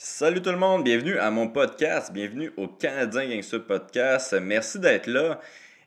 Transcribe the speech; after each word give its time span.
Salut 0.00 0.40
tout 0.40 0.50
le 0.50 0.58
monde, 0.58 0.84
bienvenue 0.84 1.18
à 1.18 1.28
mon 1.32 1.48
podcast, 1.48 2.12
bienvenue 2.12 2.52
au 2.56 2.68
Canadien 2.68 3.28
Gangster 3.28 3.66
Podcast. 3.66 4.32
Merci 4.40 4.78
d'être 4.78 5.08
là. 5.08 5.40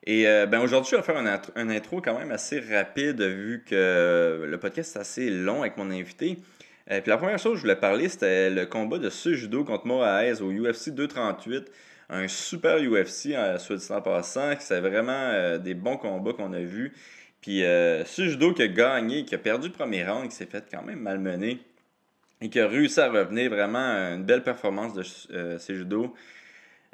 Et 0.05 0.27
euh, 0.27 0.45
ben 0.45 0.59
aujourd'hui, 0.59 0.91
je 0.91 0.97
vais 0.97 1.01
faire 1.01 1.15
un, 1.15 1.69
intro 1.69 2.01
quand 2.01 2.19
même 2.19 2.29
assez 2.31 2.59
rapide 2.59 3.21
vu 3.21 3.63
que 3.65 4.45
le 4.45 4.59
podcast 4.59 4.97
est 4.97 4.99
assez 4.99 5.29
long 5.29 5.61
avec 5.61 5.77
mon 5.77 5.89
invité. 5.89 6.39
Euh, 6.91 6.99
puis 6.99 7.09
la 7.09 7.15
première 7.15 7.39
chose 7.39 7.53
que 7.53 7.57
je 7.59 7.61
voulais 7.61 7.77
parler, 7.77 8.09
c'était 8.09 8.49
le 8.49 8.65
combat 8.65 8.97
de 8.97 9.09
ce 9.09 9.33
judo 9.33 9.63
contre 9.63 9.87
Moraes 9.87 10.41
au 10.41 10.51
UFC 10.51 10.89
238. 10.89 11.71
Un 12.09 12.27
super 12.27 12.79
UFC, 12.79 13.27
euh, 13.27 13.57
soit 13.59 13.77
dit 13.77 13.91
en 13.93 14.01
passant, 14.01 14.51
c'est 14.59 14.81
vraiment 14.81 15.57
des 15.57 15.73
bons 15.73 15.95
combats 15.95 16.33
qu'on 16.33 16.51
a 16.51 16.59
vus. 16.59 16.91
Puis 17.39 17.59
ce 17.61 18.27
judo 18.27 18.53
qui 18.53 18.63
a 18.63 18.67
gagné, 18.67 19.23
qui 19.23 19.35
a 19.35 19.37
perdu 19.37 19.69
le 19.69 19.73
premier 19.73 20.05
round, 20.05 20.27
qui 20.27 20.35
s'est 20.35 20.47
fait 20.47 20.65
quand 20.69 20.83
même 20.83 20.99
malmener 20.99 21.61
et 22.41 22.49
qui 22.49 22.59
a 22.59 22.67
réussi 22.67 22.99
à 22.99 23.09
revenir 23.09 23.49
vraiment 23.49 23.79
une 23.79 24.23
belle 24.23 24.43
performance 24.43 24.93
de 24.93 25.03
euh, 25.33 25.59
ses 25.59 25.75
judo. 25.75 26.13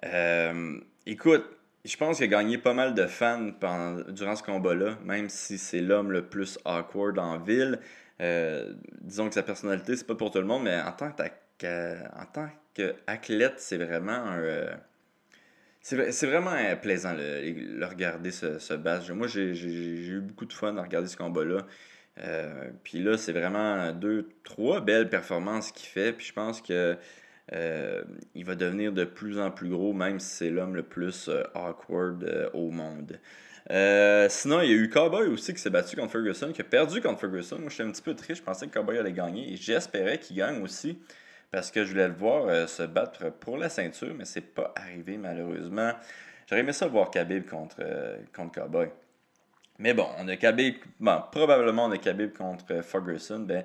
Euh, 0.06 0.78
écoute, 1.06 1.46
je 1.86 1.96
pense 1.96 2.18
qu'il 2.18 2.26
a 2.26 2.28
gagné 2.28 2.58
pas 2.58 2.74
mal 2.74 2.94
de 2.94 3.08
fans 3.08 3.52
durant 4.10 4.36
ce 4.36 4.44
combat-là, 4.44 4.98
même 5.06 5.30
si 5.30 5.58
c'est 5.58 5.80
l'homme 5.80 6.12
le 6.12 6.26
plus 6.28 6.60
awkward 6.66 7.18
en 7.18 7.40
ville. 7.40 7.80
Euh, 8.20 8.74
disons 9.02 9.30
que 9.30 9.36
sa 9.36 9.44
personnalité, 9.44 9.96
c'est 9.96 10.06
pas 10.06 10.16
pour 10.16 10.32
tout 10.32 10.40
le 10.40 10.46
monde, 10.46 10.64
mais 10.64 10.82
en 10.82 10.92
tant 10.92 11.14
qu'athlète, 11.58 13.54
c'est 13.58 13.78
vraiment 13.78 14.12
un. 14.12 14.68
c'est 15.82 16.28
vraiment 16.28 16.56
plaisant 16.82 17.14
le 17.16 17.86
regarder 17.86 18.32
se, 18.32 18.60
se 18.60 18.74
battre. 18.74 19.14
Moi, 19.14 19.28
j'ai 19.28 19.54
eu 19.54 20.20
beaucoup 20.20 20.46
de 20.46 20.54
fun 20.54 20.76
à 20.76 20.82
regarder 20.82 21.08
ce 21.08 21.16
combat-là. 21.16 21.66
Euh, 22.24 22.70
puis 22.84 23.00
là, 23.00 23.18
c'est 23.18 23.34
vraiment 23.34 23.92
deux, 23.92 24.30
trois 24.44 24.82
belles 24.82 25.10
performances 25.10 25.72
qu'il 25.72 25.88
fait. 25.88 26.14
Puis 26.14 26.28
je 26.28 26.34
pense 26.34 26.62
que 26.62 26.98
euh, 27.54 28.04
va 28.36 28.56
devenir 28.56 28.92
de 28.92 29.06
plus 29.06 29.40
en 29.40 29.52
plus 29.52 29.70
gros, 29.70 29.94
même 29.94 30.20
si 30.20 30.28
c'est 30.28 30.50
l'homme 30.50 30.76
le 30.76 30.84
plus 30.84 31.30
euh, 31.30 31.44
awkward 31.54 32.50
au 32.54 32.72
monde. 32.72 33.20
sinon, 34.30 34.62
il 34.62 34.70
y 34.70 34.74
a 34.74 34.78
eu 34.78 34.90
Cowboy 34.90 35.28
aussi 35.28 35.54
qui 35.54 35.62
s'est 35.62 35.70
battu 35.70 35.96
contre 35.96 36.12
Ferguson, 36.12 36.52
qui 36.52 36.62
a 36.62 36.66
perdu 36.66 37.02
contre 37.02 37.20
Ferguson. 37.20 37.60
Moi, 37.60 37.70
j'étais 37.70 37.84
un 37.84 37.92
petit 37.92 38.02
peu 38.02 38.16
triste. 38.16 38.42
Je 38.42 38.46
pensais 38.46 38.68
que 38.68 38.74
Cowboy 38.74 38.98
allait 38.98 39.14
gagner. 39.14 39.54
Et 39.54 39.56
j'espérais 39.58 40.18
qu'il 40.20 40.38
gagne 40.38 40.62
aussi. 40.62 41.00
Parce 41.50 41.72
que 41.72 41.86
je 41.86 41.92
voulais 41.92 42.10
le 42.10 42.14
voir 42.14 42.68
se 42.68 42.84
battre 42.84 43.32
pour 43.32 43.58
la 43.58 43.70
ceinture, 43.70 44.14
mais 44.14 44.26
c'est 44.26 44.42
pas 44.42 44.74
arrivé 44.76 45.18
malheureusement. 45.18 45.94
J'aurais 46.46 46.60
aimé 46.60 46.74
ça 46.74 46.88
voir 46.88 47.10
Khabib 47.10 47.46
contre, 47.46 47.78
contre 48.34 48.52
Cowboy. 48.60 48.90
Mais 49.80 49.94
bon, 49.94 50.08
on 50.18 50.28
a 50.28 50.36
Khabib, 50.36 50.76
bon, 51.00 51.22
probablement 51.32 51.86
on 51.86 51.92
a 51.92 51.98
Khabib 51.98 52.34
contre 52.34 52.82
Ferguson. 52.84 53.40
Ben, 53.40 53.64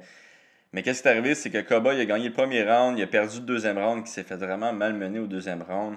mais 0.73 0.83
qu'est-ce 0.83 1.03
qui 1.03 1.09
est 1.09 1.11
arrivé, 1.11 1.35
c'est 1.35 1.51
que 1.51 1.61
Cowboy 1.61 2.01
a 2.01 2.05
gagné 2.07 2.29
le 2.29 2.33
premier 2.33 2.63
round, 2.65 2.99
il 2.99 3.03
a 3.03 3.07
perdu 3.07 3.41
le 3.41 3.45
deuxième 3.45 3.79
round, 3.79 4.05
qui 4.05 4.11
s'est 4.11 4.23
fait 4.23 4.37
vraiment 4.37 4.73
malmener 4.73 5.19
au 5.19 5.27
deuxième 5.27 5.63
round. 5.63 5.97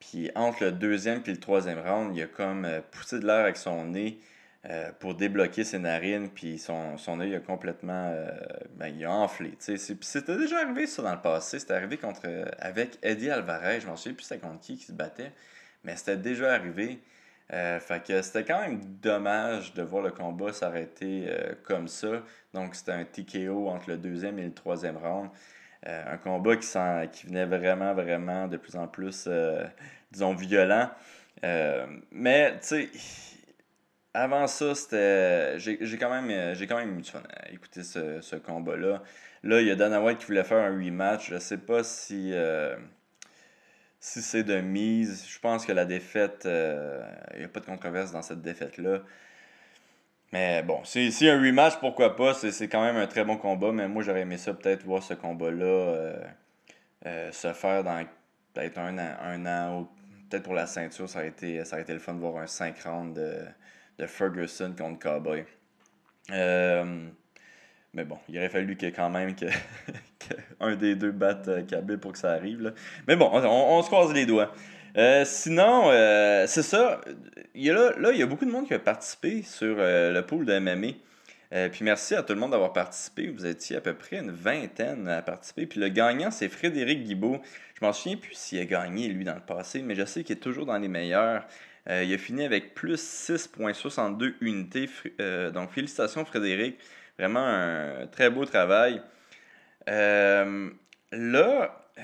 Puis 0.00 0.30
entre 0.34 0.64
le 0.64 0.72
deuxième 0.72 1.22
et 1.26 1.30
le 1.30 1.40
troisième 1.40 1.78
round, 1.78 2.16
il 2.16 2.22
a 2.22 2.26
comme 2.26 2.64
euh, 2.64 2.80
poussé 2.90 3.20
de 3.20 3.26
l'air 3.26 3.40
avec 3.40 3.56
son 3.56 3.86
nez 3.86 4.18
euh, 4.66 4.90
pour 4.98 5.14
débloquer 5.14 5.64
ses 5.64 5.78
narines, 5.78 6.30
puis 6.30 6.58
son, 6.58 6.96
son 6.96 7.20
œil 7.20 7.34
a 7.34 7.40
complètement 7.40 8.12
euh, 8.14 8.30
ben, 8.76 8.88
il 8.88 9.04
a 9.04 9.12
enflé. 9.12 9.52
C'était 9.58 10.36
déjà 10.36 10.60
arrivé 10.60 10.86
ça 10.86 11.02
dans 11.02 11.14
le 11.14 11.20
passé. 11.20 11.58
C'était 11.58 11.74
arrivé 11.74 11.98
contre 11.98 12.22
avec 12.58 12.98
Eddie 13.02 13.30
Alvarez, 13.30 13.80
je 13.80 13.86
m'en 13.86 13.96
souviens 13.96 14.14
plus 14.14 14.24
c'était 14.24 14.40
contre 14.40 14.60
qui 14.60 14.76
qui 14.76 14.84
se 14.84 14.92
battait, 14.92 15.32
mais 15.84 15.96
c'était 15.96 16.16
déjà 16.16 16.54
arrivé. 16.54 16.98
Euh, 17.52 17.78
fait 17.78 18.02
que 18.02 18.22
c'était 18.22 18.44
quand 18.44 18.60
même 18.60 18.80
dommage 19.02 19.74
de 19.74 19.82
voir 19.82 20.02
le 20.02 20.10
combat 20.10 20.52
s'arrêter 20.52 21.26
euh, 21.28 21.54
comme 21.64 21.88
ça. 21.88 22.22
Donc 22.54 22.74
c'était 22.74 22.92
un 22.92 23.04
TKO 23.04 23.68
entre 23.68 23.90
le 23.90 23.98
deuxième 23.98 24.38
et 24.38 24.44
le 24.44 24.54
troisième 24.54 24.96
round. 24.96 25.30
Euh, 25.86 26.14
un 26.14 26.16
combat 26.16 26.56
qui, 26.56 26.66
qui 27.12 27.26
venait 27.26 27.44
vraiment, 27.44 27.92
vraiment 27.92 28.48
de 28.48 28.56
plus 28.56 28.76
en 28.76 28.88
plus, 28.88 29.28
disons, 30.10 30.34
violent. 30.34 30.90
mais, 32.10 32.58
tu 32.60 32.66
sais, 32.66 32.90
avant 34.14 34.46
ça, 34.46 34.74
c'était. 34.74 35.58
J'ai 35.58 35.98
quand 35.98 36.10
même 36.10 36.54
j'ai 36.54 36.66
quand 36.66 36.78
même 36.78 36.98
eu 36.98 37.02
du 37.02 37.10
fun 37.10 37.22
à 37.28 37.50
écouter 37.50 37.82
ce, 37.82 38.20
ce 38.22 38.36
combat-là. 38.36 39.02
Là, 39.42 39.60
il 39.60 39.66
y 39.66 39.70
a 39.70 39.76
Dana 39.76 40.00
White 40.00 40.18
qui 40.18 40.26
voulait 40.26 40.44
faire 40.44 40.64
un 40.64 40.78
rematch. 40.78 41.30
Je 41.30 41.38
sais 41.38 41.58
pas 41.58 41.82
si 41.84 42.32
si 44.04 44.20
c'est 44.20 44.44
de 44.44 44.60
mise, 44.60 45.26
je 45.26 45.38
pense 45.38 45.64
que 45.64 45.72
la 45.72 45.86
défaite, 45.86 46.42
il 46.44 46.50
euh, 46.50 47.02
n'y 47.38 47.44
a 47.44 47.48
pas 47.48 47.60
de 47.60 47.64
controverse 47.64 48.12
dans 48.12 48.20
cette 48.20 48.42
défaite-là. 48.42 48.98
Mais 50.30 50.62
bon, 50.62 50.84
si, 50.84 51.10
si 51.10 51.26
un 51.26 51.40
rematch, 51.40 51.76
pourquoi 51.80 52.14
pas, 52.14 52.34
c'est 52.34 52.68
quand 52.68 52.82
même 52.82 52.96
un 52.96 53.06
très 53.06 53.24
bon 53.24 53.38
combat, 53.38 53.72
mais 53.72 53.88
moi 53.88 54.02
j'aurais 54.02 54.20
aimé 54.20 54.36
ça 54.36 54.52
peut-être 54.52 54.84
voir 54.84 55.02
ce 55.02 55.14
combat-là 55.14 55.64
euh, 55.64 56.22
euh, 57.06 57.32
se 57.32 57.54
faire 57.54 57.82
dans 57.82 58.04
peut-être 58.52 58.76
un 58.76 59.46
an, 59.46 59.80
ou 59.80 59.88
peut-être 60.28 60.42
pour 60.42 60.54
la 60.54 60.66
ceinture, 60.66 61.08
ça 61.08 61.20
aurait, 61.20 61.28
été, 61.28 61.64
ça 61.64 61.80
été 61.80 61.94
le 61.94 61.98
fun 61.98 62.12
de 62.12 62.20
voir 62.20 62.36
un 62.36 62.46
5 62.46 62.78
rounds 62.82 63.18
de, 63.18 63.38
de 63.98 64.06
Ferguson 64.06 64.74
contre 64.76 64.98
Cowboy. 64.98 65.46
Mais 67.94 68.04
bon, 68.04 68.18
il 68.28 68.36
aurait 68.38 68.48
fallu 68.48 68.76
que 68.76 68.86
quand 68.86 69.08
même 69.08 69.36
que, 69.36 69.46
un 70.60 70.74
des 70.74 70.96
deux 70.96 71.12
batte 71.12 71.48
euh, 71.48 71.96
pour 71.96 72.12
que 72.12 72.18
ça 72.18 72.32
arrive. 72.32 72.74
Mais 73.06 73.14
bon, 73.14 73.30
on, 73.32 73.82
se 73.82 73.86
croise 73.86 74.12
les 74.12 74.26
doigts. 74.26 74.52
Euh, 74.96 75.24
sinon, 75.24 75.90
euh, 75.90 76.46
c'est 76.48 76.62
ça. 76.62 77.00
Il 77.54 77.64
y 77.64 77.70
a 77.70 77.74
là, 77.74 77.92
là, 77.98 78.10
il 78.12 78.18
y 78.18 78.22
a 78.22 78.26
beaucoup 78.26 78.44
de 78.44 78.50
monde 78.50 78.66
qui 78.66 78.74
a 78.74 78.78
participé 78.80 79.42
sur 79.42 79.76
le 79.78 80.20
pool 80.22 80.44
de 80.44 80.58
MMA. 80.58 81.68
puis 81.70 81.84
merci 81.84 82.16
à 82.16 82.22
tout 82.24 82.32
le 82.32 82.40
monde 82.40 82.50
d'avoir 82.50 82.72
participé. 82.72 83.28
Vous 83.28 83.46
étiez 83.46 83.76
à 83.76 83.80
peu 83.80 83.94
près 83.94 84.18
une 84.18 84.32
vingtaine 84.32 85.06
à 85.06 85.22
participer. 85.22 85.66
Puis 85.66 85.78
le 85.78 85.88
gagnant, 85.88 86.32
c'est 86.32 86.48
Frédéric 86.48 87.04
Guibault. 87.04 87.38
Je 87.80 87.84
m'en 87.84 87.92
souviens 87.92 88.16
plus 88.16 88.34
s'il 88.34 88.58
a 88.58 88.64
gagné, 88.64 89.08
lui, 89.08 89.24
dans 89.24 89.34
le 89.34 89.40
passé, 89.40 89.82
mais 89.82 89.94
je 89.94 90.04
sais 90.04 90.24
qu'il 90.24 90.36
est 90.36 90.40
toujours 90.40 90.66
dans 90.66 90.78
les 90.78 90.88
meilleurs. 90.88 91.46
il 91.88 92.12
a 92.12 92.18
fini 92.18 92.44
avec 92.44 92.74
plus 92.74 93.00
6,62 93.30 94.34
unités. 94.40 94.88
donc, 95.52 95.70
félicitations, 95.70 96.24
Frédéric. 96.24 96.76
Vraiment 97.18 97.44
un 97.44 98.06
très 98.08 98.30
beau 98.30 98.44
travail. 98.44 99.00
Euh, 99.88 100.70
là, 101.12 101.86
euh, 101.98 102.02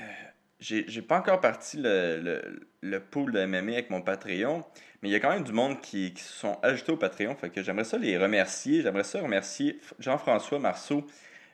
j'ai 0.59 1.01
pas 1.01 1.17
encore 1.19 1.41
parti 1.41 1.77
le, 1.77 2.61
le, 2.81 2.99
pool 2.99 3.31
de 3.31 3.45
MMA 3.45 3.73
avec 3.73 3.89
mon 3.89 4.01
Patreon, 4.01 4.63
mais 5.01 5.09
il 5.09 5.11
y 5.11 5.15
a 5.15 5.19
quand 5.19 5.31
même 5.31 5.43
du 5.43 5.51
monde 5.51 5.81
qui, 5.81 6.13
se 6.15 6.33
sont 6.33 6.59
ajoutés 6.61 6.91
au 6.91 6.97
Patreon. 6.97 7.35
Fait 7.35 7.49
que 7.49 7.63
j'aimerais 7.63 7.83
ça 7.83 7.97
les 7.97 8.17
remercier. 8.17 8.81
J'aimerais 8.81 9.03
ça 9.03 9.19
remercier 9.21 9.79
Jean-François 9.99 10.59
Marceau, 10.59 11.05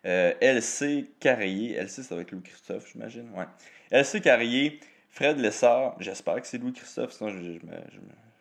euh, 0.06 0.34
LC 0.42 1.12
Carrier. 1.20 1.76
LC, 1.76 2.04
ça 2.04 2.16
va 2.16 2.22
être 2.22 2.32
Louis-Christophe, 2.32 2.92
j'imagine. 2.92 3.30
Ouais. 3.36 3.46
LC 3.92 4.22
Carrier, 4.22 4.80
Fred 5.10 5.40
Lessard. 5.40 5.96
J'espère 6.00 6.42
que 6.42 6.48
c'est 6.48 6.58
Louis-Christophe, 6.58 7.14
sinon 7.14 7.30
je, 7.30 7.60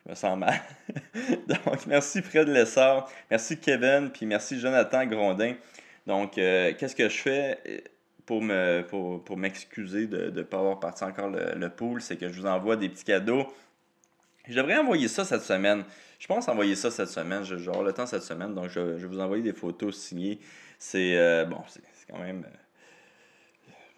me, 0.07 0.15
sens 0.15 0.37
mal. 0.37 0.59
Donc, 1.47 1.85
merci 1.87 2.21
Fred 2.21 2.47
Lessard, 2.47 3.09
merci 3.29 3.57
Kevin, 3.57 4.09
puis 4.11 4.25
merci 4.25 4.59
Jonathan 4.59 5.05
Grondin. 5.05 5.55
Donc, 6.05 6.37
euh, 6.37 6.73
qu'est-ce 6.77 6.95
que 6.95 7.09
je 7.09 7.17
fais 7.17 7.59
euh, 7.67 7.79
pour 8.25 8.41
me 8.41 8.81
pour, 8.87 9.23
pour 9.23 9.37
m'excuser 9.37 10.07
de 10.07 10.29
ne 10.29 10.41
pas 10.43 10.59
avoir 10.59 10.79
parti 10.79 11.03
encore 11.03 11.29
le, 11.29 11.53
le 11.55 11.69
pool? 11.69 12.01
C'est 12.01 12.17
que 12.17 12.29
je 12.29 12.39
vous 12.39 12.47
envoie 12.47 12.75
des 12.75 12.89
petits 12.89 13.03
cadeaux. 13.03 13.47
Je 14.47 14.55
devrais 14.55 14.77
envoyer 14.77 15.07
ça 15.07 15.25
cette 15.25 15.41
semaine. 15.41 15.83
Je 16.19 16.27
pense 16.27 16.47
envoyer 16.47 16.75
ça 16.75 16.89
cette 16.89 17.09
semaine. 17.09 17.43
Je 17.43 17.55
vais 17.55 17.83
le 17.83 17.93
temps 17.93 18.05
cette 18.05 18.23
semaine, 18.23 18.53
donc 18.55 18.69
je, 18.69 18.79
vais 18.79 19.07
vous 19.07 19.19
envoyer 19.19 19.43
des 19.43 19.53
photos 19.53 19.97
signées. 19.97 20.39
C'est 20.79 21.17
euh, 21.17 21.45
bon, 21.45 21.61
c'est 21.67 21.81
quand 22.09 22.19
même 22.19 22.45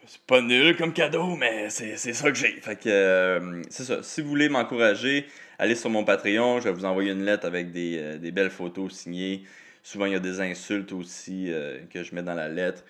c'est 0.10 0.22
pas 0.22 0.42
nul 0.42 0.76
comme 0.76 0.92
cadeau, 0.92 1.36
mais 1.36 1.70
c'est 1.70 1.96
ça 1.96 2.32
que 2.32 2.38
j'ai. 2.38 2.54
Fait 2.62 2.76
que 2.76 3.62
c'est 3.70 3.84
ça. 3.84 4.02
Si 4.02 4.24
vous 4.24 4.30
voulez 4.30 4.50
m'encourager, 4.50 5.28
allez 5.60 5.76
sur 5.76 5.92
mon 5.92 6.04
Patreon, 6.04 6.60
je 6.60 6.64
vais 6.64 6.74
vous 6.74 6.86
envoyer 6.86 7.12
une 7.12 7.24
lettre 7.24 7.46
avec 7.46 7.72
des, 7.72 8.00
euh, 8.00 8.32
belles 8.32 8.50
photos 8.50 8.92
signées. 8.92 9.44
Souvent, 9.84 10.06
il 10.06 10.14
y 10.14 10.16
a 10.16 10.20
des 10.20 10.42
insultes 10.42 10.94
aussi 10.94 11.54
euh, 11.54 11.78
que 11.94 12.02
je 12.02 12.16
mets 12.16 12.24
dans 12.24 12.34
la 12.34 12.50
lettre. 12.50 12.84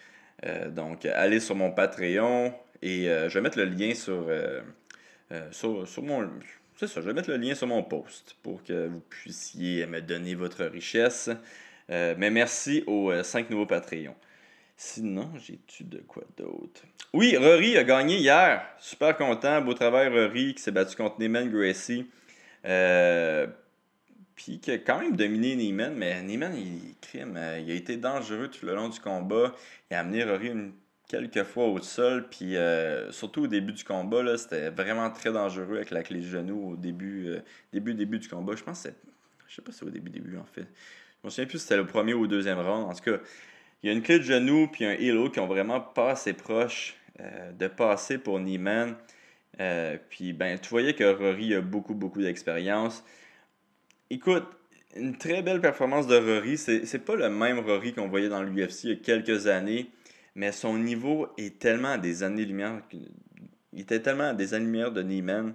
Euh, 0.46 0.69
donc, 0.69 1.06
allez 1.06 1.41
sur 1.41 1.56
mon 1.56 1.72
Patreon 1.72 2.53
et 2.81 3.07
je 3.07 3.34
vais 3.34 3.42
mettre 3.42 3.57
le 3.57 3.65
lien 3.65 3.94
sur, 3.94 4.31
sur, 5.51 6.04
mon. 6.04 6.30
C'est 6.77 6.88
ça, 6.88 7.01
je 7.01 7.06
vais 7.06 7.13
mettre 7.13 7.30
le 7.30 7.36
lien 7.36 7.54
sur 7.54 7.68
mon 7.68 7.83
post 7.83 8.38
pour 8.42 8.63
que 8.63 8.88
vous 8.88 9.01
puissiez 9.10 9.86
me 9.88 10.00
donner 10.00 10.36
votre 10.36 10.63
richesse. 10.63 11.30
mais 11.89 12.30
merci 12.30 12.86
aux 12.88 13.12
5 13.22 13.50
nouveaux 13.50 13.65
Patreons. 13.65 14.15
Sinon, 14.81 15.29
j'ai-tu 15.35 15.83
de 15.83 15.97
quoi 15.97 16.23
d'autre? 16.37 16.83
Oui, 17.11 17.35
Rory 17.35 17.75
a 17.75 17.83
gagné 17.83 18.15
hier. 18.15 18.65
Super 18.79 19.17
content. 19.17 19.59
Beau 19.59 19.73
travail, 19.73 20.07
Rory, 20.07 20.55
qui 20.55 20.63
s'est 20.63 20.71
battu 20.71 20.95
contre 20.95 21.19
Neyman 21.19 21.49
Gracie. 21.49 22.09
Euh, 22.63 23.45
puis 24.35 24.61
qui 24.61 24.71
a 24.71 24.77
quand 24.77 25.01
même 25.01 25.17
dominé 25.17 25.57
Neiman, 25.57 25.93
mais 25.95 26.21
Neiman, 26.21 26.55
il, 26.55 26.95
crime, 27.01 27.35
euh, 27.35 27.59
il 27.59 27.69
a 27.69 27.73
été 27.73 27.97
dangereux 27.97 28.47
tout 28.47 28.65
le 28.65 28.73
long 28.73 28.87
du 28.87 29.01
combat. 29.01 29.53
Il 29.91 29.95
a 29.95 29.99
amené 29.99 30.23
Rory 30.23 30.47
une, 30.47 30.71
quelques 31.09 31.43
fois 31.43 31.65
au 31.65 31.81
sol, 31.81 32.29
puis 32.29 32.55
euh, 32.55 33.11
surtout 33.11 33.43
au 33.43 33.47
début 33.47 33.73
du 33.73 33.83
combat, 33.83 34.37
c'était 34.37 34.69
vraiment 34.69 35.11
très 35.11 35.33
dangereux 35.33 35.75
avec 35.75 35.91
la 35.91 36.03
clé 36.03 36.21
de 36.21 36.25
genou 36.25 36.71
au 36.71 36.75
début, 36.77 37.35
début, 37.73 37.93
début 37.93 38.19
du 38.19 38.29
combat. 38.29 38.55
Je 38.55 38.63
pense 38.63 38.83
que 38.83 38.89
je 39.45 39.55
sais 39.55 39.61
pas 39.61 39.73
si 39.73 39.79
c'est 39.79 39.85
au 39.85 39.89
début, 39.89 40.09
début 40.09 40.37
en 40.37 40.45
fait. 40.45 40.67
Je 41.21 41.27
me 41.27 41.29
souviens 41.31 41.47
plus 41.47 41.57
si 41.57 41.63
c'était 41.63 41.75
le 41.75 41.85
premier 41.85 42.13
ou 42.13 42.21
le 42.21 42.29
deuxième 42.29 42.59
round. 42.59 42.89
En 42.89 42.93
tout 42.93 43.03
cas, 43.03 43.17
il 43.81 43.87
y 43.87 43.89
a 43.89 43.93
une 43.93 44.01
clé 44.01 44.19
de 44.19 44.23
genou 44.23 44.67
puis 44.67 44.85
un 44.85 44.91
halo 44.91 45.29
qui 45.29 45.39
ont 45.39 45.47
vraiment 45.47 45.79
pas 45.79 46.11
assez 46.11 46.33
proche 46.33 46.95
de 47.57 47.67
passer 47.67 48.17
pour 48.17 48.39
Neiman. 48.39 48.95
puis 50.09 50.33
ben, 50.33 50.57
tu 50.59 50.69
voyais 50.69 50.93
que 50.93 51.03
Rory 51.03 51.53
a 51.53 51.61
beaucoup, 51.61 51.93
beaucoup 51.93 52.21
d'expérience. 52.21 53.03
Écoute, 54.09 54.45
une 54.95 55.17
très 55.17 55.41
belle 55.41 55.61
performance 55.61 56.07
de 56.07 56.15
Rory. 56.15 56.57
C'est 56.57 57.05
pas 57.05 57.15
le 57.15 57.29
même 57.29 57.59
Rory 57.59 57.93
qu'on 57.93 58.07
voyait 58.07 58.29
dans 58.29 58.41
l'UFC 58.41 58.83
il 58.85 58.89
y 58.89 58.93
a 58.93 58.95
quelques 58.95 59.47
années, 59.47 59.89
mais 60.35 60.51
son 60.51 60.77
niveau 60.77 61.27
est 61.37 61.59
tellement 61.59 61.89
à 61.89 61.97
des 61.97 62.23
années-lumière. 62.23 62.81
Il 63.73 63.81
était 63.81 64.01
tellement 64.01 64.29
à 64.29 64.33
des 64.33 64.53
années-lumière 64.53 64.91
de 64.91 65.03
Neiman 65.03 65.53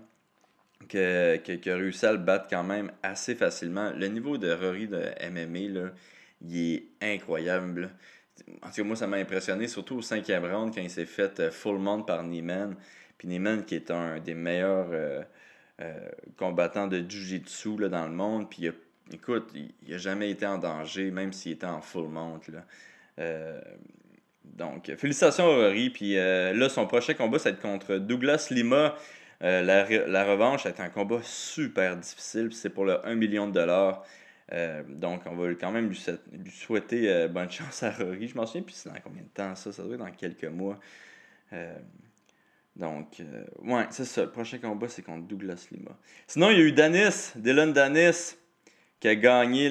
qu'il 0.89 1.01
a 1.01 1.77
réussi 1.77 2.07
à 2.07 2.13
le 2.13 2.19
battre 2.19 2.47
quand 2.49 2.65
même 2.65 2.93
assez 3.03 3.35
facilement. 3.35 3.91
Le 3.97 4.07
niveau 4.09 4.39
de 4.39 4.53
Rory 4.53 4.87
de 4.87 5.01
MMA, 5.31 5.81
là, 5.81 5.91
il 6.47 6.75
est 6.75 6.85
incroyable. 7.01 7.91
En 8.63 8.69
tout 8.69 8.75
cas, 8.77 8.83
moi, 8.83 8.97
ça 8.97 9.07
m'a 9.07 9.17
impressionné, 9.17 9.69
surtout 9.69 9.97
au 9.97 10.03
cinquième 10.03 10.45
round, 10.45 10.75
quand 10.75 10.81
il 10.81 10.91
s'est 10.91 11.07
fait 11.07 11.39
euh, 11.41 11.51
full 11.51 11.79
monde 11.79 12.07
par 12.07 12.23
Neiman. 12.23 12.75
Puis 13.17 13.29
Neiman, 13.29 13.65
qui 13.65 13.77
est 13.77 13.91
un 13.91 14.19
des 14.19 14.35
meilleurs 14.35 14.89
euh, 14.91 15.23
euh, 15.81 16.09
combattants 16.37 16.89
de 16.89 16.99
Jiu-Jitsu 16.99 17.89
dans 17.89 18.07
le 18.07 18.15
monde, 18.15 18.51
puis 18.51 18.69
écoute, 19.13 19.51
il 19.55 19.91
n'a 19.91 19.99
jamais 19.99 20.31
été 20.31 20.47
en 20.47 20.59
danger, 20.59 21.11
même 21.11 21.33
s'il 21.33 21.53
était 21.53 21.67
en 21.67 21.81
full 21.81 22.09
monte. 22.09 22.51
donc, 24.45 24.93
félicitations 24.97 25.45
à 25.45 25.55
Rory. 25.55 25.91
Puis 25.91 26.15
là, 26.15 26.69
son 26.69 26.87
prochain 26.87 27.15
combat, 27.15 27.39
ça 27.39 27.51
va 27.51 27.57
être 27.57 27.63
contre 27.63 27.97
Douglas 27.99 28.49
Lima. 28.51 28.97
la, 29.41 29.63
la, 29.63 30.25
revanche, 30.25 30.65
c'est 30.65 30.81
un 30.81 30.89
combat 30.89 31.21
super 31.23 31.97
difficile. 31.97 32.49
C'est 32.53 32.71
pour 32.71 32.85
le 32.85 33.07
1 33.07 33.15
million 33.15 33.47
de 33.47 33.53
dollars. 33.53 34.05
Euh, 34.53 34.83
donc, 34.87 35.23
on 35.27 35.37
va 35.37 35.55
quand 35.55 35.73
même 35.73 35.89
lui, 35.89 36.05
souhaiter 36.51 37.11
euh, 37.11 37.29
bonne 37.29 37.51
chance 37.51 37.83
à 37.83 37.91
Rory. 37.91 38.29
Je 38.29 38.37
m'en 38.37 38.47
souviens 38.47 38.63
plus 38.63 38.75
c'est 38.75 38.91
dans 38.91 39.01
combien 39.03 39.23
de 39.23 39.29
temps 39.29 39.55
ça. 39.55 39.73
Ça 39.73 39.83
doit 39.83 39.95
être 39.95 40.01
dans 40.01 40.11
quelques 40.11 40.45
mois. 40.45 40.79
Euh, 41.53 41.75
donc, 42.77 43.23
ouais, 43.63 43.87
c'est 43.91 44.05
ça. 44.05 44.23
Le 44.23 44.31
prochain 44.31 44.59
combat, 44.59 44.89
c'est 44.89 45.03
contre 45.03 45.27
Douglas 45.27 45.69
Lima. 45.71 45.97
Sinon, 46.27 46.51
il 46.51 46.59
y 46.59 46.61
a 46.61 46.65
eu 46.65 46.73
Danis, 46.73 47.33
Dylan 47.37 47.73
Danis, 47.73 48.37
qui 49.01 49.09
a 49.09 49.15
gagné 49.15 49.71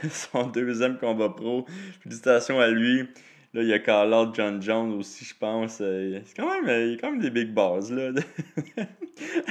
son 0.10 0.48
deuxième 0.48 0.98
combat 0.98 1.30
pro. 1.30 1.64
Félicitations 2.02 2.58
à 2.58 2.68
lui. 2.68 3.08
Là, 3.52 3.62
il 3.62 3.68
y 3.68 3.72
a 3.72 3.78
Carl 3.78 4.30
John 4.34 4.60
Jones 4.62 4.92
aussi, 4.94 5.24
je 5.24 5.34
pense. 5.36 5.76
C'est 5.76 6.22
quand 6.36 6.48
même, 6.60 6.88
il 6.88 6.92
y 6.92 6.94
a 6.94 6.98
quand 6.98 7.12
même 7.12 7.20
des 7.20 7.30
big 7.30 7.52
bars, 7.52 7.80
là. 7.90 8.10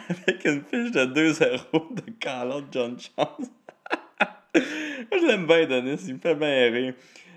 Avec 0.09 0.45
une 0.45 0.63
fiche 0.63 0.91
de 0.91 1.05
2-0 1.05 1.95
de 1.95 2.11
Carl 2.19 2.63
John 2.71 2.97
Jones. 2.99 3.47
Je 4.55 5.27
l'aime 5.27 5.45
bien, 5.45 5.65
Denis. 5.65 5.99
Il 6.07 6.15
me 6.15 6.19
fait 6.19 6.35
bien 6.35 6.71
rire. 6.71 6.93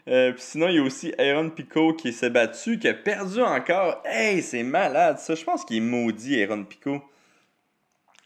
Euh, 0.08 0.32
puis 0.32 0.42
sinon, 0.42 0.68
il 0.68 0.76
y 0.76 0.78
a 0.78 0.82
aussi 0.82 1.14
Aaron 1.18 1.50
Pico 1.50 1.94
qui 1.94 2.12
s'est 2.12 2.30
battu, 2.30 2.78
qui 2.78 2.88
a 2.88 2.94
perdu 2.94 3.40
encore. 3.40 4.02
Hey, 4.04 4.42
c'est 4.42 4.62
malade 4.62 5.18
ça. 5.18 5.34
Je 5.34 5.44
pense 5.44 5.64
qu'il 5.64 5.76
est 5.76 5.80
maudit, 5.80 6.42
Aaron 6.42 6.64
Pico. 6.64 7.02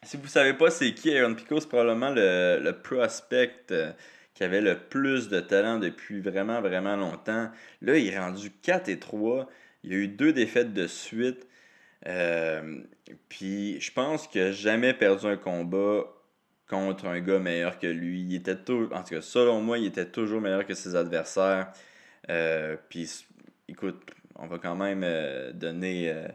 Si 0.02 0.16
vous 0.16 0.28
savez 0.28 0.54
pas 0.54 0.70
c'est 0.70 0.94
qui 0.94 1.16
Aaron 1.16 1.34
Pico, 1.34 1.60
c'est 1.60 1.68
probablement 1.68 2.10
le, 2.10 2.60
le 2.62 2.72
prospect 2.72 3.50
euh, 3.72 3.92
qui 4.34 4.44
avait 4.44 4.60
le 4.60 4.78
plus 4.78 5.28
de 5.28 5.40
talent 5.40 5.78
depuis 5.78 6.20
vraiment, 6.20 6.60
vraiment 6.60 6.96
longtemps. 6.96 7.50
Là, 7.82 7.96
il 7.98 8.06
est 8.08 8.18
rendu 8.18 8.50
4 8.62 8.88
et 8.88 8.98
3. 8.98 9.48
Il 9.82 9.92
a 9.92 9.96
eu 9.96 10.08
deux 10.08 10.32
défaites 10.32 10.72
de 10.72 10.86
suite. 10.86 11.46
Euh, 12.06 12.82
puis 13.28 13.80
je 13.80 13.92
pense 13.92 14.28
qu'il 14.28 14.42
n'a 14.42 14.52
jamais 14.52 14.94
perdu 14.94 15.26
un 15.26 15.36
combat 15.36 16.04
contre 16.68 17.06
un 17.06 17.20
gars 17.20 17.38
meilleur 17.38 17.78
que 17.78 17.86
lui. 17.86 18.22
Il 18.22 18.34
était 18.34 18.56
tout, 18.56 18.88
en 18.92 19.02
tout 19.02 19.14
cas, 19.14 19.20
selon 19.20 19.60
moi, 19.60 19.78
il 19.78 19.86
était 19.86 20.06
toujours 20.06 20.40
meilleur 20.40 20.66
que 20.66 20.74
ses 20.74 20.96
adversaires. 20.96 21.72
Euh, 22.30 22.76
puis, 22.88 23.26
écoute, 23.68 24.02
on 24.34 24.46
va 24.46 24.58
quand 24.58 24.76
même 24.76 25.02
euh, 25.04 25.52
donner 25.52 26.10
euh, 26.10 26.26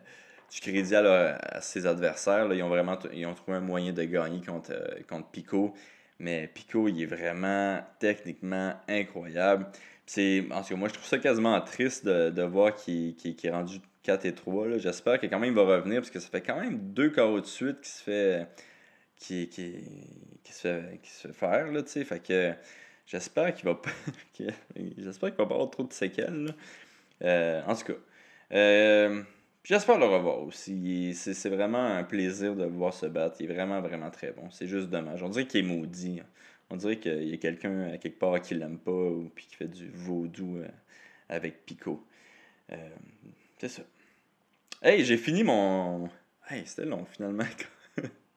du 0.51 0.61
crédit 0.61 0.95
à, 0.95 1.61
ses 1.61 1.85
adversaires. 1.85 2.51
Ils 2.53 2.63
ont 2.63 2.69
vraiment 2.69 2.97
ils 3.13 3.25
ont 3.25 3.33
trouvé 3.33 3.57
un 3.57 3.61
moyen 3.61 3.93
de 3.93 4.03
gagner 4.03 4.41
contre, 4.41 4.73
contre 5.07 5.27
Pico. 5.27 5.73
Mais 6.19 6.47
Pico, 6.53 6.87
il 6.87 7.01
est 7.01 7.07
vraiment 7.07 7.81
techniquement 7.99 8.75
incroyable. 8.87 9.67
C'est, 10.05 10.45
en 10.51 10.61
tout 10.61 10.69
cas, 10.69 10.75
moi, 10.75 10.87
je 10.87 10.93
trouve 10.93 11.07
ça 11.07 11.17
quasiment 11.17 11.59
triste 11.61 12.05
de, 12.05 12.43
voir 12.43 12.75
qu'il, 12.75 13.15
est 13.25 13.49
rendu 13.49 13.79
4 14.03 14.25
et 14.25 14.33
3. 14.35 14.77
J'espère 14.77 15.19
que 15.19 15.27
quand 15.27 15.39
même 15.39 15.51
il 15.51 15.55
va 15.55 15.63
revenir 15.63 16.01
parce 16.01 16.11
que 16.11 16.19
ça 16.19 16.29
fait 16.29 16.41
quand 16.41 16.59
même 16.59 16.77
deux 16.93 17.09
KO 17.09 17.39
de 17.39 17.45
suite 17.45 17.81
qui 17.81 17.89
se 17.89 18.03
fait 18.03 18.47
qui, 19.21 19.47
qui, 19.49 19.73
qui, 20.43 20.51
se, 20.51 20.61
fait, 20.61 20.99
qui 21.01 21.11
se 21.11 21.27
faire, 21.29 21.71
là, 21.71 21.83
tu 21.83 21.89
sais. 21.89 22.03
Fait 22.03 22.21
que 22.21 22.53
j'espère 23.05 23.53
qu'il 23.53 23.65
va 23.65 23.75
pas... 23.75 23.91
j'espère 24.97 25.29
qu'il 25.29 25.37
va 25.37 25.45
pas 25.45 25.53
avoir 25.53 25.69
trop 25.69 25.83
de 25.83 25.93
séquelles, 25.93 26.55
euh, 27.23 27.61
en 27.65 27.75
tout 27.75 27.85
cas. 27.85 27.99
Euh, 28.51 29.21
j'espère 29.63 29.99
le 29.99 30.07
revoir 30.07 30.41
aussi. 30.41 31.13
C'est 31.13 31.49
vraiment 31.49 31.85
un 31.85 32.03
plaisir 32.03 32.55
de 32.55 32.63
le 32.63 32.69
voir 32.69 32.93
se 32.93 33.05
battre. 33.05 33.37
Il 33.39 33.49
est 33.49 33.53
vraiment, 33.53 33.79
vraiment 33.79 34.09
très 34.09 34.31
bon. 34.31 34.49
C'est 34.49 34.67
juste 34.67 34.89
dommage. 34.89 35.21
On 35.21 35.29
dirait 35.29 35.45
qu'il 35.45 35.63
est 35.63 35.67
maudit. 35.67 36.21
On 36.71 36.75
dirait 36.75 36.97
qu'il 36.97 37.29
y 37.29 37.33
a 37.33 37.37
quelqu'un 37.37 37.97
quelque 37.97 38.17
part 38.17 38.41
qui 38.41 38.55
l'aime 38.55 38.79
pas 38.79 38.91
ou 38.91 39.29
puis 39.35 39.45
qui 39.45 39.55
fait 39.55 39.67
du 39.67 39.89
vaudou 39.89 40.57
euh, 40.57 40.67
avec 41.29 41.65
Pico. 41.65 42.03
c'est 43.59 43.69
ça. 43.69 43.83
Hey, 44.81 45.05
j'ai 45.05 45.17
fini 45.17 45.43
mon. 45.43 46.09
Hey, 46.49 46.63
c'était 46.65 46.85
long 46.85 47.05
finalement. 47.05 47.43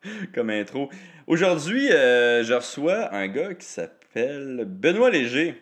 comme 0.35 0.51
intro. 0.51 0.91
Aujourd'hui, 1.27 1.91
euh, 1.91 2.45
je 2.45 2.55
reçois 2.55 3.15
un 3.15 3.29
gars 3.29 3.55
qui 3.55 3.67
s'appelle 3.67 4.65
Benoît 4.67 5.11
Léger. 5.11 5.61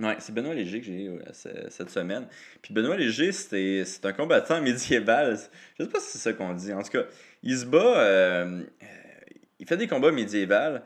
Ouais, 0.00 0.16
c'est 0.20 0.32
Benoît 0.32 0.54
Léger 0.54 0.80
que 0.80 0.86
j'ai 0.86 1.04
eu 1.04 1.18
cette 1.32 1.90
semaine. 1.90 2.26
Puis 2.62 2.72
Benoît 2.72 2.96
Léger, 2.96 3.32
c'est 3.32 3.84
un 4.04 4.12
combattant 4.12 4.60
médiéval. 4.62 5.38
Je 5.78 5.84
sais 5.84 5.90
pas 5.90 6.00
si 6.00 6.12
c'est 6.12 6.18
ça 6.18 6.32
qu'on 6.32 6.54
dit. 6.54 6.72
En 6.72 6.82
tout 6.82 6.90
cas, 6.90 7.04
il 7.42 7.58
se 7.58 7.66
bat. 7.66 7.98
Euh, 7.98 8.62
il 9.58 9.66
fait 9.66 9.76
des 9.76 9.88
combats 9.88 10.12
médiévals. 10.12 10.82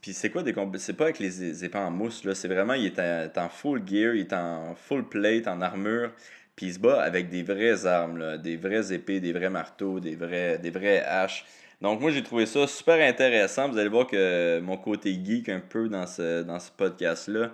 Puis 0.00 0.12
c'est 0.12 0.30
quoi 0.30 0.42
des 0.42 0.52
combats? 0.52 0.78
C'est 0.78 0.92
pas 0.92 1.04
avec 1.04 1.18
les 1.18 1.64
épées 1.64 1.78
en 1.78 1.90
mousse. 1.90 2.28
C'est 2.34 2.48
vraiment, 2.48 2.74
il 2.74 2.86
est 2.86 3.38
en, 3.38 3.48
full 3.48 3.82
gear, 3.84 4.14
il 4.14 4.20
est 4.20 4.32
en 4.32 4.74
full 4.74 5.08
plate, 5.08 5.48
en 5.48 5.60
armure. 5.62 6.12
Puis 6.56 6.66
il 6.66 6.74
se 6.74 6.78
bat 6.78 7.02
avec 7.02 7.28
des 7.28 7.42
vraies 7.42 7.86
armes, 7.86 8.38
des 8.38 8.56
vraies 8.56 8.92
épées, 8.92 9.20
des 9.20 9.32
vrais 9.32 9.50
marteaux, 9.50 9.98
des 9.98 10.14
vrais, 10.14 10.58
des 10.58 10.70
vrais 10.70 11.00
haches. 11.00 11.44
Donc 11.80 12.00
moi 12.00 12.10
j'ai 12.10 12.22
trouvé 12.22 12.46
ça 12.46 12.66
super 12.66 13.00
intéressant. 13.00 13.68
Vous 13.68 13.78
allez 13.78 13.88
voir 13.88 14.06
que 14.06 14.60
mon 14.60 14.76
côté 14.76 15.12
geek 15.12 15.48
un 15.48 15.60
peu 15.60 15.88
dans 15.88 16.06
ce, 16.06 16.42
dans 16.42 16.60
ce 16.60 16.70
podcast-là. 16.70 17.50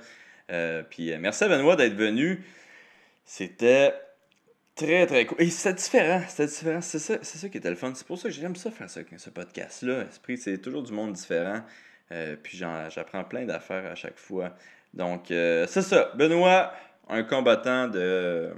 Euh, 0.50 0.82
puis 0.88 1.12
euh, 1.12 1.18
merci 1.18 1.44
à 1.44 1.48
Benoît 1.48 1.76
d'être 1.76 1.94
venu. 1.94 2.44
C'était 3.24 3.94
très 4.74 5.06
très 5.06 5.24
cool. 5.24 5.40
Et 5.40 5.48
c'était 5.48 5.74
différent. 5.74 6.22
C'était 6.28 6.46
différent. 6.46 6.80
C'est 6.82 6.98
ça, 6.98 7.18
ça 7.22 7.48
qui 7.48 7.56
était 7.56 7.70
le 7.70 7.76
fun. 7.76 7.92
C'est 7.94 8.06
pour 8.06 8.18
ça 8.18 8.28
que 8.28 8.34
j'aime 8.34 8.56
ça 8.56 8.70
faire 8.70 8.90
ce, 8.90 9.00
ce 9.16 9.30
podcast-là. 9.30 10.04
C'est 10.36 10.58
toujours 10.58 10.82
du 10.82 10.92
monde 10.92 11.14
différent. 11.14 11.62
Euh, 12.12 12.36
puis 12.40 12.56
j'apprends 12.56 13.24
plein 13.24 13.46
d'affaires 13.46 13.86
à 13.86 13.94
chaque 13.94 14.18
fois. 14.18 14.54
Donc 14.92 15.26
c'est 15.28 15.66
ça. 15.66 16.12
Benoît, 16.16 16.74
un 17.08 17.22
combattant 17.22 17.88
de 17.88 18.52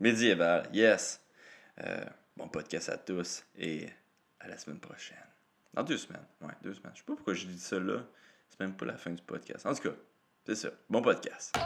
médiéval. 0.00 0.68
Yes. 0.72 1.20
Euh, 1.84 2.04
bon 2.36 2.48
podcast 2.48 2.88
à 2.88 2.98
tous 2.98 3.44
et 3.56 3.88
à 4.40 4.48
la 4.48 4.58
semaine 4.58 4.80
prochaine. 4.80 5.16
Dans 5.74 5.82
deux 5.82 5.98
semaines. 5.98 6.24
Ouais, 6.40 6.54
deux 6.62 6.74
semaines. 6.74 6.92
Je 6.94 7.00
sais 7.00 7.04
pas 7.06 7.14
pourquoi 7.14 7.34
je 7.34 7.46
dis 7.46 7.58
ça 7.58 7.78
là. 7.78 8.02
C'est 8.48 8.60
même 8.60 8.74
pas 8.74 8.86
la 8.86 8.96
fin 8.96 9.10
du 9.10 9.22
podcast. 9.22 9.66
En 9.66 9.74
tout 9.74 9.82
cas, 9.82 9.96
c'est 10.46 10.54
ça. 10.54 10.68
Bon 10.88 11.02
podcast. 11.02 11.56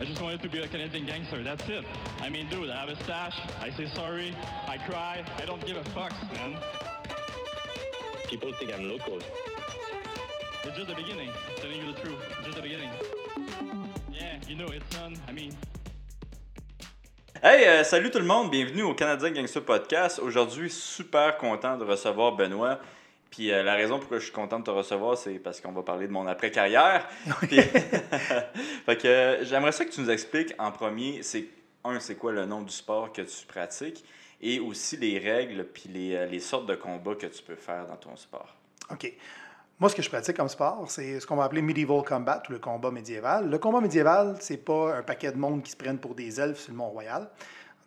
I 0.00 0.06
just 0.06 0.20
wanted 0.20 0.42
to 0.42 0.50
be 0.50 0.58
a 0.58 0.68
Canadian 0.68 1.06
gangster, 1.06 1.42
that's 1.42 1.66
it. 1.68 1.82
I 2.20 2.28
mean, 2.28 2.48
dude, 2.50 2.68
I 2.68 2.80
have 2.80 2.90
a 2.90 3.02
stash, 3.04 3.38
I 3.62 3.70
say 3.70 3.86
sorry, 3.86 4.34
I 4.68 4.76
cry, 4.76 5.24
I 5.38 5.46
don't 5.46 5.64
give 5.64 5.78
a 5.78 5.84
fuck, 5.90 6.12
man. 6.34 6.58
People 8.28 8.52
think 8.54 8.72
I'm 8.72 8.88
local. 8.88 9.18
It's 10.64 10.76
just 10.76 10.88
the 10.88 10.94
beginning. 10.94 11.30
telling 11.56 11.76
you 11.76 11.92
the 11.92 12.00
truth. 12.00 12.16
It's 12.30 12.46
just 12.46 12.56
the 12.56 12.62
beginning. 12.62 12.88
Yeah, 14.12 14.38
you 14.48 14.56
know 14.56 14.66
it's. 14.66 14.96
I 15.28 15.32
mean. 15.32 15.52
Hey, 17.42 17.66
euh, 17.68 17.84
salut 17.84 18.10
tout 18.10 18.18
le 18.18 18.24
monde, 18.24 18.50
bienvenue 18.50 18.82
au 18.82 18.94
Canadien 18.94 19.30
Gangster 19.30 19.62
Podcast. 19.62 20.18
Aujourd'hui, 20.18 20.70
super 20.70 21.36
content 21.36 21.76
de 21.76 21.84
recevoir 21.84 22.32
Benoît. 22.32 22.80
Puis 23.30 23.52
euh, 23.52 23.62
la 23.62 23.74
raison 23.74 23.98
pourquoi 23.98 24.18
je 24.18 24.24
suis 24.24 24.32
content 24.32 24.58
de 24.60 24.64
te 24.64 24.70
recevoir, 24.70 25.18
c'est 25.18 25.38
parce 25.38 25.60
qu'on 25.60 25.72
va 25.72 25.82
parler 25.82 26.06
de 26.06 26.12
mon 26.12 26.26
après-carrière. 26.26 27.06
fait 28.86 28.96
que 28.96 29.06
euh, 29.06 29.44
j'aimerais 29.44 29.72
ça 29.72 29.84
que 29.84 29.90
tu 29.90 30.00
nous 30.00 30.10
expliques 30.10 30.54
en 30.58 30.72
premier, 30.72 31.22
c'est 31.22 31.46
un, 31.84 32.00
c'est 32.00 32.14
quoi 32.14 32.32
le 32.32 32.46
nom 32.46 32.62
du 32.62 32.72
sport 32.72 33.12
que 33.12 33.20
tu 33.22 33.46
pratiques? 33.46 34.02
Et 34.40 34.60
aussi 34.60 34.96
les 34.96 35.18
règles 35.18 35.64
puis 35.64 35.88
les, 35.88 36.26
les 36.26 36.40
sortes 36.40 36.66
de 36.66 36.74
combats 36.74 37.14
que 37.14 37.26
tu 37.26 37.42
peux 37.42 37.56
faire 37.56 37.86
dans 37.86 37.96
ton 37.96 38.16
sport. 38.16 38.54
OK. 38.90 39.12
Moi, 39.80 39.90
ce 39.90 39.96
que 39.96 40.02
je 40.02 40.08
pratique 40.08 40.36
comme 40.36 40.48
sport, 40.48 40.84
c'est 40.88 41.18
ce 41.18 41.26
qu'on 41.26 41.36
va 41.36 41.44
appeler 41.44 41.60
medieval 41.60 42.02
combat 42.04 42.42
ou 42.48 42.52
le 42.52 42.58
combat 42.58 42.92
médiéval. 42.92 43.50
Le 43.50 43.58
combat 43.58 43.80
médiéval, 43.80 44.36
c'est 44.40 44.64
pas 44.64 44.96
un 44.98 45.02
paquet 45.02 45.32
de 45.32 45.36
monde 45.36 45.62
qui 45.62 45.72
se 45.72 45.76
prennent 45.76 45.98
pour 45.98 46.14
des 46.14 46.40
elfes 46.40 46.60
sur 46.60 46.72
le 46.72 46.78
Mont-Royal. 46.78 47.28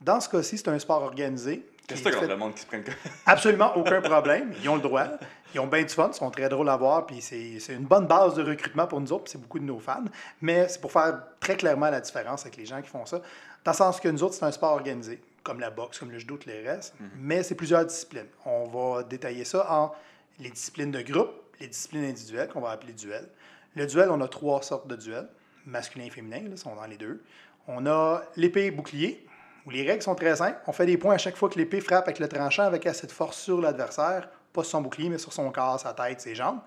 Dans 0.01 0.19
ce 0.19 0.27
cas-ci, 0.27 0.57
c'est 0.57 0.67
un 0.67 0.79
sport 0.79 1.01
organisé 1.01 1.65
Qu'est-ce 1.87 2.03
que 2.03 2.09
contre 2.09 2.27
le 2.27 2.35
monde 2.35 2.53
qui 2.53 2.61
se 2.61 2.65
prenne 2.65 2.83
Absolument 3.25 3.77
aucun 3.77 4.01
problème. 4.01 4.53
Ils 4.61 4.67
ont 4.67 4.75
le 4.75 4.81
droit. 4.81 5.05
Ils 5.53 5.59
ont 5.61 5.67
bien 5.67 5.83
du 5.83 5.93
fun. 5.93 6.09
Ils 6.11 6.17
sont 6.17 6.29
très 6.29 6.49
drôles 6.49 6.67
à 6.67 6.75
voir. 6.75 7.05
Puis 7.05 7.21
c'est 7.21 7.73
une 7.73 7.85
bonne 7.85 8.07
base 8.07 8.35
de 8.35 8.43
recrutement 8.43 8.87
pour 8.87 8.99
nous 8.99 9.13
autres. 9.13 9.31
c'est 9.31 9.41
beaucoup 9.41 9.59
de 9.59 9.63
nos 9.63 9.79
fans. 9.79 10.03
Mais 10.41 10.67
c'est 10.67 10.81
pour 10.81 10.91
faire 10.91 11.21
très 11.39 11.55
clairement 11.55 11.89
la 11.89 12.01
différence 12.01 12.41
avec 12.41 12.57
les 12.57 12.65
gens 12.65 12.81
qui 12.81 12.89
font 12.89 13.05
ça. 13.05 13.21
Dans 13.63 13.71
le 13.71 13.77
sens 13.77 14.01
que 14.01 14.09
nous 14.09 14.21
autres, 14.21 14.33
c'est 14.33 14.45
un 14.45 14.51
sport 14.51 14.73
organisé, 14.73 15.21
comme 15.47 15.61
la 15.61 15.69
boxe, 15.69 15.97
comme 15.97 16.11
le 16.11 16.19
judo, 16.19 16.35
tous 16.35 16.49
les 16.49 16.61
restes. 16.61 16.93
Mhm. 16.99 17.09
Mais 17.19 17.41
c'est 17.41 17.55
plusieurs 17.55 17.85
disciplines. 17.85 18.27
On 18.45 18.67
va 18.67 19.03
détailler 19.03 19.45
ça 19.45 19.65
en 19.71 19.93
les 20.39 20.49
disciplines 20.49 20.91
de 20.91 21.01
groupe, 21.01 21.31
les 21.61 21.67
disciplines 21.67 22.03
individuelles, 22.03 22.49
qu'on 22.49 22.59
va 22.59 22.71
appeler 22.71 22.93
duel. 22.93 23.27
Le 23.75 23.87
duel, 23.87 24.09
on 24.11 24.19
a 24.21 24.27
trois 24.27 24.61
sortes 24.61 24.87
de 24.87 24.95
duels, 24.95 25.29
masculin 25.65 26.05
et 26.05 26.09
féminin, 26.09 26.49
là, 26.49 26.57
sont 26.57 26.75
dans 26.75 26.85
les 26.85 26.97
deux. 26.97 27.23
On 27.67 27.85
a 27.87 28.23
l'épée 28.35 28.71
bouclier, 28.71 29.25
où 29.65 29.69
les 29.69 29.83
règles 29.83 30.03
sont 30.03 30.15
très 30.15 30.35
simples. 30.35 30.59
On 30.67 30.73
fait 30.73 30.85
des 30.85 30.97
points 30.97 31.15
à 31.15 31.17
chaque 31.17 31.37
fois 31.37 31.49
que 31.49 31.57
l'épée 31.57 31.81
frappe 31.81 32.07
avec 32.07 32.19
le 32.19 32.27
tranchant 32.27 32.63
avec 32.63 32.85
assez 32.85 33.07
de 33.07 33.11
force 33.11 33.37
sur 33.37 33.61
l'adversaire, 33.61 34.29
pas 34.53 34.63
sur 34.63 34.71
son 34.71 34.81
bouclier, 34.81 35.09
mais 35.09 35.17
sur 35.17 35.31
son 35.31 35.49
corps, 35.51 35.79
sa 35.79 35.93
tête, 35.93 36.21
ses 36.21 36.35
jambes. 36.35 36.59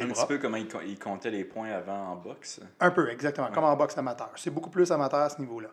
un 0.00 0.06
petit 0.06 0.26
peu 0.26 0.38
comme 0.38 0.56
il, 0.56 0.98
comptait 0.98 1.30
les 1.30 1.44
points 1.44 1.70
avant 1.70 2.12
en 2.12 2.16
boxe. 2.16 2.60
Un 2.80 2.90
peu, 2.90 3.10
exactement, 3.10 3.48
comme 3.52 3.64
en 3.64 3.76
boxe 3.76 3.96
amateur. 3.98 4.30
C'est 4.36 4.50
beaucoup 4.50 4.70
plus 4.70 4.90
amateur 4.90 5.20
à 5.20 5.28
ce 5.28 5.38
niveau-là. 5.40 5.68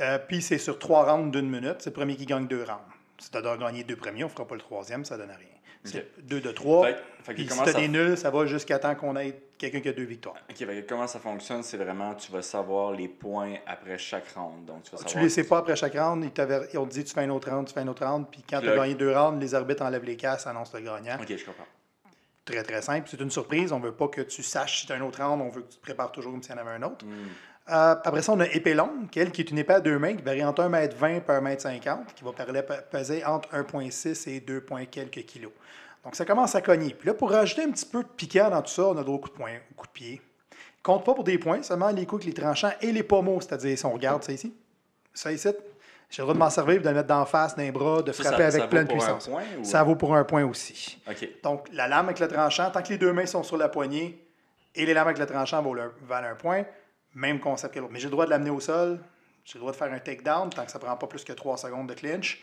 Euh, 0.00 0.18
puis 0.18 0.42
c'est 0.42 0.58
sur 0.58 0.78
trois 0.78 1.10
rounds 1.10 1.30
d'une 1.30 1.50
minute. 1.50 1.76
C'est 1.78 1.90
le 1.90 1.94
premier 1.94 2.16
qui 2.16 2.26
gagne 2.26 2.46
deux 2.46 2.62
rounds. 2.62 2.80
Si 3.18 3.30
tu 3.30 3.38
as 3.38 3.56
gagné 3.56 3.82
deux 3.84 3.96
premiers, 3.96 4.24
on 4.24 4.28
ne 4.28 4.32
fera 4.32 4.46
pas 4.46 4.54
le 4.54 4.60
troisième, 4.60 5.04
ça 5.04 5.16
ne 5.16 5.22
donne 5.22 5.30
rien. 5.36 5.56
C'est 5.84 6.26
deux 6.26 6.40
de 6.40 6.50
trois. 6.50 6.88
puis 7.28 7.48
si 7.48 7.62
tu 7.62 7.68
as 7.68 7.72
des 7.72 7.88
nuls, 7.88 8.16
ça 8.16 8.30
va 8.30 8.44
jusqu'à 8.46 8.78
temps 8.78 8.94
qu'on 8.94 9.16
ait 9.16 9.40
quelqu'un 9.56 9.80
qui 9.80 9.88
a 9.88 9.92
deux 9.92 10.04
victoires. 10.04 10.36
OK, 10.50 10.66
comment 10.88 11.06
ça 11.06 11.18
fonctionne? 11.18 11.62
C'est 11.62 11.76
vraiment, 11.76 12.14
tu 12.14 12.30
vas 12.32 12.42
savoir 12.42 12.92
les 12.92 13.08
points 13.08 13.54
après 13.66 13.98
chaque 13.98 14.28
round. 14.34 14.64
Donc, 14.64 14.82
tu 14.82 14.90
vas 14.90 14.98
savoir... 14.98 15.22
les 15.22 15.30
sais 15.30 15.44
pas 15.44 15.58
après 15.58 15.76
chaque 15.76 15.94
round. 15.94 16.24
Ils, 16.72 16.78
ont 16.78 16.86
dit 16.86 17.04
tu 17.04 17.14
fais 17.14 17.20
un 17.20 17.30
autre 17.30 17.50
round, 17.50 17.66
tu 17.66 17.74
fais 17.74 17.80
un 17.80 17.88
autre 17.88 18.04
round. 18.04 18.26
Puis 18.30 18.42
quand 18.48 18.60
tu 18.60 18.68
as 18.68 18.76
gagné 18.76 18.94
deux 18.94 19.16
rounds, 19.16 19.40
les 19.40 19.54
arbitres 19.54 19.82
enlèvent 19.82 20.04
les 20.04 20.16
casses, 20.16 20.46
annoncent 20.46 20.76
le 20.76 20.84
gagnant. 20.84 21.16
OK, 21.20 21.36
je 21.36 21.44
comprends. 21.44 21.66
Très, 22.44 22.62
très 22.62 22.82
simple. 22.82 23.08
C'est 23.10 23.20
une 23.20 23.30
surprise. 23.30 23.72
On 23.72 23.80
ne 23.80 23.84
veut 23.86 23.94
pas 23.94 24.08
que 24.08 24.20
tu 24.20 24.42
saches 24.42 24.80
si 24.80 24.86
tu 24.86 24.92
as 24.92 24.96
un 24.96 25.00
autre 25.00 25.22
round. 25.22 25.42
On 25.42 25.48
veut 25.48 25.62
que 25.62 25.72
tu 25.72 25.78
te 25.78 25.82
prépares 25.82 26.12
toujours 26.12 26.32
comme 26.32 26.42
s'il 26.42 26.54
y 26.54 26.58
en 26.58 26.60
avait 26.60 26.76
un 26.76 26.82
autre. 26.82 27.04
Hmm. 27.04 27.28
Euh, 27.68 27.96
après 28.04 28.22
ça, 28.22 28.32
on 28.32 28.40
a 28.40 28.46
épée 28.46 28.74
longue, 28.74 29.10
qui 29.10 29.18
est 29.18 29.50
une 29.50 29.58
épée 29.58 29.74
à 29.74 29.80
deux 29.80 29.98
mains 29.98 30.14
qui 30.14 30.22
varie 30.22 30.44
entre 30.44 30.62
1m20 30.62 31.22
par 31.22 31.42
1m50, 31.42 32.14
qui 32.14 32.24
va 32.24 32.32
peser 32.90 33.24
entre 33.24 33.48
1,6 33.50 34.28
et 34.30 34.40
2, 34.40 34.64
quelques 34.90 35.24
kilos. 35.24 35.52
Donc, 36.04 36.14
ça 36.14 36.24
commence 36.24 36.54
à 36.54 36.60
cogner. 36.60 36.94
Puis 36.94 37.08
là, 37.08 37.14
pour 37.14 37.32
rajouter 37.32 37.64
un 37.64 37.70
petit 37.70 37.86
peu 37.86 38.04
de 38.04 38.08
piquant 38.08 38.48
dans 38.50 38.62
tout 38.62 38.70
ça, 38.70 38.84
on 38.86 38.96
a 38.96 39.02
d'autres 39.02 39.22
coups 39.22 39.32
de 39.32 39.38
poing, 39.38 39.52
coups 39.76 39.88
de 39.88 39.92
pied. 39.92 40.22
compte 40.80 41.04
pas 41.04 41.14
pour 41.14 41.24
des 41.24 41.38
points, 41.38 41.62
seulement 41.64 41.88
les 41.90 42.06
coups 42.06 42.22
avec 42.22 42.36
les 42.36 42.40
tranchants 42.40 42.70
et 42.80 42.92
les 42.92 43.02
pommeaux, 43.02 43.40
c'est-à-dire 43.40 43.76
si 43.76 43.84
on 43.84 43.92
regarde 43.92 44.22
ça 44.22 44.30
ici, 44.30 44.54
ça 45.12 45.32
ici, 45.32 45.48
j'ai 46.08 46.22
le 46.22 46.26
droit 46.26 46.34
de 46.34 46.38
m'en 46.38 46.50
servir, 46.50 46.80
de 46.80 46.88
le 46.88 46.94
mettre 46.94 47.08
d'en 47.08 47.26
face, 47.26 47.56
d'un 47.56 47.72
bras, 47.72 48.02
de 48.02 48.12
frapper 48.12 48.44
avec 48.44 48.70
pleine 48.70 48.86
puissance. 48.86 49.28
Ça 49.64 49.82
vaut 49.82 49.96
pour 49.96 50.14
un 50.14 50.22
point 50.22 50.44
aussi. 50.44 51.02
Donc, 51.42 51.66
la 51.72 51.88
lame 51.88 52.06
avec 52.06 52.20
le 52.20 52.28
tranchant, 52.28 52.70
tant 52.70 52.82
que 52.82 52.90
les 52.90 52.98
deux 52.98 53.12
mains 53.12 53.26
sont 53.26 53.42
sur 53.42 53.56
la 53.56 53.68
poignée 53.68 54.24
et 54.76 54.86
les 54.86 54.94
lames 54.94 55.08
avec 55.08 55.18
le 55.18 55.26
tranchant 55.26 55.62
valent 55.62 56.28
un 56.28 56.34
point, 56.36 56.64
même 57.16 57.40
concept 57.40 57.74
que 57.74 57.80
l'autre. 57.80 57.92
Mais 57.92 57.98
j'ai 57.98 58.06
le 58.06 58.12
droit 58.12 58.26
de 58.26 58.30
l'amener 58.30 58.50
au 58.50 58.60
sol, 58.60 59.00
j'ai 59.44 59.54
le 59.54 59.60
droit 59.60 59.72
de 59.72 59.76
faire 59.76 59.92
un 59.92 59.98
takedown 59.98 60.50
tant 60.50 60.64
que 60.64 60.70
ça 60.70 60.78
ne 60.78 60.84
prend 60.84 60.96
pas 60.96 61.06
plus 61.06 61.24
que 61.24 61.32
3 61.32 61.56
secondes 61.56 61.88
de 61.88 61.94
clinch. 61.94 62.42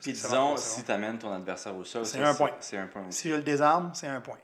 Puis 0.00 0.12
disons, 0.12 0.56
si 0.56 0.84
tu 0.84 0.90
amènes 0.92 1.18
ton 1.18 1.32
adversaire 1.32 1.76
au 1.76 1.84
sol, 1.84 2.06
c'est 2.06 2.22
un 2.22 2.34
point. 2.34 2.52
C'est 2.60 2.76
un 2.76 2.86
point 2.86 3.04
Si 3.10 3.28
je 3.28 3.34
le 3.34 3.42
désarme, 3.42 3.90
c'est 3.94 4.06
un 4.06 4.20
point. 4.20 4.38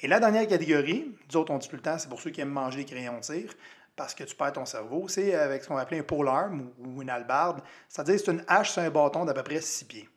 Et 0.00 0.06
la 0.06 0.20
dernière 0.20 0.46
catégorie, 0.46 1.16
nous 1.28 1.36
autres, 1.36 1.52
on 1.52 1.58
dit 1.58 1.68
plus 1.68 1.78
le 1.78 1.82
temps, 1.82 1.98
c'est 1.98 2.08
pour 2.08 2.20
ceux 2.20 2.30
qui 2.30 2.40
aiment 2.40 2.50
manger 2.50 2.78
des 2.78 2.84
crayons 2.84 3.16
de 3.16 3.22
tir, 3.22 3.52
parce 3.96 4.14
que 4.14 4.22
tu 4.22 4.36
perds 4.36 4.52
ton 4.52 4.66
cerveau, 4.66 5.08
c'est 5.08 5.34
avec 5.34 5.64
ce 5.64 5.68
qu'on 5.68 5.74
va 5.74 5.80
appeler 5.80 6.00
un 6.00 6.04
polearm 6.04 6.70
ou, 6.78 7.02
une 7.02 7.10
albarde. 7.10 7.62
C'est-à-dire 7.88 8.20
c'est 8.20 8.30
une 8.30 8.44
hache 8.46 8.70
sur 8.70 8.82
un 8.82 8.90
bâton 8.90 9.24
d'à 9.24 9.34
peu 9.34 9.42
près 9.42 9.60
6 9.60 9.84
pieds. 9.86 10.08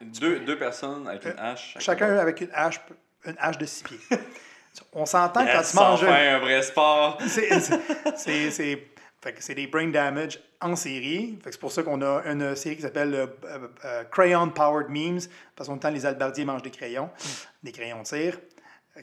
Deux, 0.00 0.40
deux 0.40 0.58
personnes 0.58 1.08
avec 1.08 1.24
une 1.24 1.30
euh, 1.30 1.52
hache. 1.52 1.76
Chacun 1.80 2.16
avec 2.18 2.40
une 2.40 2.50
hache, 2.52 2.80
une 3.24 3.36
hache 3.38 3.58
de 3.58 3.66
6 3.66 3.82
pieds. 3.82 4.00
On 4.92 5.06
s'entend 5.06 5.44
quand 5.44 5.62
tu 5.62 5.76
manges. 5.76 6.04
un 6.04 6.38
vrai 6.38 6.62
sport. 6.62 7.18
C'est 8.16 9.54
des 9.54 9.66
brain 9.66 9.88
damage 9.88 10.40
en 10.60 10.76
série. 10.76 11.38
C'est 11.44 11.60
pour 11.60 11.72
ça 11.72 11.82
qu'on 11.82 12.02
a 12.02 12.22
une 12.24 12.54
série 12.56 12.76
qui 12.76 12.82
s'appelle 12.82 13.14
euh, 13.14 13.26
euh, 13.84 14.04
Crayon 14.04 14.50
Powered 14.50 14.88
Memes, 14.88 15.20
parce 15.56 15.68
qu'en 15.68 15.78
temps, 15.78 15.90
les 15.90 16.06
albardiers 16.06 16.44
mangent 16.44 16.62
des 16.62 16.70
crayons, 16.70 17.10
des 17.62 17.72
crayons 17.72 18.02
de 18.02 18.04
tir. 18.04 18.38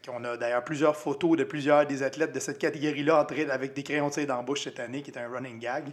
On 0.10 0.24
a 0.26 0.36
d'ailleurs 0.36 0.64
plusieurs 0.64 0.96
photos 0.96 1.38
de 1.38 1.44
plusieurs 1.46 1.86
des 1.86 2.04
athlètes 2.04 2.34
de 2.34 2.40
cette 2.40 2.60
catégorie-là 2.60 3.26
avec 3.50 3.74
des 3.74 3.84
crayons 3.84 4.10
de 4.10 4.14
tir 4.14 4.28
dans 4.28 4.38
la 4.38 4.42
bouche 4.42 4.64
cette 4.64 4.80
année, 4.80 5.02
qui 5.02 5.12
est 5.12 5.18
un 5.18 5.30
running 5.30 5.60
gag. 5.60 5.86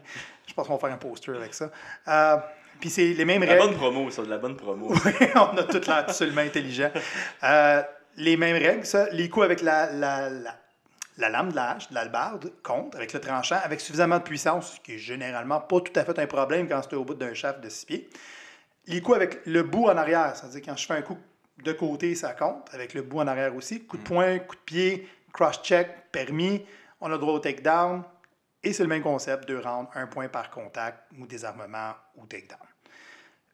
Je 0.47 0.55
pense 0.55 0.67
qu'on 0.67 0.75
va 0.75 0.81
faire 0.81 0.95
un 0.95 0.99
poster 0.99 1.37
avec 1.37 1.55
ça. 1.55 1.71
Euh, 2.09 2.37
puis 2.81 2.91
c'est 2.91 3.13
les 3.13 3.25
mêmes 3.25 3.43
règles. 3.43 3.55
La 3.55 3.67
bonne 3.67 3.77
promo, 3.77 4.11
ça, 4.11 4.23
de 4.23 4.31
la 4.31 4.39
bonne 4.39 4.57
promo. 4.57 4.93
oui, 5.05 5.27
on 5.37 5.57
a 5.57 5.63
tout 5.63 5.81
l'air 5.87 5.99
absolument 5.99 6.41
intelligent. 6.41 6.91
Euh, 7.45 7.83
les 8.17 8.37
mêmes 8.37 8.57
règles, 8.57 8.87
ça. 8.87 9.09
Les 9.11 9.29
coups 9.29 9.45
avec 9.45 9.63
la, 9.63 9.93
la, 9.93 10.31
la, 11.17 11.29
lame 11.29 11.51
de 11.51 11.57
la 11.57 11.71
hache, 11.73 11.89
de 11.89 11.95
l'albarde, 11.95 12.53
compte 12.63 12.95
avec 12.95 13.13
le 13.13 13.21
tranchant, 13.21 13.59
avec 13.63 13.81
suffisamment 13.81 14.19
de 14.19 14.25
puissance, 14.25 14.75
ce 14.75 14.81
qui 14.81 14.95
est 14.95 14.99
généralement 14.99 15.61
pas 15.61 15.81
tout 15.81 15.93
à 15.97 16.05
fait 16.05 16.19
un 16.19 16.27
problème 16.27 16.69
quand 16.69 16.81
c'est 16.89 16.97
au 16.97 17.05
bout 17.05 17.15
d'un 17.15 17.35
shaft 17.35 17.61
de 17.61 17.69
six 17.69 17.87
pieds. 17.87 18.11
Les 18.87 19.01
coups 19.01 19.17
avec 19.17 19.47
le 19.47 19.63
bout 19.63 19.87
en 19.87 19.97
arrière, 19.97 20.35
c'est-à-dire 20.35 20.63
quand 20.65 20.77
je 20.77 20.87
fais 20.87 20.95
un 20.95 21.03
coup 21.03 21.19
de 21.63 21.73
côté, 21.73 22.15
ça 22.15 22.33
compte, 22.33 22.69
avec 22.73 22.95
le 22.95 23.03
bout 23.03 23.21
en 23.21 23.27
arrière 23.27 23.55
aussi. 23.55 23.85
Coup 23.87 23.97
de 23.97 24.03
mm. 24.03 24.07
poing, 24.07 24.39
coup 24.41 24.57
de 24.57 24.61
pied, 24.61 25.09
cross-check, 25.33 26.11
permis, 26.11 26.65
on 27.01 27.07
a 27.07 27.11
le 27.11 27.19
droit 27.19 27.35
au 27.35 27.39
takedown. 27.39 28.03
Et 28.65 28.73
c'est 28.73 28.83
le 28.83 28.89
même 28.89 29.03
concept, 29.03 29.47
deux 29.49 29.59
rounds, 29.59 29.91
un 29.95 30.07
point 30.07 30.29
par 30.29 30.51
contact, 30.51 30.99
ou 31.19 31.27
désarmement, 31.27 31.93
ou 32.17 32.27
takedown. 32.27 32.59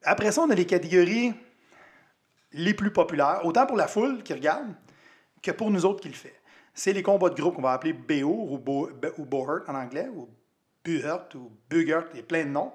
Après 0.02 0.32
ça, 0.32 0.42
on 0.42 0.50
a 0.50 0.54
les 0.54 0.66
catégories 0.66 1.34
les 2.52 2.74
plus 2.74 2.92
populaires, 2.92 3.40
autant 3.44 3.66
pour 3.66 3.76
la 3.76 3.88
foule 3.88 4.22
qui 4.22 4.32
regarde 4.32 4.74
que 5.42 5.50
pour 5.50 5.70
nous 5.70 5.84
autres 5.84 6.00
qui 6.00 6.08
le 6.08 6.14
fait. 6.14 6.34
C'est 6.74 6.92
les 6.92 7.02
combats 7.02 7.30
de 7.30 7.34
groupe 7.34 7.56
qu'on 7.56 7.62
va 7.62 7.72
appeler 7.72 7.92
BO 7.92 8.28
ou, 8.50 8.58
Bo, 8.58 8.88
en 9.66 9.74
anglais, 9.74 10.08
ou 10.14 10.28
Buhurt 10.84 11.34
ou 11.34 11.50
Bugert, 11.68 12.04
il 12.12 12.18
y 12.18 12.20
a 12.20 12.22
plein 12.22 12.44
de 12.44 12.50
noms. 12.50 12.72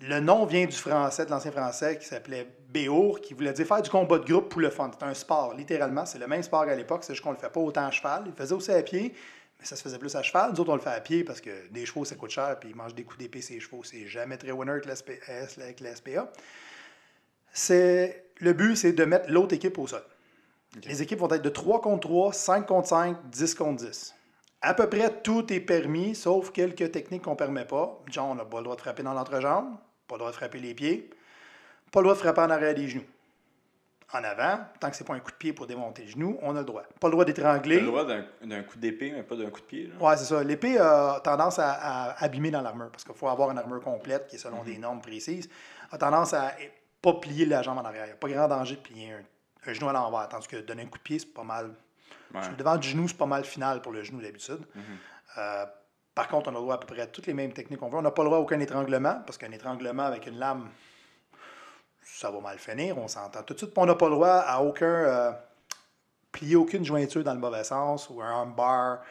Le 0.00 0.18
nom 0.18 0.46
vient 0.46 0.66
du 0.66 0.76
français, 0.76 1.26
de 1.26 1.30
l'ancien 1.30 1.52
français 1.52 1.96
qui 1.98 2.06
s'appelait 2.06 2.48
Béour, 2.70 3.20
qui 3.20 3.34
voulait 3.34 3.52
dire 3.52 3.66
faire 3.66 3.82
du 3.82 3.90
combat 3.90 4.18
de 4.18 4.24
groupe 4.24 4.48
pour 4.48 4.60
le 4.60 4.70
fun. 4.70 4.90
C'est 4.98 5.04
un 5.04 5.14
sport, 5.14 5.54
littéralement. 5.54 6.04
C'est 6.06 6.18
le 6.18 6.26
même 6.26 6.42
sport 6.42 6.66
qu'à 6.66 6.74
l'époque, 6.74 7.04
c'est 7.04 7.12
juste 7.12 7.22
qu'on 7.22 7.30
le 7.30 7.36
fait 7.36 7.50
pas 7.50 7.60
autant 7.60 7.86
à 7.86 7.90
cheval. 7.90 8.24
Il 8.26 8.32
faisait 8.32 8.54
aussi 8.54 8.72
à 8.72 8.82
pied, 8.82 9.14
mais 9.60 9.64
ça 9.64 9.76
se 9.76 9.82
faisait 9.82 9.98
plus 9.98 10.16
à 10.16 10.22
cheval. 10.22 10.50
Nous 10.52 10.60
autres, 10.60 10.72
on 10.72 10.74
le 10.74 10.80
fait 10.80 10.90
à 10.90 11.00
pied 11.00 11.22
parce 11.22 11.40
que 11.40 11.68
des 11.70 11.86
chevaux, 11.86 12.04
ça 12.04 12.16
coûte 12.16 12.30
cher, 12.30 12.58
puis 12.58 12.70
ils 12.70 12.74
mangent 12.74 12.94
des 12.94 13.04
coups 13.04 13.18
d'épée, 13.18 13.42
ces 13.42 13.60
chevaux. 13.60 13.84
C'est 13.84 14.06
jamais 14.06 14.38
très 14.38 14.50
winner 14.50 14.72
avec 14.72 14.86
la 14.86 15.94
SPA. 15.94 16.32
C'est 17.52 18.31
le 18.42 18.52
but, 18.52 18.76
c'est 18.76 18.92
de 18.92 19.04
mettre 19.04 19.30
l'autre 19.30 19.54
équipe 19.54 19.78
au 19.78 19.86
sol. 19.86 20.02
Les 20.84 21.00
équipes 21.00 21.20
vont 21.20 21.30
être 21.30 21.42
de 21.42 21.48
3 21.48 21.80
contre 21.80 22.08
3, 22.08 22.32
5 22.32 22.66
contre 22.66 22.88
5, 22.88 23.16
10 23.30 23.54
contre 23.54 23.84
10. 23.84 24.14
À 24.62 24.74
peu 24.74 24.88
près 24.88 25.22
tout 25.22 25.52
est 25.52 25.60
permis, 25.60 26.14
sauf 26.14 26.50
quelques 26.50 26.90
techniques 26.90 27.22
qu'on 27.22 27.32
ne 27.32 27.36
permet 27.36 27.64
pas. 27.64 28.00
Genre, 28.10 28.28
on 28.28 28.34
n'a 28.34 28.44
pas 28.44 28.58
le 28.58 28.64
droit 28.64 28.76
de 28.76 28.80
frapper 28.80 29.04
dans 29.04 29.12
l'entrejambe, 29.12 29.76
pas 30.08 30.16
le 30.16 30.18
droit 30.18 30.30
de 30.30 30.36
frapper 30.36 30.58
les 30.58 30.74
pieds, 30.74 31.10
pas 31.92 32.00
le 32.00 32.04
droit 32.04 32.14
de 32.14 32.18
frapper 32.18 32.40
en 32.40 32.50
arrière 32.50 32.74
des 32.74 32.88
genoux. 32.88 33.04
En 34.12 34.24
avant, 34.24 34.58
tant 34.80 34.90
que 34.90 34.96
ce 34.96 35.02
n'est 35.02 35.06
pas 35.06 35.14
un 35.14 35.20
coup 35.20 35.30
de 35.30 35.36
pied 35.36 35.52
pour 35.52 35.66
démonter 35.66 36.02
les 36.02 36.08
genoux, 36.08 36.36
on 36.42 36.54
a 36.56 36.60
le 36.60 36.66
droit. 36.66 36.82
Pas 37.00 37.08
le 37.08 37.12
droit 37.12 37.24
d'étrangler. 37.24 37.80
le 37.80 37.86
droit 37.86 38.04
d'un 38.04 38.62
coup 38.62 38.78
d'épée, 38.78 39.12
mais 39.12 39.22
pas 39.22 39.36
d'un 39.36 39.50
coup 39.50 39.60
de 39.60 39.66
pied. 39.66 39.90
Oui, 40.00 40.12
c'est 40.16 40.24
ça. 40.24 40.42
L'épée 40.42 40.78
a 40.78 41.20
tendance 41.22 41.58
à, 41.58 42.10
abîmer 42.18 42.50
dans 42.50 42.60
l'armure, 42.60 42.90
parce 42.90 43.04
qu'il 43.04 43.14
faut 43.14 43.28
avoir 43.28 43.50
une 43.52 43.58
armure 43.58 43.80
complète 43.80 44.26
qui 44.26 44.36
est 44.36 44.38
selon 44.38 44.58
mhm. 44.58 44.64
des 44.64 44.78
normes 44.78 45.00
précises. 45.00 45.48
A 45.92 45.98
tendance 45.98 46.34
à 46.34 46.52
pas 47.02 47.14
plier 47.14 47.44
la 47.44 47.62
jambe 47.62 47.78
en 47.78 47.84
arrière. 47.84 48.04
Il 48.04 48.08
n'y 48.08 48.12
a 48.12 48.16
pas 48.16 48.28
grand 48.28 48.48
danger 48.48 48.76
de 48.76 48.80
plier 48.80 49.12
un, 49.12 49.72
genou 49.72 49.88
à 49.88 49.92
l'envers. 49.92 50.28
Tandis 50.28 50.48
que 50.48 50.56
donner 50.56 50.82
un 50.82 50.86
coup 50.86 50.98
de 50.98 51.02
pied, 51.02 51.18
c'est 51.18 51.32
pas 51.32 51.44
mal. 51.44 51.74
Le 52.32 52.56
devant 52.56 52.76
du 52.76 52.88
genou, 52.88 53.08
c'est 53.08 53.18
pas 53.18 53.26
mal 53.26 53.44
final 53.44 53.82
pour 53.82 53.92
le 53.92 54.02
genou 54.02 54.22
d'habitude. 54.22 54.60
Mhm. 54.74 54.82
Euh, 55.38 55.66
par 56.14 56.28
contre, 56.28 56.50
on 56.50 56.54
a 56.54 56.58
le 56.58 56.60
droit 56.60 56.74
à 56.76 56.78
peu 56.78 56.86
près 56.86 57.02
à 57.02 57.06
toutes 57.06 57.26
les 57.26 57.34
mêmes 57.34 57.52
techniques 57.52 57.80
qu'on 57.80 57.88
veut. 57.88 57.98
On 57.98 58.02
n'a 58.02 58.10
pas 58.10 58.22
le 58.22 58.28
droit 58.28 58.38
à 58.38 58.40
aucun 58.40 58.60
étranglement, 58.60 59.20
parce 59.26 59.36
qu'un 59.36 59.52
étranglement 59.52 60.04
avec 60.04 60.26
une 60.26 60.38
lame, 60.38 60.68
ça 62.02 62.30
va 62.30 62.40
mal 62.40 62.58
finir, 62.58 62.96
on 62.98 63.08
s'entend 63.08 63.42
tout 63.42 63.54
de 63.54 63.58
suite. 63.58 63.72
on 63.76 63.86
n'a 63.86 63.94
pas 63.94 64.08
le 64.08 64.14
droit 64.14 64.28
à 64.28 64.60
aucun. 64.62 64.86
Euh, 64.86 65.32
plier 66.32 66.56
aucune 66.56 66.84
jointure 66.84 67.22
dans 67.22 67.34
le 67.34 67.38
mauvais 67.38 67.62
sens, 67.62 68.08
ou 68.10 68.20
un 68.22 68.30
armbar, 68.30 69.02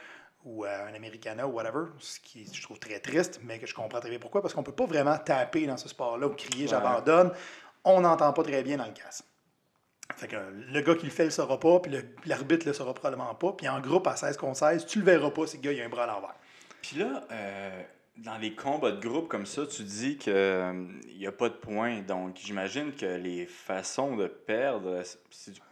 ou 0.43 0.65
euh, 0.65 0.87
un 0.89 0.93
Americana, 0.95 1.47
ou 1.47 1.51
whatever, 1.51 1.85
ce 1.99 2.19
qui 2.19 2.51
je 2.51 2.61
trouve 2.63 2.79
très 2.79 2.99
triste, 2.99 3.39
mais 3.43 3.59
que 3.59 3.67
je 3.67 3.75
comprends 3.75 3.99
très 3.99 4.09
bien 4.09 4.19
pourquoi, 4.19 4.41
parce 4.41 4.53
qu'on 4.53 4.61
ne 4.61 4.65
peut 4.65 4.71
pas 4.71 4.87
vraiment 4.87 5.17
taper 5.19 5.67
dans 5.67 5.77
ce 5.77 5.87
sport-là 5.87 6.27
ou 6.27 6.33
crier 6.33 6.67
j'abandonne 6.67 7.31
on 7.83 8.01
n'entend 8.01 8.33
pas 8.33 8.43
très 8.43 8.63
bien 8.63 8.77
dans 8.77 8.85
le 8.85 8.93
casque. 8.93 9.25
Fait 10.17 10.27
que 10.27 10.35
le 10.35 10.81
gars 10.81 10.95
qui 10.95 11.05
le 11.05 11.11
fait, 11.11 11.25
le 11.25 11.29
saura 11.29 11.59
pas, 11.59 11.79
puis 11.79 11.93
l'arbitre 12.25 12.67
le 12.67 12.73
saura 12.73 12.93
probablement 12.93 13.33
pas. 13.35 13.53
Puis 13.53 13.67
en 13.67 13.79
groupe, 13.79 14.07
à 14.07 14.15
16 14.15 14.37
contre 14.37 14.57
16, 14.57 14.85
tu 14.85 14.99
le 14.99 15.05
verras 15.05 15.31
pas 15.31 15.47
si 15.47 15.57
le 15.57 15.63
gars 15.63 15.71
il 15.71 15.81
a 15.81 15.85
un 15.85 15.89
bras 15.89 16.03
à 16.03 16.07
l'envers. 16.07 16.35
Puis 16.81 16.97
là, 16.97 17.23
euh, 17.31 17.81
dans 18.17 18.37
les 18.37 18.53
combats 18.53 18.91
de 18.91 18.99
groupe 18.99 19.27
comme 19.27 19.45
ça, 19.45 19.65
tu 19.65 19.83
dis 19.83 20.17
qu'il 20.17 20.33
n'y 20.33 20.39
euh, 20.39 21.29
a 21.29 21.31
pas 21.31 21.49
de 21.49 21.55
points. 21.55 22.01
Donc, 22.01 22.37
j'imagine 22.43 22.91
que 22.93 23.05
les 23.05 23.45
façons 23.45 24.15
de 24.15 24.27
perdre, 24.27 25.01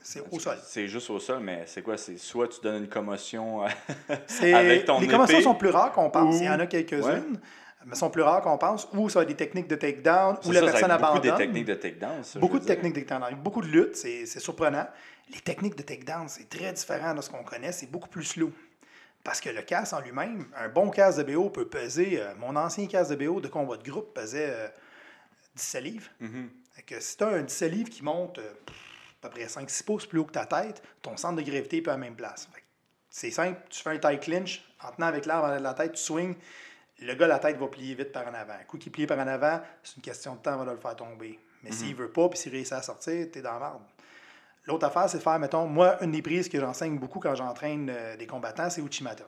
c'est 0.01 0.23
au 0.31 0.39
sol. 0.39 0.57
C'est 0.63 0.87
juste 0.87 1.09
au 1.09 1.19
sol, 1.19 1.41
mais 1.41 1.63
c'est 1.65 1.81
quoi? 1.81 1.97
C'est 1.97 2.17
soit 2.17 2.47
tu 2.47 2.61
donnes 2.61 2.83
une 2.83 2.89
commotion 2.89 3.61
avec 4.41 4.85
ton 4.85 4.99
Les 4.99 5.07
commotions 5.07 5.41
sont 5.41 5.55
plus 5.55 5.69
rares 5.69 5.91
qu'on 5.91 6.09
pense. 6.09 6.39
Il 6.39 6.45
y 6.45 6.49
en 6.49 6.59
a 6.59 6.67
quelques-unes. 6.67 7.39
Mais 7.85 7.95
sont 7.95 8.09
plus 8.09 8.21
rares 8.21 8.41
qu'on 8.41 8.57
pense, 8.57 8.87
ou 8.93 9.09
ça 9.09 9.19
va 9.19 9.23
être 9.23 9.29
des 9.29 9.35
techniques 9.35 9.67
de 9.67 9.75
takedown, 9.75 10.37
ou 10.45 10.51
la 10.51 10.59
ça, 10.61 10.65
ça 10.67 10.71
personne 10.73 10.91
être 10.91 10.97
beaucoup 10.99 11.11
abandonne. 11.17 11.31
des 11.31 11.37
techniques 11.37 11.65
de 11.65 11.73
takedown. 11.75 12.23
ça, 12.23 12.39
Beaucoup 12.39 12.59
de 12.59 12.65
dire. 12.65 12.75
techniques 12.75 12.95
de 12.95 12.99
takedown. 13.01 13.35
Beaucoup 13.35 13.61
de 13.61 13.67
luttes, 13.67 13.95
c'est 13.95 14.25
surprenant. 14.25 14.87
Les 15.33 15.39
techniques 15.41 15.75
de 15.75 15.83
takedown, 15.83 16.27
c'est 16.27 16.49
très 16.49 16.73
différent 16.73 17.13
de 17.13 17.21
ce 17.21 17.29
qu'on 17.29 17.43
connaît. 17.43 17.71
C'est 17.71 17.85
beaucoup 17.89 18.09
plus 18.09 18.23
slow. 18.25 18.51
Parce 19.23 19.41
que 19.41 19.49
le 19.49 19.61
casque 19.61 19.93
en 19.93 19.99
lui-même, 19.99 20.45
un 20.57 20.69
bon 20.69 20.89
casque 20.89 21.19
de 21.25 21.33
BO 21.35 21.49
peut 21.49 21.67
peser. 21.67 22.19
euh, 22.21 22.33
mon 22.39 22.55
ancien 22.55 22.87
casque 22.87 23.11
de 23.15 23.27
BO 23.27 23.39
de 23.41 23.47
combat 23.49 23.75
de 23.77 23.83
groupe 23.89 24.13
pesait 24.13 24.49
euh, 24.49 24.67
17 25.55 25.83
livres. 25.83 26.09
Mhm. 26.19 26.49
Fait 26.73 26.81
que 26.83 26.99
si 26.99 27.17
tu 27.17 27.23
as 27.23 27.27
un 27.27 27.41
17 27.41 27.71
livres 27.71 27.89
qui 27.89 28.03
monte 28.03 28.39
euh, 28.39 28.53
à 29.21 29.27
peu 29.27 29.29
près 29.29 29.45
5-6 29.45 29.83
pouces 29.83 30.05
plus 30.05 30.19
haut 30.19 30.25
que 30.25 30.31
ta 30.31 30.45
tête, 30.45 30.81
ton 31.01 31.17
centre 31.17 31.35
de 31.35 31.41
gravité 31.49 31.77
est 31.77 31.81
pas 31.81 31.91
à 31.91 31.95
la 31.95 31.99
même 31.99 32.15
place. 32.15 32.47
C'est 33.09 33.31
simple, 33.31 33.59
tu 33.69 33.81
fais 33.81 33.89
un 33.89 33.97
tie 33.97 34.19
clinch, 34.19 34.63
en 34.83 34.91
tenant 34.91 35.07
avec 35.07 35.25
l'arme 35.25 35.45
à 35.45 35.59
la 35.59 35.73
tête, 35.73 35.93
tu 35.93 36.01
swings, 36.01 36.35
le 37.01 37.13
gars, 37.15 37.27
la 37.27 37.39
tête 37.39 37.57
va 37.57 37.67
plier 37.67 37.95
vite 37.95 38.11
par 38.11 38.27
en 38.27 38.33
avant. 38.33 38.53
Un 38.53 38.63
coup 38.65 38.77
qui 38.77 38.89
plie 38.89 39.05
par 39.07 39.17
en 39.19 39.27
avant, 39.27 39.61
c'est 39.83 39.95
une 39.97 40.01
question 40.01 40.35
de 40.35 40.39
temps 40.39 40.53
avant 40.53 40.65
de 40.65 40.71
le 40.71 40.77
faire 40.77 40.95
tomber. 40.95 41.39
Mais 41.63 41.71
s'il 41.71 41.93
veut 41.95 42.09
pas, 42.09 42.29
puis 42.29 42.39
s'il 42.39 42.51
réussit 42.51 42.73
à 42.73 42.81
sortir, 42.81 43.27
t'es 43.31 43.41
dans 43.41 43.53
la 43.53 43.59
merde. 43.59 43.81
L'autre 44.65 44.85
affaire, 44.85 45.09
c'est 45.09 45.17
de 45.17 45.23
faire, 45.23 45.39
mettons, 45.39 45.65
moi, 45.67 46.01
une 46.03 46.11
des 46.11 46.21
prises 46.21 46.47
que 46.47 46.59
j'enseigne 46.59 46.97
beaucoup 46.99 47.19
quand 47.19 47.33
j'entraîne 47.35 47.89
euh, 47.89 48.15
des 48.17 48.27
combattants, 48.27 48.69
c'est 48.69 48.81
Uchimata. 48.81 49.25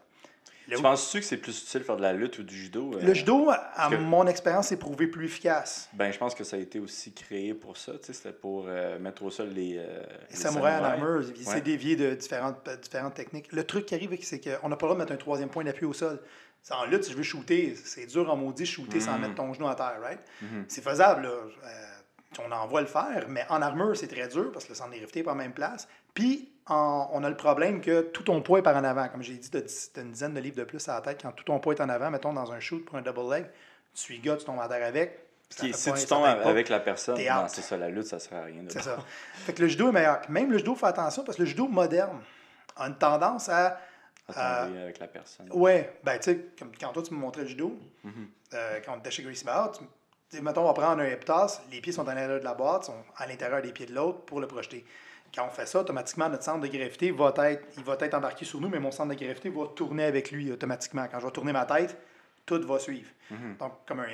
Le, 0.68 0.76
Tu 0.78 0.82
penses-tu 0.84 1.20
que 1.20 1.26
c'est 1.26 1.38
plus 1.38 1.60
utile 1.64 1.80
de 1.82 1.86
faire 1.86 1.98
de 1.98 2.04
la 2.04 2.14
lutte 2.14 2.38
ou 2.40 2.44
du 2.44 2.56
judo? 2.56 2.92
euh? 2.94 3.02
le 3.02 3.14
judo, 3.16 3.50
à 3.50 3.90
que- 3.90 3.96
mon 3.96 4.28
expérience, 4.28 4.68
c'est 4.68 4.78
prouvé 4.78 5.08
plus 5.08 5.26
efficace. 5.26 5.90
Ben, 5.94 6.12
je 6.12 6.18
pense 6.20 6.36
que 6.36 6.44
ça 6.44 6.56
a 6.56 6.60
été 6.60 6.80
aussi 6.80 7.12
créé 7.14 7.54
pour 7.56 7.76
ça. 7.78 7.94
C'était 8.02 8.32
pour 8.32 8.66
euh, 8.68 9.00
mettre 9.00 9.24
au 9.24 9.32
sol 9.32 9.50
les. 9.50 9.78
euh, 9.80 10.04
Les 10.30 10.36
samouraïs 10.36 10.76
en 10.80 10.84
samouraïs. 10.84 11.02
armure, 11.02 11.24
ils 11.36 11.42
essaient 11.42 11.54
Ouais. 11.56 11.96
de 11.96 12.76
différentes 12.76 13.14
techniques. 13.16 13.52
Le 13.52 13.64
truc 13.66 13.88
qui 13.88 13.96
arrive, 13.96 14.16
c'est 14.22 14.40
qu'on 14.40 14.70
n'a 14.70 14.76
pas 14.76 14.86
le 14.86 14.90
droit 14.90 14.94
de 14.94 15.00
mettre 15.00 15.14
un 15.14 15.18
troisième 15.18 15.50
point 15.50 15.64
d'appui 15.64 15.86
au 15.86 15.94
sol. 15.94 16.20
C'est 16.64 16.74
En 16.76 16.86
lutte, 16.86 17.04
si 17.06 17.12
je 17.12 17.18
veux 17.18 17.24
shooter, 17.24 17.76
c'est 17.76 18.06
dur 18.06 18.30
en 18.32 18.36
maudit 18.38 18.66
shooter 18.66 19.00
sans 19.00 19.14
Mhm. 19.14 19.22
mettre 19.22 19.36
ton 19.36 19.52
genou 19.54 19.68
à 19.68 19.76
terre, 19.76 19.98
right? 20.02 20.20
Mhm. 20.42 20.66
C'est 20.68 20.84
faisable, 20.84 21.24
là. 21.24 21.30
Euh, 21.30 22.40
on 22.40 22.52
en 22.52 22.68
voit 22.68 22.82
le 22.82 22.88
faire, 22.88 23.26
mais 23.28 23.46
en 23.50 23.62
armure, 23.62 23.98
c'est 23.98 24.08
très 24.08 24.28
dur 24.28 24.52
parce 24.54 24.66
que 24.66 24.70
le 24.70 24.76
centre 24.76 24.92
de 24.92 24.96
gravité 24.98 25.20
n'est 25.20 25.24
pas 25.26 25.32
en 25.34 25.36
même 25.36 25.54
place. 25.54 25.88
Puis, 26.14 26.50
en- 26.68 27.10
on 27.12 27.24
a 27.24 27.30
le 27.30 27.36
problème 27.36 27.82
que 27.82 28.02
tout 28.02 28.24
ton 28.24 28.42
poids 28.42 28.60
est 28.60 28.62
par 28.62 28.76
en 28.78 28.84
avant. 28.84 29.08
Comme 29.10 29.22
j'ai 29.24 29.34
dit, 29.34 29.50
tu 29.50 29.58
as 29.58 30.02
une 30.02 30.12
dizaine 30.12 30.34
de 30.34 30.40
livres 30.40 30.56
de 30.58 30.64
plus 30.64 30.88
à 30.88 30.94
la 30.94 31.02
tête. 31.02 31.20
Quand 31.22 31.32
tout 31.32 31.44
ton 31.44 31.60
poids 31.60 31.74
est 31.74 31.82
en 31.82 31.90
avant, 31.90 32.10
mettons 32.12 32.32
dans 32.32 32.52
un 32.54 32.60
shoot 32.60 32.86
pour 32.86 32.96
un 32.96 33.02
double 33.02 33.34
leg, 33.34 33.46
tu 33.94 34.02
suis 34.04 34.20
gars, 34.20 34.38
tu 34.38 34.46
tombes 34.46 34.60
à 34.62 34.68
terre 34.70 34.86
avec. 34.88 35.20
Qui- 35.50 35.74
si 35.74 35.92
tu 35.92 36.06
tombes 36.06 36.24
avec 36.26 36.70
la 36.70 36.80
personne, 36.80 37.18
c'est 37.50 37.62
ça, 37.62 37.76
la 37.76 37.90
lutte, 37.90 38.06
ça 38.06 38.20
sert 38.20 38.38
à 38.38 38.44
rien. 38.44 38.64
de- 38.64 38.72
C'est 38.72 38.84
ça. 38.84 38.98
Fait 39.34 39.52
que 39.54 39.62
le 39.64 39.68
judo 39.68 39.90
est 39.90 39.92
meilleur. 39.92 40.22
Même 40.30 40.50
le 40.52 40.58
judo, 40.60 40.76
fait 40.76 40.86
attention 40.86 41.24
parce 41.26 41.36
que 41.38 41.42
le 41.42 41.48
judo 41.50 41.68
moderne 41.68 42.20
a 42.78 42.88
une 42.88 42.96
tendance 42.98 43.50
à. 43.50 43.78
À 44.28 44.66
tomber 44.68 44.80
avec 44.80 45.00
la 45.00 45.08
personne. 45.08 45.48
Ouais, 45.52 45.98
ben 46.04 46.18
tu 46.18 46.24
sais, 46.32 46.46
comme 46.58 46.72
quand 46.80 46.92
toi 46.94 47.04
tu 47.04 47.14
me 47.14 47.20
montrais 47.20 47.42
le 47.44 47.48
judo, 47.48 47.78
Mhm. 48.04 48.28
euh, 48.54 48.80
quand 48.86 48.94
on 48.96 49.00
était 49.00 49.12
chez 49.12 49.24
Gracie 49.24 49.46
sais, 50.30 50.42
mettons, 50.42 50.62
on 50.62 50.68
va 50.68 50.74
prendre 50.74 51.02
un 51.02 51.08
hip 51.08 51.26
toss, 51.26 51.62
les 51.72 51.82
pieds 51.82 51.92
sont 51.92 52.08
à 52.08 52.14
l'intérieur 52.14 52.40
de 52.40 52.46
la 52.46 52.54
boîte, 52.54 52.86
sont 52.86 53.04
à 53.18 53.28
l'intérieur 53.28 53.62
des 53.62 53.74
pieds 53.74 53.86
de 53.86 53.94
l'autre 53.94 54.20
pour 54.22 54.40
le 54.40 54.48
projeter. 54.48 54.86
Quand 55.34 55.46
on 55.48 55.50
fait 55.50 55.66
ça, 55.66 55.80
automatiquement, 55.80 56.30
notre 56.30 56.44
centre 56.44 56.60
de 56.62 56.68
gravité 56.68 57.12
va 57.12 57.34
être, 57.50 57.66
il 57.78 57.84
va 57.84 57.96
être 58.00 58.14
embarqué 58.14 58.46
sur 58.46 58.60
nous, 58.60 58.70
mais 58.70 58.80
mon 58.80 58.92
centre 58.92 59.14
de 59.14 59.20
gravité 59.20 59.50
va 59.50 59.68
tourner 59.68 60.04
avec 60.04 60.32
lui 60.32 60.52
automatiquement. 60.52 61.08
Quand 61.10 61.20
je 61.20 61.26
vais 61.26 61.32
tourner 61.32 61.54
ma 61.54 61.66
tête, 61.66 61.98
tout 62.46 62.62
va 62.68 62.80
suivre. 62.80 63.10
Mhm. 63.30 63.58
Donc, 63.58 63.74
comme 63.86 64.02
un 64.02 64.08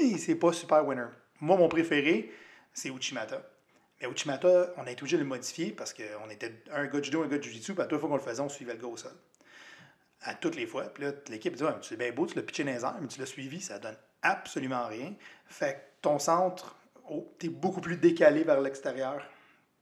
eh, 0.00 0.16
c'est 0.18 0.36
pas 0.36 0.52
super 0.52 0.86
winner. 0.86 1.06
Moi, 1.40 1.56
mon 1.56 1.68
préféré, 1.68 2.32
c'est 2.72 2.88
Uchimata. 2.88 3.42
Mais 4.02 4.08
Uchimata, 4.08 4.74
on 4.76 4.86
a 4.86 4.90
été 4.90 5.02
obligé 5.02 5.16
de 5.16 5.22
le 5.22 5.28
modifier 5.28 5.70
parce 5.70 5.94
qu'on 5.94 6.28
était 6.28 6.52
un 6.72 6.86
gars 6.86 6.98
de 6.98 7.04
judo, 7.04 7.22
un 7.22 7.28
gars 7.28 7.38
de 7.38 7.42
jiu-jitsu, 7.42 7.74
puis 7.74 7.82
à 7.82 7.86
toutes 7.86 8.00
fois 8.00 8.08
qu'on 8.08 8.16
le 8.16 8.22
faisait, 8.22 8.40
on 8.40 8.48
suivait 8.48 8.74
le 8.74 8.80
gars 8.80 8.88
au 8.88 8.96
sol. 8.96 9.12
À 10.22 10.34
toutes 10.34 10.56
les 10.56 10.66
fois. 10.66 10.84
Puis 10.84 11.04
là, 11.04 11.12
l'équipe 11.28 11.54
dit 11.54 11.62
mais 11.62 11.70
C'est 11.82 11.96
bien 11.96 12.12
beau, 12.12 12.26
tu 12.26 12.34
l'as 12.36 12.42
pitché 12.42 12.64
dans 12.64 12.72
les 12.72 13.00
mais 13.00 13.08
tu 13.08 13.20
l'as 13.20 13.26
suivi, 13.26 13.60
ça 13.60 13.78
donne 13.78 13.96
absolument 14.22 14.86
rien. 14.86 15.14
Fait 15.46 15.74
que 15.74 15.78
ton 16.02 16.18
centre, 16.18 16.76
oh, 17.08 17.32
tu 17.38 17.46
es 17.46 17.48
beaucoup 17.48 17.80
plus 17.80 17.96
décalé 17.96 18.42
vers 18.44 18.60
l'extérieur. 18.60 19.24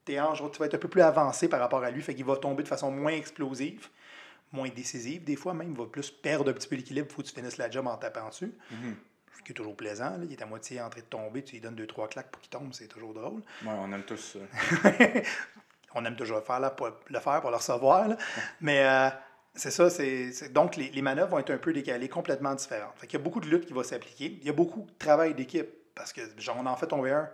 Tes 0.05 0.21
hanches, 0.21 0.43
tu 0.51 0.59
vas 0.59 0.67
être 0.67 0.75
un 0.75 0.79
peu 0.79 0.89
plus 0.89 1.03
avancé 1.03 1.49
par 1.49 1.61
rapport 1.61 1.83
à 1.83 1.91
lui, 1.91 2.03
fait 2.03 2.15
qu'il 2.15 2.25
va 2.25 2.37
tomber 2.37 2.63
de 2.63 2.69
façon 2.69 2.91
moins 2.91 3.13
explosive, 3.13 3.89
moins 4.53 4.69
décisive. 4.69 5.25
Des 5.25 5.37
fois, 5.37 5.55
même, 5.55 5.71
il 5.73 5.77
va 5.77 5.87
plus 5.87 6.11
perdre 6.11 6.51
un 6.51 6.55
petit 6.55 6.69
peu 6.69 6.77
l'équilibre, 6.77 7.07
il 7.11 7.15
faut 7.15 7.23
que 7.23 7.29
tu 7.29 7.35
finisses 7.35 7.59
la 7.59 7.71
job 7.71 7.87
en 7.87 7.97
tapant 7.97 8.29
dessus. 8.29 8.53
Mhm. 8.71 8.97
Ce 9.39 9.43
qui 9.43 9.53
est 9.53 9.55
toujours 9.55 9.77
plaisant. 9.77 10.11
là. 10.11 10.25
Il 10.25 10.33
est 10.33 10.43
à 10.43 10.47
moitié 10.47 10.81
en 10.81 10.91
train 10.91 11.01
de 11.01 11.07
tomber, 11.07 11.43
tu 11.43 11.55
lui 11.55 11.61
donnes 11.61 11.75
deux, 11.77 11.87
trois 11.87 12.09
claques 12.09 12.31
pour 12.31 12.41
qu'il 12.43 12.51
tombe, 12.51 12.73
c'est 12.73 12.89
toujours 12.89 13.15
drôle. 13.15 13.41
Ouais, 13.65 13.71
on 13.79 13.93
aime 13.93 14.03
tous 14.05 14.17
ça. 14.39 14.39
On 15.93 16.05
aime 16.05 16.15
toujours 16.15 16.37
le 16.37 16.45
faire, 16.45 16.61
là, 16.61 16.71
pour 16.71 16.89
le 17.09 17.19
faire 17.19 17.41
pour 17.41 17.51
le 17.51 17.57
recevoir. 17.57 18.07
là. 18.07 18.17
Mais 18.61 18.85
euh, 18.85 19.09
c'est 19.57 19.73
ça. 19.73 19.91
c'est 19.91 20.53
Donc, 20.53 20.77
les, 20.77 20.89
les 20.91 21.03
manœuvres 21.03 21.31
vont 21.31 21.39
être 21.41 21.51
un 21.51 21.59
peu 21.59 21.73
décalées, 21.73 22.09
complètement 22.09 22.55
différentes. 22.55 22.93
Fait 22.97 23.09
qu'il 23.09 23.19
y 23.19 23.23
a 23.23 23.25
beaucoup 23.25 23.41
de 23.41 23.49
lutte 23.49 23.67
qui 23.67 23.73
va 23.73 23.83
s'appliquer. 23.83 24.39
Il 24.41 24.47
y 24.47 24.51
a 24.51 24.53
beaucoup 24.53 24.83
de 24.87 24.99
travail 24.99 25.35
d'équipe 25.35 25.69
parce 25.97 26.13
que, 26.13 26.21
genre, 26.39 26.57
on 26.61 26.67
en 26.67 26.77
fait 26.77 26.87
tomber 26.87 27.11
un, 27.11 27.29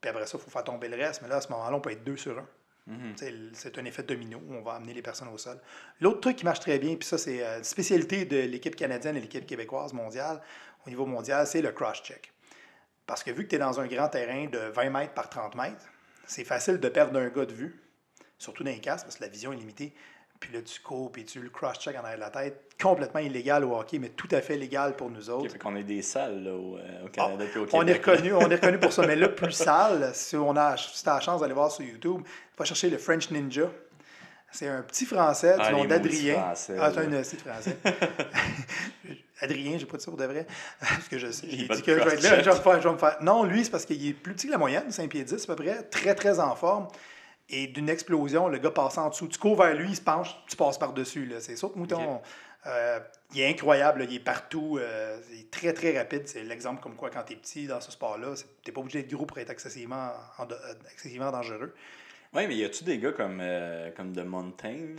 puis 0.00 0.08
après 0.10 0.26
ça, 0.26 0.38
il 0.38 0.44
faut 0.44 0.50
faire 0.50 0.62
tomber 0.62 0.88
le 0.88 0.96
reste. 0.96 1.22
Mais 1.22 1.28
là, 1.28 1.36
à 1.36 1.40
ce 1.40 1.48
moment-là, 1.48 1.74
on 1.76 1.80
peut 1.80 1.90
être 1.90 2.04
deux 2.04 2.16
sur 2.16 2.38
un. 2.38 2.46
Mhm. 2.86 3.14
C'est 3.16 3.28
l- 3.28 3.50
C'est 3.54 3.78
un 3.78 3.84
effet 3.84 4.02
domino 4.04 4.38
où 4.46 4.54
on 4.54 4.62
va 4.62 4.74
amener 4.74 4.94
les 4.94 5.02
personnes 5.02 5.28
au 5.28 5.38
sol. 5.38 5.60
L'autre 6.00 6.20
truc 6.20 6.36
qui 6.36 6.44
marche 6.44 6.60
très 6.60 6.78
bien, 6.78 6.94
puis 6.96 7.06
ça, 7.08 7.18
c'est 7.18 7.44
euh, 7.44 7.58
une 7.58 7.64
spécialité 7.64 8.24
de 8.24 8.36
l'équipe 8.38 8.76
canadienne 8.76 9.16
et 9.16 9.20
l'équipe 9.20 9.44
québécoise 9.46 9.92
mondiale, 9.92 10.40
au 10.86 10.90
niveau 10.90 11.04
mondial, 11.06 11.46
c'est 11.46 11.62
le 11.62 11.72
cross-check. 11.72 12.32
Parce 13.06 13.22
que 13.24 13.30
vu 13.32 13.44
que 13.44 13.48
tu 13.50 13.56
es 13.56 13.58
dans 13.58 13.80
un 13.80 13.86
grand 13.86 14.08
terrain 14.08 14.46
de 14.46 14.58
20 14.58 14.90
mètres 14.90 15.14
par 15.14 15.28
30 15.30 15.54
mètres, 15.56 15.84
c'est 16.26 16.44
facile 16.44 16.78
de 16.78 16.88
perdre 16.88 17.18
un 17.18 17.28
gars 17.28 17.46
de 17.46 17.52
vue, 17.54 17.80
surtout 18.38 18.62
dans 18.64 18.70
les 18.70 18.80
casques, 18.80 19.04
parce 19.06 19.16
que 19.16 19.22
la 19.22 19.28
vision 19.30 19.52
est 19.52 19.56
limitée. 19.56 19.94
Puis 20.40 20.52
là, 20.52 20.60
tu 20.62 20.80
cours, 20.80 21.10
puis 21.10 21.24
tu 21.24 21.40
le 21.40 21.48
cross-check 21.48 21.96
en 21.96 22.00
arrière 22.00 22.16
de 22.16 22.20
la 22.20 22.30
tête. 22.30 22.62
Complètement 22.80 23.20
illégal 23.20 23.64
au 23.64 23.74
hockey, 23.74 23.98
mais 23.98 24.10
tout 24.10 24.28
à 24.32 24.42
fait 24.42 24.56
légal 24.56 24.96
pour 24.96 25.10
nous 25.10 25.30
autres. 25.30 25.50
fait 25.50 25.58
qu'on 25.58 25.74
est 25.76 25.82
des 25.82 26.02
salles 26.02 26.44
là, 26.44 26.52
au, 26.52 26.76
euh, 26.76 27.06
au 27.06 27.08
Canada 27.08 27.44
puis 27.50 27.60
au 27.60 27.66
On 27.72 27.82
est, 27.86 27.94
Québec. 27.98 28.06
reconnu, 28.06 28.32
on 28.34 28.50
est 28.50 28.54
reconnu 28.56 28.78
pour 28.78 28.92
ça. 28.92 29.06
Mais 29.06 29.16
là, 29.16 29.28
plus 29.30 29.52
sale, 29.52 30.10
si 30.12 30.36
on 30.36 30.54
a 30.56 30.76
si 30.76 31.02
t'as 31.02 31.14
la 31.14 31.20
chance 31.20 31.40
d'aller 31.40 31.54
voir 31.54 31.70
sur 31.72 31.84
YouTube, 31.84 32.20
va 32.58 32.64
chercher 32.66 32.90
le 32.90 32.98
French 32.98 33.30
Ninja. 33.30 33.70
C'est 34.52 34.68
un 34.68 34.82
petit 34.82 35.06
français 35.06 35.54
du 35.54 35.62
Ah, 35.62 35.72
nom 35.72 35.82
les 35.82 35.88
d'Adrien. 35.88 36.44
Ah, 36.50 36.54
c'est 36.54 36.78
un 36.78 36.90
petit 36.90 37.36
français. 37.36 37.76
Adrien, 39.40 39.76
j'ai 39.78 39.86
pas 39.86 39.96
dit 39.98 40.04
ça 40.04 40.10
pour 40.10 40.18
de 40.18 40.24
vrai. 40.24 40.46
Parce 40.80 41.08
que 41.08 41.18
je 41.18 41.30
sais. 41.30 41.46
J'ai 41.50 41.68
dit 41.68 41.82
que 41.82 41.98
je 41.98 42.02
vais 42.02 42.14
être 42.14 42.22
là, 42.22 42.30
cross-check. 42.30 42.44
je 42.44 42.50
vais, 42.50 42.56
me 42.56 42.62
faire, 42.62 42.80
je 42.82 42.88
vais 42.88 42.94
me 42.94 42.98
faire. 42.98 43.16
Non, 43.20 43.44
lui, 43.44 43.64
c'est 43.64 43.70
parce 43.70 43.84
qu'il 43.84 44.06
est 44.06 44.12
plus 44.14 44.32
petit 44.34 44.46
que 44.46 44.52
la 44.52 44.58
moyenne, 44.58 44.90
5 44.90 45.08
pieds 45.10 45.24
10 45.24 45.44
à 45.44 45.54
peu 45.54 45.62
près, 45.62 45.82
très 45.84 46.14
très 46.14 46.40
en 46.40 46.54
forme. 46.56 46.88
Et 47.48 47.68
d'une 47.68 47.88
explosion, 47.88 48.48
le 48.48 48.58
gars 48.58 48.70
passe 48.72 48.98
en 48.98 49.08
dessous. 49.08 49.28
Tu 49.28 49.38
cours 49.38 49.56
vers 49.56 49.74
lui, 49.74 49.90
il 49.90 49.96
se 49.96 50.00
penche, 50.00 50.36
tu 50.48 50.56
passes 50.56 50.78
par-dessus. 50.78 51.32
C'est 51.38 51.56
ça, 51.56 51.68
mouton? 51.74 52.20
Euh, 52.66 52.98
il 53.32 53.40
est 53.42 53.48
incroyable, 53.48 54.00
là, 54.00 54.06
il 54.08 54.16
est 54.16 54.20
partout. 54.20 54.78
euh, 54.80 55.20
il 55.32 55.40
est 55.42 55.50
très 55.52 55.72
très 55.72 55.96
rapide. 55.96 56.26
C'est 56.26 56.42
l'exemple 56.42 56.82
comme 56.82 56.96
quoi, 56.96 57.10
quand 57.10 57.22
tu 57.22 57.34
es 57.34 57.36
petit 57.36 57.68
dans 57.68 57.80
ce 57.80 57.92
sport-là, 57.92 58.34
t'es 58.64 58.72
pas 58.72 58.80
obligé 58.80 59.02
d'être 59.02 59.12
gros 59.14 59.26
pour 59.26 59.38
être 59.38 59.50
excessivement, 59.50 60.10
en- 60.38 60.50
euh, 60.50 60.74
excessivement 60.92 61.30
dangereux. 61.30 61.72
Ouais, 62.34 62.48
mais 62.48 62.56
y 62.56 62.64
a-tu 62.64 62.82
des 62.82 62.98
gars 62.98 63.12
comme, 63.12 63.38
euh, 63.40 63.92
comme 63.96 64.12
de 64.12 64.22
Montaigne? 64.22 64.96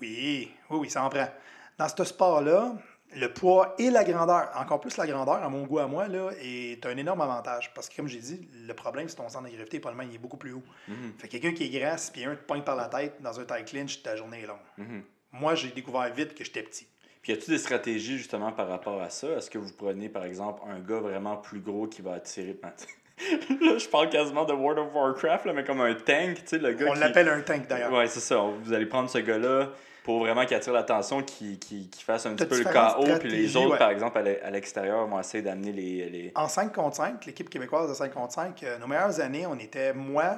Oui, 0.00 0.52
oui, 0.70 0.78
oui, 0.78 0.88
ça 0.90 1.02
en 1.02 1.08
prend. 1.08 1.28
Dans 1.76 1.88
ce 1.88 2.04
sport-là, 2.04 2.74
le 3.16 3.32
poids 3.32 3.74
et 3.78 3.90
la 3.90 4.04
grandeur, 4.04 4.50
encore 4.54 4.80
plus 4.80 4.96
la 4.96 5.06
grandeur, 5.06 5.42
à 5.42 5.48
mon 5.48 5.64
goût 5.64 5.78
à 5.78 5.86
moi, 5.86 6.08
là, 6.08 6.30
est 6.42 6.84
un 6.84 6.96
énorme 6.96 7.20
avantage. 7.22 7.72
Parce 7.74 7.88
que, 7.88 7.96
comme 7.96 8.08
j'ai 8.08 8.18
dit, 8.18 8.46
le 8.66 8.74
problème, 8.74 9.08
c'est 9.08 9.16
ton 9.16 9.28
centre 9.28 9.48
de 9.48 9.54
gravité, 9.54 9.80
probablement, 9.80 10.08
il 10.10 10.14
est 10.14 10.18
beaucoup 10.18 10.36
plus 10.36 10.52
haut. 10.52 10.62
Mhm, 10.88 11.12
Fait 11.18 11.26
que 11.28 11.32
quelqu'un 11.32 11.52
qui 11.52 11.64
est 11.74 11.80
grand, 11.80 11.96
si 11.96 12.12
puis 12.12 12.24
un 12.24 12.34
te 12.36 12.42
pointe 12.44 12.64
par 12.64 12.76
la 12.76 12.86
tête 12.88 13.14
dans 13.20 13.38
un 13.40 13.44
tie 13.44 13.64
clinch, 13.64 14.02
ta 14.02 14.14
journée 14.16 14.42
est 14.42 14.46
longue. 14.46 14.56
mhm. 14.76 15.02
Moi, 15.32 15.54
j'ai 15.54 15.68
découvert 15.68 16.12
vite 16.12 16.34
que 16.34 16.42
j'étais 16.44 16.62
petit. 16.62 16.86
Puis 17.22 17.32
y 17.32 17.36
a-tu 17.36 17.50
des 17.50 17.58
stratégies 17.58 18.16
justement 18.18 18.52
par 18.52 18.68
rapport 18.68 19.02
à 19.02 19.10
ça? 19.10 19.26
Est-ce 19.28 19.50
que 19.50 19.58
vous 19.58 19.72
prenez 19.76 20.08
par 20.08 20.24
exemple 20.24 20.62
un 20.66 20.78
gars 20.80 21.00
vraiment 21.00 21.36
plus 21.36 21.60
gros 21.60 21.86
qui 21.86 22.00
va 22.00 22.14
attirer. 22.14 22.58
là, 23.60 23.76
je 23.78 23.88
parle 23.88 24.08
quasiment 24.08 24.44
de 24.44 24.52
World 24.52 24.78
of 24.78 24.94
Warcraft, 24.94 25.46
là, 25.46 25.52
mais 25.52 25.64
comme 25.64 25.80
un 25.80 25.94
tank, 25.94 26.36
tu 26.36 26.42
sais, 26.46 26.58
le 26.58 26.72
gars 26.72 26.86
On 26.88 26.94
qui. 26.94 27.00
l'appelle 27.00 27.28
un 27.28 27.40
tank, 27.40 27.66
d'ailleurs. 27.66 27.92
Ouais, 27.92 28.06
c'est 28.06 28.20
ça. 28.20 28.36
Vous 28.62 28.72
allez 28.72 28.86
prendre 28.86 29.10
ce 29.10 29.18
gars-là 29.18 29.70
pour 30.04 30.20
vraiment 30.20 30.44
qu'il 30.46 30.56
attire 30.56 30.72
l'attention, 30.72 31.22
qu'il 31.22 31.58
qui, 31.58 31.90
fasse 32.02 32.26
un 32.26 32.34
petit 32.34 32.46
peu 32.46 32.58
le 32.58 32.64
chaos, 32.64 33.18
puis 33.20 33.28
les 33.28 33.56
autres, 33.56 33.72
ouais. 33.72 33.78
par 33.78 33.90
exemple, 33.90 34.18
à 34.18 34.22
l'e- 34.22 34.44
à 34.44 34.50
l'extérieur, 34.50 35.06
vont 35.06 35.20
essayer 35.20 35.42
d'amener 35.42 35.72
les. 35.72 36.08
les... 36.08 36.32
En 36.34 36.48
5 36.48 36.72
contre 36.72 36.96
5, 36.96 37.26
l'équipe 37.26 37.50
québécoise 37.50 37.88
de 37.88 37.94
5 37.94 38.12
contre 38.12 38.32
5, 38.32 38.62
euh, 38.62 38.78
nos 38.78 38.86
meilleures 38.86 39.20
années, 39.20 39.46
on 39.46 39.58
était, 39.58 39.92
moi, 39.92 40.36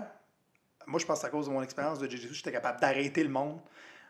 moi 0.86 0.98
je 0.98 1.06
pense 1.06 1.24
à 1.24 1.28
cause 1.28 1.46
de 1.46 1.52
mon 1.52 1.62
expérience 1.62 1.98
de 1.98 2.08
Jiu-Jitsu, 2.08 2.34
j'étais 2.34 2.52
capable 2.52 2.80
d'arrêter 2.80 3.22
le 3.22 3.30
monde. 3.30 3.58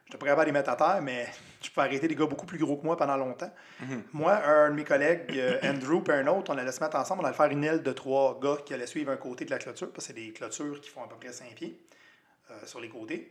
J'étais 0.07 0.19
pas 0.19 0.27
capable 0.27 0.47
de 0.47 0.53
les 0.55 0.59
mettre 0.59 0.71
à 0.71 0.77
terre, 0.77 1.01
mais 1.03 1.27
je 1.63 1.71
pouvais 1.71 1.87
arrêter 1.87 2.09
des 2.09 2.17
gars 2.17 2.27
beaucoup 2.27 2.47
plus 2.47 2.59
gros 2.59 2.77
que 2.77 2.85
moi 2.85 2.97
pendant 2.97 3.17
longtemps. 3.17 3.53
Mhm. 3.81 4.03
Moi, 4.13 4.33
un 4.45 4.71
de 4.71 4.75
mes 4.75 4.85
collègues, 4.85 5.31
euh, 5.37 5.59
Andrew, 5.63 6.03
puis 6.03 6.13
un 6.13 6.27
autre, 6.27 6.53
on 6.53 6.59
allait 6.59 6.73
se 6.73 6.83
mettre 6.83 6.97
ensemble, 6.97 7.23
on 7.23 7.27
allait 7.27 7.37
faire 7.37 7.51
une 7.51 7.63
aile 7.63 7.83
de 7.83 7.93
trois 7.93 8.41
gars 8.41 8.57
qui 8.65 8.75
allaient 8.75 8.87
suivre 8.87 9.13
un 9.13 9.17
côté 9.17 9.45
de 9.45 9.51
la 9.51 9.59
clôture, 9.59 9.93
parce 9.93 10.09
que 10.09 10.15
c'est 10.15 10.21
des 10.21 10.33
clôtures 10.33 10.81
qui 10.81 10.91
font 10.91 11.05
à 11.05 11.09
peu 11.09 11.17
près 11.17 11.33
5 11.33 11.55
pieds 11.55 11.81
euh, 12.51 12.55
sur 12.65 12.81
les 12.81 12.89
côtés. 12.89 13.31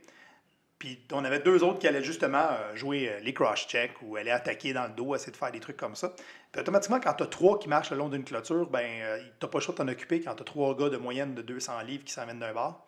Puis 0.80 0.98
on 1.12 1.26
avait 1.26 1.40
deux 1.40 1.62
autres 1.62 1.78
qui 1.78 1.86
allaient 1.86 2.02
justement 2.02 2.38
euh, 2.38 2.74
jouer 2.74 3.10
euh, 3.10 3.20
les 3.20 3.34
cross-checks 3.34 3.92
ou 4.00 4.16
aller 4.16 4.30
attaquer 4.30 4.72
dans 4.72 4.84
le 4.84 4.94
dos, 4.94 5.14
essayer 5.14 5.30
de 5.30 5.36
faire 5.36 5.52
des 5.52 5.60
trucs 5.60 5.76
comme 5.76 5.94
ça. 5.94 6.14
Puis 6.50 6.60
automatiquement, 6.62 6.98
quand 6.98 7.12
tu 7.12 7.28
trois 7.28 7.58
qui 7.58 7.68
marchent 7.68 7.90
le 7.90 7.98
long 7.98 8.08
d'une 8.08 8.24
clôture, 8.24 8.66
ben, 8.66 8.80
euh, 9.02 9.22
t'as 9.38 9.46
pas 9.46 9.58
le 9.58 9.62
choix 9.62 9.74
de 9.74 9.78
t'en 9.78 9.88
occuper 9.88 10.22
quand 10.22 10.34
tu 10.34 10.42
trois 10.42 10.74
gars 10.74 10.88
de 10.88 10.96
moyenne 10.96 11.34
de 11.34 11.42
200 11.42 11.82
livres 11.82 12.04
qui 12.04 12.14
s'en 12.14 12.24
viennent 12.24 12.38
d'un 12.38 12.54
bar. 12.54 12.86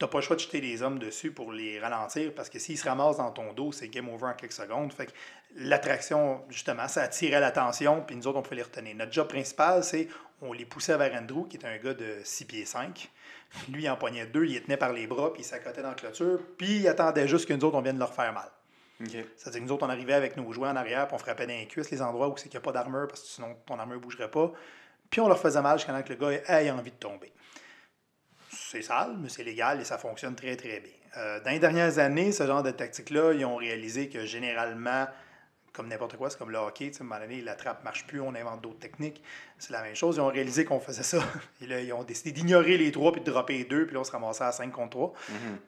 n'as 0.00 0.08
pas 0.08 0.18
le 0.18 0.22
choix 0.22 0.34
de 0.34 0.40
jeter 0.40 0.60
les 0.60 0.82
hommes 0.82 0.98
dessus 0.98 1.30
pour 1.30 1.52
les 1.52 1.78
ralentir 1.78 2.34
parce 2.34 2.50
que 2.50 2.58
s'ils 2.58 2.76
se 2.76 2.88
ramassent 2.88 3.18
dans 3.18 3.30
ton 3.30 3.52
dos, 3.52 3.70
c'est 3.70 3.86
game 3.86 4.08
over 4.08 4.26
en 4.26 4.34
quelques 4.34 4.50
secondes. 4.50 4.92
Fait 4.92 5.06
que 5.06 5.12
l'attraction, 5.54 6.42
justement, 6.48 6.88
ça 6.88 7.02
attirait 7.02 7.38
l'attention, 7.38 8.02
puis 8.04 8.16
nous 8.16 8.26
autres, 8.26 8.38
on 8.38 8.42
pouvait 8.42 8.56
les 8.56 8.62
retenir. 8.62 8.96
Notre 8.96 9.12
job 9.12 9.28
principal, 9.28 9.84
c'est 9.84 10.08
on 10.40 10.52
les 10.52 10.64
poussait 10.64 10.96
vers 10.96 11.14
Andrew, 11.14 11.46
qui 11.48 11.56
est 11.56 11.64
un 11.64 11.76
gars 11.78 11.94
de 11.94 12.16
6 12.24 12.44
pieds 12.46 12.64
5. 12.64 13.08
Lui, 13.70 13.82
il 13.84 13.90
en 13.90 13.96
poignait 13.96 14.26
deux, 14.26 14.44
il 14.44 14.54
les 14.54 14.62
tenait 14.62 14.76
par 14.76 14.92
les 14.92 15.06
bras, 15.06 15.32
puis 15.32 15.42
il 15.42 15.44
s'accotait 15.44 15.82
dans 15.82 15.90
la 15.90 15.94
clôture, 15.94 16.40
puis 16.56 16.78
il 16.78 16.88
attendait 16.88 17.28
juste 17.28 17.46
que 17.46 17.52
nous 17.52 17.64
autres, 17.64 17.76
on 17.76 17.82
vienne 17.82 17.98
leur 17.98 18.14
faire 18.14 18.32
mal. 18.32 18.50
C'est-à-dire 19.36 19.60
que 19.60 19.66
nous 19.66 19.72
autres, 19.72 19.86
on 19.86 19.90
arrivait 19.90 20.12
avec 20.12 20.36
nos 20.36 20.50
jouets 20.52 20.68
en 20.68 20.76
arrière, 20.76 21.06
puis 21.06 21.14
on 21.14 21.18
frappait 21.18 21.46
dans 21.46 21.52
les 21.52 21.66
cuisses 21.66 21.90
les 21.90 22.02
endroits 22.02 22.28
où 22.28 22.36
c'est 22.36 22.44
qu'il 22.44 22.58
n'y 22.58 22.58
a 22.58 22.60
pas 22.60 22.72
d'armure, 22.72 23.08
parce 23.08 23.22
que 23.22 23.28
sinon 23.28 23.56
ton 23.66 23.78
armure 23.78 23.96
ne 23.96 24.02
bougerait 24.02 24.30
pas. 24.30 24.52
Puis 25.10 25.20
on 25.20 25.28
leur 25.28 25.38
faisait 25.38 25.60
mal 25.60 25.78
jusqu'à 25.78 25.92
temps 25.92 26.02
que 26.02 26.12
le 26.12 26.18
gars 26.18 26.62
ait 26.62 26.70
envie 26.70 26.90
de 26.90 26.96
tomber. 26.96 27.32
C'est 28.50 28.82
sale, 28.82 29.16
mais 29.20 29.28
c'est 29.28 29.44
légal 29.44 29.80
et 29.80 29.84
ça 29.84 29.98
fonctionne 29.98 30.34
très, 30.34 30.56
très 30.56 30.80
bien. 30.80 30.92
Euh, 31.18 31.40
dans 31.40 31.50
les 31.50 31.58
dernières 31.58 31.98
années, 31.98 32.32
ce 32.32 32.46
genre 32.46 32.62
de 32.62 32.70
tactique-là, 32.70 33.32
ils 33.34 33.44
ont 33.44 33.56
réalisé 33.56 34.08
que 34.08 34.24
généralement, 34.24 35.06
comme 35.72 35.88
n'importe 35.88 36.16
quoi, 36.16 36.28
c'est 36.28 36.38
comme 36.38 36.50
le 36.50 36.58
hockey, 36.58 36.90
tu 36.90 36.98
sais, 36.98 37.00
à 37.00 37.04
un 37.04 37.08
moment 37.08 37.20
donné, 37.20 37.40
la 37.40 37.54
trappe 37.54 37.80
ne 37.80 37.84
marche 37.84 38.06
plus, 38.06 38.20
on 38.20 38.34
invente 38.34 38.60
d'autres 38.60 38.78
techniques. 38.78 39.22
C'est 39.58 39.72
la 39.72 39.82
même 39.82 39.94
chose. 39.94 40.16
Ils 40.16 40.20
ont 40.20 40.28
réalisé 40.28 40.64
qu'on 40.64 40.80
faisait 40.80 41.02
ça. 41.02 41.18
Et 41.62 41.66
là, 41.66 41.80
ils 41.80 41.92
ont 41.92 42.04
décidé 42.04 42.32
d'ignorer 42.32 42.76
les 42.76 42.92
trois 42.92 43.12
puis 43.12 43.22
de 43.22 43.30
dropper 43.30 43.58
les 43.58 43.64
deux, 43.64 43.86
puis 43.86 43.94
là, 43.94 44.00
on 44.00 44.04
se 44.04 44.12
ramassait 44.12 44.44
à 44.44 44.52
5 44.52 44.70
contre 44.70 44.90
3. 44.90 45.12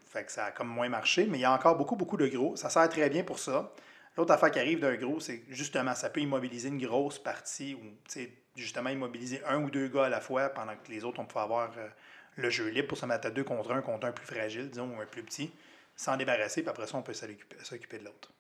Fait 0.07 0.25
que 0.25 0.33
ça 0.33 0.47
a 0.47 0.51
comme 0.51 0.69
moins 0.69 0.89
marché, 0.89 1.27
mais 1.29 1.39
il 1.39 1.41
y 1.41 1.45
a 1.45 1.53
encore 1.53 1.77
beaucoup, 1.77 1.97
beaucoup 1.97 2.17
de 2.17 2.27
gros. 2.27 2.55
Ça 2.57 2.69
sert 2.69 2.89
très 2.89 3.09
bien 3.09 3.25
pour 3.25 3.39
ça. 3.39 3.73
L'autre 4.17 4.33
affaire 4.33 4.51
qui 4.51 4.59
arrive 4.59 4.81
d'un 4.81 4.95
gros, 4.95 5.21
c'est 5.21 5.43
justement, 5.49 5.95
ça 5.95 6.11
peut 6.11 6.21
immobiliser 6.21 6.69
une 6.69 6.85
grosse 6.85 7.19
partie 7.19 7.75
ou, 7.75 7.81
tu 8.09 8.21
sais, 8.21 8.33
justement, 8.57 8.91
immobiliser 8.91 9.43
un 9.47 9.63
ou 9.63 9.71
deux 9.71 9.89
gars 9.89 10.05
à 10.05 10.09
la 10.09 10.21
fois 10.21 10.51
pendant 10.51 10.75
que 10.77 10.91
les 10.91 11.05
autres, 11.05 11.19
on 11.19 11.25
peut 11.25 11.41
avoir 11.41 11.73
euh, 11.79 11.89
le 12.37 12.51
jeu 12.51 12.69
libre 12.69 12.89
pour 12.89 12.99
se 12.99 13.07
mettre 13.07 13.27
à 13.27 13.31
deux 13.31 13.43
contre 13.43 13.73
un, 13.73 13.81
contre 13.81 14.07
un 14.07 14.13
plus 14.13 14.27
fragile, 14.27 14.69
disons, 14.69 14.97
ou 14.97 15.01
un 15.01 15.07
plus 15.07 15.23
petit, 15.23 15.51
s'en 15.97 16.17
débarrasser, 16.17 16.63
puis 16.63 16.71
après 16.71 16.87
ça, 16.87 16.97
on 16.97 17.03
peut 17.03 17.15
s'occuper 17.15 17.99
de 17.99 18.05
l'autre. 18.05 18.31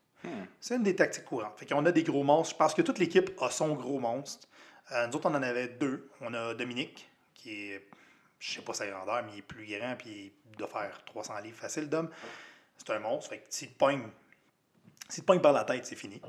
C'est 0.60 0.76
une 0.76 0.82
des 0.82 0.96
tactiques 0.96 1.24
courantes. 1.24 1.58
Fait 1.58 1.66
qu'on 1.66 1.84
a 1.86 1.92
des 1.92 2.02
gros 2.02 2.22
monstres. 2.22 2.54
Je 2.54 2.58
pense 2.58 2.74
que 2.74 2.82
toute 2.82 2.98
l'équipe 2.98 3.30
a 3.40 3.50
son 3.50 3.74
gros 3.74 3.98
monstre. 3.98 4.48
Euh, 4.92 5.06
nous 5.06 5.16
autres, 5.16 5.28
on 5.30 5.34
en 5.34 5.42
avait 5.42 5.68
deux. 5.68 6.10
On 6.20 6.32
a 6.34 6.54
Dominique, 6.54 7.08
qui 7.34 7.70
est, 7.70 7.86
je 8.38 8.52
sais 8.54 8.62
pas 8.62 8.74
sa 8.74 8.86
grandeur, 8.86 9.22
mais 9.24 9.32
il 9.32 9.38
est 9.38 9.42
plus 9.42 9.66
grand, 9.66 9.96
puis 9.96 10.32
il 10.50 10.56
doit 10.56 10.68
faire 10.68 11.04
300 11.04 11.38
livres 11.40 11.58
facile 11.58 11.88
d'homme. 11.88 12.10
C'est 12.76 12.90
un 12.90 12.98
monstre. 12.98 13.30
Fait 13.30 13.38
que 13.38 13.46
s'il 13.48 13.70
te 13.70 13.78
pogne, 13.78 14.08
s'il 15.08 15.22
te 15.22 15.26
pogne 15.26 15.40
par 15.40 15.52
la 15.52 15.64
tête, 15.64 15.86
c'est 15.86 15.96
fini. 15.96 16.20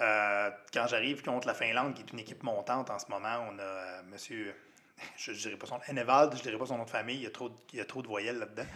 Euh, 0.00 0.50
quand 0.72 0.86
j'arrive 0.86 1.22
contre 1.22 1.46
la 1.46 1.54
Finlande, 1.54 1.94
qui 1.94 2.02
est 2.02 2.12
une 2.12 2.20
équipe 2.20 2.42
montante 2.42 2.90
en 2.90 2.98
ce 2.98 3.06
moment, 3.08 3.46
on 3.50 3.58
a 3.58 3.62
euh, 3.62 4.02
monsieur, 4.10 4.54
je 5.16 5.32
ne 5.32 5.36
dirais 5.36 5.56
pas 5.56 5.66
son 5.66 5.76
nom, 5.76 5.82
Enevald, 5.88 6.36
je 6.36 6.42
dirais 6.42 6.58
pas 6.58 6.66
son 6.66 6.78
nom 6.78 6.84
de 6.84 6.90
famille, 6.90 7.16
il 7.16 7.22
y 7.22 7.26
a 7.26 7.30
trop 7.30 7.48
de, 7.48 7.54
il 7.72 7.78
y 7.78 7.82
a 7.82 7.84
trop 7.84 8.02
de 8.02 8.08
voyelles 8.08 8.38
là-dedans, 8.38 8.66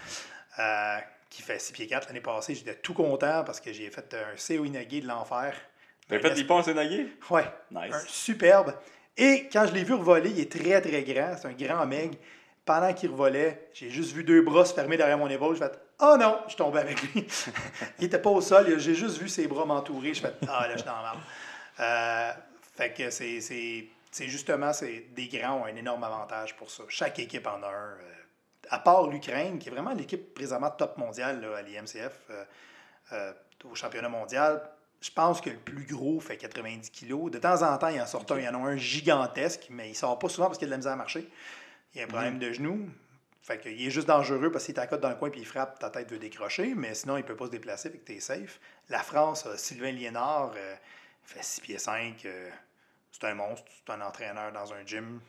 qui 1.30 1.42
fait 1.42 1.58
6 1.58 1.72
pieds 1.72 1.86
4 1.86 2.08
l'année 2.08 2.20
passée. 2.20 2.54
J'étais 2.54 2.74
tout 2.76 2.94
content 2.94 3.42
parce 3.44 3.60
que 3.60 3.72
j'ai 3.72 3.90
fait 3.90 4.14
un 4.14 4.36
CO 4.36 4.64
Inagé 4.64 5.00
de 5.00 5.06
l'enfer. 5.08 5.54
T'as 6.08 6.20
fait 6.20 6.34
des 6.34 6.44
ponts 6.44 6.62
Sénagué? 6.62 7.08
Ouais. 7.30 7.44
Nice. 7.70 7.92
Un 7.94 8.00
superbe. 8.06 8.74
Et 9.16 9.48
quand 9.52 9.66
je 9.66 9.72
l'ai 9.72 9.82
vu 9.82 9.94
revoler, 9.94 10.30
il 10.30 10.40
est 10.40 10.50
très, 10.52 10.80
très 10.80 11.02
grand. 11.02 11.36
C'est 11.36 11.48
un 11.48 11.52
grand 11.52 11.86
meg. 11.86 12.16
Pendant 12.64 12.92
qu'il 12.92 13.10
revolait, 13.10 13.68
j'ai 13.72 13.90
juste 13.90 14.12
vu 14.12 14.24
deux 14.24 14.42
bras 14.42 14.64
se 14.64 14.74
fermer 14.74 14.96
derrière 14.96 15.18
mon 15.18 15.28
épaule. 15.28 15.54
Je 15.56 15.60
fais 15.64 15.70
Oh 16.00 16.16
non, 16.18 16.40
je 16.44 16.50
suis 16.50 16.56
tombé 16.58 16.80
avec 16.80 17.00
lui. 17.02 17.26
il 17.98 18.04
était 18.04 18.18
pas 18.18 18.30
au 18.30 18.40
sol. 18.40 18.78
J'ai 18.78 18.94
juste 18.94 19.18
vu 19.18 19.28
ses 19.28 19.46
bras 19.46 19.64
m'entourer. 19.64 20.14
Je 20.14 20.20
fais 20.20 20.32
Ah 20.48 20.66
là, 20.66 20.72
je 20.72 20.78
suis 20.78 20.86
dans 20.86 21.00
merde. 21.02 21.18
Euh, 21.80 22.32
fait 22.76 22.92
que 22.92 23.10
c'est- 23.10 24.28
justement, 24.28 24.72
des 25.14 25.28
grands 25.28 25.60
ont 25.60 25.64
un 25.64 25.74
énorme 25.76 26.04
avantage 26.04 26.54
pour 26.56 26.70
ça. 26.70 26.82
Chaque 26.88 27.18
équipe 27.18 27.46
en 27.46 27.62
a 27.62 27.68
un. 27.68 27.96
À 28.70 28.78
part 28.78 29.08
l'Ukraine, 29.08 29.58
qui 29.58 29.68
est 29.68 29.72
vraiment 29.72 29.92
l'équipe 29.92 30.34
présentement 30.34 30.70
top 30.70 30.98
mondiale 30.98 31.40
là, 31.40 31.56
à 31.56 31.62
l'IMCF, 31.62 32.20
euh, 32.30 32.44
euh, 33.12 33.32
au 33.64 33.74
championnat 33.74 34.08
mondial, 34.08 34.62
je 35.00 35.10
pense 35.10 35.40
que 35.40 35.50
le 35.50 35.58
plus 35.58 35.84
gros 35.84 36.20
fait 36.20 36.36
90 36.36 36.90
kilos. 36.90 37.30
De 37.30 37.38
temps 37.38 37.62
en 37.62 37.76
temps, 37.78 37.88
il 37.88 38.00
en 38.00 38.06
sort 38.06 38.24
un. 38.30 38.38
Il 38.38 38.44
y 38.44 38.48
en 38.48 38.54
a 38.54 38.68
un 38.68 38.76
gigantesque, 38.76 39.66
mais 39.70 39.90
il 39.90 39.94
sort 39.94 40.18
pas 40.18 40.28
souvent 40.28 40.46
parce 40.46 40.58
qu'il 40.58 40.66
a 40.66 40.68
de 40.68 40.72
la 40.72 40.76
misère 40.78 40.92
à 40.92 40.96
marcher. 40.96 41.28
Il 41.94 41.98
y 41.98 42.00
a 42.00 42.04
un 42.04 42.08
problème 42.08 42.38
de 42.38 42.52
genou. 42.52 42.88
Fait 43.42 43.60
qu'il 43.60 43.86
est 43.86 43.90
juste 43.90 44.08
dangereux 44.08 44.50
parce 44.50 44.64
qu'il 44.64 44.74
t'accote 44.74 45.00
dans 45.00 45.08
le 45.08 45.14
coin 45.14 45.30
puis 45.30 45.40
il 45.40 45.46
frappe, 45.46 45.78
ta 45.78 45.88
tête 45.88 46.10
veut 46.10 46.18
décrocher, 46.18 46.74
mais 46.74 46.94
sinon, 46.94 47.16
il 47.16 47.22
peut 47.22 47.36
pas 47.36 47.46
se 47.46 47.52
déplacer, 47.52 47.90
fait 47.90 47.98
que 47.98 48.04
t'es 48.04 48.18
safe. 48.18 48.58
La 48.88 48.98
France, 48.98 49.46
Sylvain 49.56 49.92
Liénard, 49.92 50.52
euh, 50.56 50.74
il 51.24 51.32
fait 51.32 51.44
6 51.44 51.60
pieds 51.60 51.78
5. 51.78 52.24
euh, 52.24 52.50
c'est 53.12 53.24
un 53.24 53.34
monstre, 53.34 53.70
c'est 53.70 53.92
un 53.92 54.00
entraîneur 54.00 54.50
dans 54.50 54.72
un 54.72 54.84
gym 54.84 55.20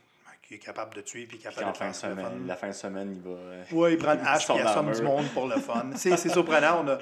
qui 0.48 0.54
est 0.54 0.58
capable 0.58 0.94
de 0.94 1.02
tuer 1.02 1.26
puis 1.26 1.36
Puis 1.36 1.44
capable 1.44 1.72
de 1.72 1.76
fin 1.76 1.84
faire 1.84 1.94
ça 1.94 2.08
le 2.08 2.14
fun. 2.16 2.22
semaine, 2.24 2.46
la 2.46 2.56
fin 2.56 2.68
de 2.68 2.72
semaine, 2.72 3.12
il 3.14 3.20
va. 3.30 3.38
Oui, 3.72 3.92
il 3.92 3.98
prend 3.98 4.14
une 4.14 4.20
hache 4.26 4.48
et 4.50 4.54
il 4.54 4.60
assomme 4.62 4.90
du 4.92 5.02
monde 5.02 5.26
pour 5.34 5.46
le 5.46 5.56
fun. 5.56 5.90
C'est 5.94 6.16
c'est 6.16 6.30
surprenant. 6.30 6.82
On 6.84 6.88
a, 6.88 6.98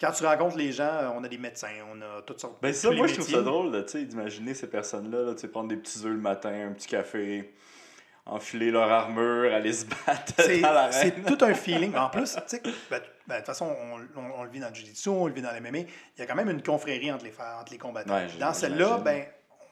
quand 0.00 0.12
tu 0.12 0.24
rencontres 0.24 0.56
les 0.56 0.72
gens, 0.72 1.12
on 1.14 1.22
a 1.24 1.28
des 1.28 1.38
médecins, 1.38 1.68
on 1.92 2.00
a 2.00 2.22
toutes 2.22 2.40
sortes 2.40 2.56
Ben 2.62 2.72
ça, 2.72 2.90
moi, 2.90 3.06
je 3.06 3.14
trouve 3.14 3.28
ça 3.28 3.42
drôle, 3.42 3.84
d'imaginer 3.84 4.54
ces 4.54 4.68
personnes-là, 4.68 5.22
là, 5.22 5.34
tu 5.34 5.40
sais, 5.42 5.48
prendre 5.48 5.68
des 5.68 5.76
petits 5.76 5.98
œufs 6.00 6.12
le 6.12 6.18
matin, 6.18 6.68
un 6.68 6.72
petit 6.72 6.86
café, 6.88 7.54
enfiler 8.26 8.70
leur 8.70 8.90
armure, 8.90 9.52
aller 9.54 9.72
se 9.72 9.84
battre 9.86 10.32
C'est 10.38 10.60
dans 10.60 10.72
l'arène. 10.72 10.92
c'est 10.92 11.24
tout 11.24 11.42
un 11.44 11.54
feeling. 11.54 11.94
En 11.96 12.08
plus, 12.10 12.34
tu 12.34 12.40
sais, 12.46 12.62
ben, 12.90 13.00
ben, 13.26 13.34
de 13.34 13.38
toute 13.40 13.46
façon, 13.46 13.66
on, 13.94 14.20
on- 14.20 14.40
on 14.40 14.42
le 14.44 14.50
vit 14.50 14.60
dans 14.60 14.68
le 14.68 14.74
jiu-jitsu, 14.74 15.08
on 15.08 15.26
le 15.26 15.32
vit 15.32 15.42
dans 15.42 15.52
les 15.52 15.60
MMA. 15.60 15.78
Il 15.78 15.86
y 16.18 16.22
a 16.22 16.26
quand 16.26 16.34
même 16.34 16.50
une 16.50 16.62
confrérie 16.62 17.10
entre 17.12 17.24
les, 17.24 17.32
entre 17.60 17.72
les 17.72 17.78
combattants. 17.78 18.14
Ouais, 18.14 18.26
dans 18.40 18.52
celle-là, 18.52 18.98
ben, 18.98 19.24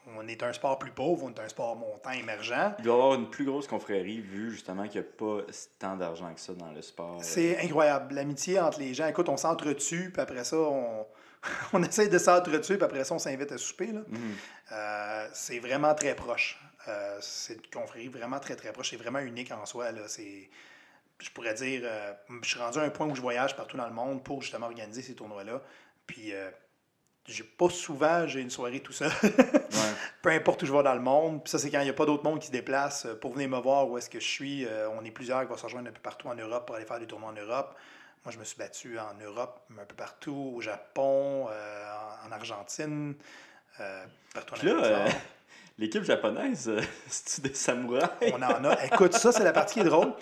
on 0.07 0.27
est 0.27 0.43
un 0.43 0.53
sport 0.53 0.77
plus 0.77 0.91
pauvre, 0.91 1.23
on 1.23 1.33
est 1.33 1.39
un 1.39 1.47
sport 1.47 1.75
montant, 1.75 2.11
émergent. 2.11 2.75
Il 2.79 2.85
doit 2.85 2.93
y 2.93 2.97
avoir 2.97 3.15
une 3.15 3.29
plus 3.29 3.45
grosse 3.45 3.67
confrérie, 3.67 4.21
vu 4.21 4.51
justement 4.51 4.87
qu'il 4.87 5.01
n'y 5.01 5.07
a 5.07 5.09
pas 5.09 5.41
tant 5.79 5.95
d'argent 5.95 6.33
que 6.33 6.39
ça 6.39 6.53
dans 6.53 6.71
le 6.71 6.81
sport. 6.81 7.17
C'est 7.23 7.63
incroyable. 7.63 8.13
L'amitié 8.13 8.59
entre 8.59 8.79
les 8.79 8.93
gens. 8.93 9.07
Écoute, 9.07 9.29
on 9.29 9.37
s'entretue, 9.37 10.11
puis 10.11 10.21
après 10.21 10.43
ça, 10.43 10.57
on, 10.57 11.05
on 11.73 11.83
essaie 11.83 12.07
de 12.07 12.17
s'entretuer, 12.17 12.77
puis 12.77 12.85
après 12.85 13.03
ça, 13.03 13.15
on 13.15 13.19
s'invite 13.19 13.51
à 13.51 13.57
souper. 13.57 13.87
là. 13.87 14.01
Mhm. 14.07 14.35
Euh, 14.71 15.27
c'est 15.33 15.59
vraiment 15.59 15.93
très 15.93 16.15
proche. 16.15 16.59
Euh, 16.87 17.17
c'est 17.21 17.55
une 17.55 17.69
confrérie 17.73 18.09
vraiment 18.09 18.39
très, 18.39 18.55
très 18.55 18.71
proche. 18.71 18.91
C'est 18.91 18.97
vraiment 18.97 19.19
unique 19.19 19.51
en 19.51 19.65
soi. 19.65 19.91
Là. 19.91 20.01
C'est, 20.07 20.49
je 21.19 21.29
pourrais 21.31 21.55
dire, 21.55 21.81
euh, 21.83 22.13
je 22.43 22.49
suis 22.49 22.59
rendu 22.59 22.77
à 22.77 22.83
un 22.83 22.89
point 22.89 23.07
où 23.07 23.15
je 23.15 23.21
voyage 23.21 23.55
partout 23.55 23.77
dans 23.77 23.87
le 23.87 23.93
monde 23.93 24.23
pour 24.23 24.41
justement 24.41 24.67
organiser 24.67 25.01
ces 25.01 25.15
tournois-là. 25.15 25.61
Puis, 26.05 26.33
j'ai 27.27 27.43
pas 27.43 27.69
souvent, 27.69 28.27
j'ai 28.27 28.41
une 28.41 28.49
soirée 28.49 28.79
tout 28.81 28.93
seul. 28.93 29.11
Ouais. 29.23 29.31
Peu 30.21 30.29
importe 30.31 30.63
où 30.63 30.65
je 30.65 30.71
vais 30.73 30.83
dans 30.83 30.93
le 30.93 30.99
monde. 31.01 31.43
Puis 31.43 31.51
ça, 31.51 31.59
c'est 31.59 31.69
quand 31.71 31.79
il 31.79 31.85
n'y 31.85 31.89
a 31.89 31.93
pas 31.93 32.05
d'autre 32.05 32.23
monde 32.23 32.39
qui 32.39 32.47
se 32.47 32.51
déplace 32.51 33.05
euh, 33.05 33.15
pour 33.15 33.33
venir 33.33 33.49
me 33.49 33.57
voir 33.59 33.87
où 33.89 33.97
est-ce 33.97 34.09
que 34.09 34.19
je 34.19 34.27
suis. 34.27 34.65
Euh, 34.65 34.89
on 34.99 35.03
est 35.03 35.11
plusieurs 35.11 35.41
qui 35.41 35.47
vont 35.47 35.57
se 35.57 35.63
rejoindre 35.63 35.89
un 35.89 35.91
peu 35.91 36.01
partout 36.01 36.27
en 36.27 36.35
Europe 36.35 36.65
pour 36.67 36.75
aller 36.75 36.85
faire 36.85 36.99
des 36.99 37.07
tournois 37.07 37.29
en 37.29 37.33
Europe. 37.33 37.75
Moi, 38.23 38.31
je 38.31 38.39
me 38.39 38.43
suis 38.43 38.57
battu 38.57 38.97
en 38.99 39.13
Europe, 39.23 39.59
un 39.79 39.85
peu 39.85 39.95
partout, 39.95 40.53
au 40.55 40.61
Japon, 40.61 41.47
euh, 41.49 41.85
en- 42.23 42.27
en 42.27 42.31
Argentine, 42.31 43.13
euh, 43.79 44.03
partout 44.33 44.55
en 44.55 44.57
Puis 44.57 44.67
là, 44.67 44.73
Amérique 44.73 44.93
du 44.97 45.03
Nord. 45.13 45.21
l'équipe 45.77 46.03
japonaise, 46.03 46.71
c'est-tu 47.07 47.47
des 47.49 47.53
samouraïs? 47.53 48.09
On 48.33 48.41
en 48.41 48.65
a. 48.65 48.85
Écoute, 48.85 49.13
ça, 49.13 49.31
c'est 49.31 49.43
la 49.43 49.53
partie 49.53 49.75
qui 49.75 49.79
est 49.81 49.83
drôle. 49.83 50.13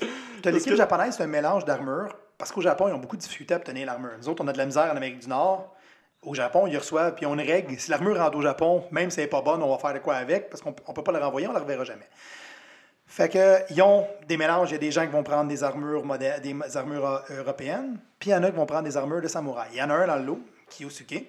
L'équipe 0.44 0.72
que- 0.72 0.76
japonaise, 0.76 1.16
c'est 1.16 1.24
un 1.24 1.28
mélange 1.28 1.63
d'armure. 1.66 2.13
Parce 2.38 2.52
qu'au 2.52 2.62
Japon, 2.62 2.89
ils 2.89 2.94
ont 2.94 2.98
beaucoup 2.98 3.16
de 3.16 3.22
difficultés 3.22 3.54
à 3.54 3.58
obtenir 3.58 3.86
l'armure. 3.86 4.12
Nous 4.18 4.28
autres, 4.28 4.44
on 4.44 4.48
a 4.50 4.52
de 4.54 4.58
la 4.58 4.66
misère 4.66 4.86
en 4.92 4.98
Amérique 4.98 5.20
du 5.20 5.30
Nord. 5.30 5.74
Au 6.26 6.34
Japon, 6.34 6.68
ils 6.68 6.78
reçoivent, 6.78 7.16
puis 7.16 7.26
on 7.26 7.34
une 7.34 7.42
règle. 7.42 7.78
Si 7.80 7.92
l'armure 7.92 8.18
rentre 8.18 8.38
au 8.38 8.42
Japon, 8.42 8.86
même 8.92 9.10
si 9.10 9.20
elle 9.20 9.26
n'est 9.26 9.30
pas 9.30 9.42
bonne, 9.42 9.62
on 9.62 9.70
va 9.70 9.78
faire 9.78 9.94
de 9.94 10.00
quoi 10.00 10.16
avec, 10.16 10.50
parce 10.50 10.62
qu'on 10.62 10.70
ne 10.70 10.94
peut 10.94 11.04
pas 11.04 11.12
la 11.12 11.20
renvoyer, 11.20 11.48
on 11.48 11.52
ne 11.52 11.58
la 11.58 11.64
reverra 11.64 11.84
jamais. 11.84 12.08
Fait 13.06 13.30
que, 13.30 13.60
ils 13.70 13.82
ont 13.82 14.08
des 14.28 14.38
mélanges. 14.38 14.72
Il 14.72 14.74
y 14.74 14.76
a 14.76 14.80
des 14.80 14.92
gens 14.92 15.06
qui 15.06 15.12
vont 15.12 15.24
prendre 15.24 15.48
des 15.50 15.64
armures, 15.64 16.04
des 16.18 16.78
armures 16.78 17.06
euh, 17.06 17.38
européennes, 17.42 18.00
puis 18.20 18.30
il 18.30 18.34
y 18.34 18.36
en 18.36 18.44
a 18.44 18.50
qui 18.50 18.56
vont 18.56 18.66
prendre 18.66 18.84
des 18.84 18.98
armures 18.98 19.22
de 19.22 19.28
samouraï. 19.28 19.68
Il 19.74 19.78
y 19.78 19.84
en 19.84 19.90
a 19.90 19.94
un 19.94 20.08
dans 20.08 20.16
le 20.16 20.24
lot, 20.24 20.40
Kiyosuke. 20.70 21.26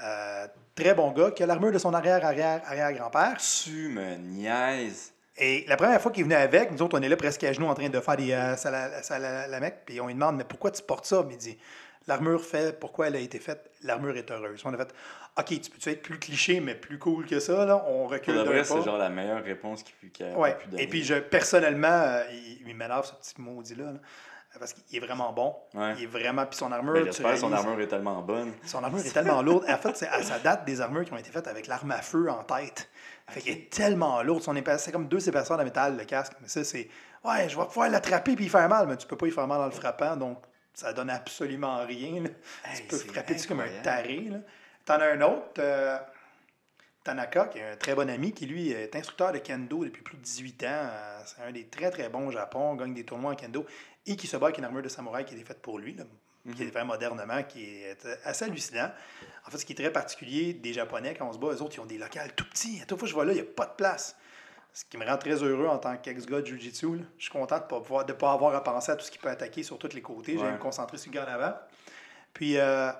Euh, 0.00 0.46
très 0.74 0.94
bon 0.94 1.10
gars, 1.10 1.32
qui 1.32 1.42
a 1.42 1.46
l'armure 1.46 1.72
de 1.72 1.78
son 1.78 1.92
arrière-arrière-arrière-grand-père. 1.92 3.36
Tu 3.38 3.88
me 3.88 4.14
niaises. 4.16 5.12
Et 5.36 5.64
la 5.68 5.76
première 5.76 6.00
fois 6.00 6.10
qu'il 6.12 6.24
venait 6.24 6.36
avec, 6.36 6.70
nous 6.70 6.82
autres, 6.82 6.98
on 6.98 7.02
est 7.02 7.08
là 7.08 7.16
presque 7.16 7.44
à 7.44 7.52
genoux 7.52 7.66
en 7.66 7.74
train 7.74 7.88
de 7.88 8.00
faire 8.00 8.16
des 8.16 8.32
euh, 8.32 8.56
sala- 8.56 9.02
salalamec, 9.02 9.84
puis 9.84 10.00
on 10.00 10.06
lui 10.06 10.14
demande, 10.14 10.36
mais 10.36 10.44
pourquoi 10.44 10.70
tu 10.70 10.82
portes 10.82 11.04
ça? 11.04 11.24
Mais 11.26 11.34
il 11.34 11.38
dit, 11.38 11.58
l'armure 12.08 12.42
fait, 12.44 12.78
pourquoi 12.80 13.06
elle 13.08 13.16
a 13.16 13.20
été 13.20 13.38
faite? 13.38 13.70
L'armure 13.82 14.16
est 14.16 14.30
heureuse. 14.30 14.60
On 14.64 14.74
a 14.74 14.76
fait, 14.76 14.92
OK, 15.38 15.60
tu 15.60 15.70
peux 15.70 15.90
être 15.90 16.02
plus 16.02 16.18
cliché, 16.18 16.58
mais 16.60 16.74
plus 16.74 16.98
cool 16.98 17.26
que 17.26 17.38
ça, 17.38 17.64
là? 17.64 17.84
On 17.86 18.02
Pour 18.02 18.10
recule 18.10 18.34
d'un 18.34 18.44
vrai, 18.44 18.64
c'est 18.64 18.82
genre 18.82 18.98
la 18.98 19.08
meilleure 19.10 19.44
réponse 19.44 19.84
qu'il 19.84 20.10
qu'il 20.10 20.26
a 20.26 20.36
Ouais. 20.36 20.56
pu 20.56 20.66
donner. 20.68 20.82
Et 20.82 20.86
puis, 20.88 21.04
je, 21.04 21.14
personnellement, 21.14 21.86
euh, 21.88 22.22
il, 22.32 22.66
il 22.68 22.74
m'énerve 22.76 23.04
ce 23.06 23.12
petit 23.32 23.40
maudit-là, 23.40 23.92
là, 23.92 23.98
parce 24.58 24.72
qu'il 24.72 24.96
est 24.96 25.06
vraiment 25.06 25.32
bon. 25.32 25.54
Ouais. 25.74 25.94
Il 25.98 26.04
est 26.04 26.06
vraiment, 26.06 26.44
puis 26.46 26.56
son 26.56 26.72
armure, 26.72 26.94
Ben, 26.94 27.04
J'espère 27.04 27.36
son 27.38 27.52
armure 27.52 27.80
est 27.80 27.86
tellement 27.86 28.20
bonne. 28.22 28.52
son 28.64 28.82
armure 28.82 29.04
est 29.06 29.12
tellement 29.12 29.40
lourde. 29.42 29.64
En 29.68 29.76
fait, 29.76 29.96
c'est- 29.96 30.22
ça 30.22 30.38
date 30.40 30.64
des 30.64 30.80
armures 30.80 31.04
qui 31.04 31.12
ont 31.12 31.18
été 31.18 31.30
faites 31.30 31.46
avec 31.46 31.68
l'arme 31.68 31.92
à 31.92 32.02
feu 32.02 32.28
en 32.30 32.42
tête. 32.42 32.88
Fait 33.28 33.40
qu'elle 33.42 33.52
est 33.54 33.70
tellement. 33.70 34.20
Son 34.40 34.56
épaisseur, 34.56 34.80
c'est 34.80 34.90
comme 34.92 35.06
deux 35.06 35.28
épaisseurs 35.28 35.58
de 35.58 35.62
métal, 35.64 35.96
le 35.96 36.04
casque. 36.04 36.32
Mais 36.40 36.48
ça, 36.48 36.64
c'est. 36.64 36.88
Ouais, 37.24 37.48
je 37.48 37.56
vais 37.58 37.64
pouvoir 37.66 37.90
l'attraper 37.90 38.34
puis 38.34 38.46
y 38.46 38.48
faire 38.48 38.68
mal, 38.68 38.86
mais 38.88 38.96
tu 38.96 39.06
peux 39.06 39.16
pas 39.16 39.26
y 39.26 39.30
faire 39.30 39.46
mal 39.46 39.60
en 39.60 39.66
le 39.66 39.70
frappant, 39.72 40.16
donc 40.16 40.38
ça 40.74 40.92
donne 40.92 41.10
absolument 41.10 41.84
rien. 41.84 42.22
là. 42.22 42.30
tu 42.76 42.82
peux 42.84 42.98
frapper 42.98 43.34
dessus 43.34 43.48
comme 43.48 43.60
un 43.60 43.82
taré. 43.82 44.30
T'en 44.84 44.94
as 44.94 45.12
un 45.12 45.20
autre, 45.20 45.58
euh, 45.58 45.98
Tanaka, 47.04 47.46
qui 47.46 47.58
est 47.58 47.72
un 47.72 47.76
très 47.76 47.94
bon 47.94 48.08
ami, 48.08 48.32
qui 48.32 48.46
lui 48.46 48.70
est 48.70 48.94
instructeur 48.94 49.32
de 49.32 49.38
kendo 49.38 49.84
depuis 49.84 50.02
plus 50.02 50.16
de 50.16 50.22
18 50.22 50.64
ans. 50.64 50.90
C'est 51.24 51.42
un 51.42 51.52
des 51.52 51.66
très 51.66 51.90
très 51.90 52.08
bons 52.08 52.28
au 52.28 52.30
Japon, 52.30 52.74
gagne 52.74 52.94
des 52.94 53.04
tournois 53.04 53.32
en 53.32 53.34
kendo. 53.34 53.66
et 54.06 54.16
qui 54.16 54.26
se 54.26 54.36
bat 54.36 54.46
avec 54.46 54.58
une 54.58 54.64
armure 54.64 54.82
de 54.82 54.88
samouraï 54.88 55.24
qui 55.24 55.34
est 55.34 55.44
faite 55.44 55.60
pour 55.60 55.78
lui, 55.78 55.94
là, 55.94 56.04
qui 56.54 56.62
est 56.62 56.70
faite 56.70 56.84
modernement, 56.84 57.42
qui 57.42 57.64
est 57.64 58.06
assez 58.24 58.44
hallucinant. 58.44 58.90
En 59.46 59.50
fait, 59.50 59.58
ce 59.58 59.66
qui 59.66 59.72
est 59.72 59.76
très 59.76 59.92
particulier 59.92 60.54
des 60.54 60.72
Japonais, 60.72 61.14
quand 61.14 61.28
on 61.28 61.32
se 61.32 61.38
bat, 61.38 61.48
eux 61.48 61.62
autres, 61.62 61.76
ils 61.76 61.80
ont 61.80 61.86
des 61.86 61.98
locales 61.98 62.34
tout 62.34 62.48
petits. 62.48 62.80
À 62.82 62.86
toute 62.86 62.98
fois 62.98 63.06
que 63.06 63.10
je 63.10 63.14
vois 63.14 63.24
là, 63.24 63.32
il 63.32 63.36
n'y 63.36 63.40
a 63.40 63.44
pas 63.44 63.66
de 63.66 63.74
place. 63.76 64.16
Ce 64.72 64.84
qui 64.84 64.96
me 64.96 65.04
rend 65.04 65.16
très 65.16 65.42
heureux 65.42 65.66
en 65.66 65.78
tant 65.78 65.96
qu'ex-gars 65.96 66.40
de 66.40 66.46
Jiu-Jitsu. 66.46 67.00
Je 67.16 67.22
suis 67.22 67.32
content 67.32 67.56
de 67.56 67.62
ne 67.62 67.80
pas, 67.80 68.14
pas 68.14 68.32
avoir 68.32 68.54
à 68.54 68.62
penser 68.62 68.92
à 68.92 68.96
tout 68.96 69.04
ce 69.04 69.10
qui 69.10 69.18
peut 69.18 69.28
attaquer 69.28 69.62
sur 69.62 69.78
tous 69.78 69.94
les 69.94 70.02
côtés. 70.02 70.38
J'ai 70.38 70.44
me 70.44 70.58
concentrer 70.58 70.98
sur 70.98 71.10
le 71.10 71.16
gars 71.16 71.26
en 71.26 71.32
avant. 71.32 71.54
Puis, 72.32 72.58
euh, 72.58 72.92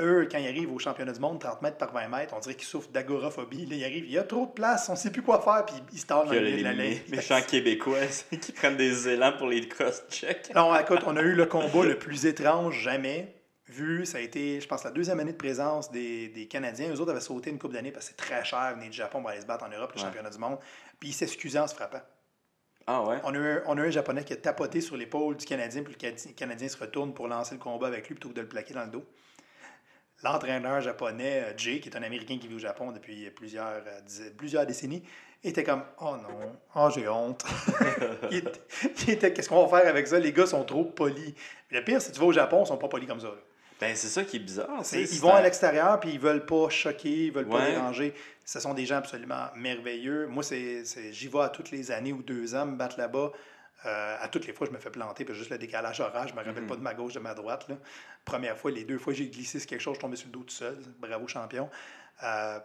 eux, 0.00 0.28
quand 0.30 0.38
ils 0.38 0.46
arrivent 0.46 0.72
au 0.72 0.78
championnat 0.78 1.12
du 1.12 1.20
monde, 1.20 1.40
30 1.40 1.62
mètres 1.62 1.76
par 1.76 1.92
20 1.92 2.08
mètres, 2.08 2.34
on 2.36 2.40
dirait 2.40 2.54
qu'ils 2.54 2.68
souffrent 2.68 2.90
d'agoraphobie. 2.90 3.66
Là, 3.66 3.76
ils 3.76 3.84
arrivent, 3.84 4.04
il 4.04 4.12
y 4.12 4.18
a 4.18 4.22
trop 4.22 4.46
de 4.46 4.52
place, 4.52 4.88
on 4.88 4.92
ne 4.92 4.98
sait 4.98 5.10
plus 5.10 5.22
quoi 5.22 5.40
faire, 5.40 5.64
puis 5.64 5.76
ils 5.92 5.98
se 5.98 6.06
dans 6.06 6.24
les, 6.24 6.62
les 6.62 7.02
méchants 7.10 7.40
québécois 7.42 7.98
qui 8.40 8.52
prennent 8.52 8.76
des 8.76 9.08
élans 9.08 9.32
pour 9.36 9.48
les 9.48 9.66
cross-checks. 9.68 10.52
non, 10.54 10.76
écoute, 10.78 11.00
on 11.06 11.16
a 11.16 11.22
eu 11.22 11.34
le 11.34 11.46
combat 11.46 11.84
le 11.84 11.98
plus 11.98 12.26
étrange 12.26 12.78
jamais 12.78 13.34
vu. 13.72 14.06
Ça 14.06 14.18
a 14.18 14.20
été, 14.20 14.60
je 14.60 14.68
pense, 14.68 14.84
la 14.84 14.90
deuxième 14.90 15.20
année 15.20 15.32
de 15.32 15.36
présence 15.38 15.90
des, 15.90 16.28
des 16.28 16.46
Canadiens. 16.46 16.92
Eux 16.92 17.00
autres 17.00 17.10
avaient 17.10 17.20
sauté 17.20 17.50
une 17.50 17.58
coupe 17.58 17.72
d'années 17.72 17.92
parce 17.92 18.06
que 18.06 18.10
c'est 18.12 18.16
très 18.16 18.44
cher 18.44 18.74
venir 18.74 18.90
du 18.90 18.96
Japon 18.96 19.20
pour 19.20 19.30
aller 19.30 19.40
se 19.40 19.46
battre 19.46 19.64
en 19.64 19.68
Europe, 19.68 19.92
le 19.94 20.00
championnat 20.00 20.30
du 20.30 20.38
monde. 20.38 20.58
Puis 20.98 21.10
ils 21.10 21.14
s'excusaient 21.14 21.58
en 21.58 21.66
se 21.66 21.74
frappant. 21.74 22.02
Ah 22.86 23.02
ouais? 23.04 23.18
On 23.24 23.34
a, 23.34 23.38
eu, 23.38 23.60
on 23.66 23.78
a 23.78 23.82
un 23.82 23.90
Japonais 23.90 24.24
qui 24.24 24.32
a 24.32 24.36
tapoté 24.36 24.80
sur 24.80 24.96
l'épaule 24.96 25.36
du 25.36 25.44
Canadien, 25.44 25.82
puis 25.82 25.94
le 25.94 26.32
Canadien 26.32 26.68
se 26.68 26.78
retourne 26.78 27.14
pour 27.14 27.28
lancer 27.28 27.54
le 27.54 27.60
combat 27.60 27.86
avec 27.86 28.08
lui 28.08 28.14
plutôt 28.14 28.30
que 28.30 28.34
de 28.34 28.40
le 28.40 28.48
plaquer 28.48 28.74
dans 28.74 28.84
le 28.84 28.90
dos 28.90 29.04
l'entraîneur 30.22 30.80
japonais, 30.80 31.42
euh, 31.44 31.52
Jay, 31.56 31.80
qui 31.80 31.88
est 31.88 31.96
un 31.96 32.02
Américain 32.02 32.38
qui 32.38 32.48
vit 32.48 32.54
au 32.54 32.58
Japon 32.58 32.92
depuis 32.92 33.30
plusieurs, 33.30 33.82
euh, 33.86 34.30
plusieurs 34.36 34.66
décennies, 34.66 35.02
était 35.42 35.64
comme 35.64 35.82
Oh 36.00 36.16
non, 36.16 36.58
oh 36.74 36.88
j'ai 36.94 37.08
honte. 37.08 37.44
il 38.30 38.44
était, 39.08 39.32
Qu'est-ce 39.32 39.48
qu'on 39.48 39.66
va 39.66 39.78
faire 39.78 39.88
avec 39.88 40.06
ça? 40.06 40.18
Les 40.18 40.32
gars 40.32 40.46
sont 40.46 40.64
trop 40.64 40.84
polis. 40.84 41.34
Le 41.70 41.82
pire, 41.82 42.02
si 42.02 42.12
tu 42.12 42.20
vas 42.20 42.26
au 42.26 42.32
Japon, 42.32 42.62
ils 42.64 42.66
sont 42.66 42.76
pas 42.76 42.88
polis 42.88 43.08
comme 43.08 43.20
ça. 43.20 43.32
Ben, 43.80 43.96
c'est 43.96 44.08
ça 44.08 44.24
qui 44.24 44.36
est 44.36 44.40
bizarre. 44.40 44.82
ils 44.92 45.20
vont 45.20 45.32
à 45.32 45.40
l'extérieur 45.40 45.98
puis 46.00 46.10
ils 46.10 46.20
veulent 46.20 46.44
pas 46.44 46.68
choquer, 46.68 47.26
ils 47.26 47.32
veulent 47.32 47.48
pas 47.48 47.70
déranger. 47.70 48.14
Ce 48.44 48.60
sont 48.60 48.74
des 48.74 48.84
gens 48.84 48.96
absolument 48.96 49.46
merveilleux. 49.56 50.26
Moi, 50.26 50.42
c'est, 50.42 50.84
j'y 51.12 51.28
vais 51.28 51.40
à 51.40 51.48
toutes 51.48 51.70
les 51.70 51.90
années 51.90 52.12
ou 52.12 52.22
deux 52.22 52.54
ans 52.54 52.66
me 52.66 52.76
battre 52.76 52.98
là-bas. 52.98 53.32
Euh, 53.86 54.16
à 54.20 54.28
toutes 54.28 54.46
les 54.46 54.52
fois, 54.52 54.66
je 54.66 54.72
me 54.72 54.78
fais 54.78 54.90
planter, 54.90 55.24
puis 55.24 55.34
juste 55.34 55.48
le 55.48 55.56
décalage 55.56 56.00
horaire, 56.00 56.28
je 56.28 56.34
me 56.34 56.42
rappelle 56.42 56.66
pas 56.66 56.74
mhm. 56.74 56.80
de 56.80 56.84
ma 56.84 56.92
gauche, 56.92 57.14
de 57.14 57.18
ma 57.18 57.32
droite. 57.32 57.66
Là. 57.68 57.76
Première 58.26 58.58
fois, 58.58 58.70
les 58.70 58.84
deux 58.84 58.98
fois, 58.98 59.14
j'ai 59.14 59.28
glissé 59.30 59.58
sur 59.58 59.66
quelque 59.66 59.80
chose, 59.80 59.94
je 59.94 60.00
tombais 60.00 60.16
sur 60.16 60.26
le 60.26 60.32
dos 60.32 60.42
tout 60.42 60.54
seul. 60.54 60.76
Bravo, 60.98 61.26
champion. 61.26 61.70
Euh, 62.22 62.58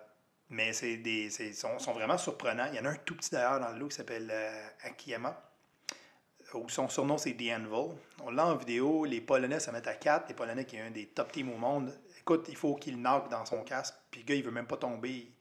mais 0.49 0.73
c'est 0.73 0.97
des, 0.97 1.30
sont, 1.54 1.80
sont, 1.80 1.93
vraiment 1.93 2.17
surprenants. 2.17 2.67
Il 2.71 2.75
y 2.75 2.80
en 2.80 2.86
a 2.86 2.89
un 2.89 2.95
tout 2.95 3.15
petit 3.15 3.32
d'ailleurs 3.32 3.62
dans 3.62 3.71
le 3.71 3.80
lot 3.80 3.88
qui 3.88 3.95
s'appelle 3.95 4.30
euh, 4.30 4.67
Akiyama. 4.84 5.44
Où 6.53 6.69
son 6.69 6.88
surnom, 6.88 7.17
c'est 7.17 7.34
The 7.34 7.51
Anvil. 7.53 7.97
On 8.23 8.31
l'a 8.31 8.45
en 8.45 8.55
vidéo. 8.55 9.05
Les 9.05 9.19
Polonais 9.19 9.60
se 9.60 9.71
mettent 9.71 9.88
à 9.88 9.95
4. 9.95 10.29
Les 10.29 10.36
Polonais, 10.36 10.65
qui 10.65 10.77
est 10.77 10.81
un 10.81 10.91
des 10.91 11.08
top 11.08 11.31
teams 11.31 11.51
au 11.51 11.58
monde. 11.58 11.91
Écoute, 12.19 12.45
il 12.49 12.55
faut 12.55 12.75
qu'il 12.75 12.97
knock 12.97 13.29
dans 13.29 13.45
son 13.45 13.63
casque. 13.63 13.95
Puis 14.10 14.21
le 14.21 14.25
gars, 14.25 14.36
il 14.36 14.43
veut 14.43 14.51
même 14.51 14.67
pas 14.67 14.77
tomber. 14.77 15.31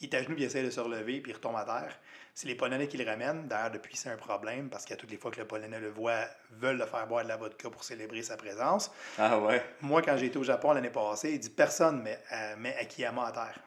Il 0.00 0.12
est 0.12 0.14
à 0.16 0.22
genoux, 0.22 0.34
il 0.36 0.42
essaie 0.42 0.62
de 0.62 0.70
se 0.70 0.80
relever, 0.80 1.20
puis 1.20 1.30
il 1.30 1.34
retombe 1.34 1.56
à 1.56 1.64
terre. 1.64 1.96
C'est 2.34 2.48
les 2.48 2.56
Polonais 2.56 2.88
qui 2.88 2.96
le 2.96 3.08
ramènent. 3.08 3.46
D'ailleurs, 3.46 3.70
depuis, 3.70 3.96
c'est 3.96 4.10
un 4.10 4.16
problème 4.16 4.68
parce 4.68 4.84
qu'à 4.84 4.96
toutes 4.96 5.10
les 5.10 5.18
fois 5.18 5.30
que 5.30 5.36
les 5.36 5.46
Polonais 5.46 5.78
le 5.78 5.90
voient, 5.90 6.26
veulent 6.50 6.78
le 6.78 6.86
faire 6.86 7.06
boire 7.06 7.22
de 7.22 7.28
la 7.28 7.36
vodka 7.36 7.70
pour 7.70 7.84
célébrer 7.84 8.22
sa 8.22 8.36
présence. 8.36 8.90
Ah 9.18 9.38
ouais. 9.38 9.62
Moi, 9.82 10.02
quand 10.02 10.16
j'ai 10.16 10.26
été 10.26 10.38
au 10.38 10.42
Japon 10.42 10.72
l'année 10.72 10.90
passée, 10.90 11.32
il 11.34 11.38
dit 11.38 11.50
personne 11.50 12.02
met, 12.02 12.18
euh, 12.32 12.56
met 12.56 12.74
Akiyama 12.76 13.26
à 13.26 13.32
terre. 13.32 13.60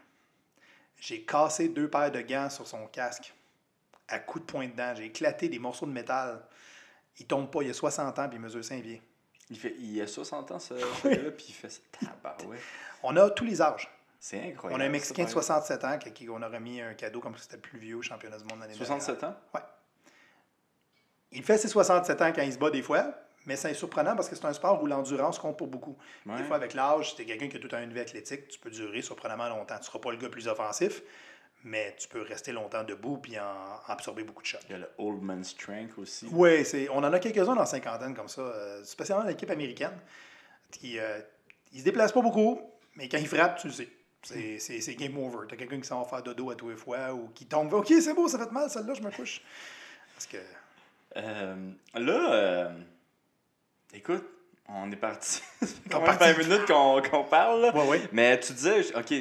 J'ai 1.00 1.24
cassé 1.24 1.70
deux 1.70 1.90
paires 1.90 2.12
de 2.12 2.22
gants 2.22 2.50
sur 2.50 2.68
son 2.68 2.88
casque 2.88 3.34
à 4.08 4.20
coups 4.20 4.46
de 4.46 4.52
poing 4.52 4.68
dedans. 4.68 4.94
J'ai 4.96 5.06
éclaté 5.06 5.48
des 5.48 5.60
morceaux 5.60 5.86
de 5.86 5.92
métal. 5.92 6.42
Il 7.20 7.26
tombe 7.26 7.50
pas, 7.50 7.62
il 7.64 7.70
a 7.70 7.74
60 7.74 8.20
ans 8.20 8.28
puis 8.30 8.38
il 8.38 8.42
mesure 8.42 8.64
5 8.64 8.82
pieds. 8.82 9.02
Il, 9.50 9.58
fait, 9.58 9.76
il 9.80 10.02
a 10.02 10.08
60 10.08 10.52
ans, 10.52 10.60
ce 10.60 10.74
gars-là, 11.04 11.32
puis 11.32 11.46
il 11.50 11.54
fait 11.54 11.70
ça. 11.70 11.80
ouais. 12.48 12.58
On 13.04 13.16
a 13.16 13.30
tous 13.30 13.46
les 13.46 13.62
âges. 13.62 13.90
C'est 14.20 14.42
incroyable. 14.42 14.82
On 14.82 14.84
a 14.84 14.88
un 14.88 14.92
Mexicain 14.92 15.26
de 15.26 15.30
67 15.30 15.84
ans 15.84 15.98
qui 16.00 16.28
on 16.30 16.42
a 16.42 16.48
remis 16.48 16.82
un 16.82 16.94
cadeau 16.94 17.20
comme 17.20 17.36
si 17.38 17.44
c'était 17.44 17.58
le 17.58 17.62
plus 17.62 17.80
vieux 17.80 17.96
au 17.96 18.02
championnat 18.02 18.38
du 18.38 18.44
monde 18.46 18.60
l'année 18.60 18.74
dernière. 18.74 18.88
67 18.88 19.24
ans? 19.24 19.36
Oui. 19.54 19.62
Il 21.32 21.44
fait 21.44 21.58
ses 21.58 21.68
67 21.68 22.22
ans 22.22 22.32
quand 22.34 22.42
il 22.42 22.54
se 22.54 22.58
bat 22.58 22.72
des 22.72 22.82
fois, 22.82 23.14
mais 23.46 23.56
c'est 23.56 23.74
surprenant 23.74 24.16
parce 24.16 24.28
que 24.28 24.36
c'est 24.36 24.46
un 24.46 24.54
sport 24.54 24.82
où 24.82 24.88
l'endurance 24.88 25.40
compte 25.40 25.58
pour 25.58 25.68
beaucoup. 25.68 25.98
Des 26.26 26.44
fois, 26.44 26.56
avec 26.56 26.74
l'âge, 26.74 27.12
si 27.12 27.16
tu 27.16 27.22
es 27.22 27.26
quelqu'un 27.26 27.48
qui 27.48 27.58
a 27.58 27.60
tout 27.60 27.74
un 27.74 27.86
vie 27.86 28.00
athlétique, 28.00 28.48
tu 28.48 28.60
peux 28.60 28.70
durer 28.70 29.02
surprenamment 29.02 29.48
longtemps. 29.50 29.76
Tu 29.76 29.82
ne 29.82 29.86
seras 29.86 30.00
pas 30.00 30.12
le 30.12 30.18
gars 30.18 30.30
plus 30.30 30.48
offensif, 30.48 31.02
mais 31.64 31.96
tu 31.98 32.08
peux 32.08 32.22
rester 32.22 32.52
longtemps 32.52 32.84
debout 32.84 33.18
puis 33.18 33.40
en, 33.40 33.80
absorber 33.88 34.24
beaucoup 34.24 34.42
de 34.42 34.48
chocs. 34.48 34.62
Il 34.70 34.72
y 34.72 34.76
a 34.76 34.80
le 34.80 34.90
Old 34.98 35.22
Man 35.22 35.44
Strength 35.44 35.98
aussi. 35.98 36.28
Oui, 36.32 36.64
on 36.92 37.04
en 37.04 37.14
a 37.14 37.20
quelques-uns 37.20 37.46
dans 37.46 37.56
la 37.56 37.66
cinquantaine 37.66 38.14
comme 38.14 38.28
ça, 38.28 38.42
euh, 38.42 38.84
spécialement 38.84 39.26
l'équipe 39.26 39.50
américaine. 39.50 39.98
Qui, 40.72 41.00
euh, 41.00 41.20
il 41.74 41.80
se 41.80 41.86
déplace 41.86 42.12
pas 42.12 42.22
beaucoup, 42.22 42.60
mais 42.96 43.08
quand 43.08 43.18
il 43.18 43.28
frappe, 43.28 43.60
tu 43.60 43.68
le 43.68 43.74
sais. 43.74 43.90
C'est 44.24 44.96
game 44.96 45.18
over. 45.18 45.48
T'as 45.48 45.56
quelqu'un 45.56 45.80
qui 45.80 45.88
s'en 45.88 46.02
va 46.02 46.10
faire 46.10 46.24
dodo 46.24 46.52
à 46.52 46.56
tous 46.56 46.70
les 46.70 46.76
fois 46.76 47.14
ou 47.14 47.30
qui 47.30 47.46
tombe. 47.46 47.72
Ok, 47.74 47.88
c'est 48.02 48.14
beau, 48.14 48.28
ça 48.28 48.38
fait 48.40 48.52
mal, 48.52 48.70
celle-là, 48.70 48.94
je 48.94 49.02
me 49.02 49.12
couche. 49.12 49.42
Parce 50.14 50.28
que. 50.28 50.38
Euh, 51.16 51.56
là, 51.94 52.34
euh, 52.34 52.70
écoute, 53.94 54.26
on 54.68 54.92
est 54.92 54.98
parti. 54.98 55.42
ça 55.62 55.68
fait 55.68 55.90
quand 55.90 56.02
même 56.02 56.18
20 56.18 56.38
minutes 56.38 56.66
qu'on 56.66 57.24
parle. 57.24 57.62
Là. 57.62 57.76
Ouais, 57.76 57.88
ouais. 57.88 58.02
Mais 58.12 58.40
tu 58.40 58.54
disais, 58.54 58.94
ok, 58.96 59.14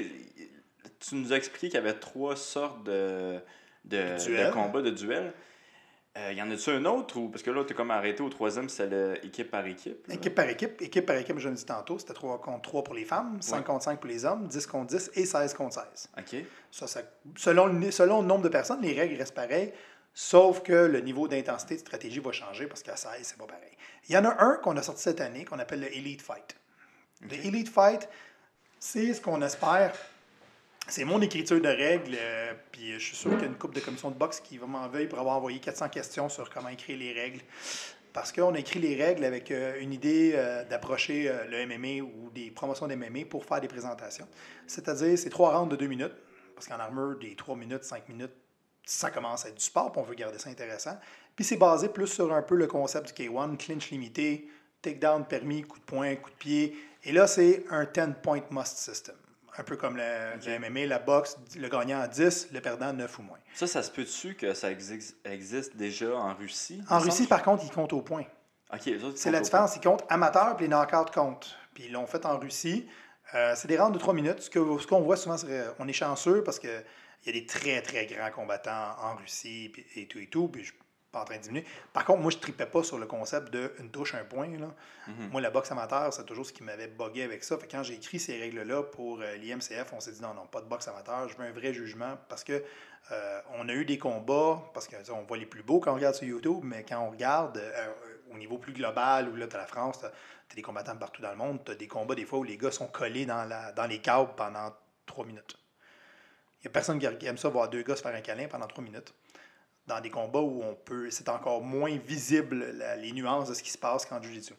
tu 1.00 1.14
nous 1.14 1.32
as 1.32 1.36
expliqué 1.36 1.68
qu'il 1.68 1.76
y 1.76 1.82
avait 1.82 1.98
trois 1.98 2.36
sortes 2.36 2.84
de, 2.84 3.40
de, 3.84 3.96
de 3.96 4.52
combats, 4.52 4.82
de 4.82 4.90
duels. 4.90 5.32
Euh, 6.16 6.32
y 6.32 6.40
en 6.40 6.50
a-tu 6.50 6.70
un 6.70 6.84
autre 6.86 7.18
ou 7.18 7.28
parce 7.28 7.42
que 7.42 7.50
là, 7.50 7.62
tu 7.64 7.72
es 7.72 7.76
comme 7.76 7.90
arrêté 7.90 8.22
au 8.22 8.30
troisième, 8.30 8.70
c'est 8.70 8.86
l'équipe 9.22 9.50
par 9.50 9.66
équipe? 9.66 10.10
Équipe 10.10 10.34
par 10.34 10.48
équipe. 10.48 10.80
Équipe 10.80 11.04
par 11.04 11.16
équipe, 11.16 11.38
je 11.38 11.48
le 11.50 11.54
dis 11.54 11.66
tantôt, 11.66 11.98
c'était 11.98 12.14
3 12.14 12.40
contre 12.40 12.62
3 12.62 12.84
pour 12.84 12.94
les 12.94 13.04
femmes, 13.04 13.36
5 13.42 13.62
contre 13.62 13.84
5 13.84 14.00
pour 14.00 14.08
les 14.08 14.24
hommes, 14.24 14.48
10 14.48 14.66
contre 14.66 14.86
10 14.96 15.10
et 15.14 15.26
16 15.26 15.52
contre 15.52 15.74
16. 15.74 16.08
OK. 16.18 16.44
Ça, 16.70 16.86
ça, 16.86 17.02
selon, 17.36 17.66
le, 17.66 17.90
selon 17.90 18.22
le 18.22 18.26
nombre 18.26 18.44
de 18.44 18.48
personnes, 18.48 18.80
les 18.80 18.98
règles 18.98 19.16
restent 19.18 19.34
pareilles, 19.34 19.74
sauf 20.14 20.62
que 20.62 20.72
le 20.72 21.00
niveau 21.00 21.28
d'intensité 21.28 21.74
de 21.74 21.80
stratégie 21.80 22.20
va 22.20 22.32
changer 22.32 22.66
parce 22.66 22.82
qu'à 22.82 22.96
16, 22.96 23.10
c'est 23.20 23.36
pas 23.36 23.46
pareil. 23.46 23.76
Il 24.08 24.14
y 24.14 24.18
en 24.18 24.24
a 24.24 24.42
un 24.42 24.56
qu'on 24.56 24.76
a 24.78 24.82
sorti 24.82 25.02
cette 25.02 25.20
année 25.20 25.44
qu'on 25.44 25.58
appelle 25.58 25.80
le 25.80 25.94
Elite 25.94 26.22
Fight. 26.22 26.56
Le 27.20 27.34
Elite 27.34 27.68
Fight, 27.68 28.08
c'est 28.78 29.12
ce 29.12 29.20
qu'on 29.20 29.42
espère 29.42 29.92
c'est 30.88 31.04
mon 31.04 31.20
écriture 31.20 31.60
de 31.60 31.68
règles, 31.68 32.16
euh, 32.16 32.52
puis 32.70 32.92
je 32.92 32.98
suis 32.98 33.16
sûr 33.16 33.30
qu'il 33.30 33.40
y 33.40 33.44
a 33.44 33.46
une 33.46 33.56
couple 33.56 33.74
de 33.74 33.80
commissions 33.80 34.10
de 34.10 34.16
boxe 34.16 34.38
qui 34.40 34.56
va 34.56 34.66
m'en 34.66 34.88
pour 34.88 35.18
avoir 35.18 35.36
envoyé 35.36 35.58
400 35.58 35.88
questions 35.88 36.28
sur 36.28 36.48
comment 36.48 36.68
écrire 36.68 36.96
les 36.96 37.12
règles. 37.12 37.40
Parce 38.12 38.32
qu'on 38.32 38.54
a 38.54 38.58
écrit 38.58 38.78
les 38.78 38.94
règles 38.94 39.24
avec 39.24 39.50
euh, 39.50 39.80
une 39.80 39.92
idée 39.92 40.32
euh, 40.34 40.64
d'approcher 40.64 41.30
le 41.50 41.66
MMA 41.66 42.02
ou 42.02 42.30
des 42.30 42.50
promotions 42.50 42.86
d'MMA 42.86 43.24
pour 43.28 43.44
faire 43.44 43.60
des 43.60 43.68
présentations. 43.68 44.28
C'est-à-dire, 44.66 45.18
c'est 45.18 45.28
trois 45.28 45.58
rounds 45.58 45.70
de 45.70 45.76
deux 45.76 45.88
minutes, 45.88 46.14
parce 46.54 46.68
qu'en 46.68 46.78
armure, 46.78 47.18
des 47.18 47.34
trois 47.34 47.56
minutes, 47.56 47.84
cinq 47.84 48.08
minutes, 48.08 48.32
ça 48.84 49.10
commence 49.10 49.44
à 49.44 49.48
être 49.48 49.56
du 49.56 49.64
sport, 49.64 49.90
puis 49.90 50.00
on 50.00 50.04
veut 50.04 50.14
garder 50.14 50.38
ça 50.38 50.50
intéressant. 50.50 50.96
Puis 51.34 51.44
c'est 51.44 51.56
basé 51.56 51.88
plus 51.88 52.06
sur 52.06 52.32
un 52.32 52.42
peu 52.42 52.54
le 52.54 52.68
concept 52.68 53.14
du 53.14 53.24
K1, 53.24 53.56
clinch 53.56 53.90
limité, 53.90 54.48
takedown 54.80 55.26
permis, 55.26 55.62
coup 55.62 55.80
de 55.80 55.84
poing, 55.84 56.14
coup 56.14 56.30
de 56.30 56.36
pied. 56.36 56.76
Et 57.02 57.10
là, 57.10 57.26
c'est 57.26 57.64
un 57.70 57.84
10-point 57.84 58.42
must 58.52 58.78
system 58.78 59.16
un 59.58 59.62
peu 59.62 59.76
comme 59.76 59.96
le, 59.96 60.58
MMA, 60.58 60.86
la 60.86 60.98
boxe, 60.98 61.36
le 61.56 61.68
gagnant 61.68 62.00
à 62.00 62.08
10, 62.08 62.48
le 62.52 62.60
perdant 62.60 62.92
9 62.92 63.18
ou 63.18 63.22
moins. 63.22 63.38
Ça, 63.54 63.66
ça 63.66 63.82
se 63.82 63.90
peut-tu 63.90 64.34
que 64.34 64.54
ça 64.54 64.70
existe 64.70 65.76
déjà 65.76 66.14
en 66.14 66.34
Russie? 66.34 66.82
En 66.90 66.98
Russie, 66.98 67.26
par 67.26 67.42
contre, 67.42 67.64
ils 67.64 67.70
comptent 67.70 67.92
au 67.92 68.02
point. 68.02 68.24
c'est 68.80 69.30
la 69.30 69.40
différence. 69.40 69.76
Ils 69.76 69.80
comptent 69.80 70.04
amateur, 70.08 70.56
puis 70.56 70.66
les 70.66 70.70
knockouts 70.70 71.12
comptent. 71.12 71.56
Puis 71.74 71.84
ils 71.86 71.92
l'ont 71.92 72.06
fait 72.06 72.24
en 72.26 72.38
Russie. 72.38 72.88
Euh, 73.34 73.54
c'est 73.56 73.68
des 73.68 73.78
rounds 73.78 73.92
de 73.92 73.98
3 73.98 74.14
minutes. 74.14 74.40
Ce 74.40 74.50
qu'on 74.50 74.78
ce 74.78 75.04
voit 75.04 75.16
souvent, 75.16 75.36
c'est 75.36 75.64
on 75.78 75.88
est 75.88 75.92
chanceux 75.92 76.42
parce 76.42 76.58
qu'il 76.58 76.84
y 77.26 77.28
a 77.28 77.32
des 77.32 77.46
très, 77.46 77.82
très 77.82 78.06
grands 78.06 78.30
combattants 78.30 78.96
en 79.02 79.16
Russie 79.16 79.72
et 79.96 80.06
tout 80.06 80.18
et 80.18 80.26
tout. 80.26 80.48
Puis 80.48 80.64
je 80.64 80.72
en 81.20 81.24
train 81.24 81.36
de 81.36 81.42
diminuer. 81.42 81.64
Par 81.92 82.04
contre, 82.04 82.20
moi, 82.20 82.30
je 82.30 82.36
ne 82.36 82.42
tripais 82.42 82.66
pas 82.66 82.82
sur 82.82 82.98
le 82.98 83.06
concept 83.06 83.52
de 83.52 83.72
une 83.78 83.90
touche, 83.90 84.14
un 84.14 84.24
point. 84.24 84.48
Là. 84.58 84.74
Mhm. 85.08 85.28
Moi, 85.30 85.40
la 85.40 85.50
boxe 85.50 85.70
amateur, 85.72 86.12
c'est 86.12 86.24
toujours 86.24 86.46
ce 86.46 86.52
qui 86.52 86.62
m'avait 86.62 86.88
bogué 86.88 87.22
avec 87.22 87.44
ça. 87.44 87.56
Fait 87.58 87.68
quand 87.68 87.82
j'ai 87.82 87.94
écrit 87.94 88.18
ces 88.18 88.38
règles-là 88.38 88.82
pour 88.82 89.20
euh, 89.20 89.36
l'IMCF, 89.36 89.92
on 89.92 90.00
s'est 90.00 90.12
dit 90.12 90.22
non, 90.22 90.34
non, 90.34 90.46
pas 90.46 90.60
de 90.60 90.66
boxe 90.66 90.88
amateur, 90.88 91.28
je 91.28 91.36
veux 91.36 91.44
un 91.44 91.52
vrai 91.52 91.72
jugement 91.72 92.16
parce 92.28 92.44
que 92.44 92.62
euh, 93.12 93.40
on 93.58 93.68
a 93.68 93.72
eu 93.72 93.84
des 93.84 93.98
combats, 93.98 94.62
parce 94.74 94.88
qu'on 94.88 95.22
voit 95.22 95.36
les 95.36 95.46
plus 95.46 95.62
beaux 95.62 95.78
quand 95.78 95.92
on 95.92 95.94
regarde 95.94 96.14
sur 96.14 96.26
YouTube, 96.26 96.60
mais 96.62 96.84
quand 96.84 96.98
on 97.00 97.10
regarde 97.10 97.58
euh, 97.58 97.92
au 98.32 98.36
niveau 98.36 98.58
plus 98.58 98.72
global, 98.72 99.28
où 99.28 99.36
là, 99.36 99.46
tu 99.46 99.54
as 99.54 99.60
la 99.60 99.66
France, 99.66 100.00
tu 100.00 100.06
as, 100.06 100.12
des 100.54 100.62
combattants 100.62 100.96
partout 100.96 101.22
dans 101.22 101.30
le 101.30 101.36
monde, 101.36 101.60
tu 101.64 101.72
as 101.72 101.74
des 101.74 101.86
combats 101.86 102.14
des 102.14 102.24
fois 102.24 102.40
où 102.40 102.44
les 102.44 102.56
gars 102.56 102.70
sont 102.70 102.88
collés 102.88 103.26
dans, 103.26 103.44
la, 103.44 103.72
dans 103.72 103.86
les 103.86 104.00
câbles 104.00 104.34
pendant 104.36 104.72
trois 105.04 105.24
minutes. 105.24 105.56
Il 106.60 106.62
n'y 106.62 106.68
a 106.68 106.70
personne 106.70 106.98
qui 106.98 107.26
aime 107.26 107.38
ça 107.38 107.48
voir 107.48 107.68
deux 107.68 107.82
gars 107.82 107.94
se 107.94 108.02
faire 108.02 108.14
un 108.14 108.20
câlin 108.20 108.48
pendant 108.48 108.66
trois 108.66 108.82
minutes 108.82 109.14
dans 109.86 110.00
des 110.00 110.10
combats 110.10 110.40
où 110.40 110.62
on 110.62 110.74
peut, 110.74 111.10
c'est 111.10 111.28
encore 111.28 111.62
moins 111.62 111.96
visible 111.96 112.66
les 112.98 113.12
nuances 113.12 113.48
de 113.48 113.54
ce 113.54 113.62
qui 113.62 113.70
se 113.70 113.78
passe 113.78 114.04
qu'en 114.04 114.20
Jiu-Jitsu. 114.20 114.54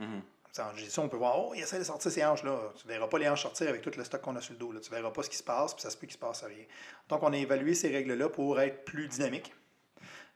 Mm-hmm. 0.00 0.60
En 0.60 0.74
Jiu-Jitsu, 0.74 1.00
on 1.00 1.08
peut 1.08 1.16
voir, 1.16 1.38
oh, 1.38 1.52
il 1.54 1.62
essaie 1.62 1.78
de 1.78 1.84
sortir 1.84 2.10
ses 2.10 2.24
hanches 2.24 2.42
là. 2.42 2.58
Tu 2.76 2.86
ne 2.86 2.92
verras 2.92 3.06
pas 3.06 3.18
les 3.18 3.28
hanches 3.28 3.42
sortir 3.42 3.68
avec 3.68 3.80
tout 3.80 3.92
le 3.96 4.04
stock 4.04 4.20
qu'on 4.20 4.36
a 4.36 4.40
sur 4.40 4.52
le 4.52 4.58
dos. 4.58 4.72
Là. 4.72 4.80
Tu 4.80 4.90
ne 4.90 4.96
verras 4.96 5.10
pas 5.10 5.22
ce 5.22 5.30
qui 5.30 5.36
se 5.36 5.42
passe, 5.42 5.72
puis 5.72 5.82
ça 5.82 5.90
se 5.90 5.96
peut 5.96 6.06
qu'il 6.06 6.14
se 6.14 6.18
passe 6.18 6.42
rien. 6.42 6.64
Donc, 7.08 7.22
on 7.22 7.32
a 7.32 7.36
évalué 7.36 7.74
ces 7.74 7.90
règles-là 7.90 8.28
pour 8.28 8.60
être 8.60 8.84
plus 8.84 9.08
dynamique. 9.08 9.54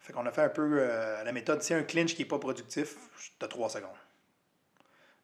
Fait 0.01 0.13
qu'on 0.13 0.25
a 0.25 0.31
fait 0.31 0.43
un 0.43 0.49
peu 0.49 0.79
euh, 0.79 1.25
la 1.25 1.33
méthode, 1.33 1.63
si 1.63 1.75
un 1.75 1.83
clinch 1.83 2.15
qui 2.15 2.23
n'est 2.23 2.29
pas 2.29 2.39
productif, 2.39 2.97
tu 3.39 3.45
as 3.45 3.49
3 3.49 3.71
secondes. 3.71 3.91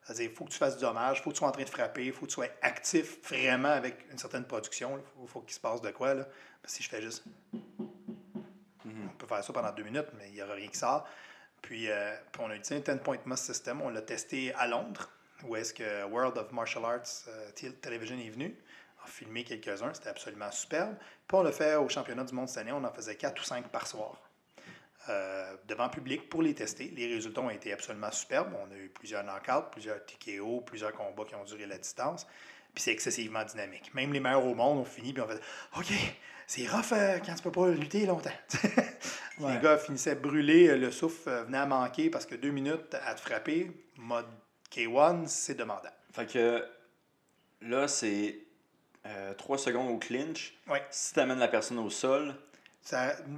C'est-à-dire, 0.02 0.30
il 0.30 0.36
faut 0.36 0.44
que 0.44 0.50
tu 0.50 0.58
fasses 0.58 0.76
du 0.76 0.82
dommage, 0.82 1.18
il 1.18 1.22
faut 1.22 1.30
que 1.30 1.36
tu 1.36 1.38
sois 1.38 1.48
en 1.48 1.52
train 1.52 1.62
de 1.62 1.70
frapper, 1.70 2.06
il 2.06 2.12
faut 2.12 2.26
que 2.26 2.30
tu 2.30 2.34
sois 2.34 2.48
actif 2.60 3.22
vraiment 3.28 3.68
avec 3.68 4.04
une 4.10 4.18
certaine 4.18 4.44
production. 4.44 5.00
Il 5.22 5.28
faut, 5.28 5.40
qu'il 5.40 5.54
se 5.54 5.60
passe 5.60 5.80
de 5.80 5.90
quoi. 5.92 6.14
Là. 6.14 6.26
si 6.64 6.82
je 6.82 6.88
fais 6.88 7.00
juste. 7.00 7.22
Faire 9.32 9.44
ça 9.44 9.52
pendant 9.52 9.72
deux 9.72 9.82
minutes, 9.82 10.08
mais 10.18 10.28
il 10.28 10.34
n'y 10.34 10.42
aura 10.42 10.54
rien 10.54 10.68
qui 10.68 10.76
sort. 10.78 11.08
Puis, 11.62 11.90
euh, 11.90 12.14
puis 12.32 12.42
on 12.44 12.50
a 12.50 12.56
utilisé 12.56 12.90
un 12.90 12.96
10 12.96 13.02
Point 13.02 13.18
Must 13.24 13.44
System. 13.44 13.80
On 13.80 13.88
l'a 13.88 14.02
testé 14.02 14.52
à 14.54 14.66
Londres, 14.66 15.08
où 15.44 15.56
est-ce 15.56 15.72
que 15.72 16.04
World 16.04 16.36
of 16.36 16.52
Martial 16.52 16.84
Arts 16.84 17.24
euh, 17.28 17.70
Television 17.80 18.18
est 18.18 18.28
venu. 18.28 18.54
On 19.00 19.04
a 19.04 19.08
filmé 19.08 19.42
quelques-uns, 19.42 19.94
c'était 19.94 20.10
absolument 20.10 20.50
superbe. 20.50 20.96
Puis 21.26 21.38
on 21.38 21.42
l'a 21.42 21.52
fait 21.52 21.76
au 21.76 21.88
championnat 21.88 22.24
du 22.24 22.34
monde 22.34 22.48
cette 22.48 22.58
année, 22.58 22.72
on 22.72 22.84
en 22.84 22.92
faisait 22.92 23.16
quatre 23.16 23.40
ou 23.40 23.44
cinq 23.44 23.68
par 23.68 23.86
soir. 23.86 24.20
Euh, 25.08 25.56
devant 25.66 25.88
public 25.88 26.28
pour 26.28 26.42
les 26.42 26.54
tester. 26.54 26.92
Les 26.94 27.12
résultats 27.12 27.40
ont 27.40 27.50
été 27.50 27.72
absolument 27.72 28.12
superbes. 28.12 28.54
On 28.62 28.70
a 28.70 28.76
eu 28.76 28.88
plusieurs 28.88 29.24
knockouts, 29.24 29.70
plusieurs 29.72 30.04
TKO, 30.04 30.60
plusieurs 30.60 30.92
combats 30.92 31.24
qui 31.24 31.34
ont 31.34 31.44
duré 31.44 31.66
la 31.66 31.78
distance. 31.78 32.26
Puis 32.74 32.84
c'est 32.84 32.92
excessivement 32.92 33.44
dynamique. 33.44 33.92
Même 33.94 34.12
les 34.12 34.20
meilleurs 34.20 34.44
au 34.44 34.54
monde 34.54 34.78
ont 34.78 34.84
fini, 34.84 35.12
puis 35.12 35.22
on 35.22 35.26
fait 35.26 35.40
OK, 35.76 35.92
c'est 36.54 36.68
rough 36.68 36.92
euh, 36.92 37.18
quand 37.24 37.34
tu 37.34 37.42
peux 37.42 37.50
pas 37.50 37.70
lutter 37.70 38.04
longtemps. 38.04 38.30
Les 39.40 39.58
gars 39.58 39.78
finissaient 39.78 40.16
brûlés, 40.16 40.68
euh, 40.68 40.76
le 40.76 40.90
souffle 40.90 41.30
venait 41.46 41.56
à 41.56 41.64
manquer 41.64 42.10
parce 42.10 42.26
que 42.26 42.34
deux 42.34 42.50
minutes 42.50 42.94
à 43.06 43.14
te 43.14 43.20
frapper, 43.20 43.70
mode 43.96 44.26
K1, 44.70 45.26
c'est 45.28 45.54
demandant. 45.54 45.88
Fait 46.12 46.30
que 46.30 46.62
là, 47.62 47.88
c'est 47.88 48.36
trois 49.38 49.56
secondes 49.56 49.90
au 49.90 49.98
clinch. 49.98 50.54
Ouais. 50.68 50.82
Si 50.90 51.14
tu 51.14 51.20
amènes 51.20 51.38
la 51.38 51.48
personne 51.48 51.78
au 51.78 51.88
sol, 51.88 52.34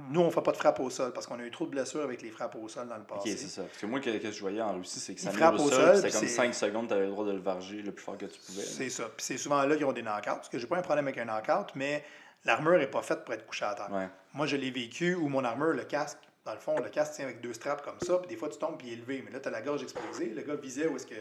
nous, 0.09 0.21
on 0.21 0.25
ne 0.25 0.31
fait 0.31 0.41
pas 0.41 0.51
de 0.51 0.57
frappe 0.57 0.79
au 0.79 0.89
sol 0.89 1.13
parce 1.13 1.27
qu'on 1.27 1.39
a 1.39 1.43
eu 1.43 1.51
trop 1.51 1.65
de 1.65 1.71
blessures 1.71 2.01
avec 2.01 2.21
les 2.21 2.31
frappes 2.31 2.55
au 2.55 2.67
sol 2.67 2.87
dans 2.87 2.97
le 2.97 3.03
passé. 3.03 3.31
Ok, 3.31 3.37
c'est 3.37 3.47
ça. 3.47 3.61
Parce 3.63 3.77
que 3.77 3.85
moi, 3.85 3.99
ce 4.03 4.09
que 4.09 4.31
je 4.31 4.41
voyais 4.41 4.61
en 4.61 4.73
Russie, 4.73 4.99
c'est 4.99 5.13
que 5.13 5.21
ça 5.21 5.31
frappe 5.31 5.59
au, 5.59 5.69
sol, 5.69 5.97
c'était 5.97 6.11
comme 6.11 6.27
5 6.27 6.53
secondes, 6.55 6.87
tu 6.87 6.93
avais 6.93 7.05
le 7.05 7.11
droit 7.11 7.25
de 7.25 7.31
le 7.31 7.39
varger 7.39 7.81
le 7.81 7.91
plus 7.91 8.03
fort 8.03 8.17
que 8.17 8.25
tu 8.25 8.39
pouvais. 8.39 8.63
C'est 8.63 8.89
ça. 8.89 9.03
Puis 9.03 9.25
c'est 9.25 9.37
souvent 9.37 9.63
là 9.63 9.75
qu'ils 9.75 9.85
ont 9.85 9.93
des 9.93 10.01
knockouts. 10.01 10.23
Parce 10.25 10.49
que 10.49 10.57
j'ai 10.57 10.67
pas 10.67 10.77
un 10.77 10.81
problème 10.81 11.07
avec 11.07 11.19
un 11.19 11.25
knockout, 11.25 11.75
mais 11.75 12.03
l'armure 12.43 12.79
n'est 12.79 12.87
pas 12.87 13.03
faite 13.03 13.23
pour 13.23 13.33
être 13.35 13.45
couchée 13.45 13.65
à 13.65 13.75
terre. 13.75 14.09
Moi, 14.33 14.47
je 14.47 14.55
l'ai 14.55 14.71
vécu 14.71 15.13
où 15.13 15.27
mon 15.29 15.43
armure, 15.43 15.73
le 15.73 15.83
casque, 15.83 16.17
dans 16.43 16.53
le 16.53 16.59
fond, 16.59 16.79
le 16.79 16.89
casque 16.89 17.13
tient 17.13 17.25
avec 17.25 17.41
deux 17.41 17.53
straps 17.53 17.83
comme 17.83 17.99
ça, 18.01 18.17
puis 18.19 18.27
des 18.27 18.37
fois 18.37 18.49
tu 18.49 18.59
tombes 18.59 18.77
puis 18.77 18.87
il 18.87 18.93
est 18.93 18.97
élevé. 18.97 19.23
Mais 19.25 19.31
là, 19.31 19.39
tu 19.39 19.47
as 19.47 19.51
la 19.51 19.61
gorge 19.61 19.83
exposée. 19.83 20.29
Le 20.29 20.41
gars 20.41 20.55
visait 20.55 20.87
où 20.87 20.95
est-ce 20.95 21.07
que. 21.07 21.15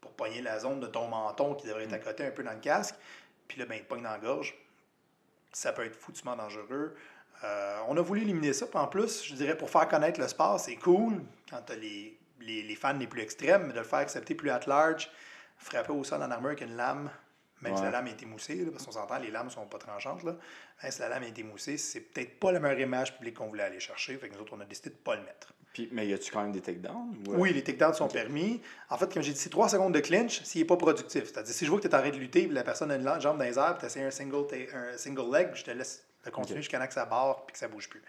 pour 0.00 0.12
pogner 0.12 0.40
la 0.40 0.58
zone 0.60 0.80
de 0.80 0.86
ton 0.86 1.08
menton 1.08 1.54
qui 1.54 1.66
devrait 1.66 1.84
être 1.84 1.92
à 1.94 1.98
mm. 1.98 2.02
côté 2.02 2.26
un 2.26 2.30
peu 2.30 2.42
dans 2.42 2.52
le 2.52 2.60
casque. 2.60 2.94
Puis 3.48 3.58
là, 3.58 3.66
ben, 3.66 3.74
il 3.74 3.84
pogne 3.84 4.02
dans 4.02 4.10
la 4.10 4.18
gorge. 4.18 4.54
Ça 5.52 5.72
peut 5.72 5.84
être 5.84 5.96
foutument 5.96 6.36
dangereux. 6.36 6.94
Euh, 7.44 7.78
on 7.88 7.96
a 7.96 8.02
voulu 8.02 8.22
éliminer 8.22 8.52
ça. 8.52 8.66
en 8.74 8.86
plus, 8.86 9.24
je 9.24 9.34
dirais, 9.34 9.56
pour 9.56 9.70
faire 9.70 9.88
connaître 9.88 10.20
le 10.20 10.28
sport, 10.28 10.60
c'est 10.60 10.76
cool 10.76 11.22
quand 11.48 11.62
tu 11.66 11.72
as 11.72 11.76
les, 11.76 12.18
les, 12.40 12.74
fans 12.74 12.96
les 12.98 13.06
plus 13.06 13.22
extrêmes, 13.22 13.66
mais 13.66 13.72
de 13.72 13.78
le 13.78 13.84
faire 13.84 14.00
accepter 14.00 14.34
plus 14.34 14.50
at 14.50 14.60
large, 14.66 15.10
frapper 15.56 15.92
au 15.92 16.04
sol 16.04 16.22
en 16.22 16.30
armure 16.30 16.50
avec 16.50 16.60
une 16.60 16.76
lame, 16.76 17.10
même 17.62 17.76
si 17.76 17.82
la 17.82 17.90
lame 17.90 18.06
est 18.06 18.22
émoussée, 18.22 18.64
parce 18.70 18.84
qu'on 18.86 18.92
s'entend, 18.92 19.18
les 19.18 19.30
lames 19.30 19.46
ne 19.46 19.50
sont 19.50 19.66
pas 19.66 19.78
tranchantes. 19.78 20.22
Là. 20.22 20.36
Même 20.82 20.92
si 20.92 21.00
la 21.00 21.08
lame 21.08 21.24
est 21.24 21.38
émoussée, 21.38 21.76
c'est 21.76 22.00
peut-être 22.00 22.38
pas 22.38 22.52
la 22.52 22.60
meilleure 22.60 22.80
image 22.80 23.14
publique 23.16 23.36
qu'on 23.36 23.48
voulait 23.48 23.64
aller 23.64 23.80
chercher. 23.80 24.16
Fait 24.16 24.28
que 24.28 24.34
nous 24.34 24.40
autres, 24.40 24.54
on 24.56 24.60
a 24.60 24.64
décidé 24.64 24.90
de 24.90 24.94
ne 24.94 25.00
pas 25.00 25.16
le 25.16 25.22
mettre. 25.22 25.52
Puis, 25.72 25.88
mais 25.92 26.06
y 26.06 26.14
a-tu 26.14 26.32
quand 26.32 26.42
même 26.42 26.52
des 26.52 26.62
takedowns? 26.62 27.22
Oui, 27.28 27.52
les 27.52 27.62
takedowns 27.62 27.94
sont 27.94 28.08
permis. 28.08 28.60
En 28.88 28.96
fait, 28.96 29.12
comme 29.12 29.22
j'ai 29.22 29.32
dit, 29.32 29.38
c'est 29.38 29.50
trois 29.50 29.68
secondes 29.68 29.94
de 29.94 30.00
clinch 30.00 30.42
s'il 30.42 30.62
n'est 30.62 30.66
pas 30.66 30.76
productif. 30.76 31.24
C'est-à-dire, 31.24 31.54
si 31.54 31.64
je 31.64 31.70
vois 31.70 31.78
que 31.78 31.86
tu 31.86 31.92
es 31.92 31.94
en 31.94 32.00
train 32.00 32.10
de 32.10 32.16
lutter 32.16 32.44
et 32.44 32.48
la 32.48 32.64
personne 32.64 32.90
a 32.90 32.96
une 32.96 33.20
jambe 33.20 33.38
dans 33.38 33.44
les 33.44 33.58
airs 33.58 33.76
et 33.76 33.80
tu 33.80 33.86
essaies 33.86 34.02
un 34.02 34.10
single, 34.10 34.46
un 34.74 34.96
single 34.96 35.32
leg, 35.32 35.50
je 35.54 35.62
te 35.62 35.70
laisse 35.70 36.04
de 36.24 36.30
continuer 36.30 36.60
jusqu'à 36.60 36.80
ce 36.82 36.86
que 36.86 36.94
ça 36.94 37.04
barre 37.04 37.44
et 37.48 37.52
que 37.52 37.58
ça 37.58 37.68
ne 37.68 37.72
bouge 37.72 37.88
plus. 37.88 38.02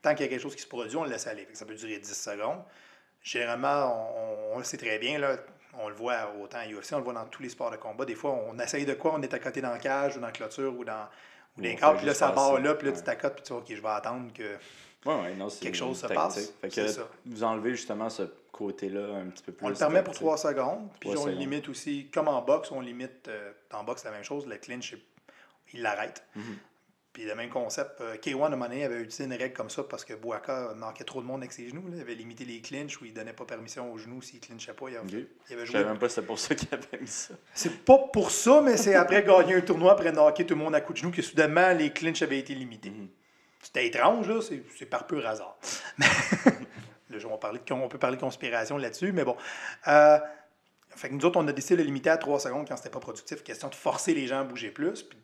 Tant 0.00 0.14
qu'il 0.14 0.24
y 0.24 0.28
a 0.28 0.28
quelque 0.28 0.42
chose 0.42 0.56
qui 0.56 0.62
se 0.62 0.66
produit, 0.66 0.96
on 0.96 1.04
le 1.04 1.10
laisse 1.10 1.26
aller. 1.26 1.46
ça 1.52 1.64
peut 1.64 1.74
durer 1.74 1.98
10 1.98 2.12
secondes. 2.12 2.62
Généralement, 3.22 4.52
on, 4.52 4.58
le 4.58 4.64
sait 4.64 4.76
très 4.76 4.98
bien, 4.98 5.18
là, 5.18 5.36
on 5.78 5.88
le 5.88 5.94
voit 5.94 6.34
autant 6.42 6.58
à 6.58 6.66
UFC, 6.66 6.92
on 6.92 6.98
le 6.98 7.04
voit 7.04 7.12
dans 7.12 7.24
tous 7.26 7.42
les 7.42 7.48
sports 7.48 7.70
de 7.70 7.76
combat. 7.76 8.04
Des 8.04 8.16
fois, 8.16 8.32
on 8.32 8.58
essaye 8.58 8.84
de 8.84 8.94
quoi, 8.94 9.14
on 9.14 9.22
est 9.22 9.32
à 9.32 9.38
côté 9.38 9.60
dans 9.60 9.70
la 9.70 9.78
cage 9.78 10.16
ou 10.16 10.20
dans 10.20 10.26
la 10.26 10.32
clôture 10.32 10.76
ou 10.76 10.84
dans, 10.84 11.06
ou 11.56 11.62
cadres, 11.62 11.98
puis 11.98 12.06
là, 12.06 12.14
ça 12.14 12.32
barre 12.32 12.58
là, 12.58 12.74
puis 12.74 12.88
là, 12.88 12.92
tu 12.92 13.02
t'accotes, 13.02 13.34
puis 13.34 13.44
tu 13.44 13.52
vois, 13.52 13.62
OK, 13.62 13.68
je 13.68 13.80
vais 13.80 13.88
attendre 13.88 14.32
que 14.32 14.56
quelque 15.60 15.76
chose 15.76 16.00
se 16.00 16.06
passe. 16.06 16.52
Fait 16.60 16.68
que 16.68 16.80
vous 17.26 17.44
enlevez 17.44 17.70
justement 17.70 18.10
ce 18.10 18.24
côté-là 18.50 19.16
un 19.16 19.26
petit 19.26 19.42
peu 19.42 19.52
plus. 19.52 19.66
On 19.66 19.68
le 19.68 19.74
permet 19.74 20.02
pour 20.02 20.14
3 20.14 20.36
secondes, 20.36 20.88
puis 21.00 21.10
on 21.16 21.26
le 21.26 21.32
limite 21.32 21.68
aussi, 21.68 22.08
comme 22.12 22.28
en 22.28 22.42
boxe, 22.42 22.70
on 22.70 22.80
limite, 22.80 23.28
euh, 23.28 23.52
en 23.72 23.84
boxe, 23.84 24.04
la 24.04 24.10
même 24.10 24.24
chose, 24.24 24.46
le 24.46 24.56
clinch, 24.56 24.94
il 25.72 25.82
l'arrête. 25.82 26.24
Mm-hmm. 26.36 26.42
Puis 27.12 27.24
le 27.24 27.34
même 27.34 27.50
concept, 27.50 28.00
euh, 28.00 28.16
K1 28.16 28.52
à 28.52 28.54
un 28.54 28.62
avait 28.62 29.00
utilisé 29.00 29.24
une 29.24 29.34
règle 29.34 29.52
comme 29.52 29.68
ça 29.68 29.82
parce 29.82 30.02
que 30.02 30.14
Bouaka 30.14 30.72
manquait 30.74 31.04
trop 31.04 31.20
de 31.20 31.26
monde 31.26 31.42
avec 31.42 31.52
ses 31.52 31.68
genoux. 31.68 31.84
Il 31.92 32.00
avait 32.00 32.14
limité 32.14 32.46
les 32.46 32.62
clinches 32.62 33.02
où 33.02 33.04
il 33.04 33.12
donnait 33.12 33.34
pas 33.34 33.44
permission 33.44 33.92
aux 33.92 33.98
genoux 33.98 34.22
s'il 34.22 34.40
clinchait 34.40 34.72
pas. 34.72 34.86
Il 34.88 34.96
avait, 34.96 35.26
il 35.50 35.52
avait 35.52 35.66
joué. 35.66 35.72
savais 35.74 35.84
même 35.84 35.98
pas 35.98 36.08
c'est 36.08 36.22
pour 36.22 36.38
ça 36.38 36.54
qu'il 36.54 36.68
avait 36.72 37.00
mis 37.00 37.06
ça. 37.06 37.34
C'est 37.52 37.84
pas 37.84 37.98
pour 37.98 38.30
ça, 38.30 38.62
mais 38.62 38.78
c'est 38.78 38.94
après 38.94 39.22
gagner 39.24 39.56
un 39.56 39.60
tournoi, 39.60 39.92
après 39.92 40.10
knocker 40.10 40.46
tout 40.46 40.54
le 40.54 40.60
monde 40.60 40.74
à 40.74 40.80
coups 40.80 41.00
de 41.00 41.02
genoux, 41.02 41.14
que 41.14 41.20
soudainement 41.20 41.72
les 41.74 41.92
clinches 41.92 42.22
avaient 42.22 42.38
été 42.38 42.54
limités. 42.54 42.90
Mhm. 42.90 43.08
C'était 43.60 43.86
étrange, 43.86 44.28
là, 44.28 44.40
c'est 44.40 44.86
par 44.86 45.06
pur 45.06 45.24
hasard. 45.26 45.56
là, 45.98 47.18
on, 47.26 47.36
de, 47.36 47.72
on 47.72 47.88
peut 47.88 47.98
parler 47.98 48.16
de 48.16 48.20
conspiration 48.22 48.78
là-dessus, 48.78 49.12
mais 49.12 49.24
bon. 49.24 49.36
Euh, 49.86 50.18
fait 50.96 51.08
que 51.08 51.14
nous 51.14 51.24
autres, 51.24 51.38
on 51.38 51.46
a 51.46 51.52
décidé 51.52 51.76
de 51.76 51.80
le 51.82 51.86
limiter 51.86 52.10
à 52.10 52.16
3 52.16 52.40
secondes 52.40 52.66
quand 52.66 52.76
c'était 52.76 52.90
pas 52.90 53.00
productif. 53.00 53.44
Question 53.44 53.68
de 53.68 53.74
forcer 53.74 54.14
les 54.14 54.26
gens 54.26 54.40
à 54.40 54.44
bouger 54.44 54.70
plus. 54.70 55.02
Puis 55.02 55.18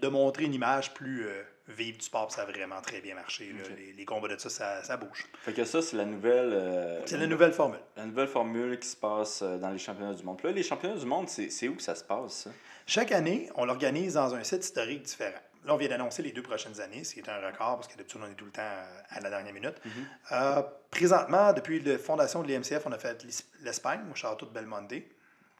de 0.00 0.08
montrer 0.08 0.44
une 0.44 0.54
image 0.54 0.94
plus 0.94 1.26
euh, 1.26 1.42
vive 1.68 1.96
du 1.96 2.04
sport, 2.04 2.30
ça 2.32 2.42
a 2.42 2.44
vraiment 2.44 2.80
très 2.80 3.00
bien 3.00 3.14
marché. 3.14 3.54
Les, 3.96 4.04
combats 4.04 4.28
de 4.28 4.38
ça, 4.38 4.82
ça, 4.82 4.96
bouge. 4.96 5.26
Fait 5.40 5.52
que 5.52 5.64
ça, 5.64 5.82
c'est 5.82 5.96
la 5.96 6.04
nouvelle. 6.04 6.52
Euh, 6.52 7.02
c'est 7.06 7.18
la 7.18 7.26
nouvelle 7.26 7.52
formule. 7.52 7.80
La 7.96 8.06
nouvelle 8.06 8.28
formule 8.28 8.78
qui 8.78 8.88
se 8.88 8.96
passe 8.96 9.42
euh, 9.42 9.58
dans 9.58 9.70
les 9.70 9.78
championnats 9.78 10.14
du 10.14 10.22
monde. 10.22 10.40
là, 10.42 10.50
les 10.50 10.62
championnats 10.62 10.96
du 10.96 11.06
monde, 11.06 11.28
c'est 11.28 11.68
où 11.68 11.76
que 11.76 11.82
ça 11.82 11.94
se 11.94 12.04
passe, 12.04 12.48
Chaque 12.86 13.12
année, 13.12 13.48
on 13.56 13.64
l'organise 13.64 14.14
dans 14.14 14.34
un 14.34 14.44
site 14.44 14.64
historique 14.64 15.02
différent. 15.02 15.40
Là, 15.64 15.74
on 15.74 15.76
vient 15.76 15.88
d'annoncer 15.88 16.22
les 16.22 16.32
deux 16.32 16.42
prochaines 16.42 16.80
années, 16.80 17.04
ce 17.04 17.14
qui 17.14 17.20
est 17.20 17.28
un 17.28 17.38
record, 17.38 17.76
parce 17.76 17.86
que 17.86 17.96
d'habitude, 17.96 18.20
on 18.24 18.28
est 18.28 18.34
tout 18.34 18.46
le 18.46 18.50
temps 18.50 18.62
à 19.10 19.20
la 19.20 19.30
dernière 19.30 19.52
minute. 19.52 19.76
Mm-hmm. 19.86 20.64
présentement, 20.90 21.52
depuis 21.52 21.78
la 21.80 21.98
fondation 21.98 22.42
de 22.42 22.48
l'IMCF, 22.48 22.84
on 22.84 22.90
a 22.90 22.98
fait 22.98 23.24
l'Espagne, 23.60 24.00
au 24.10 24.14
château 24.16 24.46
de 24.46 24.50
Belmonte 24.50 24.92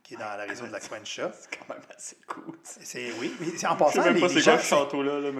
qui 0.02 0.14
est 0.14 0.16
dans 0.16 0.36
la 0.36 0.44
région 0.44 0.66
de 0.66 0.72
la 0.72 0.80
Cuencha. 0.80 1.32
C'est 1.38 1.58
quand 1.58 1.68
même 1.68 1.82
assez 1.94 2.16
cool. 2.26 2.56
C'est, 2.62 3.12
oui, 3.20 3.34
oui. 3.40 3.54
En 3.68 3.76
passant, 3.76 4.02
les, 4.10 4.20
les 4.20 4.40
gens, 4.40 4.58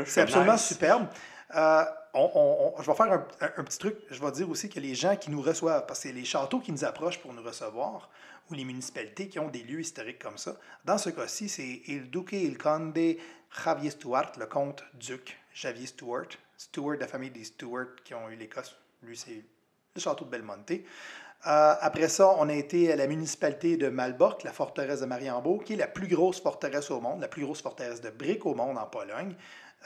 c'est 0.07 0.21
absolument 0.21 0.57
superbe. 0.57 1.09
Euh, 1.55 1.85
on, 2.15 2.73
on, 2.77 2.83
je 2.83 2.91
vais 2.91 2.97
faire 2.97 3.13
un, 3.13 3.27
un, 3.41 3.65
petit 3.65 3.79
truc. 3.79 3.97
Je 4.11 4.21
vais 4.21 4.31
dire 4.33 4.49
aussi 4.49 4.69
que 4.69 4.81
les 4.81 4.95
gens 4.95 5.17
qui 5.17 5.31
nous 5.31 5.43
reçoivent, 5.43 5.87
parce 5.87 6.01
que 6.01 6.09
c'est 6.09 6.15
les 6.15 6.25
châteaux 6.25 6.61
qui 6.61 6.73
nous 6.73 6.85
approchent 6.85 7.19
pour 7.19 7.33
nous 7.33 7.43
recevoir, 7.43 8.11
ou 8.51 8.55
les 8.55 8.65
municipalités 8.65 9.29
qui 9.29 9.39
ont 9.39 9.49
des 9.49 9.63
lieux 9.63 9.81
historiques 9.81 10.19
comme 10.19 10.39
ça. 10.39 10.57
Dans 10.85 10.99
ce 10.99 11.11
cas-ci, 11.11 11.49
c'est 11.49 11.83
Il 11.87 12.11
Duque 12.11 12.33
Il 12.33 12.59
Conde 12.59 12.99
Javier 13.65 13.91
Stuart, 13.91 14.33
le 14.39 14.47
comte 14.47 14.83
duc 14.95 15.39
Javier 15.53 15.87
Stuart, 15.87 16.29
Stuart 16.57 16.97
de 16.97 17.01
la 17.01 17.09
famille 17.09 17.31
des 17.31 17.45
Stuart 17.45 17.97
qui 18.05 18.15
ont 18.15 18.29
eu 18.31 18.37
l'Écosse. 18.37 18.75
Lui, 19.03 19.17
c'est 19.17 19.45
le 19.95 20.01
château 20.01 20.25
de 20.25 20.31
Belmonte. 20.31 20.73
Euh, 21.47 21.75
après 21.81 22.09
ça, 22.09 22.37
on 22.39 22.49
a 22.49 22.53
été 22.53 22.93
à 22.93 22.97
la 22.97 23.09
municipalité 23.09 23.77
de 23.77 23.89
Malbork, 23.89 24.45
la 24.45 24.53
forteresse 24.53 25.01
de 25.01 25.07
Mariembourg, 25.07 25.65
qui 25.65 25.73
est 25.73 25.77
la 25.77 25.89
plus 25.89 26.07
grosse 26.07 26.41
forteresse 26.41 26.91
au 26.93 27.01
monde, 27.01 27.21
la 27.21 27.27
plus 27.27 27.43
grosse 27.43 27.61
forteresse 27.61 28.01
de 28.01 28.11
briques 28.11 28.47
au 28.47 28.55
monde 28.55 28.79
en 28.79 28.87
Pologne. 28.87 29.35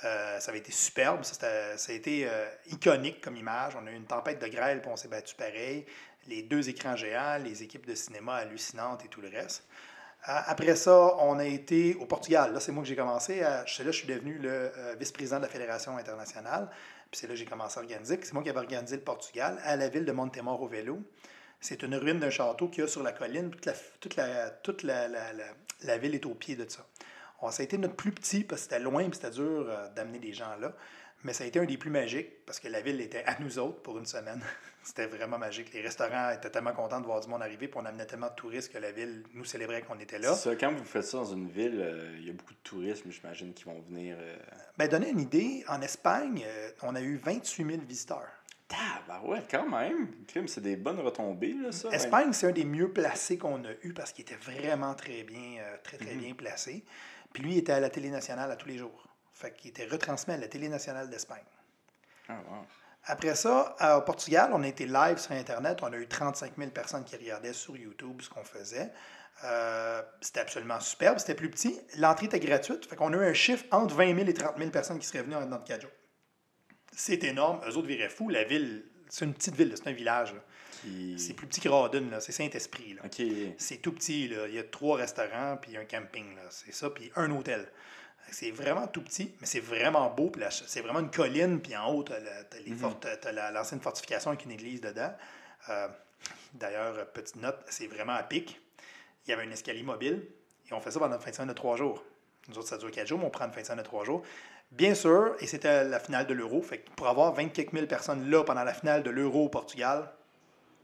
Euh, 0.04 0.38
ça 0.38 0.50
avait 0.50 0.58
été 0.58 0.72
superbe, 0.72 1.24
ça, 1.24 1.46
a 1.46 1.92
été 1.92 2.28
euh, 2.28 2.46
iconique 2.70 3.22
comme 3.22 3.36
image. 3.36 3.72
On 3.80 3.86
a 3.86 3.90
eu 3.90 3.94
une 3.94 4.04
tempête 4.04 4.38
de 4.38 4.48
grêle, 4.48 4.82
puis 4.82 4.90
on 4.92 4.96
s'est 4.96 5.08
battu 5.08 5.34
pareil. 5.34 5.86
Les 6.28 6.42
deux 6.42 6.68
écrans 6.68 6.94
géants, 6.94 7.38
les 7.42 7.62
équipes 7.62 7.86
de 7.86 7.94
cinéma 7.94 8.34
hallucinantes 8.34 9.06
et 9.06 9.08
tout 9.08 9.22
le 9.22 9.28
reste. 9.28 9.64
après 10.24 10.76
ça, 10.76 11.16
on 11.20 11.38
a 11.38 11.44
été 11.44 11.94
au 11.94 12.04
Portugal. 12.04 12.52
Là, 12.52 12.60
c'est 12.60 12.72
moi 12.72 12.82
que 12.82 12.88
j'ai 12.88 12.96
commencé. 12.96 13.40
là, 13.40 13.64
je 13.64 13.90
suis 13.92 14.08
devenu 14.08 14.36
le 14.38 14.72
vice-président 14.98 15.36
de 15.36 15.42
la 15.42 15.48
Fédération 15.48 15.96
internationale. 15.96 16.68
Puis 17.10 17.20
c'est 17.20 17.28
là 17.28 17.34
que 17.34 17.38
j'ai 17.38 17.46
commencé 17.46 17.78
à 17.78 17.82
organiser. 17.82 18.18
C'est 18.22 18.32
moi 18.34 18.42
qui 18.42 18.50
avais 18.50 18.58
organisé 18.58 18.96
le 18.96 19.02
Portugal 19.02 19.58
à 19.64 19.76
la 19.76 19.88
ville 19.88 20.04
de 20.04 20.12
Montemor 20.12 20.60
au 20.60 20.66
vélo. 20.66 21.00
C'est 21.60 21.82
une 21.82 21.94
ruine 21.96 22.18
d'un 22.18 22.30
château 22.30 22.68
qu'il 22.68 22.82
y 22.82 22.84
a 22.84 22.88
sur 22.88 23.02
la 23.02 23.12
colline. 23.12 23.50
Toute 23.50 23.66
la, 23.66 23.72
toute 24.00 24.16
la, 24.16 24.50
toute 24.50 24.82
la, 24.82 25.08
la, 25.08 25.98
ville 25.98 26.14
est 26.14 26.26
au 26.26 26.34
pied 26.34 26.56
de 26.56 26.66
ça. 26.68 26.86
ça 27.50 27.62
a 27.62 27.64
été 27.64 27.78
notre 27.78 27.96
plus 27.96 28.12
petit 28.12 28.44
parce 28.44 28.62
que 28.62 28.68
c'était 28.70 28.82
loin 28.82 29.02
et 29.02 29.10
c'était 29.12 29.30
dur 29.30 29.66
euh, 29.68 29.88
d'amener 29.94 30.18
des 30.18 30.32
gens 30.32 30.56
là. 30.56 30.72
Mais 31.24 31.32
ça 31.32 31.44
a 31.44 31.46
été 31.46 31.58
un 31.58 31.64
des 31.64 31.76
plus 31.76 31.90
magiques 31.90 32.44
parce 32.44 32.60
que 32.60 32.68
la 32.68 32.80
ville 32.80 33.00
était 33.00 33.24
à 33.24 33.40
nous 33.40 33.58
autres 33.58 33.82
pour 33.82 33.98
une 33.98 34.06
semaine. 34.06 34.40
C'était 34.84 35.06
vraiment 35.06 35.38
magique. 35.38 35.72
Les 35.72 35.80
restaurants 35.80 36.30
étaient 36.30 36.50
tellement 36.50 36.72
contents 36.72 37.00
de 37.00 37.06
voir 37.06 37.20
du 37.20 37.26
monde 37.26 37.42
arriver, 37.42 37.66
puis 37.66 37.80
on 37.82 37.84
amenait 37.84 38.06
tellement 38.06 38.28
de 38.28 38.34
touristes 38.36 38.72
que 38.72 38.78
la 38.78 38.92
ville 38.92 39.24
nous 39.34 39.44
célébrait 39.44 39.82
qu'on 39.82 39.98
était 39.98 40.20
là. 40.20 40.32
Ça, 40.34 40.54
quand 40.54 40.72
vous 40.72 40.84
faites 40.84 41.02
ça 41.02 41.18
dans 41.18 41.24
une 41.24 41.48
ville, 41.48 41.80
euh, 41.80 42.16
il 42.20 42.26
y 42.26 42.30
a 42.30 42.32
beaucoup 42.32 42.54
de 42.54 42.60
touristes, 42.62 43.02
j'imagine, 43.08 43.52
qui 43.52 43.64
vont 43.64 43.80
venir. 43.80 44.16
Euh... 44.20 44.36
Ben, 44.78 44.86
donner 44.86 45.08
une 45.08 45.18
idée, 45.18 45.64
en 45.66 45.82
Espagne, 45.82 46.44
euh, 46.46 46.70
on 46.82 46.94
a 46.94 47.00
eu 47.00 47.16
28 47.16 47.66
000 47.66 47.78
visiteurs. 47.84 48.28
Ouais, 49.24 49.42
quand 49.50 49.68
même. 49.68 50.08
C'est 50.46 50.60
des 50.60 50.76
bonnes 50.76 51.00
retombées, 51.00 51.54
là, 51.54 51.72
ça. 51.72 51.88
Espagne, 51.90 52.32
c'est 52.32 52.48
un 52.48 52.52
des 52.52 52.64
mieux 52.64 52.92
placés 52.92 53.38
qu'on 53.38 53.64
a 53.64 53.72
eu 53.82 53.92
parce 53.92 54.12
qu'il 54.12 54.22
était 54.22 54.36
vraiment 54.36 54.94
très 54.94 55.22
bien, 55.22 55.58
euh, 55.60 55.76
très, 55.82 55.96
très 55.96 56.14
mhm. 56.14 56.20
bien 56.20 56.34
placé. 56.34 56.84
Puis 57.32 57.42
lui, 57.42 57.52
il 57.52 57.58
était 57.58 57.72
à 57.72 57.80
la 57.80 57.90
télé 57.90 58.10
nationale 58.10 58.50
à 58.50 58.56
tous 58.56 58.68
les 58.68 58.78
jours. 58.78 59.08
Fait 59.32 59.52
qu'il 59.54 59.70
était 59.70 59.86
retransmis 59.86 60.34
à 60.34 60.38
la 60.38 60.48
télé 60.48 60.68
nationale 60.68 61.10
d'Espagne. 61.10 61.44
Ah, 62.28 62.40
Après 63.04 63.34
ça, 63.34 63.76
au 63.98 64.00
Portugal, 64.02 64.50
on 64.52 64.62
a 64.62 64.68
été 64.68 64.86
live 64.86 65.18
sur 65.18 65.32
Internet. 65.32 65.78
On 65.82 65.92
a 65.92 65.96
eu 65.96 66.08
35 66.08 66.52
000 66.56 66.70
personnes 66.70 67.04
qui 67.04 67.16
regardaient 67.16 67.52
sur 67.52 67.76
YouTube 67.76 68.22
ce 68.22 68.30
qu'on 68.30 68.44
faisait. 68.44 68.90
Euh, 69.44 70.02
c'était 70.22 70.40
absolument 70.40 70.80
superbe. 70.80 71.18
C'était 71.18 71.34
plus 71.34 71.50
petit. 71.50 71.78
L'entrée 71.98 72.26
était 72.26 72.40
gratuite. 72.40 72.86
Fait 72.86 72.96
qu'on 72.96 73.12
a 73.12 73.16
eu 73.16 73.26
un 73.28 73.34
chiffre 73.34 73.64
entre 73.70 73.94
20 73.94 74.14
000 74.16 74.28
et 74.28 74.34
30 74.34 74.56
000 74.56 74.70
personnes 74.70 74.98
qui 74.98 75.06
seraient 75.06 75.22
venues 75.22 75.34
dans 75.34 75.44
notre 75.44 75.64
4 75.64 75.82
jours. 75.82 75.90
C'est 76.96 77.22
énorme. 77.24 77.60
Eux 77.68 77.76
autres 77.76 77.86
viraient 77.86 78.08
fous. 78.08 78.28
La 78.30 78.42
ville, 78.44 78.84
c'est 79.08 79.24
une 79.24 79.34
petite 79.34 79.54
ville, 79.54 79.72
c'est 79.76 79.86
un 79.88 79.92
village. 79.92 80.34
Qui... 80.82 81.18
C'est 81.18 81.34
plus 81.34 81.46
petit 81.46 81.60
que 81.60 81.68
Rawdon, 81.68 82.08
c'est 82.20 82.32
Saint-Esprit. 82.32 82.94
là. 82.94 83.02
C'est 83.58 83.76
tout 83.78 83.92
petit. 83.92 84.28
Là. 84.28 84.48
Il 84.48 84.54
y 84.54 84.58
a 84.58 84.64
trois 84.64 84.96
restaurants, 84.96 85.56
puis 85.60 85.76
un 85.76 85.84
camping. 85.84 86.34
là. 86.34 86.42
C'est 86.50 86.72
ça, 86.72 86.90
puis 86.90 87.12
un 87.16 87.30
hôtel. 87.30 87.68
C'est 88.32 88.50
vraiment 88.50 88.86
tout 88.88 89.02
petit, 89.02 89.32
mais 89.40 89.46
c'est 89.46 89.60
vraiment 89.60 90.10
beau. 90.10 90.30
puis 90.30 90.42
C'est 90.50 90.80
vraiment 90.80 90.98
une 91.00 91.10
colline, 91.10 91.60
puis 91.60 91.76
en 91.76 91.92
haut, 91.92 92.02
tu 92.02 92.12
as, 92.12 93.32
la- 93.32 93.50
l'ancienne 93.52 93.80
fortification 93.80 94.30
avec 94.30 94.44
une 94.44 94.50
église 94.52 94.80
dedans. 94.80 95.12
Euh, 95.68 95.88
D'ailleurs, 96.54 97.06
petite 97.12 97.36
note, 97.36 97.58
c'est 97.68 97.86
vraiment 97.86 98.14
à 98.14 98.22
pic. 98.22 98.60
Il 99.26 99.30
y 99.30 99.32
avait 99.34 99.44
un 99.44 99.50
escalier 99.50 99.82
mobile, 99.82 100.26
et 100.68 100.72
on 100.72 100.80
fait 100.80 100.90
ça 100.90 100.98
pendant 100.98 101.14
une 101.16 101.20
fin 101.20 101.30
de 101.30 101.34
semaine 101.36 101.48
de 101.48 101.54
trois 101.54 101.76
jours. 101.76 102.02
Nous 102.48 102.58
autres, 102.58 102.68
ça 102.68 102.78
dure 102.78 102.90
quatre 102.90 103.06
jours, 103.06 103.18
mais 103.18 103.26
on 103.26 103.30
prend 103.30 103.44
une 103.46 103.52
fin 103.52 103.60
de 103.60 103.66
semaine 103.66 103.78
de 103.78 103.84
trois 103.84 104.04
jours. 104.04 104.22
Bien 104.72 104.94
sûr, 104.94 105.36
et 105.40 105.46
c'était 105.46 105.84
la 105.84 106.00
finale 106.00 106.26
de 106.26 106.34
l'Euro. 106.34 106.60
Fait 106.60 106.78
que 106.78 106.90
pour 106.90 107.08
avoir 107.08 107.32
20 107.32 107.48
quelques 107.48 107.72
mille 107.72 107.86
personnes 107.86 108.30
là 108.30 108.44
pendant 108.44 108.64
la 108.64 108.74
finale 108.74 109.02
de 109.02 109.10
l'Euro 109.10 109.44
au 109.44 109.48
Portugal, 109.48 110.10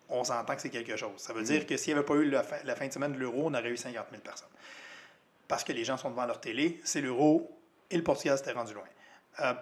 on 0.09 0.25
s'entend 0.25 0.55
que 0.55 0.63
c'est 0.63 0.71
quelque 0.71 0.97
chose. 0.97 1.13
Ça 1.17 1.33
veut 1.33 1.43
dire 1.43 1.67
que 1.67 1.77
s'il 1.77 1.93
n'y 1.95 1.99
avait 1.99 2.07
pas 2.07 2.15
eu 2.15 2.29
la 2.29 2.43
fin, 2.43 2.57
la 2.65 2.77
fin 2.77 2.87
de 2.87 2.93
semaine 2.93 3.13
de 3.13 3.19
l'Euro, 3.19 3.43
on 3.47 3.55
aurait 3.55 3.71
eu 3.71 3.77
50 3.77 4.07
000 4.11 4.23
personnes. 4.23 4.49
Parce 5.49 5.65
que 5.65 5.73
les 5.73 5.85
gens 5.85 5.97
sont 5.97 6.11
devant 6.11 6.27
leur 6.27 6.41
télé, 6.41 6.81
c'est 6.85 7.01
l'Euro, 7.01 7.51
et 7.91 7.97
le 7.97 8.03
Portugal 8.03 8.39
s'était 8.39 8.53
rendu 8.53 8.73
loin. 8.73 8.85
Euh, 9.41 9.55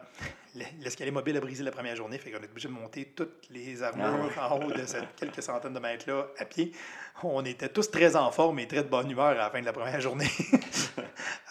L'escalier 0.80 1.12
mobile 1.12 1.36
a 1.36 1.40
brisé 1.40 1.62
la 1.62 1.70
première 1.70 1.94
journée, 1.94 2.18
fait 2.18 2.32
qu'on 2.32 2.40
est 2.42 2.50
obligé 2.50 2.66
de 2.66 2.72
monter 2.72 3.04
toutes 3.14 3.46
les 3.50 3.84
armures 3.84 4.32
en 4.40 4.58
haut 4.60 4.72
de 4.72 4.84
cette 4.84 5.14
quelques 5.14 5.40
centaines 5.44 5.74
de 5.74 5.78
mètres-là 5.78 6.26
à 6.38 6.44
pied. 6.44 6.72
On 7.22 7.44
était 7.44 7.68
tous 7.68 7.88
très 7.88 8.16
en 8.16 8.32
forme 8.32 8.58
et 8.58 8.66
très 8.66 8.82
de 8.82 8.88
bonne 8.88 9.08
humeur 9.08 9.26
à 9.26 9.34
la 9.34 9.48
fin 9.50 9.60
de 9.60 9.66
la 9.66 9.72
première 9.72 10.00
journée. 10.00 10.28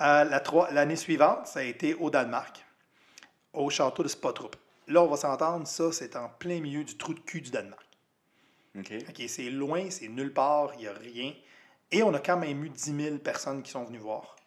Euh, 0.01 0.23
la 0.23 0.39
trois- 0.39 0.71
L'année 0.71 0.95
suivante, 0.95 1.47
ça 1.47 1.59
a 1.59 1.63
été 1.63 1.93
au 1.93 2.09
Danemark, 2.09 2.63
au 3.51 3.69
château 3.69 4.01
de 4.01 4.07
Spotrup. 4.07 4.55
Là, 4.87 5.03
on 5.03 5.07
va 5.07 5.17
s'entendre, 5.17 5.67
ça, 5.67 5.91
c'est 5.91 6.15
en 6.15 6.29
plein 6.29 6.61
milieu 6.61 6.85
du 6.85 6.95
trou 6.97 7.13
de 7.13 7.19
cul 7.19 7.41
du 7.41 7.51
Danemark. 7.51 7.85
Ok. 8.77 8.93
OK, 9.09 9.21
c'est 9.27 9.49
loin, 9.49 9.89
c'est 9.89 10.07
nulle 10.07 10.33
part, 10.33 10.71
il 10.75 10.81
n'y 10.81 10.87
a 10.87 10.93
rien. 10.93 11.33
Et 11.91 12.01
on 12.01 12.13
a 12.13 12.19
quand 12.19 12.37
même 12.37 12.63
eu 12.63 12.69
10 12.69 12.95
000 12.95 13.17
personnes 13.17 13.61
qui 13.61 13.71
sont 13.71 13.83
venues 13.83 13.97
voir. 13.97 14.37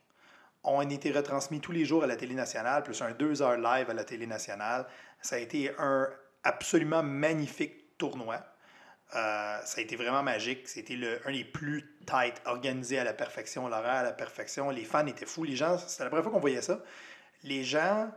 On 0.64 0.78
a 0.78 0.84
été 0.84 1.10
retransmis 1.10 1.60
tous 1.60 1.72
les 1.72 1.84
jours 1.84 2.04
à 2.04 2.06
la 2.06 2.16
télé 2.16 2.34
nationale, 2.34 2.84
plus 2.84 3.00
un 3.02 3.10
deux 3.12 3.42
heures 3.42 3.56
live 3.56 3.90
à 3.90 3.94
la 3.94 4.04
télé 4.04 4.26
nationale. 4.26 4.86
Ça 5.20 5.36
a 5.36 5.38
été 5.38 5.72
un 5.78 6.08
absolument 6.44 7.02
magnifique 7.02 7.98
tournoi. 7.98 8.36
Euh, 9.14 9.58
ça 9.64 9.78
a 9.78 9.80
été 9.80 9.96
vraiment 9.96 10.22
magique. 10.22 10.68
C'était 10.68 10.98
un 11.24 11.32
des 11.32 11.44
plus 11.44 11.96
tight, 12.06 12.40
organisé 12.46 12.98
à 12.98 13.04
la 13.04 13.12
perfection, 13.12 13.68
l'horaire 13.68 13.92
à 13.92 14.02
la 14.04 14.12
perfection. 14.12 14.70
Les 14.70 14.84
fans 14.84 15.06
étaient 15.06 15.26
fous. 15.26 15.44
Les 15.44 15.56
gens, 15.56 15.78
c'était 15.78 16.04
la 16.04 16.10
première 16.10 16.24
fois 16.24 16.32
qu'on 16.32 16.40
voyait 16.40 16.62
ça. 16.62 16.80
Les 17.42 17.64
gens 17.64 18.10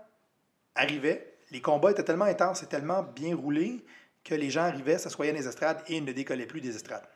arrivaient, 0.76 1.38
les 1.52 1.62
combats 1.62 1.91
étaient 1.91 2.04
tellement 2.04 2.26
intenses 2.26 2.64
et 2.64 2.68
tellement 2.68 3.02
bien 3.02 3.36
roulés 3.36 3.84
que 4.24 4.36
les 4.36 4.50
gens 4.50 4.64
arrivaient, 4.64 4.98
s'assoyaient 4.98 5.32
dans 5.32 5.39
les 5.39 5.48
estrades 5.48 5.82
et 5.88 6.00
ne 6.00 6.12
décollaient 6.12 6.46
plus 6.46 6.62
des 6.62 6.76
estrades. 6.76 7.08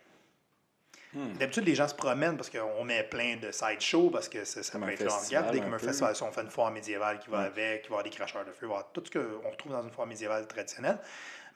Hmm. 1.14 1.34
D'habitude, 1.34 1.66
les 1.66 1.74
gens 1.74 1.88
se 1.88 1.96
promènent 1.96 2.38
parce 2.38 2.52
qu'on 2.52 2.84
met 2.84 3.04
plein 3.04 3.38
de 3.38 3.52
sideshows 3.52 4.12
parce 4.12 4.30
que 4.30 4.46
ça, 4.46 4.62
ça 4.62 4.78
peut 4.78 4.90
être 4.92 5.26
regarde, 5.26 5.52
dès 5.52 5.60
comme 5.60 5.74
un 5.74 5.80
festival, 5.80 6.16
si 6.16 6.22
on 6.22 6.32
fait 6.32 6.42
une 6.42 6.52
foire 6.52 6.72
médiévale 6.72 7.20
qui 7.20 7.30
va 7.30 7.40
avec, 7.40 7.84
qui 7.84 7.90
va 7.90 7.96
avoir 7.96 8.04
des 8.04 8.12
cracheurs 8.12 8.46
de 8.46 8.52
feu, 8.52 8.60
il 8.64 8.68
va 8.68 8.76
y 8.76 8.78
avoir 8.78 8.92
tout 8.92 9.04
ce 9.04 9.18
qu'on 9.18 9.50
retrouve 9.50 9.72
dans 9.72 9.82
une 9.82 9.92
foire 9.92 10.06
médiévale 10.06 10.48
traditionnelle. 10.48 11.00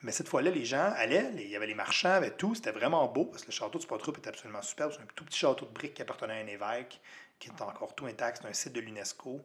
Mais 0.02 0.12
cette 0.12 0.28
fois-là, 0.28 0.50
les 0.50 0.64
gens 0.64 0.92
allaient, 0.96 1.30
il 1.34 1.48
y 1.48 1.56
avait 1.56 1.68
les 1.68 1.74
marchands, 1.74 2.10
avait 2.10 2.32
tout, 2.32 2.54
c'était 2.54 2.72
vraiment 2.72 3.06
beau 3.06 3.24
parce 3.26 3.42
que 3.42 3.48
le 3.48 3.52
château 3.52 3.78
de 3.78 3.84
Spotrup 3.84 4.18
est 4.18 4.28
absolument 4.28 4.60
superbe. 4.60 4.92
C'est 4.92 5.02
un 5.02 5.06
tout 5.14 5.24
petit 5.24 5.38
château 5.38 5.66
de 5.66 5.70
briques 5.72 5.94
qui 5.94 6.02
appartenait 6.02 6.34
à 6.34 6.36
un 6.36 6.46
évêque, 6.46 7.00
qui 7.38 7.48
est 7.48 7.62
encore 7.62 7.94
tout 7.94 8.06
intact, 8.06 8.40
c'est 8.42 8.48
un 8.48 8.52
site 8.52 8.72
de 8.72 8.80
l'UNESCO. 8.80 9.40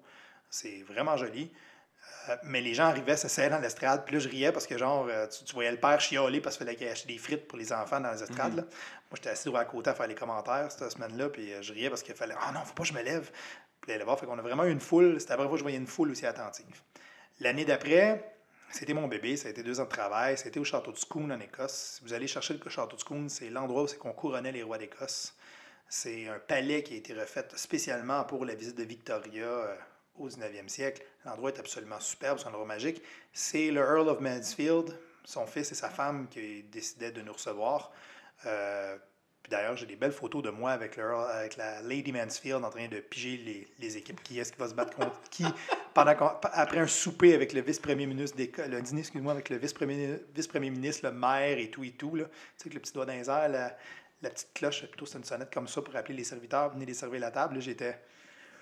C'est 0.49 0.83
vraiment 0.83 1.15
joli. 1.15 1.53
Euh, 2.29 2.35
mais 2.43 2.61
les 2.61 2.73
gens 2.73 2.85
arrivaient, 2.85 3.17
s'asseyaient 3.17 3.49
dans 3.49 3.59
l'estrade, 3.59 4.03
puis 4.05 4.15
là, 4.15 4.19
je 4.19 4.29
riais 4.29 4.51
parce 4.51 4.67
que, 4.67 4.77
genre, 4.77 5.07
euh, 5.09 5.27
tu, 5.27 5.43
tu 5.43 5.53
voyais 5.53 5.71
le 5.71 5.79
père 5.79 5.99
chialer 5.99 6.41
parce 6.41 6.57
qu'il 6.57 6.65
fallait 6.65 6.77
qu'il 6.77 6.87
achète 6.87 7.07
des 7.07 7.17
frites 7.17 7.47
pour 7.47 7.57
les 7.57 7.73
enfants 7.73 7.99
dans 7.99 8.11
les 8.11 8.23
estrades. 8.23 8.55
là. 8.55 8.63
Moi, 8.63 9.15
j'étais 9.15 9.29
assis 9.29 9.45
droit 9.45 9.61
à 9.61 9.65
côté 9.65 9.89
à 9.89 9.95
faire 9.95 10.07
les 10.07 10.15
commentaires 10.15 10.71
cette 10.71 10.91
semaine-là, 10.91 11.29
puis 11.29 11.53
euh, 11.53 11.61
je 11.61 11.73
riais 11.73 11.89
parce 11.89 12.03
qu'il 12.03 12.15
fallait 12.15 12.35
Ah 12.39 12.51
non, 12.51 12.61
faut 12.61 12.73
pas 12.73 12.83
que 12.83 12.89
je 12.89 12.93
me 12.93 13.01
lève. 13.01 13.31
Puis 13.81 13.91
là, 13.91 13.97
là-bas, 13.97 14.17
fait 14.17 14.25
qu'on 14.25 14.37
a 14.37 14.41
vraiment 14.41 14.65
eu 14.65 14.71
une 14.71 14.79
foule. 14.79 15.19
C'était 15.19 15.33
la 15.33 15.37
première 15.37 15.49
fois 15.49 15.55
que 15.55 15.59
je 15.59 15.63
voyais 15.63 15.77
une 15.77 15.87
foule 15.87 16.11
aussi 16.11 16.25
attentive. 16.25 16.81
L'année 17.39 17.65
d'après, 17.65 18.35
c'était 18.69 18.93
mon 18.93 19.07
bébé, 19.07 19.37
ça 19.37 19.47
a 19.47 19.51
été 19.51 19.63
deux 19.63 19.79
ans 19.79 19.85
de 19.85 19.89
travail, 19.89 20.37
c'était 20.37 20.59
au 20.59 20.63
château 20.63 20.91
de 20.91 20.97
Scone 20.97 21.31
en 21.31 21.39
Écosse. 21.39 21.97
Si 21.97 22.03
vous 22.03 22.13
allez 22.13 22.27
chercher 22.27 22.59
le 22.63 22.69
château 22.69 22.97
de 22.97 23.01
Scone, 23.01 23.29
c'est 23.29 23.49
l'endroit 23.49 23.83
où 23.83 23.87
c'est 23.87 23.97
qu'on 23.97 24.11
couronnait 24.11 24.51
les 24.51 24.61
rois 24.61 24.77
d'Écosse. 24.77 25.33
C'est 25.87 26.27
un 26.27 26.37
palais 26.37 26.83
qui 26.83 26.93
a 26.93 26.97
été 26.97 27.13
refait 27.13 27.47
spécialement 27.55 28.23
pour 28.25 28.45
la 28.45 28.53
visite 28.53 28.77
de 28.77 28.83
Victoria 28.83 29.75
au 30.19 30.29
19e 30.29 30.67
siècle. 30.67 31.03
L'endroit 31.25 31.51
est 31.51 31.59
absolument 31.59 31.99
superbe, 31.99 32.39
c'est 32.39 32.47
un 32.47 32.49
endroit 32.49 32.65
magique. 32.65 33.01
C'est 33.33 33.71
le 33.71 33.81
Earl 33.81 34.09
of 34.09 34.19
Mansfield, 34.19 34.97
son 35.23 35.45
fils 35.45 35.71
et 35.71 35.75
sa 35.75 35.89
femme 35.89 36.27
qui 36.29 36.63
décidaient 36.63 37.11
de 37.11 37.21
nous 37.21 37.33
recevoir. 37.33 37.91
Euh, 38.45 38.97
D'ailleurs, 39.49 39.75
j'ai 39.75 39.87
des 39.87 39.95
belles 39.95 40.11
photos 40.11 40.43
de 40.43 40.49
moi 40.51 40.71
avec, 40.71 40.97
la 40.97 41.81
Lady 41.81 42.11
Mansfield 42.11 42.63
en 42.63 42.69
train 42.69 42.87
de 42.87 42.99
piger 42.99 43.67
les, 43.79 43.97
équipes. 43.97 44.21
Qui 44.21 44.39
est-ce 44.39 44.51
qui 44.51 44.59
va 44.59 44.67
se 44.67 44.75
battre 44.75 44.95
contre 44.95 45.19
qui? 45.31 45.43
Pendant 45.93 46.39
après 46.53 46.79
un 46.79 46.87
souper 46.87 47.33
avec 47.33 47.53
le 47.53 47.61
vice-premier 47.61 48.05
ministre 48.05 48.37
le 48.37 48.81
dîner, 48.81 48.99
excuse-moi, 48.99 49.33
avec 49.33 49.49
le 49.49 49.57
vice-premier 49.57 50.69
ministre, 50.69 51.07
le 51.07 51.11
maire 51.11 51.57
et 51.57 51.71
tout 51.71 51.83
et 51.83 51.91
tout. 51.91 52.11
Tu 52.11 52.19
sais, 52.19 52.27
avec 52.61 52.73
le 52.75 52.79
petit 52.79 52.93
doigt 52.93 53.05
dans 53.05 53.13
les 53.13 53.23
la, 53.23 54.29
petite 54.29 54.53
cloche, 54.53 54.85
plutôt 54.85 55.05
c'est 55.05 55.17
une 55.17 55.23
sonnette 55.23 55.51
comme 55.51 55.67
ça 55.67 55.81
pour 55.81 55.95
appeler 55.95 56.17
les 56.17 56.23
serviteurs, 56.23 56.69
venez 56.69 56.85
les 56.85 56.93
servir 56.93 57.21
la 57.21 57.31
table. 57.31 57.59
J'étais. 57.59 57.99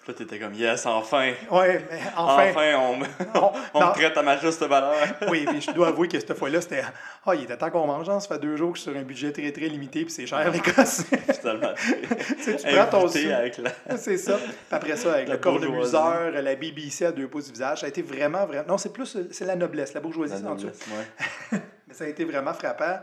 Là, 0.07 0.13
t'étais 0.13 0.39
comme, 0.39 0.53
yes, 0.53 0.85
enfin. 0.85 1.33
Ouais, 1.51 1.85
mais 1.91 1.99
enfin. 2.15 2.49
Enfin, 2.49 2.75
on, 2.77 2.97
me- 2.97 3.05
on- 3.73 3.79
me 3.87 3.93
traite 3.93 4.17
à 4.17 4.23
ma 4.23 4.37
juste 4.37 4.63
valeur. 4.63 4.95
oui, 5.29 5.45
puis 5.45 5.59
je 5.61 5.71
dois 5.71 5.89
avouer 5.89 6.07
que 6.07 6.19
cette 6.19 6.33
fois-là, 6.33 6.61
c'était. 6.61 6.83
Ah, 7.25 7.35
il 7.35 7.43
était 7.43 7.57
temps 7.57 7.69
qu'on 7.69 7.85
mange, 7.85 8.09
hein, 8.09 8.19
ça 8.19 8.27
fait 8.29 8.39
deux 8.39 8.55
jours 8.55 8.71
que 8.71 8.77
je 8.77 8.83
suis 8.83 8.91
sur 8.91 8.99
un 8.99 9.03
budget 9.03 9.31
très 9.33 9.51
très 9.51 9.67
limité, 9.67 10.03
puis 10.05 10.11
c'est 10.13 10.25
cher 10.25 10.49
l'Écosse. 10.49 11.03
C'est 11.09 11.41
tellement 11.41 11.73
sais, 11.75 12.55
tu 12.55 12.67
prends 12.67 12.85
ton 12.85 13.07
sou. 13.07 13.17
la... 13.27 13.97
c'est 13.97 14.17
ça. 14.17 14.37
Puis 14.37 14.53
après 14.71 14.95
ça, 14.95 15.13
avec 15.15 15.27
La 15.27 15.33
le 15.35 15.39
cornemuseur, 15.39 16.31
la 16.31 16.55
BBC 16.55 17.05
à 17.05 17.11
deux 17.11 17.27
pouces 17.27 17.47
du 17.47 17.51
visage, 17.51 17.81
ça 17.81 17.85
a 17.85 17.89
été 17.89 18.01
vraiment, 18.01 18.45
vraiment. 18.45 18.67
Non, 18.67 18.77
c'est 18.77 18.93
plus. 18.93 19.17
C'est 19.31 19.45
la 19.45 19.55
noblesse, 19.55 19.93
la 19.93 19.99
bourgeoisie, 19.99 20.35
la 20.35 20.49
noblesse, 20.49 20.79
ouais. 20.87 21.59
Mais 21.87 21.93
ça 21.93 22.05
a 22.05 22.07
été 22.07 22.23
vraiment 22.25 22.53
frappant. 22.53 22.99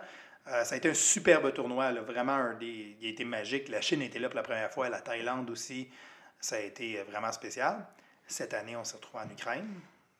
Euh, 0.46 0.62
ça 0.64 0.74
a 0.74 0.78
été 0.78 0.90
un 0.90 0.94
superbe 0.94 1.52
tournoi, 1.54 1.90
là, 1.90 2.02
vraiment 2.02 2.32
un 2.32 2.54
des. 2.54 2.96
Il 3.00 3.06
a 3.06 3.10
été 3.10 3.24
magique. 3.24 3.68
La 3.68 3.80
Chine 3.80 4.02
était 4.02 4.18
là 4.18 4.28
pour 4.28 4.36
la 4.36 4.42
première 4.42 4.70
fois, 4.70 4.88
la 4.90 5.00
Thaïlande 5.00 5.48
aussi. 5.50 5.88
Ça 6.44 6.56
a 6.56 6.60
été 6.60 6.98
euh, 7.00 7.04
vraiment 7.04 7.32
spécial. 7.32 7.86
Cette 8.26 8.52
année, 8.52 8.76
on 8.76 8.84
s'est 8.84 8.96
retrouvé 8.96 9.24
en 9.24 9.30
Ukraine. 9.30 9.66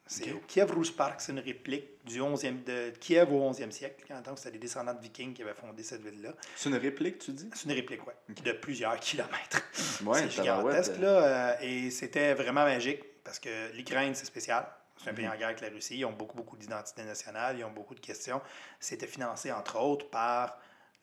C'est 0.07 0.33
Kiev 0.47 0.71
Rus 0.71 0.89
Park, 0.91 1.19
c'est 1.21 1.31
une 1.31 1.39
réplique 1.39 2.03
du 2.05 2.19
11e, 2.19 2.63
de 2.63 2.91
Kiev 2.99 3.31
au 3.31 3.51
11e 3.51 3.69
siècle. 3.71 4.05
Quand 4.07 4.35
c'était 4.35 4.51
des 4.51 4.57
descendants 4.59 4.93
de 4.95 5.01
vikings 5.01 5.33
qui 5.35 5.41
avaient 5.43 5.53
fondé 5.55 5.81
cette 5.83 6.01
ville-là. 6.03 6.33
C'est 6.55 6.69
une 6.69 6.75
réplique, 6.77 7.19
tu 7.19 7.31
dis? 7.31 7.49
C'est 7.53 7.65
une 7.65 7.71
réplique, 7.75 8.01
oui, 8.07 8.13
de 8.43 8.51
plusieurs 8.53 8.99
kilomètres. 8.99 9.61
Ouais, 10.03 10.21
c'est 10.29 10.29
gigantesque, 10.43 10.97
là. 10.99 11.07
euh, 11.53 11.55
et 11.61 11.89
c'était 11.91 12.33
vraiment 12.35 12.63
magique 12.65 13.03
parce 13.23 13.39
que 13.39 13.71
l'Ukraine, 13.73 14.13
c'est 14.15 14.25
spécial. 14.25 14.67
C'est 15.03 15.09
un 15.09 15.13
pays 15.13 15.25
Mhm. 15.25 15.31
en 15.31 15.35
guerre 15.37 15.47
avec 15.49 15.61
la 15.61 15.69
Russie. 15.69 15.97
Ils 15.97 16.05
ont 16.05 16.11
beaucoup, 16.13 16.37
beaucoup 16.37 16.57
d'identité 16.57 17.03
nationale. 17.03 17.57
Ils 17.59 17.63
ont 17.63 17.71
beaucoup 17.71 17.93
de 17.95 17.99
questions. 17.99 18.41
C'était 18.79 19.07
financé, 19.07 19.51
entre 19.51 19.79
autres, 19.79 20.09
par 20.09 20.57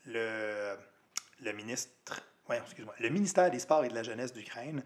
le, 0.07 0.77
le 1.41 1.53
ministre. 1.53 2.21
Ouais, 2.49 2.59
excuse-moi. 2.65 2.95
Le 3.01 3.09
ministère 3.09 3.51
des 3.51 3.59
Sports 3.59 3.85
et 3.85 3.89
de 3.89 3.95
la 3.95 4.03
Jeunesse 4.03 4.33
d'Ukraine. 4.33 4.83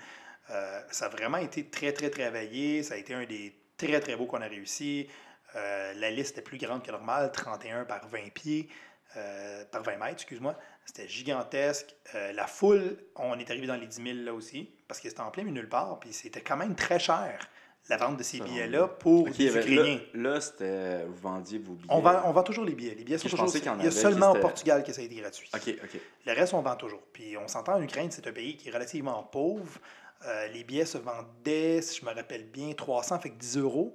Euh, 0.51 0.80
ça 0.90 1.07
a 1.07 1.09
vraiment 1.09 1.38
été 1.38 1.64
très, 1.68 1.92
très 1.92 2.11
travaillé. 2.11 2.82
Ça 2.82 2.94
a 2.94 2.97
été 2.97 3.14
un 3.14 3.24
des 3.24 3.55
très, 3.76 4.01
très 4.01 4.16
beaux 4.16 4.26
qu'on 4.26 4.40
a 4.40 4.47
réussi. 4.47 5.09
Euh, 5.55 5.92
la 5.94 6.11
liste 6.11 6.38
est 6.38 6.42
plus 6.42 6.59
grande 6.59 6.82
que 6.82 6.90
normal, 6.90 7.32
31 7.32 7.84
par 7.84 8.07
20 8.09 8.32
pieds, 8.32 8.68
euh, 9.16 9.64
par 9.70 9.82
20 9.82 9.97
mètres, 9.97 10.12
excuse-moi. 10.12 10.57
C'était 10.84 11.09
gigantesque. 11.09 11.97
La 12.34 12.47
foule, 12.47 12.97
on 13.16 13.38
est 13.38 13.51
arrivé 13.51 13.66
dans 13.66 13.74
les 13.74 13.86
10 13.86 14.03
000 14.03 14.18
là 14.24 14.34
aussi, 14.34 14.70
parce 14.86 15.01
que 15.01 15.09
c'était 15.09 15.20
en 15.20 15.30
plein 15.30 15.42
milieu 15.42 15.62
nulle 15.62 15.68
part, 15.68 15.99
puis 15.99 16.12
c'était 16.12 16.42
quand 16.42 16.57
même 16.57 16.76
très 16.76 17.01
cher, 17.01 17.49
la 17.88 17.97
vente 17.97 18.16
de 18.16 18.22
ces 18.22 18.40
billets-là 18.40 18.88
pour 18.88 19.22
Ok, 19.22 19.36
des 19.36 19.51
ben, 19.51 19.62
Ukrainiens. 19.62 20.01
là, 20.14 20.30
là, 20.30 20.40
c'était... 20.40 21.05
Vous 21.05 21.16
vendiez 21.16 21.59
vos 21.59 21.74
billets. 21.74 21.92
On 21.92 22.01
vend, 22.01 22.20
on 22.24 22.32
vend 22.32 22.42
toujours 22.42 22.64
les 22.64 22.74
billets. 22.74 22.94
Les 22.94 23.05
billets 23.05 23.18
sont 23.18 23.28
toujours. 23.28 23.51
qu'il 23.51 23.64
y 23.64 23.68
en 23.68 23.78
il 23.78 23.84
y 23.84 23.88
a 23.88 23.90
seulement 23.90 24.32
au 24.32 24.40
Portugal 24.40 24.82
que 24.82 24.92
ça 24.92 25.01
a 25.01 25.05
été 25.05 25.16
gratuit. 25.16 25.49
Ok, 25.55 25.74
ok. 25.82 26.01
Le 26.26 26.32
reste, 26.32 26.55
on 26.55 26.62
vend 26.62 26.76
toujours. 26.76 27.03
Puis 27.12 27.36
on 27.36 27.49
s'entend 27.49 27.74
en 27.74 27.82
Ukraine, 27.82 28.11
c'est 28.11 28.26
un 28.26 28.32
pays 28.32 28.57
qui 28.57 28.68
est 28.68 28.72
relativement 28.72 29.22
pauvre. 29.22 29.78
Euh, 30.24 30.48
les 30.48 30.64
billets 30.64 30.86
se 30.86 30.98
vendaient, 30.98 31.82
si 31.82 32.00
je 32.00 32.06
me 32.06 32.12
rappelle 32.12 32.44
bien, 32.46 32.72
300, 32.72 33.20
fait 33.20 33.30
que 33.30 33.38
10 33.38 33.58
euros. 33.58 33.94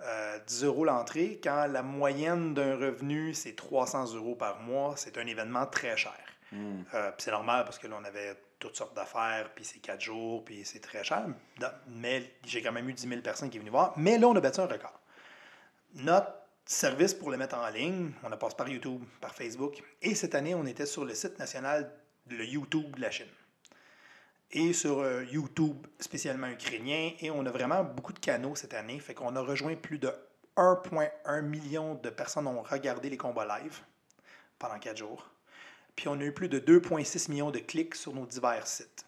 Euh, 0.00 0.38
10 0.46 0.64
euros 0.64 0.84
l'entrée. 0.84 1.40
Quand 1.42 1.66
la 1.66 1.82
moyenne 1.82 2.54
d'un 2.54 2.76
revenu, 2.76 3.34
c'est 3.34 3.54
300 3.54 4.14
euros 4.14 4.34
par 4.34 4.60
mois, 4.60 4.94
c'est 4.96 5.16
un 5.18 5.26
événement 5.26 5.66
très 5.66 5.96
cher. 5.96 6.18
Hmm. 6.50 6.82
Euh, 6.94 7.10
puis 7.12 7.22
c'est 7.22 7.30
normal 7.30 7.64
parce 7.64 7.78
que 7.78 7.86
là, 7.86 7.96
on 8.00 8.04
avait 8.04 8.36
toutes 8.58 8.76
sortes 8.76 8.94
d'affaires, 8.94 9.50
puis 9.54 9.64
c'est 9.64 9.78
4 9.78 10.00
jours, 10.00 10.44
puis 10.44 10.64
c'est 10.64 10.80
très 10.80 11.04
cher. 11.04 11.26
Mais 11.88 12.34
j'ai 12.44 12.62
quand 12.62 12.72
même 12.72 12.88
eu 12.88 12.92
10 12.92 13.08
000 13.08 13.20
personnes 13.22 13.48
qui 13.48 13.56
sont 13.56 13.62
venues 13.62 13.70
voir. 13.70 13.94
Mais 13.96 14.18
là, 14.18 14.28
on 14.28 14.36
a 14.36 14.40
battu 14.40 14.60
un 14.60 14.66
record. 14.66 15.00
Notre 15.94 16.32
service 16.64 17.14
pour 17.14 17.30
le 17.30 17.36
mettre 17.36 17.56
en 17.56 17.68
ligne. 17.68 18.12
On 18.22 18.32
a 18.32 18.36
passé 18.36 18.56
par 18.56 18.68
YouTube, 18.68 19.02
par 19.20 19.34
Facebook. 19.34 19.82
Et 20.00 20.14
cette 20.14 20.34
année, 20.34 20.54
on 20.54 20.66
était 20.66 20.86
sur 20.86 21.04
le 21.04 21.14
site 21.14 21.38
national, 21.38 21.92
le 22.28 22.44
YouTube 22.44 22.96
de 22.96 23.00
la 23.00 23.10
Chine. 23.10 23.26
Et 24.52 24.72
sur 24.72 25.00
euh, 25.00 25.24
YouTube 25.30 25.86
spécialement 25.98 26.48
ukrainien. 26.48 27.12
Et 27.20 27.30
on 27.30 27.44
a 27.46 27.50
vraiment 27.50 27.84
beaucoup 27.84 28.12
de 28.12 28.18
canaux 28.18 28.54
cette 28.54 28.74
année. 28.74 28.98
Fait 29.00 29.14
qu'on 29.14 29.34
a 29.36 29.40
rejoint 29.40 29.74
plus 29.76 29.98
de 29.98 30.12
1,1 30.56 31.42
million 31.42 31.94
de 31.94 32.10
personnes 32.10 32.46
ont 32.46 32.62
regardé 32.62 33.08
les 33.08 33.16
combats 33.16 33.46
live 33.60 33.80
pendant 34.58 34.78
quatre 34.78 34.98
jours. 34.98 35.26
Puis 35.96 36.08
on 36.08 36.18
a 36.20 36.22
eu 36.22 36.32
plus 36.32 36.48
de 36.48 36.58
2,6 36.58 37.30
millions 37.30 37.50
de 37.50 37.58
clics 37.58 37.94
sur 37.94 38.14
nos 38.14 38.26
divers 38.26 38.66
sites 38.66 39.06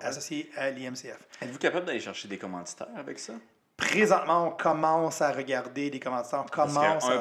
associés 0.00 0.50
à 0.56 0.70
l'IMCF. 0.70 1.26
Êtes-vous 1.40 1.58
capable 1.58 1.86
d'aller 1.86 2.00
chercher 2.00 2.28
des 2.28 2.38
commanditaires 2.38 2.88
avec 2.96 3.18
ça? 3.18 3.34
Présentement, 3.76 4.48
on 4.48 4.50
commence 4.50 5.22
à 5.22 5.32
regarder 5.32 5.90
des 5.90 5.98
commanditaires. 5.98 6.44
On 6.44 6.48
commence 6.48 6.74
Parce 6.74 7.08
à- 7.08 7.18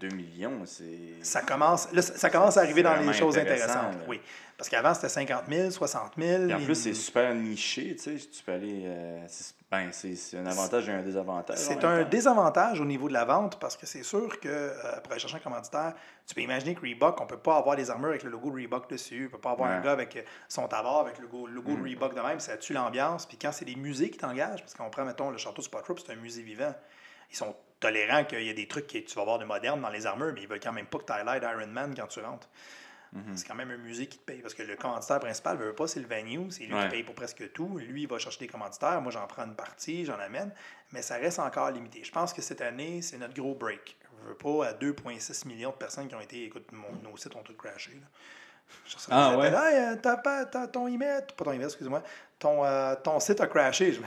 1,2 0.00 0.14
millions, 0.14 0.60
c'est... 0.64 1.22
Ça 1.22 1.42
commence, 1.42 1.90
là, 1.92 2.02
ça 2.02 2.30
commence 2.30 2.56
à 2.56 2.60
arriver 2.60 2.82
dans 2.82 2.94
les 2.96 3.12
choses 3.12 3.38
intéressant, 3.38 3.64
intéressantes. 3.70 3.94
là. 4.00 4.04
Oui. 4.08 4.20
Parce 4.56 4.68
qu'avant, 4.68 4.94
c'était 4.94 5.08
50 5.08 5.44
000, 5.48 5.70
60 5.70 6.12
000. 6.16 6.48
Et 6.48 6.54
en 6.54 6.60
plus, 6.60 6.74
c'est 6.76 6.94
super 6.94 7.34
niché, 7.34 7.96
tu 7.96 8.16
sais. 8.16 8.28
Tu 8.28 8.42
peux 8.44 8.52
aller... 8.52 8.82
euh, 8.86 9.26
ben, 9.70 9.88
c'est 9.90 10.36
un 10.36 10.46
avantage 10.46 10.88
et 10.88 10.92
un 10.92 11.02
désavantage. 11.02 11.56
C'est 11.56 11.82
un 11.82 12.04
désavantage 12.04 12.78
au 12.80 12.84
niveau 12.84 13.08
de 13.08 13.14
la 13.14 13.24
vente 13.24 13.58
parce 13.58 13.76
que 13.76 13.86
c'est 13.86 14.02
sûr 14.02 14.38
que 14.38 14.48
euh, 14.48 15.00
pour 15.02 15.12
aller 15.12 15.20
chercher 15.20 15.36
un 15.36 15.40
commanditaire, 15.40 15.94
tu 16.26 16.34
peux 16.34 16.42
imaginer 16.42 16.74
que 16.74 16.82
Reebok, 16.82 17.18
on 17.20 17.24
ne 17.24 17.28
peut 17.28 17.38
pas 17.38 17.56
avoir 17.56 17.74
des 17.74 17.90
armures 17.90 18.10
avec 18.10 18.22
le 18.22 18.30
logo 18.30 18.52
Reebok 18.52 18.88
dessus. 18.90 19.20
On 19.20 19.24
ne 19.24 19.28
peut 19.28 19.38
pas 19.38 19.52
avoir 19.52 19.70
un 19.70 19.80
gars 19.80 19.92
avec 19.92 20.14
euh, 20.16 20.22
son 20.48 20.68
tabac 20.68 21.00
avec 21.00 21.18
le 21.18 21.24
logo, 21.24 21.46
logo 21.46 21.72
Mhm. 21.72 21.84
Reebok 21.84 22.14
de 22.14 22.20
même. 22.20 22.38
Ça 22.38 22.56
tue 22.58 22.74
l'ambiance. 22.74 23.24
Puis 23.26 23.38
quand 23.40 23.50
c'est 23.50 23.64
des 23.64 23.74
musées 23.76 24.10
qui 24.10 24.18
t'engagent, 24.18 24.60
parce 24.60 24.74
qu'on 24.74 24.90
prend, 24.90 25.04
mettons, 25.06 25.30
le 25.30 25.38
château 25.38 25.62
Spot 25.62 25.84
Rope, 25.86 26.00
c'est 26.06 26.12
un 26.12 26.16
musée 26.16 26.42
vivant. 26.42 26.74
Ils 27.30 27.36
sont 27.36 27.56
tolérants 27.82 28.24
qu'il 28.24 28.42
y 28.42 28.50
a 28.50 28.54
des 28.54 28.66
trucs 28.68 28.86
que 28.86 28.98
tu 28.98 29.14
vas 29.16 29.24
voir 29.24 29.38
de 29.38 29.44
moderne 29.44 29.80
dans 29.82 29.90
les 29.90 30.06
armures, 30.06 30.32
mais 30.34 30.42
ils 30.42 30.48
veulent 30.48 30.60
quand 30.60 30.72
même 30.72 30.86
pas 30.86 30.98
que 30.98 31.04
tu 31.04 31.12
ailles 31.12 31.24
l'air 31.24 31.40
d'Iron 31.40 31.66
Man 31.70 31.94
quand 31.94 32.06
tu 32.06 32.20
rentres. 32.20 32.48
Mhm. 33.12 33.36
C'est 33.36 33.46
quand 33.46 33.54
même 33.54 33.70
un 33.70 33.76
musée 33.76 34.06
qui 34.06 34.16
te 34.16 34.24
paye. 34.24 34.40
Parce 34.40 34.54
que 34.54 34.62
le 34.62 34.74
commanditaire 34.76 35.20
principal 35.20 35.58
ne 35.58 35.64
veut 35.64 35.74
pas, 35.74 35.86
c'est 35.86 36.00
le 36.00 36.06
venue. 36.06 36.50
C'est 36.50 36.64
lui 36.64 36.72
Ouais. 36.74 36.84
qui 36.84 36.88
paye 36.88 37.02
pour 37.02 37.14
presque 37.14 37.52
tout. 37.52 37.76
Lui, 37.78 38.02
il 38.04 38.08
va 38.08 38.18
chercher 38.18 38.38
des 38.38 38.46
commanditaires. 38.48 39.02
Moi, 39.02 39.12
j'en 39.12 39.26
prends 39.26 39.44
une 39.44 39.54
partie, 39.54 40.06
j'en 40.06 40.18
amène. 40.18 40.50
Mais 40.92 41.02
ça 41.02 41.16
reste 41.16 41.38
encore 41.38 41.70
limité. 41.70 42.02
Je 42.04 42.10
pense 42.10 42.32
que 42.32 42.40
cette 42.40 42.62
année, 42.62 43.02
c'est 43.02 43.18
notre 43.18 43.34
gros 43.34 43.54
break. 43.54 43.98
Je 44.24 44.28
veux 44.28 44.34
pas 44.34 44.68
à 44.68 44.72
2,6 44.72 45.44
millions 45.46 45.70
de 45.72 45.74
personnes 45.76 46.08
qui 46.08 46.14
ont 46.14 46.20
été. 46.22 46.44
Écoute, 46.44 46.72
mon- 46.72 46.92
nos 47.10 47.16
sites 47.18 47.36
ont 47.36 47.42
tous 47.42 47.54
crashé. 47.54 47.90
là. 47.92 48.06
Je 48.86 48.96
Ah, 49.10 49.36
ouais? 49.36 49.48
Hey, 49.48 49.78
euh, 49.92 49.96
t'as 50.00 50.16
pas- 50.16 50.46
t'as 50.46 50.66
ton 50.66 50.86
email, 50.86 51.20
pas 51.36 51.44
ton 51.44 51.52
email, 51.52 51.66
excuse-moi. 51.66 52.02
Ton, 52.38 52.64
euh, 52.64 52.94
ton 53.04 53.20
site 53.20 53.40
a 53.42 53.46
crashé. 53.46 53.92
Je 53.92 54.00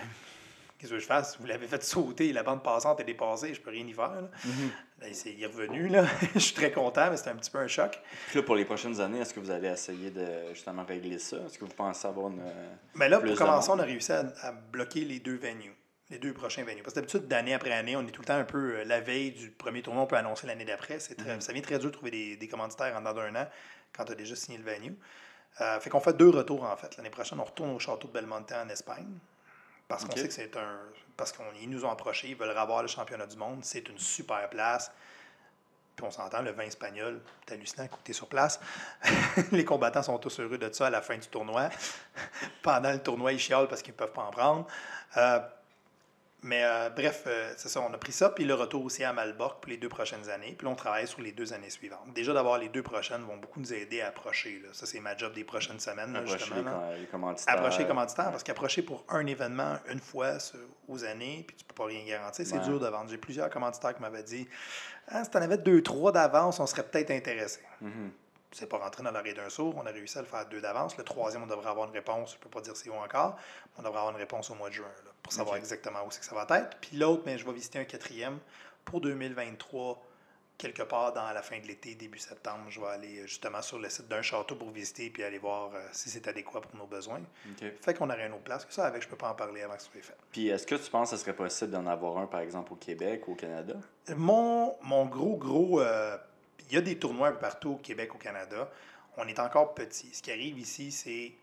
Qu'est-ce 0.86 0.93
que 0.93 0.99
je 0.99 1.05
fasse? 1.07 1.38
Vous 1.39 1.47
l'avez 1.47 1.65
fait 1.67 1.83
sauter, 1.83 2.31
la 2.31 2.43
bande 2.43 2.61
passante 2.63 2.99
est 2.99 3.03
dépassée, 3.05 3.53
je 3.55 3.59
peux 3.61 3.71
rien 3.71 3.86
y 3.88 3.91
faire. 3.93 4.11
là. 4.21 4.29
Mhm. 4.45 4.69
Là, 5.01 5.07
c'est- 5.13 5.33
il 5.33 5.41
est 5.41 5.47
revenu. 5.47 5.88
Là. 5.88 6.05
je 6.36 6.39
suis 6.39 6.53
très 6.53 6.71
content, 6.71 7.09
mais 7.09 7.17
c'était 7.17 7.31
un 7.31 7.36
petit 7.36 7.49
peu 7.49 7.57
un 7.57 7.67
choc. 7.67 7.99
Puis 8.27 8.38
là, 8.39 8.43
pour 8.43 8.55
les 8.55 8.65
prochaines 8.65 9.01
années, 9.01 9.19
est-ce 9.19 9.33
que 9.33 9.39
vous 9.39 9.49
allez 9.49 9.67
essayer 9.69 10.11
de 10.11 10.53
justement 10.53 10.86
régler 10.86 11.17
ça? 11.17 11.38
Est-ce 11.38 11.57
que 11.57 11.65
vous 11.65 11.73
pensez 11.73 12.07
avoir 12.07 12.27
une... 12.27 12.43
Mais 12.93 13.09
là, 13.09 13.19
pour 13.19 13.36
commencer, 13.36 13.71
on 13.71 13.79
a 13.79 13.83
réussi 13.83 14.11
à, 14.11 14.25
à 14.43 14.51
bloquer 14.51 15.01
les 15.01 15.19
deux 15.19 15.38
venues, 15.38 15.73
les 16.11 16.19
deux 16.19 16.33
prochains 16.33 16.63
venues. 16.63 16.83
Parce 16.83 16.93
que 16.93 16.99
d'habitude, 16.99 17.27
d'année 17.27 17.55
après 17.55 17.71
année, 17.71 17.95
on 17.95 18.03
est 18.07 18.11
tout 18.11 18.21
le 18.21 18.27
temps 18.27 18.38
un 18.38 18.43
peu 18.45 18.75
euh, 18.77 18.83
la 18.86 19.01
veille 19.01 19.31
du 19.31 19.49
premier 19.49 19.81
tournoi, 19.81 20.03
on 20.03 20.07
peut 20.07 20.17
annoncer 20.17 20.45
l'année 20.45 20.65
d'après. 20.65 20.99
C'est 20.99 21.19
Mhm. 21.19 21.41
Ça 21.41 21.51
devient 21.51 21.63
très 21.63 21.79
dur 21.79 21.89
de 21.89 21.95
trouver 21.95 22.11
des, 22.11 22.36
des 22.38 22.47
commanditaires 22.47 22.95
en 22.95 22.99
dedans 22.99 23.13
d'un 23.13 23.36
an 23.36 23.47
quand 23.91 24.05
tu 24.05 24.11
as 24.11 24.15
déjà 24.15 24.36
signé 24.36 24.59
le 24.59 24.63
venue. 24.63 24.95
Euh, 25.61 25.79
fait 25.79 25.89
qu'on 25.89 26.01
fait 26.01 26.15
deux 26.15 26.29
retours 26.29 26.63
en 26.63 26.75
fait. 26.75 26.95
L'année 26.97 27.09
prochaine, 27.09 27.39
on 27.39 27.45
retourne 27.45 27.71
au 27.71 27.79
château 27.79 28.07
de 28.09 28.13
Belmonte 28.13 28.51
en 28.51 28.67
Espagne. 28.69 29.07
Parce 29.88 30.05
qu'on 30.05 30.15
sait 30.15 30.27
que 30.27 30.33
c'est 30.33 30.55
un. 30.57 30.79
Parce 31.15 31.31
qu'ils 31.31 31.69
nous 31.69 31.86
ont 31.86 31.91
approchés, 31.91 32.29
ils 32.29 32.36
veulent 32.36 32.57
avoir 32.57 32.81
le 32.81 32.88
championnat 32.88 33.27
du 33.27 33.38
monde. 33.38 33.59
C'est 33.63 33.88
une 33.88 33.99
super 33.99 34.49
place. 34.49 34.91
Puis 35.95 36.05
on 36.05 36.11
s'entend, 36.11 36.41
le 36.41 36.51
vin 36.51 36.63
espagnol, 36.63 37.21
c'est 37.47 37.53
hallucinant 37.53 37.88
es 38.05 38.13
sur 38.13 38.27
place. 38.27 38.59
les 39.51 39.63
combattants 39.63 40.03
sont 40.03 40.17
tous 40.17 40.39
heureux 40.41 40.57
de 40.57 40.71
ça 40.73 40.88
à 40.88 40.89
la 40.89 41.01
fin 41.01 41.17
du 41.17 41.27
tournoi. 41.27 41.69
Pendant 42.61 42.91
le 42.91 43.01
tournoi, 43.01 43.31
ils 43.31 43.39
chialent 43.39 43.69
parce 43.69 43.81
qu'ils 43.81 43.93
ne 43.93 43.97
peuvent 43.97 44.11
pas 44.11 44.23
en 44.23 44.31
prendre. 44.31 44.67
Euh, 45.15 45.39
mais 46.45 46.63
euh, 46.63 46.89
bref, 46.89 47.23
euh, 47.27 47.53
c'est 47.57 47.67
ça, 47.69 47.81
on 47.81 47.93
a 47.93 47.97
pris 47.97 48.11
ça, 48.11 48.29
puis 48.29 48.45
le 48.45 48.53
retour 48.53 48.83
aussi 48.85 49.03
à 49.03 49.11
Malbork 49.11 49.61
pour 49.61 49.69
les 49.69 49.77
deux 49.77 49.89
prochaines 49.89 50.29
années. 50.29 50.55
Puis 50.57 50.65
là, 50.65 50.71
on 50.71 50.75
travaille 50.75 51.07
sur 51.07 51.19
les 51.21 51.31
deux 51.31 51.51
années 51.53 51.69
suivantes. 51.69 52.13
Déjà, 52.13 52.33
d'avoir 52.33 52.57
les 52.57 52.69
deux 52.69 52.83
prochaines 52.83 53.21
vont 53.23 53.37
beaucoup 53.37 53.59
nous 53.59 53.73
aider 53.73 54.01
à 54.01 54.07
approcher. 54.07 54.61
là. 54.63 54.69
Ça, 54.71 54.85
c'est 54.85 54.99
ma 54.99 55.17
job 55.17 55.33
des 55.33 55.43
prochaines 55.43 55.79
semaines, 55.79 56.13
là, 56.13 56.19
approcher 56.19 56.37
justement. 56.45 56.59
les, 56.89 56.93
là. 56.93 56.97
les 57.01 57.07
commanditaires? 57.07 57.53
Approcher 57.53 57.79
les 57.79 57.87
commanditaires, 57.87 58.31
parce 58.31 58.43
qu'approcher 58.43 58.81
pour 58.83 59.03
un 59.09 59.25
événement 59.25 59.75
une 59.91 59.99
fois 59.99 60.39
sur- 60.39 60.59
aux 60.87 61.03
années, 61.03 61.43
puis 61.47 61.57
tu 61.57 61.65
peux 61.65 61.75
pas 61.75 61.85
rien 61.85 62.05
garantir, 62.05 62.45
c'est 62.45 62.57
Ouais. 62.57 62.63
dur 62.63 62.79
de 62.79 62.87
vendre. 62.87 63.09
J'ai 63.09 63.17
plusieurs 63.17 63.49
commanditaires 63.49 63.95
qui 63.95 64.01
m'avaient 64.01 64.23
dit 64.23 64.47
ah, 65.07 65.23
si 65.23 65.29
tu 65.29 65.37
en 65.37 65.41
avais 65.41 65.57
deux, 65.57 65.81
trois 65.83 66.11
d'avance, 66.11 66.59
on 66.59 66.65
serait 66.65 66.83
peut-être 66.83 67.11
intéressé. 67.11 67.59
Mhm. 67.81 68.11
C'est 68.57 68.67
pas 68.69 68.77
rentré 68.77 69.03
dans 69.03 69.11
l'oreille 69.11 69.33
d'un 69.33 69.49
sourd. 69.49 69.75
On 69.77 69.85
a 69.85 69.91
réussi 69.91 70.17
à 70.17 70.21
le 70.21 70.27
faire 70.27 70.45
deux 70.47 70.61
d'avance. 70.61 70.95
Le 70.97 71.03
troisième, 71.03 71.43
on 71.43 71.47
devrait 71.47 71.69
avoir 71.69 71.87
une 71.89 71.93
réponse. 71.93 72.35
Je 72.35 72.37
peux 72.39 72.49
pas 72.49 72.61
dire 72.61 72.73
c'est 72.75 72.89
où 72.89 72.93
encore. 72.93 73.35
On 73.77 73.81
devrait 73.81 73.97
avoir 73.99 74.11
une 74.11 74.17
réponse 74.19 74.49
au 74.49 74.55
mois 74.55 74.69
de 74.69 74.75
juin 74.75 74.87
là, 75.05 75.11
pour 75.21 75.33
savoir 75.33 75.57
exactement 75.57 75.99
où 76.07 76.11
c'est 76.11 76.21
que 76.21 76.25
ça 76.25 76.35
va 76.35 76.47
être. 76.59 76.77
Puis 76.79 76.95
l'autre, 76.95 77.23
mais 77.25 77.37
je 77.37 77.45
vais 77.45 77.51
visiter 77.51 77.79
un 77.79 77.83
quatrième 77.83 78.39
pour 78.85 79.01
2023, 79.01 80.01
quelque 80.57 80.83
part 80.83 81.11
dans 81.11 81.29
la 81.33 81.41
fin 81.41 81.59
de 81.59 81.67
l'été, 81.67 81.95
début 81.95 82.17
septembre. 82.17 82.63
Je 82.69 82.79
vais 82.79 82.87
aller 82.87 83.19
euh, 83.19 83.27
justement 83.27 83.61
sur 83.61 83.77
le 83.77 83.89
site 83.89 84.07
d'un 84.07 84.21
château 84.21 84.55
pour 84.55 84.69
visiter 84.71 85.09
puis 85.09 85.23
aller 85.23 85.37
voir 85.39 85.71
euh, 85.75 85.81
si 85.91 86.09
c'est 86.09 86.25
adéquat 86.27 86.61
pour 86.61 86.75
nos 86.77 86.85
besoins. 86.87 87.19
Fait 87.81 87.93
qu'on 87.93 88.09
aurait 88.09 88.25
une 88.27 88.33
autre 88.33 88.43
place 88.43 88.63
que 88.63 88.73
ça 88.73 88.85
avec, 88.85 89.01
je 89.01 89.09
peux 89.09 89.17
pas 89.17 89.29
en 89.29 89.35
parler 89.35 89.63
avant 89.63 89.75
que 89.75 89.81
ce 89.81 89.91
soit 89.91 90.01
fait. 90.01 90.15
Puis 90.31 90.47
est-ce 90.47 90.65
que 90.65 90.75
tu 90.75 90.89
penses 90.89 91.09
que 91.11 91.17
ce 91.17 91.21
serait 91.23 91.35
possible 91.35 91.71
d'en 91.71 91.85
avoir 91.87 92.19
un, 92.19 92.27
par 92.27 92.39
exemple, 92.39 92.71
au 92.71 92.77
Québec 92.77 93.27
ou 93.27 93.33
au 93.33 93.35
Canada? 93.35 93.73
Mon, 94.15 94.77
mon 94.81 95.05
gros, 95.07 95.35
gros. 95.35 95.81
euh, 95.81 96.15
il 96.70 96.76
y 96.76 96.78
a 96.78 96.82
des 96.82 96.97
tournois 96.97 97.30
un 97.30 97.32
peu 97.32 97.39
partout 97.39 97.72
au 97.72 97.78
Québec, 97.78 98.13
au 98.16 98.18
Canada. 98.18 98.70
On 99.18 99.28
est 99.28 99.39
encore 99.39 99.74
petit. 99.74 100.09
Ce 100.13 100.22
qui 100.22 100.32
arrive 100.32 100.59
ici, 100.59 100.91
c'est. 100.91 101.34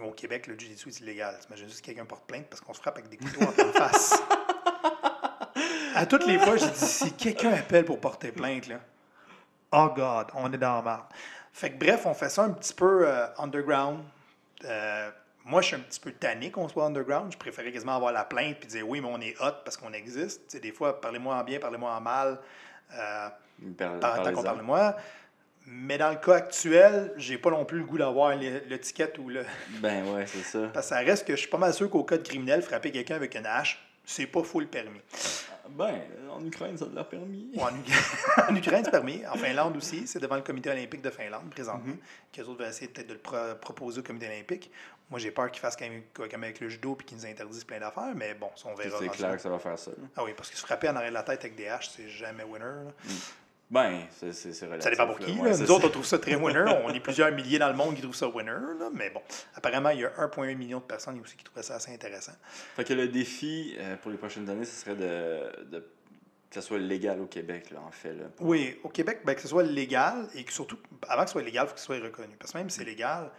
Au 0.00 0.12
Québec, 0.12 0.46
le 0.46 0.56
jiu-jitsu 0.56 0.88
est 0.88 1.00
illégal. 1.00 1.36
T'imagines 1.40 1.66
juste 1.66 1.80
que 1.80 1.86
quelqu'un 1.86 2.04
porte 2.04 2.24
plainte 2.24 2.46
parce 2.48 2.60
qu'on 2.60 2.72
se 2.72 2.80
frappe 2.80 2.98
avec 2.98 3.10
des 3.10 3.16
couteaux 3.16 3.42
en 3.42 3.72
face. 3.72 4.20
À 5.94 6.06
toutes 6.06 6.24
les 6.26 6.38
fois, 6.38 6.56
je 6.56 6.66
dis 6.66 6.86
si 6.86 7.12
quelqu'un 7.12 7.52
appelle 7.52 7.84
pour 7.84 8.00
porter 8.00 8.30
plainte, 8.30 8.68
là. 8.68 8.80
Oh 9.72 9.88
God, 9.94 10.28
on 10.34 10.52
est 10.52 10.56
dans 10.56 10.76
la 10.76 10.82
merde. 10.82 11.04
Fait 11.52 11.70
que 11.70 11.84
bref, 11.84 12.06
on 12.06 12.14
fait 12.14 12.28
ça 12.28 12.44
un 12.44 12.50
petit 12.50 12.72
peu 12.72 13.06
euh, 13.06 13.26
underground. 13.38 14.02
Euh, 14.64 15.10
moi, 15.44 15.60
je 15.62 15.68
suis 15.68 15.76
un 15.76 15.80
petit 15.80 16.00
peu 16.00 16.12
tanné 16.12 16.50
qu'on 16.50 16.68
soit 16.68 16.86
underground. 16.86 17.32
Je 17.32 17.38
préférais 17.38 17.72
quasiment 17.72 17.96
avoir 17.96 18.12
la 18.12 18.24
plainte 18.24 18.58
puis 18.60 18.68
dire 18.68 18.88
oui, 18.88 19.00
mais 19.00 19.08
on 19.10 19.20
est 19.20 19.36
hot 19.40 19.62
parce 19.64 19.76
qu'on 19.76 19.92
existe. 19.92 20.56
Des 20.56 20.72
fois, 20.72 21.00
parlez-moi 21.00 21.34
en 21.34 21.44
bien, 21.44 21.58
parlez-moi 21.58 21.92
en 21.92 22.00
mal. 22.00 22.38
Euh, 22.94 23.28
Par, 23.76 23.98
par- 24.00 24.32
qu'on 24.32 24.42
parle 24.42 24.58
de 24.58 24.62
moi. 24.64 24.96
Mais 25.66 25.98
dans 25.98 26.10
le 26.10 26.16
cas 26.16 26.34
actuel, 26.36 27.12
j'ai 27.16 27.38
pas 27.38 27.50
non 27.50 27.64
plus 27.64 27.78
le 27.78 27.84
goût 27.84 27.98
d'avoir 27.98 28.32
ticket 28.80 29.12
ou 29.18 29.28
le. 29.28 29.44
Ben 29.80 30.04
ouais, 30.12 30.26
c'est 30.26 30.42
ça. 30.42 30.68
Parce 30.72 30.86
que 30.88 30.94
ça 30.94 31.00
reste 31.00 31.26
que 31.26 31.34
je 31.34 31.40
suis 31.40 31.50
pas 31.50 31.58
mal 31.58 31.72
sûr 31.72 31.88
qu'au 31.90 32.02
code 32.02 32.22
criminel, 32.26 32.62
frapper 32.62 32.90
quelqu'un 32.90 33.16
avec 33.16 33.34
une 33.36 33.46
hache, 33.46 33.80
c'est 34.04 34.26
pas 34.26 34.42
full 34.42 34.66
permis. 34.66 35.00
Ben, 35.68 36.00
en 36.32 36.44
Ukraine, 36.44 36.76
ça 36.76 36.86
l'a 36.92 37.04
permis. 37.04 37.52
En, 37.56 37.68
en 38.52 38.56
Ukraine, 38.56 38.82
c'est 38.84 38.90
permis. 38.90 39.22
En 39.26 39.36
Finlande 39.36 39.76
aussi, 39.76 40.08
c'est 40.08 40.18
devant 40.18 40.34
le 40.34 40.42
comité 40.42 40.70
olympique 40.70 41.02
de 41.02 41.10
Finlande 41.10 41.48
présentement. 41.50 41.94
Qu'eux 42.32 42.42
autres 42.42 42.58
veulent 42.58 42.70
essayer 42.70 42.88
peut-être 42.88 43.06
de 43.08 43.12
le 43.12 43.20
pro- 43.20 43.54
proposer 43.60 44.00
au 44.00 44.02
comité 44.02 44.26
olympique. 44.26 44.72
Moi, 45.10 45.20
j'ai 45.20 45.30
peur 45.30 45.48
qu'ils 45.52 45.60
fassent 45.60 45.76
comme, 45.76 46.42
avec 46.42 46.58
le 46.58 46.68
judo 46.68 46.96
puis 46.96 47.06
qu'ils 47.06 47.18
nous 47.18 47.26
interdisent 47.26 47.62
plein 47.64 47.78
d'affaires, 47.78 48.12
mais 48.16 48.34
bon, 48.34 48.48
ça, 48.56 48.68
on 48.68 48.74
verra. 48.74 48.98
C'est 48.98 49.08
clair 49.10 49.36
que 49.36 49.42
ça 49.42 49.48
va 49.50 49.58
faire 49.60 49.78
ça. 49.78 49.92
Ah 50.16 50.24
oui, 50.24 50.32
parce 50.36 50.50
que 50.50 50.56
se 50.56 50.62
frapper 50.66 50.88
en 50.88 50.96
arrière 50.96 51.10
de 51.10 51.14
la 51.14 51.22
tête 51.22 51.40
avec 51.40 51.54
des 51.54 51.68
haches, 51.68 51.90
c'est 51.90 52.08
jamais 52.08 52.42
winner. 52.42 52.64
là. 52.64 52.90
Ben, 53.70 54.00
c'est 54.10 54.32
relatif. 54.66 54.82
Ça 54.82 54.90
dépend 54.90 55.06
pour 55.06 55.18
qui. 55.20 55.32
Là. 55.34 55.56
Nous 55.56 55.70
autres, 55.70 55.86
on 55.86 55.90
trouve 55.90 56.04
ça 56.04 56.18
très 56.18 56.34
winner. 56.36 56.64
On 56.84 56.92
est 56.92 56.98
plusieurs 57.00 57.30
milliers 57.32 57.58
dans 57.60 57.68
le 57.68 57.74
monde 57.76 57.94
qui 57.94 58.02
trouvent 58.02 58.14
ça 58.16 58.26
winner. 58.28 58.50
là. 58.50 58.90
Mais 58.92 59.10
bon, 59.10 59.22
apparemment, 59.54 59.90
il 59.90 60.00
y 60.00 60.04
a 60.04 60.10
1,1 60.10 60.56
million 60.56 60.78
de 60.78 60.84
personnes 60.84 61.20
aussi 61.20 61.36
qui 61.36 61.44
trouvaient 61.44 61.62
ça 61.62 61.76
assez 61.76 61.92
intéressant. 61.94 62.32
Fait 62.74 62.82
que 62.84 62.92
le 62.94 63.06
défi 63.08 63.76
euh, 63.78 63.96
pour 63.96 64.10
les 64.10 64.16
prochaines 64.18 64.48
années, 64.50 64.64
ce 64.64 64.74
serait 64.84 64.96
de, 64.96 65.66
de- 65.70 65.78
que 66.50 66.54
ça 66.56 66.62
soit 66.62 66.78
légal 66.78 67.20
au 67.20 67.26
Québec, 67.26 67.70
là, 67.70 67.78
en 67.86 67.92
fait. 67.92 68.12
Là, 68.12 68.24
pour- 68.36 68.46
Oui, 68.48 68.76
au 68.82 68.88
Québec, 68.88 69.20
ben, 69.24 69.34
que 69.36 69.40
ce 69.40 69.46
soit 69.46 69.62
légal 69.62 70.26
et 70.34 70.42
que 70.42 70.52
surtout, 70.52 70.78
avant 71.08 71.22
que 71.22 71.28
ce 71.28 71.32
soit 71.34 71.42
légal, 71.42 71.66
il 71.66 71.68
faut 71.68 71.74
que 71.74 71.80
ce 71.80 71.86
soit 71.86 72.00
reconnu. 72.00 72.34
Parce 72.40 72.50
que 72.52 72.58
même 72.58 72.68
si 72.70 72.78
c'est 72.78 72.84
légal, 72.84 73.30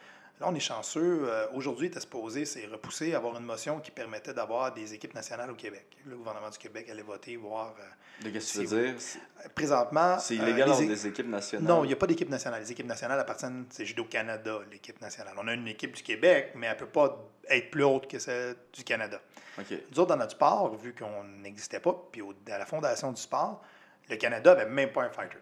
là, 0.41 0.47
on 0.49 0.55
est 0.55 0.59
chanceux. 0.59 1.21
Euh, 1.23 1.47
Aujourd'hui, 1.53 1.87
il 1.87 1.91
était 1.91 1.99
supposé, 1.99 2.45
c'est 2.45 2.65
repoussé, 2.65 3.13
avoir 3.15 3.37
une 3.37 3.45
motion 3.45 3.79
qui 3.79 3.91
permettait 3.91 4.33
d'avoir 4.33 4.73
des 4.73 4.93
équipes 4.93 5.13
nationales 5.13 5.49
au 5.51 5.55
Québec. 5.55 5.85
Le 6.05 6.17
gouvernement 6.17 6.49
du 6.49 6.57
Québec 6.57 6.89
allait 6.89 7.01
voter, 7.01 7.37
voir. 7.37 7.75
euh, 7.79 8.23
De 8.25 8.29
Qu'est-ce 8.29 8.53
que 8.59 8.59
tu 8.61 8.65
veux 8.67 8.87
dire? 8.91 8.95
C'est- 9.01 9.19
présentement. 9.55 10.19
C'est 10.19 10.37
euh, 10.39 10.43
illégal 10.49 10.69
les 10.69 10.83
é- 10.83 10.87
des 10.87 11.07
équipes 11.07 11.27
nationales. 11.29 11.67
Non, 11.67 11.83
il 11.83 11.87
n'y 11.87 11.93
a 11.93 11.95
pas 11.95 12.07
d'équipe 12.07 12.29
nationale. 12.29 12.61
Les 12.61 12.71
équipes 12.71 12.87
nationales 12.87 13.19
appartiennent, 13.19 13.65
c'est 13.69 13.85
Judo-Canada, 13.85 14.59
l'équipe 14.71 14.99
nationale. 15.01 15.33
On 15.37 15.47
a 15.47 15.53
une 15.53 15.67
équipe 15.67 15.93
du 15.93 16.03
Québec, 16.03 16.51
mais 16.55 16.67
elle 16.67 16.73
ne 16.73 16.79
peut 16.79 16.85
pas 16.87 17.17
être 17.49 17.71
plus 17.71 17.83
haute 17.83 18.07
que 18.07 18.19
celle 18.19 18.55
du 18.73 18.83
Canada. 18.83 19.19
OK. 19.59 19.65
Nous 19.91 19.99
autres, 19.99 20.09
dans 20.09 20.17
notre 20.17 20.31
sport, 20.33 20.75
vu 20.75 20.93
qu'on 20.93 21.23
n'existait 21.23 21.79
pas, 21.79 21.95
puis 22.11 22.21
au- 22.21 22.33
à 22.51 22.57
la 22.57 22.65
fondation 22.65 23.11
du 23.11 23.21
sport, 23.21 23.61
le 24.09 24.15
Canada 24.17 24.55
n'avait 24.55 24.69
même 24.69 24.91
pas 24.91 25.03
un 25.03 25.09
fighter. 25.09 25.37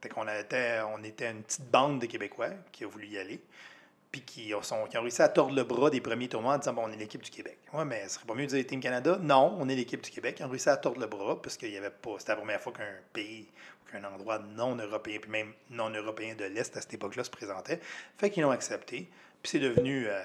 Fait 0.00 0.08
qu'on 0.08 0.26
était, 0.26 0.80
on 0.96 1.02
était 1.04 1.30
une 1.30 1.42
petite 1.42 1.70
bande 1.70 2.00
de 2.00 2.06
Québécois 2.06 2.48
qui 2.72 2.82
a 2.84 2.88
voulu 2.88 3.06
y 3.06 3.18
aller. 3.18 3.40
Puis 4.12 4.20
qui 4.20 4.54
ont, 4.54 4.62
sont- 4.62 4.84
qui 4.86 4.96
ont 4.98 5.02
réussi 5.02 5.22
à 5.22 5.28
tordre 5.28 5.54
le 5.56 5.64
bras 5.64 5.88
des 5.90 6.00
premiers 6.02 6.28
tournois 6.28 6.54
en 6.54 6.58
disant 6.58 6.74
bon, 6.74 6.82
on 6.86 6.92
est 6.92 6.96
l'équipe 6.96 7.22
du 7.22 7.30
Québec. 7.30 7.58
Ouais, 7.72 7.84
mais 7.86 8.04
ce 8.08 8.14
serait 8.16 8.26
pas 8.26 8.34
mieux 8.34 8.44
de 8.46 8.50
dire 8.50 8.66
Team 8.66 8.80
Canada 8.80 9.18
Non, 9.20 9.56
on 9.58 9.68
est 9.68 9.74
l'équipe 9.74 10.02
du 10.02 10.10
Québec. 10.10 10.36
Ils 10.40 10.44
ont 10.44 10.48
réussi 10.50 10.68
à 10.68 10.76
tordre 10.76 11.00
le 11.00 11.06
bras 11.06 11.40
parce 11.40 11.56
qu'il 11.56 11.70
y 11.70 11.76
avait 11.78 11.90
pas. 11.90 12.16
C'était 12.18 12.32
la 12.32 12.36
première 12.36 12.60
fois 12.60 12.72
qu'un 12.72 12.92
pays 13.14 13.48
ou 13.86 13.90
qu'un 13.90 14.04
endroit 14.04 14.38
non 14.38 14.76
européen, 14.76 15.18
puis 15.20 15.30
même 15.30 15.52
non 15.70 15.88
européen 15.90 16.34
de 16.34 16.44
l'Est 16.44 16.76
à 16.76 16.80
cette 16.82 16.92
époque-là 16.94 17.24
se 17.24 17.30
présentait. 17.30 17.80
Fait 18.18 18.28
qu'ils 18.30 18.42
l'ont 18.42 18.50
accepté. 18.50 19.08
Puis 19.42 19.50
c'est 19.52 19.58
devenu, 19.58 20.06
euh, 20.08 20.22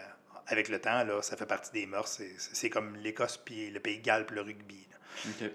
avec 0.47 0.67
le 0.69 0.79
temps, 0.81 1.03
là, 1.03 1.21
ça 1.21 1.37
fait 1.37 1.45
partie 1.45 1.71
des 1.71 1.85
mœurs. 1.85 2.19
C'est, 2.37 2.69
comme 2.69 2.95
l'Écosse 2.97 3.37
puis 3.37 3.69
le 3.71 3.79
pays 3.79 3.99
de 3.99 4.03
Galles 4.03 4.25
puis 4.25 4.35
le 4.35 4.41
rugby. 4.41 4.85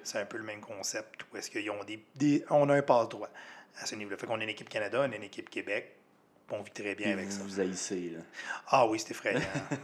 C'est 0.03 0.18
un 0.18 0.24
peu 0.24 0.39
le 0.39 0.43
même 0.45 0.61
concept 0.61 1.20
où 1.33 1.37
est-ce 1.37 1.49
qu'ils 1.51 1.70
ont 1.70 1.85
des, 1.85 2.03
des- 2.16 2.45
on 2.51 2.68
a 2.70 2.74
un 2.74 2.83
passe-droit 2.83 3.28
à 3.80 3.87
ce 3.87 3.95
niveau-là. 3.95 4.16
Fait 4.16 4.26
qu'on 4.26 4.41
a 4.41 4.43
une 4.43 4.49
équipe 4.49 4.68
Canada, 4.68 5.05
on 5.07 5.12
a 5.12 5.16
une 5.16 5.22
équipe 5.22 5.49
Québec. 5.51 5.95
On 6.55 6.61
vit 6.61 6.70
très 6.70 6.94
bien 6.94 7.12
avec 7.12 7.28
vous 7.28 7.38
ça. 7.38 7.42
vous 7.44 7.61
haïssez, 7.61 8.12
là. 8.14 8.20
Ah 8.68 8.86
oui, 8.86 8.98
c'est 8.98 9.12
effrayant. 9.12 9.40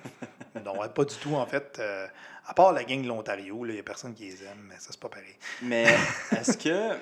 non, 0.65 0.75
pas 0.95 1.05
du 1.05 1.17
tout, 1.17 1.35
en 1.35 1.47
fait. 1.47 1.79
Euh, 1.79 2.07
à 2.47 2.53
part 2.53 2.73
la 2.75 2.85
gang 2.85 3.03
de 3.03 3.09
l'Ontario, 3.09 3.65
il 3.65 3.73
n'y 3.73 3.79
a 3.79 3.83
personne 3.83 4.13
qui 4.15 4.25
les 4.25 4.45
aime, 4.45 4.67
mais 4.69 4.75
ça, 4.75 4.89
c'est 4.91 5.01
pas 5.01 5.09
pareil. 5.09 5.35
Mais 5.63 5.85
est-ce 6.33 6.59
que. 6.59 6.69
euh, 6.69 6.95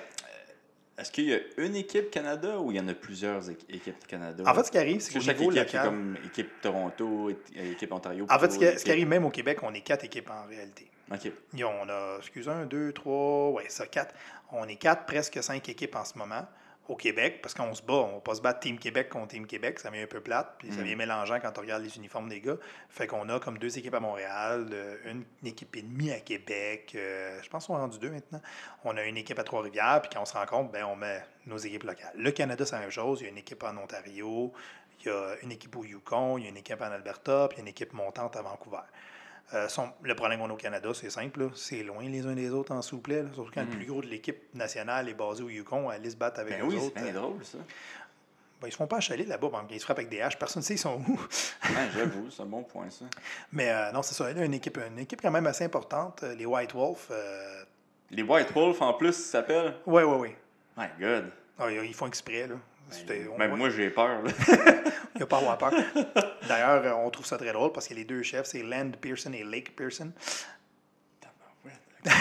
Est-ce 0.97 1.11
qu'il 1.11 1.25
y 1.25 1.33
a 1.33 1.39
une 1.57 1.75
équipe 1.75 2.09
Canada 2.09 2.57
ou 2.59 2.71
il 2.71 2.77
y 2.77 2.79
en 2.79 2.87
a 2.87 2.93
plusieurs 2.93 3.49
équipes 3.49 4.07
Canada? 4.07 4.41
En 4.47 4.53
fait, 4.53 4.63
ce 4.63 4.71
qui 4.71 4.77
arrive, 4.77 5.01
c'est 5.01 5.13
que 5.13 5.19
chaque 5.19 5.39
équipe, 5.41 5.53
local... 5.53 5.85
comme 5.85 6.17
équipe 6.25 6.61
Toronto, 6.61 7.29
é- 7.29 7.71
équipe 7.71 7.91
Ontario. 7.91 8.25
En 8.29 8.39
fait, 8.39 8.51
ce 8.51 8.83
qui, 8.83 8.91
arrive 8.91 9.07
même 9.07 9.25
au 9.25 9.31
Québec, 9.31 9.59
on 9.63 9.73
est 9.73 9.81
quatre 9.81 10.05
équipes 10.05 10.29
en 10.29 10.47
réalité. 10.47 10.89
OK. 11.11 11.29
On 11.61 11.89
a, 11.89 12.17
excusez, 12.19 12.49
un, 12.49 12.65
deux, 12.65 12.93
trois, 12.93 13.49
ouais, 13.49 13.65
ça, 13.67 13.85
quatre. 13.85 14.15
On 14.53 14.65
est 14.65 14.77
quatre, 14.77 15.05
presque 15.05 15.43
cinq 15.43 15.67
équipes 15.67 15.95
en 15.97 16.05
ce 16.05 16.17
moment 16.17 16.47
au 16.89 16.95
Québec, 16.95 17.39
parce 17.41 17.53
qu'on 17.53 17.73
se 17.73 17.81
bat. 17.81 17.93
On 17.93 18.13
va 18.15 18.19
pas 18.21 18.35
se 18.35 18.41
battre 18.41 18.59
Team 18.61 18.79
Québec 18.79 19.09
contre 19.09 19.29
Team 19.29 19.45
Québec, 19.45 19.79
ça 19.79 19.89
vient 19.89 20.03
un 20.03 20.07
peu 20.07 20.21
plate, 20.21 20.55
puis 20.57 20.71
ça 20.71 20.81
Mm. 20.81 20.83
vient 20.83 20.95
mélangeant 20.95 21.39
quand 21.39 21.57
on 21.57 21.61
regarde 21.61 21.83
les 21.83 21.97
uniformes 21.97 22.29
des 22.29 22.39
gars. 22.41 22.57
Fait 22.89 23.07
qu'on 23.07 23.27
a 23.29 23.39
comme 23.39 23.57
deux 23.57 23.77
équipes 23.77 23.95
à 23.95 23.99
Montréal, 23.99 24.67
euh, 24.71 24.95
une, 25.05 25.23
une 25.41 25.47
équipe 25.47 25.75
et 25.75 25.81
demie 25.81 26.11
à 26.11 26.19
Québec, 26.19 26.93
euh, 26.95 27.39
je 27.43 27.49
pense 27.49 27.67
qu'on 27.67 27.75
est 27.77 27.81
rendu 27.81 27.99
deux 27.99 28.09
maintenant. 28.09 28.41
On 28.83 28.95
a 28.97 29.03
une 29.03 29.17
équipe 29.17 29.39
à 29.39 29.43
Trois-Rivières, 29.43 30.01
puis 30.01 30.09
quand 30.13 30.21
on 30.21 30.25
se 30.25 30.33
rencontre, 30.33 30.71
ben, 30.71 30.85
on 30.85 30.95
met 30.95 31.23
nos 31.45 31.57
équipes 31.57 31.83
locales. 31.83 32.13
Le 32.15 32.31
Canada, 32.31 32.65
c'est 32.65 32.75
la 32.75 32.81
même 32.81 32.89
chose. 32.91 33.21
Il 33.21 33.25
y 33.25 33.27
a 33.27 33.29
une 33.31 33.37
équipe 33.37 33.63
en 33.63 33.75
Ontario, 33.77 34.53
il 35.01 35.07
y 35.07 35.09
a 35.09 35.35
une 35.43 35.51
équipe 35.51 35.75
au 35.75 35.83
Yukon, 35.83 36.37
il 36.37 36.43
y 36.43 36.47
a 36.47 36.49
une 36.49 36.57
équipe 36.57 36.81
en 36.81 36.85
Alberta, 36.91 37.47
puis 37.49 37.57
il 37.57 37.59
y 37.59 37.61
a 37.61 37.63
une 37.63 37.67
équipe 37.69 37.93
montante 37.93 38.35
à 38.35 38.41
Vancouver. 38.41 38.79
Euh, 39.53 39.67
le 40.03 40.13
problème 40.15 40.39
qu'on 40.39 40.49
a 40.49 40.53
au 40.53 40.57
Canada, 40.57 40.89
c'est 40.93 41.09
simple, 41.09 41.39
là. 41.43 41.49
c'est 41.55 41.81
loin 41.83 42.03
les 42.03 42.25
uns 42.25 42.33
des 42.35 42.49
autres 42.49 42.73
en 42.73 42.81
souple. 42.81 43.23
Surtout 43.33 43.51
quand 43.53 43.61
le 43.61 43.67
plus 43.69 43.85
gros 43.85 44.01
de 44.01 44.07
l'équipe 44.07 44.53
nationale 44.53 45.07
est 45.07 45.13
basé 45.13 45.41
au 45.43 45.49
Yukon, 45.49 45.89
à 45.89 45.93
aller 45.93 46.09
se 46.09 46.17
battre 46.17 46.41
avec 46.41 46.57
Ben 46.57 46.65
eux 46.65 46.67
oui, 46.69 46.75
autres. 46.75 46.91
c'est 46.95 47.01
bien 47.03 47.15
euh, 47.15 47.19
drôle, 47.19 47.45
ça. 47.45 47.57
ben, 48.61 48.67
ils 48.67 48.71
se 48.71 48.77
font 48.77 48.87
pas 48.87 48.97
achaler 48.97 49.23
là-bas, 49.25 49.47
bon, 49.49 49.59
ils 49.69 49.79
se 49.79 49.85
frappent 49.85 49.99
avec 49.99 50.09
des 50.09 50.19
haches, 50.19 50.37
personne 50.37 50.59
ne 50.61 50.65
sait 50.65 50.73
ils 50.73 50.77
sont 50.79 50.99
où. 51.07 51.19
J'avoue, 51.95 52.29
c'est 52.29 52.41
un 52.43 52.45
bon 52.47 52.63
point, 52.63 52.89
ça. 52.89 53.05
Mais 53.53 53.69
euh, 53.69 53.91
non, 53.93 54.01
c'est 54.03 54.15
ça, 54.15 54.29
y 54.29 54.37
a 54.37 54.43
une 54.43 54.53
équipe, 54.53 54.77
une 54.85 54.99
équipe 54.99 55.21
quand 55.21 55.31
même 55.31 55.47
assez 55.47 55.63
importante, 55.63 56.23
les 56.37 56.45
White 56.45 56.73
Wolves. 56.73 57.07
euh, 57.11 57.63
Les 58.11 58.23
White 58.23 58.51
Wolves, 58.53 58.81
en 58.83 58.93
plus, 58.95 59.13
ça 59.13 59.39
s'appelle? 59.39 59.75
Ouais, 59.85 60.03
ouais, 60.03 60.17
ouais. 60.17 60.35
My 60.75 60.87
God. 60.99 61.31
Ah, 61.57 61.71
ils 61.71 61.93
font 61.93 62.07
exprès, 62.07 62.47
là. 62.47 62.55
On- 63.33 63.37
Même 63.37 63.55
moi, 63.55 63.69
j'ai 63.69 63.89
peur. 63.89 64.21
Il 65.17 65.21
n'y 65.21 65.23
a 65.23 65.25
pas 65.25 65.37
à 65.37 65.39
avoir 65.39 65.57
peur. 65.57 65.73
D'ailleurs, 66.47 66.85
euh, 66.85 67.03
on 67.03 67.09
trouve 67.09 67.25
ça 67.25 67.37
très 67.37 67.51
drôle 67.51 67.71
parce 67.71 67.87
que 67.87 67.95
les 67.95 68.05
deux 68.05 68.21
chefs, 68.21 68.45
c'est 68.45 68.61
Land 68.61 68.91
Pearson 69.01 69.33
et 69.33 69.43
Lake 69.43 69.75
Pearson. 69.75 70.11
Ah, 72.05 72.11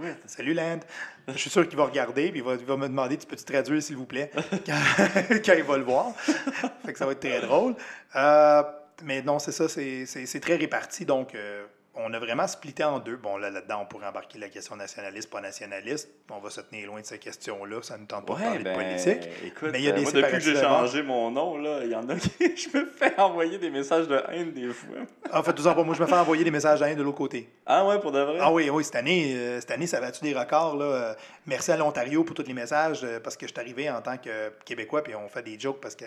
ouais. 0.00 0.16
Salut 0.26 0.54
Land. 0.54 0.80
Je 1.28 1.36
suis 1.36 1.50
sûr 1.50 1.68
qu'il 1.68 1.76
va 1.76 1.84
regarder 1.84 2.30
puis 2.30 2.40
il 2.40 2.42
va, 2.42 2.54
il 2.54 2.64
va 2.64 2.78
me 2.78 2.88
demander 2.88 3.18
Tu 3.18 3.26
peux-tu 3.26 3.44
traduire, 3.44 3.82
s'il 3.82 3.96
vous 3.96 4.06
plaît, 4.06 4.30
quand, 4.66 4.80
quand 5.44 5.54
il 5.54 5.62
va 5.62 5.76
le 5.76 5.84
voir. 5.84 6.14
fait 6.16 6.94
que 6.94 6.98
ça 6.98 7.04
va 7.04 7.12
être 7.12 7.20
très 7.20 7.42
drôle. 7.42 7.76
Euh, 8.16 8.62
mais 9.04 9.20
non, 9.20 9.38
c'est 9.38 9.52
ça, 9.52 9.68
c'est 9.68 10.40
très 10.40 10.56
réparti. 10.56 11.04
Donc, 11.04 11.34
euh, 11.34 11.66
on 11.98 12.12
a 12.12 12.18
vraiment 12.18 12.46
splitté 12.46 12.84
en 12.84 12.98
deux. 12.98 13.16
Bon, 13.16 13.36
là, 13.36 13.50
là-dedans, 13.50 13.80
on 13.82 13.86
pourrait 13.86 14.06
embarquer 14.06 14.38
la 14.38 14.48
question 14.48 14.76
nationaliste, 14.76 15.30
pas 15.30 15.40
nationaliste. 15.40 16.08
On 16.30 16.38
va 16.38 16.50
se 16.50 16.60
tenir 16.60 16.86
loin 16.86 17.00
de 17.00 17.06
ces 17.06 17.18
questions-là. 17.18 17.82
Ça 17.82 17.98
ne 17.98 18.06
tente 18.06 18.26
pas 18.26 18.34
de 18.34 18.38
parler 18.40 18.58
ben, 18.60 18.72
de 18.72 18.82
politique. 18.82 19.28
écoute, 19.44 19.70
Mais 19.72 19.80
il 19.80 19.84
y 19.84 19.88
a 19.88 19.92
euh, 19.92 19.96
des 19.96 20.02
moi, 20.02 20.12
depuis 20.12 20.32
que 20.32 20.40
j'ai 20.40 20.56
changé 20.56 21.02
mon 21.02 21.30
nom, 21.30 21.58
là, 21.58 21.80
il 21.82 21.90
y 21.90 21.94
en 21.94 22.08
a 22.08 22.14
qui 22.16 22.56
je 22.56 22.78
me 22.78 22.86
fais 22.86 23.18
envoyer 23.18 23.58
des 23.58 23.70
messages 23.70 24.06
de 24.08 24.20
haine 24.30 24.52
des 24.52 24.68
fois. 24.68 24.98
En 25.32 25.42
fait, 25.42 25.52
tout 25.52 25.62
ça, 25.62 25.74
pas 25.74 25.82
moi, 25.82 25.94
je 25.94 26.02
me 26.02 26.06
fais 26.06 26.14
envoyer 26.14 26.44
des 26.44 26.50
messages 26.50 26.80
à 26.82 26.86
un 26.86 26.94
de 26.94 27.02
l'autre 27.02 27.18
côté. 27.18 27.48
Ah 27.66 27.84
ouais, 27.86 27.98
pour 27.98 28.12
de 28.12 28.20
vrai? 28.20 28.38
Ah 28.40 28.52
oui, 28.52 28.70
oui, 28.70 28.84
cette 28.84 28.96
année, 28.96 29.34
euh, 29.34 29.60
cette 29.60 29.70
année 29.70 29.86
ça 29.86 29.98
a 29.98 30.00
battu 30.00 30.22
des 30.22 30.34
records. 30.34 30.76
Là. 30.76 30.84
Euh, 30.84 31.14
Merci 31.48 31.72
à 31.72 31.78
l'Ontario 31.78 32.24
pour 32.24 32.36
tous 32.36 32.46
les 32.46 32.52
messages, 32.52 33.00
euh, 33.04 33.20
parce 33.20 33.34
que 33.34 33.46
je 33.46 33.52
suis 33.52 33.60
arrivé 33.60 33.88
en 33.88 34.02
tant 34.02 34.18
que 34.18 34.52
Québécois, 34.66 35.02
puis 35.02 35.14
on 35.14 35.28
fait 35.30 35.42
des 35.42 35.58
jokes 35.58 35.80
parce 35.80 35.96
que 35.96 36.04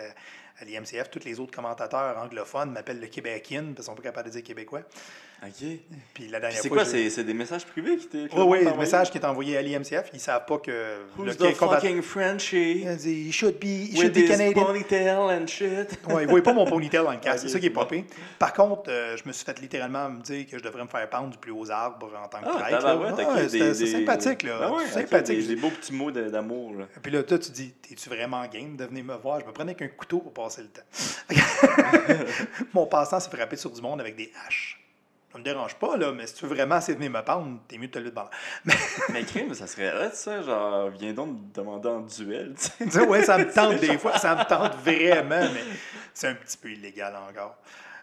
à 0.60 0.64
l'IMCF, 0.64 1.10
tous 1.10 1.24
les 1.24 1.40
autres 1.40 1.54
commentateurs 1.54 2.16
anglophones 2.18 2.70
m'appellent 2.72 3.00
le 3.00 3.06
Québécois, 3.08 3.58
parce 3.60 3.74
qu'ils 3.74 3.84
sont 3.84 3.94
pas 3.94 4.02
capables 4.02 4.28
de 4.28 4.32
dire 4.34 4.42
Québécois. 4.42 4.82
OK. 5.44 5.66
Puis 6.14 6.28
la 6.28 6.38
dernière 6.38 6.56
c'est 6.60 6.68
fois. 6.68 6.84
quoi? 6.84 6.84
je- 6.84 7.08
C'est 7.08 7.24
des 7.24 7.34
messages 7.34 7.64
privés 7.66 7.96
qui 7.96 8.06
t'es. 8.06 8.28
Oui, 8.32 8.44
oui, 8.46 8.64
le 8.64 8.76
message 8.76 9.10
qui 9.10 9.18
est 9.18 9.24
envoyé 9.24 9.56
à 9.56 9.62
l'IMCF, 9.62 10.08
ils 10.14 10.20
savent 10.20 10.44
pas 10.46 10.58
que. 10.58 10.98
Who's 11.18 11.26
le 11.26 11.34
the 11.34 11.54
fucking 11.56 12.00
Frenchie? 12.00 12.82
Il 12.82 12.96
dit, 12.96 13.28
He 13.28 13.32
should 13.32 13.58
be, 13.58 13.64
he 13.64 13.90
With 13.94 14.02
should 14.02 14.12
be 14.14 14.28
Canadian. 14.28 14.64
ponytail 14.66 15.18
and 15.18 15.46
shit. 15.48 15.98
Ouais, 16.08 16.22
il 16.22 16.28
voyait 16.28 16.44
pas 16.44 16.52
mon 16.52 16.64
ponytail 16.64 17.02
dans 17.02 17.10
le 17.10 17.16
casque, 17.18 17.40
c'est 17.42 17.48
ça 17.48 17.58
qui 17.58 17.66
est 17.66 17.70
pire. 17.70 18.04
Par 18.38 18.52
contre, 18.52 18.84
euh, 18.88 19.16
je 19.16 19.24
me 19.26 19.32
suis 19.32 19.44
fait 19.44 19.58
littéralement 19.60 20.08
me 20.10 20.20
dire 20.22 20.46
que 20.46 20.58
je 20.58 20.62
devrais 20.62 20.84
me 20.84 20.88
faire 20.88 21.10
pendre 21.10 21.30
du 21.30 21.38
plus 21.38 21.50
haut 21.50 21.68
arbre 21.72 22.12
en 22.22 22.28
tant 22.28 22.38
que 22.38 22.44
Ah, 22.46 22.58
prêtre. 22.60 22.84
là. 22.84 22.96
Ah, 23.18 23.34
ouais, 23.34 23.46
des- 23.48 23.58
des- 23.74 23.86
sympathique, 23.86 24.44
là. 24.44 24.58
Ah 24.62 24.72
ouais, 24.72 24.86
sympathique. 24.86 25.40
Des, 25.40 25.56
des 25.56 25.60
beaux 25.60 25.70
petits 25.70 25.92
mots 25.92 26.12
d'amour. 26.12 26.72
Puis 27.02 27.10
là, 27.10 27.20
toi, 27.24 27.40
tu 27.40 27.50
dis, 27.50 27.74
es-tu 27.90 28.08
vraiment 28.08 28.46
game 28.46 28.76
de 28.76 28.84
venir 28.84 29.02
me 29.02 29.16
voir? 29.16 29.40
Je 29.40 29.46
me 29.46 29.50
prenais 29.50 29.74
qu'un 29.74 29.88
couteau 29.88 30.20
pour 30.20 30.41
passer 30.42 30.62
le 30.62 30.68
temps. 30.68 32.24
Mon 32.74 32.86
passe-temps, 32.86 33.20
c'est 33.20 33.34
frapper 33.34 33.56
sur 33.56 33.70
du 33.70 33.80
monde 33.80 34.00
avec 34.00 34.16
des 34.16 34.32
haches. 34.46 34.78
Ça 35.32 35.38
me 35.38 35.44
dérange 35.44 35.74
pas, 35.76 35.96
là, 35.96 36.12
mais 36.12 36.26
si 36.26 36.34
tu 36.34 36.46
veux 36.46 36.54
vraiment 36.54 36.76
essayer 36.76 36.92
de 36.92 36.98
venir 36.98 37.10
me 37.10 37.24
pendre, 37.24 37.58
t'es 37.66 37.78
mieux 37.78 37.86
de 37.86 37.92
te 37.92 37.98
le 37.98 38.10
devant. 38.10 38.28
Mais 38.66 38.74
Mais 39.10 39.22
crime, 39.24 39.54
ça 39.54 39.66
serait 39.66 39.90
hot, 39.90 40.10
ça. 40.12 40.42
Genre, 40.42 40.90
viens 40.90 41.14
donc 41.14 41.30
me 41.30 41.54
demander 41.54 41.88
en 41.88 42.00
duel, 42.00 42.54
tu 42.54 42.64
sais. 42.64 42.72
tu 42.84 42.90
sais, 42.90 43.06
ouais, 43.06 43.22
ça 43.22 43.38
me 43.38 43.50
tente 43.54 43.80
des 43.80 43.96
fois, 43.96 44.18
ça 44.18 44.34
me 44.34 44.44
tente 44.44 44.74
vraiment, 44.76 45.50
mais 45.54 45.62
c'est 46.12 46.28
un 46.28 46.34
petit 46.34 46.58
peu 46.58 46.70
illégal 46.70 47.16
encore. 47.16 47.56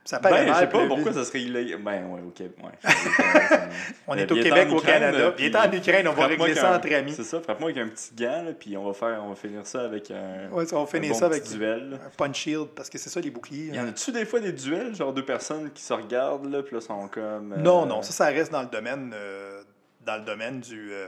Ça 0.09 0.19
paraît 0.19 0.43
Ben, 0.43 0.53
je 0.55 0.59
sais 0.61 0.67
pas 0.69 0.87
pourquoi 0.87 1.13
ça 1.13 1.23
serait 1.23 1.41
illégal. 1.41 1.79
Ben, 1.83 2.03
ouais, 2.07 2.21
ok. 2.27 2.39
Ouais. 2.39 2.71
On 4.07 4.17
est 4.17 4.31
au 4.31 4.33
Québec, 4.35 4.67
au 4.71 4.79
Canada. 4.79 5.31
puis 5.37 5.49
Viens 5.51 5.69
en 5.69 5.71
Ukraine, 5.71 6.07
on 6.07 6.13
va 6.13 6.25
régler 6.25 6.55
ça 6.55 6.75
entre 6.75 6.91
amis. 6.95 7.13
C'est 7.13 7.23
ça, 7.23 7.39
frappe-moi 7.39 7.69
avec 7.69 7.83
un 7.83 7.89
petit 7.89 8.15
gant, 8.15 8.41
là, 8.41 8.53
puis 8.59 8.75
on 8.75 8.85
va, 8.87 8.93
faire, 8.93 9.21
on 9.23 9.29
va 9.29 9.35
finir 9.35 9.67
ça 9.67 9.81
avec 9.81 10.09
un, 10.09 10.49
Ouais, 10.51 10.65
on 10.73 10.83
va 10.83 10.87
finir 10.87 11.11
bon 11.11 11.19
ça 11.19 11.27
avec 11.27 11.43
duel. 11.43 11.99
un 12.03 12.09
punch 12.17 12.37
shield, 12.37 12.69
parce 12.75 12.89
que 12.89 12.97
c'est 12.97 13.11
ça 13.11 13.21
les 13.21 13.29
boucliers. 13.29 13.67
Y 13.75 13.79
en 13.79 13.87
a-tu 13.87 14.11
des 14.11 14.25
fois 14.25 14.39
des 14.39 14.51
duels, 14.51 14.95
genre 14.95 15.13
deux 15.13 15.23
personnes 15.25 15.69
qui 15.71 15.83
se 15.83 15.93
regardent, 15.93 16.51
là, 16.51 16.63
puis 16.63 16.73
là, 16.73 16.81
sont 16.81 17.07
comme. 17.07 17.53
euh, 17.53 17.57
Non, 17.57 17.85
non, 17.85 18.01
ça, 18.01 18.11
ça 18.11 18.25
reste 18.31 18.51
dans 18.51 18.61
le 18.63 18.67
domaine, 18.69 19.11
euh, 19.13 19.61
dans 20.07 20.15
le 20.17 20.23
domaine 20.25 20.59
du, 20.59 20.91
euh, 20.91 21.07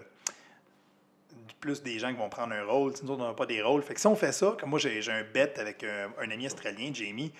du 1.47 1.56
plus 1.60 1.82
des 1.82 1.97
gens 1.97 2.10
qui 2.12 2.20
vont 2.20 2.30
prendre 2.30 2.54
un 2.54 2.64
rôle. 2.66 2.93
Nous 3.02 3.10
autres, 3.10 3.24
on 3.24 3.28
n'a 3.30 3.34
pas 3.34 3.47
des 3.47 3.64
rôles. 3.64 3.82
Fait 3.82 3.95
que 3.95 3.99
si 3.99 4.06
on 4.06 4.16
fait 4.16 4.32
ça, 4.32 4.56
comme 4.60 4.70
moi, 4.70 4.78
j'ai 4.78 5.02
j'ai 5.02 5.12
un 5.12 5.24
bet 5.34 5.54
avec 5.60 5.84
un, 5.84 6.10
un 6.24 6.30
ami 6.30 6.45
australien, 6.45 6.91
Jamie, 6.93 7.34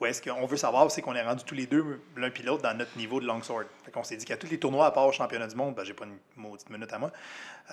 où 0.00 0.06
est-ce 0.06 0.22
qu'on 0.22 0.46
veut 0.46 0.56
savoir, 0.56 0.90
c'est 0.90 1.02
qu'on 1.02 1.14
est 1.14 1.22
rendu 1.22 1.44
tous 1.44 1.54
les 1.54 1.66
deux, 1.66 2.02
l'un 2.16 2.30
puis 2.30 2.42
l'autre, 2.42 2.62
dans 2.62 2.76
notre 2.76 2.96
niveau 2.96 3.20
de 3.20 3.26
longsword? 3.26 3.64
Fait 3.84 3.90
qu'on 3.90 4.04
s'est 4.04 4.16
dit 4.16 4.24
qu'à 4.24 4.36
tous 4.36 4.48
les 4.48 4.58
tournois, 4.58 4.86
à 4.86 4.90
part 4.90 5.12
championnat 5.12 5.46
du 5.46 5.56
monde, 5.56 5.74
ben, 5.74 5.84
j'ai 5.84 5.94
pas 5.94 6.04
une 6.04 6.18
maudite 6.36 6.68
minute 6.70 6.92
à 6.92 6.98
moi, 6.98 7.10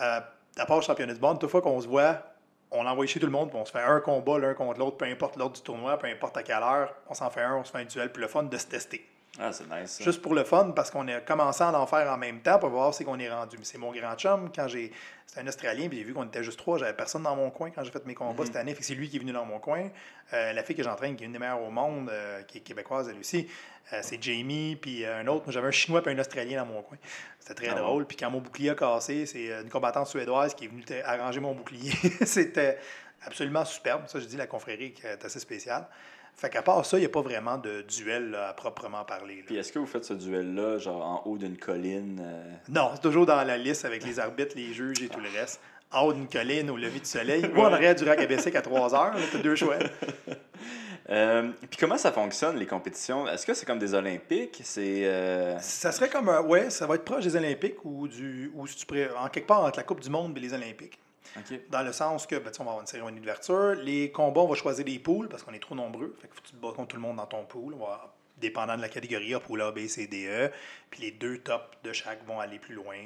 euh, 0.01 0.19
à 0.57 0.65
part 0.65 0.81
championnat 0.81 1.13
du 1.13 1.19
monde, 1.19 1.39
toute 1.39 1.49
fois 1.49 1.61
qu'on 1.61 1.81
se 1.81 1.87
voit, 1.87 2.21
on 2.71 2.83
l'envoie 2.83 3.05
chez 3.05 3.19
tout 3.19 3.25
le 3.25 3.31
monde, 3.31 3.51
on 3.53 3.65
se 3.65 3.71
fait 3.71 3.81
un 3.81 3.99
combat 3.99 4.39
l'un 4.39 4.53
contre 4.53 4.79
l'autre, 4.79 4.97
peu 4.97 5.05
importe 5.05 5.37
l'ordre 5.37 5.55
du 5.55 5.61
tournoi, 5.61 5.97
peu 5.97 6.07
importe 6.07 6.37
à 6.37 6.43
quelle 6.43 6.63
heure, 6.63 6.93
on 7.07 7.13
s'en 7.13 7.29
fait 7.29 7.41
un, 7.41 7.57
on 7.57 7.63
se 7.63 7.71
fait 7.71 7.79
un 7.79 7.85
duel, 7.85 8.11
puis 8.11 8.21
le 8.21 8.27
fun 8.27 8.43
de 8.43 8.57
se 8.57 8.67
tester. 8.67 9.05
Ah, 9.39 9.51
c'est 9.51 9.63
nice. 9.67 9.91
ça. 9.97 10.03
Juste 10.03 10.21
pour 10.21 10.35
le 10.35 10.43
fun, 10.43 10.71
parce 10.75 10.91
qu'on 10.91 11.07
a 11.07 11.19
commencé 11.19 11.63
à 11.63 11.73
en 11.79 11.87
faire 11.87 12.11
en 12.11 12.17
même 12.17 12.41
temps 12.41 12.59
pour 12.59 12.69
voir 12.69 12.93
c'est 12.93 13.03
qu'on 13.03 13.17
est 13.17 13.31
rendu. 13.31 13.57
Mais 13.57 13.65
c'est 13.65 13.79
mon 13.79 13.91
grand 13.91 14.15
chum, 14.15 14.51
quand 14.53 14.67
j'ai. 14.67 14.91
C'était 15.25 15.41
un 15.41 15.47
Australien, 15.47 15.87
puis 15.89 15.97
j'ai 15.97 16.03
vu 16.03 16.13
qu'on 16.13 16.25
était 16.25 16.43
juste 16.43 16.59
trois, 16.59 16.77
j'avais 16.77 16.93
personne 16.93 17.23
dans 17.23 17.35
mon 17.35 17.49
coin 17.49 17.71
quand 17.71 17.83
j'ai 17.83 17.89
fait 17.89 18.05
mes 18.05 18.13
combats 18.13 18.41
Mhm. 18.41 18.45
cette 18.45 18.55
année, 18.57 18.73
fait 18.75 18.81
que 18.81 18.85
c'est 18.85 18.93
lui 18.93 19.09
qui 19.09 19.15
est 19.15 19.19
venu 19.19 19.31
dans 19.31 19.45
mon 19.45 19.57
coin. 19.57 19.89
Euh, 20.33 20.53
la 20.53 20.61
fille 20.63 20.75
que 20.75 20.83
j'entraîne, 20.83 21.15
qui 21.15 21.23
est 21.23 21.25
une 21.25 21.33
des 21.33 21.39
meilleures 21.39 21.63
au 21.63 21.71
monde, 21.71 22.09
euh, 22.11 22.43
qui 22.43 22.59
est 22.59 22.61
québécoise 22.61 23.09
elle 23.09 23.17
aussi, 23.17 23.47
euh, 23.93 23.99
c'est 24.03 24.21
Jamie, 24.21 24.75
puis 24.75 25.03
un 25.05 25.25
autre. 25.25 25.45
Moi, 25.45 25.53
j'avais 25.53 25.69
un 25.69 25.71
Chinois 25.71 26.03
puis 26.03 26.13
un 26.13 26.19
Australien 26.19 26.59
dans 26.63 26.71
mon 26.71 26.83
coin. 26.83 26.97
C'était 27.39 27.55
très 27.55 27.69
Ah 27.69 27.75
drôle. 27.79 28.05
Puis 28.05 28.15
quand 28.17 28.29
mon 28.29 28.41
bouclier 28.41 28.69
a 28.71 28.75
cassé, 28.75 29.25
c'est 29.25 29.47
une 29.63 29.69
combattante 29.69 30.05
suédoise 30.07 30.53
qui 30.53 30.65
est 30.65 30.67
venue 30.67 30.83
arranger 31.03 31.39
mon 31.39 31.55
bouclier. 31.55 31.91
C'était 32.25 32.77
absolument 33.25 33.65
superbe. 33.65 34.03
Ça, 34.07 34.19
je 34.19 34.25
dis, 34.25 34.37
la 34.37 34.45
confrérie 34.47 34.93
qui 34.93 35.07
est 35.07 35.25
assez 35.25 35.39
spéciale. 35.39 35.87
Fait 36.35 36.49
qu'à 36.49 36.61
part 36.61 36.85
ça, 36.85 36.97
il 36.97 37.01
n'y 37.01 37.05
a 37.05 37.09
pas 37.09 37.21
vraiment 37.21 37.57
de 37.57 37.81
duel 37.83 38.31
là, 38.31 38.49
à 38.49 38.53
proprement 38.53 39.05
parler. 39.05 39.37
là. 39.37 39.41
Puis 39.45 39.55
est-ce 39.57 39.71
que 39.71 39.79
vous 39.79 39.85
faites 39.85 40.03
ce 40.05 40.13
duel-là, 40.13 40.77
genre 40.77 41.01
en 41.05 41.29
haut 41.29 41.37
d'une 41.37 41.57
colline 41.57 42.19
euh, 42.21 42.43
Non, 42.69 42.89
c'est 42.95 43.01
toujours 43.01 43.25
dans 43.25 43.41
la 43.43 43.57
liste 43.57 43.85
avec 43.85 44.03
les 44.03 44.19
arbitres, 44.19 44.55
les 44.57 44.73
juges 44.73 45.01
et 45.01 45.07
tout 45.09 45.19
le 45.21 45.29
reste. 45.29 45.61
En 45.91 46.01
haut 46.05 46.13
d'une 46.13 46.27
colline, 46.27 46.69
au 46.71 46.75
lever 46.77 46.99
du 46.99 47.05
soleil, 47.05 47.45
ou 47.55 47.59
en 47.61 47.71
arrière 47.71 47.93
du 47.95 48.03
rack 48.03 48.19
à 48.19 48.25
Bessic 48.25 48.55
à 48.55 48.61
3 48.63 48.95
heures. 48.95 49.13
Tu 49.31 49.37
as 49.37 49.39
deux 49.41 49.55
choix. 49.55 49.77
euh, 51.09 51.49
Puis 51.69 51.77
comment 51.79 51.97
ça 51.97 52.11
fonctionne, 52.11 52.57
les 52.57 52.65
compétitions? 52.65 53.27
Est-ce 53.27 53.45
que 53.45 53.53
c'est 53.53 53.65
comme 53.65 53.79
des 53.79 53.93
Olympiques? 53.93 54.59
C'est. 54.63 55.05
euh, 55.05 55.57
Ça 55.59 55.91
serait 55.91 56.09
comme 56.09 56.29
un. 56.29 56.41
Ouais, 56.41 56.69
ça 56.69 56.87
va 56.87 56.95
être 56.95 57.05
proche 57.05 57.23
des 57.25 57.35
Olympiques 57.35 57.83
ou 57.85 58.07
du. 58.07 58.51
Ou 58.55 58.65
si 58.67 58.77
tu 58.77 58.85
en 59.17 59.27
quelque 59.29 59.47
part 59.47 59.63
entre 59.63 59.77
la 59.77 59.83
Coupe 59.83 59.99
du 60.01 60.09
Monde 60.09 60.35
et 60.37 60.41
les 60.41 60.53
Olympiques. 60.53 60.99
Dans 61.69 61.81
le 61.81 61.91
sens 61.91 62.27
que, 62.27 62.35
ben, 62.35 62.51
on 62.59 62.63
va 62.63 62.69
avoir 62.71 62.81
une 62.81 62.87
cérémonie 62.87 63.19
d'ouverture. 63.19 63.75
Les 63.75 64.11
combats, 64.11 64.41
on 64.41 64.47
va 64.47 64.55
choisir 64.55 64.85
des 64.85 64.99
poules 64.99 65.29
parce 65.29 65.43
qu'on 65.43 65.53
est 65.53 65.59
trop 65.59 65.75
nombreux. 65.75 66.15
Fait 66.21 66.27
que 66.27 66.35
faut 66.35 66.41
que 66.41 66.47
tu 66.47 66.53
te 66.53 66.57
bats 66.57 66.71
contre 66.75 66.89
tout 66.89 66.97
le 66.97 67.01
monde 67.01 67.17
dans 67.17 67.25
ton 67.25 67.45
pool. 67.45 67.73
On 67.73 67.85
va, 67.85 68.13
dépendant 68.37 68.75
de 68.75 68.81
la 68.81 68.89
catégorie, 68.89 69.33
A, 69.33 69.39
pool 69.39 69.61
A, 69.61 69.71
B, 69.71 69.87
C, 69.87 70.07
D, 70.07 70.27
E. 70.27 70.51
Puis 70.89 71.01
les 71.01 71.11
deux 71.11 71.39
tops 71.39 71.77
de 71.83 71.93
chaque 71.93 72.25
vont 72.25 72.39
aller 72.39 72.59
plus 72.59 72.75
loin. 72.75 72.97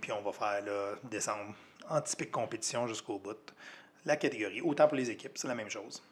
Puis 0.00 0.12
on 0.12 0.22
va 0.22 0.32
faire 0.32 0.64
là, 0.64 0.94
descendre 1.04 1.54
en 1.88 2.00
typique 2.00 2.30
compétition 2.30 2.86
jusqu'au 2.86 3.18
bout. 3.18 3.36
La 4.04 4.16
catégorie, 4.16 4.60
autant 4.62 4.88
pour 4.88 4.96
les 4.96 5.10
équipes, 5.10 5.36
c'est 5.36 5.48
la 5.48 5.54
même 5.54 5.70
chose. 5.70 6.02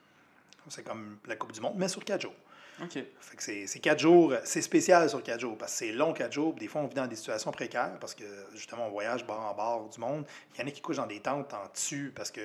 C'est 0.69 0.83
comme 0.83 1.19
la 1.27 1.37
Coupe 1.37 1.53
du 1.53 1.61
Monde, 1.61 1.75
mais 1.77 1.89
sur 1.89 2.05
quatre 2.05 2.23
jours. 2.23 2.35
OK. 2.83 2.93
Fait 3.21 3.37
que 3.37 3.67
c'est 3.67 3.79
quatre 3.81 3.99
jours, 3.99 4.35
c'est 4.45 4.63
spécial 4.63 5.09
sur 5.09 5.23
quatre 5.23 5.41
jours 5.41 5.57
parce 5.59 5.73
que 5.73 5.79
c'est 5.79 5.93
long 5.93 6.13
quatre 6.13 6.33
jours. 6.33 6.55
Des 6.55 6.67
fois, 6.69 6.81
on 6.81 6.87
vit 6.87 6.95
dans 6.95 7.07
des 7.07 7.17
situations 7.17 7.51
précaires 7.51 7.99
parce 8.01 8.15
que 8.15 8.25
justement, 8.55 8.87
on 8.87 8.91
voyage 8.91 9.27
bord 9.27 9.41
en 9.41 9.55
bord 9.55 9.89
du 9.89 10.01
monde. 10.01 10.25
Il 10.55 10.61
y 10.61 10.65
en 10.65 10.67
a 10.67 10.71
qui 10.71 10.81
couchent 10.81 10.97
dans 10.97 11.07
des 11.07 11.21
tentes 11.21 11.53
en 11.55 11.69
dessus 11.73 12.13
parce 12.15 12.31
que 12.31 12.41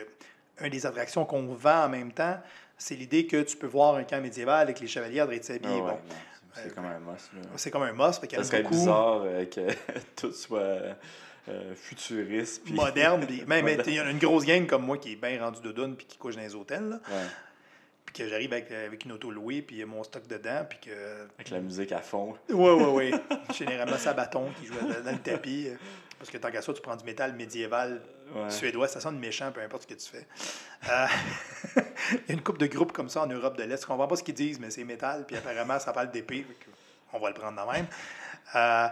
une 0.62 0.70
des 0.70 0.86
attractions 0.86 1.26
qu'on 1.26 1.46
vend 1.54 1.86
en 1.86 1.90
même 1.90 2.12
temps, 2.12 2.40
c'est 2.78 2.96
l'idée 2.96 3.26
que 3.26 3.42
tu 3.42 3.58
peux 3.58 3.68
voir 3.68 3.96
un 3.96 4.04
camp 4.04 4.22
médiéval 4.22 4.62
avec 4.62 4.80
les 4.80 4.88
chevaliers 4.88 5.20
à 5.20 5.24
Ah 5.24 5.28
ouais, 5.28 5.82
bon, 5.82 5.88
non, 5.88 5.98
c'est 6.54 6.74
comme 6.76 6.86
un 6.86 7.00
must. 7.00 7.30
C'est 7.56 7.72
comme 7.72 7.84
un 7.84 7.94
must. 7.94 8.24
En 8.24 8.30
Ça 8.30 8.44
serait 8.44 8.64
beaucoup 8.64 8.76
bizarre 8.76 9.22
euh, 9.24 9.46
que 9.46 9.62
tout 10.16 10.32
soit 10.32 10.60
euh, 11.50 11.76
futuriste. 11.76 12.64
puis- 12.64 12.74
moderne. 13.62 13.88
il 13.88 13.94
y 13.96 14.00
a 14.00 14.10
une 14.10 14.20
grosse 14.20 14.46
gang 14.46 14.66
comme 14.68 14.86
moi 14.86 14.98
qui 14.98 15.14
est 15.14 15.16
bien 15.16 15.40
rendu 15.44 15.62
de 15.62 15.72
doune 15.72 15.96
puis 15.96 16.06
qui 16.06 16.18
couche 16.18 16.36
dans 16.36 16.42
les 16.42 16.56
hôtels. 16.56 16.90
là. 16.90 17.00
Ouais, 17.10 17.26
Puis 18.14 18.24
que 18.24 18.30
j'arrive 18.30 18.53
avec, 18.53 18.72
avec 18.72 19.05
une 19.05 19.14
auto 19.14 19.32
louée 19.32 19.61
puis 19.61 19.78
il 19.78 19.80
y 19.80 19.84
a 19.84 19.86
mon 19.86 20.03
stock 20.03 20.28
dedans. 20.28 20.66
Puis 20.70 20.80
que 20.82 21.24
avec 21.36 21.49
la 21.49 21.59
musique 21.59 21.91
à 21.91 21.99
fond. 22.01 22.36
Oui, 22.49 22.72
oui, 22.72 23.11
oui. 23.11 23.38
Généralement, 23.57 23.95
bâton 24.16 24.49
qui 24.59 24.68
joue 24.68 24.76
dans 25.03 25.11
le 25.11 25.18
tapis. 25.20 25.68
euh, 25.70 25.76
Parce 26.20 26.30
que 26.30 26.38
tant 26.38 26.51
qu'à 26.51 26.61
ça, 26.61 26.74
tu 26.74 26.82
prends 26.82 26.95
du 26.95 27.03
métal 27.05 27.34
médiéval 27.34 28.01
Ouais. 28.34 28.49
suédois, 28.49 28.88
ça 28.88 29.01
sonne 29.01 29.20
méchant, 29.20 29.51
peu 29.51 29.59
importe 29.61 29.84
ce 29.84 29.88
que 29.88 29.93
tu 29.95 30.09
fais. 30.09 30.26
Euh, 30.89 31.05
Il 32.11 32.30
y 32.30 32.32
a 32.32 32.34
une 32.34 32.41
couple 32.41 32.59
de 32.59 32.68
groupes 32.68 32.91
comme 32.93 33.09
ça 33.09 33.22
en 33.22 33.28
Europe 33.28 33.57
de 33.57 33.64
l'Est. 33.64 33.82
Je 33.82 33.86
comprends 33.86 34.07
pas 34.07 34.16
ce 34.16 34.24
qu'ils 34.24 34.34
disent, 34.34 34.59
mais 34.59 34.72
c'est 34.72 34.84
métal, 34.86 35.26
puis 35.28 35.36
apparemment, 35.36 35.78
ça 35.78 35.91
parle 35.91 36.09
d'épée. 36.09 36.45
On 37.11 37.20
va 37.20 37.28
le 37.30 37.36
prendre 37.36 37.61
de 37.64 37.72
même. 37.72 37.86
Euh, 38.55 38.88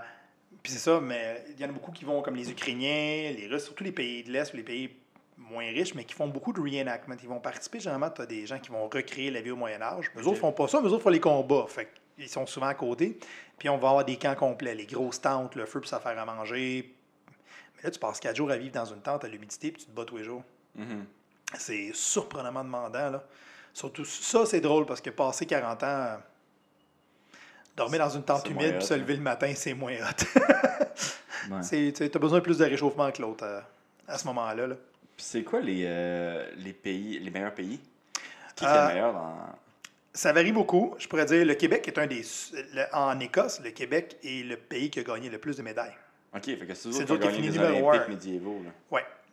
puis 0.61 0.73
c'est 0.73 0.79
ça, 0.79 0.99
mais 0.99 1.45
il 1.49 1.59
y 1.59 1.65
en 1.65 1.69
a 1.69 1.71
beaucoup 1.71 1.91
qui 1.91 2.03
vont 2.05 2.21
comme 2.21 2.35
les 2.35 2.51
Ukrainiens, 2.51 3.31
les 3.35 3.47
Russes, 3.49 3.63
surtout 3.63 3.85
les 3.85 3.93
pays 3.93 4.23
de 4.23 4.31
l'Est 4.31 4.53
ou 4.53 4.57
les 4.57 4.63
pays 4.63 4.89
moins 5.49 5.65
riches, 5.65 5.93
mais 5.95 6.05
qui 6.05 6.13
font 6.13 6.27
beaucoup 6.27 6.53
de 6.53 6.61
reenactment. 6.61 7.15
Ils 7.21 7.29
vont 7.29 7.39
participer, 7.39 7.79
généralement, 7.79 8.09
tu 8.09 8.21
as 8.21 8.25
des 8.25 8.45
gens 8.45 8.59
qui 8.59 8.69
vont 8.69 8.87
recréer 8.87 9.31
la 9.31 9.41
vie 9.41 9.51
au 9.51 9.55
Moyen-Âge. 9.55 10.11
Eux 10.15 10.21
Ok. 10.21 10.27
autres 10.27 10.39
font 10.39 10.51
pas 10.51 10.67
ça, 10.67 10.79
mais 10.81 10.87
eux 10.87 10.93
autres 10.93 11.03
font 11.03 11.09
les 11.09 11.19
combats. 11.19 11.65
Fait 11.67 11.89
ils 12.17 12.29
sont 12.29 12.45
souvent 12.45 12.67
à 12.67 12.73
côté. 12.75 13.17
Puis 13.57 13.69
on 13.69 13.77
va 13.77 13.89
avoir 13.89 14.05
des 14.05 14.17
camps 14.17 14.35
complets, 14.35 14.75
les 14.75 14.85
grosses 14.85 15.21
tentes, 15.21 15.55
le 15.55 15.65
feu 15.65 15.79
pour 15.79 15.89
s'affaire 15.89 16.17
à 16.17 16.25
manger. 16.25 16.95
Mais 17.75 17.83
là, 17.83 17.91
tu 17.91 17.99
passes 17.99 18.19
quatre 18.19 18.35
jours 18.35 18.51
à 18.51 18.57
vivre 18.57 18.73
dans 18.73 18.85
une 18.85 19.01
tente 19.01 19.23
à 19.25 19.27
l'humidité, 19.27 19.71
puis 19.71 19.83
tu 19.83 19.89
te 19.89 19.95
bats 19.95 20.05
tous 20.05 20.17
les 20.17 20.23
jours. 20.23 20.43
Mhm. 20.75 21.05
C'est 21.57 21.91
surprenamment 21.93 22.63
demandant. 22.63 23.09
Là. 23.09 23.23
Surtout 23.73 24.05
ça, 24.05 24.45
c'est 24.45 24.61
drôle 24.61 24.85
parce 24.85 25.01
que 25.01 25.09
passer 25.09 25.45
40 25.45 25.83
ans, 25.83 26.17
dormir 27.75 27.99
dans 27.99 28.09
une 28.09 28.23
tente 28.23 28.47
humide 28.49 28.77
puis 28.77 28.85
se 28.85 28.93
hein. 28.93 28.97
lever 28.97 29.15
le 29.15 29.21
matin, 29.21 29.51
c'est 29.55 29.73
moins 29.73 29.93
hot. 29.93 30.39
Ouais. 31.49 31.91
tu 31.91 32.03
as 32.03 32.19
besoin 32.19 32.39
de 32.39 32.43
plus 32.43 32.57
de 32.57 32.65
réchauffement 32.65 33.11
que 33.11 33.21
l'autre 33.21 33.43
euh, 33.43 33.61
à 34.07 34.17
ce 34.17 34.25
moment-là. 34.27 34.67
là. 34.67 34.75
Puis 34.75 34.90
c'est 35.21 35.43
quoi 35.43 35.61
les, 35.61 35.83
euh, 35.85 36.49
les 36.57 36.73
pays, 36.73 37.19
les 37.19 37.29
meilleurs 37.29 37.53
pays? 37.53 37.79
Qui 38.55 38.65
est 38.65 38.67
Euh, 38.67 38.87
le 38.87 38.93
meilleur 38.93 39.13
dans. 39.13 39.37
Ça 40.13 40.33
varie 40.33 40.51
beaucoup. 40.51 40.93
Je 40.99 41.07
pourrais 41.07 41.25
dire 41.25 41.45
le 41.45 41.53
Québec 41.53 41.87
est 41.87 41.97
un 41.97 42.07
des. 42.07 42.21
le- 42.73 42.85
en 42.93 43.17
Écosse, 43.19 43.61
le 43.63 43.71
Québec 43.71 44.17
est 44.23 44.45
le 44.45 44.57
pays 44.57 44.89
qui 44.89 44.99
a 44.99 45.03
gagné 45.03 45.29
le 45.29 45.37
plus 45.37 45.55
de 45.57 45.61
médailles. 45.61 45.95
Ok, 46.35 46.45
fait 46.45 46.57
que 46.65 46.73
c'est 46.73 46.89
eux 46.89 46.91
qui 47.05 47.11
ont 47.11 47.15
gagné 47.17 47.49
numéro 47.49 47.89
Olympiques 47.89 48.09
médiévaux. 48.09 48.61
Là. 48.63 48.71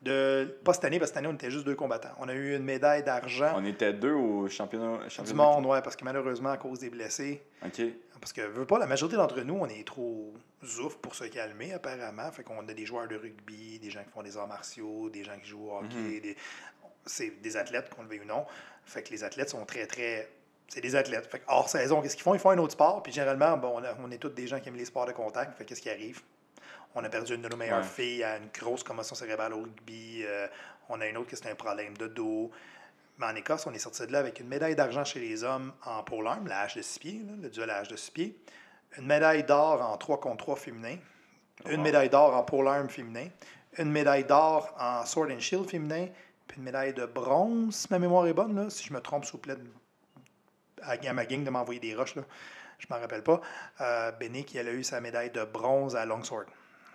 De, 0.00 0.56
pas 0.64 0.72
cette 0.74 0.84
année, 0.84 0.98
parce 1.00 1.10
que 1.10 1.14
cette 1.16 1.24
année, 1.24 1.32
on 1.32 1.34
était 1.34 1.50
juste 1.50 1.64
deux 1.66 1.74
combattants. 1.74 2.14
On 2.20 2.28
a 2.28 2.32
eu 2.32 2.54
une 2.54 2.62
médaille 2.62 3.02
d'argent 3.02 3.52
On 3.56 3.64
était 3.64 3.92
deux 3.92 4.12
au 4.12 4.48
championnat, 4.48 4.98
du 5.26 5.34
monde, 5.34 5.66
ouais, 5.66 5.82
parce 5.82 5.96
que 5.96 6.04
malheureusement, 6.04 6.50
à 6.50 6.56
cause 6.56 6.78
des 6.78 6.90
blessés, 6.90 7.42
Ok. 7.64 7.82
Parce 8.20 8.32
que, 8.32 8.40
veux 8.42 8.66
pas, 8.66 8.78
la 8.78 8.86
majorité 8.86 9.16
d'entre 9.16 9.40
nous, 9.42 9.54
on 9.60 9.66
est 9.68 9.86
trop 9.86 10.32
zouf 10.64 10.96
pour 10.96 11.14
se 11.14 11.24
calmer, 11.24 11.72
apparemment. 11.72 12.30
Fait 12.32 12.42
qu'on 12.42 12.66
a 12.68 12.74
des 12.74 12.84
joueurs 12.86 13.06
de 13.06 13.14
rugby, 13.16 13.78
des 13.78 13.90
gens 13.90 14.02
qui 14.02 14.10
font 14.10 14.22
des 14.22 14.36
arts 14.36 14.48
martiaux, 14.48 15.08
des 15.08 15.22
gens 15.24 15.38
qui 15.40 15.48
jouent 15.48 15.68
au 15.70 15.78
hockey. 15.78 15.94
Mhm. 15.96 16.20
des... 16.20 16.36
C'est 17.06 17.40
des 17.40 17.56
athlètes, 17.56 17.88
qu'on 17.94 18.02
le 18.02 18.08
veuille 18.08 18.20
ou 18.20 18.24
non. 18.26 18.44
Fait 18.84 19.02
que 19.02 19.10
les 19.10 19.22
athlètes 19.24 19.50
sont 19.50 19.64
très, 19.64 19.86
très... 19.86 20.28
C'est 20.68 20.80
des 20.80 20.94
athlètes. 20.96 21.26
Fait 21.30 21.38
que 21.38 21.44
hors 21.48 21.68
saison, 21.68 22.02
qu'est-ce 22.02 22.16
qu'ils 22.16 22.22
font? 22.24 22.34
Ils 22.34 22.40
font 22.40 22.50
un 22.50 22.58
autre 22.58 22.72
sport. 22.72 23.02
Puis 23.02 23.12
généralement, 23.12 23.56
bon, 23.56 23.72
on, 23.76 23.84
a- 23.84 23.96
on 24.04 24.10
est 24.10 24.18
tous 24.18 24.28
des 24.30 24.46
gens 24.48 24.58
qui 24.60 24.68
aiment 24.68 24.76
les 24.76 24.84
sports 24.84 25.06
de 25.06 25.12
contact. 25.12 25.56
Fait 25.56 25.64
qu'est-ce 25.64 25.80
qui 25.80 25.88
arrive? 25.90 26.20
On 27.00 27.04
a 27.04 27.08
perdu 27.08 27.34
une 27.36 27.42
de 27.42 27.48
nos 27.48 27.56
meilleures 27.56 27.78
Ouais. 27.78 27.84
filles 27.84 28.24
à 28.24 28.38
une 28.38 28.48
grosse 28.52 28.82
commotion 28.82 29.14
cérébrale 29.14 29.52
au 29.54 29.58
rugby. 29.62 30.22
Euh, 30.24 30.48
on 30.88 31.00
a 31.00 31.06
une 31.06 31.16
autre 31.16 31.28
qui 31.30 31.36
c'est 31.36 31.48
un 31.48 31.54
problème 31.54 31.96
de 31.96 32.08
dos. 32.08 32.50
Mais 33.18 33.26
en 33.26 33.36
Écosse, 33.36 33.66
on 33.68 33.72
est 33.72 33.78
sorti 33.78 34.04
de 34.04 34.10
là 34.12 34.18
avec 34.18 34.40
une 34.40 34.48
médaille 34.48 34.74
d'argent 34.74 35.04
chez 35.04 35.20
les 35.20 35.44
hommes 35.44 35.72
en 35.84 36.02
pole 36.02 36.26
arm, 36.26 36.48
la 36.48 36.62
hache 36.62 36.74
de 36.76 36.82
6 36.82 36.98
pieds, 36.98 37.22
là, 37.24 37.32
le 37.40 37.50
duel 37.50 37.70
à 37.70 37.76
hache 37.78 37.88
de 37.88 37.94
6 37.96 38.10
pieds. 38.10 38.38
Une 38.96 39.06
médaille 39.06 39.44
d'or 39.44 39.80
en 39.80 39.96
3 39.96 40.18
contre 40.20 40.38
3 40.44 40.56
féminin. 40.56 40.96
Une 41.66 41.76
Wow. 41.76 41.82
médaille 41.84 42.08
d'or 42.10 42.34
en 42.34 42.42
pole 42.42 42.66
arm 42.66 42.88
féminin. 42.88 43.28
Une 43.76 43.92
médaille 43.92 44.24
d'or 44.24 44.74
en 44.80 45.04
sword 45.06 45.30
and 45.30 45.38
shield 45.40 45.68
féminin. 45.70 46.08
Puis 46.48 46.56
une 46.58 46.64
médaille 46.64 46.94
de 46.94 47.06
bronze, 47.06 47.76
si 47.76 47.86
ma 47.90 48.00
mémoire 48.00 48.26
est 48.26 48.32
bonne. 48.32 48.56
Là. 48.56 48.70
Si 48.70 48.84
je 48.88 48.92
me 48.92 49.00
trompe, 49.00 49.24
s'il 49.24 49.32
vous 49.32 49.38
plaît, 49.38 49.56
à, 50.82 51.12
ma 51.12 51.26
gang 51.26 51.44
de 51.44 51.50
m'envoyer 51.50 51.78
des 51.80 51.94
roches. 51.94 52.16
Là. 52.16 52.22
Je 52.78 52.86
m'en 52.90 52.98
rappelle 52.98 53.22
pas. 53.22 53.40
Euh, 53.80 54.10
Benny 54.12 54.44
qui 54.44 54.58
elle 54.58 54.68
a 54.68 54.72
eu 54.72 54.82
sa 54.82 55.00
médaille 55.00 55.30
de 55.30 55.44
bronze 55.44 55.94
à 55.96 56.04
longsword. 56.06 56.46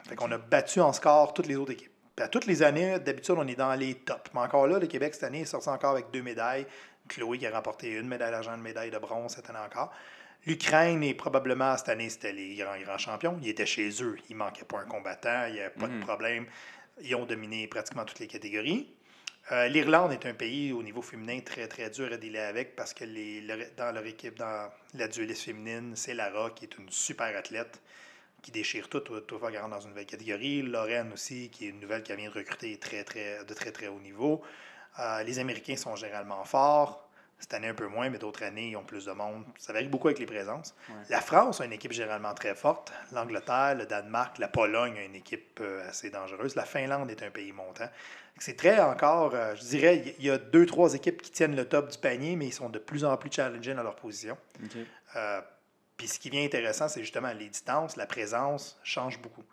Fait 0.07 0.15
qu'on 0.15 0.31
a 0.31 0.37
battu 0.37 0.79
en 0.81 0.93
score 0.93 1.33
toutes 1.33 1.47
les 1.47 1.55
autres 1.55 1.71
équipes. 1.71 1.91
Puis 2.15 2.23
à 2.23 2.27
toutes 2.27 2.45
les 2.45 2.61
années, 2.61 2.99
d'habitude, 2.99 3.35
on 3.37 3.47
est 3.47 3.55
dans 3.55 3.73
les 3.73 3.95
tops. 3.95 4.31
Mais 4.33 4.41
encore 4.41 4.67
là, 4.67 4.77
le 4.79 4.87
Québec, 4.87 5.13
cette 5.13 5.23
année, 5.23 5.41
est 5.41 5.45
sorti 5.45 5.69
encore 5.69 5.91
avec 5.91 6.11
deux 6.11 6.21
médailles. 6.21 6.65
Chloé 7.07 7.37
qui 7.37 7.47
a 7.47 7.51
remporté 7.51 7.89
une 7.91 8.07
médaille 8.07 8.31
d'argent, 8.31 8.53
une 8.55 8.61
médaille 8.61 8.91
de 8.91 8.97
bronze 8.97 9.33
cette 9.35 9.49
année 9.49 9.59
encore. 9.59 9.91
L'Ukraine 10.45 11.03
est 11.03 11.13
probablement, 11.13 11.75
cette 11.77 11.89
année, 11.89 12.09
c'était 12.09 12.33
les 12.33 12.55
grands, 12.55 12.77
grands 12.81 12.97
champions. 12.97 13.37
Ils 13.41 13.49
étaient 13.49 13.65
chez 13.65 13.89
eux. 14.03 14.17
Il 14.29 14.35
manquait 14.35 14.65
pas 14.65 14.79
un 14.79 14.85
combattant. 14.85 15.45
Il 15.47 15.53
n'y 15.53 15.59
avait 15.61 15.69
pas 15.69 15.87
Mhm. 15.87 15.99
de 15.99 16.05
problème. 16.05 16.45
Ils 17.01 17.15
ont 17.15 17.25
dominé 17.25 17.67
pratiquement 17.67 18.05
toutes 18.05 18.19
les 18.19 18.27
catégories. 18.27 18.93
Euh, 19.51 19.67
L'Irlande 19.67 20.11
est 20.13 20.25
un 20.25 20.33
pays 20.33 20.71
au 20.71 20.83
niveau 20.83 21.01
féminin 21.01 21.39
très, 21.41 21.67
très 21.67 21.89
dur 21.89 22.09
à 22.13 22.17
dealer 22.17 22.39
avec 22.47 22.75
parce 22.75 22.93
que 22.93 23.03
les, 23.05 23.41
dans 23.75 23.91
leur 23.91 24.05
équipe, 24.05 24.37
dans 24.37 24.69
la 24.93 25.07
dueliste 25.07 25.43
féminine, 25.43 25.93
c'est 25.95 26.13
Lara 26.13 26.51
qui 26.51 26.65
est 26.65 26.77
une 26.77 26.89
super 26.89 27.35
athlète 27.35 27.81
qui 28.43 28.51
déchire 28.51 28.89
tout, 28.89 28.99
tout, 28.99 29.21
tout 29.21 29.39
va 29.39 29.49
dans 29.49 29.79
une 29.79 29.89
nouvelle 29.89 30.05
catégorie. 30.05 30.61
Lorraine 30.61 31.11
aussi, 31.13 31.49
qui 31.49 31.65
est 31.65 31.69
une 31.69 31.79
nouvelle 31.79 32.03
qui 32.03 32.15
vient 32.15 32.29
de 32.29 32.33
recruter 32.33 32.77
très, 32.77 33.03
très, 33.03 33.43
de 33.43 33.53
très, 33.55 33.71
très 33.71 33.87
haut 33.87 33.99
niveau. 33.99 34.43
Euh, 34.99 35.23
les 35.23 35.39
Américains 35.39 35.77
sont 35.77 35.95
généralement 35.95 36.43
forts. 36.43 37.09
Cette 37.39 37.55
année, 37.55 37.69
un 37.69 37.73
peu 37.73 37.87
moins, 37.87 38.09
mais 38.09 38.19
d'autres 38.19 38.43
années, 38.43 38.69
ils 38.69 38.77
ont 38.77 38.83
plus 38.83 39.05
de 39.05 39.11
monde. 39.11 39.43
Ça 39.57 39.73
varie 39.73 39.87
beaucoup 39.87 40.07
avec 40.07 40.19
les 40.19 40.25
présences. 40.25 40.75
Ouais. 40.87 40.95
La 41.09 41.19
France 41.19 41.59
a 41.59 41.65
une 41.65 41.73
équipe 41.73 41.91
généralement 41.91 42.33
très 42.33 42.55
forte. 42.55 42.93
L'Angleterre, 43.11 43.75
le 43.75 43.85
Danemark, 43.85 44.37
la 44.37 44.47
Pologne 44.47 44.97
a 44.97 45.03
une 45.03 45.15
équipe 45.15 45.59
euh, 45.61 45.89
assez 45.89 46.09
dangereuse. 46.09 46.55
La 46.55 46.63
Finlande 46.63 47.09
est 47.09 47.23
un 47.23 47.31
pays 47.31 47.51
montant. 47.51 47.89
C'est 48.39 48.57
très 48.57 48.79
encore, 48.79 49.35
euh, 49.35 49.55
je 49.55 49.61
dirais, 49.61 50.15
il 50.19 50.25
y 50.25 50.29
a 50.29 50.37
deux, 50.37 50.65
trois 50.65 50.93
équipes 50.93 51.21
qui 51.21 51.31
tiennent 51.31 51.55
le 51.55 51.65
top 51.65 51.91
du 51.91 51.97
panier, 51.97 52.35
mais 52.35 52.47
ils 52.47 52.53
sont 52.53 52.69
de 52.69 52.79
plus 52.79 53.03
en 53.05 53.15
plus 53.17 53.31
challengés 53.31 53.73
dans 53.73 53.83
leur 53.83 53.95
position. 53.95 54.37
Euh, 55.15 55.41
Puis 55.97 56.07
ce 56.07 56.19
qui 56.19 56.29
vient 56.29 56.43
intéressant, 56.43 56.87
c'est 56.87 57.01
justement 57.01 57.31
les 57.33 57.49
distances, 57.49 57.95
la 57.95 58.05
présence 58.05 58.79
change 58.83 59.21
beaucoup. 59.21 59.43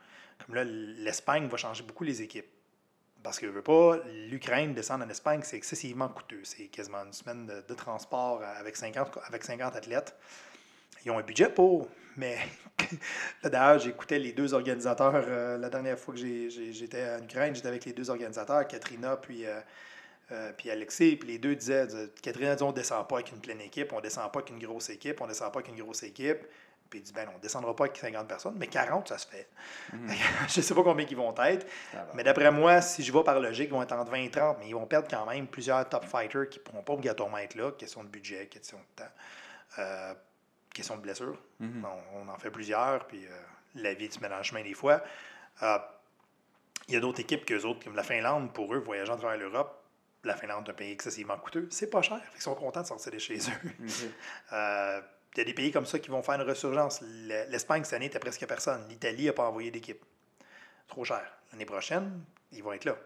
Comme 0.44 0.54
là, 0.54 0.64
l'Espagne 0.64 1.48
va 1.48 1.56
changer 1.56 1.82
beaucoup 1.82 2.04
les 2.04 2.22
équipes. 2.22 2.48
Parce 3.22 3.38
que, 3.38 3.46
je 3.46 3.52
veux 3.52 3.62
pas, 3.62 3.98
l'Ukraine 4.30 4.72
descendre 4.72 5.04
en 5.04 5.08
Espagne, 5.10 5.40
c'est 5.44 5.56
excessivement 5.56 6.08
coûteux. 6.08 6.40
C'est 6.44 6.68
quasiment 6.68 7.04
une 7.04 7.12
semaine 7.12 7.46
de, 7.46 7.74
transport 7.74 8.42
avec 8.42 8.76
50, 8.76 9.18
avec 9.26 9.44
50 9.44 9.76
athlètes. 9.76 10.16
Ils 11.04 11.10
ont 11.10 11.18
un 11.18 11.22
budget 11.22 11.50
pour, 11.50 11.88
mais 12.16 12.38
là, 13.42 13.50
d'ailleurs, 13.50 13.78
j'écoutais 13.78 14.18
les 14.18 14.32
deux 14.32 14.54
organisateurs 14.54 15.24
euh, 15.26 15.58
la 15.58 15.68
dernière 15.68 15.98
fois 15.98 16.14
que 16.14 16.20
j'étais 16.20 17.04
en 17.10 17.22
Ukraine, 17.22 17.54
j'étais 17.54 17.68
avec 17.68 17.84
les 17.84 17.92
deux 17.92 18.08
organisateurs, 18.08 18.66
Katrina 18.66 19.16
puis, 19.16 19.46
euh, 19.46 19.60
euh, 20.32 20.52
puis 20.56 20.70
Alexis, 20.70 21.16
puis 21.16 21.28
les 21.28 21.38
deux 21.38 21.56
disaient, 21.56 21.86
disaient, 21.86 22.08
Katrina 22.22 22.54
dit 22.54 22.62
on 22.62 22.72
descend 22.72 23.06
pas 23.08 23.16
avec 23.16 23.32
une 23.32 23.40
pleine 23.40 23.60
équipe, 23.60 23.92
on 23.92 24.00
descend 24.00 24.30
pas 24.32 24.40
avec 24.40 24.50
une 24.50 24.58
grosse 24.58 24.90
équipe, 24.90 25.20
on 25.20 25.26
descend 25.26 25.52
pas 25.52 25.60
avec 25.60 25.70
une 25.70 25.82
grosse 25.82 26.02
équipe. 26.02 26.46
Puis 26.88 26.98
il 26.98 27.02
dit, 27.02 27.12
ben 27.12 27.24
non, 27.24 27.32
on 27.36 27.38
descendra 27.38 27.74
pas 27.74 27.84
avec 27.84 27.96
50 27.96 28.26
personnes, 28.26 28.56
mais 28.58 28.66
40, 28.66 29.06
ça 29.06 29.16
se 29.16 29.26
fait. 29.28 29.48
Mhm. 29.92 30.10
je 30.48 30.60
sais 30.60 30.74
pas 30.74 30.82
combien 30.82 31.06
ils 31.08 31.16
vont 31.16 31.32
être, 31.44 31.64
mais 32.14 32.24
d'après 32.24 32.50
moi, 32.50 32.80
si 32.82 33.04
je 33.04 33.12
vais 33.12 33.22
par 33.22 33.38
logique, 33.38 33.68
ils 33.68 33.72
vont 33.72 33.82
être 33.82 33.92
entre 33.92 34.10
20 34.10 34.16
et 34.18 34.30
30, 34.30 34.56
mais 34.58 34.68
ils 34.68 34.74
vont 34.74 34.86
perdre 34.86 35.06
quand 35.08 35.24
même 35.26 35.46
plusieurs 35.46 35.88
top 35.88 36.04
fighters 36.04 36.48
qui 36.48 36.58
ne 36.58 36.64
pourront 36.64 36.82
pas 36.82 36.94
obligatoirement 36.94 37.38
être 37.38 37.54
là. 37.54 37.70
Question 37.72 38.02
de 38.02 38.08
budget, 38.08 38.46
question 38.46 38.78
de 38.78 39.02
temps, 39.04 39.10
euh, 39.78 40.14
question 40.74 40.96
de 40.96 41.02
blessure. 41.02 41.38
Mhm. 41.60 41.86
On, 42.12 42.22
on 42.22 42.28
en 42.28 42.38
fait 42.38 42.50
plusieurs, 42.50 43.06
puis 43.06 43.24
euh, 43.24 43.30
la 43.76 43.94
vie 43.94 44.10
se 44.10 44.18
met 44.18 44.28
dans 44.28 44.38
le 44.38 44.42
chemin 44.42 44.62
des 44.62 44.74
fois. 44.74 45.00
Euh, 45.62 45.78
Il 46.88 46.94
y 46.94 46.96
a 46.96 47.00
d'autres 47.00 47.20
équipes 47.20 47.44
qu'eux 47.44 47.62
autres, 47.62 47.84
comme 47.84 47.94
la 47.94 48.02
Finlande, 48.02 48.52
pour 48.52 48.74
eux, 48.74 48.78
voyageant 48.78 49.14
à 49.14 49.16
travers 49.16 49.38
l'Europe, 49.38 49.79
la 50.24 50.36
Finlande 50.36 50.66
est 50.68 50.70
un 50.70 50.74
pays 50.74 50.92
excessivement 50.92 51.36
coûteux. 51.38 51.66
C'est 51.70 51.88
pas 51.90 52.02
cher. 52.02 52.20
Ils 52.36 52.42
sont 52.42 52.54
contents 52.54 52.82
de 52.82 52.86
sortir 52.86 53.12
de 53.12 53.18
chez 53.18 53.36
eux. 53.38 53.70
Ok. 53.84 53.90
Euh, 54.52 55.00
il 55.34 55.38
y 55.38 55.40
a 55.42 55.44
des 55.44 55.54
pays 55.54 55.70
comme 55.70 55.86
ça 55.86 56.00
qui 56.00 56.10
vont 56.10 56.22
faire 56.24 56.34
une 56.34 56.42
ressurgence. 56.48 57.00
Le- 57.02 57.48
L'Espagne, 57.50 57.84
cette 57.84 57.92
année, 57.94 58.06
était 58.06 58.18
presque 58.18 58.44
personne. 58.46 58.84
L'Italie 58.88 59.26
n'a 59.26 59.32
pas 59.32 59.44
envoyé 59.48 59.70
d'équipe. 59.70 60.02
Trop 60.88 61.04
cher. 61.04 61.22
L'année 61.52 61.64
prochaine, 61.66 62.24
ils 62.50 62.62
vont 62.64 62.72
être 62.72 62.84
là. 62.84 62.96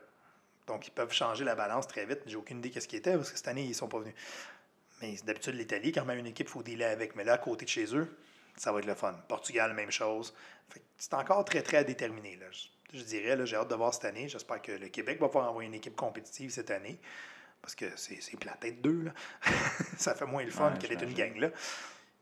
Donc, 0.67 0.87
ils 0.89 0.91
peuvent 0.91 1.13
changer 1.13 1.45
la 1.45 1.55
balance 1.55 1.87
très 1.87 2.07
vite. 2.07 2.21
J'ai 2.27 2.37
aucune 2.37 2.59
idée 2.59 2.71
qu'est-ce 2.71 2.89
qui 2.89 2.97
était 2.97 3.15
parce 3.15 3.31
que 3.31 3.37
cette 3.37 3.49
année, 3.49 3.65
ils 3.65 3.69
ne 3.69 3.75
sont 3.75 3.89
pas 3.89 3.99
venus. 3.99 4.15
Mais 5.03 5.15
d'habitude, 5.27 5.55
l'Italie, 5.55 5.93
quand 5.93 6.07
même 6.07 6.19
une 6.19 6.27
équipe, 6.29 6.49
il 6.49 6.51
faut 6.51 6.63
dealer 6.63 6.87
avec. 6.87 7.15
Mais 7.15 7.25
là, 7.25 7.35
à 7.35 7.39
côté 7.39 7.67
de 7.67 7.71
chez 7.71 7.95
eux, 7.95 8.17
ça 8.57 8.73
va 8.73 8.79
être 8.79 8.87
le 8.87 8.95
fun. 8.95 9.13
Portugal, 9.29 9.75
même 9.75 9.91
chose. 9.91 10.35
C'est 10.97 11.13
encore 11.13 11.45
très, 11.45 11.61
très 11.63 11.77
à 11.79 11.85
déterminer. 11.85 12.37
Là. 12.37 12.47
Je, 12.95 13.03
dirais, 13.03 13.37
j'ai 13.47 13.57
hâte 13.57 13.69
de 13.69 13.75
voir 13.75 13.93
cette 13.93 14.05
année. 14.05 14.29
J'espère 14.29 14.63
que 14.63 14.73
le 14.73 14.89
Québec 14.89 15.21
va 15.21 15.27
pouvoir 15.29 15.51
envoyer 15.51 15.69
une 15.69 15.75
équipe 15.75 15.97
compétitive 15.97 16.51
cette 16.51 16.71
année. 16.71 16.99
Parce 17.61 17.75
que 17.75 17.87
c'est 17.97 18.39
plat 18.39 18.57
tête 18.61 18.81
deux. 18.83 19.11
Ça 19.99 20.15
fait 20.15 20.27
moins 20.27 20.45
le 20.45 20.51
fun 20.51 20.71
Ouais, 20.71 20.79
que 20.79 20.87
d'être 20.87 21.03
une 21.03 21.15
gang. 21.15 21.35
Là. 21.37 21.51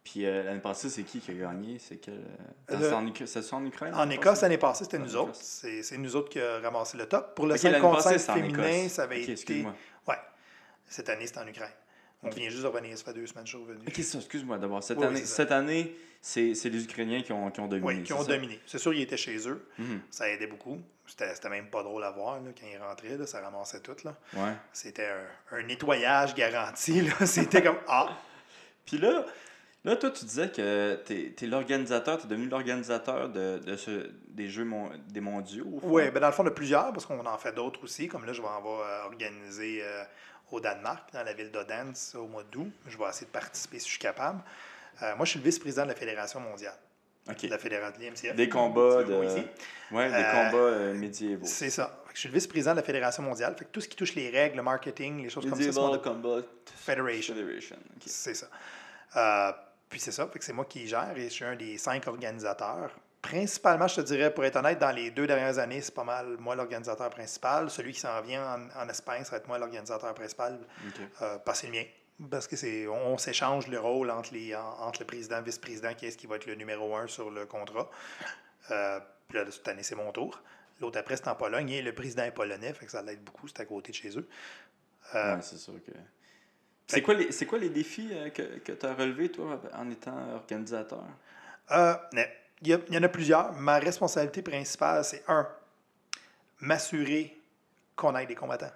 Puis 0.04 0.26
euh, 0.26 0.42
l'année 0.42 0.60
passée, 0.60 0.88
c'est 0.88 1.02
qui 1.02 1.20
qui 1.20 1.30
a 1.30 1.34
gagné? 1.34 1.78
C'est 1.78 1.96
quel 1.96 2.14
euh, 2.70 2.92
en, 2.92 3.04
en 3.06 3.66
Ukraine 3.66 3.94
En 3.94 4.10
Écosse, 4.10 4.40
l'année 4.42 4.58
passée, 4.58 4.84
c'était 4.84 4.98
nous 4.98 5.14
autres. 5.16 5.34
C'est 5.34 5.96
nous 5.98 6.16
autres 6.16 6.28
qui 6.28 6.40
avons 6.40 6.62
ramassé 6.62 6.96
le 6.96 7.06
top. 7.06 7.34
Pour 7.36 7.46
le 7.46 7.54
Ok, 7.54 7.60
5 7.60 7.70
l'année 7.70 7.82
contre 7.82 8.02
passée, 8.02 8.18
5 8.18 8.18
c'était 8.18 8.30
en 8.32 8.34
féminin, 8.34 8.68
Écosse. 8.78 8.92
ça 8.92 9.02
avait 9.04 9.22
Ok, 9.22 9.28
été. 9.28 9.66
Ouais. 10.08 10.16
Cette 10.86 11.08
année, 11.08 11.26
c'est 11.26 11.38
en 11.38 11.46
Ukraine. 11.46 11.70
On 12.22 12.30
vient 12.30 12.48
juste 12.50 12.62
de 12.62 12.68
revenir, 12.68 12.96
ça 12.96 13.04
fait 13.04 13.12
deux 13.14 13.26
semaines 13.26 13.44
que 13.44 13.50
je 13.50 13.56
suis 13.56 13.64
revenu. 13.66 13.84
Excuse-moi 13.88 14.58
d'abord. 14.58 14.82
Cette 14.82 14.98
Oui, 14.98 15.06
année, 15.06 15.24
cette 15.24 15.50
année 15.52 15.96
c'est 16.20 16.54
c'est 16.54 16.68
les 16.68 16.84
Ukrainiens 16.84 17.22
qui 17.22 17.32
ont, 17.32 17.50
qui 17.50 17.58
ont 17.60 17.66
dominé. 17.66 17.86
Oui, 17.86 18.02
qui 18.04 18.12
ont 18.12 18.22
dominé. 18.22 18.60
C'est 18.66 18.78
sûr, 18.78 18.92
ils 18.94 19.02
étaient 19.02 19.16
chez 19.16 19.36
eux. 19.48 19.66
Mhm. 19.78 20.00
Ça 20.10 20.28
aidait 20.28 20.46
beaucoup. 20.46 20.78
C'était 21.06 21.34
c'était 21.34 21.48
même 21.48 21.66
pas 21.68 21.82
drôle 21.82 22.04
à 22.04 22.10
voir 22.12 22.36
là, 22.40 22.50
quand 22.58 22.66
ils 22.72 22.78
rentraient. 22.78 23.16
Là, 23.18 23.26
ça 23.26 23.40
ramassait 23.40 23.80
tout. 23.80 23.96
Là. 24.04 24.16
Ouais. 24.34 24.52
C'était 24.72 25.08
un, 25.50 25.56
un 25.58 25.62
nettoyage 25.64 26.34
garanti. 26.36 27.00
là. 27.02 27.26
C'était 27.26 27.60
comme 27.62 27.78
Ah, 27.88 28.16
Puis 28.86 28.98
là, 28.98 29.26
là, 29.84 29.96
toi, 29.96 30.10
tu 30.12 30.24
disais 30.24 30.48
que 30.50 31.00
tu 31.04 31.34
es, 31.44 31.46
l'organisateur, 31.48 32.18
tu 32.18 32.26
es 32.26 32.28
devenu 32.28 32.46
l'organisateur 32.46 33.28
de, 33.30 33.58
de 33.58 33.74
ce, 33.76 34.10
des 34.28 34.48
Jeux 34.48 34.64
mon- 34.64 34.92
des 35.08 35.20
mondiaux. 35.20 35.80
Oui, 35.82 36.08
ben 36.12 36.20
dans 36.20 36.28
le 36.28 36.32
fond, 36.32 36.44
de 36.44 36.50
plusieurs, 36.50 36.92
parce 36.92 37.04
qu'on 37.04 37.26
en 37.26 37.38
fait 37.38 37.52
d'autres 37.52 37.82
aussi. 37.82 38.06
Comme 38.06 38.24
là, 38.24 38.32
je 38.32 38.40
vais 38.40 38.46
en 38.48 38.62
va 38.62 38.68
euh, 38.70 39.04
organiser 39.06 39.80
euh, 39.82 40.04
au 40.52 40.60
Danemark, 40.60 41.12
dans 41.12 41.24
la 41.24 41.32
ville 41.32 41.50
d'Odense, 41.50 42.14
au 42.14 42.26
mois 42.28 42.44
d'août. 42.44 42.70
Je 42.86 42.96
vais 42.96 43.04
essayer 43.08 43.26
de 43.26 43.32
participer 43.32 43.78
si 43.78 43.86
je 43.86 43.90
suis 43.92 43.98
capable. 43.98 44.40
Euh, 45.02 45.16
moi, 45.16 45.24
je 45.24 45.30
suis 45.30 45.38
le 45.40 45.44
vice-président 45.44 45.82
de 45.84 45.88
la 45.88 45.94
Fédération 45.94 46.38
mondiale, 46.38 46.76
Ok. 47.28 47.42
de 47.42 47.48
la 47.48 47.58
Fédération 47.58 47.98
de 47.98 48.04
l'IMCF. 48.04 48.36
Des 48.36 48.48
combats 48.48 49.02
de. 49.02 49.24
ici. 49.24 49.46
Ouais, 49.90 50.08
des 50.08 50.14
Euh, 50.14 50.30
combats 50.50 50.58
euh, 50.58 50.94
médiévaux. 50.94 51.46
C'est 51.46 51.70
ça. 51.70 51.98
Je 52.14 52.20
suis 52.20 52.28
le 52.28 52.34
vice-président 52.34 52.72
de 52.72 52.76
la 52.76 52.82
Fédération 52.82 53.22
mondiale. 53.22 53.56
Fait 53.58 53.64
que 53.64 53.70
tout 53.70 53.80
ce 53.80 53.88
qui 53.88 53.96
touche 53.96 54.14
les 54.14 54.28
règles, 54.30 54.56
le 54.58 54.62
marketing, 54.62 55.22
les 55.22 55.30
choses 55.30 55.44
comme 55.44 55.58
ça, 55.58 55.66
Medieval 55.66 56.00
Combat 56.02 56.42
Federation. 56.76 57.34
Federation. 57.34 57.76
C'est 58.06 58.34
ça. 58.34 58.46
Euh, 59.16 59.52
puis 59.88 60.00
c'est 60.00 60.12
ça, 60.12 60.26
fait 60.26 60.38
que 60.38 60.44
c'est 60.44 60.52
moi 60.52 60.64
qui 60.66 60.86
gère 60.86 61.12
et 61.16 61.24
je 61.24 61.28
suis 61.28 61.44
un 61.44 61.56
des 61.56 61.76
cinq 61.78 62.06
organisateurs. 62.06 62.90
Principalement, 63.22 63.86
je 63.86 63.96
te 63.96 64.00
dirais, 64.00 64.34
pour 64.34 64.44
être 64.44 64.56
honnête, 64.56 64.78
dans 64.80 64.90
les 64.90 65.10
deux 65.12 65.26
dernières 65.28 65.58
années, 65.58 65.80
c'est 65.80 65.94
pas 65.94 66.04
mal 66.04 66.36
moi 66.38 66.56
l'organisateur 66.56 67.08
principal. 67.08 67.70
Celui 67.70 67.92
qui 67.92 68.00
s'en 68.00 68.20
vient 68.20 68.44
en, 68.74 68.82
en 68.82 68.88
Espagne, 68.88 69.22
ça 69.24 69.30
va 69.30 69.36
être 69.38 69.46
moi 69.46 69.58
l'organisateur 69.58 70.12
principal, 70.12 70.58
Ok. 70.88 71.00
euh, 71.22 71.38
parce 71.38 71.62
que 71.62 71.66
le 71.68 71.72
mien. 71.72 71.84
Parce 72.30 72.46
que 72.46 72.56
c'est 72.56 72.86
on, 72.88 73.14
on 73.14 73.18
s'échange 73.18 73.68
le 73.68 73.78
rôle 73.78 74.10
entre, 74.10 74.34
les, 74.34 74.54
en- 74.56 74.80
entre 74.80 75.00
le 75.00 75.06
président 75.06 75.38
et 75.38 75.42
vice-président, 75.42 75.94
qui 75.94 76.06
est 76.06 76.10
ce 76.10 76.18
qui 76.18 76.26
va 76.26 76.36
être 76.36 76.46
le 76.46 76.56
numéro 76.56 76.94
un 76.96 77.06
sur 77.06 77.30
le 77.30 77.46
contrat. 77.46 77.88
Euh, 78.70 79.00
puis 79.28 79.38
là, 79.38 79.44
cette 79.50 79.66
année, 79.68 79.82
c'est 79.84 79.94
mon 79.94 80.10
tour. 80.12 80.42
L'autre 80.80 80.98
après, 80.98 81.16
c'est 81.16 81.28
en 81.28 81.36
Pologne 81.36 81.70
et 81.70 81.80
le 81.82 81.94
président 81.94 82.24
est 82.24 82.32
polonais, 82.32 82.72
fait 82.74 82.86
que 82.86 82.92
ça 82.92 83.02
l'aide 83.02 83.22
beaucoup, 83.22 83.46
c'est 83.46 83.60
à 83.60 83.64
côté 83.64 83.92
de 83.92 83.96
chez 83.96 84.18
eux. 84.18 84.28
Euh, 85.14 85.36
Ouais, 85.36 85.42
c'est 85.42 85.58
sûr 85.58 85.74
que. 85.74 85.92
C'est 86.88 87.02
quoi, 87.02 87.14
les, 87.14 87.30
c'est 87.32 87.46
quoi 87.46 87.58
les 87.58 87.70
défis 87.70 88.10
euh, 88.12 88.30
que, 88.30 88.58
que 88.58 88.72
tu 88.72 88.84
as 88.84 88.94
relevés, 88.94 89.30
toi, 89.30 89.60
en 89.74 89.88
étant 89.90 90.34
organisateur? 90.34 91.04
Euh, 91.70 91.94
mais 92.12 92.30
il 92.62 92.68
y, 92.68 92.72
a- 92.74 92.80
il 92.88 92.94
y 92.94 92.98
en 92.98 93.02
a 93.02 93.08
plusieurs. 93.08 93.52
Ma 93.54 93.78
responsabilité 93.78 94.40
principale, 94.42 95.04
c'est 95.04 95.22
un, 95.28 95.46
m'assurer 96.60 97.36
qu'on 97.96 98.16
ait 98.16 98.26
des 98.26 98.34
combattants. 98.34 98.70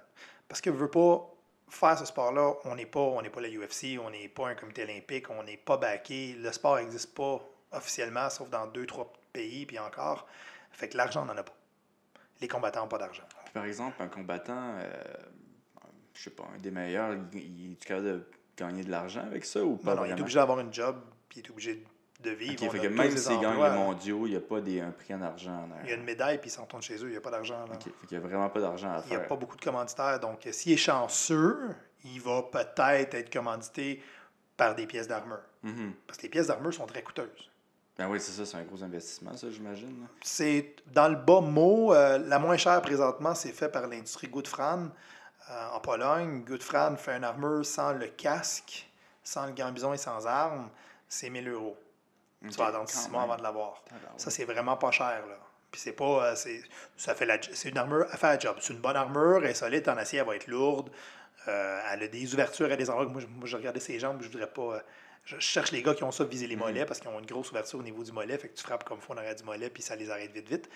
Parce 0.48 0.60
que 0.60 0.70
je 0.70 0.76
veux 0.76 0.90
pas 0.90 1.28
faire 1.68 1.98
ce 1.98 2.04
sport-là, 2.04 2.54
on 2.64 2.74
n'est 2.74 2.86
pas, 2.86 3.00
on 3.00 3.22
n'est 3.22 3.30
pas 3.30 3.40
la 3.40 3.48
UFC, 3.48 3.98
on 4.02 4.10
n'est 4.10 4.28
pas 4.28 4.48
un 4.48 4.54
comité 4.54 4.84
olympique, 4.84 5.30
on 5.30 5.42
n'est 5.42 5.56
pas 5.56 5.76
backé. 5.76 6.34
Le 6.38 6.52
sport 6.52 6.76
n'existe 6.76 7.14
pas 7.14 7.40
officiellement, 7.72 8.30
sauf 8.30 8.48
dans 8.50 8.66
deux, 8.66 8.86
trois 8.86 9.12
pays, 9.32 9.66
puis 9.66 9.78
encore. 9.78 10.26
Fait 10.70 10.88
que 10.88 10.96
l'argent, 10.96 11.22
on 11.22 11.26
n'en 11.26 11.36
a 11.36 11.42
pas. 11.42 11.54
Les 12.40 12.48
combattants 12.48 12.82
n'ont 12.82 12.88
pas 12.88 12.98
d'argent. 12.98 13.24
Par 13.52 13.64
exemple, 13.64 14.00
un 14.02 14.08
combattant, 14.08 14.74
euh, 14.78 14.90
je 16.14 16.22
sais 16.24 16.30
pas, 16.30 16.44
un 16.54 16.58
des 16.58 16.70
meilleurs, 16.70 17.14
il, 17.32 17.38
il 17.66 17.72
est 17.72 17.84
capable 17.84 18.06
de 18.06 18.26
gagner 18.56 18.84
de 18.84 18.90
l'argent 18.90 19.22
avec 19.26 19.44
ça 19.44 19.62
ou 19.64 19.76
pas 19.76 19.94
Non, 19.94 20.02
non, 20.02 20.06
il 20.06 20.10
est 20.10 20.20
obligé 20.20 20.38
d'avoir 20.38 20.60
une 20.60 20.72
job, 20.72 21.00
puis 21.28 21.40
il 21.40 21.46
est 21.46 21.50
obligé 21.50 21.74
de 21.76 21.84
vivre. 22.24 22.54
Ok, 22.54 22.68
On 22.68 22.70
fait 22.70 22.78
que 22.80 22.86
même 22.88 23.10
des 23.10 23.16
s'il 23.16 23.32
gagne 23.40 23.46
emplois, 23.46 23.68
les 23.70 23.74
là. 23.74 23.80
mondiaux, 23.80 24.26
il 24.26 24.30
n'y 24.30 24.36
a 24.36 24.40
pas 24.40 24.60
des, 24.60 24.80
un 24.80 24.90
prix 24.90 25.14
en 25.14 25.22
argent 25.22 25.52
en 25.52 25.68
Il 25.84 25.90
y 25.90 25.92
a 25.92 25.96
une 25.96 26.04
médaille, 26.04 26.38
puis 26.38 26.48
ils 26.48 26.52
s'en 26.52 26.62
retournent 26.62 26.82
chez 26.82 26.96
eux, 26.96 27.06
il 27.08 27.10
n'y 27.10 27.16
a 27.16 27.20
pas 27.20 27.30
d'argent. 27.30 27.58
là. 27.66 27.74
Ok, 27.74 27.82
fait 27.84 28.06
qu'il 28.06 28.18
n'y 28.18 28.24
a 28.24 28.28
vraiment 28.28 28.48
pas 28.48 28.60
d'argent 28.60 28.90
à 28.90 29.02
Il 29.06 29.10
n'y 29.10 29.16
a 29.16 29.18
faire. 29.20 29.28
pas 29.28 29.36
beaucoup 29.36 29.56
de 29.56 29.62
commanditaires. 29.62 30.18
Donc, 30.20 30.46
s'il 30.50 30.72
est 30.72 30.76
chanceux, 30.76 31.58
il 32.04 32.20
va 32.20 32.42
peut-être 32.42 33.14
être 33.14 33.32
commandité 33.32 34.02
par 34.56 34.74
des 34.74 34.86
pièces 34.86 35.08
d'armure. 35.08 35.40
Mhm. 35.62 35.92
Parce 36.06 36.16
que 36.18 36.22
les 36.24 36.28
pièces 36.28 36.46
d'armure 36.46 36.72
sont 36.72 36.86
très 36.86 37.02
coûteuses. 37.02 37.50
Ben 37.98 38.08
oui, 38.08 38.20
c'est 38.20 38.32
ça, 38.32 38.44
c'est 38.44 38.58
un 38.58 38.62
gros 38.64 38.82
investissement, 38.84 39.34
ça, 39.36 39.48
j'imagine. 39.50 40.06
C'est 40.22 40.76
dans 40.92 41.08
le 41.08 41.16
bas 41.16 41.40
mot, 41.40 41.94
euh, 41.94 42.18
la 42.18 42.38
moins 42.38 42.58
chère 42.58 42.82
présentement, 42.82 43.34
c'est 43.34 43.52
fait 43.52 43.70
par 43.70 43.86
l'industrie 43.86 44.28
Gutfran 44.28 44.88
euh, 45.50 45.68
en 45.72 45.80
Pologne. 45.80 46.42
Gutfran 46.44 46.96
fait 46.96 47.16
une 47.16 47.24
armure 47.24 47.64
sans 47.64 47.92
le 47.92 48.08
casque, 48.08 48.86
sans 49.24 49.46
le 49.46 49.52
gambison 49.52 49.94
et 49.94 49.96
sans 49.98 50.26
armes. 50.26 50.68
C'est 51.08 51.30
1000 51.30 51.48
euros. 51.48 51.76
Ok, 52.44 52.50
Tu 52.50 52.58
vas 52.58 52.66
attendre 52.66 52.88
6 52.88 53.08
mois 53.10 53.22
avant 53.22 53.36
de 53.36 53.42
l'avoir. 53.42 53.82
Ça, 54.16 54.30
c'est 54.30 54.44
vraiment 54.44 54.76
pas 54.76 54.90
cher, 54.90 55.24
là. 55.26 55.36
Puis 55.70 55.80
c'est 55.80 55.92
pas. 55.92 56.04
euh, 56.28 56.34
c'est, 56.36 56.62
ça 56.96 57.14
fait 57.14 57.26
la, 57.26 57.38
c'est 57.52 57.68
une 57.68 57.78
armure 57.78 58.06
à 58.10 58.16
faire 58.16 58.30
la 58.30 58.38
job. 58.38 58.56
C'est 58.60 58.72
une 58.72 58.80
bonne 58.80 58.96
armure, 58.96 59.38
elle 59.44 59.50
est 59.50 59.54
solide 59.54 59.88
en 59.88 59.96
acier, 59.96 60.20
elle 60.20 60.26
va 60.26 60.36
être 60.36 60.46
lourde. 60.46 60.90
Euh, 61.48 61.80
elle 61.92 62.02
a 62.04 62.08
des 62.08 62.34
ouvertures 62.34 62.70
à 62.72 62.76
des 62.76 62.88
endroits 62.90 63.06
moi, 63.06 63.20
je, 63.20 63.26
moi, 63.26 63.46
je 63.46 63.56
regardais 63.56 63.80
ses 63.80 63.98
jambes, 63.98 64.18
je 64.20 64.28
voudrais 64.28 64.46
pas. 64.48 64.62
euh, 64.62 64.80
je 65.24 65.38
cherche 65.40 65.72
les 65.72 65.82
gars 65.82 65.92
qui 65.92 66.04
ont 66.04 66.12
ça 66.12 66.22
viser 66.24 66.46
les 66.46 66.54
mollets 66.54 66.86
parce 66.86 67.00
qu'ils 67.00 67.08
ont 67.10 67.18
une 67.18 67.26
grosse 67.26 67.50
ouverture 67.50 67.80
au 67.80 67.82
niveau 67.82 68.04
du 68.04 68.12
mollet, 68.12 68.38
fait 68.38 68.48
que 68.48 68.54
tu 68.54 68.62
frappes 68.62 68.84
comme 68.84 69.00
faut 69.00 69.12
en 69.12 69.16
arrière 69.16 69.34
du 69.34 69.42
mollet, 69.42 69.70
puis 69.70 69.82
ça 69.82 69.96
les 69.96 70.08
arrête 70.08 70.30
vite, 70.32 70.48
vite. 70.48 70.70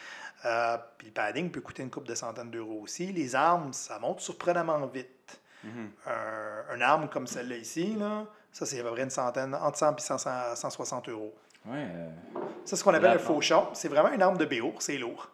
Euh, 0.44 0.76
puis 0.98 1.06
le 1.08 1.12
padding 1.12 1.50
peut 1.52 1.60
coûter 1.60 1.82
une 1.84 1.90
coupe 1.90 2.06
de 2.08 2.16
centaines 2.16 2.50
d'euros 2.50 2.80
aussi. 2.82 3.12
Les 3.12 3.34
armes, 3.36 3.72
ça 3.72 3.98
monte 4.00 4.20
surprenamment 4.20 4.84
vite. 4.88 5.40
Mhm. 5.62 5.90
Un, 6.06 6.74
une 6.74 6.82
arme 6.82 7.08
comme 7.08 7.26
celle-là 7.28 7.56
ici, 7.56 7.94
là, 7.94 8.26
ça 8.52 8.66
c'est 8.66 8.80
à 8.80 8.82
peu 8.82 8.90
près 8.90 9.02
une 9.04 9.10
centaine, 9.10 9.54
entre 9.54 9.78
100 9.78 9.96
et 9.96 10.00
100 10.00 10.56
160 10.56 11.08
euros. 11.10 11.34
Ouais. 11.66 11.86
euh, 11.94 12.08
Ça, 12.34 12.40
c'est 12.64 12.76
ce 12.76 12.84
qu'on 12.84 12.94
appelle 12.94 13.10
un 13.10 13.18
fauchon. 13.18 13.68
C'est 13.74 13.88
vraiment 13.88 14.10
une 14.10 14.22
arme 14.22 14.38
de 14.38 14.44
béour, 14.44 14.80
c'est 14.80 14.98
lourd. 14.98 15.30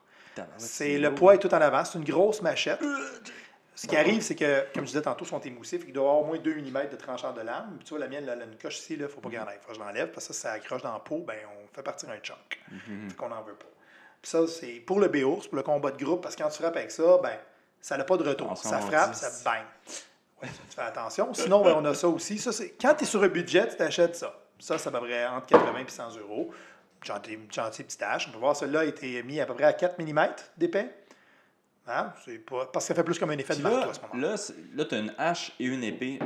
C'est 0.58 0.98
le 0.98 1.14
poids 1.14 1.34
est 1.34 1.38
tout 1.38 1.52
en 1.54 1.60
avant. 1.60 1.84
C'est 1.84 1.98
une 1.98 2.04
grosse 2.04 2.42
machette. 2.42 2.80
Ce 3.74 3.86
qui 3.86 3.96
arrive, 3.96 4.22
c'est 4.22 4.34
que, 4.34 4.64
comme 4.72 4.84
je 4.84 4.88
disais 4.88 5.02
tantôt, 5.02 5.26
sont 5.26 5.40
émoussés. 5.40 5.78
Fait 5.78 5.84
qu'il 5.84 5.92
doit 5.94 6.04
y 6.04 6.06
avoir 6.06 6.22
au 6.22 6.24
moins 6.24 6.38
2 6.38 6.54
mm 6.54 6.88
de 6.90 6.96
tranchant 6.96 7.32
de 7.34 7.42
lame. 7.42 7.74
Puis 7.76 7.84
tu 7.84 7.90
vois, 7.90 7.98
la 7.98 8.08
mienne, 8.08 8.24
elle 8.26 8.40
a 8.40 8.44
une 8.44 8.56
coche 8.56 8.78
ici, 8.78 8.94
il 8.94 9.00
ne 9.02 9.06
faut 9.06 9.20
pas 9.20 9.28
qu'il 9.28 9.38
y 9.38 9.40
en 9.40 9.46
ait. 9.48 9.58
Faut 9.60 9.68
que 9.68 9.74
je 9.74 9.80
l'enlève 9.80 10.10
parce 10.12 10.26
que 10.28 10.32
ça, 10.32 10.48
ça 10.48 10.52
accroche 10.52 10.80
dans 10.82 10.94
la 10.94 10.98
peau. 10.98 11.24
Ben, 11.26 11.36
on 11.62 11.74
fait 11.74 11.82
partir 11.82 12.08
un 12.08 12.16
chunk. 12.18 12.58
Mhm. 12.70 13.10
Fait 13.10 13.16
qu'on 13.16 13.28
n'en 13.28 13.42
veut 13.42 13.54
pas. 13.54 13.66
Puis 14.22 14.30
ça, 14.30 14.46
c'est 14.46 14.80
pour 14.80 14.98
le 14.98 15.08
béour, 15.08 15.40
c'est 15.42 15.48
pour 15.50 15.56
le 15.56 15.62
combat 15.62 15.90
de 15.90 16.02
groupe. 16.02 16.22
Parce 16.22 16.34
que 16.34 16.42
quand 16.42 16.48
tu 16.48 16.62
frappes 16.62 16.76
avec 16.76 16.90
ça, 16.90 17.18
ben, 17.22 17.36
ça 17.80 17.98
n'a 17.98 18.04
pas 18.04 18.16
de 18.16 18.26
retour. 18.26 18.46
Attention, 18.50 18.70
ça 18.70 18.80
frappe, 18.80 19.14
ça 19.14 19.30
bang. 19.44 19.64
Ouais, 20.42 20.48
tu 20.70 20.74
fais 20.74 20.82
attention. 20.82 21.34
Sinon, 21.34 21.62
ben, 21.62 21.74
on 21.76 21.84
a 21.84 21.94
ça 21.94 22.08
aussi. 22.08 22.38
Ça. 22.38 22.50
Quand 22.80 22.94
tu 22.94 23.04
es 23.04 23.06
sur 23.06 23.22
un 23.22 23.28
budget, 23.28 23.68
tu 23.68 23.76
t'achètes 23.76 24.16
ça. 24.16 24.34
Ça, 24.58 24.78
ça 24.78 24.90
à 24.90 24.92
peu 24.92 25.00
près 25.00 25.26
entre 25.26 25.46
80 25.46 25.78
et 25.86 25.90
100 25.90 26.16
euros. 26.18 26.50
Gentil, 27.04 27.38
gentil 27.52 27.82
petit 27.84 27.98
tâche. 27.98 28.26
On 28.28 28.32
peut 28.32 28.38
voir, 28.38 28.56
celui-là 28.56 28.80
a 28.80 28.84
été 28.84 29.22
mis 29.22 29.38
à 29.40 29.46
peu 29.46 29.54
près 29.54 29.64
à 29.64 29.72
4 29.72 29.98
mm 30.00 30.26
d'épais. 30.56 30.90
Hein? 31.86 32.12
C'est 32.24 32.38
pas... 32.38 32.66
Parce 32.66 32.84
que 32.84 32.88
ça 32.88 32.94
fait 32.94 33.04
plus 33.04 33.18
comme 33.18 33.30
un 33.30 33.38
effet 33.38 33.54
Puis 33.54 33.58
de 33.58 33.62
marteau 33.62 33.80
là, 33.80 33.90
à 33.90 33.94
ce 33.94 34.00
moment-là. 34.00 34.28
là, 34.30 34.36
c'est- 34.36 34.54
là 34.74 34.84
tu 34.86 34.94
as 34.94 34.98
une 34.98 35.14
hache 35.18 35.52
et 35.60 35.64
une 35.66 35.84
épée. 35.84 36.18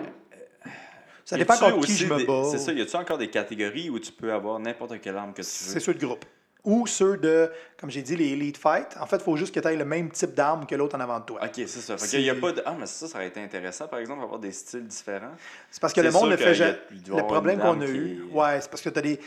Ça 1.25 1.37
Y 1.37 1.41
dépend 1.41 1.59
contre 1.59 1.73
qui 1.75 1.79
aussi 1.93 1.97
je 1.97 2.07
me 2.07 2.17
des- 2.19 2.25
bats. 2.25 2.45
C'est 2.51 2.59
ça, 2.59 2.73
y 2.73 2.81
a-tu 2.81 2.97
encore 2.97 3.19
des 3.19 3.29
catégories 3.31 3.91
où 3.91 3.99
tu 3.99 4.11
peux 4.11 4.33
avoir 4.33 4.59
n'importe 4.59 5.01
quelle 5.01 5.17
arme 5.17 5.33
que 5.33 5.43
tu 5.43 5.49
C'est 5.49 5.75
veux? 5.75 5.81
ceux 5.81 5.95
de 5.95 6.05
groupe. 6.05 6.25
Ou 6.65 6.87
ceux 6.87 7.17
de, 7.17 7.51
comme 7.79 7.91
j'ai 7.91 8.03
dit, 8.03 8.17
les 8.17 8.33
Elite 8.33 8.59
Fight. 8.59 8.97
En 9.01 9.07
fait, 9.07 9.17
il 9.17 9.23
faut 9.23 9.37
juste 9.37 9.55
que 9.55 9.61
tu 9.61 9.67
aies 9.67 9.77
le 9.77 9.85
même 9.85 10.11
type 10.11 10.35
d'arme 10.35 10.67
que 10.67 10.75
l'autre 10.75 10.97
en 10.97 11.01
avant 11.01 11.21
de 11.21 11.25
toi. 11.25 11.41
Ok, 11.43 11.53
c'est 11.55 11.69
ça. 11.69 11.97
Fait 11.97 12.07
qu'il 12.07 12.21
y 12.21 12.31
a 12.31 12.35
pas 12.35 12.53
de. 12.53 12.63
Ah, 12.67 12.77
mais 12.79 12.87
ça, 12.87 13.09
ça 13.09 13.17
aurait 13.17 13.29
été 13.29 13.43
intéressant, 13.43 13.89
par 13.89 13.99
exemple, 13.99 14.23
avoir 14.23 14.39
des 14.39 14.53
styles 14.53 14.87
différents. 14.87 15.33
C'est 15.71 15.81
parce 15.81 15.93
que 15.93 16.01
le 16.01 16.11
monde 16.11 16.31
ne 16.31 16.37
fait 16.37 16.55
jamais. 16.55 16.79
il 16.91 17.15
Le 17.15 17.23
problème 17.23 17.61
qu'on 17.61 17.81
a 17.81 17.87
qui 17.87 17.93
eu, 17.93 18.23
ouais, 18.33 18.61
c'est 18.61 18.71
parce 18.71 18.83
que 18.83 18.91
tu 18.91 18.99
as 18.99 19.03
des. 19.03 19.21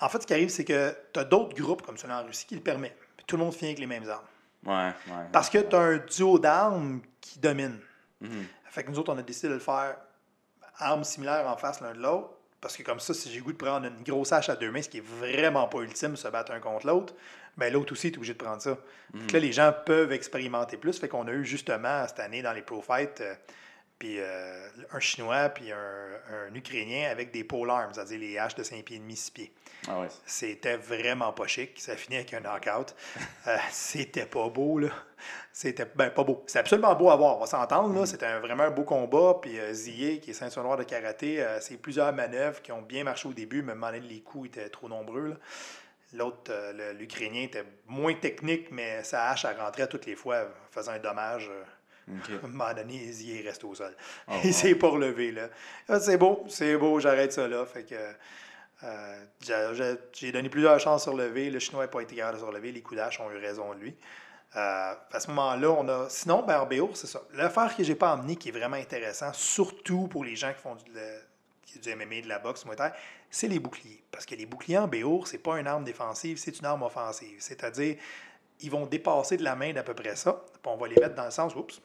En 0.00 0.08
fait, 0.08 0.22
ce 0.22 0.26
qui 0.26 0.32
arrive, 0.32 0.48
c'est 0.48 0.64
que 0.64 0.94
tu 1.12 1.20
as 1.20 1.24
d'autres 1.24 1.54
groupes, 1.54 1.82
comme 1.82 1.98
celui 1.98 2.14
en 2.14 2.24
Russie, 2.24 2.46
qui 2.46 2.54
le 2.54 2.62
permet. 2.62 2.96
Puis 3.16 3.26
tout 3.26 3.36
le 3.36 3.44
monde 3.44 3.52
finit 3.52 3.72
avec 3.72 3.80
les 3.80 3.86
mêmes 3.86 4.08
armes. 4.08 4.24
Ouais, 4.64 4.92
ouais. 5.12 5.26
Parce 5.32 5.50
que 5.50 5.58
tu 5.58 5.76
as 5.76 5.80
un 5.80 5.98
duo 5.98 6.38
d'armes 6.38 7.00
qui 7.20 7.38
domine. 7.38 7.78
Mhm. 8.22 8.46
Fait 8.70 8.84
que 8.84 8.90
nous 8.90 8.98
autres, 8.98 9.12
on 9.12 9.18
a 9.18 9.22
décidé 9.22 9.48
de 9.48 9.54
le 9.54 9.60
faire 9.60 9.96
armes 10.78 11.04
similaires 11.04 11.46
en 11.46 11.56
face 11.56 11.80
l'un 11.80 11.92
de 11.92 11.98
l'autre. 12.00 12.30
Parce 12.60 12.76
que 12.76 12.82
comme 12.82 13.00
ça, 13.00 13.14
si 13.14 13.30
j'ai 13.30 13.38
le 13.38 13.44
goût 13.44 13.52
de 13.52 13.58
prendre 13.58 13.86
une 13.86 14.02
grosse 14.02 14.32
hache 14.32 14.50
à 14.50 14.56
deux 14.56 14.70
mains, 14.70 14.82
ce 14.82 14.88
qui 14.88 14.98
est 14.98 15.06
vraiment 15.06 15.66
pas 15.66 15.78
ultime, 15.78 16.16
se 16.16 16.28
battre 16.28 16.52
un 16.52 16.60
contre 16.60 16.86
l'autre, 16.86 17.14
ben 17.56 17.72
l'autre 17.72 17.92
aussi 17.92 18.08
est 18.08 18.16
obligé 18.16 18.34
de 18.34 18.38
prendre 18.38 18.60
ça. 18.60 18.76
Fait 19.12 19.26
que 19.26 19.32
là, 19.34 19.38
les 19.40 19.52
gens 19.52 19.72
peuvent 19.86 20.12
expérimenter 20.12 20.76
plus. 20.76 20.98
Fait 20.98 21.08
qu'on 21.08 21.26
a 21.26 21.32
eu 21.32 21.44
justement 21.44 22.06
cette 22.06 22.20
année 22.20 22.42
dans 22.42 22.52
les 22.52 22.62
Pro 22.62 22.82
Fight, 22.82 23.20
euh, 23.20 23.34
puis 24.00 24.16
euh, 24.18 24.66
un 24.92 24.98
Chinois, 24.98 25.50
puis 25.50 25.70
un, 25.70 25.76
un 26.48 26.54
Ukrainien 26.54 27.08
avec 27.10 27.30
des 27.30 27.44
polearms, 27.44 27.92
c'est-à-dire 27.94 28.18
les 28.18 28.38
haches 28.38 28.54
de 28.56 28.62
5 28.64 28.82
pieds 28.82 28.96
et 28.96 28.98
demi, 28.98 29.14
6 29.14 29.30
pieds. 29.30 29.52
Ah 29.86 30.00
ouais. 30.00 30.08
C'était 30.26 30.76
vraiment 30.76 31.32
pas 31.32 31.46
chic. 31.46 31.78
Ça 31.78 31.94
finit 31.96 32.16
avec 32.16 32.34
un 32.34 32.40
knockout. 32.40 32.96
Euh, 33.46 33.56
c'était 33.70 34.26
pas 34.26 34.48
beau, 34.50 34.78
là. 34.78 34.88
C'était 35.52 35.86
ben, 35.94 36.10
pas 36.10 36.24
beau. 36.24 36.44
C'est 36.46 36.58
absolument 36.58 36.94
beau 36.94 37.10
à 37.10 37.16
voir, 37.16 37.36
on 37.36 37.40
va 37.40 37.46
s'entendre. 37.46 37.98
là. 37.98 38.04
C'était 38.06 38.26
un- 38.26 38.40
vraiment 38.40 38.64
un 38.64 38.70
beau 38.70 38.84
combat. 38.84 39.38
Puis 39.40 39.58
euh, 39.58 39.72
qui 40.18 40.30
est 40.30 40.34
ceinture 40.34 40.62
noire 40.62 40.76
de 40.76 40.82
karaté, 40.84 41.42
euh, 41.42 41.58
c'est 41.60 41.76
plusieurs 41.78 42.12
manœuvres 42.12 42.60
qui 42.60 42.70
ont 42.72 42.82
bien 42.82 43.02
marché 43.04 43.28
au 43.28 43.32
début, 43.32 43.62
mais 43.62 43.72
à 43.72 43.74
un 43.74 43.78
moment 43.78 43.92
donné, 43.92 44.06
les 44.06 44.20
coups 44.20 44.48
étaient 44.48 44.68
trop 44.68 44.88
nombreux. 44.88 45.28
là. 45.28 45.34
L'autre, 46.12 46.50
euh, 46.50 46.92
l'Ukrainien, 46.92 47.42
était 47.44 47.64
moins 47.86 48.14
technique, 48.14 48.70
mais 48.70 49.02
sa 49.04 49.30
hache, 49.30 49.44
elle 49.44 49.58
rentrait 49.60 49.88
toutes 49.88 50.06
les 50.06 50.16
fois, 50.16 50.48
faisant 50.70 50.92
un 50.92 50.98
dommage. 50.98 51.50
Euh, 52.10 52.18
Ok. 52.36 52.42
à 52.42 52.44
un 52.46 52.48
moment 52.48 52.74
donné, 52.74 53.12
Ziye 53.12 53.42
reste 53.42 53.64
au 53.64 53.74
sol. 53.74 53.94
Oh, 54.28 54.32
Il 54.44 54.54
s'est 54.54 54.74
pas 54.74 54.88
relevé, 54.88 55.32
là. 55.32 55.48
Ah, 55.88 56.00
c'est 56.00 56.16
beau, 56.16 56.44
c'est 56.48 56.76
beau, 56.76 56.98
j'arrête 57.00 57.32
ça 57.32 57.46
là. 57.48 57.64
Fait 57.66 57.84
que 57.84 57.94
euh, 58.84 59.24
j'ai- 59.40 60.32
donné 60.32 60.48
plusieurs 60.48 60.78
chances 60.80 61.02
sur 61.02 61.14
lever. 61.14 61.50
Le 61.50 61.58
Chinois 61.58 61.84
n'a 61.84 61.88
pas 61.88 62.00
été 62.00 62.16
capable 62.16 62.36
de 62.38 62.40
se 62.42 62.46
relever. 62.46 62.72
Les 62.72 62.82
d'âge 62.96 63.20
ont 63.20 63.30
eu 63.30 63.36
raison 63.36 63.74
de 63.74 63.80
lui. 63.80 63.96
Euh, 64.56 64.94
à 65.12 65.20
ce 65.20 65.28
moment-là, 65.28 65.70
on 65.70 65.88
a. 65.88 66.08
Sinon, 66.08 66.42
ben, 66.46 66.60
en 66.60 66.66
BO, 66.66 66.90
c'est 66.94 67.06
ça. 67.06 67.22
L'affaire 67.34 67.76
que 67.76 67.84
j'ai 67.84 67.94
pas 67.94 68.14
emmenée 68.14 68.36
qui 68.36 68.48
est 68.48 68.52
vraiment 68.52 68.76
intéressant, 68.76 69.32
surtout 69.32 70.08
pour 70.08 70.24
les 70.24 70.34
gens 70.34 70.52
qui 70.52 70.60
font 70.60 70.74
du, 70.74 70.90
le- 70.92 71.20
qui- 71.66 71.78
du 71.78 71.94
MMA, 71.94 72.22
de 72.22 72.28
la 72.28 72.38
boxe, 72.40 72.64
c'est 73.30 73.46
les 73.46 73.60
boucliers. 73.60 74.02
Parce 74.10 74.26
que 74.26 74.34
les 74.34 74.46
boucliers 74.46 74.78
en 74.78 74.88
BO, 74.88 75.24
c'est 75.24 75.38
pas 75.38 75.60
une 75.60 75.68
arme 75.68 75.84
défensive, 75.84 76.36
c'est 76.38 76.58
une 76.58 76.64
arme 76.66 76.82
offensive. 76.82 77.36
C'est-à-dire, 77.38 77.96
ils 78.62 78.70
vont 78.70 78.86
dépasser 78.86 79.36
de 79.36 79.44
la 79.44 79.54
main 79.56 79.72
d'à 79.72 79.82
peu 79.82 79.94
près 79.94 80.16
ça. 80.16 80.32
Puis 80.62 80.72
on 80.72 80.76
va 80.76 80.88
les 80.88 80.96
mettre 80.96 81.14
dans 81.14 81.24
le 81.24 81.30
sens, 81.30 81.54
oups, 81.56 81.80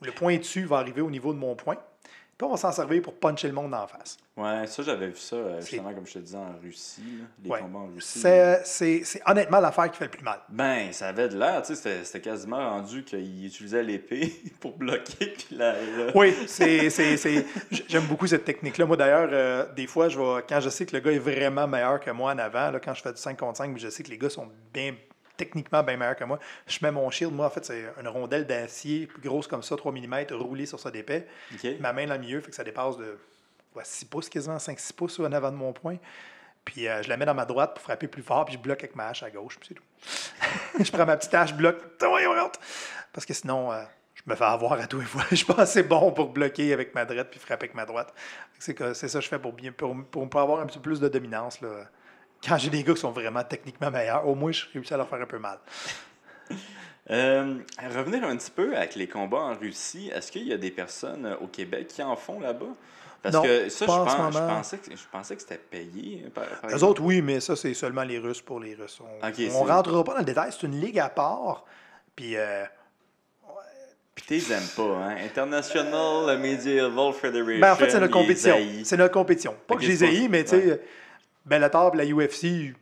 où 0.00 0.04
le 0.04 0.12
point 0.12 0.36
dessus 0.36 0.64
va 0.64 0.78
arriver 0.78 1.00
au 1.00 1.10
niveau 1.10 1.32
de 1.32 1.38
mon 1.38 1.54
point. 1.54 1.76
Puis 2.36 2.46
on 2.46 2.52
va 2.52 2.56
s'en 2.56 2.70
servir 2.70 3.02
pour 3.02 3.14
puncher 3.14 3.48
le 3.48 3.52
monde 3.54 3.74
en 3.74 3.84
face. 3.88 4.16
Ouais, 4.36 4.64
ça, 4.68 4.84
j'avais 4.84 5.08
vu 5.08 5.16
ça, 5.16 5.34
euh, 5.34 5.60
justement, 5.60 5.92
comme 5.92 6.06
je 6.06 6.12
te 6.12 6.18
disais, 6.20 6.36
en 6.38 6.54
Russie, 6.62 7.02
là, 7.18 7.24
les 7.42 7.50
Ouais. 7.50 7.58
combats 7.58 7.78
en 7.80 7.88
Russie. 7.92 8.20
C'est 8.64 9.20
honnêtement 9.26 9.58
l'affaire 9.58 9.90
qui 9.90 9.98
fait 9.98 10.04
le 10.04 10.10
plus 10.12 10.22
mal. 10.22 10.38
Ben, 10.48 10.92
ça 10.92 11.08
avait 11.08 11.28
de 11.28 11.36
l'air, 11.36 11.62
tu 11.62 11.74
sais, 11.74 12.04
c'était- 12.04 12.20
quasiment 12.20 12.58
rendu 12.58 13.02
qu'il 13.02 13.44
utilisait 13.44 13.82
l'épée 13.82 14.32
pour 14.60 14.76
bloquer, 14.76 15.34
puis 15.36 15.56
là, 15.56 15.72
là- 15.72 16.12
Oui, 16.14 16.32
c'est, 16.46 16.88
j'aime 17.88 18.06
beaucoup 18.06 18.28
cette 18.28 18.44
technique-là. 18.44 18.86
Moi, 18.86 18.96
d'ailleurs, 18.96 19.30
euh, 19.32 19.66
des 19.74 19.88
fois, 19.88 20.08
je 20.08 20.16
vais, 20.20 20.44
quand 20.48 20.60
je 20.60 20.68
sais 20.68 20.86
que 20.86 20.94
le 20.94 21.00
gars 21.00 21.10
est 21.10 21.18
vraiment 21.18 21.66
meilleur 21.66 21.98
que 21.98 22.12
moi 22.12 22.32
en 22.32 22.38
avant, 22.38 22.70
là, 22.70 22.78
quand 22.78 22.94
je 22.94 23.02
fais 23.02 23.12
du 23.12 23.20
5 23.20 23.36
contre 23.36 23.56
5, 23.58 23.72
mais 23.72 23.80
je 23.80 23.88
sais 23.90 24.04
que 24.04 24.10
les 24.10 24.18
gars 24.18 24.30
sont 24.30 24.48
bien 24.72 24.94
techniquement 25.38 25.82
bien 25.82 25.96
meilleurs 25.96 26.16
que 26.16 26.24
moi, 26.24 26.38
je 26.66 26.78
mets 26.82 26.90
mon 26.90 27.08
shield. 27.10 27.32
Moi, 27.32 27.46
en 27.46 27.50
fait, 27.50 27.64
c'est 27.64 27.84
une 27.98 28.08
rondelle 28.08 28.46
d'acier 28.46 29.06
plus 29.06 29.22
grosse 29.22 29.46
comme 29.46 29.62
ça, 29.62 29.76
3 29.76 29.92
mm, 29.92 30.26
roulée 30.32 30.66
sur 30.66 30.78
ça 30.78 30.90
d'épais. 30.90 31.26
Ma 31.80 31.94
main 31.94 32.06
dans 32.06 32.14
le 32.14 32.20
milieu, 32.20 32.40
fait 32.42 32.50
que 32.50 32.56
ça 32.56 32.64
dépasse 32.64 32.98
de 32.98 33.18
quoi, 33.72 33.84
6 33.84 34.04
pouces 34.04 34.28
quasiment, 34.28 34.58
5-6 34.58 34.92
pouces 34.92 35.18
en 35.20 35.32
avant 35.32 35.50
de 35.50 35.56
mon 35.56 35.72
point. 35.72 35.96
Puis 36.64 36.86
euh, 36.86 37.02
je 37.02 37.08
la 37.08 37.16
mets 37.16 37.24
dans 37.24 37.34
ma 37.34 37.46
droite 37.46 37.72
pour 37.74 37.82
frapper 37.82 38.08
plus 38.08 38.22
fort, 38.22 38.44
puis 38.44 38.54
je 38.54 38.58
bloque 38.58 38.80
avec 38.80 38.94
ma 38.94 39.08
hache 39.08 39.22
à 39.22 39.30
gauche, 39.30 39.58
puis 39.58 39.68
c'est 39.68 39.74
tout. 39.74 40.84
je 40.84 40.92
prends 40.92 41.06
ma 41.06 41.16
petite 41.16 41.32
hache, 41.32 41.50
je 41.50 41.54
bloque. 41.54 41.98
Parce 43.12 43.24
que 43.24 43.32
sinon, 43.32 43.72
euh, 43.72 43.82
je 44.14 44.22
me 44.26 44.34
fais 44.34 44.44
avoir 44.44 44.72
à 44.72 44.86
tous 44.86 45.00
les 45.00 45.06
fois. 45.06 45.22
Je 45.30 45.36
suis 45.36 45.46
pas 45.46 45.62
assez 45.62 45.82
bon 45.82 46.12
pour 46.12 46.28
bloquer 46.28 46.72
avec 46.72 46.94
ma 46.94 47.04
droite 47.04 47.28
puis 47.30 47.40
frapper 47.40 47.64
avec 47.64 47.74
ma 47.74 47.86
droite. 47.86 48.12
C'est 48.58 48.76
ça 48.76 49.18
que 49.18 49.24
je 49.24 49.28
fais 49.28 49.38
pour, 49.38 49.52
bien, 49.52 49.72
pour, 49.72 49.96
pour, 50.10 50.28
pour 50.28 50.40
avoir 50.40 50.60
un 50.60 50.66
petit 50.66 50.78
peu 50.78 50.90
plus 50.90 51.00
de 51.00 51.08
dominance. 51.08 51.60
Là. 51.60 51.88
Quand 52.46 52.56
j'ai 52.58 52.70
des 52.70 52.82
gars 52.84 52.94
qui 52.94 53.00
sont 53.00 53.10
vraiment 53.10 53.42
techniquement 53.44 53.90
meilleurs, 53.90 54.26
au 54.26 54.34
moins 54.34 54.52
je 54.52 54.64
réussis 54.72 54.94
à 54.94 54.96
leur 54.96 55.08
faire 55.08 55.20
un 55.20 55.26
peu 55.26 55.38
mal. 55.38 55.58
Euh, 57.10 57.54
revenir 57.96 58.22
un 58.24 58.36
petit 58.36 58.50
peu 58.50 58.76
avec 58.76 58.94
les 58.94 59.06
combats 59.06 59.38
en 59.38 59.54
Russie, 59.54 60.10
est-ce 60.14 60.30
qu'il 60.30 60.46
y 60.46 60.52
a 60.52 60.58
des 60.58 60.70
personnes 60.70 61.24
euh, 61.24 61.36
au 61.40 61.46
Québec 61.46 61.86
qui 61.88 62.02
en 62.02 62.16
font 62.16 62.38
là-bas? 62.38 62.66
Parce 63.22 63.34
Non, 63.34 63.42
que 63.42 63.70
ça, 63.70 63.86
je, 63.86 63.90
pense- 63.90 64.36
pensais 64.36 64.76
que, 64.76 64.90
je 64.90 65.02
pensais 65.10 65.34
que 65.34 65.40
c'était 65.40 65.56
payé. 65.56 66.26
Par, 66.34 66.44
par 66.44 66.70
Les 66.70 66.82
autres, 66.84 67.02
oui, 67.02 67.22
mais 67.22 67.40
ça, 67.40 67.56
c'est 67.56 67.72
seulement 67.72 68.02
les 68.02 68.18
Russes 68.18 68.42
pour 68.42 68.60
les 68.60 68.74
Russes. 68.74 69.00
On 69.00 69.64
ne 69.64 69.68
rentrera 69.70 70.04
pas 70.04 70.12
dans 70.12 70.18
le 70.18 70.24
détail. 70.26 70.50
C'est 70.52 70.66
une 70.66 70.78
ligue 70.78 70.98
à 70.98 71.08
part. 71.08 71.64
Puis, 72.14 72.36
euh, 72.36 72.64
Puis 74.14 74.24
t'es 74.26 74.52
aimes 74.52 74.68
pas, 74.76 74.82
hein? 74.82 75.16
International 75.24 76.38
Medieval 76.38 77.12
Federation. 77.14 77.60
ben, 77.60 77.72
en 77.72 77.76
fait, 77.76 77.90
c'est 77.90 78.00
notre 78.00 78.12
compétition. 78.12 78.56
C'est 78.84 78.96
notre 78.98 79.14
compétition. 79.14 79.56
Pas 79.66 79.76
que 79.76 79.82
je 79.82 79.88
les 79.88 80.04
haïs, 80.04 80.28
mais 80.28 80.44
tu 80.44 80.50
sais, 80.50 80.80
Bellator 81.48 81.94
et 81.94 81.98
la 81.98 82.04
UFC, 82.04 82.74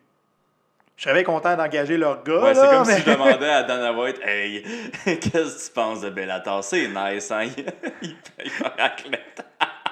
je 0.96 1.02
serais 1.02 1.14
bien 1.14 1.24
content 1.24 1.56
d'engager 1.56 1.96
leurs 1.96 2.22
gars. 2.24 2.40
Ouais, 2.42 2.54
c'est 2.54 2.68
comme 2.68 2.86
mais- 2.86 2.96
si 2.96 3.02
je 3.02 3.10
demandais 3.10 3.48
à 3.50 3.62
Dana 3.62 3.92
White, 3.98 4.20
hey, 4.24 4.62
qu'est-ce 5.04 5.28
que 5.58 5.66
tu 5.66 5.72
penses 5.74 6.00
de 6.00 6.10
Bellator? 6.10 6.64
C'est 6.64 6.88
nice, 6.88 7.30
hein? 7.30 7.46
Il 8.02 8.16
paye 8.36 8.50
par 8.60 8.72
athlète. 8.78 9.44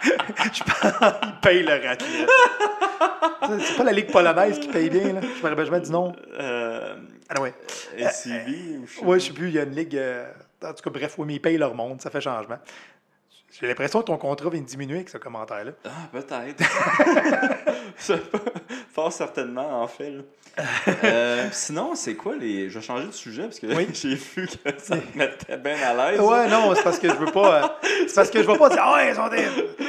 Ils 0.04 1.40
payent 1.42 1.62
leur 1.62 1.90
athlète. 1.90 2.28
C'est- 3.46 3.60
c'est 3.60 3.76
pas 3.76 3.84
la 3.84 3.92
ligue 3.92 4.10
polonaise 4.10 4.58
qui 4.58 4.68
paye 4.68 4.90
bien. 4.90 5.12
Là. 5.14 5.20
Je 5.22 5.42
me 5.42 5.48
rappelle 5.48 5.66
jamais 5.66 5.80
du 5.80 5.90
nom. 5.90 6.14
Euh, 6.38 6.94
Ah 7.28 7.40
ouais. 7.40 7.54
LCB 7.96 8.78
ou 8.82 8.86
je 8.86 8.98
sais 8.98 9.04
Ouais, 9.04 9.20
je 9.20 9.26
sais 9.26 9.32
plus, 9.32 9.48
il 9.48 9.54
y 9.54 9.58
a 9.58 9.62
une 9.64 9.74
ligue. 9.74 9.96
euh, 9.96 10.26
en 10.64 10.72
tout 10.72 10.82
cas, 10.82 10.90
bref, 10.90 11.14
oui, 11.18 11.26
mais 11.26 11.34
ils 11.34 11.40
payent 11.40 11.58
leur 11.58 11.74
monde, 11.74 12.00
ça 12.00 12.10
fait 12.10 12.20
changement. 12.22 12.58
J'ai 13.60 13.68
l'impression 13.68 14.00
que 14.00 14.06
ton 14.06 14.16
contrat 14.16 14.50
vient 14.50 14.60
de 14.60 14.66
diminuer 14.66 14.96
avec 14.96 15.08
ce 15.08 15.18
commentaire-là. 15.18 15.72
Ah, 15.84 15.90
peut-être. 16.10 16.62
Fort 18.92 19.12
certainement, 19.12 19.82
en 19.82 19.86
fait. 19.86 20.10
là. 20.10 20.22
Euh, 21.04 21.48
sinon, 21.52 21.94
c'est 21.94 22.14
quoi 22.14 22.36
les. 22.36 22.68
Je 22.70 22.78
vais 22.78 22.84
changer 22.84 23.06
de 23.06 23.12
sujet 23.12 23.42
parce 23.44 23.58
que 23.60 23.66
Oui. 23.74 23.88
j'ai 23.94 24.14
vu 24.16 24.46
que 24.48 24.70
ça 24.78 24.96
me 24.96 25.02
mettait 25.18 25.56
bien 25.56 25.76
à 25.76 26.10
l'aise. 26.12 26.20
Ouais, 26.20 26.48
non, 26.48 26.74
c'est 26.74 26.82
parce 26.82 26.98
que 26.98 27.08
je 27.08 27.14
veux 27.14 27.30
pas. 27.32 27.62
euh, 27.64 27.68
c'est 28.08 28.14
parce 28.14 28.30
que 28.30 28.42
je 28.42 28.46
veux 28.50 28.58
pas 28.58 28.68
dire, 28.70 28.82
ah 28.82 28.94
ouais, 28.94 29.10
ils 29.10 29.14
sont, 29.14 29.28
des- 29.28 29.46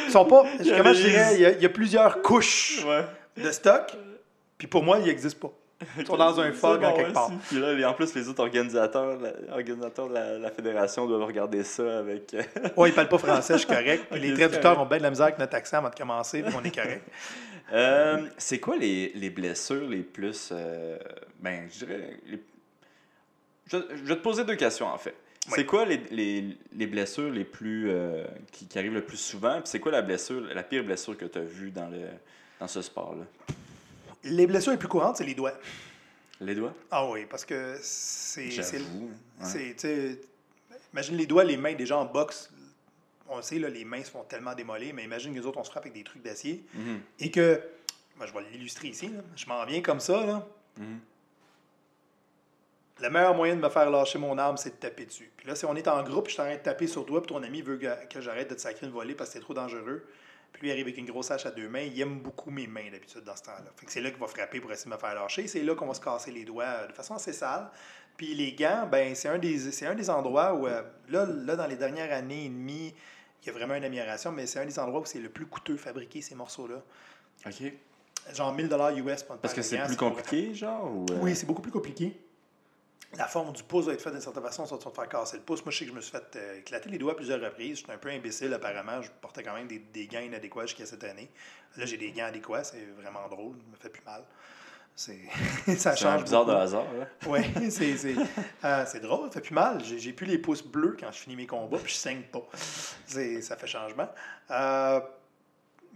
ils 0.07 0.11
sont 0.11 0.26
pas. 0.26 0.43
Comment 0.78 0.93
je 0.93 1.01
dirais, 1.07 1.36
il 1.36 1.41
y, 1.41 1.45
a, 1.45 1.51
il 1.51 1.61
y 1.61 1.66
a 1.66 1.70
plusieurs 1.70 2.22
couches 2.22 2.84
Ouais. 2.86 3.05
de 3.43 3.51
stock, 3.51 3.95
puis 4.57 4.68
pour 4.68 4.84
moi, 4.84 4.99
ils 4.99 5.05
n'existent 5.05 5.47
pas. 5.47 5.53
Ils 5.99 6.05
sont 6.07 6.15
dans 6.17 6.39
un 6.39 6.51
fog 6.53 6.80
bon, 6.82 6.88
en 6.88 6.93
quelque 6.93 7.07
ouais, 7.07 7.13
part. 7.13 7.32
Puis 7.49 7.59
là, 7.59 7.89
en 7.89 7.93
plus, 7.93 8.15
les 8.15 8.30
autres 8.30 8.41
organisateurs, 8.41 9.17
la- 9.19 9.53
organisateurs 9.55 10.07
de 10.07 10.13
la, 10.13 10.38
la 10.38 10.49
fédération 10.51 11.05
doivent 11.05 11.23
regarder 11.26 11.63
ça 11.63 11.99
avec. 11.99 12.34
euh, 12.34 12.41
Ouais, 12.78 12.89
ils 12.89 12.95
parlent 12.95 13.09
pas 13.09 13.17
français, 13.17 13.53
je 13.53 13.59
suis 13.59 13.67
correct. 13.67 14.05
Puis 14.11 14.19
les 14.21 14.34
traducteurs 14.34 14.80
ont 14.80 14.86
bien 14.86 14.97
de 14.99 15.03
la 15.03 15.09
misère 15.09 15.26
avec 15.26 15.39
notre 15.39 15.55
accent 15.55 15.78
avant 15.78 15.89
de 15.89 15.95
commencer, 15.95 16.41
puis 16.43 16.53
on 16.57 16.63
est 16.63 16.73
correct. 16.76 17.03
Euh, 17.73 18.28
c'est 18.38 18.59
quoi 18.59 18.78
les, 18.78 19.11
les 19.15 19.32
blessures 19.32 19.89
les 19.89 20.03
plus. 20.03 20.49
euh, 20.51 20.99
ben, 21.39 21.67
je 21.73 21.84
dirais. 21.84 22.19
les- 22.28 22.43
Je, 23.71 23.78
je 23.89 24.03
vais 24.03 24.15
te 24.17 24.21
poser 24.21 24.43
deux 24.45 24.55
questions, 24.55 24.86
en 24.86 24.99
fait. 24.99 25.15
Oui. 25.47 25.53
C'est 25.55 25.65
quoi 25.65 25.84
les, 25.84 25.97
les, 26.11 26.57
les 26.76 26.86
blessures 26.86 27.32
les 27.32 27.43
plus. 27.43 27.89
euh, 27.89 28.23
qui, 28.51 28.67
qui 28.67 28.78
arrivent 28.78 28.93
le 28.93 29.01
plus 29.03 29.17
souvent? 29.17 29.53
Puis 29.55 29.63
c'est 29.65 29.80
quoi 29.80 29.91
la 29.91 30.03
blessure, 30.03 30.41
la 30.53 30.61
pire 30.61 30.84
blessure 30.84 31.17
que 31.17 31.26
tu 31.26 31.39
as 31.39 31.41
vue 31.41 31.71
dans, 31.71 31.88
le, 31.88 32.01
dans 32.59 32.67
ce 32.67 32.84
sport-là? 32.84 33.26
Les 34.26 34.47
blessures 34.47 34.71
les 34.71 34.78
plus 34.78 34.88
courantes, 34.88 35.17
c'est 35.17 35.23
les 35.23 35.36
doigts. 35.36 35.53
Les 36.41 36.53
doigts? 36.55 36.73
Ah 36.91 37.07
oui, 37.09 37.26
parce 37.30 37.45
que 37.45 37.78
c'est. 37.82 38.51
c'est- 38.51 38.80
J'avoue. 38.80 39.09
ouais. 39.41 40.17
Imagine 40.93 41.17
les 41.17 41.26
doigts, 41.28 41.43
les 41.43 41.57
mains 41.57 41.73
des 41.73 41.86
gens 41.86 42.01
en 42.01 42.05
boxe. 42.05 42.49
On 43.28 43.38
le 43.38 43.41
sait, 43.41 43.57
là, 43.59 43.69
les 43.69 43.86
mains 43.86 44.03
se 44.03 44.11
font 44.11 44.23
tellement 44.23 44.53
démolir, 44.53 44.93
mais 44.93 45.03
imagine 45.03 45.34
que 45.34 45.39
les 45.39 45.45
autres, 45.45 45.57
on 45.59 45.63
se 45.63 45.69
frappe 45.71 45.84
avec 45.86 45.93
des 45.93 46.03
trucs 46.03 46.21
d'acier. 46.21 46.63
Mhm, 46.73 46.99
Et 47.19 47.32
que. 47.32 47.61
moi, 48.17 48.26
je 48.28 48.34
vais 48.34 48.39
l'illustrer 48.51 48.89
ici. 48.89 49.07
là. 49.07 49.21
Je 49.36 49.45
m'en 49.47 49.65
viens 49.65 49.82
comme 49.82 49.99
ça. 49.99 50.26
Là. 50.26 50.47
mhm. 50.78 50.99
Le 53.01 53.09
meilleur 53.09 53.36
moyen 53.36 53.55
de 53.57 53.61
me 53.61 53.69
faire 53.69 53.89
lâcher 53.89 54.17
mon 54.19 54.38
arme, 54.38 54.55
c'est 54.57 54.69
de 54.69 54.76
taper 54.76 55.05
dessus. 55.05 55.30
Puis 55.36 55.47
là, 55.47 55.55
si 55.55 55.65
on 55.65 55.76
est 55.76 55.88
en 55.88 56.01
groupe, 56.03 56.28
je 56.28 56.34
suis 56.34 56.41
en 56.41 56.45
train 56.45 56.55
de 56.55 56.61
taper 56.61 56.88
sur 56.88 57.05
toi, 57.05 57.21
puis 57.21 57.28
ton 57.34 57.43
ami 57.43 57.61
veut 57.61 57.78
que, 57.78 58.07
que 58.07 58.21
j'arrête 58.21 58.49
de 58.49 58.55
te 58.55 58.61
sacrer 58.61 58.86
une 58.86 58.93
volée 58.93 59.15
parce 59.15 59.30
que 59.32 59.34
c'est 59.34 59.41
trop 59.41 59.53
dangereux. 59.53 60.05
Puis 60.56 60.62
lui 60.62 60.70
il 60.70 60.72
arrive 60.72 60.86
avec 60.86 60.97
une 60.97 61.06
grosse 61.06 61.32
hache 61.32 61.45
à 61.45 61.51
deux 61.51 61.68
mains. 61.68 61.82
Il 61.82 61.99
aime 61.99 62.20
beaucoup 62.20 62.49
mes 62.49 62.66
mains 62.66 62.89
d'habitude 62.89 63.24
dans 63.26 63.36
ce 63.36 63.43
temps-là. 63.43 63.72
Fait 63.76 63.86
que 63.86 63.91
c'est 63.91 63.99
là 63.99 64.10
qu'il 64.10 64.20
va 64.20 64.28
frapper 64.28 64.62
pour 64.62 64.72
essayer 64.72 64.89
de 64.89 64.95
me 64.95 64.99
faire 64.99 65.14
lâcher. 65.14 65.47
C'est 65.47 65.64
là 65.64 65.76
qu'on 65.76 65.88
va 65.88 65.93
se 65.93 65.99
casser 65.99 66.32
les 66.32 66.45
doigts 66.45 66.64
euh, 66.64 66.88
de 66.88 66.93
façon 66.93 67.16
assez 67.16 67.34
sale. 67.34 67.70
Puis 68.16 68.34
les 68.34 68.53
gants, 68.53 68.88
ben 68.89 69.14
c'est 69.16 69.28
un 69.28 69.38
des 69.38 69.72
c'est 69.72 69.86
un 69.86 69.95
des 69.95 70.10
endroits 70.10 70.53
où 70.53 70.66
euh, 70.66 70.82
là, 71.10 71.26
là, 71.26 71.58
dans 71.58 71.68
les 71.68 71.76
dernières 71.76 72.14
années 72.14 72.45
et 72.45 72.49
demie, 72.49 72.93
il 73.43 73.47
y 73.47 73.49
a 73.49 73.53
vraiment 73.53 73.76
une 73.76 73.84
amélioration, 73.84 74.32
mais 74.32 74.45
c'est 74.47 74.60
un 74.60 74.66
des 74.66 74.80
endroits 74.80 75.01
où 75.01 75.06
c'est 75.06 75.20
le 75.20 75.30
plus 75.30 75.45
coûteux 75.45 75.76
fabriquer 75.76 76.22
ces 76.22 76.36
morceaux-là. 76.36 76.82
OK. 77.45 77.74
Genre 78.34 78.53
1000 78.53 78.66
US 78.66 79.24
pour 79.24 79.36
une 79.36 79.41
Parce 79.41 79.53
que 79.53 79.62
c'est 79.62 79.78
plus 79.84 79.97
compliqué, 79.97 80.53
genre? 80.53 80.89
Ou, 80.89 81.06
euh, 81.12 81.20
oui, 81.22 81.36
c'est 81.36 81.45
beaucoup 81.45 81.62
plus 81.62 81.72
compliqué. 81.72 82.18
La 83.18 83.28
forme 83.28 83.53
du 83.53 83.63
pouce 83.63 83.86
doit 83.86 83.93
être 83.93 84.01
faite 84.01 84.13
d'une 84.13 84.22
certaine 84.22 84.43
façon, 84.43 84.66
ça 84.66 84.76
va 84.76 84.82
te 84.82 84.89
faire 84.89 85.07
casser 85.09 85.38
le 85.38 85.43
pouce. 85.43 85.63
Moi, 85.63 85.72
je 85.72 85.78
sais 85.80 85.86
que 85.86 85.91
je 85.91 85.95
me 85.95 86.01
suis 86.01 86.11
fait 86.11 86.36
euh, 86.36 86.59
éclater 86.59 86.89
les 86.89 86.97
doigts 86.97 87.13
à 87.13 87.16
plusieurs 87.16 87.39
reprises. 87.41 87.78
J'étais 87.80 87.93
un 87.93 87.97
peu 87.97 88.09
imbécile, 88.09 88.53
apparemment. 88.53 89.01
Je 89.01 89.09
portais 89.22 89.41
quand 89.43 89.53
même 89.53 89.68
des, 89.68 89.80
des 89.80 90.07
gants 90.07 90.20
inadéquats 90.20 90.66
jusqu'à 90.66 90.86
cette 90.86 91.03
année. 91.03 91.30
Là, 91.78 91.86
j'ai 91.86 91.97
des 91.97 92.11
gants 92.11 92.26
adéquats, 92.26 92.63
c'est 92.63 92.86
vraiment 92.99 93.28
drôle. 93.30 93.55
Ça 93.57 93.72
me 93.72 93.76
fait 93.78 93.89
plus 93.89 94.03
mal. 94.05 94.24
C'est... 94.97 95.20
ça 95.78 95.95
C'est 95.95 96.03
change. 96.03 96.24
bizarre 96.24 96.45
de 96.45 96.53
hasard. 96.53 96.86
Oui, 97.28 97.39
c'est, 97.70 97.97
c'est, 97.97 98.16
euh, 98.63 98.84
c'est 98.88 99.01
drôle, 99.01 99.28
ça 99.28 99.36
fait 99.36 99.41
plus 99.41 99.53
mal. 99.55 99.84
J'ai, 99.84 99.99
j'ai 99.99 100.13
plus 100.13 100.26
les 100.26 100.38
pouces 100.38 100.63
bleus 100.63 100.95
quand 100.99 101.11
je 101.11 101.18
finis 101.20 101.36
mes 101.36 101.47
combats, 101.47 101.78
puis 101.80 101.91
je 101.93 101.97
saigne 101.97 102.22
pas. 102.24 102.47
C'est, 103.05 103.41
ça 103.41 103.55
fait 103.57 103.68
changement. 103.68 104.07
Euh, 104.51 104.99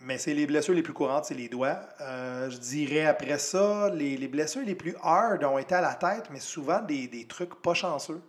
mais 0.01 0.17
c'est 0.17 0.33
les 0.33 0.45
blessures 0.47 0.73
les 0.73 0.81
plus 0.83 0.93
courantes, 0.93 1.25
c'est 1.25 1.33
les 1.33 1.49
doigts. 1.49 1.79
Euh, 2.01 2.49
je 2.49 2.57
dirais 2.57 3.05
après 3.05 3.37
ça, 3.37 3.89
les, 3.93 4.17
les 4.17 4.27
blessures 4.27 4.63
les 4.65 4.75
plus 4.75 4.95
hard 5.03 5.43
ont 5.43 5.57
été 5.57 5.75
à 5.75 5.81
la 5.81 5.93
tête, 5.95 6.25
mais 6.31 6.39
souvent 6.39 6.79
des, 6.81 7.07
des 7.07 7.25
trucs 7.25 7.61
pas 7.61 7.73
chanceux. 7.73 8.21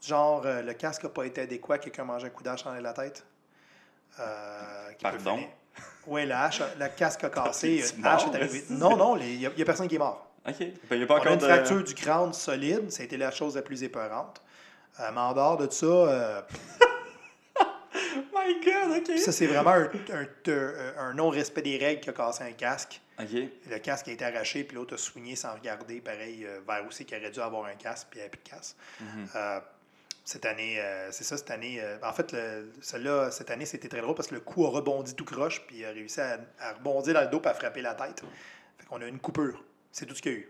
Genre, 0.00 0.42
euh, 0.44 0.60
le 0.62 0.74
casque 0.74 1.04
n'a 1.04 1.08
pas 1.10 1.24
été 1.24 1.40
adéquat, 1.42 1.78
quelqu'un 1.78 2.04
mange 2.04 2.24
un 2.24 2.28
coup 2.30 2.42
d'âge 2.42 2.64
dans 2.64 2.74
la 2.74 2.92
tête. 2.92 3.24
euh, 4.20 4.90
Pardon? 5.00 5.38
Oui, 6.06 6.26
la 6.26 6.44
hache, 6.44 6.60
a- 6.60 6.68
le 6.78 6.88
casque 6.94 7.24
a 7.24 7.30
cassé. 7.30 7.82
Une 7.96 8.04
hache 8.06 8.26
est 8.26 8.34
arrivée. 8.36 8.64
Non, 8.70 8.96
non, 8.96 9.16
il 9.16 9.38
n'y 9.38 9.46
a, 9.46 9.50
a 9.50 9.64
personne 9.64 9.88
qui 9.88 9.94
est 9.94 9.98
mort. 9.98 10.30
OK. 10.46 10.56
Il 10.60 10.96
n'y 10.98 11.02
a 11.04 11.06
pas 11.06 11.14
On 11.14 11.16
a 11.16 11.20
encore 11.20 11.32
une 11.32 11.38
de... 11.38 11.44
fracture 11.46 11.82
du 11.82 11.94
crâne 11.94 12.32
solide. 12.34 12.90
Ça 12.92 13.02
a 13.02 13.06
été 13.06 13.16
la 13.16 13.30
chose 13.30 13.56
la 13.56 13.62
plus 13.62 13.82
épeurante. 13.82 14.42
Euh, 15.00 15.10
mais 15.12 15.20
en 15.20 15.32
dehors 15.32 15.56
de 15.56 15.70
ça, 15.70 15.86
euh, 15.86 16.42
My 18.34 18.60
God, 18.64 18.98
OK. 18.98 19.18
ça, 19.18 19.32
c'est 19.32 19.46
vraiment 19.46 19.70
un, 19.70 19.84
un- 20.12 20.52
un- 20.52 20.94
un 20.98 21.14
non-respect 21.14 21.62
des 21.62 21.76
règles 21.78 22.00
qui 22.00 22.10
a 22.10 22.12
cassé 22.12 22.44
un 22.44 22.52
casque. 22.52 23.00
OK. 23.20 23.28
Le 23.70 23.78
casque 23.78 24.08
a 24.08 24.12
été 24.12 24.24
arraché, 24.24 24.64
puis 24.64 24.76
l'autre 24.76 24.94
a 24.94 24.98
soigné 24.98 25.36
sans 25.36 25.54
regarder, 25.54 26.00
pareil, 26.00 26.44
euh, 26.44 26.60
vers 26.66 26.84
aussi 26.86 27.04
qu'il 27.04 27.16
aurait 27.18 27.30
dû 27.30 27.40
avoir 27.40 27.66
un 27.66 27.74
casque, 27.76 28.08
puis 28.10 28.18
il 28.18 28.22
n'y 28.22 28.26
avait 28.28 28.30
plus 28.30 28.42
de 28.44 28.48
casque. 28.50 28.76
Mhm. 29.00 29.28
Euh, 29.36 29.60
cette 30.24 30.46
année, 30.46 30.80
euh, 30.80 31.10
c'est 31.12 31.24
ça, 31.24 31.36
cette 31.36 31.50
année. 31.50 31.78
euh, 31.80 31.98
en 32.02 32.12
fait, 32.12 32.32
le- 32.32 32.72
celle-là, 32.80 33.30
cette 33.30 33.50
année, 33.50 33.66
c'était 33.66 33.88
très 33.88 34.00
drôle 34.00 34.14
parce 34.14 34.28
que 34.28 34.34
le 34.34 34.40
coup 34.40 34.64
a 34.66 34.70
rebondi 34.70 35.14
tout 35.14 35.24
croche, 35.24 35.64
puis 35.66 35.76
il 35.80 35.84
a 35.84 35.90
réussi 35.90 36.20
à, 36.20 36.38
à 36.60 36.72
rebondir 36.72 37.14
dans 37.14 37.20
le 37.20 37.26
dos 37.28 37.40
et 37.44 37.48
à 37.48 37.54
frapper 37.54 37.82
la 37.82 37.94
tête. 37.94 38.22
Fait 38.78 38.86
qu'on 38.86 39.00
a 39.02 39.06
une 39.06 39.20
coupure. 39.20 39.62
C'est 39.92 40.06
tout 40.06 40.14
ce 40.14 40.22
qu'il 40.22 40.32
y 40.32 40.34
a 40.34 40.38
eu. 40.38 40.48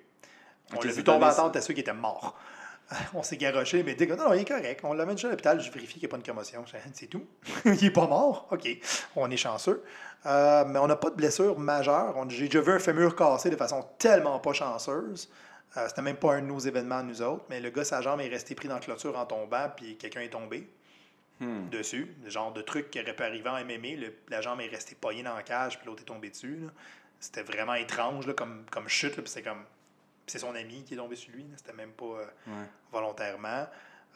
On 0.72 0.80
l'a 0.80 0.92
vu 0.92 1.04
tomber 1.04 1.26
à 1.26 1.34
tente 1.34 1.56
à 1.56 1.60
ceux 1.60 1.74
qui 1.74 1.80
étaient 1.80 1.92
morts. 1.92 2.38
On 3.14 3.22
s'est 3.22 3.36
garoché, 3.36 3.82
mais 3.82 3.94
dit 3.94 4.06
que 4.06 4.12
non, 4.14 4.24
non, 4.28 4.34
il 4.34 4.40
est 4.42 4.48
correct. 4.48 4.80
On 4.84 4.92
l'amène 4.92 5.16
juste 5.16 5.26
à 5.26 5.30
l'hôpital, 5.30 5.60
je 5.60 5.70
vérifie 5.70 5.94
qu'il 5.94 6.02
n'y 6.02 6.06
a 6.06 6.10
pas 6.10 6.18
de 6.18 6.26
commotion. 6.26 6.64
C'est 6.92 7.06
tout. 7.06 7.26
il 7.64 7.84
est 7.84 7.90
pas 7.90 8.06
mort. 8.06 8.46
OK. 8.50 8.68
On 9.16 9.30
est 9.30 9.36
chanceux. 9.36 9.82
Euh, 10.26 10.64
mais 10.66 10.78
on 10.78 10.86
n'a 10.86 10.96
pas 10.96 11.10
de 11.10 11.16
blessure 11.16 11.58
majeure. 11.58 12.14
J'ai 12.28 12.46
déjà 12.46 12.60
vu 12.60 12.72
un 12.72 12.78
fémur 12.78 13.14
cassé 13.16 13.50
de 13.50 13.56
façon 13.56 13.84
tellement 13.98 14.38
pas 14.38 14.52
chanceuse. 14.52 15.30
Euh, 15.76 15.86
C'était 15.88 16.02
même 16.02 16.16
pas 16.16 16.34
un 16.34 16.42
de 16.42 16.46
nos 16.46 16.58
événements, 16.60 17.02
nous 17.02 17.20
autres. 17.22 17.44
Mais 17.50 17.60
le 17.60 17.70
gars, 17.70 17.84
sa 17.84 18.00
jambe 18.00 18.20
est 18.20 18.28
restée 18.28 18.54
pris 18.54 18.68
dans 18.68 18.74
la 18.74 18.80
clôture 18.80 19.18
en 19.18 19.26
tombant, 19.26 19.68
puis 19.76 19.96
quelqu'un 19.96 20.20
est 20.20 20.28
tombé 20.30 20.68
Hmm. 21.40 21.68
dessus. 21.68 22.14
Le 22.22 22.30
genre 22.30 22.52
de 22.52 22.62
truc 22.62 22.92
qui 22.92 23.00
aurait 23.00 23.14
pu 23.16 23.22
arriver 23.24 23.48
en 23.50 23.56
MMA. 23.56 23.96
le- 24.00 24.14
la 24.28 24.40
jambe 24.40 24.60
est 24.60 24.68
restée 24.68 24.94
poignée 24.94 25.24
dans 25.24 25.34
la 25.34 25.42
cage, 25.42 25.78
puis 25.78 25.86
l'autre 25.88 26.02
est 26.02 26.06
tombé 26.06 26.30
dessus. 26.30 26.60
C'était 27.18 27.42
vraiment 27.42 27.74
étrange 27.74 28.28
là, 28.28 28.34
comme, 28.34 28.64
comme 28.70 28.86
chute. 28.88 29.14
puis 29.16 29.24
c'est 29.26 29.42
comme. 29.42 29.64
C'est 30.26 30.38
son 30.38 30.54
ami 30.54 30.84
qui 30.84 30.94
est 30.94 30.96
tombé 30.96 31.16
sur 31.16 31.32
lui. 31.32 31.46
C'était 31.56 31.72
même 31.72 31.92
pas 31.92 32.04
euh, 32.04 32.24
Ouais. 32.46 32.66
volontairement. 32.92 33.66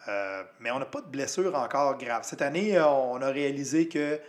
Euh, 0.06 0.44
mais 0.60 0.70
on 0.70 0.78
n'a 0.78 0.86
pas 0.86 1.00
de 1.00 1.08
blessure 1.08 1.54
encore 1.54 1.98
grave. 1.98 2.22
Cette 2.24 2.42
année, 2.42 2.76
euh, 2.78 2.86
on 2.86 3.20
a 3.20 3.28
réalisé 3.30 3.88
que, 3.88 4.20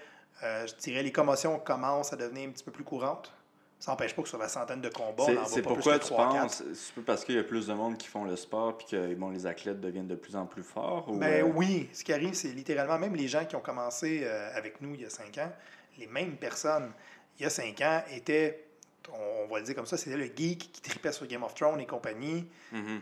euh, 0.43 0.67
je 0.67 0.73
dirais, 0.75 1.03
les 1.03 1.11
commotions 1.11 1.59
commencent 1.59 2.11
à 2.11 2.15
devenir 2.15 2.49
un 2.49 2.51
petit 2.51 2.63
peu 2.63 2.71
plus 2.71 2.83
courantes. 2.83 3.31
Ça 3.79 3.91
n'empêche 3.91 4.13
pas 4.13 4.23
que 4.23 4.27
sur 4.27 4.37
la 4.39 4.49
centaine 4.49 4.81
de 4.81 4.89
combats, 4.89 5.23
on 5.23 5.25
C'est 5.27 5.35
n'en 5.35 5.45
c'est 5.45 5.61
pourquoi 5.61 5.93
plus 5.93 5.99
que 5.99 6.05
tu 6.07 6.11
3 6.13 6.27
penses, 6.29 6.63
c'est 6.73 7.05
parce 7.05 7.23
qu'il 7.23 7.35
y 7.35 7.39
a 7.39 7.43
plus 7.43 7.67
de 7.67 7.73
monde 7.73 7.97
qui 7.97 8.09
font 8.09 8.25
le 8.25 8.35
sport 8.35 8.77
puis 8.77 8.87
que 8.87 9.13
bon, 9.15 9.29
les 9.29 9.45
athlètes 9.45 9.79
deviennent 9.79 10.07
de 10.07 10.15
plus 10.15 10.35
en 10.35 10.45
plus 10.45 10.63
forts? 10.63 11.07
Ou, 11.07 11.15
Ben 11.17 11.45
euh, 11.45 11.51
oui, 11.55 11.87
ce 11.93 12.03
qui 12.03 12.11
arrive, 12.11 12.33
c'est 12.33 12.49
littéralement, 12.49 12.99
même 12.99 13.15
les 13.15 13.29
gens 13.29 13.45
qui 13.45 13.55
ont 13.55 13.61
commencé 13.61 14.27
avec 14.53 14.81
nous 14.81 14.95
il 14.95 15.01
y 15.03 15.05
a 15.05 15.09
cinq 15.09 15.37
ans, 15.37 15.51
les 15.97 16.07
mêmes 16.07 16.35
personnes, 16.35 16.91
il 17.39 17.43
y 17.43 17.45
a 17.45 17.49
cinq 17.49 17.79
ans, 17.79 18.01
étaient, 18.11 18.65
on, 19.13 19.47
va 19.47 19.59
le 19.59 19.65
dire 19.65 19.75
comme 19.75 19.85
ça, 19.85 19.97
c'était 19.97 20.17
le 20.17 20.25
geek 20.25 20.71
qui 20.71 20.81
tripait 20.81 21.11
sur 21.11 21.27
Game 21.27 21.43
of 21.43 21.53
Thrones 21.53 21.79
et 21.79 21.85
compagnie, 21.85 22.45
mhm. 22.71 23.01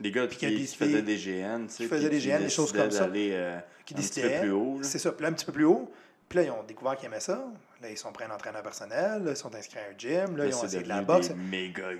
Les 0.00 0.10
gars 0.10 0.26
qui, 0.26 0.66
faisaient 0.66 1.00
des 1.02 1.16
GN, 1.16 1.66
tu 1.66 1.72
sais, 1.72 1.84
qui 1.84 1.88
faisaient 1.88 2.10
puis 2.10 2.18
des 2.18 2.28
GN, 2.28 2.38
des 2.42 2.50
choses 2.50 2.72
comme 2.72 2.90
ça, 2.90 3.04
euh, 3.04 3.58
qui 3.86 3.94
un 3.94 3.96
petit 3.96 4.20
peu 4.20 4.40
plus 4.40 4.50
haut. 4.50 4.78
C'est 4.82 4.98
ça, 4.98 5.12
puis 5.12 5.22
là, 5.22 5.30
un 5.30 5.32
petit 5.32 5.46
peu 5.46 5.52
plus 5.52 5.64
haut. 5.64 5.90
Puis 6.28 6.38
là, 6.38 6.44
ils 6.44 6.50
ont 6.50 6.62
découvert 6.64 6.96
qu'ils 6.96 7.06
aimaient 7.06 7.20
ça. 7.20 7.46
Là, 7.80 7.90
ils 7.90 7.96
sont 7.96 8.10
prêts 8.10 8.24
à 8.24 8.28
un 8.28 8.34
entraîneur 8.34 8.62
personnel. 8.62 9.22
Là, 9.22 9.30
ils 9.30 9.36
sont 9.36 9.54
inscrits 9.54 9.78
à 9.78 9.82
un 9.82 9.96
gym. 9.96 10.36
Là, 10.36 10.44
Là, 10.44 10.50
ils 10.50 10.54
ont 10.54 10.60
c'est 10.60 10.66
essayé 10.66 10.82
de 10.82 10.88
la 10.88 11.02
boxe. 11.02 11.28
des 11.28 11.34
méga... 11.34 11.90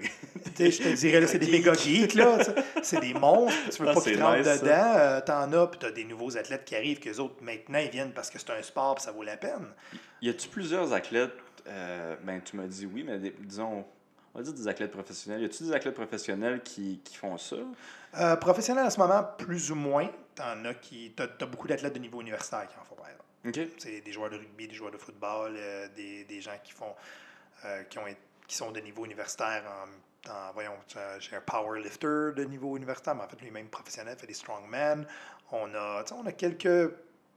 Je 0.59 0.65
te 0.65 0.95
dirais, 0.95 1.21
là, 1.21 1.27
c'est 1.27 1.39
des 1.39 1.51
méga 1.51 1.75
geeks, 1.75 2.15
là. 2.15 2.39
C'est 2.83 3.01
des 3.01 3.15
monstres. 3.15 3.57
Tu 3.71 3.83
veux 3.83 3.89
Ah, 3.89 3.95
pas 3.95 4.01
c'est 4.01 4.11
qu'ils 4.11 4.19
te 4.19 4.25
rentrent 4.25 4.39
nice, 4.39 4.61
dedans. 4.63 4.95
Euh, 4.97 5.21
T'en 5.21 5.53
as, 5.53 5.67
puis 5.69 5.79
t'as 5.79 5.91
des 5.91 6.05
nouveaux 6.05 6.37
athlètes 6.37 6.65
qui 6.65 6.75
arrivent, 6.75 6.99
qu'eux 6.99 7.19
autres, 7.19 7.37
maintenant, 7.41 7.79
ils 7.79 7.91
viennent 7.91 8.13
parce 8.13 8.31
que 8.31 8.39
c'est 8.39 8.51
un 8.51 8.63
sport, 8.63 8.97
puis 8.97 9.05
ça 9.05 9.13
vaut 9.13 9.23
la 9.23 9.37
peine. 9.37 9.69
Y 10.23 10.31
a-tu 10.31 10.49
plusieurs 10.49 10.93
athlètes, 10.93 11.33
euh, 11.69 12.17
ben 12.23 12.41
tu 12.43 12.57
m'as 12.57 12.67
dit 12.67 12.87
oui, 12.87 13.03
mais 13.03 13.19
des- 13.19 13.35
disons, 13.41 13.85
on 14.35 14.39
va 14.39 14.45
dire 14.45 14.53
des 14.53 14.69
athlètes 14.69 14.91
professionnels. 14.93 15.43
Y 15.43 15.45
a-tu 15.47 15.65
des 15.65 15.73
athlètes 15.73 15.95
professionnels 15.95 16.63
qui, 16.63 17.01
qui 17.05 17.17
font 17.17 17.37
ça? 17.39 17.57
Euh, 18.19 18.37
professionnel 18.37 18.87
en 18.87 18.91
ce 18.91 18.99
moment, 18.99 19.23
plus 19.39 19.71
ou 19.71 19.75
moins. 19.75 20.09
T'en 20.35 20.65
as 20.65 20.75
qui. 20.75 21.13
T'as 21.17 21.27
as 21.41 21.47
beaucoup 21.47 21.69
d'athlètes 21.69 21.95
de 21.95 21.99
niveau 21.99 22.21
universitaire 22.21 22.67
qui 22.69 22.77
en 22.79 22.85
font, 22.85 22.95
par 22.95 23.07
exemple. 23.09 23.71
C'est 23.79 24.01
des 24.01 24.13
joueurs 24.13 24.31
de 24.31 24.37
rugby, 24.37 24.67
des 24.69 24.75
joueurs 24.75 24.91
de 24.91 24.99
football, 24.99 25.55
euh, 25.57 25.89
des, 25.97 26.25
des 26.25 26.41
gens 26.41 26.59
qui 26.65 26.73
font 26.73 26.95
qui, 27.89 27.99
ont, 27.99 28.03
qui 28.47 28.55
sont 28.57 28.71
de 28.71 28.81
niveau 28.81 29.05
universitaire 29.05 29.63
en, 29.67 30.31
en- 30.31 30.53
voyons, 30.53 30.73
j'ai 31.19 31.37
un 31.37 31.41
powerlifter 31.41 32.33
de 32.37 32.45
niveau 32.45 32.77
universitaire, 32.77 33.15
mais 33.15 33.23
en 33.25 33.29
fait 33.29 33.41
lui-même 33.41 33.67
professionnel, 33.69 34.17
fait 34.19 34.27
des 34.27 34.35
strongman. 34.35 35.05
On 35.53 35.73
a, 35.75 36.05
on 36.13 36.27
a 36.27 36.33
quelques 36.33 36.93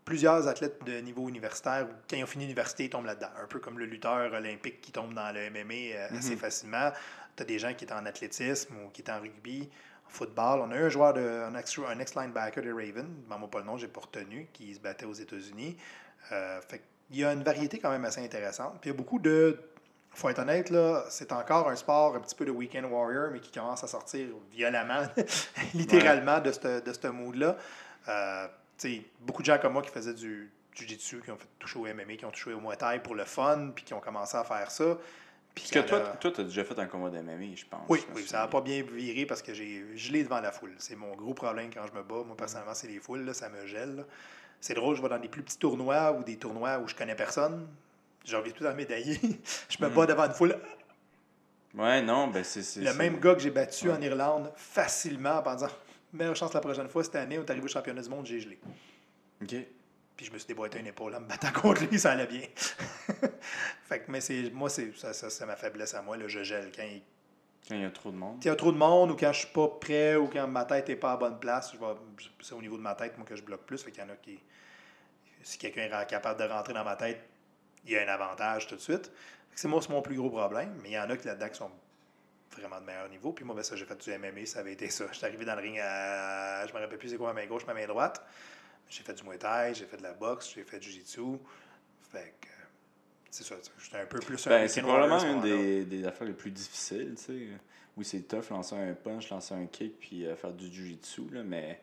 plusieurs 0.10 0.48
athlètes 0.48 0.84
de 0.86 1.00
niveau 1.02 1.30
universitaire 1.30 1.86
quand 2.10 2.18
ils 2.18 2.24
ont 2.24 2.28
fini 2.28 2.46
l'université, 2.46 2.86
ils 2.86 2.90
tombent 2.90 3.06
là-dedans. 3.06 3.30
Un 3.44 3.46
peu 3.46 3.60
comme 3.60 3.78
le 3.78 3.86
lutteur 3.86 4.34
olympique 4.34 4.82
qui 4.82 4.92
tombe 4.92 5.14
dans 5.14 5.32
le 5.32 5.52
MMA 5.52 5.74
euh, 5.94 6.08
assez 6.18 6.32
Mhm. 6.32 6.38
facilement. 6.40 6.92
Tu 7.36 7.44
as 7.44 7.46
des 7.46 7.60
gens 7.60 7.74
qui 7.76 7.84
étaient 7.86 7.94
en 7.94 8.08
athlétisme 8.08 8.74
ou 8.84 8.90
qui 8.90 9.02
étaient 9.02 9.12
en 9.12 9.20
rugby, 9.22 9.70
en 10.08 10.10
football. 10.10 10.62
On 10.62 10.72
a 10.72 10.78
eu 10.78 10.84
un 10.86 10.90
joueur, 10.90 11.14
de, 11.14 11.22
un 11.22 11.54
ex- 11.56 11.78
un 11.88 12.00
ex-linebacker 12.00 12.64
de 12.64 12.72
Raven, 12.74 13.08
je 13.30 13.36
ne 13.36 13.48
pas 13.48 13.60
le 13.60 13.66
nom, 13.66 13.78
j'ai 13.78 13.88
pas 13.88 14.02
retenu, 14.02 14.48
qui 14.52 14.74
se 14.74 14.80
battait 14.80 15.06
aux 15.06 15.14
États-Unis. 15.14 15.78
Euh, 16.32 16.60
fait 16.68 16.82
il 17.12 17.18
y 17.20 17.24
a 17.24 17.32
une 17.34 17.44
variété 17.44 17.78
quand 17.80 17.92
même 17.92 18.06
assez 18.06 18.24
intéressante. 18.24 18.78
Puis 18.82 18.90
il 18.90 18.94
y 18.94 18.96
a 18.96 18.98
beaucoup 18.98 19.20
de. 19.20 19.60
faut 20.12 20.28
être 20.30 20.40
honnête, 20.40 20.72
là, 20.72 21.06
c'est 21.10 21.32
encore 21.32 21.70
un 21.70 21.76
sport 21.76 22.16
un 22.16 22.20
petit 22.20 22.36
peu 22.36 22.46
de 22.46 22.52
weekend 22.52 22.86
warrior, 22.86 23.30
mais 23.32 23.40
qui 23.40 23.52
commence 23.52 23.84
à 23.84 23.88
sortir 23.88 24.28
violemment, 24.52 25.04
littéralement, 25.76 26.40
de 26.40 26.52
ce 26.52 26.82
de 26.82 26.94
ce 26.94 27.08
mood-là. 27.08 27.56
Euh, 28.08 28.48
sais, 28.88 29.02
beaucoup 29.22 29.42
de 29.42 29.46
gens 29.48 29.58
comme 29.60 29.74
moi 29.74 29.82
qui 29.82 29.90
faisaient 29.90 30.14
du 30.14 30.52
jiu-jitsu, 30.74 31.22
qui 31.24 31.32
ont 31.32 31.38
fait 31.38 31.48
toucher 31.60 31.80
au 31.80 31.84
MMA, 31.86 32.16
qui 32.18 32.26
ont 32.26 32.32
touché 32.32 32.54
au 32.54 32.60
Muay 32.62 32.76
Thai 32.78 33.00
pour 33.04 33.16
le 33.16 33.26
fun, 33.26 33.72
puis 33.76 33.84
qui 33.84 33.94
ont 33.94 34.00
commencé 34.00 34.38
à 34.38 34.44
faire 34.44 34.70
ça. 34.72 34.98
Parce 35.56 35.72
que 35.72 35.80
toi, 35.80 36.32
tu 36.32 36.42
as 36.42 36.44
déjà 36.46 36.64
fait 36.64 36.80
un 36.80 36.86
combat 36.86 37.10
d'MMA, 37.10 37.56
je 37.56 37.66
pense. 37.66 37.82
oui, 37.90 38.00
je 38.10 38.16
oui, 38.16 38.26
ça 38.28 38.38
n'a 38.40 38.48
pas 38.48 38.62
bien 38.62 38.82
viré 38.84 39.26
parce 39.26 39.42
que 39.42 39.54
j'ai 39.54 39.84
gelé 39.98 40.24
devant 40.24 40.40
la 40.40 40.52
foule. 40.54 40.74
C'est 40.78 40.96
mon 40.96 41.14
gros 41.16 41.34
problème 41.34 41.70
quand 41.74 41.86
je 41.86 41.92
me 41.92 42.02
bats. 42.04 42.24
Moi, 42.26 42.38
personnellement, 42.38 42.74
c'est 42.74 42.88
les 42.88 43.00
foules, 43.00 43.22
là, 43.26 43.34
ça 43.34 43.50
me 43.50 43.66
gèle. 43.66 44.06
C'est 44.62 44.74
drôle, 44.76 44.96
je 44.96 45.02
vais 45.02 45.10
dans 45.10 45.18
des 45.20 45.28
plus 45.28 45.42
petits 45.42 45.58
tournois 45.58 46.14
ou 46.14 46.24
des 46.24 46.38
tournois 46.38 46.78
où 46.80 46.88
je 46.88 46.96
connais 46.96 47.16
personne. 47.16 47.68
J'ai 48.24 48.38
envie 48.38 48.54
tout 48.54 48.66
à 48.68 48.74
médailler. 48.74 49.20
je 49.70 49.84
me 49.84 49.90
Mhm. 49.90 49.96
bats 49.96 50.06
devant 50.06 50.26
une 50.26 50.34
foule. 50.34 50.56
Ouais, 51.74 52.02
non, 52.02 52.28
ben 52.28 52.44
c'est. 52.44 52.80
Le 52.82 52.94
même 52.94 53.20
gars 53.20 53.34
que 53.36 53.42
j'ai 53.42 53.52
battu 53.52 53.90
Ouais. 53.90 53.96
en 53.96 54.02
Irlande 54.02 54.52
facilement 54.56 55.44
en 55.46 55.54
disant 55.56 55.68
meilleure 56.14 56.36
chance 56.36 56.54
la 56.54 56.62
prochaine 56.62 56.90
fois 56.90 57.04
cette 57.04 57.16
année, 57.16 57.38
on 57.38 57.42
est 57.42 57.50
arrivé 57.50 57.66
au 57.66 57.70
championnat 57.70 58.02
du 58.02 58.10
monde, 58.10 58.26
j'ai 58.26 58.40
gelé. 58.40 58.60
OK. 59.42 59.56
Puis 60.16 60.26
je 60.26 60.34
me 60.34 60.38
suis 60.38 60.48
déboîté 60.48 60.80
une 60.80 60.88
épaule 60.88 61.16
en 61.16 61.22
me 61.22 61.28
battant 61.28 61.52
contre 61.54 61.86
lui, 61.86 61.98
ça 61.98 62.12
allait 62.12 62.28
bien. 62.28 62.42
fait 63.88 64.00
que, 64.02 64.12
mais 64.12 64.20
c'est, 64.20 64.52
moi, 64.52 64.70
c'est, 64.70 64.94
ça, 64.98 65.14
ça, 65.14 65.30
c'est 65.30 65.46
ma 65.46 65.56
faiblesse 65.56 65.94
à 65.94 66.02
moi, 66.02 66.18
là, 66.18 66.28
je 66.28 66.44
gèle. 66.44 66.72
Quand 66.76 66.84
il 66.84 67.02
Quand 67.68 67.76
il 67.76 67.82
y 67.82 67.86
a 67.86 67.90
trop 67.90 68.12
de 68.12 68.18
monde. 68.18 68.42
S'il 68.42 68.50
y 68.50 68.54
a 68.54 68.56
trop 68.58 68.72
de 68.74 68.78
monde 68.78 69.12
ou 69.12 69.16
quand 69.16 69.32
je 69.32 69.40
suis 69.40 69.54
pas 69.54 69.68
prêt 69.68 70.16
ou 70.16 70.28
quand 70.28 70.46
ma 70.46 70.66
tête 70.66 70.90
n'est 70.90 70.98
pas 70.98 71.14
à 71.14 71.18
bonne 71.18 71.40
place, 71.40 71.72
je 71.74 71.78
vais, 71.78 71.86
c'est 72.42 72.54
au 72.54 72.62
niveau 72.62 72.76
de 72.76 72.82
ma 72.82 72.96
tête, 72.96 73.18
moi, 73.18 73.26
que 73.26 73.36
je 73.36 73.44
bloque 73.44 73.62
plus. 73.62 73.82
Fait 73.82 73.92
qu'il 73.92 74.04
y 74.04 74.06
en 74.06 74.10
a 74.10 74.16
qui. 74.18 74.40
Si 75.42 75.58
quelqu'un 75.58 75.84
est 75.84 76.08
capable 76.08 76.38
de 76.38 76.46
rentrer 76.46 76.74
dans 76.74 76.84
ma 76.84 76.98
tête, 76.98 77.22
il 77.86 77.92
y 77.92 77.98
a 77.98 78.04
un 78.04 78.14
avantage 78.14 78.68
tout 78.68 78.76
de 78.76 78.82
suite. 78.82 79.10
C'est 79.56 79.70
moi, 79.70 79.82
c'est 79.82 79.90
mon 79.90 80.02
plus 80.02 80.16
gros 80.16 80.30
problème. 80.30 80.78
Mais 80.84 80.90
il 80.90 80.94
y 80.94 81.00
en 81.00 81.10
a 81.10 81.16
qui 81.16 81.28
là-dedans 81.28 81.48
qui 81.48 81.58
sont 81.58 81.72
vraiment 82.52 82.80
de 82.80 82.86
meilleur 82.86 83.10
niveau. 83.10 83.32
Puis 83.32 83.46
moi, 83.46 83.56
ben, 83.56 83.64
ça, 83.64 83.76
j'ai 83.76 83.86
fait 83.86 83.96
du 84.04 84.12
MMA, 84.18 84.46
ça 84.46 84.60
avait 84.60 84.74
été 84.74 84.90
ça. 84.90 85.06
J'étais 85.12 85.26
arrivé 85.28 85.46
dans 85.46 85.56
le 85.56 85.62
ring 85.62 85.80
à. 85.80 86.66
Je 86.68 86.74
me 86.74 86.80
rappelle 86.80 86.98
plus 86.98 87.10
c'est 87.10 87.18
quoi 87.18 87.34
ma 87.34 87.42
main 87.42 87.48
gauche, 87.48 87.66
ma 87.66 87.74
main 87.74 87.88
droite. 87.88 88.26
J'ai 88.90 89.04
fait 89.04 89.14
du 89.14 89.24
Muay 89.24 89.38
Thai, 89.38 89.74
j'ai 89.76 89.86
fait 89.86 89.98
de 89.98 90.04
la 90.04 90.14
boxe, 90.14 90.52
j'ai 90.56 90.64
fait 90.64 90.80
du 90.80 90.90
Jiu-Jitsu. 90.90 91.38
Fait 92.12 92.34
que. 92.42 92.48
C'est 93.32 93.44
ça, 93.44 93.56
j'étais 93.84 93.98
un 93.98 94.06
peu 94.08 94.20
plus 94.20 94.44
Ben, 94.48 94.68
c'est 94.68 94.82
probablement 94.82 95.24
une 95.24 95.42
des, 95.42 95.86
des 95.86 96.06
affaires 96.08 96.26
les 96.26 96.34
plus 96.34 96.50
difficiles, 96.50 97.14
tu 97.16 97.24
sais. 97.24 97.48
Oui, 97.96 98.04
c'est 98.06 98.22
tough, 98.22 98.50
lancer 98.50 98.76
un 98.76 98.94
punch, 98.94 99.30
lancer 99.30 99.54
un 99.54 99.66
kick, 99.68 100.00
puis 100.00 100.26
euh, 100.26 100.36
faire 100.36 100.52
du 100.52 100.72
jujitsu, 100.74 101.30
là, 101.32 101.44
mais, 101.44 101.80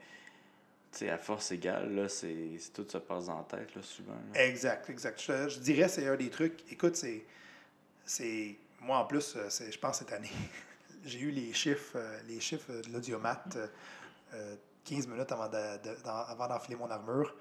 tu 0.90 0.98
sais, 0.98 1.10
à 1.10 1.18
force 1.18 1.52
égale, 1.52 1.94
là, 1.94 2.08
c'est 2.08 2.58
c'est- 2.58 2.72
tout 2.72 2.84
se 2.90 2.98
passe 2.98 3.26
dans 3.26 3.36
la 3.38 3.44
tête, 3.44 3.74
là, 3.76 3.82
souvent. 3.82 4.14
là. 4.34 4.42
Exact, 4.44 4.90
exact. 4.90 5.22
Je, 5.22 5.48
je 5.50 5.58
dirais 5.60 5.86
c'est 5.88 6.08
un 6.08 6.16
des 6.16 6.30
trucs. 6.30 6.64
Écoute, 6.72 6.96
c'est. 6.96 7.24
c'est 8.04 8.56
moi, 8.80 8.98
en 8.98 9.04
plus, 9.04 9.34
euh, 9.36 9.48
c'est- 9.48 9.70
je 9.70 9.78
pense 9.78 9.98
cette 9.98 10.12
année, 10.12 10.30
j'ai 11.06 11.20
eu 11.20 11.30
les 11.30 11.52
chiffres, 11.52 11.96
euh, 11.96 12.18
les 12.28 12.40
chiffres 12.40 12.70
de 12.72 12.92
l'audiomat 12.92 13.42
euh, 13.56 13.66
euh, 14.34 14.54
15 14.84 15.06
minutes 15.08 15.30
avant 15.32 15.48
de- 15.48 15.52
de- 15.82 15.96
d'en- 16.04 16.24
avant 16.28 16.46
d'enfiler 16.48 16.76
mon 16.76 16.90
armure. 16.90 17.34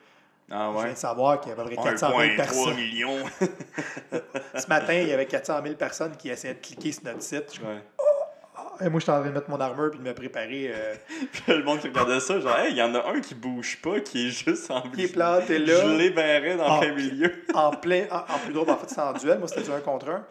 Ah 0.52 0.72
Je 0.78 0.84
viens 0.84 0.94
de 0.94 0.98
savoir 0.98 1.40
qu'il 1.42 1.50
y 1.50 1.54
avait 1.54 1.64
à 1.64 1.66
peu 1.66 1.76
près 1.76 1.84
400 1.84 2.10
000 2.10 2.20
1,3 2.22 2.36
personnes. 2.36 2.76
millions. 2.76 3.18
Ce 4.56 4.68
matin, 4.68 4.94
il 4.94 5.08
y 5.08 5.14
avait 5.14 5.26
400 5.26 5.60
000 5.64 5.76
personnes 5.76 6.16
qui 6.18 6.30
essayaient 6.30 6.54
de 6.54 6.60
cliquer 6.60 6.92
sur 6.92 7.04
notre 7.06 7.22
site. 7.24 7.54
Je- 7.56 7.62
ouais. 7.62 7.82
Et 8.82 8.90
moi, 8.90 9.00
je 9.00 9.04
suis 9.06 9.12
en 9.12 9.20
train 9.22 9.30
de 9.30 9.34
mettre 9.34 9.50
mon 9.50 9.60
armure 9.60 9.90
puis 9.92 10.00
de 10.00 10.04
me 10.04 10.14
préparer. 10.14 10.70
euh, 10.74 10.96
Puis 11.32 11.44
le 11.48 11.64
monde 11.64 11.80
qui 11.80 11.88
regardait 11.88 12.20
ça, 12.20 12.40
genre, 12.42 12.58
hey, 12.60 12.72
il 12.72 12.78
y 12.78 12.82
en 12.82 12.94
a 12.94 13.08
un 13.10 13.22
qui 13.22 13.34
bouge 13.34 13.80
pas, 13.82 14.02
qui 14.02 14.28
est 14.28 14.32
juste 14.32 14.70
en 14.70 14.82
qui 14.82 15.06
est 15.06 15.14
planté 15.14 15.60
là. 15.60 15.82
Je 15.82 15.98
l'ai 15.98 16.10
dans 16.58 16.80
Ah, 16.82 16.86
le 16.86 16.94
milieu. 16.94 17.32
en 17.54 17.72
plein, 17.72 18.06
en, 18.12 18.18
en 18.34 18.40
plus 18.40 18.54
drôle, 18.54 18.70
en 18.70 18.78
fait, 18.78 18.90
c'est 18.90 19.00
en 19.00 19.14
duel. 19.14 19.40
Moi, 19.40 19.48
c'était 19.48 19.62
du 19.64 19.72
un 19.72 19.80
contre 19.80 20.10
un. 20.10 20.26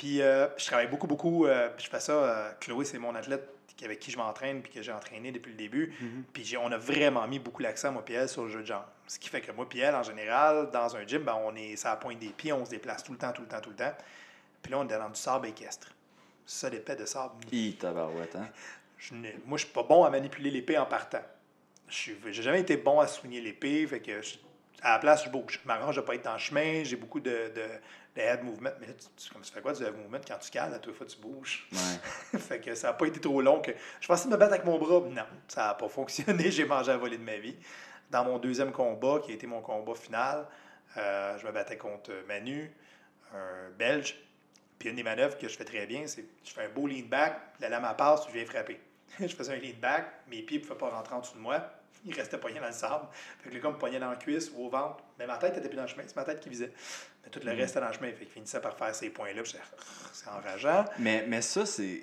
Puis, 0.00 0.22
euh, 0.22 0.48
je 0.56 0.64
travaille 0.64 0.86
beaucoup, 0.88 1.06
beaucoup. 1.06 1.44
euh, 1.46 1.68
puis 1.76 1.84
je 1.84 1.90
fais 1.90 2.00
ça. 2.00 2.12
euh, 2.12 2.50
Chloé, 2.58 2.86
c'est 2.86 2.96
mon 2.98 3.14
athlète 3.14 3.46
avec 3.84 3.98
qui 4.00 4.10
je 4.10 4.16
m'entraîne 4.16 4.62
puis 4.62 4.72
que 4.72 4.80
j'ai 4.82 4.92
entraîné 4.92 5.30
depuis 5.30 5.50
le 5.50 5.56
début. 5.58 5.92
Mhm. 6.00 6.24
Puis 6.32 6.56
on 6.58 6.72
a 6.72 6.78
vraiment 6.78 7.26
mis 7.28 7.38
beaucoup 7.38 7.60
l'accent, 7.62 7.92
moi, 7.92 8.02
puis 8.02 8.14
elle, 8.14 8.28
sur 8.30 8.44
le 8.44 8.48
jeu 8.50 8.60
de 8.60 8.66
jambes. 8.66 8.84
Ce 9.06 9.18
qui 9.18 9.28
fait 9.28 9.42
que 9.42 9.52
moi, 9.52 9.66
puis 9.68 9.80
elle, 9.80 9.94
en 9.94 10.02
général, 10.02 10.70
dans 10.70 10.96
un 10.96 11.06
gym, 11.06 11.22
ben, 11.22 11.36
on 11.44 11.54
est 11.54 11.76
ça 11.76 11.96
pointe 11.96 12.18
des 12.18 12.28
pieds, 12.30 12.52
on 12.54 12.64
se 12.64 12.70
déplace 12.70 13.02
tout 13.04 13.12
le 13.12 13.18
temps, 13.18 13.32
tout 13.32 13.42
le 13.42 13.48
temps, 13.48 13.60
tout 13.60 13.70
le 13.70 13.76
temps. 13.76 13.92
Puis 14.62 14.72
là, 14.72 14.78
on 14.78 14.84
est 14.88 14.88
dans 14.98 15.08
du 15.10 15.18
sable 15.20 15.48
équestre. 15.48 15.88
Ça, 16.46 16.70
l'épée 16.70 16.96
de 16.96 17.04
sable. 17.04 17.34
Hi, 17.52 17.74
tabarouette, 17.76 18.36
hein? 18.36 18.48
Je 18.98 19.14
n'ai- 19.14 19.36
moi, 19.46 19.56
je 19.58 19.64
suis 19.64 19.72
pas 19.72 19.82
bon 19.82 20.04
à 20.04 20.10
manipuler 20.10 20.50
l'épée 20.50 20.76
en 20.78 20.84
partant. 20.86 21.22
Je 21.88 22.12
J'ai 22.30 22.42
jamais 22.42 22.60
été 22.60 22.76
bon 22.76 23.00
à 23.00 23.06
soigner 23.06 23.40
l'épée, 23.40 23.86
fait 23.86 24.00
que 24.00 24.20
je- 24.22 24.36
à 24.82 24.92
la 24.92 24.98
place, 24.98 25.24
je 25.24 25.30
bouge. 25.30 25.58
Je 25.62 25.66
m'arrange 25.68 25.96
de 25.96 26.00
pas 26.02 26.14
être 26.14 26.24
dans 26.24 26.34
le 26.34 26.38
chemin, 26.38 26.84
j'ai 26.84 26.96
beaucoup 26.96 27.20
de, 27.20 27.30
de, 27.54 27.62
de 28.16 28.20
head 28.20 28.42
movement. 28.42 28.70
Mais 28.80 28.86
là, 28.88 28.92
tu, 28.94 29.06
tu- 29.24 29.32
comme 29.32 29.42
tu 29.42 29.52
fais 29.52 29.60
quoi 29.60 29.72
du 29.72 29.82
head 29.82 29.96
movement 29.96 30.20
quand 30.26 30.38
tu 30.38 30.50
cales, 30.50 30.74
à 30.74 30.78
toute 30.78 30.94
fois 30.96 31.06
tu 31.06 31.18
bouges? 31.18 31.66
Ouais. 31.72 32.38
fait 32.38 32.60
que 32.60 32.74
ça 32.74 32.88
n'a 32.88 32.92
pas 32.94 33.06
été 33.06 33.20
trop 33.20 33.40
long. 33.40 33.60
que 33.60 33.70
Je 34.00 34.06
pensais 34.08 34.28
me 34.28 34.36
battre 34.36 34.54
avec 34.54 34.64
mon 34.64 34.78
bras. 34.78 35.00
Non, 35.08 35.22
ça 35.48 35.66
n'a 35.68 35.74
pas 35.74 35.88
fonctionné. 35.88 36.50
J'ai 36.50 36.64
mangé 36.64 36.90
à 36.92 36.96
voler 36.96 37.18
de 37.18 37.22
ma 37.24 37.36
vie. 37.36 37.56
Dans 38.10 38.24
mon 38.24 38.38
deuxième 38.38 38.72
combat, 38.72 39.20
qui 39.24 39.30
a 39.30 39.34
été 39.34 39.46
mon 39.46 39.60
combat 39.60 39.94
final, 39.94 40.46
euh, 40.96 41.38
je 41.38 41.46
me 41.46 41.52
battais 41.52 41.76
contre 41.76 42.10
Manu, 42.26 42.70
un 43.32 43.70
Belge. 43.78 44.16
Puis 44.78 44.88
une 44.88 44.96
des 44.96 45.02
manœuvres 45.02 45.36
que 45.38 45.46
je 45.46 45.56
fais 45.56 45.64
très 45.64 45.86
bien, 45.86 46.06
c'est 46.06 46.24
je 46.42 46.50
fais 46.52 46.64
un 46.64 46.68
beau 46.70 46.86
lean 46.86 47.04
back, 47.06 47.38
la 47.60 47.68
lame 47.68 47.84
à 47.84 47.94
passe, 47.94 48.26
je 48.26 48.32
viens 48.32 48.46
frapper. 48.46 48.80
je 49.20 49.26
faisais 49.28 49.52
un 49.52 49.58
lean 49.58 49.78
back, 49.80 50.06
mes 50.28 50.42
pieds 50.42 50.58
ne 50.58 50.62
pouvaient 50.64 50.78
pas 50.78 50.88
rentrer 50.88 51.14
en 51.14 51.20
dessous 51.20 51.34
de 51.36 51.40
moi. 51.42 51.60
Ils 52.04 52.14
restaient 52.14 52.38
poignés 52.38 52.60
dans 52.60 52.66
le 52.66 52.72
sable. 52.72 53.06
Fait 53.42 53.50
que 53.50 53.54
le 53.54 53.60
gars 53.60 53.70
me 53.70 53.76
poignait 53.78 53.98
dans 54.00 54.10
la 54.10 54.16
cuisse 54.16 54.50
ou 54.54 54.66
au 54.66 54.70
ventre. 54.70 55.04
Mais 55.18 55.26
ma 55.26 55.36
tête 55.36 55.56
était 55.58 55.68
plus 55.68 55.76
dans 55.76 55.82
le 55.82 55.88
chemin, 55.88 56.02
c'est 56.06 56.16
ma 56.16 56.24
tête 56.24 56.40
qui 56.40 56.48
visait. 56.48 56.72
Mais 57.22 57.30
tout 57.30 57.40
le 57.44 57.52
reste 57.52 57.72
était 57.72 57.80
dans 57.80 57.88
le 57.88 57.92
chemin. 57.92 58.08
Fait 58.08 58.24
qu'il 58.24 58.28
finissait 58.28 58.60
par 58.60 58.76
faire 58.76 58.94
ces 58.94 59.10
points-là. 59.10 59.42
C'est 60.12 60.28
enrageant. 60.30 60.84
Mais, 60.98 61.24
mais 61.28 61.42
ça, 61.42 61.66
c'est. 61.66 62.02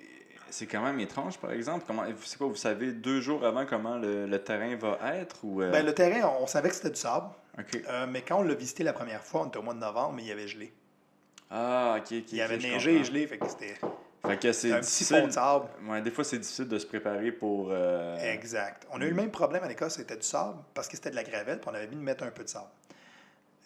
C'est 0.49 0.65
quand 0.65 0.81
même 0.81 0.97
étrange, 1.01 1.37
par 1.39 1.51
exemple. 1.51 1.83
Comment, 1.85 2.05
c'est 2.23 2.37
quoi, 2.37 2.47
vous 2.47 2.55
savez 2.55 2.93
deux 2.93 3.19
jours 3.19 3.45
avant 3.45 3.65
comment 3.65 3.97
le, 3.97 4.25
le 4.27 4.41
terrain 4.41 4.73
va 4.77 4.97
être 5.15 5.43
ou 5.43 5.61
euh, 5.61 5.71
Ben, 5.71 5.85
le 5.85 5.93
terrain, 5.93 6.29
on, 6.39 6.43
on 6.43 6.47
savait 6.47 6.69
que 6.69 6.75
c'était 6.75 6.91
du 6.91 6.95
sable. 6.95 7.27
Ok. 7.59 7.81
Euh, 7.85 8.07
mais 8.07 8.21
quand 8.21 8.37
on 8.39 8.43
l'a 8.43 8.53
visité 8.53 8.83
la 8.83 8.93
première 8.93 9.21
fois, 9.25 9.41
on 9.41 9.47
était 9.49 9.57
au 9.57 9.61
mois 9.61 9.73
de 9.73 9.79
novembre, 9.79 10.13
mais 10.13 10.21
il 10.23 10.29
y 10.29 10.31
avait 10.31 10.47
gelé. 10.47 10.71
Ah, 11.51 11.95
ok, 11.97 12.03
ok. 12.03 12.31
Il 12.31 12.37
y 12.37 12.41
avait 12.41 12.57
neigé 12.57 12.95
et 12.95 13.03
gelé, 13.03 13.27
fait 13.27 13.37
que 13.39 13.49
c'était 13.49 13.75
Fait 14.27 14.37
que 14.37 14.51
c'est 14.51 14.71
un 14.71 14.79
difficile. 14.79 15.25
de 15.27 15.31
sable. 15.31 15.65
Ouais, 15.87 16.01
des 16.01 16.11
fois, 16.11 16.23
c'est 16.23 16.39
difficile 16.39 16.67
de 16.67 16.77
se 16.79 16.85
préparer 16.85 17.31
pour. 17.31 17.69
euh, 17.71 18.17
Exact. 18.33 18.85
On 18.91 19.01
a 19.01 19.05
eu 19.05 19.09
le 19.09 19.15
même 19.15 19.31
problème 19.31 19.63
à 19.63 19.67
l'Écosse, 19.67 19.95
c'était 19.95 20.15
du 20.15 20.23
sable, 20.23 20.57
parce 20.73 20.87
que 20.87 20.95
c'était 20.95 21.11
de 21.11 21.15
la 21.15 21.23
gravelle, 21.23 21.59
puis 21.59 21.69
on 21.69 21.73
avait 21.73 21.87
mis 21.87 21.95
de 21.95 22.01
mettre 22.01 22.23
un 22.23 22.31
peu 22.31 22.43
de 22.43 22.49
sable. 22.49 22.67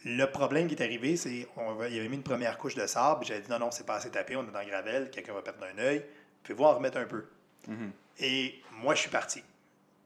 Le 0.04 0.26
problème 0.26 0.68
qui 0.68 0.74
est 0.76 0.82
arrivé, 0.84 1.16
c'est 1.16 1.48
on 1.58 1.74
va- 1.76 1.88
il 1.88 2.00
avait 2.00 2.10
mis 2.10 2.16
une 2.16 2.24
première 2.24 2.58
couche 2.58 2.74
de 2.76 2.86
sable, 2.88 3.20
puis 3.20 3.30
j'avais 3.30 3.42
dit 3.42 3.50
non, 3.52 3.60
non, 3.60 3.70
c'est 3.72 3.86
pas 3.86 3.96
assez 3.96 4.10
tapé, 4.10 4.36
on 4.36 4.44
est 4.44 4.48
dans 4.52 4.54
la 4.60 4.66
gravelle, 4.66 5.12
quelqu'un 5.12 5.34
va 5.34 5.42
perdre 5.44 5.64
un 5.64 5.78
œil, 5.80 6.04
pouvez-vous 6.44 6.64
en 6.64 6.74
remettre 6.76 6.98
un 6.98 7.06
peu? 7.06 7.26
mhm. 7.68 7.92
Et 8.20 8.56
moi, 8.74 8.96
je 8.96 9.02
suis 9.02 9.10
parti, 9.12 9.44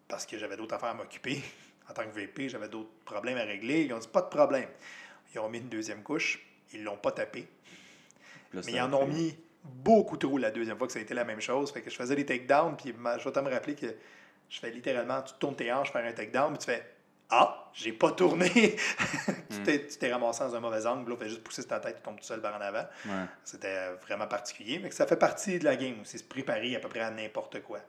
parce 0.08 0.26
que 0.26 0.38
j'avais 0.38 0.58
d'autres 0.58 0.76
affaires 0.76 0.90
à 0.90 0.94
m'occuper. 0.94 1.42
En 1.88 1.94
tant 1.94 2.02
que 2.04 2.16
VP, 2.16 2.50
j'avais 2.50 2.68
d'autres 2.68 2.90
problèmes 3.06 3.38
à 3.38 3.44
régler. 3.44 3.84
Ils 3.84 3.94
ont 3.94 4.00
dit 4.00 4.08
pas 4.08 4.24
de 4.24 4.28
problème. 4.30 4.68
Ils 5.32 5.40
ont 5.40 5.48
mis 5.48 5.60
une 5.60 5.70
deuxième 5.70 6.02
couche, 6.02 6.44
ils 6.74 6.84
l'ont 6.84 6.98
pas 6.98 7.12
tapé. 7.12 7.48
Là, 8.54 8.62
Mais 8.66 8.72
ils 8.72 8.82
en 8.82 8.92
ont 8.94 9.06
mis 9.06 9.38
beaucoup 9.66 10.18
trop 10.18 10.38
la 10.38 10.52
deuxième 10.52 10.78
fois 10.78 10.88
que 10.88 10.94
ça 10.94 11.00
a 11.00 11.02
été 11.02 11.14
la 11.14 11.24
même 11.26 11.42
chose. 11.42 11.72
Fait 11.72 11.82
que 11.82 11.90
je 11.90 11.96
faisais 11.96 12.16
des 12.16 12.26
takedowns, 12.26 12.76
puis 12.78 12.94
je 13.18 13.24
vais 13.24 13.32
te 13.32 13.40
me 13.40 13.50
rappeler 13.52 13.76
que 13.76 13.88
je 14.50 14.60
fais 14.60 14.70
littéralement, 14.72 15.22
tu 15.22 15.34
tournes 15.40 15.56
tes 15.56 15.72
hanches, 15.74 15.92
faire 15.92 16.06
un 16.06 16.14
takedown, 16.14 16.50
puis 16.54 16.60
tu 16.60 16.66
fais 16.66 16.86
Ah, 17.30 17.70
j'ai 17.74 17.92
pas 17.94 18.12
tourné. 18.12 18.50
tu 19.50 19.64
t'es- 19.98 20.12
ramassé 20.14 20.44
dans 20.44 20.56
un 20.56 20.60
mauvais 20.60 20.86
angle, 20.86 21.10
là, 21.10 21.18
fait 21.18 21.30
juste 21.30 21.44
pousser 21.44 21.62
sur 21.64 21.70
ta 21.70 21.80
tête, 21.80 21.98
tu 21.98 22.02
tombes 22.04 22.18
tout 22.20 22.24
seul 22.24 22.40
par 22.42 22.56
en 22.56 22.62
avant. 22.62 22.86
Ouais. 23.06 23.26
C'était 23.44 23.94
vraiment 24.06 24.28
particulier, 24.28 24.80
mais 24.82 24.90
que 24.90 24.96
ça 24.96 25.08
fait 25.08 25.16
partie 25.18 25.58
de 25.60 25.66
la 25.66 25.76
game 25.76 26.00
aussi, 26.02 26.20
se 26.20 26.24
préparer 26.24 26.76
à 26.76 26.80
peu 26.80 26.88
près 26.88 27.00
à 27.02 27.10
n'importe 27.10 27.62
quoi. 27.64 27.80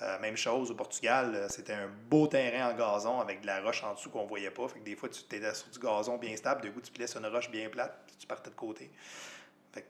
Euh, 0.00 0.18
même 0.20 0.36
chose 0.36 0.70
au 0.70 0.74
Portugal, 0.74 1.32
euh, 1.34 1.48
c'était 1.50 1.72
un 1.72 1.88
beau 2.08 2.28
terrain 2.28 2.70
en 2.70 2.74
gazon 2.76 3.20
avec 3.20 3.40
de 3.40 3.46
la 3.48 3.60
roche 3.60 3.82
en 3.82 3.94
dessous 3.94 4.10
qu'on 4.10 4.26
voyait 4.26 4.50
pas. 4.52 4.68
Fait 4.68 4.78
que 4.78 4.84
des 4.84 4.94
fois, 4.94 5.08
tu 5.08 5.20
étais 5.22 5.52
sur 5.54 5.68
du 5.68 5.78
gazon 5.80 6.16
bien 6.18 6.36
stable, 6.36 6.62
de 6.62 6.68
coup, 6.70 6.80
tu 6.80 6.92
pilais 6.92 7.08
sur 7.08 7.18
une 7.20 7.26
roche 7.26 7.50
bien 7.50 7.68
plate, 7.68 7.98
puis 8.06 8.14
tu 8.16 8.26
partais 8.26 8.48
de 8.50 8.54
côté. 8.54 8.90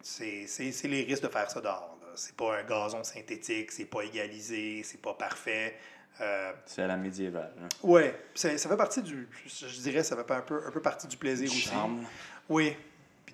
C'est 0.02 0.88
les 0.88 1.02
risques 1.02 1.22
de 1.22 1.28
faire 1.28 1.50
ça 1.50 1.60
dehors. 1.60 1.98
C'est 2.14 2.34
pas 2.34 2.58
un 2.58 2.64
gazon 2.64 3.04
synthétique, 3.04 3.70
c'est 3.70 3.84
pas 3.84 4.02
égalisé, 4.02 4.82
c'est 4.82 5.00
pas 5.00 5.14
parfait. 5.14 5.76
Euh, 6.20 6.52
C'est 6.66 6.82
à 6.82 6.88
la 6.88 6.96
médiévale. 6.96 7.52
hein. 7.62 7.68
ouais, 7.82 8.12
ça, 8.34 8.56
fait 8.56 8.76
partie 8.76 9.02
du. 9.02 9.28
Je, 9.46 9.80
dirais, 9.80 10.02
ça 10.02 10.16
fait 10.16 10.32
un 10.32 10.40
peu, 10.40 10.66
un 10.66 10.70
peu 10.72 10.82
partie 10.82 11.06
du 11.06 11.16
plaisir 11.16 11.48
aussi. 11.48 11.60
Charme. 11.60 12.04
Oui. 12.48 12.76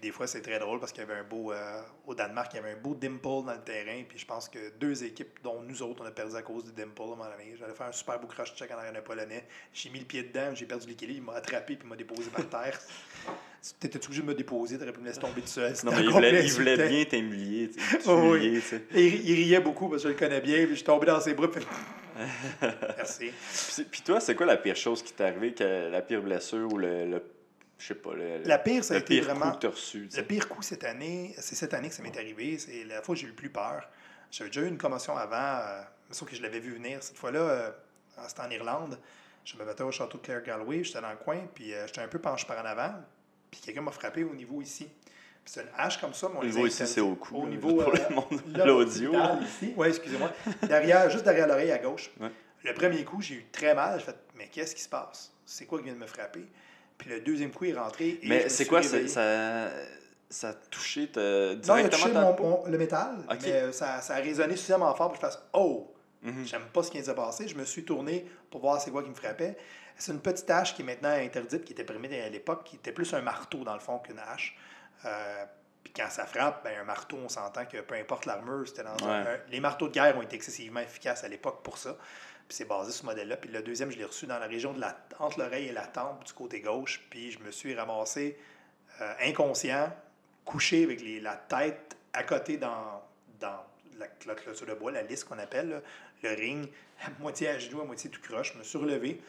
Des 0.05 0.10
fois, 0.12 0.26
c'est 0.26 0.43
très 0.43 0.59
drôle 0.59 0.81
parce 0.81 0.93
qu'il 0.93 1.01
y 1.01 1.06
avait 1.10 1.18
un 1.18 1.24
beau. 1.24 1.51
euh, 1.51 1.81
au 2.06 2.14
Danemark, 2.14 2.52
il 2.52 2.56
y 2.56 2.59
avait 2.59 2.72
un 2.72 2.76
beau 2.76 2.94
dimple 2.94 3.22
dans 3.47 3.55
le 3.55 3.64
terrain. 3.64 4.02
Puis 4.06 4.18
je 4.18 4.26
pense 4.26 4.51
que 4.51 4.59
deux 4.78 5.02
équipes, 5.02 5.39
dont 5.43 5.62
nous 5.62 5.81
autres, 5.82 6.02
on 6.05 6.06
a 6.06 6.10
perdu 6.10 6.36
à 6.36 6.43
cause 6.43 6.62
du 6.64 6.72
dimple 6.72 7.01
à 7.01 7.05
un 7.05 7.09
moment 7.09 7.24
donné. 7.24 7.55
J'allais 7.59 7.72
faire 7.72 7.86
un 7.86 7.93
super 7.93 8.20
beau 8.20 8.26
crash 8.26 8.55
check 8.55 8.70
en 8.70 8.74
arrière 8.76 8.93
d'un 8.93 9.01
polonais. 9.01 9.44
J'ai 9.72 9.89
mis 9.89 10.01
le 10.01 10.05
pied 10.05 10.22
dedans, 10.22 10.55
j'ai 10.55 10.66
perdu 10.66 10.86
l'équilibre. 10.89 11.20
Il 11.20 11.24
m'a 11.24 11.39
attrapé 11.39 11.76
puis 11.76 11.86
il 11.86 11.89
m'a 11.89 11.97
déposé 11.97 12.28
par 12.28 12.47
terre. 12.51 12.78
T'étais 13.81 14.05
obligé 14.05 14.20
de 14.20 14.26
me 14.26 14.35
déposer, 14.35 14.76
t'aurais 14.76 14.93
pu 14.93 15.01
me 15.01 15.06
laisser 15.06 15.20
tomber 15.20 15.40
tout 15.40 15.47
seul. 15.47 15.72
Non, 15.85 15.93
mais 15.93 16.02
il 16.02 16.10
voulait, 16.10 16.44
il 16.44 16.89
bien 16.89 17.05
t'humilier. 17.06 17.70
Oh, 18.06 18.32
oui. 18.32 18.60
il, 18.94 19.26
il 19.26 19.35
riait 19.36 19.60
beaucoup 19.60 19.89
parce 19.89 20.02
que 20.02 20.09
je 20.10 20.12
le 20.12 20.18
connais 20.18 20.43
bien. 20.43 20.59
Puis 20.64 20.72
je 20.72 20.74
suis 20.74 20.85
tombé 20.85 21.06
dans 21.06 21.18
ses 21.18 21.32
bras. 21.32 21.51
Puis... 21.51 21.64
Merci. 22.98 23.31
Puis, 23.90 24.02
toi, 24.02 24.20
c'est 24.20 24.35
quoi 24.35 24.44
la 24.44 24.59
pire 24.59 24.76
chose 24.76 25.02
qui 25.02 25.14
t'est 25.14 25.24
arrivée, 25.24 25.55
la 25.90 26.02
pire 26.02 26.20
blessure 26.20 26.70
ou 26.70 26.76
le. 26.76 27.06
le- 27.06 27.22
je 27.79 27.87
sais 27.87 27.95
pas, 27.95 28.15
le, 28.15 28.43
La 28.45 28.59
pire, 28.59 28.85
ça 28.85 28.95
a 28.95 28.99
été 28.99 29.21
vraiment. 29.21 29.53
coup 29.53 29.69
reçu. 29.69 30.09
Le 30.17 30.23
pire 30.23 30.49
coup 30.49 30.63
cette 30.63 30.85
année, 30.85 31.35
c'est 31.39 31.55
cette 31.55 31.75
année 31.75 31.89
que 31.89 31.95
ça 31.95 32.03
m'est 32.03 32.17
arrivé. 32.17 32.59
C'est 32.59 32.85
la 32.85 33.03
fois 33.03 33.15
où 33.15 33.17
j'ai 33.17 33.25
eu 33.27 33.31
le 33.31 33.35
plus 33.35 33.51
peur. 33.51 33.89
J'avais 34.31 34.51
déjà 34.51 34.63
eu 34.63 34.69
une 34.69 34.79
commotion 34.79 35.17
avant, 35.17 35.37
euh, 35.37 35.83
sauf 36.11 36.29
que 36.29 36.37
je 36.37 36.43
l'avais 36.43 36.61
vu 36.61 36.75
venir. 36.75 37.03
Cette 37.03 37.17
fois-là, 37.19 37.41
euh, 37.41 37.71
c'était 38.27 38.41
en 38.41 38.51
Irlande. 38.51 38.99
Je 39.45 39.57
me 39.57 39.65
battais 39.65 39.83
au 39.83 39.91
château 39.91 40.19
de 40.19 40.23
Clare 40.23 40.43
Galway. 40.43 40.83
J'étais 40.83 41.01
dans 41.01 41.11
le 41.11 41.17
coin, 41.17 41.39
puis 41.55 41.75
euh, 41.75 41.87
j'étais 41.87 42.01
un 42.01 42.09
peu 42.09 42.19
penché 42.19 42.47
par 42.47 42.59
en 42.59 42.67
avant. 42.67 42.95
Puis 43.51 43.61
quelqu'un 43.61 43.83
m'a 43.83 43.93
frappé 43.93 44.25
au 44.25 44.35
niveau 44.35 44.63
ici. 44.63 44.87
Puis 45.45 45.53
c'est 45.53 45.63
une 45.63 45.69
hache 45.77 46.01
comme 46.01 46.15
ça, 46.15 46.29
mais 46.29 46.39
on 46.39 46.41
Au 46.41 46.45
niveau 46.45 46.67
ici, 46.67 46.87
c'est 46.87 47.01
au 47.01 47.15
cou. 47.15 47.37
Au 47.37 47.47
niveau. 47.47 47.75
pour 47.77 47.93
le 47.93 48.15
monde 48.15 48.41
l'audio. 48.65 49.13
Oui, 49.77 49.89
excusez-moi. 49.89 50.33
Derrière, 50.63 51.11
juste 51.11 51.25
derrière 51.25 51.47
l'oreille 51.47 51.71
à 51.71 51.79
gauche. 51.79 52.11
Ouais. 52.19 52.31
Le 52.65 52.73
premier 52.73 53.05
coup, 53.05 53.21
j'ai 53.21 53.35
eu 53.35 53.47
très 53.53 53.75
mal. 53.75 54.01
J'ai 54.01 54.07
fait, 54.07 54.17
mais 54.37 54.49
qu'est-ce 54.49 54.75
qui 54.75 54.81
se 54.81 54.89
passe? 54.89 55.33
C'est 55.45 55.67
quoi 55.67 55.79
qui 55.79 55.85
vient 55.85 55.95
de 55.95 55.99
me 55.99 56.07
frapper? 56.07 56.47
Puis 56.99 57.11
le 57.11 57.21
deuxième 57.21 57.51
coup 57.51 57.65
est 57.65 57.75
rentré. 57.75 58.09
et 58.23 58.29
Mais 58.29 58.49
c'est 58.49 58.66
quoi, 58.66 58.83
ça, 58.83 59.07
ça, 59.09 59.71
ça 60.31 60.49
a 60.51 60.55
touché 60.71 61.09
te- 61.09 61.55
Non, 61.66 61.77
il 61.77 61.87
a 61.87 61.89
directement 61.89 62.03
touché 62.03 62.12
ta 62.12 62.21
mon- 62.21 62.35
peau? 62.35 62.43
mon- 62.45 62.66
le 62.66 62.79
métal, 62.79 63.16
mais 63.43 63.53
euh, 63.53 63.73
ça, 63.73 64.01
ça 64.01 64.15
a 64.15 64.21
résonné 64.21 64.57
suffisamment 64.57 64.95
fort 64.95 65.11
pour 65.12 65.19
que 65.21 65.27
je 65.27 65.33
fasse 65.33 65.43
Oh! 65.53 65.91
Mhm. 66.23 66.45
J'aime 66.47 66.62
pas 66.73 66.83
ce 66.83 66.91
qui 66.91 66.97
vient 66.97 67.03
de 67.03 67.11
se 67.11 67.23
passer. 67.23 67.49
Je 67.49 67.55
me 67.55 67.65
suis 67.65 67.85
tourné 67.85 68.25
pour 68.51 68.62
voir 68.62 68.81
c'est 68.81 68.91
quoi 68.91 69.03
qui 69.03 69.11
me 69.11 69.15
frappait. 69.15 69.57
C'est 69.99 70.11
une 70.12 70.21
petite 70.21 70.49
hache 70.51 70.75
qui 70.75 70.81
est 70.83 70.85
maintenant 70.85 71.11
interdite, 71.11 71.65
qui 71.65 71.73
était 71.75 71.85
permise 71.85 72.12
à 72.15 72.29
l'époque, 72.31 72.65
qui 72.65 72.77
était 72.77 72.93
plus 72.93 73.12
un 73.12 73.21
marteau 73.21 73.62
dans 73.62 73.75
le 73.75 73.81
fond 73.81 73.99
qu'une 73.99 74.19
hache. 74.19 74.57
Euh, 75.05 75.45
puis 75.83 75.93
quand 75.95 76.09
ça 76.09 76.25
frappe, 76.25 76.65
ben, 76.65 76.73
un 76.81 76.85
marteau, 76.85 77.19
on 77.23 77.29
s'entend 77.29 77.66
que 77.66 77.77
peu 77.83 77.95
importe 77.95 78.25
l'armure, 78.25 78.66
c'était 78.66 78.85
dans 78.85 78.97
Ouais. 79.07 79.12
un- 79.12 79.39
Les 79.51 79.61
marteaux 79.61 79.89
de 79.89 79.93
guerre 79.93 80.16
ont 80.16 80.23
été 80.23 80.35
excessivement 80.35 80.81
efficaces 80.81 81.25
à 81.25 81.29
l'époque 81.29 81.62
pour 81.62 81.77
ça. 81.77 81.97
Puis 82.49 82.57
c'est 82.59 82.65
basé 82.66 82.93
sur 82.93 83.01
ce 83.03 83.07
modèle-là. 83.07 83.37
Puis 83.37 83.51
le 83.51 83.62
deuxième, 83.62 83.91
je 83.91 83.99
l'ai 83.99 84.05
reçu 84.05 84.27
dans 84.27 84.39
la 84.39 84.47
région 84.47 84.73
de 84.73 84.81
la 84.81 84.97
entre 85.19 85.39
l'oreille 85.41 85.69
et 85.69 85.73
la 85.73 85.87
tempe 85.87 86.25
du 86.25 86.33
côté 86.33 86.61
gauche. 86.61 87.01
Puis 87.11 87.31
je 87.33 87.39
me 87.41 87.51
suis 87.51 87.75
ramassé 87.75 88.37
euh, 89.01 89.12
inconscient, 89.23 89.93
couché 90.45 90.85
avec 90.85 91.01
les- 91.01 91.21
la 91.21 91.37
tête 91.37 91.97
à 92.12 92.23
côté 92.23 92.57
dans, 92.59 93.03
dans 93.41 93.65
la, 93.99 94.07
la 94.27 94.35
clôture 94.35 94.66
de 94.66 94.75
bois, 94.75 94.93
la 94.93 95.03
lisse 95.03 95.25
qu'on 95.25 95.39
appelle, 95.39 95.69
là, 95.71 95.81
le 96.23 96.31
ring, 96.37 96.69
à 97.05 97.11
moitié 97.21 97.49
à 97.49 97.59
genoux, 97.59 97.81
à 97.81 97.85
moitié 97.85 98.09
tout 98.11 98.21
croche. 98.21 98.53
Je 98.53 98.59
me 98.59 98.62
suis 98.62 98.79
relevé. 98.79 99.21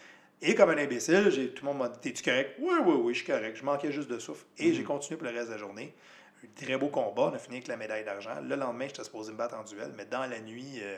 Et 0.41 0.53
comme 0.53 0.69
un 0.69 0.77
imbécile, 0.77 1.29
j'ai, 1.31 1.49
tout 1.51 1.65
le 1.65 1.71
monde 1.71 1.79
m'a 1.79 1.89
dit 1.89 1.99
T'es-tu 1.99 2.21
correct? 2.23 2.55
Oui, 2.59 2.73
oui, 2.83 2.93
oui, 2.97 3.13
je 3.13 3.19
suis 3.23 3.27
correct. 3.31 3.55
Je 3.55 3.63
manquais 3.63 3.91
juste 3.91 4.09
de 4.09 4.19
souffle. 4.19 4.45
Et 4.57 4.73
j'ai 4.73 4.83
continué 4.83 5.17
pour 5.17 5.27
le 5.27 5.33
reste 5.33 5.47
de 5.47 5.53
la 5.53 5.57
journée. 5.57 5.95
Un 6.43 6.47
très 6.65 6.77
beau 6.77 6.89
combat. 6.89 7.29
On 7.31 7.33
a 7.33 7.39
fini 7.39 7.55
avec 7.55 7.67
la 7.69 7.77
médaille 7.77 8.03
d'argent. 8.03 8.39
Le 8.41 8.55
lendemain, 8.55 8.85
j'étais 8.87 9.03
supposé 9.05 9.31
me 9.31 9.37
battre 9.37 9.55
en 9.55 9.63
duel, 9.63 9.93
mais 9.97 10.05
dans 10.05 10.25
la 10.27 10.39
nuit, 10.41 10.79
euh, 10.81 10.97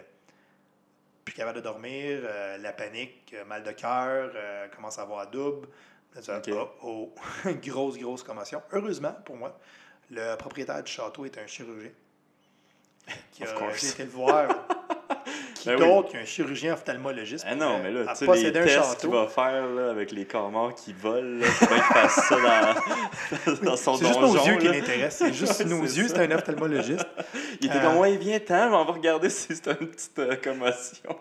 plus 1.27 1.33
capable 1.33 1.57
de 1.57 1.63
dormir, 1.63 2.21
euh, 2.23 2.57
la 2.57 2.71
panique, 2.71 3.33
euh, 3.33 3.43
mal 3.43 3.61
de 3.61 3.71
cœur, 3.73 4.31
euh, 4.33 4.69
commence 4.69 4.97
à 4.97 5.01
avoir 5.01 5.29
double. 5.29 5.67
Oh, 6.53 6.69
oh. 6.83 7.15
grosse, 7.61 7.97
grosse 7.97 8.23
commotion. 8.23 8.61
Heureusement, 8.71 9.13
pour 9.25 9.35
moi, 9.35 9.59
le 10.09 10.37
propriétaire 10.37 10.81
du 10.81 10.89
château 10.89 11.25
est 11.25 11.37
un 11.37 11.45
chirurgien. 11.45 11.91
Qui 13.33 13.43
a- 13.43 13.71
été 13.75 14.05
le 14.05 14.09
voir. 14.09 14.47
qui 15.75 15.75
Ben 15.75 15.87
oui. 15.89 15.95
d'autre 15.95 16.11
qu'un 16.11 16.25
chirurgien 16.25 16.73
ophtalmologiste? 16.73 17.45
Ah 17.47 17.55
non, 17.55 17.79
mais 17.83 17.91
là, 17.91 18.09
à 18.09 18.15
tu 18.15 18.25
sais, 18.25 18.33
les 18.35 18.51
tests 18.51 18.99
qu'il 18.99 19.09
va 19.09 19.27
faire 19.27 19.67
là, 19.67 19.89
avec 19.91 20.11
les 20.11 20.25
corps 20.25 20.49
morts 20.49 20.73
qui 20.75 20.93
volent, 20.93 21.39
là, 21.39 21.45
faut 21.47 21.65
qu'il 21.65 21.83
fasse 21.83 22.15
ça 22.27 22.35
dans, 23.45 23.53
dans 23.63 23.77
son 23.77 23.95
C'est 23.97 24.05
juste 24.07 24.19
donjon. 24.19 24.33
nos 24.35 24.45
yeux 24.45 24.57
qui 24.57 24.67
l'intéressent. 24.67 25.27
C'est 25.27 25.33
juste 25.33 25.59
Ouais, 25.63 25.65
nos 25.65 25.83
yeux. 25.83 26.07
C'est 26.07 26.19
un 26.19 26.31
ophtalmologiste. 26.31 27.05
Il 27.61 27.67
était 27.67 27.77
Euh, 27.77 27.81
comme, 27.81 27.97
ouais, 27.97 28.15
viens, 28.17 28.39
ten 28.39 28.69
on 28.73 28.85
va 28.85 28.91
regarder 28.93 29.29
si 29.29 29.47
c'est 29.55 29.67
une 29.67 29.87
petite 29.87 30.19
euh, 30.19 30.35
commotion. 30.35 31.15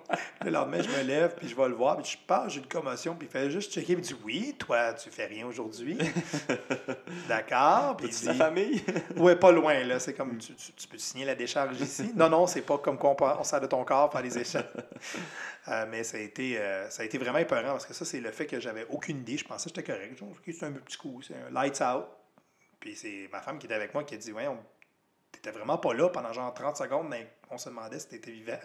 Le 0.45 0.51
lendemain, 0.51 0.79
je 0.83 0.89
me 0.89 1.03
lève, 1.07 1.35
puis 1.37 1.49
je 1.49 1.57
vais 1.57 1.69
le 1.69 1.75
voir, 1.75 1.97
puis 1.97 2.11
je 2.13 2.17
pense 2.27 2.53
j'ai 2.53 2.61
une 2.61 2.67
commotion, 2.67 3.15
puis 3.15 3.29
il 3.29 3.33
fait 3.33 3.51
juste 3.51 3.73
checker, 3.73 3.95
puis 3.97 4.05
il 4.05 4.09
dit 4.15 4.17
Oui, 4.25 4.55
toi, 4.59 4.93
tu 4.93 5.11
fais 5.11 5.27
rien 5.27 5.47
aujourd'hui. 5.47 5.97
D'accord. 7.29 7.97
Puis 7.97 8.09
dit 8.09 8.35
famille? 8.35 8.83
Ouais, 9.17 9.37
pas 9.37 9.53
loin, 9.53 9.83
là. 9.85 9.99
C'est 9.99 10.15
comme 10.15 10.37
tu, 10.39 10.55
tu, 10.55 10.73
tu 10.73 10.89
peux 10.89 10.99
signer 10.99 11.25
la 11.25 11.35
décharge 11.35 11.81
ici. 11.81 12.13
Non, 12.15 12.29
non, 12.29 12.47
c'est 12.47 12.61
pas 12.63 12.79
comme 12.79 12.99
qu'on 12.99 13.15
pense- 13.15 13.37
on 13.41 13.45
sert 13.45 13.61
de 13.61 13.67
ton 13.67 13.85
corps, 13.85 14.11
faire 14.13 14.23
des 14.23 14.36
Euh, 15.69 15.85
mais 15.91 16.05
ça 16.05 16.17
a, 16.17 16.21
été, 16.21 16.61
euh, 16.61 16.89
ça 16.91 17.03
a 17.03 17.05
été 17.05 17.19
vraiment 17.19 17.39
épeurant 17.39 17.73
parce 17.73 17.87
que 17.87 17.93
ça, 17.93 18.05
c'est 18.05 18.21
le 18.21 18.31
fait 18.31 18.47
que 18.47 18.61
j'avais 18.61 18.87
aucune 18.89 19.19
idée. 19.19 19.37
Je 19.37 19.45
pensais 19.45 19.69
que 19.69 19.75
j'étais 19.75 19.93
correct. 19.93 20.17
c'est 20.47 20.65
un 20.65 20.71
petit 20.71 20.97
coup, 20.97 21.21
c'est 21.23 21.35
un 21.35 21.51
lights 21.51 21.81
out. 21.81 22.07
Puis 22.79 22.95
c'est 22.95 23.29
ma 23.33 23.41
femme 23.41 23.59
qui 23.59 23.67
était 23.67 23.75
avec 23.75 23.93
moi 23.93 24.05
qui 24.05 24.15
a 24.15 24.17
dit 24.17 24.31
Ouais, 24.31 24.47
on 24.47 24.61
t'étais 25.37 25.51
vraiment 25.51 25.79
pas 25.79 25.95
là 25.95 26.09
pendant 26.09 26.33
genre 26.33 26.53
30 26.53 26.77
secondes, 26.77 27.09
mais 27.09 27.29
on 27.51 27.59
se 27.59 27.69
demandait 27.69 27.99
si 27.99 28.09
t'étais 28.09 28.31
vivant. 28.31 28.59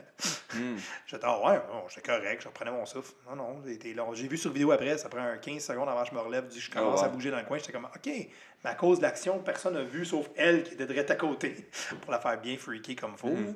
Mm. 0.54 0.76
J'étais, 1.06 1.26
ah 1.26 1.40
ouais, 1.46 1.62
j'étais 1.90 2.02
correct, 2.02 2.42
je 2.42 2.48
reprenais 2.48 2.72
mon 2.72 2.86
souffle. 2.86 3.14
Non, 3.30 3.36
non, 3.36 3.64
j'ai 3.66 3.94
long. 3.94 4.14
J'ai 4.14 4.28
vu 4.28 4.38
sur 4.38 4.52
vidéo 4.52 4.72
après, 4.72 4.98
ça 4.98 5.10
prend 5.10 5.38
15 5.40 5.64
secondes 5.64 5.90
avant 5.90 6.04
que 6.04 6.10
je 6.10 6.16
me 6.16 6.20
relève, 6.20 6.46
je 6.52 6.70
oh, 6.72 6.80
commence 6.80 7.04
à 7.04 7.10
bouger 7.10 7.32
dans 7.32 7.38
le 7.38 7.46
coin. 7.46 7.58
J'étais 7.58 7.72
comme, 7.72 7.86
OK, 7.86 8.08
mais 8.08 8.70
à 8.70 8.76
cause 8.76 8.98
de 8.98 9.04
l'action, 9.04 9.40
personne 9.40 9.76
n'a 9.76 9.84
vu 9.84 10.06
sauf 10.06 10.30
elle 10.36 10.64
qui 10.64 10.74
était 10.74 10.86
direct 10.86 11.12
à 11.12 11.16
côté 11.16 11.56
pour 12.02 12.12
la 12.12 12.20
faire 12.20 12.40
bien 12.40 12.58
freaky 12.58 12.96
comme 12.96 13.18
faut. 13.18 13.30
Mm. 13.30 13.56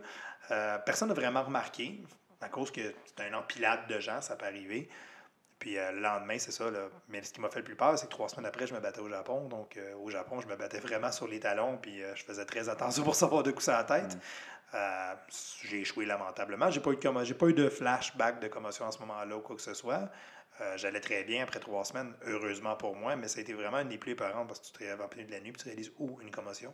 Euh, 0.52 0.78
personne 0.80 1.10
n'a 1.10 1.14
vraiment 1.14 1.44
remarqué, 1.44 2.02
à 2.42 2.50
cause 2.50 2.72
que 2.72 2.94
c'est 3.06 3.24
un 3.24 3.34
empilade 3.34 3.88
de 3.88 4.00
gens, 4.00 4.22
ça 4.22 4.36
peut 4.36 4.46
arriver. 4.46 4.90
Puis 5.60 5.78
euh, 5.78 5.92
le 5.94 6.02
lendemain, 6.02 6.38
c'est 6.38 6.52
ça. 6.52 6.70
Là. 6.70 6.90
Mais 7.10 7.24
ce 7.24 7.34
qui 7.34 7.42
m'a 7.42 7.50
fait 7.50 7.60
le 7.60 7.66
plus 7.66 7.76
peur, 7.76 7.98
c'est 7.98 8.06
que 8.06 8.12
trois 8.12 8.30
semaines 8.30 8.46
après, 8.46 8.68
je 8.68 8.74
me 8.74 8.80
battais 8.80 9.00
au 9.00 9.10
Japon. 9.10 9.48
Donc 9.48 9.78
euh, 9.78 9.96
au 9.96 10.10
Japon, 10.10 10.42
je 10.42 10.48
me 10.48 10.56
battais 10.56 10.80
vraiment 10.80 11.12
sur 11.12 11.28
les 11.28 11.40
talons. 11.40 11.78
Puis 11.78 12.02
je 12.16 12.24
faisais 12.24 12.46
très 12.46 12.70
attention 12.70 13.04
pour 13.04 13.16
savoir 13.16 13.44
de 13.44 13.52
coups 13.52 13.70
à 13.70 13.78
la 13.78 13.84
tête. 13.84 14.16
Mm. 14.16 14.78
j'ai 15.64 15.82
échoué 15.82 16.06
lamentablement. 16.06 16.70
J'ai 16.70 16.82
pas 16.82 16.92
eu 16.92 16.98
de 16.98 17.24
j'ai 17.24 17.34
pas 17.34 17.48
eu 17.48 17.54
de 17.54 17.70
flashback 17.70 18.42
de 18.42 18.48
commotion 18.48 18.86
à 18.86 18.92
ce 18.92 19.00
moment-là 19.00 19.38
ou 19.38 19.42
quoi 19.42 19.56
que 19.56 19.62
ce 19.62 19.74
soit. 19.74 20.10
J'allais 20.78 21.02
très 21.02 21.24
bien 21.26 21.44
après 21.44 21.60
trois 21.60 21.84
semaines, 21.84 22.14
heureusement 22.26 22.76
pour 22.78 22.96
moi, 22.96 23.18
mais 23.18 23.28
ça 23.28 23.40
a 23.40 23.42
été 23.42 23.54
vraiment 23.54 23.80
une 23.80 23.90
des 23.90 23.98
plus 23.98 24.12
épeurantes 24.12 24.48
parce 24.48 24.62
que 24.62 24.68
tu 24.68 24.72
te 24.72 24.80
réveilles 24.80 25.02
en 25.02 25.10
plein 25.10 25.26
de 25.26 25.32
la 25.32 25.42
nuit 25.42 25.50
et 25.50 25.54
tu 25.54 25.66
réalises, 25.66 25.92
oh, 26.00 26.18
une 26.22 26.32
commotion. 26.32 26.74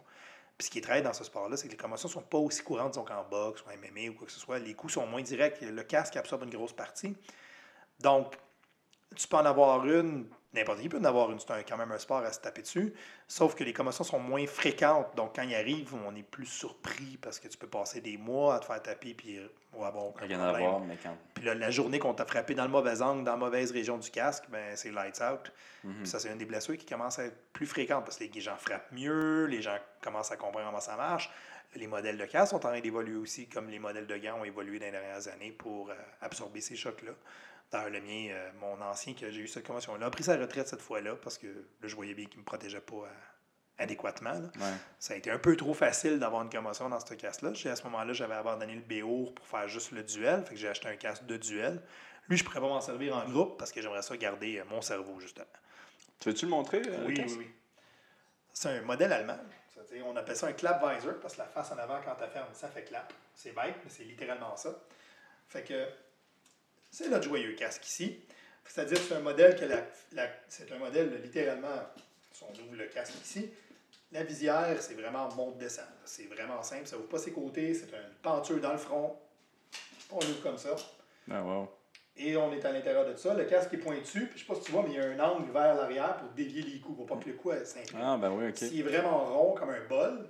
Puis 0.57 0.67
ce 0.67 0.71
qui 0.71 0.77
est 0.79 0.81
très 0.81 1.01
dans 1.01 1.13
ce 1.13 1.23
sport-là, 1.23 1.57
c'est 1.57 1.67
que 1.67 1.71
les 1.71 1.77
commotions 1.77 2.07
ne 2.07 2.13
sont 2.13 2.21
pas 2.21 2.37
aussi 2.37 2.61
courantes 2.63 2.93
qu'en 2.93 3.23
boxe 3.29 3.63
ou 3.63 3.69
en 3.69 3.77
MMA 3.77 4.11
ou 4.11 4.13
quoi 4.13 4.27
que 4.27 4.33
ce 4.33 4.39
soit. 4.39 4.59
Les 4.59 4.73
coups 4.73 4.93
sont 4.93 5.07
moins 5.07 5.21
directs. 5.21 5.59
Le 5.61 5.83
casque 5.83 6.15
absorbe 6.17 6.43
une 6.43 6.49
grosse 6.49 6.73
partie. 6.73 7.15
Donc, 7.99 8.37
tu 9.15 9.27
peux 9.27 9.37
en 9.37 9.45
avoir 9.45 9.85
une, 9.85 10.27
n'importe 10.53 10.81
qui 10.81 10.89
peut 10.89 10.97
en 10.97 11.03
avoir 11.03 11.31
une, 11.31 11.39
c'est 11.39 11.67
quand 11.67 11.77
même 11.77 11.91
un 11.91 11.97
sport 11.97 12.23
à 12.23 12.31
se 12.31 12.39
taper 12.39 12.61
dessus, 12.61 12.93
sauf 13.27 13.55
que 13.55 13.63
les 13.63 13.73
commotions 13.73 14.03
sont 14.03 14.19
moins 14.19 14.45
fréquentes, 14.47 15.15
donc 15.15 15.35
quand 15.35 15.43
ils 15.43 15.55
arrivent, 15.55 15.93
on 15.95 16.15
est 16.15 16.23
plus 16.23 16.45
surpris 16.45 17.17
parce 17.21 17.39
que 17.39 17.47
tu 17.47 17.57
peux 17.57 17.67
passer 17.67 18.01
des 18.01 18.17
mois 18.17 18.55
à 18.55 18.59
te 18.59 18.65
faire 18.65 18.81
taper 18.81 19.13
puis 19.13 19.39
ou 19.73 19.85
avoir 19.85 20.13
Rien 20.17 20.41
à 20.41 20.57
voir, 20.57 20.79
mais 20.81 20.97
quand... 21.01 21.15
Puis 21.33 21.45
la 21.45 21.71
journée 21.71 21.99
qu'on 21.99 22.13
t'a 22.13 22.25
frappé 22.25 22.55
dans 22.55 22.65
le 22.65 22.69
mauvais 22.69 23.01
angle, 23.01 23.23
dans 23.23 23.31
la 23.31 23.37
mauvaise 23.37 23.71
région 23.71 23.97
du 23.97 24.09
casque, 24.09 24.43
ben 24.49 24.75
c'est 24.75 24.91
lights 24.91 25.21
out. 25.21 25.51
Mhm. 25.83 26.05
Ça, 26.05 26.19
c'est 26.19 26.29
une 26.29 26.37
des 26.37 26.45
blessures 26.45 26.77
qui 26.77 26.85
commence 26.85 27.19
à 27.19 27.25
être 27.25 27.37
plus 27.53 27.65
fréquente 27.65 28.03
parce 28.03 28.17
que 28.17 28.25
les 28.25 28.41
gens 28.41 28.57
frappent 28.57 28.91
mieux, 28.91 29.45
les 29.45 29.61
gens 29.61 29.77
commencent 30.01 30.31
à 30.31 30.37
comprendre 30.37 30.65
comment 30.65 30.81
ça 30.81 30.95
marche. 30.95 31.31
Les 31.75 31.87
modèles 31.87 32.17
de 32.17 32.25
casque 32.25 32.49
sont 32.51 32.57
en 32.57 32.59
train 32.59 32.81
d'évoluer 32.81 33.15
aussi, 33.15 33.47
comme 33.47 33.69
les 33.69 33.79
modèles 33.79 34.07
de 34.07 34.17
gants 34.17 34.41
ont 34.41 34.43
évolué 34.43 34.77
dans 34.77 34.85
les 34.87 34.91
dernières 34.91 35.29
années 35.29 35.51
pour 35.51 35.89
euh, 35.89 35.93
absorber 36.19 36.59
ces 36.59 36.75
chocs-là. 36.75 37.13
D'ailleurs, 37.71 37.89
le 37.89 38.01
mien, 38.01 38.27
euh, 38.31 38.49
mon 38.59 38.81
ancien, 38.81 39.13
que 39.13 39.29
j'ai 39.29 39.41
eu 39.41 39.47
cette 39.47 39.65
commotion-là, 39.65 40.07
a 40.07 40.09
pris 40.09 40.23
sa 40.23 40.35
retraite 40.35 40.67
cette 40.67 40.81
fois-là 40.81 41.15
parce 41.15 41.37
que 41.37 41.47
là, 41.47 41.87
je 41.87 41.95
voyais 41.95 42.13
bien 42.13 42.25
qu'il 42.25 42.37
ne 42.37 42.41
me 42.41 42.45
protégeait 42.45 42.81
pas 42.81 42.95
euh, 42.95 43.07
adéquatement. 43.77 44.41
Ça 44.99 45.13
a 45.13 45.17
été 45.17 45.31
un 45.31 45.39
peu 45.39 45.55
trop 45.55 45.73
facile 45.73 46.19
d'avoir 46.19 46.41
une 46.43 46.49
commotion 46.49 46.89
dans 46.89 46.99
ce 46.99 47.13
casque-là. 47.13 47.51
À 47.51 47.75
ce 47.75 47.83
moment-là, 47.83 48.13
j'avais 48.13 48.35
abandonné 48.35 48.75
le 48.75 48.81
BO 49.01 49.31
pour 49.31 49.47
faire 49.47 49.67
juste 49.67 49.91
le 49.91 50.03
duel. 50.03 50.43
Fait 50.43 50.55
que 50.55 50.59
j'ai 50.59 50.67
acheté 50.67 50.89
un 50.89 50.97
casque 50.97 51.25
de 51.25 51.37
duel. 51.37 51.81
Lui, 52.27 52.37
je 52.37 52.43
pourrais 52.43 52.59
pas 52.59 52.67
m'en 52.67 52.81
servir 52.81 53.15
en 53.15 53.27
groupe 53.27 53.57
parce 53.57 53.71
que 53.71 53.81
j'aimerais 53.81 54.01
ça 54.01 54.17
garder 54.17 54.59
euh, 54.59 54.65
mon 54.69 54.81
cerveau, 54.81 55.19
justement. 55.19 55.45
Tu 56.19 56.29
veux-tu 56.29 56.45
le 56.45 56.51
montrer? 56.51 56.81
oui, 57.05 57.15
oui, 57.17 57.35
oui. 57.37 57.51
C'est 58.53 58.69
un 58.69 58.81
modèle 58.81 59.11
allemand. 59.13 59.39
On 60.05 60.15
appelle 60.15 60.35
ça 60.35 60.47
un 60.47 60.53
clap 60.53 60.83
visor 60.95 61.15
parce 61.19 61.33
que 61.33 61.39
la 61.39 61.47
face 61.47 61.71
en 61.71 61.77
avant, 61.77 61.99
quand 62.03 62.15
tu 62.15 62.29
fermes, 62.31 62.53
ça 62.53 62.67
fait 62.67 62.83
clap. 62.83 63.11
C'est 63.33 63.53
bête, 63.53 63.75
mais 63.83 63.89
c'est 63.89 64.03
littéralement 64.03 64.55
ça. 64.55 64.69
Fait 65.47 65.63
que 65.63 65.87
c'est 66.91 67.09
notre 67.09 67.23
joyeux 67.23 67.53
casque 67.53 67.87
ici. 67.87 68.19
C'est-à-dire 68.65 68.97
que 68.97 69.03
c'est 69.03 69.15
un 69.15 69.21
modèle 69.21 69.55
que 69.55 69.65
la, 69.65 70.27
c'est 70.47 70.71
un 70.71 70.77
modèle 70.77 71.19
littéralement, 71.23 71.67
si 72.31 72.43
on 72.43 72.51
ouvre 72.63 72.75
le 72.75 72.87
casque 72.87 73.15
ici, 73.23 73.49
la 74.11 74.23
visière, 74.23 74.81
c'est 74.81 74.93
vraiment 74.93 75.33
monte-descend. 75.35 75.85
C'est 76.05 76.25
vraiment 76.25 76.61
simple, 76.61 76.85
ça 76.85 76.97
ouvre 76.97 77.07
pas 77.07 77.17
ses 77.17 77.31
côtés, 77.31 77.73
c'est 77.73 77.87
une 77.87 78.13
penture 78.21 78.59
dans 78.59 78.73
le 78.73 78.77
front. 78.77 79.17
On 80.11 80.17
ouvre 80.17 80.41
comme 80.43 80.57
ça. 80.57 80.75
Ah, 81.29 81.41
wow. 81.41 81.69
Et 82.17 82.35
on 82.35 82.51
est 82.51 82.63
à 82.65 82.71
l'intérieur 82.71 83.05
de 83.05 83.15
ça. 83.15 83.33
Le 83.33 83.45
casque 83.45 83.73
est 83.73 83.77
pointu. 83.77 84.27
Puis 84.27 84.39
je 84.39 84.45
sais 84.45 84.53
pas 84.53 84.55
si 84.55 84.65
tu 84.65 84.71
vois, 84.71 84.83
mais 84.83 84.89
il 84.91 84.95
y 84.95 84.99
a 84.99 85.05
un 85.05 85.19
angle 85.19 85.51
vers 85.51 85.75
l'arrière 85.75 86.17
pour 86.17 86.29
dévier 86.31 86.61
les 86.61 86.79
coups, 86.79 86.97
pour 86.97 87.05
pas 87.05 87.15
que 87.15 87.29
le 87.29 87.35
coup 87.35 87.51
s'incline. 87.63 88.01
Ah, 88.03 88.17
ben 88.17 88.31
oui, 88.31 88.49
OK. 88.49 88.57
S'il 88.57 88.79
est 88.79 88.83
vraiment 88.83 89.25
rond 89.25 89.53
comme 89.53 89.69
un 89.69 89.87
bol, 89.87 90.27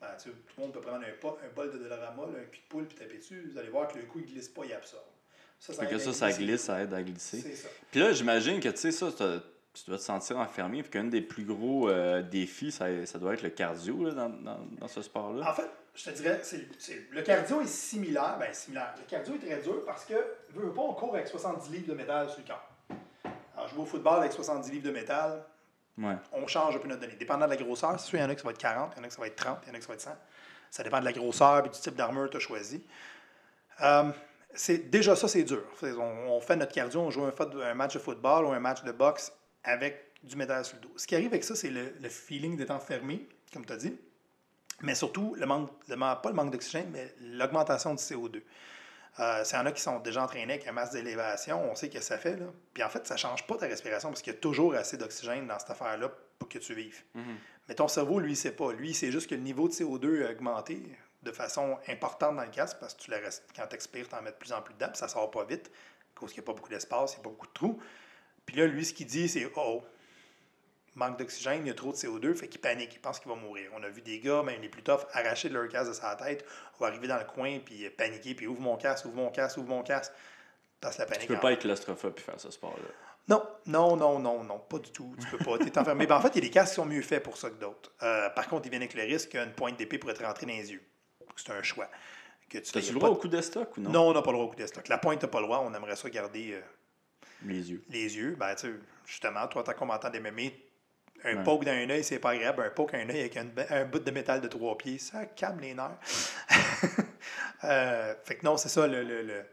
ben, 0.00 0.08
tout 0.22 0.30
le 0.30 0.62
monde 0.62 0.72
peut 0.72 0.80
prendre 0.80 1.04
un, 1.04 1.08
un 1.08 1.54
bol 1.54 1.72
de 1.72 1.78
Dollarama, 1.78 2.22
un 2.22 2.44
cul 2.44 2.60
de 2.60 2.68
poule, 2.68 2.86
puis 2.86 2.96
taper 2.96 3.18
dessus. 3.18 3.50
Vous 3.52 3.58
allez 3.58 3.68
voir 3.68 3.88
que 3.88 3.98
le 3.98 4.04
coup, 4.04 4.20
il 4.20 4.26
glisse 4.26 4.48
pas, 4.48 4.62
il 4.64 4.72
absorbe. 4.72 5.04
Ça, 5.60 5.74
ça, 5.74 5.86
que 5.86 5.98
ça, 5.98 6.12
ça 6.14 6.32
glisse, 6.32 6.62
ça 6.62 6.80
aide 6.80 6.94
à 6.94 7.02
glisser. 7.02 7.40
C'est 7.40 7.54
ça. 7.54 7.68
Puis 7.90 8.00
là, 8.00 8.12
j'imagine 8.12 8.60
que, 8.60 8.70
tu 8.70 8.78
sais, 8.78 8.92
ça, 8.92 9.08
tu 9.74 9.84
dois 9.86 9.98
te 9.98 10.02
sentir 10.02 10.38
enfermé. 10.38 10.82
Puis 10.82 10.90
qu'un 10.90 11.04
des 11.04 11.20
plus 11.20 11.44
gros 11.44 11.88
euh, 11.88 12.22
défis, 12.22 12.72
ça, 12.72 12.86
ça, 13.04 13.18
doit 13.18 13.34
être 13.34 13.42
le 13.42 13.50
cardio 13.50 14.04
là, 14.04 14.12
dans, 14.12 14.30
dans, 14.30 14.58
dans, 14.78 14.88
ce 14.88 15.02
sport-là. 15.02 15.50
En 15.50 15.52
fait, 15.52 15.68
je 15.94 16.04
te 16.04 16.10
dirais, 16.10 16.40
c'est, 16.42 16.66
le 17.10 17.22
cardio 17.22 17.60
est 17.60 17.68
similaire. 17.68 18.36
Ben, 18.38 18.52
similaire. 18.54 18.94
Le 18.96 19.04
cardio 19.04 19.34
est 19.34 19.46
très 19.46 19.60
dur 19.60 19.84
parce 19.84 20.06
que, 20.06 20.14
veux 20.54 20.72
pas, 20.72 20.82
on 20.82 20.94
court 20.94 21.14
avec 21.14 21.28
70 21.28 21.70
livres 21.70 21.88
de 21.88 21.94
métal 21.94 22.30
sur 22.30 22.38
le 22.40 22.46
corps. 22.46 22.70
Alors, 23.54 23.68
je 23.68 23.74
vais 23.74 23.82
au 23.82 23.86
football 23.86 24.20
avec 24.20 24.32
70 24.32 24.70
livres 24.70 24.86
de 24.86 24.92
métal. 24.92 25.44
Ouais. 25.98 26.16
On 26.32 26.46
change 26.46 26.74
un 26.74 26.78
peu 26.78 26.88
notre 26.88 27.02
donnée. 27.02 27.16
Dépendant 27.16 27.44
de 27.44 27.50
la 27.50 27.56
grosseur, 27.56 28.00
c'est 28.00 28.06
sûr, 28.06 28.18
il 28.18 28.22
y 28.22 28.24
en 28.24 28.30
a 28.30 28.34
qui 28.34 28.40
ça 28.40 28.46
va 28.46 28.52
être 28.52 28.58
40, 28.58 28.92
il 28.96 28.98
y 28.98 29.00
en 29.02 29.04
a 29.04 29.08
qui 29.08 29.14
ça 29.14 29.20
va 29.20 29.26
être 29.26 29.36
30, 29.36 29.58
il 29.64 29.68
y 29.68 29.70
en 29.70 29.74
a 29.74 29.76
qui 29.76 29.82
ça 29.82 29.88
va 29.88 29.94
être 29.94 30.00
100. 30.00 30.10
Ça 30.70 30.82
dépend 30.82 31.00
de 31.00 31.04
la 31.04 31.12
grosseur 31.12 31.66
et 31.66 31.68
du 31.68 31.78
type 31.78 31.96
d'armure 31.96 32.26
que 32.26 32.30
tu 32.30 32.36
as 32.38 32.40
choisi. 32.40 32.82
Euh, 33.82 34.10
c'est 34.54 34.90
déjà 34.90 35.16
ça, 35.16 35.28
c'est 35.28 35.44
dur. 35.44 35.62
On, 35.82 36.40
fait 36.40 36.56
notre 36.56 36.72
cardio, 36.72 37.00
on 37.00 37.10
joue 37.10 37.24
un, 37.24 37.74
match 37.74 37.94
de 37.94 37.98
football 37.98 38.46
ou 38.46 38.50
un 38.50 38.60
match 38.60 38.82
de 38.82 38.92
boxe 38.92 39.32
avec 39.64 40.12
du 40.22 40.36
métal 40.36 40.64
sur 40.64 40.76
le 40.76 40.82
dos. 40.82 40.92
Ce 40.96 41.06
qui 41.06 41.14
arrive 41.14 41.28
avec 41.28 41.44
ça, 41.44 41.54
c'est 41.54 41.70
le, 41.70 42.08
feeling 42.08 42.56
d'être 42.56 42.70
enfermé, 42.70 43.28
comme 43.52 43.64
tu 43.64 43.72
as 43.72 43.76
dit, 43.76 43.96
mais 44.82 44.94
surtout, 44.94 45.34
le 45.38 45.46
manque, 45.46 45.70
le, 45.88 45.96
pas 45.96 46.20
le 46.26 46.34
manque 46.34 46.52
d'oxygène, 46.52 46.88
mais 46.92 47.14
l'augmentation 47.20 47.94
du 47.94 48.02
CO2. 48.02 48.42
Euh, 49.18 49.42
c'est 49.44 49.56
y 49.56 49.60
en 49.60 49.66
a 49.66 49.72
qui 49.72 49.82
sont 49.82 49.98
déjà 49.98 50.22
entraînés 50.22 50.54
avec 50.54 50.66
un 50.66 50.72
masse 50.72 50.92
d'élévation, 50.92 51.70
on 51.70 51.74
sait 51.74 51.90
que 51.90 52.00
ça 52.00 52.16
fait. 52.16 52.36
Là. 52.36 52.46
Puis 52.72 52.82
en 52.82 52.88
fait, 52.88 53.06
ça 53.06 53.14
ne 53.14 53.18
change 53.18 53.46
pas 53.46 53.56
ta 53.56 53.66
respiration 53.66 54.08
parce 54.08 54.22
qu'il 54.22 54.32
y 54.32 54.36
a 54.36 54.38
toujours 54.38 54.74
assez 54.74 54.96
d'oxygène 54.96 55.46
dans 55.46 55.58
cette 55.58 55.70
affaire-là 55.70 56.10
pour 56.38 56.48
que 56.48 56.58
tu 56.58 56.74
vives. 56.74 57.02
Mm-hmm. 57.16 57.36
Mais 57.68 57.74
ton 57.74 57.88
cerveau, 57.88 58.20
lui, 58.20 58.30
il 58.30 58.32
ne 58.32 58.36
sait 58.36 58.52
pas. 58.52 58.72
Lui, 58.72 58.94
c'est 58.94 59.10
juste 59.10 59.28
que 59.28 59.34
le 59.34 59.42
niveau 59.42 59.68
de 59.68 59.74
CO2 59.74 60.26
a 60.26 60.30
augmenté 60.30 60.82
de 61.22 61.32
façon 61.32 61.78
importante 61.88 62.36
dans 62.36 62.44
le 62.44 62.50
casque 62.50 62.78
parce 62.80 62.94
que 62.94 63.02
tu 63.02 63.10
la 63.10 63.18
restes, 63.18 63.44
quand 63.54 63.66
tu 63.66 63.74
expires, 63.74 64.08
tu 64.08 64.14
en 64.14 64.22
mets 64.22 64.30
de 64.30 64.36
plus 64.36 64.52
en 64.52 64.62
plus 64.62 64.74
dedans, 64.74 64.88
puis 64.88 64.98
ça 64.98 65.08
sort 65.08 65.30
pas 65.30 65.44
vite, 65.44 65.70
parce 66.18 66.32
qu'il 66.32 66.40
n'y 66.40 66.44
a 66.44 66.46
pas 66.46 66.54
beaucoup 66.54 66.70
d'espace, 66.70 67.12
il 67.12 67.16
n'y 67.16 67.20
a 67.20 67.24
pas 67.24 67.30
beaucoup 67.30 67.46
de 67.46 67.52
trous. 67.52 67.78
Puis 68.46 68.56
là, 68.56 68.66
lui, 68.66 68.84
ce 68.84 68.94
qu'il 68.94 69.06
dit, 69.06 69.28
c'est 69.28 69.50
Oh, 69.56 69.82
manque 70.94 71.18
d'oxygène, 71.18 71.60
il 71.62 71.68
y 71.68 71.70
a 71.70 71.74
trop 71.74 71.92
de 71.92 71.96
CO2, 71.96 72.34
fait 72.34 72.48
qu'il 72.48 72.60
panique, 72.60 72.94
il 72.94 73.00
pense 73.00 73.20
qu'il 73.20 73.30
va 73.30 73.36
mourir. 73.36 73.70
On 73.74 73.82
a 73.82 73.88
vu 73.88 74.02
des 74.02 74.18
gars, 74.20 74.42
même 74.42 74.60
les 74.60 74.68
plus 74.68 74.82
toughs, 74.82 75.06
arracher 75.12 75.48
leur 75.48 75.68
casque 75.68 75.90
de 75.90 75.94
sa 75.94 76.16
tête 76.16 76.44
ou 76.78 76.84
arriver 76.84 77.06
dans 77.06 77.18
le 77.18 77.24
coin, 77.24 77.58
puis 77.58 77.88
paniquer, 77.90 78.34
puis 78.34 78.46
ouvre 78.46 78.60
mon 78.60 78.76
casque, 78.76 79.04
ouvre 79.04 79.16
mon 79.16 79.30
casque, 79.30 79.58
ouvre 79.58 79.68
mon 79.68 79.82
casque. 79.82 80.12
Parce 80.80 80.96
la 80.96 81.04
panique. 81.04 81.26
Tu 81.26 81.34
peux 81.34 81.40
pas 81.40 81.52
être 81.52 81.60
claustrophobe 81.60 82.14
et 82.16 82.20
faire 82.20 82.40
ce 82.40 82.50
sport-là. 82.50 82.88
Non, 83.28 83.42
non, 83.66 83.96
non, 83.96 84.18
non, 84.18 84.42
non, 84.42 84.58
pas 84.58 84.78
du 84.78 84.90
tout. 84.90 85.14
Tu 85.20 85.26
peux 85.36 85.44
pas. 85.44 85.58
Tu 85.58 85.66
es 85.66 85.78
enfermé. 85.78 86.06
Ben, 86.06 86.16
en 86.16 86.20
fait, 86.22 86.30
il 86.30 86.36
y 86.36 86.38
a 86.38 86.40
des 86.40 86.50
casques 86.50 86.70
qui 86.70 86.76
sont 86.76 86.86
mieux 86.86 87.02
faits 87.02 87.22
pour 87.22 87.36
ça 87.36 87.50
que 87.50 87.56
d'autres. 87.60 87.92
Euh, 88.02 88.30
par 88.30 88.48
contre, 88.48 88.66
il 88.66 88.70
vient 88.70 88.80
avec 88.80 88.94
le 88.94 89.02
risque 89.02 89.30
qu'une 89.30 89.52
pointe 89.52 89.76
d'épée 89.76 89.98
pourrait 89.98 90.14
te 90.14 90.24
rentrer 90.24 90.46
dans 90.46 90.52
les 90.52 90.72
yeux 90.72 90.82
c'est 91.44 91.52
un 91.52 91.62
choix. 91.62 91.88
Que 92.48 92.58
tu 92.58 92.76
as 92.76 92.80
le 92.80 92.98
droit 92.98 93.10
au 93.10 93.16
coup 93.16 93.28
de 93.28 93.40
stock 93.40 93.76
ou 93.76 93.80
non? 93.80 93.90
Non, 93.90 94.08
on 94.08 94.12
n'a 94.12 94.22
pas 94.22 94.30
le 94.30 94.36
droit 94.36 94.46
au 94.46 94.50
coup 94.50 94.60
de 94.60 94.66
stock. 94.66 94.88
La 94.88 94.98
pointe, 94.98 95.20
tu 95.20 95.26
pas 95.28 95.40
le 95.40 95.46
droit. 95.46 95.62
On 95.64 95.72
aimerait 95.72 95.94
ça 95.94 96.10
garder 96.10 96.54
euh, 96.54 96.60
les 97.44 97.70
yeux. 97.70 97.84
Les 97.88 98.16
yeux. 98.16 98.36
Ben, 98.38 98.54
tu 98.54 98.80
justement, 99.06 99.46
toi, 99.46 99.62
tant 99.62 99.74
combattant 99.74 100.10
des 100.10 100.20
mémés, 100.20 100.70
un 101.24 101.42
poke 101.42 101.64
dans 101.64 101.72
un 101.72 101.90
œil, 101.90 102.04
c'est 102.04 102.18
pas 102.18 102.30
agréable. 102.30 102.62
Un 102.62 102.70
poke 102.70 102.92
dans 102.92 102.98
un 102.98 103.08
œil 103.10 103.20
avec 103.20 103.36
un, 103.36 103.84
bout 103.84 103.98
de 103.98 104.10
métal 104.10 104.40
de 104.40 104.48
trois 104.48 104.76
pieds, 104.76 104.98
ça 104.98 105.26
calme 105.26 105.60
les 105.60 105.74
nerfs. 105.74 105.98
euh, 107.64 108.14
fait 108.24 108.36
que 108.36 108.46
non, 108.46 108.56
c'est 108.56 108.68
ça, 108.68 108.86
le, 108.86 109.02
le, 109.02 109.22
le 109.22 109.44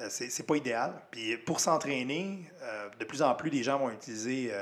euh, 0.00 0.08
c'est 0.08 0.46
pas 0.46 0.56
idéal. 0.56 0.94
Puis 1.10 1.36
pour 1.38 1.60
s'entraîner, 1.60 2.50
euh, 2.62 2.88
de 2.98 3.04
plus 3.04 3.22
en 3.22 3.34
plus, 3.34 3.50
les 3.50 3.62
gens 3.62 3.78
vont 3.78 3.90
utiliser 3.90 4.52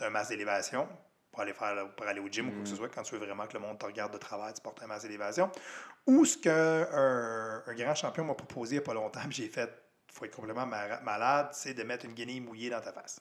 un 0.00 0.10
masque 0.10 0.30
d'élévation 0.30 0.88
pour 1.32 1.40
aller, 1.40 1.54
faire, 1.54 1.88
pour 1.96 2.06
aller 2.06 2.20
au 2.20 2.28
gym 2.28 2.48
ou 2.48 2.52
quoi 2.52 2.62
que 2.62 2.68
ce 2.68 2.74
mm. 2.74 2.76
soit, 2.76 2.88
quand 2.88 3.02
tu 3.02 3.14
veux 3.14 3.24
vraiment 3.24 3.46
que 3.46 3.54
le 3.54 3.60
monde 3.60 3.78
te 3.78 3.86
regarde 3.86 4.12
de 4.12 4.18
travail, 4.18 4.52
tu 4.54 4.60
portes 4.60 4.82
un 4.82 4.86
masque 4.86 5.06
d'élévation. 5.06 5.50
Ou 6.06 6.24
ce 6.24 6.36
qu'un 6.38 6.86
un 7.66 7.74
grand 7.74 7.94
champion 7.94 8.24
m'a 8.24 8.34
proposé 8.34 8.76
il 8.76 8.78
n'y 8.78 8.84
a 8.84 8.86
pas 8.86 8.94
longtemps, 8.94 9.20
j'ai 9.30 9.48
fait, 9.48 9.70
il 10.10 10.14
faut 10.14 10.24
être 10.26 10.36
complètement 10.36 10.66
malade, 10.66 11.48
c'est 11.52 11.74
de 11.74 11.82
mettre 11.82 12.04
une 12.04 12.14
guenille 12.14 12.40
mouillée 12.40 12.70
dans 12.70 12.80
ta 12.80 12.92
face. 12.92 13.20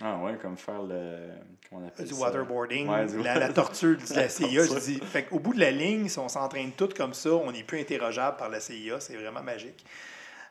Ah 0.00 0.16
ouais, 0.18 0.36
comme 0.40 0.56
faire 0.56 0.82
le. 0.82 1.30
Comment 1.68 1.82
on 1.82 1.88
appelle 1.88 2.06
du 2.06 2.14
waterboarding, 2.14 2.86
la, 3.20 3.52
torture 3.52 3.96
de 3.96 4.14
la 4.14 4.28
CIA. 4.28 4.48
je 4.64 4.78
dis, 4.78 5.00
fait 5.00 5.26
au 5.32 5.40
bout 5.40 5.54
de 5.54 5.58
la 5.58 5.72
ligne, 5.72 6.08
si 6.08 6.20
on 6.20 6.28
s'entraîne 6.28 6.70
tous 6.70 6.94
comme 6.94 7.14
ça, 7.14 7.30
on 7.30 7.50
n'est 7.50 7.64
plus 7.64 7.80
interrogeable 7.80 8.36
par 8.36 8.48
la 8.48 8.60
CIA, 8.60 9.00
c'est 9.00 9.16
vraiment 9.16 9.42
magique. 9.42 9.84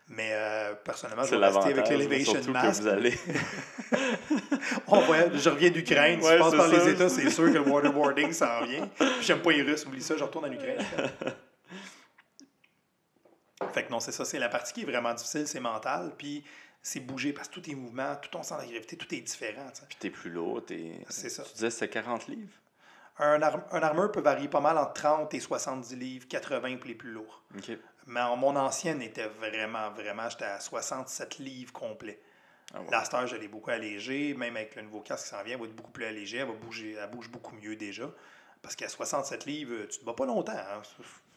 Mais 0.10 0.30
euh, 0.32 0.74
personnellement, 0.76 1.24
je 1.24 1.36
vais 1.36 1.46
rester 1.46 1.72
avec 1.72 1.90
l'Elevation 1.90 2.42
Mask. 2.52 2.82
vous 2.82 2.88
allez. 2.88 3.14
On 4.88 5.02
je 5.34 5.50
reviens 5.50 5.70
d'Ukraine. 5.70 6.22
si 6.22 6.30
je 6.32 6.38
passe 6.38 6.56
par 6.56 6.68
les 6.70 6.90
États, 6.92 7.10
c'est 7.10 7.30
sûr 7.30 7.46
que 7.46 7.58
le 7.58 7.60
waterboarding 7.62 8.32
s'en 8.32 8.64
vient. 8.64 8.90
J'aime 9.22 9.42
pas 9.42 9.52
les 9.52 9.64
Russes, 9.64 9.86
oublie 9.86 10.02
ça, 10.02 10.16
je 10.18 10.24
retourne 10.24 10.46
en 10.46 10.52
Ukraine. 10.52 10.80
Fait 13.74 13.84
que 13.86 13.92
non, 13.92 14.00
c'est 14.00 14.12
ça. 14.12 14.24
C'est 14.24 14.40
la 14.40 14.50
partie 14.50 14.72
qui 14.74 14.82
est 14.84 14.86
vraiment 14.86 15.14
difficile, 15.14 15.48
c'est 15.48 15.60
mental. 15.60 16.14
Puis 16.18 16.44
c'est 16.82 17.00
bouger 17.00 17.34
parce 17.34 17.48
que 17.50 17.56
tous 17.56 17.62
tes 17.62 17.76
mouvements, 17.76 18.16
tout 18.22 18.30
ton 18.30 18.44
sens 18.44 18.62
de 18.66 18.70
gravité, 18.72 18.96
tout 18.98 19.14
est 19.14 19.20
différent. 19.22 19.66
Puis 19.90 19.98
t'es 20.00 20.10
plus 20.10 20.30
lourd, 20.30 20.64
t'es... 20.66 21.02
C'est 21.10 21.30
ça. 21.30 21.44
Tu 21.44 21.54
disais 21.54 21.68
que 21.68 21.74
c'était 21.74 21.90
40 21.90 22.28
livres? 22.28 22.54
Un, 23.20 23.42
arm- 23.42 23.64
un 23.72 23.82
armure 23.82 24.12
peut 24.12 24.22
varier 24.22 24.48
pas 24.48 24.60
mal 24.62 24.78
entre 24.78 24.94
30 24.94 25.34
et 25.34 25.40
70 25.40 25.96
livres, 25.96 26.28
80 26.30 26.78
pour 26.78 26.88
les 26.88 26.94
plus 26.96 27.12
lourds. 27.12 27.44
Mais 28.08 28.22
mon 28.38 28.56
ancienne 28.56 29.02
était 29.02 29.28
vraiment, 29.28 29.92
vraiment, 29.92 30.30
j'étais 30.30 30.46
à 30.46 30.60
67 30.60 31.40
livres 31.40 31.74
complets. 31.74 32.20
Ah 32.74 32.82
ouais. 32.82 32.88
La 32.92 33.04
star, 33.04 33.28
je 33.28 33.36
l'ai 33.36 33.48
beaucoup 33.48 33.70
allégé, 33.70 34.34
même 34.34 34.56
avec 34.58 34.76
le 34.76 34.82
nouveau 34.84 35.02
casque 35.02 35.24
qui 35.26 35.30
s'en 35.30 35.44
vient, 35.44 35.54
elle 35.56 35.60
va 35.62 35.66
être 35.68 35.76
beaucoup 35.76 35.92
plus 35.92 36.06
allégée, 36.06 36.38
elle, 36.40 36.48
va 36.48 36.54
bouger, 36.54 36.94
elle 37.02 37.10
bouge 37.10 37.30
beaucoup 37.30 37.56
mieux 37.56 37.76
déjà. 37.76 38.10
Parce 38.62 38.76
qu'à 38.76 38.90
67 38.90 39.46
livres, 39.46 39.86
tu 39.86 40.00
te 40.00 40.06
bats 40.06 40.14
pas 40.14 40.26
longtemps. 40.26 40.52
hein. 40.54 40.82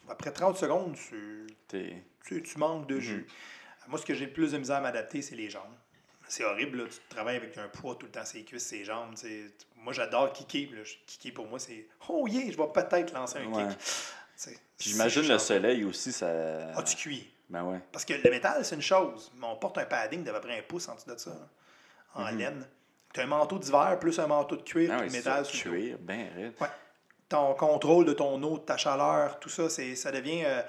Après 0.09 0.33
30 0.33 0.57
secondes, 0.57 0.97
tu, 0.97 1.47
T'es... 1.69 2.03
tu, 2.25 2.43
tu 2.43 2.59
manques 2.59 2.87
de 2.89 2.97
Mhm. 2.97 3.01
jus. 3.01 3.27
Moi, 3.89 3.99
ce 3.99 4.07
que 4.07 4.15
j'ai 4.15 4.27
le 4.27 4.33
plus 4.33 4.53
de 4.53 4.59
misère 4.59 4.77
à 4.77 4.81
m'adapter, 4.81 5.23
c'est 5.23 5.37
les 5.37 5.51
jambes. 5.51 5.75
C'est 6.29 6.45
horrible, 6.45 6.79
là. 6.79 6.85
tu 6.89 6.99
travailles 7.09 7.37
avec 7.37 7.57
un 7.59 7.69
poids 7.69 7.97
tout 7.97 8.07
le 8.07 8.13
temps, 8.13 8.25
ses 8.25 8.45
cuisses, 8.45 8.67
ses 8.67 8.85
jambes. 8.85 9.15
Moi, 9.77 9.93
j'adore 9.93 10.33
kicker. 10.33 10.69
là. 10.73 10.83
Kicker, 11.07 11.33
pour 11.33 11.47
moi, 11.49 11.59
c'est 11.59 11.87
«Oh 12.09 12.27
yeah, 12.29 12.51
je 12.51 12.57
vais 12.57 12.69
peut-être 12.73 13.13
lancer 13.13 13.39
un 13.39 13.47
Ouais. 13.53 13.67
kick. 13.69 13.79
J'imagine 14.79 15.29
le 15.29 15.39
soleil 15.39 15.85
aussi, 15.85 16.13
ça... 16.13 16.29
Ah, 16.75 16.83
tu 16.83 16.97
cuis. 16.97 17.31
Ben 17.51 17.65
ouais. 17.65 17.81
Parce 17.93 18.05
que 18.05 18.15
le 18.15 18.31
métal, 18.31 18.65
c'est 18.65 18.75
une 18.77 18.81
chose, 18.83 19.31
mais 19.37 19.47
on 19.47 19.57
porte 19.57 19.77
un 19.79 19.85
padding 19.85 20.23
d'à 20.25 20.33
peu 20.33 20.41
près 20.41 20.59
un 20.59 20.63
pouce 20.63 20.89
en 20.89 20.95
dessous 20.95 21.11
de 21.13 21.17
ça, 21.19 21.31
là, 21.31 21.49
en 22.15 22.33
Mhm. 22.33 22.39
laine. 22.39 22.67
Tu 23.13 23.21
as 23.21 23.25
un 23.25 23.27
manteau 23.27 23.59
d'hiver 23.59 23.99
plus 24.01 24.19
un 24.21 24.27
manteau 24.29 24.57
de 24.57 24.63
cuir, 24.63 24.91
Ah 24.95 25.01
oui, 25.03 25.11
métal 25.11 25.45
sur 25.45 25.71
le 25.73 25.77
cuir, 25.79 25.97
ben 26.01 26.29
raide. 26.35 26.55
Ton 27.29 27.55
contrôle 27.55 28.05
de 28.07 28.13
ton 28.13 28.43
eau, 28.43 28.59
de 28.59 28.65
ta 28.65 28.77
chaleur, 28.77 29.39
tout 29.41 29.49
ça, 29.49 29.69
c'est, 29.69 29.95
ça 29.97 30.11
devient. 30.13 30.45
euh, 30.45 30.63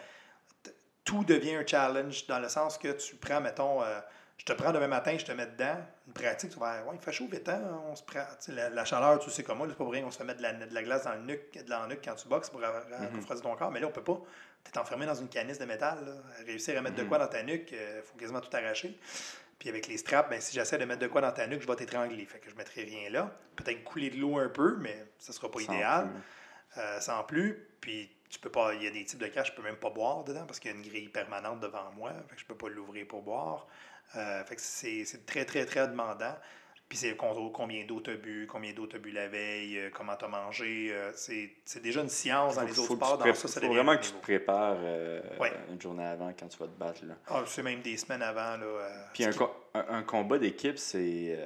tout 1.03 1.23
devient 1.23 1.55
un 1.55 1.65
challenge 1.65 2.27
dans 2.27 2.39
le 2.39 2.47
sens 2.49 2.77
que 2.77 2.89
tu 2.91 3.15
prends, 3.15 3.41
mettons, 3.41 3.81
euh, 3.83 3.99
je 4.41 4.45
te 4.45 4.53
prends 4.53 4.71
demain 4.71 4.87
matin, 4.87 5.15
je 5.19 5.23
te 5.25 5.31
mets 5.33 5.45
dedans. 5.45 5.77
Une 6.07 6.13
pratique, 6.13 6.49
tu 6.49 6.57
vas 6.59 6.77
dire, 6.77 6.87
ouais, 6.87 6.95
il 6.95 7.01
fait 7.01 7.11
chaud 7.11 7.27
vite, 7.31 7.47
hein, 7.47 7.61
on 7.85 7.95
se 7.95 8.01
prend. 8.01 8.23
La, 8.47 8.69
la 8.71 8.85
chaleur, 8.85 9.19
tu 9.19 9.29
sais 9.29 9.43
comme 9.43 9.59
moi, 9.59 9.67
c'est 9.69 9.75
pas 9.77 9.83
pour 9.83 9.93
rien, 9.93 10.03
on 10.03 10.09
se 10.09 10.17
fait 10.17 10.23
mettre 10.23 10.39
de 10.39 10.43
la, 10.43 10.53
de 10.53 10.73
la 10.73 10.81
glace 10.83 11.03
dans 11.03 11.13
le 11.13 11.21
nuque, 11.21 11.63
de 11.63 11.69
la 11.69 11.85
nuque 11.85 12.01
quand 12.03 12.15
tu 12.15 12.27
boxes 12.27 12.49
pour 12.49 12.59
ra- 12.59 12.83
Mhm. 12.89 13.17
refroidir 13.17 13.43
ton 13.43 13.55
corps, 13.55 13.69
mais 13.69 13.79
là, 13.79 13.85
on 13.87 13.91
peut 13.91 14.03
pas. 14.03 14.19
Tu 14.63 14.71
es 14.71 14.77
enfermé 14.79 15.05
dans 15.05 15.13
une 15.15 15.29
canisse 15.29 15.59
de 15.59 15.65
métal. 15.65 16.03
là. 16.05 16.13
Réussir 16.45 16.75
à 16.77 16.81
mettre 16.81 16.95
de 16.95 17.03
Mhm. 17.03 17.09
quoi 17.09 17.19
dans 17.19 17.27
ta 17.27 17.43
nuque, 17.43 17.71
il 17.71 18.01
faut 18.03 18.17
quasiment 18.17 18.41
tout 18.41 18.55
arracher. 18.57 18.97
Puis 19.59 19.69
avec 19.69 19.85
les 19.87 19.97
straps, 19.97 20.27
ben, 20.27 20.41
si 20.41 20.55
j'essaie 20.55 20.79
de 20.79 20.85
mettre 20.85 21.01
de 21.01 21.07
quoi 21.07 21.21
dans 21.21 21.31
ta 21.31 21.45
nuque, 21.45 21.61
je 21.61 21.67
vais 21.67 21.75
t'étrangler. 21.75 22.25
Fait 22.25 22.39
que 22.39 22.49
je 22.49 22.55
mettrai 22.55 22.81
rien 22.83 23.11
là. 23.11 23.31
Peut-être 23.55 23.83
couler 23.83 24.09
de 24.09 24.17
l'eau 24.17 24.39
un 24.39 24.49
peu, 24.49 24.75
mais 24.77 25.05
ça 25.19 25.33
sera 25.33 25.51
pas 25.51 25.59
Sans 25.59 25.71
idéal. 25.71 26.09
plus. 26.09 26.81
Euh, 26.81 26.99
sans 26.99 27.23
plus. 27.25 27.67
Puis 27.79 28.09
tu 28.29 28.39
peux 28.39 28.49
pas. 28.49 28.73
Il 28.73 28.81
y 28.81 28.87
a 28.87 28.91
des 28.91 29.03
types 29.05 29.19
de 29.19 29.27
cas, 29.27 29.43
je 29.43 29.51
peux 29.51 29.61
même 29.61 29.75
pas 29.75 29.91
boire 29.91 30.23
dedans 30.23 30.45
parce 30.47 30.59
qu'il 30.59 30.71
y 30.71 30.73
a 30.73 30.77
une 30.77 30.83
grille 30.83 31.09
permanente 31.09 31.59
devant 31.59 31.91
moi. 31.91 32.11
Fait 32.29 32.35
que 32.35 32.41
je 32.41 32.45
peux 32.47 32.55
pas 32.57 32.69
l'ouvrir 32.69 33.05
pour 33.07 33.21
boire. 33.21 33.67
Euh, 34.15 34.43
fait 34.43 34.55
que 34.55 34.61
c'est 34.61 35.25
très, 35.25 35.45
très, 35.45 35.65
très 35.65 35.87
demandant. 35.87 36.35
Puis 36.89 36.97
c'est 36.97 37.15
combien 37.15 37.85
d'eau 37.85 38.01
tu 38.01 38.11
as 38.11 38.15
bu, 38.15 38.45
combien 38.51 38.73
d'eau 38.73 38.85
tu 38.85 38.97
as 38.97 38.99
bu 38.99 39.11
la 39.11 39.29
veille, 39.29 39.77
euh, 39.79 39.89
comment 39.93 40.13
tu 40.17 40.25
as 40.25 40.27
mangé. 40.27 40.89
euh, 40.91 41.11
c'est 41.15 41.81
déjà 41.81 42.01
une 42.01 42.09
science 42.09 42.55
dans 42.55 42.61
Faut- 42.61 42.67
les 42.67 42.79
autres 42.79 42.95
sports. 42.95 43.17
Dans 43.17 43.33
ça, 43.33 43.47
ça 43.47 43.61
faut 43.61 43.69
vraiment 43.69 43.95
que 43.95 44.03
tu 44.03 44.11
te 44.11 44.21
prépares 44.21 44.75
euh, 44.79 45.21
Ouais. 45.39 45.53
une 45.71 45.79
journée 45.81 46.03
avant 46.03 46.33
quand 46.37 46.49
tu 46.49 46.57
vas 46.57 46.65
te 46.65 46.77
battre. 46.77 47.05
Là. 47.05 47.13
Ah, 47.27 47.43
c'est 47.47 47.63
même 47.63 47.79
des 47.81 47.95
semaines 47.95 48.21
avant. 48.21 48.57
Là, 48.57 48.89
Puis 49.13 49.23
un, 49.23 49.31
co- 49.31 49.51
un, 49.73 49.85
un 49.87 50.03
combat 50.03 50.37
d'équipe, 50.37 50.77
c'est 50.77 51.37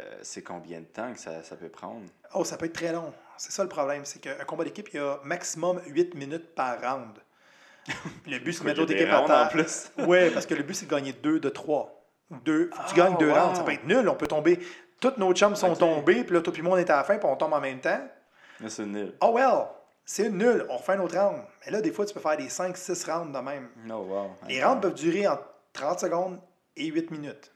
combien 0.44 0.80
de 0.80 0.86
temps 0.86 1.14
que 1.14 1.20
ça, 1.20 1.44
ça 1.44 1.56
peut 1.56 1.70
prendre? 1.70 2.02
Oh, 2.34 2.44
ça 2.44 2.58
peut 2.58 2.66
être 2.66 2.74
très 2.74 2.92
long. 2.92 3.14
C'est 3.38 3.52
ça 3.52 3.62
le 3.62 3.70
problème. 3.70 4.04
C'est 4.04 4.20
qu'un 4.20 4.44
combat 4.46 4.64
d'équipe, 4.64 4.90
il 4.94 4.96
y 4.96 5.00
a 5.00 5.20
maximum 5.24 5.80
8 5.86 6.16
minutes 6.16 6.56
par 6.56 6.82
round. 6.82 7.20
Le 8.26 8.40
but, 8.40 8.54
c'est 8.54 8.62
de 8.62 8.66
mettre 8.66 8.80
l'autre 8.80 8.94
équipe 8.94 9.10
à 9.10 9.22
terre. 9.28 9.50
plus. 9.50 9.92
Oui, 10.00 10.32
parce 10.32 10.48
que 10.48 10.56
le 10.56 10.64
but, 10.64 10.74
c'est 10.74 10.88
de 10.88 10.92
gagner 10.92 11.14
2 11.14 11.40
de 11.40 11.50
3. 11.50 12.02
Deux, 12.32 12.70
tu 12.70 12.78
Ah, 12.80 12.94
gagnes 12.96 13.18
deux 13.18 13.30
wow. 13.30 13.36
rounds. 13.36 13.58
Ça 13.58 13.64
peut 13.64 13.74
être 13.74 13.86
nul. 13.86 14.08
On 14.10 14.16
peut 14.16 14.28
tomber. 14.28 14.60
Toutes 15.00 15.18
nos 15.18 15.34
chums 15.34 15.56
sont 15.56 15.72
Ok. 15.74 15.80
tombés, 15.80 16.24
puis 16.24 16.34
là, 16.36 16.42
toi 16.42 16.52
puis 16.54 16.62
moi, 16.62 16.74
on 16.76 16.78
est 16.78 16.90
à 16.90 16.98
la 16.98 17.04
fin, 17.04 17.18
puis 17.18 17.28
on 17.30 17.36
tombe 17.36 17.54
en 17.54 17.60
même 17.62 17.80
temps. 17.80 18.00
Là, 18.60 18.70
c'est 18.70 18.86
nul. 18.86 19.14
Oh 19.22 19.34
well, 19.36 19.68
c'est 20.06 20.30
nul. 20.30 20.66
On 20.70 20.78
refait 20.78 20.94
un 20.94 21.00
autre 21.02 21.18
round. 21.20 21.44
Mais 21.66 21.72
là, 21.72 21.82
des 21.82 21.92
fois, 21.92 22.06
tu 22.06 22.14
peux 22.14 22.20
faire 22.20 22.38
des 22.38 22.48
5-6 22.50 23.06
rounds 23.12 23.32
de 23.38 23.40
même. 23.44 23.70
Oh, 23.90 23.94
wow. 23.96 24.32
Les 24.48 24.64
rounds 24.64 24.82
peuvent 24.82 24.94
durer 24.96 25.28
entre 25.28 25.44
30 25.74 26.00
secondes 26.00 26.40
et 26.78 26.86
8 26.88 27.12
minutes. 27.12 27.54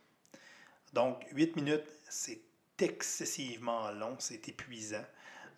Donc, 0.93 1.25
8 1.33 1.55
minutes, 1.55 1.85
c'est 2.09 2.41
excessivement 2.79 3.89
long, 3.91 4.15
c'est 4.19 4.47
épuisant. 4.49 5.03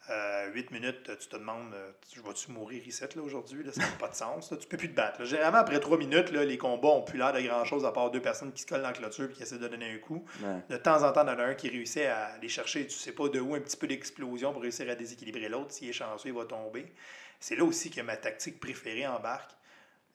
Euh, 0.09 0.49
8 0.53 0.71
minutes, 0.71 1.15
tu 1.19 1.27
te 1.27 1.35
demandes, 1.37 1.73
euh, 1.75 1.91
je 2.13 2.21
vais-tu 2.21 2.51
mourir 2.51 2.85
ici 2.87 3.03
là, 3.15 3.21
aujourd'hui? 3.21 3.63
Là, 3.63 3.71
ça 3.71 3.81
n'a 3.81 3.87
pas 3.99 4.07
de 4.09 4.15
sens. 4.15 4.49
Là. 4.51 4.57
Tu 4.57 4.67
peux 4.67 4.75
plus 4.75 4.89
te 4.89 4.95
battre. 4.95 5.19
là. 5.19 5.25
Généralement, 5.25 5.59
après 5.59 5.79
3 5.79 5.97
minutes, 5.99 6.31
là, 6.31 6.43
les 6.43 6.57
combats 6.57 6.87
ont 6.89 7.03
plus 7.03 7.19
l'air 7.19 7.31
de 7.31 7.39
grand-chose 7.41 7.85
à 7.85 7.91
part 7.91 8.09
deux 8.09 8.19
personnes 8.21 8.51
qui 8.51 8.63
se 8.63 8.67
collent 8.67 8.81
dans 8.81 8.87
la 8.87 8.93
clôture 8.93 9.29
et 9.29 9.33
qui 9.33 9.43
essaient 9.43 9.59
de 9.59 9.67
donner 9.67 9.93
un 9.93 9.99
coup. 9.99 10.25
Ouais. 10.41 10.59
De 10.69 10.77
temps 10.77 11.03
en 11.03 11.11
temps, 11.13 11.23
il 11.23 11.29
y 11.29 11.35
en 11.35 11.39
a 11.39 11.43
un 11.43 11.53
qui 11.53 11.69
réussit 11.69 12.01
à 12.03 12.25
aller 12.33 12.49
chercher, 12.49 12.87
tu 12.87 12.97
sais 12.97 13.11
pas 13.11 13.29
de 13.29 13.39
où, 13.39 13.53
un 13.53 13.59
petit 13.61 13.77
peu 13.77 13.85
d'explosion 13.87 14.51
pour 14.53 14.63
réussir 14.63 14.89
à 14.89 14.95
déséquilibrer 14.95 15.49
l'autre. 15.49 15.71
S'il 15.71 15.89
est 15.89 15.93
chanceux, 15.93 16.29
il 16.29 16.35
va 16.35 16.45
tomber. 16.45 16.91
C'est 17.39 17.55
là 17.55 17.63
aussi 17.63 17.91
que 17.91 18.01
ma 18.01 18.17
tactique 18.17 18.59
préférée 18.59 19.05
embarque, 19.05 19.51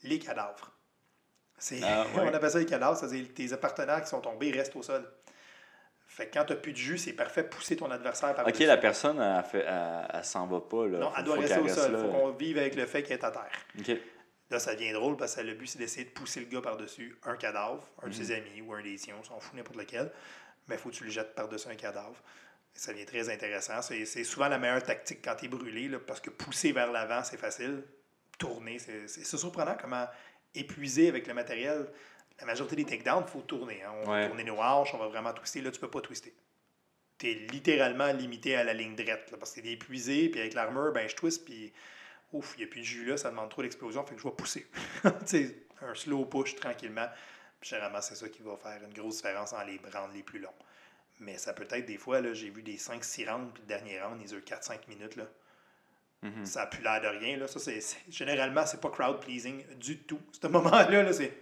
les 0.02 0.18
cadavres. 0.18 0.72
C'est, 1.58 1.80
Ah, 1.84 2.04
ouais. 2.16 2.22
On 2.24 2.34
appelle 2.34 2.50
ça 2.50 2.58
les 2.58 2.66
cadavres, 2.66 2.98
c'est-à-dire 2.98 3.26
tes 3.34 3.48
partenaires 3.56 4.02
qui 4.02 4.08
sont 4.08 4.20
tombés 4.20 4.50
restent 4.50 4.74
au 4.76 4.82
sol. 4.82 5.08
Fait 6.16 6.28
que 6.28 6.32
quand 6.38 6.46
tu 6.46 6.54
n'as 6.54 6.58
plus 6.58 6.72
de 6.72 6.78
jus, 6.78 6.96
c'est 6.96 7.12
parfait 7.12 7.42
pousser 7.44 7.76
ton 7.76 7.90
adversaire 7.90 8.34
par 8.34 8.46
Ok, 8.46 8.58
la 8.60 8.78
personne, 8.78 9.20
elle, 9.20 9.44
fait, 9.44 9.64
elle, 9.68 10.08
elle 10.14 10.24
s'en 10.24 10.46
va 10.46 10.62
pas. 10.62 10.86
Là. 10.86 10.98
Non, 10.98 11.10
Faut- 11.10 11.16
elle 11.18 11.24
doit 11.24 11.34
faut 11.34 11.40
rester 11.42 11.58
au 11.60 11.68
sol. 11.68 11.90
Il 11.92 11.98
faut 11.98 12.08
qu'on 12.08 12.30
vive 12.30 12.56
avec 12.56 12.74
le 12.74 12.86
fait 12.86 13.02
qu'elle 13.02 13.18
est 13.18 13.24
à 13.24 13.30
terre. 13.30 13.50
Ok. 13.78 13.90
Là, 14.48 14.58
ça 14.58 14.74
devient 14.74 14.92
drôle 14.92 15.18
parce 15.18 15.34
que 15.36 15.42
le 15.42 15.52
but, 15.52 15.66
c'est 15.66 15.78
d'essayer 15.78 16.04
de 16.06 16.10
pousser 16.10 16.40
le 16.40 16.46
gars 16.46 16.62
par-dessus 16.62 17.18
un 17.24 17.36
cadavre, 17.36 17.86
un 18.02 18.06
de 18.08 18.14
Mhm. 18.14 18.18
ses 18.24 18.32
amis 18.34 18.62
ou 18.64 18.72
un 18.72 18.80
des 18.82 18.96
siens, 18.96 19.16
on 19.20 19.24
s'en 19.24 19.38
fout 19.40 19.54
n'importe 19.54 19.76
lequel. 19.76 20.10
Mais 20.68 20.76
il 20.76 20.78
faut 20.78 20.88
que 20.88 20.94
tu 20.94 21.04
le 21.04 21.10
jettes 21.10 21.34
par-dessus 21.34 21.68
un 21.68 21.74
cadavre. 21.74 22.16
Ça 22.72 22.92
devient 22.92 23.04
très 23.04 23.28
intéressant. 23.28 23.82
C'est 23.82 24.06
souvent 24.24 24.48
la 24.48 24.56
meilleure 24.58 24.82
tactique 24.82 25.18
quand 25.22 25.34
tu 25.34 25.44
es 25.44 25.48
brûlé, 25.48 25.88
là, 25.88 25.98
parce 25.98 26.20
que 26.20 26.30
pousser 26.30 26.72
vers 26.72 26.90
l'avant, 26.92 27.22
c'est 27.24 27.36
facile. 27.36 27.82
Tourner, 28.38 28.78
c'est 28.78 29.06
surprenant 29.36 29.76
comment 29.78 30.06
épuiser 30.54 31.08
avec 31.08 31.26
le 31.26 31.34
matériel. 31.34 31.86
La 32.40 32.46
majorité 32.46 32.76
des 32.76 32.84
takedowns, 32.84 33.24
il 33.26 33.30
faut 33.30 33.40
tourner. 33.42 33.82
hein. 33.82 33.92
On 34.02 34.04
va 34.10 34.22
tourner 34.28 34.44
nos 34.44 34.58
hanches, 34.58 34.92
on 34.94 34.98
va 34.98 35.08
vraiment 35.08 35.32
twister. 35.32 35.60
Là, 35.62 35.70
tu 35.70 35.80
peux 35.80 35.90
pas 35.90 36.00
twister. 36.00 36.34
Tu 37.18 37.30
es 37.30 37.34
littéralement 37.50 38.12
limité 38.12 38.56
à 38.56 38.64
la 38.64 38.74
ligne 38.74 38.94
droite 38.94 39.30
là, 39.30 39.38
parce 39.38 39.52
que 39.52 39.60
tu 39.60 39.68
es 39.68 39.72
épuisé, 39.72 40.28
puis 40.28 40.40
avec 40.40 40.52
l'armure, 40.54 40.92
ben, 40.92 41.08
je 41.08 41.14
twist, 41.16 41.44
puis 41.46 41.72
ouf, 42.32 42.54
il 42.56 42.58
n'y 42.58 42.64
a 42.64 42.66
plus 42.68 42.80
de 42.80 42.84
jus 42.84 43.06
là, 43.06 43.16
ça 43.16 43.30
demande 43.30 43.48
trop 43.48 43.62
d'explosion, 43.62 44.04
fait 44.04 44.14
que 44.14 44.20
je 44.20 44.26
vais 44.28 44.34
pousser. 44.34 44.66
Tu 45.02 45.10
sais, 45.24 45.56
un 45.80 45.94
slow 45.94 46.26
push 46.26 46.54
tranquillement. 46.56 47.08
Puis 47.60 47.70
généralement, 47.70 48.02
c'est 48.02 48.16
ça 48.16 48.28
qui 48.28 48.42
va 48.42 48.56
faire 48.58 48.80
une 48.86 48.92
grosse 48.92 49.16
différence 49.16 49.54
en 49.54 49.62
les 49.64 49.80
rounds 49.94 50.12
les 50.14 50.22
plus 50.22 50.38
longs. 50.40 50.50
Mais 51.18 51.38
ça 51.38 51.54
peut 51.54 51.66
être 51.70 51.86
des 51.86 51.96
fois, 51.96 52.20
là, 52.20 52.34
j'ai 52.34 52.50
vu 52.50 52.62
des 52.62 52.76
5-6 52.76 53.30
rounds, 53.30 53.50
puis 53.54 53.62
le 53.62 53.68
dernier 53.68 53.98
round, 54.02 54.20
ils 54.20 54.28
durent 54.28 54.44
4-5 54.44 54.86
minutes. 54.88 55.16
Là. 55.16 55.24
Mhm. 56.22 56.44
Ça 56.44 56.60
n'a 56.60 56.66
plus 56.66 56.82
l'air 56.82 57.00
de 57.00 57.06
rien. 57.08 57.38
Là. 57.38 57.48
Ça, 57.48 57.58
c'est, 57.58 57.80
c'est- 57.80 57.96
généralement, 58.10 58.66
c'est 58.66 58.80
pas 58.82 58.90
crowd 58.90 59.20
pleasing 59.20 59.64
du 59.76 60.00
tout. 60.02 60.20
Ce 60.38 60.46
moment-là, 60.46 61.02
là, 61.02 61.12
c'est. 61.14 61.32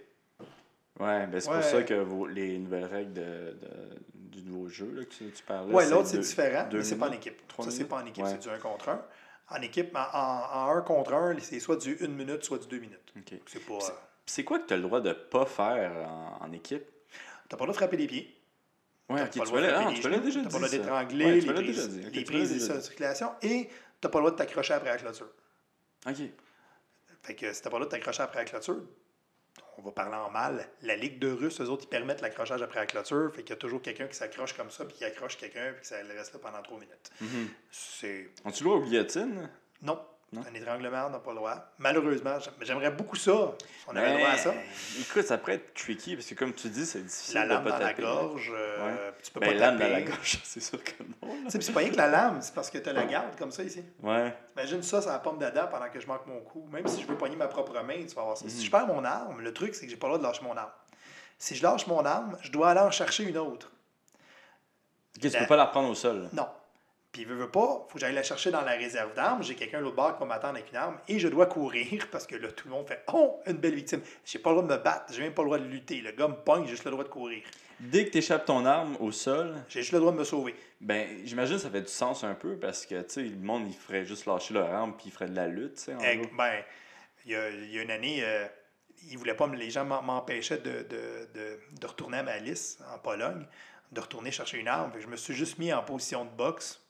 Ouais, 1.01 1.27
ben 1.27 1.41
c'est 1.41 1.49
Ouais. 1.51 1.57
pour 1.61 1.65
ça 1.65 1.83
que 1.83 1.95
vos- 1.95 2.27
les 2.27 2.57
nouvelles 2.59 2.85
règles 2.85 3.13
de, 3.15 3.23
de- 3.23 3.99
du 4.15 4.43
nouveau 4.43 4.69
jeu 4.69 4.91
là, 4.95 5.05
que 5.05 5.11
tu, 5.11 5.31
tu 5.33 5.43
parlais. 5.43 5.73
Ouais, 5.75 5.89
l'autre, 5.91 6.07
c'est 6.09 6.19
différent, 6.19 6.69
deux 6.71 6.79
mais 6.79 6.85
c'est 6.85 6.97
pas 6.99 7.09
en 7.09 7.13
équipe. 7.13 7.41
Ça, 7.63 7.71
c'est 7.71 7.85
pas 7.85 7.97
en 7.97 8.07
équipe, 8.07 8.25
Ouais. 8.25 8.31
c'est 8.31 8.39
du 8.39 8.49
1 8.49 8.59
contre 8.59 8.89
1. 8.91 9.03
En 9.51 9.61
équipe, 9.63 9.95
en, 9.97 10.01
en, 10.01 10.69
en 10.71 10.77
1 10.77 10.83
contre 10.83 11.13
1, 11.15 11.37
c'est 11.41 11.59
soit 11.61 11.77
du 11.77 11.97
1 12.01 12.09
minute, 12.09 12.45
soit 12.45 12.59
du 12.59 12.69
2 12.69 12.79
minutes. 12.79 13.13
Ok. 13.17 13.35
C'est 13.47 13.59
pas. 13.67 13.81
C'est- 13.81 13.93
euh, 13.93 13.97
C'est 14.27 14.45
quoi 14.45 14.59
que 14.61 14.67
tu 14.69 14.73
as 14.75 14.77
le 14.77 14.83
droit 14.85 15.01
de 15.01 15.13
pas 15.13 15.45
faire 15.47 15.93
en, 16.09 16.39
en 16.47 16.53
équipe? 16.53 16.85
T'as 17.49 17.57
pas 17.57 17.65
le 17.65 17.67
droit 17.67 17.73
de 17.73 17.77
frapper 17.77 17.97
les 17.97 18.07
pieds. 18.07 18.35
Ouais, 19.11 19.17
T'as 19.19 19.27
pas 19.41 19.45
tu 19.45 20.09
l'as 20.09 20.19
déjà 20.19 20.41
T'as 20.43 20.49
dit. 20.49 20.49
pas 20.49 20.59
le 20.59 20.65
droit 20.65 20.69
d'étrangler 20.69 21.41
les 21.41 21.53
prises, 21.53 21.67
déjà 21.67 21.87
dit. 21.89 22.07
Ok, 22.07 22.15
les 22.15 22.25
prises 22.25 22.69
de 22.69 22.81
circulation 22.81 23.33
et 23.43 23.69
t'as 24.01 24.09
pas 24.09 24.19
le 24.19 24.23
droit 24.23 24.31
de 24.31 24.37
t'accrocher 24.37 24.73
après 24.73 24.89
la 24.91 24.97
clôture. 24.97 25.29
Ok. 26.09 26.17
Fait 27.23 27.35
que 27.35 27.53
si 27.53 27.61
t'as 27.61 27.69
pas 27.69 27.79
le 27.79 27.85
droit 27.85 27.87
de 27.87 27.91
t'accrocher 27.91 28.23
après 28.23 28.39
la 28.39 28.45
clôture, 28.47 28.81
on 29.79 29.83
va 29.83 29.93
parler 29.93 30.17
en 30.17 30.31
mal. 30.31 30.67
La 30.83 30.97
Ligue 30.97 31.19
de 31.19 31.31
Russes, 31.31 31.61
eux 31.61 31.69
autres, 31.69 31.85
ils 31.85 31.89
permettent 31.89 32.21
l'accrochage 32.21 32.63
après 32.63 32.81
la 32.81 32.87
clôture. 32.87 33.31
Fait 33.35 33.43
qu'il 33.43 33.51
y 33.51 33.53
a 33.53 33.57
toujours 33.57 33.83
quelqu'un 33.83 34.07
qui 34.07 34.15
s'accroche 34.15 34.55
comme 34.55 34.71
ça, 34.71 34.85
puis 34.85 34.97
qui 34.97 35.05
accroche 35.05 35.37
quelqu'un, 35.37 35.73
puis 35.73 35.83
que 35.83 35.87
ça 35.87 35.97
reste 35.97 36.33
là 36.33 36.41
pendant 36.41 36.63
trois 36.63 36.79
minutes. 36.79 37.11
Mhm. 37.21 37.49
C'est. 37.71 38.31
Le 38.45 38.63
droit 38.63 38.77
aux 38.77 38.83
guillotines? 38.83 39.51
Non. 39.83 40.01
Non? 40.35 40.43
Un 40.51 40.55
étranglement, 40.55 41.05
on 41.07 41.11
n'a 41.11 41.19
pas 41.19 41.31
le 41.31 41.37
droit. 41.37 41.55
Malheureusement, 41.79 42.39
j'aim- 42.41 42.53
j'aimerais 42.63 42.91
beaucoup 42.91 43.17
ça. 43.17 43.33
On 43.87 43.95
avait 43.97 44.13
le 44.13 44.19
droit 44.19 44.31
à 44.31 44.37
ça. 44.39 44.53
Écoute, 45.01 45.23
ça 45.25 45.39
pourrait 45.39 45.55
être 45.55 45.73
tricky 45.75 46.17
parce 46.17 46.27
que 46.29 46.35
comme 46.35 46.53
tu 46.53 46.69
dis, 46.69 46.85
c'est 46.85 47.03
difficile 47.03 47.35
La 47.37 47.45
de 47.45 47.49
lame 47.51 47.65
pas 47.65 47.71
dans 47.71 47.79
la 47.79 47.89
taper. 47.91 48.03
gorge, 48.03 48.53
euh, 48.55 49.11
tu 49.23 49.31
peux 49.31 49.41
Ben, 49.41 49.47
pas 49.47 49.55
lame 49.55 49.79
taper. 49.79 49.91
dans 49.91 49.97
la 49.97 50.03
gorge, 50.03 50.39
c'est 50.45 50.61
sûr 50.61 50.83
que 50.83 51.03
non. 51.03 51.29
Tu 51.51 51.61
c'est 51.63 51.73
pas 51.73 51.81
rien 51.81 51.91
que 51.91 51.97
la 51.97 52.09
lame, 52.09 52.39
c'est 52.43 52.55
parce 52.55 52.71
que 52.71 52.79
tu 52.79 52.89
as 52.89 52.93
la 52.93 53.05
garde 53.05 53.37
comme 53.39 53.53
ça 53.53 53.63
ici. 53.63 53.85
Ouais. 54.03 54.35
Imagine 54.57 54.83
ça, 54.83 55.01
ça 55.01 55.13
la 55.13 55.19
pomme 55.21 55.39
d'Adam 55.39 55.69
pendant 55.71 55.89
que 55.89 56.01
je 56.01 56.07
manque 56.07 56.27
mon 56.27 56.41
coup. 56.41 56.67
Même 56.73 56.87
si 56.89 57.01
je 57.03 57.07
veux 57.07 57.17
pogner 57.17 57.37
ma 57.37 57.47
propre 57.49 57.73
main, 57.83 58.05
tu 58.07 58.15
vas 58.15 58.23
avoir 58.23 58.37
ça. 58.37 58.49
Si 58.49 58.65
je 58.65 58.71
perds 58.71 58.87
mon 58.87 59.05
arme, 59.05 59.41
le 59.41 59.53
truc, 59.53 59.75
c'est 59.75 59.85
que 59.87 59.91
j'ai 59.91 59.97
pas 59.97 60.09
le 60.09 60.15
droit 60.15 60.19
de 60.19 60.25
lâcher 60.33 60.43
mon 60.45 60.57
arme. 60.57 60.71
Si 61.39 61.55
je 61.55 61.63
lâche 61.63 61.87
mon 61.87 62.05
arme, 62.05 62.37
je 62.43 62.51
dois 62.51 62.71
aller 62.71 62.81
en 62.81 62.91
chercher 62.91 63.25
une 63.25 63.39
autre. 63.39 63.71
Ok, 65.17 65.23
tu 65.23 65.29
La- 65.29 65.41
peux 65.41 65.47
pas 65.47 65.57
la 65.57 65.65
reprendre 65.67 65.89
au 65.91 65.95
sol. 65.95 66.29
Non. 66.33 66.49
Puis 67.15 67.23
il 67.23 67.29
veut, 67.29 67.37
veut 67.37 67.49
pas, 67.51 67.87
faut 67.89 67.95
que 67.95 68.01
j'aille 68.01 68.13
la 68.13 68.25
chercher 68.25 68.51
dans 68.51 68.63
la 68.63 68.73
réserve 68.73 69.15
d'armes. 69.15 69.45
J'ai 69.45 69.55
quelqu'un 69.55 69.79
l'autre 69.79 69.95
bord 69.95 70.15
qui 70.15 70.19
va 70.21 70.27
m'attendre 70.27 70.57
avec 70.57 70.71
une 70.73 70.77
arme 70.79 70.99
et 71.07 71.21
je 71.21 71.29
dois 71.29 71.47
courir 71.47 72.09
parce 72.13 72.27
que 72.27 72.35
là, 72.35 72.49
tout 72.51 72.67
le 72.67 72.75
monde 72.75 72.89
fait 72.89 73.05
Oh, 73.13 73.41
une 73.47 73.57
belle 73.59 73.77
victime. 73.77 74.01
J'ai 74.25 74.41
pas 74.41 74.51
le 74.51 74.57
droit 74.57 74.69
de 74.69 74.77
me 74.77 74.83
battre, 74.83 75.13
j'ai 75.13 75.23
même 75.23 75.33
pas 75.33 75.43
le 75.43 75.47
droit 75.47 75.59
de 75.61 75.65
lutter. 75.65 76.01
Le 76.01 76.11
gars 76.11 76.27
me 76.27 76.35
pogne, 76.35 76.65
j'ai 76.65 76.71
juste 76.71 76.85
le 76.85 76.91
droit 76.91 77.05
de 77.05 77.09
courir. 77.09 77.45
Dès 77.79 78.05
que 78.05 78.11
tu 78.11 78.19
échappes 78.19 78.47
ton 78.47 78.67
arme 78.67 78.97
au 78.99 79.13
sol, 79.13 79.55
J'ai 79.69 79.83
juste 79.83 79.93
le 79.93 80.01
droit 80.01 80.11
de 80.11 80.17
me 80.19 80.25
sauver. 80.25 80.57
ben 80.81 81.07
j'imagine 81.25 81.55
que 81.57 81.63
ça 81.63 81.71
fait 81.71 81.83
du 81.83 81.87
sens 81.89 82.25
un 82.25 82.35
peu 82.35 82.57
parce 82.57 82.85
que 82.85 83.01
tu 83.03 83.11
sais, 83.11 83.23
le 83.23 83.37
monde 83.37 83.69
il 83.69 83.75
ferait 83.75 84.05
juste 84.05 84.27
lâcher 84.27 84.53
leur 84.53 84.73
arme 84.73 84.95
puis 84.97 85.07
il 85.07 85.13
ferait 85.13 85.29
de 85.29 85.37
la 85.37 85.47
lutte, 85.47 85.77
tu 85.77 85.83
sais. 85.83 85.95
ben, 86.37 86.63
il 87.27 87.31
y 87.31 87.37
a, 87.37 87.49
il 87.49 87.71
y 87.73 87.79
a 87.79 87.83
une 87.83 87.91
année, 87.93 88.25
euh, 88.25 88.45
ils 89.09 89.17
voulaient 89.19 89.35
pas, 89.37 89.47
les 89.47 89.71
gens 89.71 89.85
m'empêchaient 89.85 90.59
de, 90.59 90.83
de, 90.83 91.29
de, 91.33 91.61
de 91.81 91.87
retourner 91.87 92.19
à 92.19 92.23
Malice, 92.25 92.79
en 92.93 92.99
Pologne, 92.99 93.47
de 93.93 94.01
retourner 94.01 94.33
chercher 94.33 94.59
une 94.59 94.69
arme. 94.69 94.91
Je 94.99 95.07
me 95.07 95.17
suis 95.17 95.35
juste 95.35 95.59
mis 95.59 95.73
en 95.73 95.83
position 95.83 96.25
de 96.25 96.31
boxe. 96.31 96.81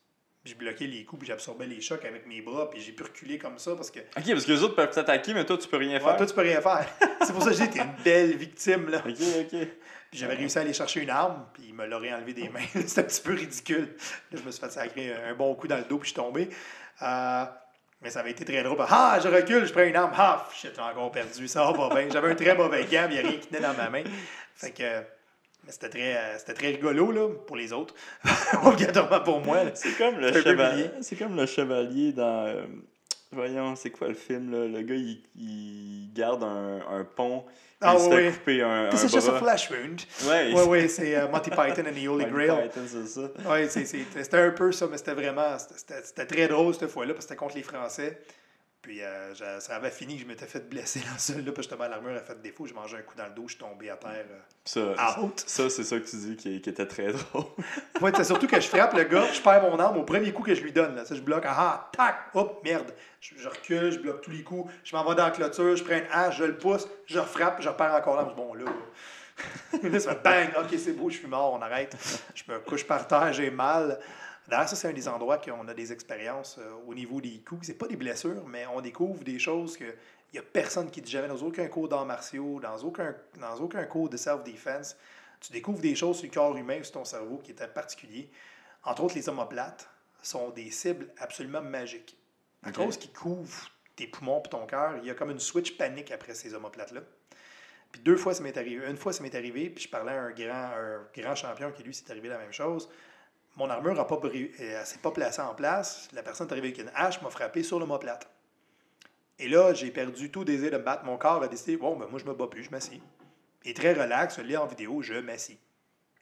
J'ai 0.45 0.55
bloqué 0.55 0.87
les 0.87 1.05
coups, 1.05 1.21
puis 1.21 1.29
j'absorbais 1.29 1.67
les 1.67 1.81
chocs 1.81 2.05
avec 2.05 2.27
mes 2.27 2.43
bras, 2.43 2.69
puis 2.69 2.79
j'ai 2.81 2.93
pu 2.93 3.03
reculer 3.03 3.39
comme 3.39 3.59
ça 3.59 3.75
parce 3.75 3.91
que 3.91 4.01
Ok, 4.01 4.25
parce 4.29 4.45
que 4.45 4.53
les 4.53 4.63
autres 4.63 4.75
peuvent 4.75 4.91
t'attaquer, 4.91 5.33
mais 5.33 5.47
toi 5.47 5.57
tu 5.57 5.67
peux 5.69 5.79
rien 5.79 5.95
Ouais, 5.95 6.01
faire. 6.01 6.17
toi, 6.17 6.27
tu 6.27 6.35
peux 6.35 6.43
rien 6.43 6.61
faire. 6.61 6.87
C'est 7.23 7.33
pour 7.33 7.43
ça 7.43 7.51
que 7.51 7.57
j'ai 7.57 7.65
été 7.65 7.79
une 7.81 7.95
belle 8.05 8.37
victime. 8.37 8.91
Là. 8.91 8.99
Ok, 8.99 9.15
ok. 9.41 9.51
Puis 10.11 10.21
j'avais 10.21 10.35
réussi 10.35 10.59
à 10.59 10.61
aller 10.61 10.75
chercher 10.75 11.01
une 11.01 11.09
arme, 11.11 11.47
puis 11.55 11.65
il 11.69 11.75
me 11.75 11.87
l'aurait 11.87 12.13
enlevé 12.13 12.35
des 12.35 12.49
mains. 12.51 12.61
C'était 12.75 13.01
un 13.01 13.05
petit 13.05 13.23
peu 13.23 13.33
ridicule. 13.33 13.97
Là, 14.31 14.39
je 14.39 14.43
me 14.47 14.51
suis 14.51 14.61
fait 14.61 14.71
sacrer 14.71 15.15
un 15.15 15.35
bon 15.35 15.55
coup 15.55 15.67
dans 15.67 15.79
le 15.79 15.85
dos, 15.85 15.97
puis 15.99 16.11
je 16.11 16.15
suis 16.15 16.23
tombé. 16.23 16.51
Euh, 17.03 17.45
mais 18.03 18.11
ça 18.11 18.21
avait 18.21 18.33
été 18.33 18.45
très 18.45 18.63
drôle. 18.63 18.77
Ah, 18.91 19.19
je 19.23 19.29
recule, 19.29 19.65
je 19.65 19.73
prends 19.73 19.83
une 19.83 19.97
arme. 19.97 20.13
Ah, 20.15 20.47
j'ai 20.63 20.69
encore 20.79 21.11
perdu. 21.11 21.49
Ça 21.49 21.65
va 21.65 21.73
pas 21.73 21.89
bien. 21.95 22.09
J'avais 22.13 22.31
un 22.33 22.35
très 22.35 22.55
mauvais 22.55 22.85
gant, 22.85 23.07
il 23.09 23.15
n'y 23.15 23.19
a 23.19 23.23
rien 23.23 23.39
qui 23.39 23.47
tenait 23.49 23.61
dans 23.63 23.73
ma 23.75 23.89
main. 23.89 24.05
Fait 24.55 24.73
que. 24.73 25.03
Mais 25.67 25.73
c'était 25.73 25.89
très, 25.89 26.17
euh, 26.17 26.39
c'était 26.39 26.55
très 26.55 26.69
rigolo 26.69 27.11
là, 27.13 27.29
pour 27.47 27.57
les 27.57 27.73
autres. 27.73 27.95
Obligatoirement 28.65 29.21
pour 29.21 29.41
moi. 29.41 29.59
C'est 29.75 29.97
comme 29.97 30.19
le 30.21 30.33
C'est 30.33 30.39
un 30.39 30.43
chevalier. 30.43 30.91
C'est 31.01 31.17
comme 31.17 31.37
le 31.37 31.47
chevalier 31.47 32.13
dans. 32.13 32.47
euh, 32.47 32.63
voyons, 33.33 33.75
c'est 33.77 33.91
quoi 33.91 34.09
le 34.09 34.15
film 34.15 34.51
là? 34.53 34.67
Le 34.67 34.83
gars 34.83 34.95
il, 34.95 35.23
il 35.37 36.11
garde 36.15 36.43
un, 36.43 36.81
un 36.91 37.05
pont. 37.05 37.45
Ah 37.81 37.97
il 37.99 38.15
oui. 38.15 38.33
couper 38.33 38.63
un, 38.63 38.87
un 38.87 38.89
This 38.89 39.03
is 39.05 39.09
just 39.09 39.29
a 39.29 39.33
bras. 39.33 39.41
flash 39.41 39.71
wound. 39.71 40.01
Ouais, 40.27 40.53
Oui, 40.55 40.63
oui, 40.69 40.89
c'est 40.89 41.17
euh, 41.17 41.29
Monty 41.29 41.51
Python 41.51 41.83
and 41.87 41.93
the 41.93 42.07
Holy 42.09 42.25
Grail. 42.27 42.69
Python, 42.71 42.81
c'est 42.87 43.07
ça. 43.07 43.29
Oui, 43.47 43.67
c'est- 43.69 43.85
c'est- 43.85 44.05
c'était 44.23 44.39
un 44.39 44.51
peu 44.53 44.73
ça, 44.73 44.87
mais 44.91 44.97
c'était 44.97 45.13
vraiment. 45.13 45.57
c'était 45.59 46.25
très 46.27 46.49
drôle 46.49 46.75
cette 46.75 46.89
fois-là, 46.91 47.13
parce 47.13 47.27
que 47.27 47.31
c'était 47.31 47.37
contre 47.39 47.57
les 47.57 47.63
Français. 47.63 48.23
Puis 48.85 49.01
euh, 49.03 49.33
je- 49.35 49.61
ça 49.61 49.77
avait 49.77 49.91
fini 49.91 50.19
je 50.19 50.27
m'étais 50.27 50.45
fait 50.45 50.69
blesser 50.69 51.01
dans 51.01 51.17
ce 51.17 51.33
là 51.33 51.39
puis 51.53 51.55
justement 51.63 51.89
l'armure 51.89 52.15
a 52.17 52.21
fait 52.21 52.39
défaut. 52.43 52.67
J'ai 52.67 52.75
mangé 52.75 52.99
un 52.99 53.01
coup 53.01 53.15
dans 53.17 53.25
le 53.25 53.31
dos, 53.31 53.45
je 53.47 53.55
suis 53.55 53.59
tombé 53.59 53.89
à 53.89 53.97
terre. 53.97 54.27
Ça, 54.67 54.81
euh, 54.81 54.95
out. 55.23 55.43
ça 55.47 55.71
c'est 55.71 55.85
ça 55.85 55.99
que 55.99 56.05
tu 56.05 56.17
dis 56.17 56.37
qui, 56.37 56.61
qui 56.61 56.69
était 56.69 56.87
très 56.87 57.07
drôle. 57.13 57.45
Ouais, 58.03 58.13
c'est 58.15 58.25
surtout 58.25 58.47
que 58.47 58.61
je 58.61 58.69
frappe 58.69 58.93
le 58.93 59.05
gars, 59.05 59.27
je 59.33 59.41
perds 59.41 59.63
mon 59.63 59.79
arme 59.79 59.97
au 59.97 60.03
premier 60.05 60.35
coup 60.35 60.43
que 60.43 60.55
je 60.55 60.61
lui 60.61 60.71
donne. 60.73 60.97
Là. 60.97 61.07
Ça, 61.07 61.15
je 61.15 61.23
bloque, 61.23 61.45
ah, 61.47 61.55
ah, 61.57 61.91
tac, 61.97 62.17
hop, 62.35 62.61
merde. 62.63 62.93
Je, 63.23 63.37
je 63.39 63.49
recule, 63.49 63.91
je 63.91 63.99
bloque 64.01 64.21
tous 64.21 64.31
les 64.31 64.43
coups, 64.43 64.71
je 64.85 64.95
m'en 64.95 65.03
vais 65.09 65.15
dans 65.15 65.25
la 65.25 65.31
clôture, 65.31 65.75
je 65.77 65.83
prends 65.83 65.97
une 65.97 66.07
hache, 66.13 66.37
je 66.37 66.45
le 66.45 66.59
pousse, 66.59 66.87
je 67.07 67.21
frappe, 67.21 67.63
je 67.63 67.71
repère 67.71 67.95
encore 67.95 68.17
l'arme. 68.17 68.31
Je 68.33 68.35
Bon, 68.37 68.53
là. 68.53 68.65
là, 69.83 69.99
ça 70.01 70.15
fait 70.15 70.23
bang, 70.23 70.49
ok, 70.59 70.79
c'est 70.79 70.93
beau, 70.93 71.09
je 71.09 71.17
suis 71.17 71.27
mort, 71.27 71.55
on 71.55 71.63
arrête. 71.63 71.97
Je 72.35 72.43
me 72.53 72.59
couche 72.61 72.85
par 72.87 73.09
terre, 73.09 73.33
j'ai 73.33 73.51
mal. 73.51 73.99
D'ailleurs, 74.49 74.69
ça, 74.69 74.77
c'est 74.77 74.89
un 74.89 74.93
des 74.93 75.09
endroits 75.09 75.39
qu'on 75.39 75.67
a 75.69 75.75
des 75.75 75.93
expériences 75.93 76.59
euh, 76.59 76.73
au 76.87 76.95
niveau 76.95 77.21
des 77.21 77.41
coups. 77.41 77.67
C'est 77.67 77.79
pas 77.79 77.87
des 77.87 77.97
blessures, 77.97 78.47
mais 78.47 78.67
on 78.67 78.81
découvre 78.81 79.25
des 79.25 79.39
choses 79.39 79.77
que 79.77 79.85
il 80.35 80.39
n'y 80.39 80.41
a 80.41 80.43
personne 80.43 80.91
qui 80.91 81.01
dit 81.01 81.13
jamais 81.13 81.29
dans 81.29 81.41
aucun 81.43 81.69
cours 81.69 81.89
d'arts 81.89 82.05
martiaux, 82.07 82.59
dans 82.59 82.77
aucun, 82.79 83.15
dans 83.41 83.55
aucun 83.61 83.85
cours 83.85 84.09
de 84.09 84.17
self-defense. 84.17 84.97
Tu 85.41 85.53
découvres 85.53 85.81
des 85.81 85.95
choses 85.95 86.17
sur 86.19 86.27
le 86.27 86.33
corps 86.33 86.57
humain, 86.57 86.83
sur 86.83 86.95
ton 86.95 87.05
cerveau 87.05 87.39
qui 87.39 87.53
étaient 87.53 87.69
particuliers. 87.69 88.29
Entre 88.83 89.05
autres, 89.05 89.15
les 89.15 89.29
omoplates 89.29 89.89
sont 90.23 90.51
des 90.51 90.73
cibles 90.73 91.09
absolument 91.19 91.63
magiques. 91.63 92.19
À 92.65 92.71
Ok. 92.71 92.75
cause 92.75 92.97
qu'ils 92.97 93.13
couvrent 93.13 93.71
tes 93.95 94.09
poumons 94.09 94.43
et 94.45 94.49
ton 94.49 94.67
cœur, 94.67 94.97
il 94.99 95.07
y 95.07 95.11
a 95.11 95.15
comme 95.15 95.31
une 95.31 95.39
switch 95.39 95.77
panique 95.77 96.11
après 96.11 96.35
ces 96.35 96.53
omoplates-là. 96.53 97.03
Puis 97.93 98.03
deux 98.03 98.17
fois, 98.17 98.35
ça 98.35 98.43
m'est 98.43 98.57
arrivé. 98.57 98.85
Une 98.91 98.97
fois, 98.97 99.13
ça 99.13 99.23
m'est 99.23 99.37
arrivé, 99.37 99.71
puis 99.71 99.85
je 99.85 99.89
parlais 99.89 100.13
à 100.13 100.21
un 100.21 100.31
grand, 100.33 100.73
un 100.73 101.07
grand 101.17 101.37
champion 101.37 101.71
qui, 101.71 101.85
lui, 101.85 101.95
s'est 101.95 102.11
arrivé 102.11 102.29
la 102.29 102.39
même 102.39 102.53
chose. 102.53 102.89
Mon 103.57 103.71
armure 103.71 103.95
n'a 103.95 104.05
pas, 104.05 104.19
euh, 104.25 104.49
elle 104.59 104.85
s'est 104.87 104.99
pas 104.99 105.11
placée 105.13 105.41
en 105.43 105.55
place. 105.55 106.09
La 106.13 106.23
personne 106.23 106.49
est 106.49 106.53
arrivée 106.53 106.69
avec 106.69 106.81
une 106.81 106.91
hache, 106.95 107.23
m'a 107.23 107.31
frappé 107.31 107.63
sur 107.63 107.79
l'omoplate. 107.79 108.29
Et 109.39 109.49
là, 109.49 109.75
j'ai 109.75 109.91
perdu 109.91 110.31
tout 110.31 110.45
désir 110.45 110.71
de 110.71 110.77
me 110.79 110.83
battre. 110.83 111.05
Mon 111.05 111.17
corps 111.19 111.43
a 111.43 111.49
décidé, 111.49 111.77
bon, 111.77 111.97
ben 111.97 112.07
moi, 112.09 112.19
je 112.19 112.25
me 112.25 112.35
bats 112.35 112.47
plus, 112.49 112.65
je 112.65 112.71
m'assis. 112.71 113.01
Et 113.65 113.75
très 113.75 113.93
relax, 113.93 114.37
je 114.37 114.43
lis 114.43 114.57
en 114.57 114.67
vidéo, 114.67 115.03
je 115.03 115.15
m'assis. 115.15 115.59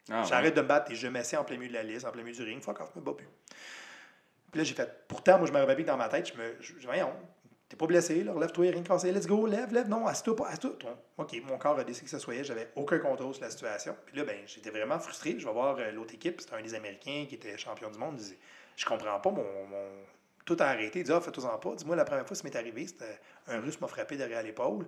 Ah, 0.09 0.21
ouais. 0.21 0.27
J'arrête 0.27 0.55
de 0.55 0.61
me 0.61 0.67
battre 0.67 0.91
et 0.91 0.95
je 0.95 1.07
m'assis 1.07 1.35
en 1.37 1.43
plein 1.43 1.57
milieu 1.57 1.69
de 1.69 1.73
la 1.75 1.83
liste, 1.83 2.05
en 2.05 2.11
plein 2.11 2.23
milieu 2.23 2.35
du 2.35 2.43
ring. 2.43 2.61
Fuck 2.61 2.79
off, 2.81 2.89
je 2.93 2.99
me 2.99 3.05
bats 3.05 3.13
plus. 3.13 3.27
Puis 4.51 4.59
là, 4.59 4.63
j'ai 4.63 4.75
fait. 4.75 5.07
Pourtant, 5.07 5.37
moi, 5.39 5.47
je 5.47 5.53
me 5.53 5.59
rappelle 5.59 5.85
dans 5.85 5.97
ma 5.97 6.09
tête, 6.09 6.31
je 6.31 6.37
me. 6.39 6.55
Je, 6.59 6.73
je- 6.79 6.85
voyons, 6.85 7.11
t'es 7.69 7.75
pas 7.77 7.85
blessé, 7.87 8.23
là, 8.23 8.33
relève-toi, 8.33 8.69
rien 8.71 8.81
de 8.81 8.87
cassé, 8.87 9.11
let's 9.11 9.25
go, 9.27 9.45
lève, 9.47 9.73
lève. 9.73 9.87
Non, 9.87 10.05
assis-toi 10.07 10.35
pas, 10.35 10.47
assis-toi. 10.47 10.71
Ton- 10.79 10.97
OK, 11.17 11.35
mon 11.45 11.57
corps 11.57 11.79
a 11.79 11.83
décidé 11.83 12.05
que 12.05 12.11
ça 12.11 12.19
soit, 12.19 12.43
j'avais 12.43 12.69
aucun 12.75 12.99
contrôle 12.99 13.33
sur 13.33 13.43
la 13.43 13.49
situation. 13.49 13.95
Puis 14.05 14.17
là, 14.17 14.23
ben, 14.25 14.37
j'étais 14.45 14.69
vraiment 14.69 14.99
frustré. 14.99 15.35
Je 15.39 15.45
vais 15.45 15.53
voir 15.53 15.77
euh, 15.79 15.91
l'autre 15.91 16.13
équipe, 16.13 16.39
c'était 16.41 16.55
un 16.55 16.61
des 16.61 16.75
Américains 16.75 17.25
qui 17.27 17.35
était 17.35 17.57
champion 17.57 17.89
du 17.89 17.97
monde. 17.97 18.15
Il 18.15 18.19
disait 18.23 18.37
Je 18.75 18.85
comprends 18.85 19.19
pas, 19.19 19.31
mon. 19.31 19.43
mon- 19.43 19.91
Tout 20.45 20.57
a 20.59 20.65
arrêté. 20.65 20.99
Il 20.99 21.05
dit 21.05 21.11
Ah, 21.11 21.21
fais-toi-en 21.21 21.57
pas. 21.57 21.75
Dis-moi, 21.75 21.95
la 21.95 22.05
première 22.05 22.27
fois, 22.27 22.35
ça 22.35 22.43
m'est 22.43 22.55
arrivé, 22.55 22.85
c'était 22.87 23.19
un 23.47 23.59
russe 23.59 23.79
m'a 23.81 23.87
frappé 23.87 24.17
derrière 24.17 24.43
l'épaule. 24.43 24.85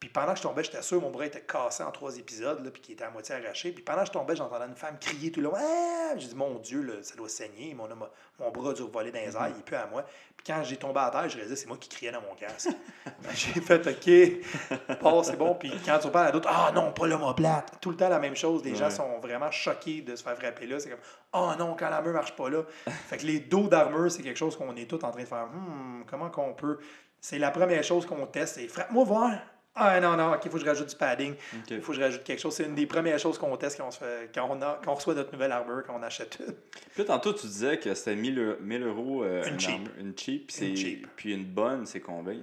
Puis 0.00 0.10
pendant 0.12 0.32
que 0.32 0.38
je 0.38 0.42
tombais, 0.42 0.62
j'étais 0.64 0.82
sûr, 0.82 1.00
mon 1.00 1.10
bras 1.10 1.24
était 1.24 1.40
cassé 1.40 1.82
en 1.82 1.90
trois 1.90 2.18
épisodes, 2.18 2.62
là, 2.62 2.70
puis 2.70 2.82
qui 2.82 2.92
était 2.92 3.04
à 3.04 3.10
moitié 3.10 3.36
arraché. 3.36 3.72
Puis 3.72 3.82
pendant 3.82 4.00
que 4.00 4.08
je 4.08 4.12
tombais, 4.12 4.36
j'entendais 4.36 4.66
une 4.66 4.74
femme 4.76 4.98
crier 4.98 5.32
tout 5.32 5.40
le 5.40 5.44
long. 5.46 5.54
Ah! 5.56 6.12
J'ai 6.18 6.28
dit, 6.28 6.34
mon 6.34 6.58
Dieu, 6.58 6.82
là, 6.82 7.02
ça 7.02 7.14
doit 7.14 7.28
saigner. 7.30 7.72
Mon, 7.72 7.88
mon, 7.88 8.08
mon 8.38 8.50
bras 8.50 8.70
a 8.70 8.74
dû 8.74 8.82
voler 8.82 9.10
dans 9.12 9.20
les 9.20 9.34
airs, 9.34 9.48
il 9.54 9.58
est 9.60 9.64
plus 9.64 9.76
à 9.76 9.86
moi. 9.86 10.04
Quand 10.46 10.62
j'ai 10.62 10.76
tombé 10.76 11.00
à 11.00 11.10
terre, 11.10 11.28
je 11.28 11.36
réalisais, 11.36 11.56
c'est 11.56 11.66
moi 11.66 11.78
qui 11.80 11.88
criais 11.88 12.12
dans 12.12 12.20
mon 12.20 12.34
casque. 12.34 12.68
j'ai 13.34 13.60
fait, 13.60 13.86
OK, 13.86 14.98
passe, 15.00 15.26
c'est 15.26 15.36
bon. 15.36 15.54
Puis 15.54 15.72
quand 15.84 15.98
tu 15.98 16.10
parles 16.10 16.28
à 16.28 16.32
d'autres, 16.32 16.50
ah 16.50 16.70
non, 16.74 16.92
pas 16.92 17.06
l'homoplate. 17.06 17.78
Tout 17.80 17.90
le 17.90 17.96
temps 17.96 18.10
la 18.10 18.18
même 18.18 18.36
chose. 18.36 18.62
Les 18.62 18.74
gens 18.74 18.90
sont 18.90 19.18
vraiment 19.20 19.50
choqués 19.50 20.02
de 20.02 20.14
se 20.14 20.22
faire 20.22 20.36
frapper 20.36 20.66
là. 20.66 20.78
C'est 20.78 20.90
comme, 20.90 20.98
oh 21.32 21.52
non, 21.58 21.74
quand 21.78 21.88
l'armure 21.88 22.12
marche 22.12 22.36
pas 22.36 22.50
là. 22.50 22.62
fait 23.08 23.16
que 23.16 23.26
les 23.26 23.40
dos 23.40 23.68
d'armure, 23.68 24.10
c'est 24.10 24.22
quelque 24.22 24.36
chose 24.36 24.56
qu'on 24.56 24.76
est 24.76 24.88
tous 24.88 25.02
en 25.04 25.10
train 25.10 25.22
de 25.22 25.26
faire. 25.26 25.46
Hmm, 25.46 26.02
comment 26.06 26.28
qu'on 26.28 26.52
peut. 26.52 26.78
C'est 27.20 27.38
la 27.38 27.50
première 27.50 27.82
chose 27.82 28.04
qu'on 28.04 28.26
teste, 28.26 28.56
c'est 28.56 28.68
frappe-moi 28.68 29.04
voir. 29.04 29.30
Ah 29.76 29.98
non, 30.00 30.16
non, 30.16 30.32
ok, 30.34 30.42
il 30.44 30.50
faut 30.50 30.56
que 30.58 30.62
je 30.64 30.68
rajoute 30.68 30.88
du 30.88 30.96
padding. 30.96 31.34
Il 31.68 31.80
faut 31.80 31.92
que 31.92 31.98
je 31.98 32.02
rajoute 32.02 32.22
quelque 32.22 32.38
chose. 32.40 32.54
C'est 32.54 32.64
une 32.64 32.76
des 32.76 32.86
premières 32.86 33.18
choses 33.18 33.38
qu'on 33.38 33.56
teste 33.56 33.76
quand 33.78 33.88
on, 33.88 33.90
se 33.90 33.98
fait, 33.98 34.30
quand 34.32 34.46
on, 34.48 34.62
a- 34.62 34.80
quand 34.84 34.92
on 34.92 34.94
reçoit 34.94 35.14
notre 35.14 35.32
nouvelle 35.32 35.50
armure, 35.50 35.82
quand 35.84 35.96
on 35.98 36.02
achète 36.02 36.38
une. 36.38 36.54
Puis 36.94 37.04
tantôt, 37.04 37.32
tu 37.32 37.46
disais 37.48 37.78
que 37.78 37.92
c'était 37.94 38.14
1000 38.14 38.38
euros, 38.38 38.56
1000 38.60 38.82
euros 38.84 39.24
euh, 39.24 39.42
Une 39.44 39.58
cheap. 39.58 39.88
une 39.98 40.16
cheap, 40.16 40.46
puis 40.46 40.66
Une 40.68 40.76
c'est- 40.76 40.80
cheap. 40.82 41.08
Puis 41.16 41.32
une 41.34 41.44
bonne, 41.44 41.86
c'est 41.86 42.00
combien? 42.00 42.34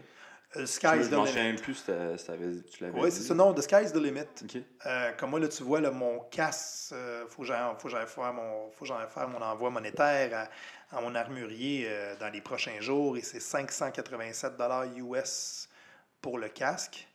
Euh, 0.58 0.60
Je 0.60 0.66
sky's 0.66 1.08
the 1.10 1.14
limit. 1.14 1.34
même 1.34 1.56
plus 1.56 1.76
si 1.76 1.86
tu 1.86 1.92
l'avais 2.84 3.00
Oui, 3.00 3.10
c'est 3.10 3.22
ça. 3.24 3.34
Non, 3.34 3.54
the 3.54 3.62
sky's 3.62 3.94
the 3.94 3.96
limit. 3.96 4.26
Euh, 4.86 5.12
comme 5.14 5.30
moi, 5.30 5.40
là, 5.40 5.48
tu 5.48 5.64
vois, 5.64 5.80
là, 5.80 5.90
mon 5.92 6.20
casse, 6.32 6.94
faut 7.30 7.44
que 7.44 7.48
j'aille 7.48 8.08
faire, 8.08 8.34
mon- 8.34 8.70
faut 8.72 8.84
que 8.84 8.88
j'aille 8.88 9.08
faire 9.08 9.30
mon 9.30 9.42
envoi 9.42 9.70
monétaire 9.70 10.50
à, 10.92 10.98
à 10.98 11.00
mon 11.00 11.16
armurier 11.16 11.86
euh, 11.88 12.16
dans 12.20 12.28
les 12.28 12.42
prochains 12.42 12.82
jours 12.82 13.16
et 13.16 13.22
c'est 13.22 13.40
587 13.40 14.52
US 14.98 15.70
pour 16.22 16.38
le 16.38 16.50
casque. 16.50 17.08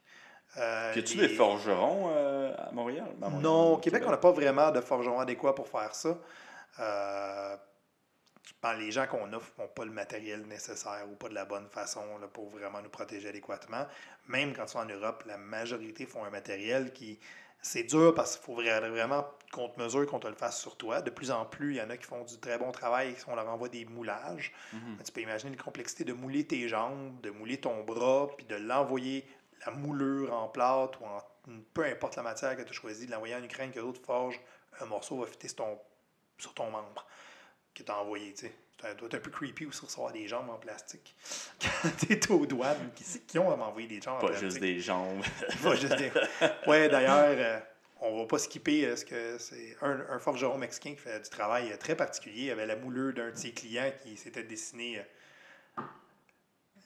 Euh, 0.59 0.93
Puis 0.93 1.01
as-tu 1.01 1.17
les- 1.19 1.29
des 1.29 1.35
forgerons 1.35 2.11
euh, 2.15 2.55
à 2.57 2.73
Montréal? 2.73 3.07
Ben, 3.19 3.27
à 3.27 3.31
Montréal, 3.31 3.43
Non, 3.43 3.73
au 3.75 3.77
Québec, 3.79 4.03
on 4.07 4.11
n'a 4.11 4.17
pas 4.17 4.33
vraiment 4.33 4.71
de 4.71 4.81
forgeron 4.81 5.21
adéquat 5.21 5.55
pour 5.55 5.69
faire 5.69 5.95
ça. 5.95 6.17
Euh, 6.81 7.57
que 8.63 8.79
les 8.81 8.91
gens 8.91 9.07
qu'on 9.07 9.33
offre 9.33 9.53
n'ont 9.59 9.69
pas 9.69 9.85
le 9.85 9.93
matériel 9.93 10.43
nécessaire 10.47 11.05
ou 11.11 11.15
pas 11.15 11.29
de 11.29 11.35
la 11.35 11.45
bonne 11.45 11.69
façon 11.69 12.19
là, 12.21 12.27
pour 12.27 12.49
vraiment 12.51 12.81
nous 12.83 12.89
protéger 12.89 13.29
adéquatement. 13.29 13.87
Même 14.27 14.55
quand 14.55 14.65
ils 14.65 14.69
sont 14.71 14.79
en 14.81 14.87
Europe, 14.87 15.23
la 15.27 15.37
majorité 15.37 16.05
font 16.07 16.25
un 16.25 16.31
matériel 16.31 16.93
qui. 16.93 17.19
C'est 17.63 17.85
dur 17.85 18.13
parce 18.15 18.37
qu'il 18.37 18.45
faut 18.45 18.61
vra- 18.63 18.89
vraiment 18.91 19.25
qu'on 19.53 19.69
te 19.69 19.81
mesure, 19.81 20.07
qu'on 20.07 20.19
te 20.21 20.27
le 20.29 20.35
fasse 20.35 20.61
sur 20.61 20.77
toi. 20.77 21.01
De 21.01 21.11
plus 21.11 21.31
en 21.31 21.45
plus, 21.45 21.75
il 21.75 21.77
y 21.79 21.81
en 21.83 21.91
a 21.91 21.97
qui 21.97 22.05
font 22.05 22.23
du 22.25 22.39
très 22.39 22.59
bon 22.59 22.71
travail, 22.71 23.15
on 23.29 23.35
leur 23.35 23.49
envoie 23.49 23.69
des 23.69 23.85
moulages. 23.87 24.53
Mhm. 24.73 24.99
Tu 25.05 25.11
peux 25.13 25.21
imaginer 25.23 25.57
la 25.57 25.63
complexité 25.63 26.05
de 26.05 26.13
mouler 26.13 26.45
tes 26.47 26.69
jambes, 26.69 27.21
de 27.23 27.31
mouler 27.31 27.59
ton 27.59 27.83
bras, 27.85 28.29
puis 28.37 28.47
de 28.47 28.57
l'envoyer 28.57 29.25
la 29.65 29.73
moulure 29.73 30.33
en 30.35 30.49
plâtre 30.49 31.01
ou 31.03 31.07
en 31.07 31.23
peu 31.73 31.85
importe 31.85 32.17
la 32.17 32.23
matière 32.25 32.57
que 32.57 32.63
tu 32.63 32.71
as 32.71 32.73
choisi, 32.73 33.07
de 33.07 33.13
l'envoyer 33.13 33.35
en 33.37 33.43
Ukraine, 33.45 33.71
que 33.71 33.79
l'autre 33.79 34.01
forge, 34.05 34.41
un 34.81 34.85
morceau 34.87 35.19
va 35.21 35.27
fitter 35.27 35.47
sur 35.49 35.57
ton, 35.59 35.79
sur 36.39 36.53
ton 36.55 36.71
membre 36.71 37.07
que 37.73 37.83
tu 37.85 37.91
as 37.93 37.99
envoyé. 37.99 38.35
tu 38.35 38.51
doit 38.81 38.91
être 38.91 39.15
un 39.15 39.21
peu 39.21 39.31
creepy 39.31 39.65
aussi 39.67 39.85
recevoir 39.85 40.13
des 40.13 40.27
jambes 40.27 40.51
en 40.51 40.59
plastique. 40.59 41.15
Quand 41.83 41.91
tu 41.99 42.13
es 42.13 42.31
aux 42.33 42.45
douanes, 42.47 42.91
qui, 42.97 43.05
qui 43.21 43.39
ont 43.39 43.51
à 43.53 43.57
m'envoyer 43.57 43.87
des 43.87 44.01
jambes 44.01 44.17
en 44.17 44.21
Pas 44.21 44.27
plastique? 44.29 44.51
juste 44.51 44.61
des 44.61 44.81
jambes. 44.81 45.23
Pas 45.63 45.75
juste 45.77 45.97
des- 45.97 46.11
Ouais, 46.67 46.89
d'ailleurs, 46.89 47.37
euh, 47.39 47.61
on 48.01 48.19
va 48.21 48.27
pas 48.27 48.39
skipper 48.39 48.85
euh, 48.87 48.97
ce 48.97 49.05
que 49.05 49.39
c'est 49.39 49.77
un, 49.83 50.01
un 50.11 50.19
forgeron 50.19 50.59
mexicain 50.59 50.91
qui 50.91 50.97
fait 51.01 51.21
du 51.21 51.31
travail 51.31 51.73
euh, 51.73 51.77
très 51.77 51.95
particulier. 51.97 52.47
Il 52.47 52.51
avait 52.51 52.67
la 52.67 52.77
moulure 52.77 53.15
d'un 53.15 53.31
de 53.31 53.37
ses 53.37 53.53
clients 53.53 53.91
qui 54.03 54.17
s'était 54.17 54.43
dessiné 54.43 54.99
euh, 55.79 55.83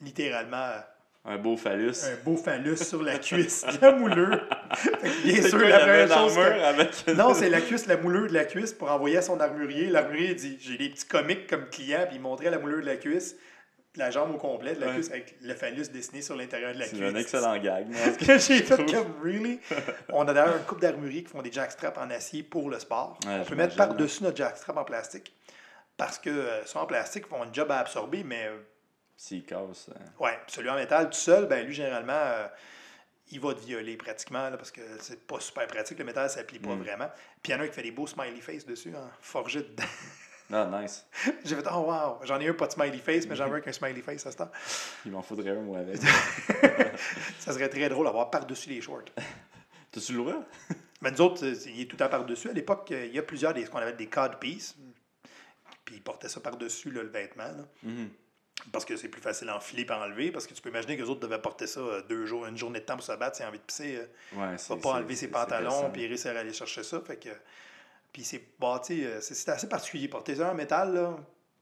littéralement 0.01 0.57
euh, 0.57 0.79
Un 1.23 1.37
beau 1.37 1.55
phallus. 1.55 2.03
un 2.03 2.23
beau 2.23 2.35
phallus 2.35 2.77
sur 2.77 3.03
la 3.03 3.17
cuisse 3.19 3.63
la 3.79 3.91
moulure. 3.91 4.41
Bien 5.23 5.35
C'est 5.35 5.49
sûr, 5.49 5.59
quoi, 5.59 5.69
la 5.69 5.79
première 5.79 6.11
chose. 6.17 6.35
que- 6.35 6.39
avec 6.63 7.07
Non, 7.15 7.33
c'est 7.35 7.49
la 7.49 7.61
cuisse, 7.61 7.85
la 7.85 7.97
moulure 7.97 8.27
de 8.27 8.33
la 8.33 8.45
cuisse 8.45 8.73
pour 8.73 8.89
envoyer 8.91 9.17
à 9.17 9.21
son 9.21 9.39
armurier. 9.39 9.87
L'armurier 9.87 10.33
dit 10.33 10.57
J'ai 10.59 10.77
des 10.77 10.89
petits 10.89 11.05
comiques 11.05 11.45
comme 11.47 11.69
clients, 11.69 12.05
puis 12.07 12.15
il 12.15 12.21
montrait 12.21 12.49
la 12.49 12.57
moulure 12.57 12.81
de 12.81 12.87
la 12.87 12.95
cuisse, 12.97 13.35
la 13.97 14.09
jambe 14.09 14.33
au 14.33 14.37
complet 14.37 14.73
de 14.73 14.79
la 14.81 14.87
Ouais. 14.87 14.93
cuisse 14.95 15.11
avec 15.11 15.35
le 15.41 15.53
phallus 15.53 15.89
dessiné 15.93 16.23
sur 16.23 16.35
l'intérieur 16.35 16.73
de 16.73 16.79
la 16.79 16.85
C'est 16.85 16.95
cuisse. 16.97 17.13
un 17.13 17.15
excellent 17.15 17.57
gag. 17.59 17.85
cas. 17.91 18.11
que 18.25 18.37
j'ai 18.39 18.63
fait 18.63 18.91
comme 18.91 19.13
really? 19.23 19.59
On 20.09 20.27
a 20.27 20.33
d'ailleurs 20.33 20.57
une 20.57 20.63
couple 20.63 20.81
d'armuriers 20.81 21.23
qui 21.23 21.29
font 21.29 21.43
des 21.43 21.51
jackstraps 21.51 21.99
en 21.99 22.09
acier 22.09 22.41
pour 22.41 22.67
le 22.71 22.79
sport. 22.79 23.19
Ouais, 23.27 23.37
on 23.41 23.45
peut 23.45 23.55
mettre 23.55 23.75
par-dessus 23.75 24.23
notre 24.23 24.37
jackstrap 24.37 24.75
en 24.75 24.83
plastique. 24.85 25.35
Parce 25.97 26.17
que 26.17 26.31
euh, 26.31 26.65
ceux 26.65 26.79
en 26.79 26.87
plastique 26.87 27.27
font 27.27 27.43
un 27.43 27.53
job 27.53 27.69
à 27.69 27.77
absorber, 27.77 28.23
mais 28.23 28.47
euh, 28.47 28.57
S'il 29.23 29.45
casse. 29.45 29.89
euh, 29.89 30.23
ouais, 30.23 30.39
celui 30.47 30.67
en 30.69 30.75
métal 30.75 31.05
tout 31.11 31.15
seul, 31.17 31.45
ben 31.45 31.63
lui, 31.63 31.75
généralement, 31.75 32.11
euh, 32.11 32.47
il 33.31 33.39
va 33.39 33.53
te 33.53 33.59
violer 33.59 33.95
pratiquement 33.95 34.49
là, 34.49 34.57
parce 34.57 34.71
que 34.71 34.81
c'est 34.99 35.27
pas 35.27 35.39
super 35.39 35.67
pratique. 35.67 35.99
Le 35.99 36.05
métal, 36.05 36.27
ça 36.27 36.43
plie 36.43 36.57
pas 36.57 36.73
Mm. 36.73 36.81
vraiment. 36.81 37.07
Puis 37.43 37.51
il 37.51 37.55
y 37.55 37.55
en 37.55 37.59
a 37.61 37.63
un 37.65 37.67
qui 37.67 37.73
fait 37.75 37.83
des 37.83 37.91
beaux 37.91 38.07
smiley 38.07 38.41
face 38.41 38.65
dessus, 38.65 38.91
hein, 38.95 39.11
forgé 39.19 39.61
dedans. 39.61 39.83
Ah, 40.51 40.65
nice. 40.81 41.05
J'ai 41.45 41.55
fait, 41.55 41.65
oh 41.71 41.81
wow, 41.91 42.19
j'en 42.25 42.39
ai 42.39 42.47
un 42.49 42.53
pas 42.55 42.65
de 42.65 42.71
smiley 42.71 42.97
face, 42.97 43.27
mais 43.27 43.35
j'en 43.35 43.47
veux 43.47 43.57
un 43.57 43.61
qu'un 43.61 43.71
smiley 43.71 44.01
face 44.01 44.25
à 44.25 44.31
ce 44.31 44.37
temps. 44.37 44.49
Il 45.05 45.11
m'en 45.11 45.21
faudrait 45.21 45.51
un, 45.51 45.61
moi, 45.61 45.77
avec. 45.77 45.97
Ça 47.39 47.53
serait 47.53 47.69
très 47.69 47.89
drôle 47.89 48.05
d'avoir 48.07 48.31
par-dessus 48.31 48.69
les 48.69 48.81
shorts. 48.81 49.03
T'as-tu 49.91 50.13
le 50.13 50.17
droit? 50.17 50.43
Mais 51.01 51.11
nous 51.11 51.21
autres, 51.21 51.43
il 51.45 51.81
est 51.81 51.85
tout 51.85 51.95
le 51.95 51.97
temps 51.99 52.09
par-dessus. 52.09 52.49
À 52.49 52.53
l'époque, 52.53 52.91
euh, 52.91 53.05
il 53.05 53.13
y 53.13 53.19
a 53.19 53.23
plusieurs 53.23 53.53
des 53.53 53.65
ce 53.65 53.69
qu'on 53.69 53.77
appelle 53.77 53.97
des 53.97 54.07
cod 54.07 54.39
pieces. 54.39 54.75
Puis 55.85 55.95
ils 55.95 56.01
portaient 56.03 56.29
ça 56.29 56.39
par-dessus 56.39 56.89
le 56.91 57.01
vêtement. 57.01 57.43
là. 57.45 57.65
Mhm. 57.83 58.09
Parce 58.71 58.85
que 58.85 58.95
c'est 58.97 59.07
plus 59.09 59.21
facile 59.21 59.49
à 59.49 59.57
enfiler 59.57 59.85
et 59.87 59.91
enlever. 59.91 60.31
Parce 60.31 60.45
que 60.47 60.53
tu 60.53 60.61
peux 60.61 60.69
imaginer 60.69 60.95
que 60.97 61.01
les 61.03 61.09
autres 61.09 61.19
devaient 61.21 61.41
porter 61.41 61.67
ça 61.67 61.79
euh, 61.79 62.01
deux 62.03 62.25
jours, 62.25 62.45
une 62.45 62.57
journée 62.57 62.79
de 62.79 62.85
temps 62.85 62.95
pour 62.95 63.05
se 63.05 63.11
battre. 63.13 63.41
A 63.41 63.47
envie 63.47 63.57
de 63.59 63.63
pisser, 63.63 63.97
euh, 63.97 64.37
Ouais, 64.39 64.53
il 64.53 64.59
c'est. 64.59 64.69
va 64.69 64.75
pas 64.75 64.81
c'est- 64.81 64.87
enlever 64.89 65.15
ses 65.15 65.19
c'est- 65.21 65.25
c'est 65.25 65.31
pantalons 65.31 65.89
puis 65.91 66.05
réussir 66.07 66.35
à 66.35 66.39
aller 66.39 66.53
chercher 66.53 66.83
ça. 66.83 67.01
Fait 67.01 67.17
que, 67.17 67.29
puis 68.13 68.23
c'est 68.23 68.41
bâti, 68.59 69.03
euh, 69.05 69.19
c'est 69.21 69.33
c'est 69.35 69.51
assez 69.51 69.67
particulier. 69.69 70.07
Porter 70.07 70.35
ça 70.35 70.51
en 70.51 70.53
métal, 70.55 70.93
là, 70.93 71.17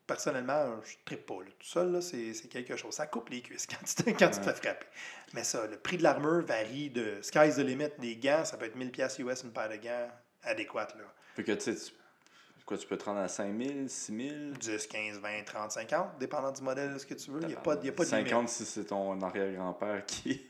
personnellement, 0.07 0.81
je 0.84 0.91
ne 0.93 0.97
tripe 1.05 1.26
pas. 1.26 1.35
là. 1.35 1.49
Tout 1.59 1.67
seul, 1.67 1.91
là, 1.91 2.01
c'est 2.01 2.34
c'est 2.34 2.47
quelque 2.47 2.76
chose. 2.76 2.93
Ça 2.93 3.07
coupe 3.07 3.30
les 3.30 3.41
cuisses 3.41 3.67
quand 3.69 3.85
tu 3.85 3.95
te, 4.03 4.09
quand 4.09 4.30
tu 4.31 4.39
te 4.39 4.43
fais 4.45 4.53
frapper. 4.55 4.85
Mais 5.34 5.43
ça, 5.43 5.67
le 5.67 5.77
prix 5.77 5.97
de 5.97 6.03
l'armure 6.03 6.43
varie 6.45 6.89
de 6.89 7.19
sky's 7.21 7.55
the 7.55 7.59
limit. 7.59 7.89
Des 7.99 8.15
gants, 8.17 8.43
ça 8.45 8.57
peut 8.57 8.65
être 8.65 8.76
1000$ 8.76 8.91
piastres 8.91 9.21
US 9.21 9.43
une 9.43 9.51
paire 9.53 9.69
de 9.69 9.76
gants 9.76 10.09
adéquate. 10.43 10.95
Là. 10.95 11.03
Fait 11.35 11.43
que, 11.43 11.51
tu 11.51 11.61
sais, 11.61 11.76
tu- 11.76 11.93
quoi, 12.70 12.78
tu 12.78 12.86
peux 12.86 12.98
te 12.98 13.06
rendre 13.06 13.22
à 13.22 13.28
5000, 13.28 13.90
6000 13.90 14.54
10, 14.60 14.88
15, 14.88 15.20
20, 15.20 15.30
30, 15.44 15.72
50, 15.72 16.08
dépendant 16.20 16.52
du 16.52 16.62
modèle, 16.62 17.00
ce 17.00 17.06
que 17.06 17.16
tu 17.16 17.32
veux. 17.32 17.41
Il 17.41 17.48
n'y 17.48 17.54
a 17.56 17.58
pas, 17.58 17.74
y 17.84 17.90
a 17.90 17.91
pas 17.91 18.06
de 18.06 18.10
limite. 18.12 18.30
50 18.30 18.48
si 18.50 18.64
c'est 18.64 18.86
ton 18.86 19.20
arrière-grand-père 19.20 20.06
qui. 20.06 20.48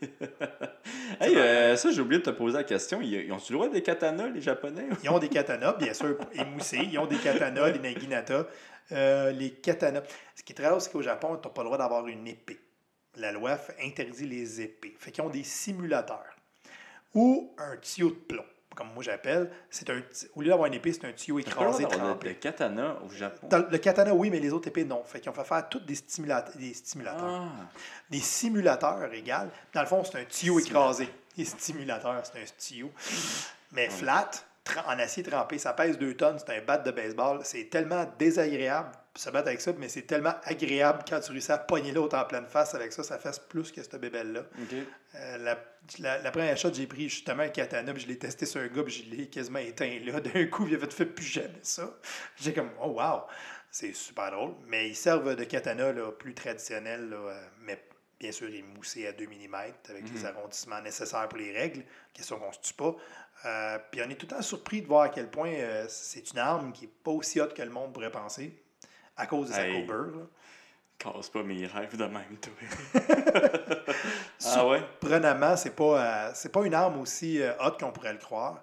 hey, 1.20 1.34
euh, 1.34 1.76
ça, 1.76 1.90
j'ai 1.90 2.02
oublié 2.02 2.20
de 2.20 2.26
te 2.26 2.30
poser 2.30 2.58
la 2.58 2.64
question. 2.64 3.00
Ils, 3.00 3.32
ont-tu 3.32 3.52
le 3.52 3.58
droit 3.58 3.68
des 3.70 3.82
katanas, 3.82 4.28
les 4.28 4.42
Japonais 4.42 4.86
Ils 5.02 5.08
ont 5.08 5.18
des 5.18 5.30
katanas, 5.30 5.72
bien 5.72 5.94
sûr, 5.94 6.18
émoussés. 6.34 6.86
Ils 6.92 6.98
ont 6.98 7.06
des 7.06 7.16
katanas, 7.16 7.70
des 7.70 7.78
naginata. 7.78 8.46
Euh, 8.92 9.30
les 9.30 9.52
katanas. 9.52 10.02
Ce 10.36 10.42
qui 10.42 10.52
est 10.52 10.56
très 10.56 10.66
rare, 10.66 10.82
c'est 10.82 10.92
qu'au 10.92 11.00
Japon, 11.00 11.38
tu 11.40 11.48
n'as 11.48 11.54
pas 11.54 11.62
le 11.62 11.68
droit 11.68 11.78
d'avoir 11.78 12.06
une 12.06 12.28
épée. 12.28 12.60
La 13.16 13.32
loi 13.32 13.56
interdit 13.82 14.26
les 14.26 14.60
épées. 14.60 14.94
Fait 14.98 15.10
qu'ils 15.10 15.24
ont 15.24 15.30
des 15.30 15.44
simulateurs. 15.44 16.36
Ou 17.14 17.54
un 17.56 17.78
tuyau 17.78 18.10
de 18.10 18.14
plomb, 18.14 18.44
comme 18.80 18.94
moi 18.94 19.02
j'appelle. 19.02 19.50
C'est 19.68 19.90
un, 19.90 20.00
au 20.34 20.40
lieu 20.40 20.48
d'avoir 20.48 20.66
une 20.66 20.72
épée, 20.72 20.94
c'est 20.94 21.04
un 21.04 21.12
tuyau 21.12 21.36
le 21.36 21.42
écrasé, 21.42 21.84
de 21.84 22.32
katana 22.32 22.96
au 23.04 23.10
Japon? 23.10 23.46
Dans 23.50 23.58
le 23.70 23.76
katana, 23.76 24.14
oui, 24.14 24.30
mais 24.30 24.40
les 24.40 24.54
autres 24.54 24.68
épées, 24.68 24.86
non. 24.86 25.04
Fait 25.04 25.20
qu'ils 25.20 25.28
ont 25.28 25.34
fait 25.34 25.44
faire 25.44 25.68
toutes 25.68 25.84
des, 25.84 25.98
des 26.56 26.74
stimulateurs. 26.74 27.28
Ah, 27.28 27.68
Des 28.08 28.20
simulateurs 28.20 29.12
égales. 29.12 29.50
Dans 29.74 29.82
le 29.82 29.86
fond, 29.86 30.02
c'est 30.02 30.18
un 30.18 30.24
tuyau 30.24 30.58
écrasé. 30.58 31.10
Les 31.36 31.44
stimulateurs, 31.44 32.22
c'est 32.24 32.40
un 32.40 32.44
tuyau. 32.58 32.90
Mais 33.72 33.90
flat, 33.90 34.30
en 34.86 34.98
acier 34.98 35.22
trempé, 35.22 35.58
ça 35.58 35.74
pèse 35.74 35.98
2 35.98 36.14
tonnes, 36.14 36.38
c'est 36.38 36.56
un 36.56 36.62
bat 36.64 36.78
de 36.78 36.90
baseball. 36.90 37.40
C'est 37.42 37.68
tellement 37.68 38.06
désagréable 38.18 38.92
se 39.16 39.28
battre 39.30 39.48
avec 39.48 39.60
ça, 39.60 39.72
mais 39.76 39.88
c'est 39.88 40.02
tellement 40.02 40.34
agréable 40.44 41.04
quand 41.08 41.20
tu 41.20 41.32
réussis 41.32 41.50
à 41.50 41.58
pogner 41.58 41.92
l'autre 41.92 42.16
en 42.16 42.24
pleine 42.24 42.46
face 42.46 42.74
avec 42.74 42.92
ça. 42.92 43.02
Ça 43.02 43.18
fait 43.18 43.40
plus 43.48 43.72
que 43.72 43.82
cette 43.82 43.96
bébelle-là. 43.96 44.42
Euh, 45.16 45.38
la, 45.38 45.58
la, 45.98 46.18
la 46.18 46.30
première 46.30 46.56
shot, 46.56 46.72
j'ai 46.72 46.86
pris 46.86 47.08
justement 47.08 47.42
un 47.42 47.48
katana, 47.48 47.92
puis 47.92 48.02
je 48.02 48.08
l'ai 48.08 48.18
testé 48.18 48.46
sur 48.46 48.60
un 48.60 48.68
gars, 48.68 48.84
puis 48.84 48.92
je 48.92 49.14
l'ai 49.14 49.26
quasiment 49.28 49.58
éteint 49.58 49.98
là. 50.04 50.20
D'un 50.20 50.46
coup, 50.46 50.66
il 50.68 50.74
avait 50.74 50.90
fait 50.90 51.06
plus 51.06 51.24
jamais 51.24 51.58
ça. 51.62 51.92
J'ai 52.36 52.52
comme, 52.52 52.70
oh 52.80 53.00
wow, 53.00 53.22
c'est 53.70 53.92
super 53.92 54.30
drôle. 54.30 54.54
Mais 54.68 54.88
ils 54.88 54.96
servent 54.96 55.34
de 55.34 55.44
katana 55.44 55.92
là, 55.92 56.12
plus 56.12 56.34
traditionnel, 56.34 57.10
là, 57.10 57.16
euh, 57.16 57.46
mais 57.62 57.82
bien 58.20 58.32
sûr 58.32 58.48
émoussé 58.54 59.06
à 59.06 59.12
2 59.12 59.26
mm 59.26 59.54
avec 59.88 60.12
les 60.12 60.24
arrondissements 60.26 60.82
nécessaires 60.82 61.26
pour 61.28 61.38
les 61.38 61.52
règles. 61.52 61.82
Question 62.12 62.38
qu'on 62.38 62.48
ne 62.48 62.52
se 62.52 62.60
tue 62.60 62.74
pas. 62.74 62.94
Euh, 63.46 63.78
puis 63.90 64.02
on 64.04 64.10
est 64.10 64.16
tout 64.16 64.26
le 64.26 64.36
temps 64.36 64.42
surpris 64.42 64.82
de 64.82 64.86
voir 64.86 65.04
à 65.04 65.08
quel 65.08 65.30
point 65.30 65.52
euh, 65.52 65.86
c'est 65.88 66.30
une 66.32 66.38
arme 66.38 66.72
qui 66.72 66.84
n'est 66.84 66.92
pas 67.02 67.12
aussi 67.12 67.40
haute 67.40 67.54
que 67.54 67.62
le 67.62 67.70
monde 67.70 67.94
pourrait 67.94 68.10
penser 68.10 68.62
à 69.20 69.26
cause 69.26 69.48
de 69.48 69.54
sa 69.54 69.66
courbure. 69.68 70.16
là. 70.18 70.22
Casse 70.98 71.30
pas 71.30 71.42
mes 71.42 71.66
rêves 71.66 71.96
de 71.96 72.04
même, 72.04 72.36
toi. 72.42 72.52
ah 74.44 74.66
ouais? 74.68 74.78
Surprenamment, 74.78 75.56
c'est 75.56 75.74
pas, 75.74 76.28
euh, 76.28 76.30
c'est 76.34 76.52
pas 76.52 76.64
une 76.64 76.74
arme 76.74 77.00
aussi 77.00 77.40
euh, 77.40 77.52
haute 77.60 77.80
qu'on 77.80 77.90
pourrait 77.92 78.12
le 78.12 78.18
croire. 78.18 78.62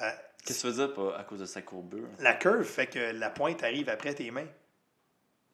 Euh, 0.00 0.10
Qu'est-ce 0.44 0.62
que 0.62 0.68
tu 0.68 0.74
veux 0.74 0.86
dire 0.86 0.94
pas 0.94 1.18
à 1.18 1.24
cause 1.24 1.40
de 1.40 1.46
sa 1.46 1.62
courbure? 1.62 2.08
La 2.20 2.34
curve 2.34 2.64
fait 2.64 2.86
que 2.86 2.98
la 3.12 3.30
pointe 3.30 3.62
arrive 3.62 3.88
après 3.88 4.14
tes 4.14 4.30
mains. 4.30 4.46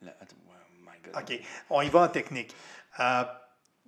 La- 0.03 0.15
oh 0.21 0.35
my 0.81 1.01
god. 1.03 1.23
OK. 1.23 1.41
On 1.71 1.81
y 1.83 1.89
va 1.89 2.01
en 2.03 2.09
technique. 2.09 2.55
Euh, 3.01 3.25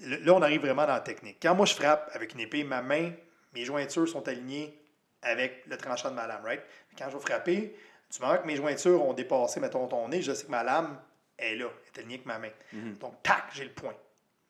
là, 0.01 0.33
on 0.35 0.43
arrive 0.43 0.61
vraiment 0.63 0.87
dans 0.87 0.95
la 0.95 1.01
technique. 1.01 1.39
Quand 1.41 1.55
moi, 1.55 1.67
je 1.67 1.75
frappe 1.75 2.11
avec 2.13 2.35
une 2.35 2.41
épée, 2.41 2.65
ma 2.65 2.83
main, 2.83 3.13
mes 3.55 3.65
jointures 3.65 4.09
sont 4.09 4.27
alignées 4.29 4.79
avec 5.23 5.65
le 5.67 5.77
tranchant 5.77 6.11
de 6.11 6.17
ma 6.17 6.27
lame, 6.27 6.45
right? 6.45 6.63
Quand 6.99 7.09
je 7.09 7.17
vais 7.17 7.23
frapper, 7.23 7.77
du 8.13 8.21
moment 8.21 8.39
que 8.39 8.47
mes 8.47 8.57
jointures 8.57 9.05
ont 9.05 9.13
dépassé, 9.15 9.61
mettons, 9.61 9.87
ton 9.89 10.09
nez, 10.09 10.23
je 10.23 10.33
sais 10.33 10.45
que 10.47 10.51
ma 10.51 10.63
lame 10.63 10.99
est 11.39 11.55
là, 11.57 11.67
est 11.87 11.99
alignée 11.99 12.15
avec 12.17 12.27
ma 12.27 12.39
main. 12.39 12.51
Mhm. 12.73 12.95
Donc, 12.99 13.23
tac, 13.23 13.45
j'ai 13.53 13.65
le 13.65 13.73
point. 13.73 13.95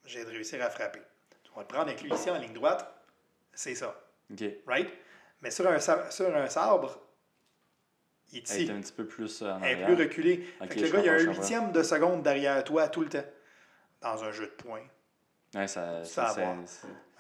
J'ai 0.04 0.24
de 0.24 0.30
réussir 0.30 0.62
à 0.62 0.68
frapper. 0.70 1.00
On 1.54 1.56
va 1.56 1.62
le 1.62 1.68
prendre 1.68 1.84
avec 1.88 2.02
lui 2.02 2.10
ici 2.12 2.30
en 2.30 2.38
ligne 2.38 2.52
droite. 2.54 2.92
C'est 3.52 3.74
ça, 3.74 3.94
Ok. 4.32 4.42
right? 4.66 4.88
Mais 5.42 5.50
sur 5.50 5.66
un, 5.68 5.78
sur 5.78 6.34
un 6.36 6.48
sabre, 6.48 6.98
il 8.32 8.38
est 8.38 8.50
Elle 8.50 8.62
ici. 8.62 8.70
est 8.70 8.74
un 8.74 8.80
petit 8.80 8.92
peu 8.92 9.06
plus 9.06 9.42
euh, 9.42 9.52
en 9.52 9.62
Elle 9.62 9.78
est 9.80 9.84
plus 9.84 9.94
reculée. 9.94 10.46
Ok, 10.60 10.68
Fait 10.68 10.74
que 10.76 10.80
le 10.80 10.88
gars, 10.90 10.98
il 11.00 11.04
y 11.06 11.08
a 11.08 11.12
un 11.12 11.18
huitième 11.18 11.72
de 11.72 11.82
seconde 11.82 12.22
derrière 12.22 12.64
toi 12.64 12.88
tout 12.88 13.02
le 13.02 13.08
temps. 13.08 13.24
Dans 14.00 14.24
un 14.24 14.32
jeu 14.32 14.46
de 14.46 14.50
points. 14.52 14.82
Ouais, 15.54 15.68
ça, 15.68 16.02
Ça 16.04 16.28
c'est- 16.34 16.44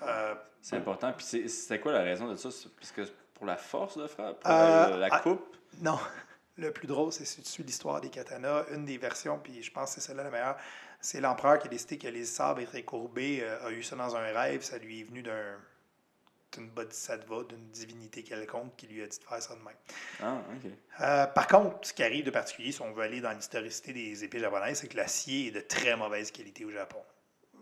Euh, 0.02 0.34
c'est 0.60 0.76
important. 0.76 1.12
Puis 1.12 1.24
c'est- 1.24 1.48
c'était 1.48 1.78
quoi 1.78 1.92
la 1.92 2.02
raison 2.02 2.26
de 2.28 2.34
ça? 2.36 2.50
C'est 2.50 2.68
Parce 2.74 2.90
que 2.90 3.02
pour 3.34 3.46
la 3.46 3.56
force 3.56 3.96
de 3.98 4.06
frappe? 4.08 4.40
Pour 4.40 4.50
Euh, 4.50 4.90
la, 4.90 4.96
la 4.96 5.08
ah, 5.12 5.20
coupe? 5.20 5.56
non. 5.80 5.98
Le 6.62 6.70
plus 6.70 6.86
drôle, 6.86 7.12
c'est 7.12 7.24
si 7.24 7.42
tu 7.42 7.48
suis 7.48 7.64
l'histoire 7.64 8.00
des 8.00 8.08
katanas. 8.08 8.66
Une 8.72 8.84
des 8.84 8.96
versions, 8.96 9.38
puis 9.38 9.62
je 9.62 9.72
pense 9.72 9.94
que 9.94 10.00
c'est 10.00 10.06
celle-là 10.06 10.22
la 10.22 10.30
meilleure, 10.30 10.56
c'est 11.00 11.20
l'empereur 11.20 11.58
qui 11.58 11.66
a 11.66 11.70
décidé 11.70 11.98
que 11.98 12.06
les 12.06 12.24
sabres 12.24 12.60
étaient 12.60 12.84
courbés, 12.84 13.40
euh, 13.42 13.66
a 13.66 13.72
eu 13.72 13.82
ça 13.82 13.96
dans 13.96 14.14
un 14.14 14.32
rêve. 14.32 14.62
Ça 14.62 14.78
lui 14.78 15.00
est 15.00 15.04
venu 15.04 15.22
d'un 15.22 15.58
d'une 16.52 16.68
bodhisattva, 16.68 17.44
d'une 17.48 17.70
divinité 17.70 18.22
quelconque 18.22 18.76
qui 18.76 18.86
lui 18.86 19.02
a 19.02 19.06
dit 19.06 19.18
de 19.18 19.24
faire 19.24 19.42
ça 19.42 19.54
de 19.54 19.60
même. 19.60 19.74
Ah, 20.20 20.42
ok. 20.54 20.70
Euh, 21.00 21.26
par 21.26 21.46
contre, 21.46 21.88
ce 21.88 21.92
qui 21.94 22.02
arrive 22.02 22.26
de 22.26 22.30
particulier, 22.30 22.72
si 22.72 22.82
on 22.82 22.92
veut 22.92 23.02
aller 23.02 23.20
dans 23.20 23.32
l'historicité 23.32 23.92
des 23.92 24.22
épées 24.22 24.38
japonaises, 24.38 24.80
c'est 24.80 24.88
que 24.88 24.96
l'acier 24.96 25.48
est 25.48 25.50
de 25.50 25.60
très 25.60 25.96
mauvaise 25.96 26.30
qualité 26.30 26.64
au 26.64 26.70
Japon. 26.70 26.98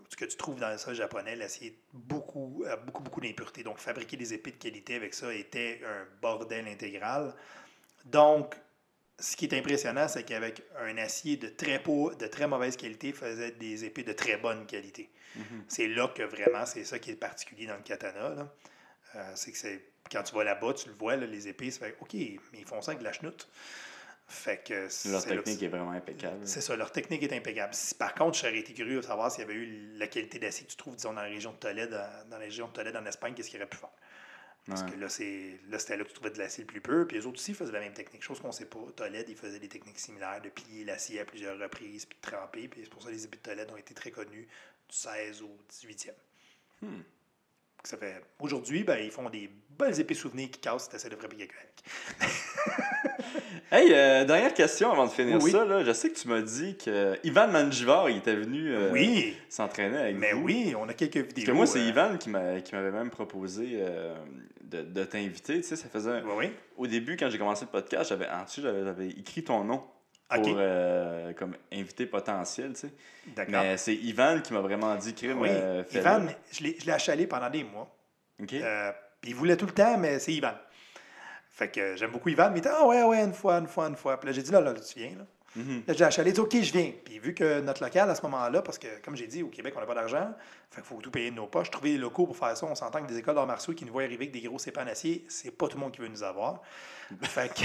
Ce 0.09 0.17
que 0.17 0.25
tu 0.25 0.37
trouves 0.37 0.59
dans 0.59 0.71
le 0.71 0.79
sol 0.79 0.95
japonais, 0.95 1.37
l'acier 1.37 1.69
est 1.69 1.79
beaucoup, 1.93 2.65
a 2.69 2.75
beaucoup, 2.75 3.03
beaucoup 3.05 3.21
d'impuretés. 3.21 3.63
Donc, 3.63 3.79
fabriquer 3.79 4.17
des 4.17 4.35
épées 4.35 4.51
de 4.51 4.57
qualité 4.57 4.97
avec 4.97 5.15
ça 5.15 5.33
était 5.33 5.81
un 5.87 6.05
bordel 6.21 6.67
intégral. 6.67 7.33
Donc, 8.07 8.57
ce 9.21 9.37
qui 9.37 9.45
est 9.45 9.55
impressionnant, 9.55 10.09
c'est 10.09 10.25
qu'avec 10.25 10.63
un 10.79 10.97
acier 10.99 11.37
de 11.37 11.49
très, 11.49 11.83
peau, 11.83 12.13
de 12.15 12.27
très 12.27 12.47
mauvaise 12.47 12.77
qualité, 12.77 13.13
faisait 13.13 13.53
des 13.53 13.85
épées 13.85 14.03
de 14.03 14.13
très 14.13 14.37
bonne 14.37 14.67
qualité. 14.67 15.11
Mhm. 15.37 15.65
C'est 15.69 15.89
là 15.89 16.09
que 16.09 16.23
vraiment, 16.23 16.67
c'est 16.67 16.85
ça 16.85 16.99
qui 16.99 17.11
est 17.13 17.17
particulier 17.17 17.67
dans 17.67 17.77
le 17.77 17.83
katana. 17.83 18.53
Euh, 19.15 19.33
c'est 19.35 19.53
que 19.53 19.59
c'est 19.59 19.85
quand 20.11 20.23
tu 20.23 20.35
vas 20.35 20.45
là-bas, 20.45 20.75
tu 20.75 20.89
le 20.89 20.95
vois, 20.95 21.17
là, 21.17 21.27
les 21.27 21.49
épées, 21.49 21.71
ça 21.71 21.87
fait 21.87 21.97
OK, 22.01 22.15
mais 22.15 22.59
ils 22.59 22.65
font 22.65 22.83
ça 22.83 22.93
avec 22.93 23.01
de 23.01 23.05
la 23.05 23.13
chenoute. 23.13 23.49
Fait 24.27 24.63
que 24.65 24.89
c'est 24.89 25.09
Leur 25.09 25.27
là 25.27 25.35
technique 25.35 25.63
est 25.63 25.69
vraiment 25.69 25.91
impeccable. 25.91 26.47
c'est 26.47 26.61
ça, 26.61 26.77
leur 26.77 26.93
technique 26.93 27.23
est 27.25 27.33
impeccable. 27.33 27.75
Si, 27.75 27.95
par 27.97 28.15
contre, 28.15 28.39
j'aurais 28.39 28.59
été 28.59 28.73
curieux 28.73 28.97
de 29.01 29.03
savoir 29.05 29.31
s'il 29.31 29.41
y 29.41 29.45
avait 29.45 29.55
eu 29.55 29.93
la 29.97 30.07
qualité 30.07 30.39
d'acier 30.39 30.65
que 30.67 30.71
tu 30.71 30.77
trouves, 30.77 30.95
disons, 30.95 31.13
dans 31.13 31.23
la 31.23 31.29
région 31.29 31.53
de 31.53 31.57
Tolède, 31.57 31.91
dans, 31.91 32.29
dans 32.31 32.39
la 32.39 32.45
région 32.45 32.69
de 32.69 32.73
Tolède 32.73 32.97
en 32.97 33.05
Espagne, 33.07 33.35
qu'est-ce 33.35 33.51
qu'il 33.51 33.59
aurait 33.59 33.69
pu 33.69 33.77
faire? 33.79 33.91
Parce 34.67 34.83
Ouais. 34.83 34.91
que 34.93 34.97
là, 34.99 35.09
c'est 35.09 35.59
là, 35.69 35.79
c'était 35.79 35.97
là 35.97 36.05
que 36.05 36.09
tu 36.09 36.15
trouvais 36.15 36.31
de 36.31 36.39
l'acier 36.39 36.65
le 36.65 36.69
plus 36.69 36.81
pur. 36.81 37.07
Puis 37.09 37.17
les 37.17 37.27
autres 37.27 37.39
aussi 37.39 37.55
faisaient 37.55 37.73
la 37.73 37.81
même 37.81 37.95
technique. 37.95 38.23
Chose 38.23 38.41
qu'on 38.41 38.49
ne 38.49 38.53
sait 38.53 38.67
pas. 38.67 38.79
Tolède, 38.95 39.29
ils 39.29 39.37
faisaient 39.37 39.59
des 39.59 39.69
techniques 39.69 39.99
similaires 39.99 40.41
de 40.43 40.49
plier 40.51 40.85
l'acier 40.85 41.21
à 41.21 41.25
plusieurs 41.25 41.59
reprises, 41.59 42.07
puis 42.07 42.19
de 42.23 42.31
tremper. 42.31 42.69
Puis 42.69 42.83
c'est 42.85 42.91
pour 42.91 43.03
ça 43.03 43.09
que 43.09 43.15
les 43.15 43.25
épées 43.25 43.39
de 43.39 43.43
Tolède 43.43 43.71
ont 43.71 43.77
été 43.77 43.95
très 43.95 44.11
connues 44.11 44.47
du 44.89 44.97
16 44.97 45.43
au 45.43 45.57
18e. 45.71 46.13
Hmm. 46.83 47.03
Ça 47.85 47.97
fait... 47.97 48.23
Aujourd'hui, 48.39 48.85
ben, 48.85 48.99
ils 48.99 49.11
font 49.11 49.29
des 49.31 49.51
belles 49.81 49.99
épées 50.01 50.15
souvenirs 50.15 50.51
qui 50.51 50.61
cassent 50.61 50.85
si 50.85 50.91
tu 50.91 50.97
essaies 50.97 51.09
de 51.09 51.17
frapper 51.17 51.37
quelqu'un. 51.37 51.55
Hey, 53.73 53.89
euh, 53.93 54.25
dernière 54.25 54.53
question 54.53 54.91
avant 54.91 55.07
de 55.07 55.13
finir 55.13 55.39
Oui. 55.41 55.53
ça. 55.53 55.65
Là. 55.65 55.85
Je 55.85 55.93
sais 55.93 56.11
que 56.11 56.19
tu 56.19 56.27
m'as 56.27 56.41
dit 56.41 56.77
que 56.77 57.17
Ivan 57.23 57.47
Manjivar 57.49 58.11
il 58.11 58.17
était 58.17 58.35
venu 58.35 58.73
euh, 58.75 58.91
Oui, 58.91 59.37
s'entraîner 59.49 59.97
avec 59.97 60.17
mais 60.17 60.33
vous. 60.33 60.43
oui, 60.43 60.75
on 60.77 60.89
a 60.89 60.95
quelques 60.95 61.19
vidéos. 61.19 61.33
Parce 61.37 61.47
que 61.47 61.53
moi, 61.53 61.67
c'est 61.67 61.79
euh, 61.79 61.89
Ivan 61.89 62.17
qui 62.19 62.31
m'a- 62.31 62.61
qui 62.63 62.75
m'avait 62.75 62.91
même 62.91 63.11
proposé 63.11 63.75
euh, 63.75 64.17
de, 64.63 64.83
de 64.83 65.05
t'inviter. 65.05 65.59
Tu 65.61 65.63
sais, 65.63 65.77
ça 65.77 65.89
faisait... 65.89 66.11
un- 66.11 66.25
Oui, 66.25 66.33
oui. 66.39 66.51
Au 66.77 66.87
début, 66.89 67.17
quand 67.17 67.31
j'ai 67.31 67.39
commencé 67.39 67.65
le 67.65 67.71
podcast, 67.71 68.09
j'avais 68.09 68.29
en 68.29 68.43
dessous, 68.45 68.63
j'avais 68.63 69.09
écrit 69.11 69.45
ton 69.45 69.63
nom 69.63 69.85
pour 70.29 70.55
euh, 70.59 71.33
comme 71.35 71.55
invité 71.73 72.07
potentiel, 72.07 72.73
tu 72.73 72.81
sais. 72.81 72.93
D'accord. 73.37 73.63
Mais 73.63 73.77
c'est 73.77 73.95
Ivan 73.95 74.41
qui 74.43 74.53
m'a 74.53 74.61
vraiment 74.61 74.97
dit, 74.97 75.15
crime, 75.15 75.41
Oui, 75.41 75.49
euh. 75.51 75.85
Ivan, 75.93 76.27
je 76.51 76.65
l'ai 76.65 76.77
je 76.81 76.87
l'ai 76.87 76.93
achalé 76.93 77.29
pendant 77.29 77.51
des 77.51 77.63
mois. 77.63 77.95
Euh, 78.53 78.91
puis 79.21 79.31
il 79.31 79.35
voulait 79.35 79.57
tout 79.57 79.67
le 79.67 79.73
temps, 79.73 79.99
mais 79.99 80.19
c'est 80.19 80.33
Ivan. 80.33 80.55
Fait 81.51 81.69
que 81.69 81.97
j'aime 81.97 82.11
beaucoup 82.11 82.29
Ivan, 82.29 82.51
mais 82.51 82.57
il 82.57 82.61
était, 82.61 82.71
ah 82.73 82.87
ouais, 82.87 83.03
ouais, 83.03 83.23
une 83.23 83.35
fois, 83.35 83.57
une 83.59 83.67
fois, 83.67 83.87
une 83.87 83.97
fois. 83.97 84.19
Puis 84.19 84.29
là, 84.29 84.33
j'ai 84.33 84.43
dit, 84.43 84.51
là, 84.51 84.61
là, 84.61 84.73
tu 84.75 84.99
viens, 84.99 85.11
là. 85.19 85.27
Mhm. 85.57 85.83
Là, 85.87 85.95
j'ai 85.95 86.05
achalé, 86.05 86.33
dit, 86.33 86.41
OK, 86.41 86.55
je 86.63 86.73
viens. 86.73 86.93
Puis 87.05 87.19
vu 87.19 87.35
que 87.35 87.61
notre 87.61 87.83
local, 87.83 88.09
à 88.09 88.15
ce 88.15 88.23
moment-là, 88.23 88.63
parce 88.63 88.79
que, 88.79 88.87
comme 89.05 89.17
j'ai 89.17 89.27
dit, 89.27 89.43
au 89.43 89.49
Québec, 89.49 89.75
on 89.77 89.81
n'a 89.81 89.87
pas 89.87 89.95
d'argent, 89.95 90.33
fait 90.71 90.81
qu'il 90.81 90.85
faut 90.85 91.01
tout 91.01 91.11
payer 91.11 91.31
de 91.31 91.37
nos 91.37 91.49
poches. 91.49 91.71
Trouver 91.71 91.93
des 91.93 91.99
locaux 91.99 92.27
pour 92.27 92.37
faire 92.37 92.57
ça, 92.57 92.67
on 92.67 92.75
s'entend 92.77 93.03
que 93.03 93.09
des 93.09 93.19
écoles 93.19 93.35
d'arts 93.35 93.49
martiaux 93.49 93.75
qui 93.75 93.85
nous 93.85 93.93
voient 93.93 94.05
arriver 94.05 94.27
avec 94.27 94.31
des 94.31 94.43
gros 94.43 94.61
sépans 94.61 94.85
d'acier, 94.85 95.25
c'est 95.29 95.51
pas 95.51 95.67
tout 95.67 95.77
le 95.77 95.83
monde 95.83 95.93
qui 95.93 96.01
veut 96.01 96.09
nous 96.09 96.23
avoir. 96.23 96.63
fait 97.23 97.53
que, 97.53 97.65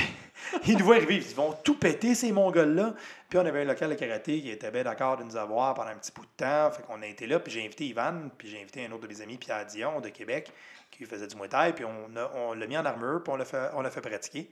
ils 0.67 0.77
nous 0.77 0.85
voient 0.85 0.95
arriver, 0.95 1.17
ils 1.17 1.35
vont 1.35 1.53
tout 1.63 1.77
péter, 1.77 2.15
ces 2.15 2.31
Mongols-là. 2.31 2.95
Puis 3.29 3.37
on 3.37 3.45
avait 3.45 3.61
un 3.61 3.65
local 3.65 3.91
de 3.91 3.95
karaté 3.95 4.41
qui 4.41 4.49
était 4.49 4.71
bien 4.71 4.83
d'accord 4.83 5.17
de 5.17 5.23
nous 5.23 5.35
avoir 5.35 5.75
pendant 5.75 5.91
un 5.91 5.97
petit 5.97 6.11
bout 6.11 6.23
de 6.25 6.43
temps. 6.43 6.71
Fait 6.71 6.81
qu'on 6.81 7.01
a 7.03 7.05
été 7.05 7.27
là, 7.27 7.39
puis 7.39 7.53
j'ai 7.53 7.63
invité 7.63 7.85
Ivan, 7.85 8.29
puis 8.35 8.49
j'ai 8.49 8.59
invité 8.59 8.87
un 8.87 8.91
autre 8.93 9.03
de 9.03 9.07
mes 9.07 9.21
amis, 9.21 9.37
Pierre 9.37 9.65
Dion, 9.67 10.01
de 10.01 10.09
Québec, 10.09 10.51
qui 10.97 11.05
faisait 11.05 11.27
du 11.27 11.35
Muay 11.35 11.47
Thai, 11.49 11.73
puis 11.73 11.85
on, 11.85 12.15
a- 12.17 12.31
on 12.35 12.53
l'a 12.53 12.67
mis 12.67 12.77
en 12.77 12.85
armure, 12.85 13.21
puis 13.23 13.33
on 13.33 13.37
l'a 13.37 13.45
fait, 13.45 13.69
on 13.73 13.81
l'a 13.81 13.89
fait 13.91 14.01
pratiquer. 14.01 14.49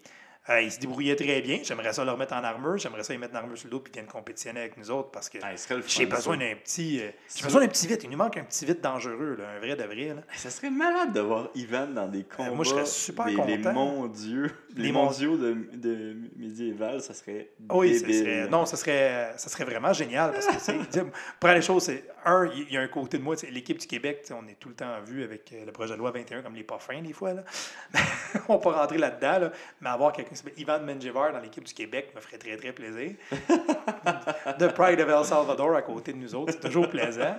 Euh, 0.49 0.61
il 0.61 0.69
se 0.71 0.79
débrouillait 0.79 1.15
très 1.15 1.41
bien. 1.41 1.59
J'aimerais 1.63 1.93
ça 1.93 2.03
le 2.03 2.11
remettre 2.11 2.33
en 2.33 2.43
armure. 2.43 2.77
J'aimerais 2.77 3.03
ça 3.03 3.13
y 3.13 3.17
mettre 3.17 3.33
en 3.33 3.37
armure 3.37 3.57
sur 3.57 3.67
le 3.67 3.71
dos 3.71 3.79
puis 3.79 3.93
qu'il 3.93 4.01
vienne 4.01 4.11
compétitionner 4.11 4.59
avec 4.59 4.75
nous 4.75 4.91
autres 4.91 5.09
parce 5.09 5.29
que 5.29 5.37
Ah, 5.41 5.51
j'ai 5.87 6.05
besoin 6.05 6.33
ça. 6.37 6.39
d'un 6.45 6.55
petit. 6.55 6.99
euh, 7.01 7.11
j'ai 7.33 7.43
besoin 7.45 7.61
d'un 7.61 7.67
petit 7.69 7.87
vite. 7.87 8.03
Il 8.03 8.09
nous 8.09 8.17
manque 8.17 8.35
un 8.35 8.43
petit 8.43 8.65
vite 8.65 8.81
dangereux, 8.81 9.37
là, 9.39 9.45
un 9.55 9.59
vrai 9.59 9.77
de 9.77 9.83
vrai. 9.83 10.07
là. 10.15 10.21
Hey, 10.29 10.37
Ça 10.37 10.49
serait 10.49 10.69
malade 10.69 11.13
de 11.13 11.21
voir 11.21 11.47
Ivan 11.55 11.87
dans 11.87 12.07
des 12.09 12.23
combats. 12.25 12.49
Euh, 12.49 12.55
moi, 12.55 12.65
je 12.65 12.71
serais 12.71 12.85
super 12.85 13.25
les, 13.27 13.35
les 13.35 13.57
content. 13.61 13.73
mondiaux. 13.73 14.47
Les, 14.75 14.83
Les 14.83 14.91
mon- 14.91 15.05
mondiaux 15.05 15.37
de, 15.37 15.53
de 15.75 16.17
médiéval, 16.35 16.99
ça 17.01 17.13
serait. 17.13 17.51
Ah 17.69 17.77
Oui, 17.77 17.93
ça 17.95 18.05
débile. 18.05 18.19
serait, 18.25 18.47
non, 18.49 18.65
ça 18.65 18.75
serait, 18.75 19.33
ça 19.37 19.47
serait 19.49 19.63
vraiment 19.65 19.93
génial 19.93 20.33
parce 20.33 20.47
que, 20.47 20.99
pour 21.39 21.49
les 21.51 21.61
choses, 21.61 21.83
c'est 21.83 22.03
un, 22.25 22.49
il 22.53 22.69
y 22.73 22.77
a 22.77 22.81
un 22.81 22.87
côté 22.87 23.17
de 23.17 23.23
moi, 23.23 23.35
l'équipe 23.51 23.77
du 23.77 23.87
Québec, 23.87 24.25
on 24.31 24.45
est 24.47 24.55
tout 24.59 24.69
le 24.69 24.75
temps 24.75 24.99
vu 25.05 25.23
avec 25.23 25.53
euh, 25.53 25.65
le 25.65 25.71
projet 25.71 25.93
de 25.93 25.99
loi 25.99 26.11
21 26.11 26.41
comme 26.41 26.55
les 26.55 26.63
pas 26.63 26.79
fins 26.79 27.01
des 27.01 27.13
fois. 27.13 27.33
Là. 27.33 27.43
on 28.49 28.57
peut 28.57 28.69
rentrer 28.69 28.97
là-dedans, 28.97 29.39
là, 29.39 29.51
mais 29.79 29.89
avoir 29.89 30.11
quelqu'un 30.11 30.32
Ivan 30.57 30.80
Menjivar 30.80 31.31
dans 31.34 31.39
l'équipe 31.39 31.64
du 31.64 31.73
Québec 31.73 32.11
me 32.15 32.22
ferait 32.22 32.38
très, 32.38 32.55
très 32.57 32.72
plaisir. 32.73 33.11
de 34.60 34.68
Pride 34.68 34.99
of 35.01 35.10
El 35.10 35.26
Salvador 35.26 35.76
à 35.76 35.81
côté 35.81 36.14
de 36.14 36.18
nous 36.18 36.34
autres, 36.35 36.53
c'est 36.53 36.68
toujours 36.68 36.89
plaisant. 36.89 37.38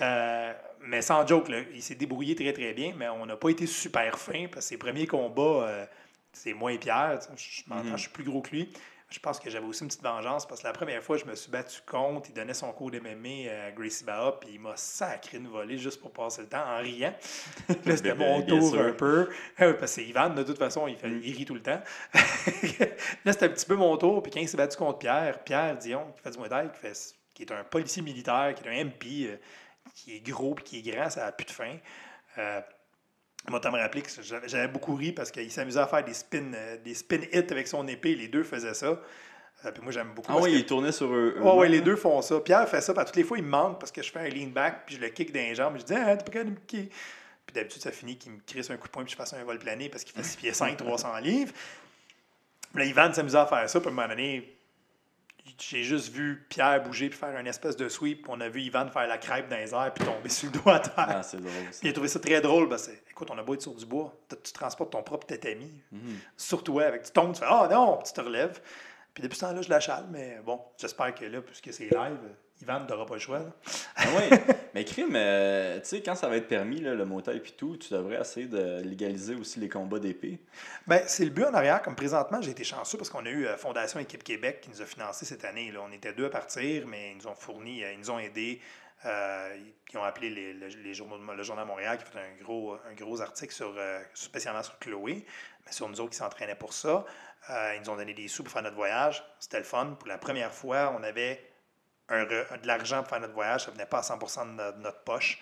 Euh, 0.00 0.52
mais 0.82 1.02
sans 1.02 1.26
joke, 1.26 1.48
là, 1.48 1.58
il 1.74 1.82
s'est 1.82 1.94
débrouillé 1.94 2.34
très, 2.34 2.52
très 2.52 2.72
bien, 2.72 2.92
mais 2.96 3.08
on 3.08 3.26
n'a 3.26 3.36
pas 3.36 3.50
été 3.50 3.66
super 3.66 4.18
fin 4.18 4.46
parce 4.50 4.64
que 4.66 4.68
ses 4.70 4.76
premiers 4.78 5.06
combats, 5.06 5.42
euh, 5.66 5.84
c'est 6.32 6.54
moi 6.54 6.72
et 6.72 6.78
Pierre. 6.78 7.18
Je, 7.36 7.62
Mhm. 7.74 7.92
je 7.92 7.96
suis 7.96 8.10
plus 8.10 8.24
gros 8.24 8.40
que 8.40 8.50
lui. 8.50 8.72
Je 9.10 9.18
pense 9.18 9.38
que 9.40 9.50
j'avais 9.50 9.66
aussi 9.66 9.82
une 9.82 9.88
petite 9.88 10.02
vengeance 10.02 10.46
parce 10.46 10.62
que 10.62 10.66
la 10.68 10.72
première 10.72 11.02
fois, 11.02 11.16
je 11.16 11.24
me 11.24 11.34
suis 11.34 11.50
battu 11.50 11.80
contre. 11.84 12.30
Il 12.30 12.32
donnait 12.34 12.54
son 12.54 12.72
cours 12.72 12.90
d'MMA 12.90 13.50
à 13.66 13.70
Gracie 13.72 14.04
Baha, 14.04 14.38
puis 14.40 14.50
il 14.54 14.60
m'a 14.60 14.76
sacré 14.76 15.38
une 15.38 15.48
volée 15.48 15.78
juste 15.78 16.00
pour 16.00 16.12
passer 16.12 16.42
le 16.42 16.48
temps 16.48 16.64
en 16.64 16.78
riant. 16.78 17.12
Là, 17.84 17.96
c'était 17.96 18.14
mon 18.14 18.40
tour 18.42 18.70
sûr. 18.70 18.80
un 18.80 18.92
peu. 18.92 19.28
Ah 19.58 19.66
parce 19.72 19.80
que 19.80 19.86
c'est 19.86 20.04
Ivan, 20.04 20.30
de 20.30 20.42
toute 20.44 20.58
façon, 20.58 20.86
il, 20.86 20.96
fait, 20.96 21.08
Mm. 21.08 21.20
il 21.24 21.36
rit 21.36 21.44
tout 21.44 21.54
le 21.54 21.62
temps. 21.62 21.80
là, 23.24 23.32
c'était 23.32 23.46
un 23.46 23.50
petit 23.50 23.66
peu 23.66 23.74
mon 23.76 23.96
tour. 23.96 24.22
Puis 24.22 24.32
quand 24.32 24.40
il 24.40 24.48
s'est 24.48 24.56
battu 24.56 24.76
contre 24.76 24.98
Pierre, 24.98 25.42
Pierre 25.44 25.76
Dion, 25.76 26.06
qui 26.14 26.22
fait 26.22 26.30
du 26.30 26.38
Muay 26.38 26.48
qui, 26.72 26.78
fait, 26.80 27.14
qui 27.34 27.42
est 27.42 27.52
un 27.52 27.64
policier 27.64 28.02
militaire, 28.02 28.54
qui 28.54 28.66
est 28.66 28.70
un 28.70 28.84
MP, 28.84 29.26
euh, 29.28 29.36
qui 29.94 30.16
est 30.16 30.20
gros 30.20 30.54
puis 30.54 30.64
qui 30.64 30.78
est 30.78 30.92
grand, 30.92 31.10
ça 31.10 31.24
n'a 31.24 31.32
plus 31.32 31.46
de 31.46 31.50
fin. 31.50 31.76
Euh, 32.38 32.60
moi, 33.48 33.58
t'as 33.60 33.70
me 33.70 33.78
rappelé 33.78 34.02
que 34.02 34.10
j'avais 34.46 34.68
beaucoup 34.68 34.94
ri 34.94 35.12
parce 35.12 35.30
qu'il 35.30 35.50
s'amusait 35.50 35.80
à 35.80 35.86
faire 35.86 36.04
des 36.04 36.14
spin, 36.14 36.52
euh, 36.54 36.76
des 36.84 36.94
spin 36.94 37.20
hits 37.32 37.46
avec 37.50 37.66
son 37.68 37.86
épée. 37.88 38.14
Les 38.14 38.28
deux 38.28 38.42
faisaient 38.44 38.74
ça. 38.74 39.00
Euh, 39.64 39.72
puis 39.72 39.82
moi, 39.82 39.92
j'aime 39.92 40.12
beaucoup. 40.14 40.30
Ah 40.32 40.38
oui, 40.40 40.52
que- 40.52 40.56
il 40.58 40.66
tournait 40.66 40.92
sur 40.92 41.12
eux. 41.12 41.34
Ouais, 41.40 41.50
eux-mêmes. 41.52 41.72
les 41.72 41.80
deux 41.80 41.96
font 41.96 42.20
ça. 42.22 42.38
Pierre 42.40 42.68
fait 42.68 42.80
ça, 42.80 42.94
puis 42.94 43.04
toutes 43.04 43.16
les 43.16 43.24
fois, 43.24 43.38
il 43.38 43.44
me 43.44 43.50
manque 43.50 43.78
parce 43.80 43.90
que 43.92 44.02
je 44.02 44.10
fais 44.10 44.20
un 44.20 44.28
lean 44.28 44.48
back, 44.48 44.84
puis 44.86 44.96
je 44.96 45.00
le 45.00 45.08
kick 45.08 45.32
dans 45.32 45.40
les 45.40 45.54
jambes. 45.54 45.76
Je 45.78 45.84
dis, 45.84 45.94
ah, 45.94 46.16
t'es 46.16 46.24
pas 46.24 46.32
capable 46.32 46.50
de 46.54 46.60
me 46.60 46.66
kicker. 46.66 46.88
Puis 47.46 47.54
d'habitude, 47.54 47.82
ça 47.82 47.90
finit 47.90 48.16
qu'il 48.16 48.32
me 48.32 48.38
crisse 48.46 48.70
un 48.70 48.76
coup 48.76 48.86
de 48.86 48.92
poing, 48.92 49.02
puis 49.04 49.12
je 49.12 49.16
fasse 49.16 49.32
un 49.32 49.42
vol 49.42 49.58
plané 49.58 49.88
parce 49.88 50.04
qu'il 50.04 50.14
fait 50.14 50.22
6 50.22 50.36
pieds 50.36 50.52
5, 50.52 50.76
300 50.76 51.16
livres. 51.18 51.52
Puis 52.72 52.78
là, 52.78 52.84
Ivan 52.84 53.12
s'amusait 53.12 53.38
à 53.38 53.46
faire 53.46 53.68
ça, 53.68 53.80
puis 53.80 53.88
à 53.88 53.92
un 53.92 53.94
moment 53.94 54.08
donné, 54.08 54.56
j'ai 55.58 55.82
juste 55.82 56.12
vu 56.12 56.46
Pierre 56.48 56.82
bouger, 56.82 57.08
puis 57.10 57.18
faire 57.18 57.38
une 57.38 57.46
espèce 57.46 57.76
de 57.76 57.88
sweep, 57.88 58.28
on 58.28 58.40
a 58.40 58.48
vu 58.48 58.60
Ivan 58.62 58.88
faire 58.88 59.06
la 59.06 59.18
crêpe 59.18 59.48
dans 59.48 59.56
les 59.56 59.72
airs, 59.74 59.92
puis 59.94 60.04
tomber 60.04 60.28
sur 60.28 60.50
le 60.50 60.58
doigt 60.58 60.74
à 60.76 60.80
terre. 60.80 60.92
Ah, 61.08 61.22
c'est 61.22 61.36
drôle. 61.38 61.52
ça. 61.70 61.78
Puis 61.80 61.88
il 61.88 61.90
a 61.90 61.92
trouvé 61.92 62.08
ça 62.08 62.18
très 62.20 62.40
drôle. 62.40 62.68
parce 62.68 62.88
que, 62.88 62.92
écoute, 63.10 63.28
on 63.30 63.38
a 63.38 63.42
beau 63.42 63.54
être 63.54 63.62
sur 63.62 63.74
du 63.74 63.86
bois, 63.86 64.14
tu 64.28 64.36
tu 64.42 64.52
transportes 64.52 64.92
ton 64.92 65.02
propre 65.02 65.26
tatami, 65.26 65.72
Mhm. 65.92 66.18
sur 66.36 66.62
toi, 66.64 66.84
avec 66.84 67.02
tu 67.02 67.12
tombes, 67.12 67.32
tu 67.34 67.40
fais 67.40 67.46
Ah 67.48 67.68
non, 67.70 67.96
puis 67.98 68.08
tu 68.08 68.12
te 68.14 68.20
relèves. 68.20 68.60
Puis 69.14 69.22
depuis 69.22 69.36
ce 69.36 69.40
temps-là, 69.46 69.62
je 69.62 69.68
l'achale, 69.68 70.06
mais 70.10 70.38
bon, 70.44 70.60
j'espère 70.78 71.14
que 71.14 71.24
là, 71.24 71.40
puisque 71.42 71.72
c'est 71.72 71.84
live, 71.90 72.18
Ivan 72.62 72.80
n'aura 72.80 73.06
pas 73.06 73.14
le 73.14 73.20
choix. 73.20 73.40
Ah 73.96 74.04
oui, 74.16 74.36
mais 74.74 74.84
crime, 74.84 75.14
euh, 75.14 75.78
tu 75.80 75.86
sais, 75.86 76.02
quand 76.02 76.14
ça 76.14 76.28
va 76.28 76.36
être 76.36 76.48
permis, 76.48 76.80
là, 76.80 76.94
le 76.94 77.04
motail 77.06 77.38
et 77.38 77.40
tout, 77.42 77.76
tu 77.76 77.92
devrais 77.94 78.20
essayer 78.20 78.46
de 78.46 78.80
légaliser 78.82 79.34
aussi 79.34 79.60
les 79.60 79.68
combats 79.68 79.98
d'épée. 79.98 80.38
Ben, 80.86 81.02
c'est 81.06 81.24
le 81.24 81.30
but 81.30 81.44
en 81.44 81.54
arrière. 81.54 81.80
Comme 81.82 81.96
présentement, 81.96 82.40
j'ai 82.42 82.50
été 82.50 82.64
chanceux 82.64 82.98
parce 82.98 83.08
qu'on 83.10 83.24
a 83.24 83.30
eu 83.30 83.46
euh, 83.46 83.56
Fondation 83.56 83.98
Équipe 84.00 84.22
Québec 84.24 84.60
qui 84.60 84.70
nous 84.70 84.82
a 84.82 84.84
financé 84.86 85.24
cette 85.24 85.44
année. 85.44 85.72
Là. 85.72 85.80
On 85.88 85.92
était 85.92 86.12
deux 86.12 86.26
à 86.26 86.30
partir, 86.30 86.86
mais 86.86 87.12
ils 87.12 87.16
nous 87.16 87.26
ont 87.28 87.34
fourni, 87.34 87.82
euh, 87.82 87.92
ils 87.92 87.98
nous 87.98 88.10
ont 88.10 88.18
aidés. 88.18 88.60
Euh, 89.06 89.56
ils 89.92 89.96
ont 89.96 90.04
appelé 90.04 90.28
les, 90.28 90.52
le- 90.52 90.66
les 90.68 90.92
journaux 90.92 91.16
le 91.32 91.42
Journal 91.42 91.64
de 91.64 91.68
Montréal 91.70 91.96
qui 91.96 92.04
a 92.04 92.06
fait 92.06 92.18
un 92.18 92.42
gros, 92.44 92.74
un 92.74 92.92
gros 92.94 93.22
article 93.22 93.54
sur, 93.54 93.74
euh, 93.78 93.98
spécialement 94.12 94.62
sur 94.62 94.78
Chloé, 94.78 95.24
mais 95.64 95.72
sur 95.72 95.88
nous 95.88 95.98
autres 96.02 96.10
qui 96.10 96.18
s'entraînaient 96.18 96.54
pour 96.54 96.74
ça. 96.74 97.06
Euh, 97.48 97.72
ils 97.76 97.80
nous 97.80 97.88
ont 97.88 97.96
donné 97.96 98.12
des 98.12 98.28
sous 98.28 98.42
pour 98.44 98.52
faire 98.52 98.60
notre 98.62 98.76
voyage. 98.76 99.24
C'était 99.38 99.56
le 99.56 99.64
fun. 99.64 99.96
Pour 99.98 100.06
la 100.06 100.18
première 100.18 100.52
fois, 100.52 100.94
on 100.98 101.02
avait 101.02 101.42
un 102.10 102.24
de 102.24 102.44
l'argent 102.64 102.98
pour 103.00 103.08
faire 103.08 103.20
notre 103.20 103.34
voyage. 103.34 103.64
Ça 103.64 103.70
ne 103.70 103.74
venait 103.74 103.86
pas 103.86 103.98
à 103.98 104.02
100% 104.02 104.46
de 104.46 104.52
notre, 104.52 104.78
notre 104.78 105.00
poche. 105.04 105.40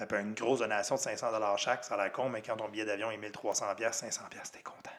Euh, 0.00 0.06
puis 0.06 0.20
une 0.20 0.34
grosse 0.34 0.58
donation 0.60 0.96
de 0.96 1.00
500 1.00 1.56
chaque, 1.56 1.84
ça 1.84 1.94
a 1.94 1.96
l'air 1.96 2.12
con, 2.12 2.28
mais 2.28 2.42
quand 2.42 2.56
ton 2.56 2.68
billet 2.68 2.84
d'avion 2.84 3.10
est 3.10 3.16
1300 3.16 3.66
500 3.92 4.22
t'es 4.52 4.62
content. 4.62 4.90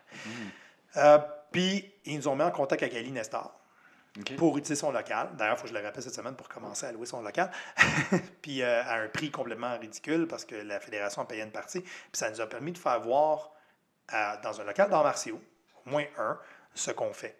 Euh, 0.97 1.19
puis, 1.51 1.93
ils 2.05 2.17
nous 2.17 2.27
ont 2.27 2.35
mis 2.35 2.43
en 2.43 2.51
contact 2.51 2.81
avec 2.83 2.95
Ali 2.95 3.11
Nestor 3.11 3.53
pour 4.37 4.57
utiliser 4.57 4.79
son 4.79 4.91
local. 4.91 5.29
D'ailleurs, 5.35 5.55
il 5.55 5.57
faut 5.57 5.63
que 5.63 5.69
je 5.69 5.73
le 5.75 5.83
rappelle 5.83 6.01
cette 6.01 6.15
semaine 6.15 6.35
pour 6.35 6.49
commencer 6.49 6.87
à 6.87 6.91
louer 6.91 7.05
son 7.05 7.21
local. 7.21 7.51
puis, 8.41 8.63
euh, 8.63 8.81
à 8.83 8.95
un 8.95 9.07
prix 9.07 9.29
complètement 9.29 9.77
ridicule 9.77 10.27
parce 10.27 10.45
que 10.45 10.55
la 10.55 10.79
fédération 10.79 11.23
payé 11.25 11.43
une 11.43 11.51
partie. 11.51 11.81
Puis, 11.81 11.91
ça 12.13 12.29
nous 12.31 12.41
a 12.41 12.47
permis 12.47 12.71
de 12.71 12.77
faire 12.79 12.99
voir 12.99 13.51
à- 14.07 14.37
dans 14.37 14.59
un 14.59 14.63
local 14.63 14.89
d'arts 14.89 15.03
martiaux, 15.03 15.39
au 15.85 15.89
moins 15.89 16.05
un, 16.17 16.39
ce 16.73 16.91
qu'on 16.91 17.13
fait. 17.13 17.37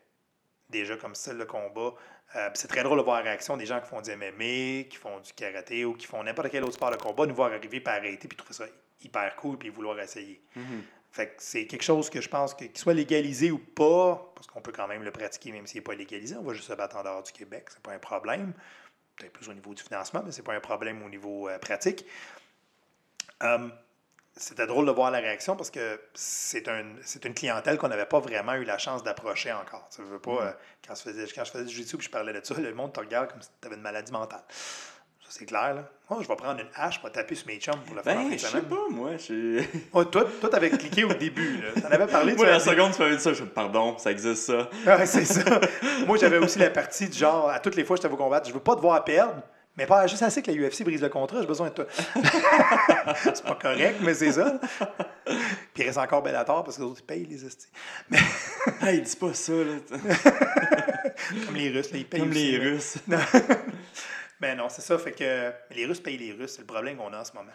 Déjà 0.70 0.98
comme 0.98 1.16
style 1.16 1.38
de 1.38 1.46
combat. 1.46 1.94
Euh, 2.36 2.50
c'est 2.56 2.68
très 2.68 2.84
drôle 2.84 2.98
de 2.98 3.04
voir 3.04 3.18
la 3.18 3.24
réaction 3.24 3.56
des 3.56 3.66
gens 3.66 3.80
qui 3.80 3.88
font 3.88 4.02
du 4.02 4.12
MMA, 4.12 4.90
qui 4.90 4.98
font 5.00 5.20
du 5.20 5.32
karaté 5.34 5.86
ou 5.86 5.94
qui 5.94 6.06
font 6.06 6.24
n'importe 6.24 6.50
quel 6.50 6.64
autre 6.64 6.74
sport 6.74 6.92
de 6.92 6.98
combat, 6.98 7.26
nous 7.26 7.36
voir 7.36 7.54
arriver 7.54 7.80
par 7.80 7.96
arrêter 7.96 8.28
puis 8.28 8.38
trouver 8.38 8.54
ça 8.54 8.66
hyper 9.02 9.36
cool 9.38 9.58
puis 9.58 9.70
vouloir 9.70 10.00
essayer. 10.00 10.42
Mhm. 10.56 10.84
Fait 11.12 11.28
que 11.28 11.34
c'est 11.38 11.66
quelque 11.66 11.84
chose 11.84 12.10
que 12.10 12.20
je 12.20 12.28
pense 12.28 12.54
que 12.54 12.66
qu'il 12.66 12.78
soit 12.78 12.94
légalisé 12.94 13.50
ou 13.50 13.58
pas, 13.58 14.32
parce 14.36 14.48
qu'on 14.48 14.62
peut 14.62 14.74
quand 14.74 14.88
même 14.88 15.04
le 15.04 15.12
pratiquer 15.12 15.52
même 15.52 15.66
s'il 15.66 15.78
n'est 15.80 15.84
pas 15.84 15.96
légalisé, 15.96 16.36
on 16.36 16.44
va 16.44 16.54
juste 16.54 16.68
se 16.68 16.74
battre 16.74 16.98
en 16.98 17.04
dehors 17.04 17.24
du 17.24 17.32
Québec, 17.32 17.68
c'est 17.70 17.82
pas 17.82 17.94
un 17.94 18.00
problème. 18.00 18.54
Peut-être 19.16 19.34
plus 19.34 19.50
au 19.50 19.54
niveau 19.54 19.74
du 19.74 19.82
financement, 19.82 20.22
mais 20.24 20.32
c'est 20.32 20.44
pas 20.44 20.54
un 20.54 20.60
problème 20.60 21.02
au 21.04 21.10
niveau 21.10 21.50
euh, 21.50 21.58
pratique. 21.58 22.06
Euh, 23.42 23.70
c'était 24.38 24.68
drôle 24.68 24.86
de 24.86 24.92
voir 24.92 25.12
la 25.12 25.20
réaction 25.20 25.56
parce 25.56 25.70
que 25.72 26.00
c'est 26.14 26.68
un, 26.68 26.84
une 27.26 27.34
clientèle 27.34 27.78
qu'on 27.78 27.88
n'avait 27.88 28.06
pas 28.06 28.20
vraiment 28.20 28.54
eu 28.56 28.64
la 28.64 28.78
chance 28.78 29.04
d'approcher 29.04 29.52
encore. 29.52 29.88
Tu 29.96 30.02
veux 30.02 30.20
pas, 30.20 30.32
Mhm. 30.32 30.38
euh, 30.42 30.52
quand, 30.88 30.96
je 30.96 31.02
faisais, 31.02 31.26
quand 31.34 31.44
je 31.44 31.52
faisais 31.52 31.66
du 31.66 31.74
jiu-jitsu 31.74 31.98
et 31.98 32.02
je 32.02 32.10
parlais 32.10 32.34
de 32.34 32.40
ça, 32.44 32.54
le 32.56 32.74
monde 32.74 32.94
te 32.94 33.00
regarde 33.00 33.32
comme 33.32 33.42
si 33.42 33.50
tu 33.62 33.68
avais 33.68 33.76
une 33.76 33.82
maladie 33.82 34.12
mentale. 34.12 34.42
Ça, 34.50 35.30
c'est 35.40 35.46
clair. 35.46 35.74
Là. 35.76 35.84
Je 36.22 36.26
vais 36.28 36.36
prendre 36.38 36.62
une 36.62 36.70
hache 36.76 37.02
pour 37.02 37.12
taper 37.12 37.36
sur 37.36 37.48
mes 37.48 37.58
chums 37.60 37.82
pour 37.86 37.96
le 37.96 38.02
faire 38.02 38.16
Ben, 38.16 38.30
de 38.30 38.38
je 38.38 38.46
sais 38.46 38.62
pas, 38.62 38.76
moi. 38.90 39.10
Ouais, 39.94 40.06
toi, 40.06 40.24
toi, 40.40 40.50
t'avais 40.50 40.70
cliqué 40.70 41.04
au 41.04 41.14
début. 41.14 41.60
Tu 41.76 41.86
en 41.86 41.92
avais 41.92 42.08
parlé. 42.08 42.32
tu 42.32 42.38
Moi, 42.38 42.46
la 42.48 42.60
dit- 42.60 42.64
seconde, 42.64 42.94
tu 42.94 43.02
m'avais 43.02 43.18
dit 43.18 43.22
ça. 43.22 43.34
Je 43.34 43.44
pardon, 43.44 43.98
ça 43.98 44.12
existe 44.12 44.44
ça. 44.46 44.70
Ouais, 44.86 45.06
c'est 45.06 45.26
ça. 45.26 45.60
Moi, 46.06 46.18
j'avais 46.18 46.38
aussi 46.38 46.60
la 46.60 46.70
partie 46.70 47.10
du 47.10 47.18
genre, 47.18 47.50
à 47.50 47.60
toutes 47.60 47.76
les 47.76 47.84
fois 47.84 47.98
que 47.98 48.04
je 48.04 48.08
te 48.08 48.14
vois 48.14 48.18
combattre, 48.24 48.48
je 48.48 48.54
veux 48.54 48.62
pas 48.62 48.76
te 48.76 48.80
voir 48.80 49.04
perdre, 49.04 49.42
mais 49.78 49.86
pas 49.86 50.08
juste 50.08 50.24
assez 50.24 50.42
que 50.42 50.52
la 50.52 50.58
UFC 50.58 50.84
brise 50.84 51.02
le 51.02 51.10
contrat, 51.10 51.40
j'ai 51.40 51.48
besoin 51.48 51.70
de 51.70 51.74
toi. 51.74 51.86
c'est 53.24 53.44
pas 53.44 53.56
correct, 53.56 53.98
mais 54.02 54.16
c'est 54.16 54.32
ça. 54.32 54.60
Puis 55.26 55.84
il 55.84 55.84
reste 55.84 56.00
encore 56.00 56.24
Bellator 56.24 56.64
parce 56.64 56.78
que 56.78 56.82
les 56.82 56.88
autres, 56.88 57.02
ils 57.02 57.06
payent 57.06 57.26
les 57.26 57.46
estis. 57.46 57.68
hey, 58.82 59.02
dis 59.02 59.16
pas 59.16 59.34
ça, 59.34 59.54
là. 59.54 59.76
Comme 61.46 61.56
les 61.56 61.70
Russes, 61.70 61.92
là, 61.92 61.98
ils 62.00 62.06
payent 62.06 62.20
Comme 62.20 62.32
aussi, 62.32 62.52
les. 62.52 62.58
Russes. 62.58 62.98
Non. 63.08 63.20
Ben 64.40 64.58
non, 64.58 64.70
c'est 64.70 64.82
ça. 64.82 64.98
Fait 64.98 65.12
que 65.12 65.52
mais 65.70 65.76
les 65.76 65.86
Russes 65.86 66.00
payent 66.00 66.18
les 66.18 66.32
Russes. 66.32 66.54
C'est 66.56 66.62
le 66.62 66.68
problème 66.68 66.98
qu'on 66.98 67.14
a 67.14 67.22
en 67.22 67.26
ce 67.26 67.34
moment. 67.34 67.52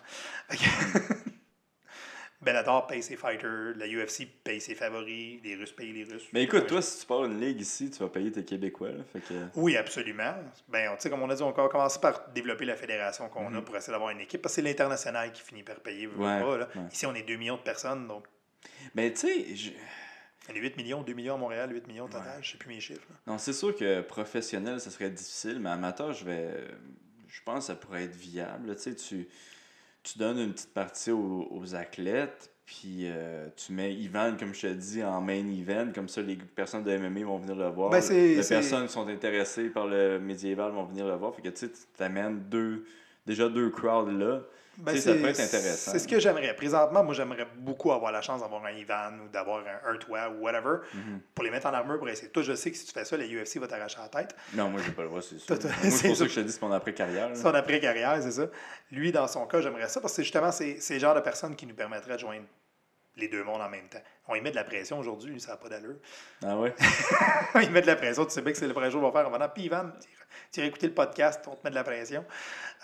Bellator 2.42 2.86
paye 2.88 3.02
ses 3.02 3.16
fighters, 3.16 3.74
la 3.76 3.86
UFC 3.86 4.26
paye 4.42 4.60
ses 4.60 4.74
favoris, 4.74 5.40
les 5.44 5.54
Russes 5.54 5.72
payent 5.72 5.92
les 5.92 6.04
Russes. 6.04 6.26
Mais 6.32 6.42
écoute, 6.42 6.66
toi, 6.66 6.82
si 6.82 7.00
tu 7.00 7.06
pars 7.06 7.24
une 7.24 7.40
ligue 7.40 7.60
ici, 7.60 7.90
tu 7.90 7.98
vas 8.00 8.08
payer 8.08 8.32
tes 8.32 8.44
Québécois. 8.44 8.90
Là, 8.90 9.04
fait 9.12 9.20
que... 9.20 9.34
Oui, 9.54 9.76
absolument. 9.76 10.34
Ben, 10.68 10.90
tu 10.96 11.02
sais, 11.02 11.10
comme 11.10 11.22
on 11.22 11.30
a 11.30 11.34
dit, 11.36 11.42
on 11.42 11.52
va 11.52 11.68
commencer 11.68 12.00
par 12.00 12.28
développer 12.32 12.64
la 12.64 12.74
fédération 12.76 13.28
qu'on 13.28 13.48
Mhm. 13.50 13.56
a 13.58 13.62
pour 13.62 13.76
essayer 13.76 13.92
d'avoir 13.92 14.10
une 14.10 14.20
équipe, 14.20 14.42
parce 14.42 14.54
que 14.56 14.62
c'est 14.62 14.66
l'international 14.68 15.30
qui 15.32 15.40
finit 15.42 15.62
par 15.62 15.76
payer. 15.80 16.08
Ouais, 16.08 16.40
pas, 16.40 16.56
là. 16.58 16.68
ouais. 16.74 16.82
Ici, 16.92 17.06
on 17.06 17.14
est 17.14 17.22
2 17.22 17.36
millions 17.36 17.56
de 17.56 17.62
personnes, 17.62 18.08
donc 18.08 18.26
Mais 18.94 19.12
tu 19.12 19.20
sais, 19.20 19.54
je- 19.54 19.70
est 20.52 20.58
8 20.58 20.76
millions, 20.76 21.02
2 21.02 21.12
millions 21.12 21.34
à 21.34 21.38
Montréal, 21.38 21.72
8 21.72 21.86
millions 21.86 22.08
total, 22.08 22.40
je 22.42 22.50
sais 22.52 22.58
plus 22.58 22.68
mes 22.68 22.80
chiffres. 22.80 23.06
là. 23.08 23.16
non, 23.28 23.38
c'est 23.38 23.52
sûr 23.52 23.74
que 23.76 24.00
professionnel, 24.00 24.80
ça 24.80 24.90
serait 24.90 25.10
difficile, 25.10 25.60
mais 25.60 25.70
amateur, 25.70 26.12
je 26.12 26.24
vais. 26.24 26.54
Je 27.28 27.40
pense 27.44 27.58
que 27.60 27.64
ça 27.72 27.76
pourrait 27.76 28.02
être 28.04 28.14
viable. 28.16 28.74
Tu 28.76 28.82
sais, 28.82 28.94
tu, 28.96 29.26
tu 30.02 30.18
donnes 30.18 30.38
une 30.38 30.52
petite 30.52 30.74
partie 30.74 31.10
aux, 31.10 31.48
aux 31.50 31.74
athlètes, 31.74 32.52
puis 32.64 33.02
euh, 33.02 33.48
tu 33.56 33.72
mets 33.72 33.94
Ivan, 33.94 34.36
comme 34.38 34.54
je 34.54 34.62
te 34.62 34.72
dis, 34.72 35.02
en 35.02 35.20
main 35.20 35.46
event, 35.48 35.92
comme 35.94 36.08
ça 36.08 36.22
les 36.22 36.36
personnes 36.36 36.84
de 36.84 36.96
MMA 36.96 37.24
vont 37.24 37.38
venir 37.38 37.56
le 37.56 37.68
voir. 37.68 37.90
Ben, 37.90 38.02
les 38.10 38.36
personnes 38.48 38.86
qui 38.86 38.92
sont 38.92 39.06
intéressées 39.08 39.68
par 39.68 39.86
le 39.86 40.18
médiéval 40.18 40.72
vont 40.72 40.84
venir 40.84 41.06
le 41.06 41.14
voir. 41.14 41.34
Fait 41.34 41.42
que 41.42 41.48
tu 41.48 41.66
sais, 41.66 41.70
tu 41.70 42.02
amènes 42.02 42.40
deux, 42.48 42.84
déjà 43.26 43.48
deux 43.48 43.70
crowds 43.70 44.10
là. 44.10 44.42
Ben, 44.78 44.96
ça 44.96 45.02
c'est- 45.02 45.20
peut 45.20 45.28
être 45.28 45.40
intéressant. 45.40 45.92
C'est 45.92 45.98
ce 45.98 46.08
que 46.08 46.18
j'aimerais. 46.18 46.54
Présentement, 46.56 47.04
moi, 47.04 47.12
j'aimerais 47.14 47.46
beaucoup 47.56 47.92
avoir 47.92 48.10
la 48.10 48.22
chance 48.22 48.40
d'avoir 48.40 48.64
un 48.64 48.70
Ivan 48.72 49.12
ou 49.24 49.28
d'avoir 49.28 49.62
un, 49.66 49.90
un 49.92 50.28
ou 50.34 50.40
whatever 50.42 50.78
Mhm. 50.94 51.20
pour 51.34 51.44
les 51.44 51.50
mettre 51.50 51.66
en 51.66 51.74
armure 51.74 51.98
pour 51.98 52.08
essayer. 52.08 52.30
Toi, 52.30 52.42
je 52.42 52.54
sais 52.54 52.70
que 52.70 52.76
si 52.76 52.86
tu 52.86 52.92
fais 52.92 53.04
ça, 53.04 53.16
la 53.16 53.24
UFC 53.26 53.58
va 53.58 53.66
t'arracher 53.68 53.98
la 54.00 54.08
tête. 54.08 54.34
Non, 54.54 54.70
moi, 54.70 54.80
j'ai 54.84 54.92
pas 54.92 55.02
le 55.02 55.08
droit, 55.08 55.20
c'est 55.20 55.38
sûr. 55.38 55.54
Moi, 55.62 55.90
c'est 55.90 56.08
pour 56.08 56.16
ça 56.16 56.24
que 56.24 56.30
je 56.30 56.34
te 56.36 56.40
dis, 56.40 56.52
c'est 56.52 56.62
mon 56.62 56.72
après-carrière. 56.72 57.36
Son 57.36 57.54
après-carrière, 57.54 58.18
c'est 58.22 58.30
ça. 58.32 58.46
Lui, 58.90 59.12
dans 59.12 59.28
son 59.28 59.46
cas, 59.46 59.60
j'aimerais 59.60 59.88
ça 59.88 60.00
parce 60.00 60.16
que 60.16 60.22
justement, 60.22 60.50
c'est 60.52 60.78
le 60.90 60.98
genre 60.98 61.14
de 61.14 61.20
personne 61.20 61.54
qui 61.54 61.66
nous 61.66 61.74
permettrait 61.74 62.14
de 62.14 62.18
joindre 62.18 62.46
les 63.16 63.28
deux 63.28 63.44
mondes 63.44 63.60
en 63.60 63.68
même 63.68 63.88
temps. 63.90 64.00
On 64.26 64.34
y 64.34 64.40
met 64.40 64.50
de 64.52 64.56
la 64.56 64.64
pression 64.64 64.98
aujourd'hui, 64.98 65.38
ça 65.38 65.50
n'a 65.50 65.56
pas 65.58 65.68
d'allure. 65.68 65.96
Ah 66.42 66.56
ouais? 66.56 66.74
il 67.62 67.70
met 67.70 67.82
de 67.82 67.86
la 67.86 67.96
pression, 67.96 68.24
tu 68.24 68.30
sais 68.30 68.40
bien 68.40 68.52
que 68.52 68.58
c'est 68.58 68.66
le 68.66 68.72
premier 68.72 68.90
jour 68.90 69.02
qu'on 69.02 69.10
va 69.10 69.20
faire 69.20 69.28
en 69.28 69.32
venant. 69.32 69.50
Puis 69.50 69.64
Ivan, 69.64 69.90
tu 70.50 70.60
iras 70.60 70.68
écouter 70.68 70.86
le 70.86 70.94
podcast, 70.94 71.42
on 71.46 71.54
te 71.54 71.60
met 71.62 71.68
de 71.70 71.74
la 71.74 71.84
pression. 71.84 72.24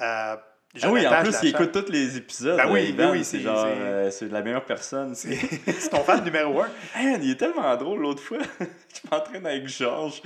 Euh, 0.03 0.37
Ah 0.83 0.91
oui, 0.91 1.07
en 1.07 1.23
plus, 1.23 1.35
il 1.43 1.49
écoute 1.49 1.73
tous 1.73 1.91
les 1.91 2.19
épisodes. 2.19 2.57
Ben 2.57 2.71
oui, 2.71 2.91
Ivan, 2.91 3.11
oui, 3.13 3.25
c'est 3.25 3.41
genre, 3.41 3.67
c'est- 4.11 4.27
euh, 4.27 4.29
la 4.31 4.43
meilleure 4.43 4.65
personne. 4.65 5.15
C'est 5.15 5.89
ton 5.91 6.05
fan 6.05 6.23
numéro 6.23 6.61
un. 6.61 6.69
Hey, 6.95 7.07
man, 7.13 7.21
il 7.23 7.31
est 7.31 7.37
tellement 7.37 7.75
drôle 7.77 8.01
l'autre 8.01 8.23
fois. 8.23 8.39
je 8.61 8.67
m'entraîne 9.11 9.47
avec 9.47 9.67
Georges. 9.67 10.21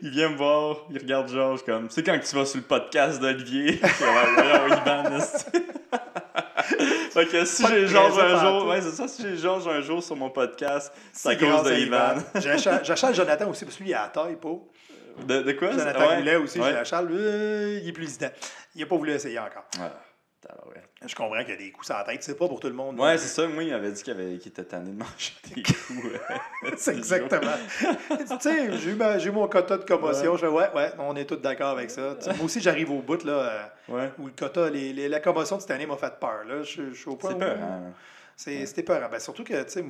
Il 0.00 0.10
vient 0.10 0.30
me 0.30 0.36
voir, 0.36 0.86
il 0.90 0.98
regarde 0.98 1.28
Georges 1.28 1.64
comme. 1.64 1.90
C'est 1.90 2.04
quand 2.04 2.16
tu 2.18 2.36
vas 2.36 2.46
sur 2.46 2.58
le 2.58 2.62
podcast 2.64 3.20
d'Olivier? 3.20 3.72
Fait 7.12 7.26
que 7.26 7.44
si 7.44 7.66
j'ai 7.66 7.86
Georges 7.88 8.18
un 8.18 8.40
jour, 8.40 8.66
ouais, 8.68 8.80
c'est 8.80 8.90
ça, 8.92 9.08
si 9.08 9.22
j'ai 9.22 9.36
Georges 9.36 9.66
un 9.66 9.80
jour 9.80 10.02
sur 10.02 10.14
mon 10.16 10.30
podcast, 10.30 10.92
c'est 11.12 11.30
à 11.30 11.36
cause 11.36 11.64
de 11.64 11.72
Ivan. 11.74 12.14
J'achète 12.84 13.14
Jonathan 13.14 13.50
aussi, 13.50 13.64
parce 13.64 13.76
que 13.76 13.82
lui, 13.82 13.90
il 13.90 13.94
a 13.94 14.02
la 14.02 14.08
taille, 14.08 14.36
pas. 14.36 14.48
De, 15.26 15.42
de 15.42 15.52
quoi? 15.52 15.70
Jonathan 15.72 16.08
Ouais, 16.08 16.16
Goulet 16.18 16.36
aussi, 16.36 16.58
ouais. 16.60 16.68
je 16.70 16.74
l'achète. 16.74 17.00
Euh, 17.10 17.80
il 17.82 17.88
est 17.88 17.92
plus 17.92 18.04
hésitant. 18.04 18.30
Il 18.74 18.80
n'a 18.80 18.86
pas 18.86 18.96
voulu 18.96 19.10
essayer 19.12 19.38
encore. 19.38 19.64
Je 21.06 21.14
comprends 21.14 21.38
qu'il 21.40 21.50
y 21.50 21.52
a 21.52 21.56
des 21.56 21.70
coups 21.70 21.86
sur 21.86 21.96
la 21.96 22.04
tête. 22.04 22.22
C'est 22.22 22.36
pas 22.38 22.48
pour 22.48 22.58
tout 22.60 22.68
le 22.68 22.72
monde. 22.74 22.98
Ouais, 22.98 23.18
c'est 23.18 23.28
ça. 23.28 23.46
Moi, 23.46 23.64
il 23.64 23.70
m'avait 23.72 23.90
dit 23.92 24.02
qu'il 24.02 24.12
avait- 24.12 24.38
qu'il 24.38 24.50
était 24.50 24.64
tanné 24.64 24.90
de 24.92 24.96
manger 24.96 25.32
des 25.54 25.62
coups. 25.62 26.04
euh, 26.04 26.70
C'est 26.76 26.92
ces 26.92 26.98
exactement. 26.98 27.52
tu 28.18 28.26
sais, 28.40 28.78
j'ai 28.78 28.90
eu, 28.90 28.94
ma- 28.94 29.18
j'ai 29.18 29.28
eu 29.28 29.32
mon 29.32 29.46
quota 29.48 29.76
de 29.76 29.84
commotion. 29.84 30.36
Je 30.36 30.40
fais, 30.40 30.46
ouais, 30.52 30.70
ouais, 30.74 30.92
on 30.98 31.14
est 31.16 31.24
tous 31.24 31.36
d'accord 31.36 31.70
avec 31.70 31.90
ça. 31.90 32.16
Moi 32.36 32.44
aussi, 32.44 32.60
j'arrive 32.60 32.90
au 32.90 33.00
bout, 33.02 33.22
là, 33.24 33.32
euh. 33.32 33.62
Ouais. 33.88 34.12
où 34.18 34.26
le 34.26 34.32
quota, 34.32 34.70
les, 34.70 34.92
les- 34.92 35.08
la 35.08 35.20
commotion 35.20 35.56
de 35.56 35.60
cette 35.62 35.70
année 35.72 35.86
m'a 35.86 35.96
fait 35.96 36.18
peur. 36.18 36.44
Là. 36.46 36.62
Je, 36.62 36.92
suis 36.94 37.08
au 37.08 37.16
point 37.16 37.30
C'est 37.30 37.36
où- 37.36 37.40
peur, 37.40 37.58
hein? 37.60 37.92
C'est- 38.36 38.66
C'était 38.66 38.82
peur. 38.84 39.08
Ben, 39.10 39.18
surtout 39.20 39.44
que, 39.44 39.62
tu 39.64 39.70
sais, 39.70 39.84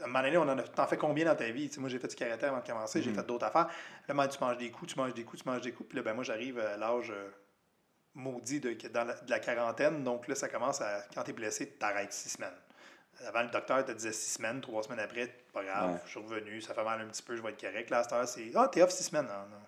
à 0.00 0.04
un 0.04 0.06
moment 0.06 0.22
donné, 0.22 0.36
on 0.36 0.42
en 0.42 0.58
a, 0.58 0.62
t'en 0.62 0.86
fais 0.86 0.96
combien 0.96 1.24
dans 1.24 1.34
ta 1.36 1.50
vie? 1.50 1.70
Moi, 1.78 1.88
j'ai 1.88 1.98
fait 1.98 2.08
du 2.08 2.16
karaté 2.16 2.46
avant 2.46 2.60
de 2.60 2.66
commencer, 2.66 3.02
j'ai 3.02 3.10
Mhm. 3.10 3.16
fait 3.16 3.26
d'autres 3.26 3.46
affaires. 3.46 3.68
Là, 4.06 4.14
man, 4.14 4.28
tu 4.28 4.38
manges 4.40 4.58
des 4.58 4.70
coups, 4.70 4.92
tu 4.92 4.98
manges 4.98 5.14
des 5.14 5.24
coups, 5.24 5.42
tu 5.42 5.48
manges 5.48 5.60
des 5.62 5.72
coups. 5.72 5.88
Puis 5.88 5.96
là, 5.96 6.02
ben, 6.02 6.14
moi, 6.14 6.24
j'arrive 6.24 6.58
à 6.60 6.76
l'âge 6.76 7.10
euh, 7.10 7.28
maudit 8.14 8.60
de, 8.60 8.72
dans 8.88 9.04
la, 9.04 9.14
de 9.14 9.30
la 9.30 9.38
quarantaine. 9.40 10.04
Donc 10.04 10.28
là, 10.28 10.34
ça 10.34 10.48
commence 10.48 10.80
à, 10.80 11.02
quand 11.14 11.22
tu 11.24 11.30
es 11.30 11.32
blessé, 11.32 11.66
tu 11.68 11.78
t'arrêtes 11.78 12.12
six 12.12 12.30
semaines. 12.30 12.54
Avant, 13.26 13.42
le 13.42 13.48
docteur 13.48 13.84
te 13.84 13.90
disait 13.92 14.12
six 14.12 14.34
semaines, 14.34 14.60
trois 14.60 14.82
semaines 14.84 15.00
après, 15.00 15.26
pas 15.52 15.64
grave, 15.64 15.90
Ouais. 15.92 15.98
je 16.04 16.10
suis 16.10 16.20
revenu, 16.20 16.60
ça 16.60 16.72
fait 16.74 16.84
mal 16.84 17.00
un 17.00 17.06
petit 17.06 17.22
peu, 17.22 17.34
je 17.36 17.42
vais 17.42 17.50
être 17.50 17.60
correct. 17.60 17.90
Là, 17.90 17.98
à 17.98 18.02
cette 18.04 18.12
heure, 18.12 18.28
c'est 18.28 18.50
Ah, 18.54 18.68
t'es 18.70 18.82
off 18.82 18.90
six 18.90 19.04
semaines. 19.04 19.26
Non, 19.26 19.48
non. 19.50 19.62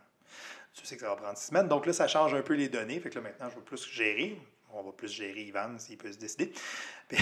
Tu 0.72 0.86
sais 0.86 0.94
que 0.94 1.00
ça 1.00 1.08
va 1.08 1.16
prendre 1.16 1.36
six 1.36 1.46
semaines. 1.48 1.66
Donc 1.66 1.84
là, 1.86 1.92
ça 1.92 2.06
change 2.06 2.32
un 2.32 2.42
peu 2.42 2.54
les 2.54 2.68
données. 2.68 3.00
Fait 3.00 3.10
que 3.10 3.16
là, 3.16 3.22
maintenant, 3.22 3.48
je 3.50 3.56
vais 3.56 3.62
plus 3.62 3.84
gérer. 3.90 4.40
On 4.74 4.82
va 4.82 4.92
plus 4.92 5.08
gérer 5.08 5.42
Ivan 5.42 5.78
s'il 5.78 5.98
peut 5.98 6.12
se 6.12 6.18
décider. 6.18 6.52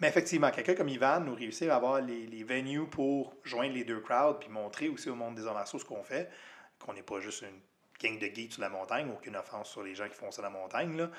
Mais 0.00 0.08
effectivement, 0.08 0.50
quelqu'un 0.50 0.74
comme 0.74 0.88
Ivan 0.88 1.20
nous 1.20 1.34
réussir 1.34 1.72
à 1.72 1.76
avoir 1.76 2.00
les, 2.00 2.26
les 2.26 2.44
venues 2.44 2.86
pour 2.86 3.34
joindre 3.44 3.74
les 3.74 3.84
deux 3.84 4.00
crowds 4.00 4.38
puis 4.40 4.48
montrer 4.48 4.88
aussi 4.88 5.10
au 5.10 5.14
monde 5.14 5.34
des 5.34 5.46
arts 5.46 5.68
ce 5.68 5.84
qu'on 5.84 6.02
fait, 6.02 6.30
qu'on 6.78 6.92
n'est 6.94 7.02
pas 7.02 7.20
juste 7.20 7.42
une 7.42 7.60
gang 8.00 8.18
de 8.18 8.26
geeks 8.26 8.54
sur 8.54 8.62
la 8.62 8.68
montagne, 8.68 9.10
aucune 9.10 9.36
offense 9.36 9.70
sur 9.70 9.82
les 9.82 9.94
gens 9.94 10.08
qui 10.08 10.14
font 10.14 10.30
ça 10.30 10.42
la 10.42 10.50
montagne, 10.50 10.96
là, 10.96 11.10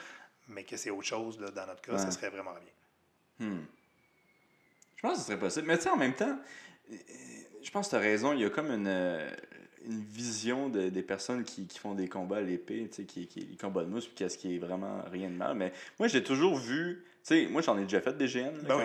mais 0.47 0.63
que 0.63 0.77
c'est 0.77 0.89
autre 0.89 1.07
chose 1.07 1.39
là, 1.39 1.51
dans 1.51 1.65
notre 1.65 1.81
cas, 1.81 1.97
ça 1.97 2.11
serait 2.11 2.29
vraiment 2.29 2.53
bien. 2.53 3.47
Hmm. 3.47 3.65
Je 4.95 5.01
pense 5.01 5.13
que 5.13 5.19
ce 5.19 5.25
serait 5.25 5.39
possible. 5.39 5.67
Mais 5.67 5.77
tu 5.77 5.83
sais, 5.83 5.89
en 5.89 5.97
même 5.97 6.15
temps, 6.15 6.39
euh, 6.91 6.95
je 7.61 7.69
pense 7.69 7.87
que 7.87 7.91
tu 7.91 7.95
as 7.97 7.99
raison. 7.99 8.33
Il 8.33 8.41
y 8.41 8.45
a 8.45 8.49
comme 8.49 8.71
une, 8.71 8.87
euh, 8.87 9.29
une 9.87 10.01
vision 10.03 10.69
de- 10.69 10.89
des 10.89 11.01
personnes 11.01 11.43
qui, 11.43 11.65
qui 11.67 11.79
font 11.79 11.93
des 11.93 12.07
combats 12.07 12.37
à 12.37 12.41
l'épée, 12.41 12.87
tu 12.89 12.97
sais, 12.97 13.03
qui, 13.05 13.27
qui, 13.27 13.39
les 13.41 13.55
combats 13.57 13.83
de 13.83 13.89
mousse, 13.89 14.05
puis 14.05 14.15
qu'est-ce 14.15 14.37
qui 14.37 14.55
est 14.55 14.59
vraiment 14.59 15.01
rien 15.11 15.29
de 15.29 15.35
mal. 15.35 15.55
Mais 15.55 15.71
moi, 15.99 16.07
j'ai 16.07 16.23
toujours 16.23 16.57
vu. 16.57 17.03
Tu 17.23 17.45
sais, 17.45 17.47
moi, 17.49 17.61
j'en 17.61 17.77
ai 17.77 17.83
déjà 17.83 18.01
fait 18.01 18.15
des 18.17 18.27
GN 18.27 18.39
là, 18.39 18.51
Ben 18.67 18.75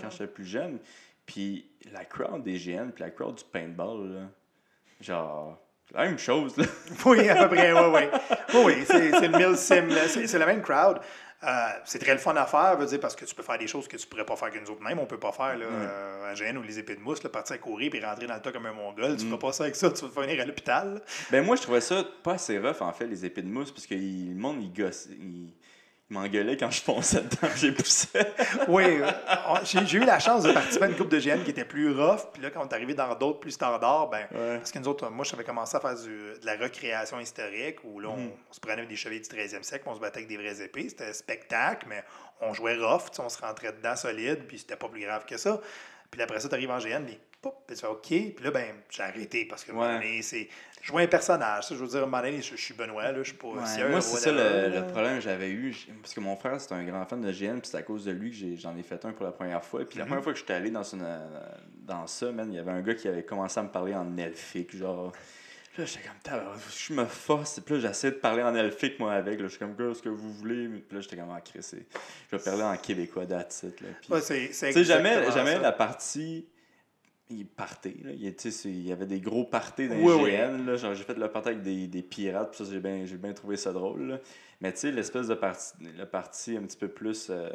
quand 0.00 0.10
j'étais 0.10 0.26
plus 0.26 0.46
jeune. 0.46 0.78
Puis 1.26 1.66
la 1.92 2.04
crowd 2.04 2.42
des 2.42 2.58
GN, 2.58 2.90
puis 2.90 3.02
la 3.04 3.10
crowd 3.10 3.36
du 3.36 3.44
paintball, 3.52 4.12
là, 4.14 4.20
genre, 5.00 5.58
c'est 5.88 5.96
la 5.96 6.04
même 6.06 6.18
chose. 6.18 6.56
Là. 6.56 6.64
Oui, 7.06 7.28
à 7.28 7.46
peu 7.46 7.54
près, 7.54 7.72
oui, 7.72 7.80
oui. 7.94 8.18
Oui, 8.54 8.60
oui, 8.66 8.84
c'est 8.86 9.28
le 9.28 9.56
c'est 9.56 10.38
la 10.38 10.46
même 10.46 10.62
crowd. 10.62 11.00
Euh, 11.42 11.48
c'est 11.86 11.98
très 11.98 12.12
le 12.12 12.18
fun 12.18 12.36
à 12.36 12.44
faire, 12.44 12.76
veut 12.76 12.84
dire, 12.86 13.00
parce 13.00 13.16
que 13.16 13.24
tu 13.24 13.34
peux 13.34 13.42
faire 13.42 13.56
des 13.56 13.66
choses 13.66 13.88
que 13.88 13.96
tu 13.96 14.06
pourrais 14.06 14.26
pas 14.26 14.36
faire 14.36 14.50
que 14.50 14.58
nous 14.58 14.70
autres 14.70 14.82
même. 14.82 14.98
On 14.98 15.06
peut 15.06 15.18
pas 15.18 15.32
faire 15.32 15.56
là, 15.56 15.64
euh, 15.64 16.30
un 16.30 16.34
GN 16.34 16.58
ou 16.58 16.62
les 16.62 16.78
épées 16.78 16.96
de 16.96 17.00
mousse, 17.00 17.22
là, 17.22 17.30
partir 17.30 17.54
à 17.54 17.58
courir 17.58 17.90
puis 17.90 18.04
rentrer 18.04 18.26
dans 18.26 18.34
le 18.34 18.40
tas 18.42 18.52
comme 18.52 18.66
un 18.66 18.72
mongol. 18.74 19.16
Tu 19.16 19.24
Mm. 19.24 19.28
feras 19.28 19.38
pas 19.38 19.52
ça 19.52 19.64
avec 19.64 19.74
ça, 19.76 19.90
tu 19.90 20.06
vas 20.06 20.22
finir 20.22 20.42
à 20.42 20.44
l'hôpital. 20.44 21.00
Ben 21.30 21.42
moi, 21.44 21.56
je 21.56 21.62
trouvais 21.62 21.80
ça 21.80 22.04
pas 22.22 22.34
assez 22.34 22.58
rough, 22.58 22.80
en 22.82 22.92
fait, 22.92 23.06
les 23.06 23.24
épées 23.24 23.40
de 23.42 23.48
mousse, 23.48 23.70
parce 23.72 23.86
que 23.86 23.94
il- 23.94 24.34
le 24.34 24.38
monde, 24.40 24.62
il 24.62 24.70
gosse. 24.72 25.08
Il 25.10 25.48
m'engueulait 26.10 26.56
quand 26.56 26.70
je 26.70 26.80
fonçais 26.80 27.20
dedans, 27.22 27.48
j'ai 27.56 27.72
poussé. 27.72 28.08
Oui, 28.68 29.00
j'ai 29.64 29.96
eu 29.98 30.04
la 30.04 30.18
chance 30.18 30.42
de 30.42 30.52
participer 30.52 30.84
à 30.86 30.88
une 30.88 30.96
coupe 30.96 31.08
de 31.08 31.18
GN 31.18 31.42
qui 31.44 31.50
était 31.50 31.64
plus 31.64 31.92
rough. 31.92 32.30
Puis 32.32 32.42
là, 32.42 32.50
quand 32.50 32.60
on 32.64 32.68
est 32.68 32.74
arrivé 32.74 32.94
dans 32.94 33.14
d'autres 33.14 33.40
plus 33.40 33.52
standards, 33.52 34.08
ben, 34.10 34.26
Ouais. 34.32 34.58
parce 34.58 34.70
que 34.72 34.78
nous 34.78 34.88
autres, 34.88 35.08
moi, 35.10 35.24
j'avais 35.24 35.44
commencé 35.44 35.76
à 35.76 35.80
faire 35.80 35.94
du- 35.96 36.08
de 36.40 36.44
la 36.46 36.56
recréation 36.56 37.18
historique 37.20 37.78
où 37.84 38.00
là, 38.00 38.08
on, 38.10 38.16
Mhm. 38.16 38.30
on 38.50 38.52
se 38.52 38.60
prenait 38.60 38.74
avec 38.78 38.88
des 38.88 38.96
chevaliers 38.96 39.20
du 39.20 39.28
13e 39.28 39.62
siècle, 39.62 39.84
on 39.86 39.94
se 39.94 40.00
battait 40.00 40.18
avec 40.18 40.28
des 40.28 40.36
vraies 40.36 40.62
épées. 40.62 40.88
C'était 40.88 41.12
spectacle, 41.12 41.86
mais 41.88 42.02
on 42.40 42.52
jouait 42.54 42.76
rough, 42.76 43.04
on 43.18 43.28
se 43.28 43.38
rentrait 43.40 43.72
dedans 43.72 43.96
solide, 43.96 44.44
puis 44.46 44.58
c'était 44.58 44.76
pas 44.76 44.88
plus 44.88 45.02
grave 45.02 45.24
que 45.24 45.36
ça. 45.36 45.60
Puis 46.10 46.20
après 46.22 46.40
ça, 46.40 46.48
tu 46.48 46.54
arrives 46.54 46.70
en 46.70 46.78
GN, 46.78 47.04
puis, 47.06 47.18
pop, 47.40 47.54
puis 47.66 47.76
tu 47.76 47.82
fais 47.82 47.86
OK. 47.88 48.06
Puis 48.08 48.34
là, 48.42 48.50
ben, 48.50 48.66
j'ai 48.90 49.02
arrêté 49.04 49.44
parce 49.44 49.62
que, 49.64 49.70
un 49.72 49.98
Ouais. 50.00 50.20
c'est 50.22 50.48
jouer 50.82 51.02
un 51.04 51.06
personnage. 51.06 51.64
Ça, 51.68 51.74
je 51.74 51.80
veux 51.80 51.88
dire, 51.88 52.06
donné, 52.06 52.40
je, 52.42 52.56
je 52.56 52.60
suis 52.60 52.74
Benoît, 52.74 53.12
là, 53.12 53.18
je 53.18 53.28
suis 53.28 53.36
pas 53.36 53.48
Ouais, 53.48 53.66
sieur, 53.66 53.90
moi, 53.90 54.00
c'est 54.00 54.16
ça 54.18 54.32
le, 54.32 54.86
problème 54.90 55.16
que 55.16 55.20
j'avais 55.22 55.50
eu. 55.50 55.74
Parce 56.00 56.14
que 56.14 56.20
mon 56.20 56.36
frère, 56.36 56.60
c'est 56.60 56.72
un 56.72 56.84
grand 56.84 57.04
fan 57.06 57.20
de 57.20 57.30
GN, 57.32 57.58
puis 57.60 57.70
c'est 57.70 57.76
à 57.76 57.82
cause 57.82 58.04
de 58.04 58.12
lui 58.12 58.30
que 58.30 58.36
j'ai- 58.36 58.56
j'en 58.56 58.76
ai, 58.76 58.82
fait 58.82 59.04
un 59.04 59.12
pour 59.12 59.24
la 59.26 59.32
première 59.32 59.64
fois. 59.64 59.84
Puis 59.84 59.98
la 59.98 60.04
Mhm. 60.04 60.08
première 60.08 60.24
fois 60.24 60.32
que 60.32 60.38
j'étais 60.38 60.54
allé 60.54 60.70
dans, 60.70 60.82
une, 60.82 61.06
dans 61.86 62.06
ça, 62.06 62.30
man, 62.32 62.48
il 62.52 62.56
y 62.56 62.58
avait 62.58 62.70
un 62.72 62.80
gars 62.82 62.94
qui 62.94 63.08
avait 63.08 63.24
commencé 63.24 63.58
à 63.60 63.62
me 63.62 63.68
parler 63.68 63.94
en 63.94 64.16
elfique, 64.16 64.76
genre. 64.76 65.12
Là, 65.78 65.84
j'étais 65.84 66.00
comme, 66.00 66.40
je 66.76 66.92
me 66.92 67.04
force. 67.04 67.60
Puis 67.60 67.74
là, 67.76 67.80
j'essaie 67.80 68.10
de 68.10 68.16
parler 68.16 68.42
en 68.42 68.54
elfique, 68.56 68.98
moi, 68.98 69.12
avec. 69.12 69.38
Là, 69.38 69.44
je 69.46 69.50
suis 69.50 69.58
comme, 69.60 69.76
gars, 69.76 69.94
ce 69.94 70.02
que 70.02 70.08
vous 70.08 70.32
voulez. 70.32 70.66
Puis 70.66 70.96
là, 70.96 71.00
j'étais 71.00 71.16
comme, 71.16 71.30
ah, 71.30 71.40
Chris, 71.40 71.60
je 72.30 72.36
vais 72.36 72.42
parler 72.42 72.62
en 72.62 72.76
québécois, 72.76 73.24
là. 73.28 73.44
Puis- 73.44 74.12
Ouais, 74.12 74.20
c'est 74.20 74.84
jamais, 74.84 75.30
jamais 75.30 75.52
ça. 75.54 75.58
la 75.60 75.72
partie. 75.72 76.44
Il 77.30 77.46
partait, 77.46 77.96
là. 78.02 78.10
Il, 78.12 78.86
y 78.86 78.92
avait 78.92 79.06
des 79.06 79.20
gros 79.20 79.44
parties 79.44 79.88
dans 79.88 79.94
les 79.94 80.02
oui. 80.04 80.32
GN, 80.32 80.66
là. 80.66 80.76
Genre, 80.76 80.94
j'ai 80.94 81.04
fait 81.04 81.16
le 81.16 81.28
party 81.30 81.48
avec 81.50 81.62
des, 81.62 81.86
des 81.86 82.02
pirates, 82.02 82.50
puis 82.50 82.64
ça, 82.64 82.70
j'ai 82.70 82.80
bien, 82.80 83.04
j'ai 83.06 83.16
bien 83.16 83.32
trouvé 83.32 83.56
ça 83.56 83.72
drôle, 83.72 84.02
là. 84.02 84.18
Mais 84.60 84.72
tu 84.72 84.80
sais, 84.80 84.90
l'espèce 84.90 85.28
de 85.28 85.34
partie, 85.34 85.72
le 85.80 86.04
parti 86.04 86.56
un 86.56 86.62
petit 86.62 86.76
peu 86.76 86.88
plus. 86.88 87.28
euh, 87.30 87.48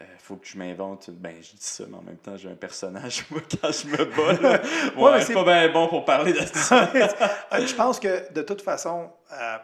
euh, 0.00 0.04
faut 0.18 0.36
que 0.36 0.46
je 0.46 0.56
m'invente. 0.56 1.10
Ben, 1.10 1.34
je 1.42 1.50
dis 1.50 1.56
ça, 1.60 1.84
mais 1.88 1.96
en 1.96 2.02
même 2.02 2.16
temps, 2.16 2.36
j'ai 2.36 2.48
un 2.48 2.56
personnage, 2.56 3.26
moi, 3.30 3.42
quand 3.60 3.70
je 3.70 3.86
me 3.88 4.04
bats, 4.04 4.40
là. 4.40 4.62
Ouais, 4.96 5.18
mais 5.18 5.20
c'est 5.20 5.34
pas 5.34 5.44
bien 5.44 5.70
bon 5.70 5.88
pour 5.88 6.04
parler 6.04 6.32
de 6.32 6.40
ça. 6.40 6.90
Euh, 7.52 7.66
je 7.66 7.74
pense 7.74 8.00
que 8.00 8.32
de 8.32 8.40
toute 8.40 8.62
façon, 8.62 9.10
euh, 9.32 9.58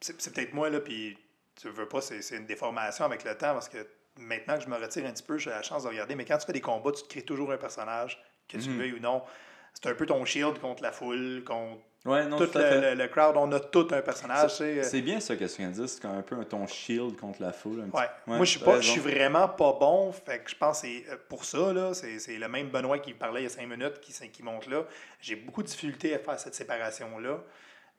c'est 0.00 0.20
c'est 0.20 0.32
peut-être 0.32 0.54
moi, 0.54 0.70
là, 0.70 0.80
puis 0.80 1.18
tu 1.60 1.68
veux 1.68 1.88
pas, 1.88 2.00
c'est 2.00 2.22
c'est 2.22 2.36
une 2.36 2.46
déformation 2.46 3.04
avec 3.04 3.24
le 3.24 3.36
temps 3.36 3.52
parce 3.52 3.68
que 3.68 3.78
maintenant 4.16 4.56
que 4.56 4.62
je 4.62 4.68
me 4.68 4.76
retire 4.76 5.06
un 5.06 5.12
petit 5.12 5.24
peu, 5.24 5.38
j'ai 5.38 5.50
la 5.50 5.62
chance 5.62 5.82
de 5.82 5.88
regarder. 5.88 6.14
Mais 6.14 6.24
quand 6.24 6.38
tu 6.38 6.46
fais 6.46 6.52
des 6.52 6.60
combats, 6.60 6.92
tu 6.92 7.02
te 7.02 7.08
crées 7.08 7.22
toujours 7.22 7.50
un 7.50 7.56
personnage, 7.56 8.22
que 8.48 8.58
tu 8.58 8.68
le 8.70 8.76
veuilles 8.76 8.92
ou 8.94 9.00
non. 9.00 9.22
c'est 9.74 9.88
un 9.90 9.94
peu 9.94 10.06
ton 10.06 10.24
shield 10.24 10.58
contre 10.58 10.82
la 10.82 10.92
foule, 10.92 11.42
contre 11.44 11.80
Ouais, 12.04 12.26
non, 12.26 12.36
tout 12.36 12.48
tout 12.48 12.58
à 12.58 12.62
le, 12.62 12.68
fait. 12.68 12.94
le- 12.96 13.02
le 13.02 13.08
crowd. 13.08 13.36
On 13.36 13.52
a 13.52 13.60
tout 13.60 13.86
un 13.92 14.02
personnage. 14.02 14.50
euh, 14.60 14.82
C'est 14.82 15.02
bien 15.02 15.20
ça 15.20 15.36
que 15.36 15.44
tu 15.44 15.56
viens 15.58 15.68
de 15.68 15.74
dire, 15.74 15.88
c'est 15.88 16.04
un 16.04 16.20
peu 16.22 16.44
ton 16.44 16.66
shield 16.66 17.16
contre 17.16 17.40
la 17.40 17.52
foule. 17.52 17.80
un 17.80 17.84
petit- 17.84 17.96
Ouais. 17.96 18.02
Ouais, 18.26 18.36
Moi, 18.38 18.44
je 18.44 18.50
suis 18.50 18.58
pas, 18.60 18.80
je 18.80 18.90
suis 18.90 19.00
vraiment 19.00 19.46
pas 19.48 19.76
bon. 19.78 20.10
Fait 20.10 20.40
que 20.40 20.50
je 20.50 20.56
pense 20.56 20.82
que 20.82 20.88
c'est 20.88 21.04
euh, 21.10 21.16
pour 21.28 21.44
ça, 21.44 21.94
c'est, 21.94 22.38
le 22.38 22.48
même 22.48 22.70
Benoît 22.70 22.98
qui 22.98 23.14
parlait 23.14 23.42
il 23.42 23.44
y 23.44 23.46
a 23.46 23.50
cinq 23.50 23.68
minutes, 23.68 24.00
qui, 24.00 24.42
monte 24.42 24.66
là. 24.66 24.84
J'ai 25.20 25.36
beaucoup 25.36 25.62
de 25.62 25.68
difficulté 25.68 26.12
à 26.12 26.18
faire 26.18 26.40
cette 26.40 26.56
séparation-là. 26.56 27.38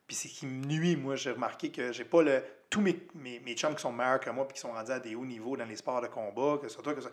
Puis 0.06 0.14
c'est 0.16 0.28
ce 0.28 0.40
qui 0.40 0.46
me 0.46 0.66
nuit, 0.66 0.96
moi, 0.96 1.16
j'ai 1.16 1.30
remarqué 1.30 1.70
que 1.70 1.90
j'ai 1.92 2.04
pas 2.04 2.22
le. 2.22 2.42
Tous 2.68 2.82
mes, 2.82 3.06
mes, 3.14 3.40
mes 3.40 3.54
chums 3.54 3.74
qui 3.74 3.80
sont 3.80 3.92
meilleurs 3.92 4.20
que 4.20 4.28
moi 4.28 4.46
puis 4.46 4.54
qui 4.56 4.60
sont 4.60 4.72
rendus 4.72 4.90
à 4.92 4.98
des 5.00 5.14
hauts 5.14 5.24
niveaux 5.24 5.56
dans 5.56 5.64
les 5.64 5.76
sports 5.76 6.02
de 6.02 6.08
combat, 6.08 6.58
que 6.60 6.68
ce 6.68 6.74
soit 6.74 6.82
toi, 6.82 6.92
que 6.92 7.00
soit. 7.00 7.10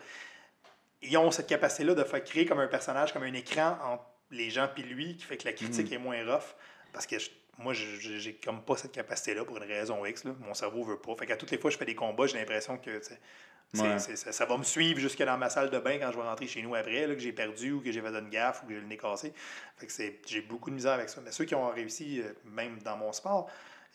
Ils 1.02 1.16
ont 1.18 1.30
cette 1.30 1.48
capacité-là 1.48 1.94
de 1.94 2.04
faire 2.04 2.22
créer 2.24 2.46
comme 2.46 2.60
un 2.60 2.68
personnage, 2.68 3.12
comme 3.12 3.24
un 3.24 3.32
écran 3.34 3.76
entre 3.84 4.04
les 4.30 4.50
gens 4.50 4.68
puis 4.72 4.82
lui, 4.84 5.16
qui 5.16 5.24
fait 5.24 5.36
que 5.36 5.44
la 5.46 5.52
critique 5.52 5.90
Mm. 5.90 5.94
est 5.94 5.98
moins 5.98 6.24
rough. 6.34 6.54
Parce 6.92 7.06
que 7.06 7.18
je- 7.18 7.30
moi, 7.58 7.72
j'ai 7.74 8.34
comme 8.42 8.62
pas 8.62 8.76
cette 8.76 8.92
capacité-là 8.92 9.44
pour 9.44 9.56
une 9.58 9.64
raison 9.64 10.04
X. 10.06 10.24
Là. 10.24 10.32
Mon 10.40 10.54
cerveau 10.54 10.84
veut 10.84 10.98
pas. 10.98 11.14
Fait 11.16 11.26
qu'à 11.26 11.36
toutes 11.36 11.50
les 11.50 11.58
fois 11.58 11.70
que 11.70 11.74
je 11.74 11.78
fais 11.78 11.84
des 11.84 11.94
combats, 11.94 12.26
j'ai 12.26 12.38
l'impression 12.38 12.78
que 12.78 12.90
Ouais. 13.74 13.98
ça, 13.98 14.32
ça 14.32 14.44
va 14.46 14.58
me 14.58 14.62
suivre 14.64 15.00
jusque 15.00 15.22
dans 15.22 15.38
ma 15.38 15.48
salle 15.48 15.70
de 15.70 15.78
bain 15.78 15.98
quand 15.98 16.10
je 16.12 16.16
vais 16.16 16.22
rentrer 16.22 16.46
chez 16.46 16.60
nous 16.62 16.74
après, 16.74 17.06
là, 17.06 17.14
que 17.14 17.20
j'ai 17.20 17.32
perdu 17.32 17.72
ou 17.72 17.80
que 17.80 17.90
j'ai 17.90 18.00
fait 18.02 18.08
une 18.08 18.28
gaffe 18.28 18.62
ou 18.62 18.66
que 18.68 18.74
j'ai 18.74 18.80
le 18.80 18.86
nez 18.86 18.98
cassé. 18.98 19.32
Fait 19.78 19.86
que 19.86 19.92
c'est- 19.92 20.18
j'ai 20.26 20.42
beaucoup 20.42 20.68
de 20.70 20.74
misère 20.74 20.92
avec 20.92 21.08
ça. 21.08 21.20
Mais 21.24 21.32
ceux 21.32 21.44
qui 21.46 21.54
ont 21.54 21.68
réussi, 21.70 22.20
euh, 22.20 22.32
même 22.44 22.78
dans 22.82 22.96
mon 22.98 23.12
sport, 23.12 23.50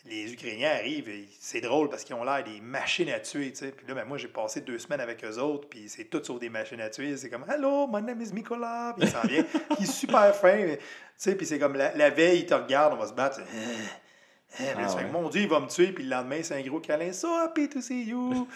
les 0.06 0.32
Ukrainiens 0.32 0.72
arrivent, 0.72 1.10
et 1.10 1.28
c'est 1.40 1.60
drôle 1.60 1.90
parce 1.90 2.04
qu'ils 2.06 2.16
ont 2.16 2.24
l'air 2.24 2.44
des 2.44 2.62
machines 2.62 3.10
à 3.10 3.20
tuer, 3.20 3.52
tu 3.52 3.58
sais. 3.58 3.72
Puis 3.72 3.86
là, 3.88 3.94
ben, 3.94 4.06
moi, 4.06 4.18
j'ai 4.18 4.30
passé 4.30 4.62
deux 4.62 4.80
semaines 4.80 5.02
avec 5.02 5.24
eux 5.26 5.38
autres, 5.38 5.68
puis 5.68 5.90
c'est 5.90 6.06
tout 6.06 6.24
sauf 6.24 6.40
des 6.40 6.50
machines 6.50 6.80
à 6.80 6.90
tuer. 6.90 7.18
C'est 7.18 7.30
comme 7.30 7.46
«Hello, 7.50 7.88
my 7.88 8.02
name 8.02 8.22
is 8.22 8.32
Mikola», 8.32 8.94
puis 8.98 9.08
il 9.08 9.12
s'en 9.12 9.22
vient. 9.28 9.46
il 9.80 9.84
est 9.84 9.92
super 9.92 10.34
fin, 10.36 10.56
mais, 10.56 10.78
tu 10.78 10.84
sais, 11.18 11.36
puis 11.36 11.46
c'est 11.46 11.60
comme 11.60 11.76
la, 11.76 11.94
la 11.96 12.10
veille, 12.10 12.40
il 12.40 12.46
te 12.46 12.54
regarde, 12.54 12.94
on 12.94 12.98
va 12.98 13.08
se 13.08 13.14
battre. 13.14 13.42
Puis 14.56 14.66
là, 14.66 14.72
Ah 14.88 14.96
ouais. 14.96 15.06
Mon 15.12 15.28
Dieu, 15.30 15.42
il 15.42 15.50
va 15.50 15.60
me 15.60 15.68
tuer, 15.68 15.92
puis 15.92 16.04
le 16.06 16.10
lendemain, 16.12 16.42
c'est 16.42 16.56
un 16.56 16.62
gros 16.62 16.80
câlin. 16.80 17.12
«So 17.14 17.28
happy 17.36 17.68
to 17.68 17.82
see 17.82 18.04
you! 18.06 18.48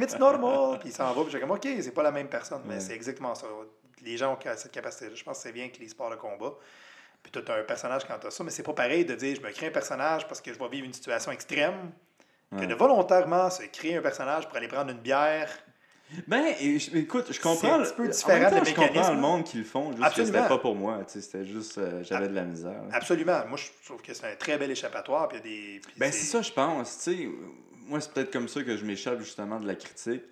It's 0.00 0.18
normal!» 0.18 0.78
Puis 0.80 0.90
il 0.90 0.92
s'en 0.92 1.12
va, 1.12 1.22
puis 1.22 1.32
j'ai 1.32 1.40
comme 1.40 1.50
«OK, 1.52 1.66
c'est 1.82 1.92
pas 1.94 2.02
la 2.04 2.12
même 2.12 2.28
personne. 2.28 2.62
Mais 2.66 2.74
Ouais. 2.74 2.80
c'est 2.80 2.94
exactement 2.94 3.34
ça. 3.34 3.46
Les 4.02 4.16
gens 4.16 4.32
ont 4.32 4.38
cette 4.56 4.72
capacité-là. 4.72 5.14
Je 5.14 5.22
pense 5.24 5.36
que 5.38 5.42
c'est 5.42 5.52
bien 5.52 5.68
que 5.68 5.78
les 5.78 5.88
sports 5.88 6.08
de 6.10 6.16
combat. 6.16 6.54
Puis 7.22 7.32
tu 7.32 7.38
as 7.50 7.54
un 7.54 7.62
personnage 7.62 8.02
quand 8.06 8.18
tu 8.18 8.26
as 8.26 8.30
ça, 8.30 8.42
mais 8.44 8.50
c'est 8.50 8.62
pas 8.62 8.72
pareil 8.72 9.04
de 9.04 9.14
dire 9.14 9.36
je 9.36 9.40
me 9.46 9.50
crée 9.52 9.66
un 9.68 9.70
personnage 9.72 10.26
parce 10.26 10.40
que 10.40 10.52
je 10.52 10.58
vais 10.58 10.68
vivre 10.68 10.86
une 10.86 10.92
situation 10.92 11.30
extrême, 11.32 11.90
que 12.58 12.64
de 12.64 12.74
volontairement 12.74 13.48
se 13.50 13.62
créer 13.64 13.96
un 13.96 14.02
personnage 14.02 14.48
pour 14.48 14.56
aller 14.56 14.66
prendre 14.68 14.90
une 14.90 14.98
bière. 14.98 15.48
Ben, 16.26 16.44
écoute, 16.60 17.26
je 17.28 17.34
C'est 17.34 17.40
comprends. 17.40 17.74
un 17.74 17.82
petit 17.84 17.92
peu 17.94 18.04
en 18.04 18.08
différent 18.08 18.40
même 18.40 18.50
temps, 18.50 18.60
de 18.60 18.64
Je 18.64 18.74
comprends 18.74 19.12
le 19.12 19.20
monde 19.20 19.44
qui 19.44 19.58
le 19.58 19.64
font, 19.64 19.92
juste 19.92 20.02
Absolument. 20.02 20.32
que 20.32 20.38
c'était 20.38 20.48
pas 20.48 20.58
pour 20.58 20.74
moi. 20.74 20.98
tu 21.06 21.12
sais, 21.12 21.20
C'était 21.20 21.44
juste, 21.44 21.78
euh, 21.78 22.02
j'avais 22.02 22.26
de 22.26 22.34
la 22.34 22.42
misère. 22.42 22.72
là. 22.72 22.88
Absolument. 22.90 23.46
Moi, 23.46 23.56
je 23.56 23.68
trouve 23.86 24.02
que 24.02 24.12
c'est 24.12 24.26
un 24.26 24.34
très 24.34 24.58
bel 24.58 24.68
échappatoire. 24.72 25.28
Puis 25.28 25.38
il 25.44 25.46
y 25.50 25.54
a 25.68 25.74
des. 25.74 25.80
puis 25.80 25.94
Ben, 25.98 26.10
c'est 26.10 26.24
ça, 26.26 26.42
je 26.42 26.50
pense. 26.50 26.98
Tu 26.98 27.02
sais, 27.16 27.28
moi, 27.86 28.00
c'est 28.00 28.12
peut-être 28.12 28.32
comme 28.32 28.48
ça 28.48 28.64
que 28.64 28.76
je 28.76 28.84
m'échappe 28.84 29.20
justement 29.20 29.60
de 29.60 29.68
la 29.68 29.76
critique. 29.76 30.24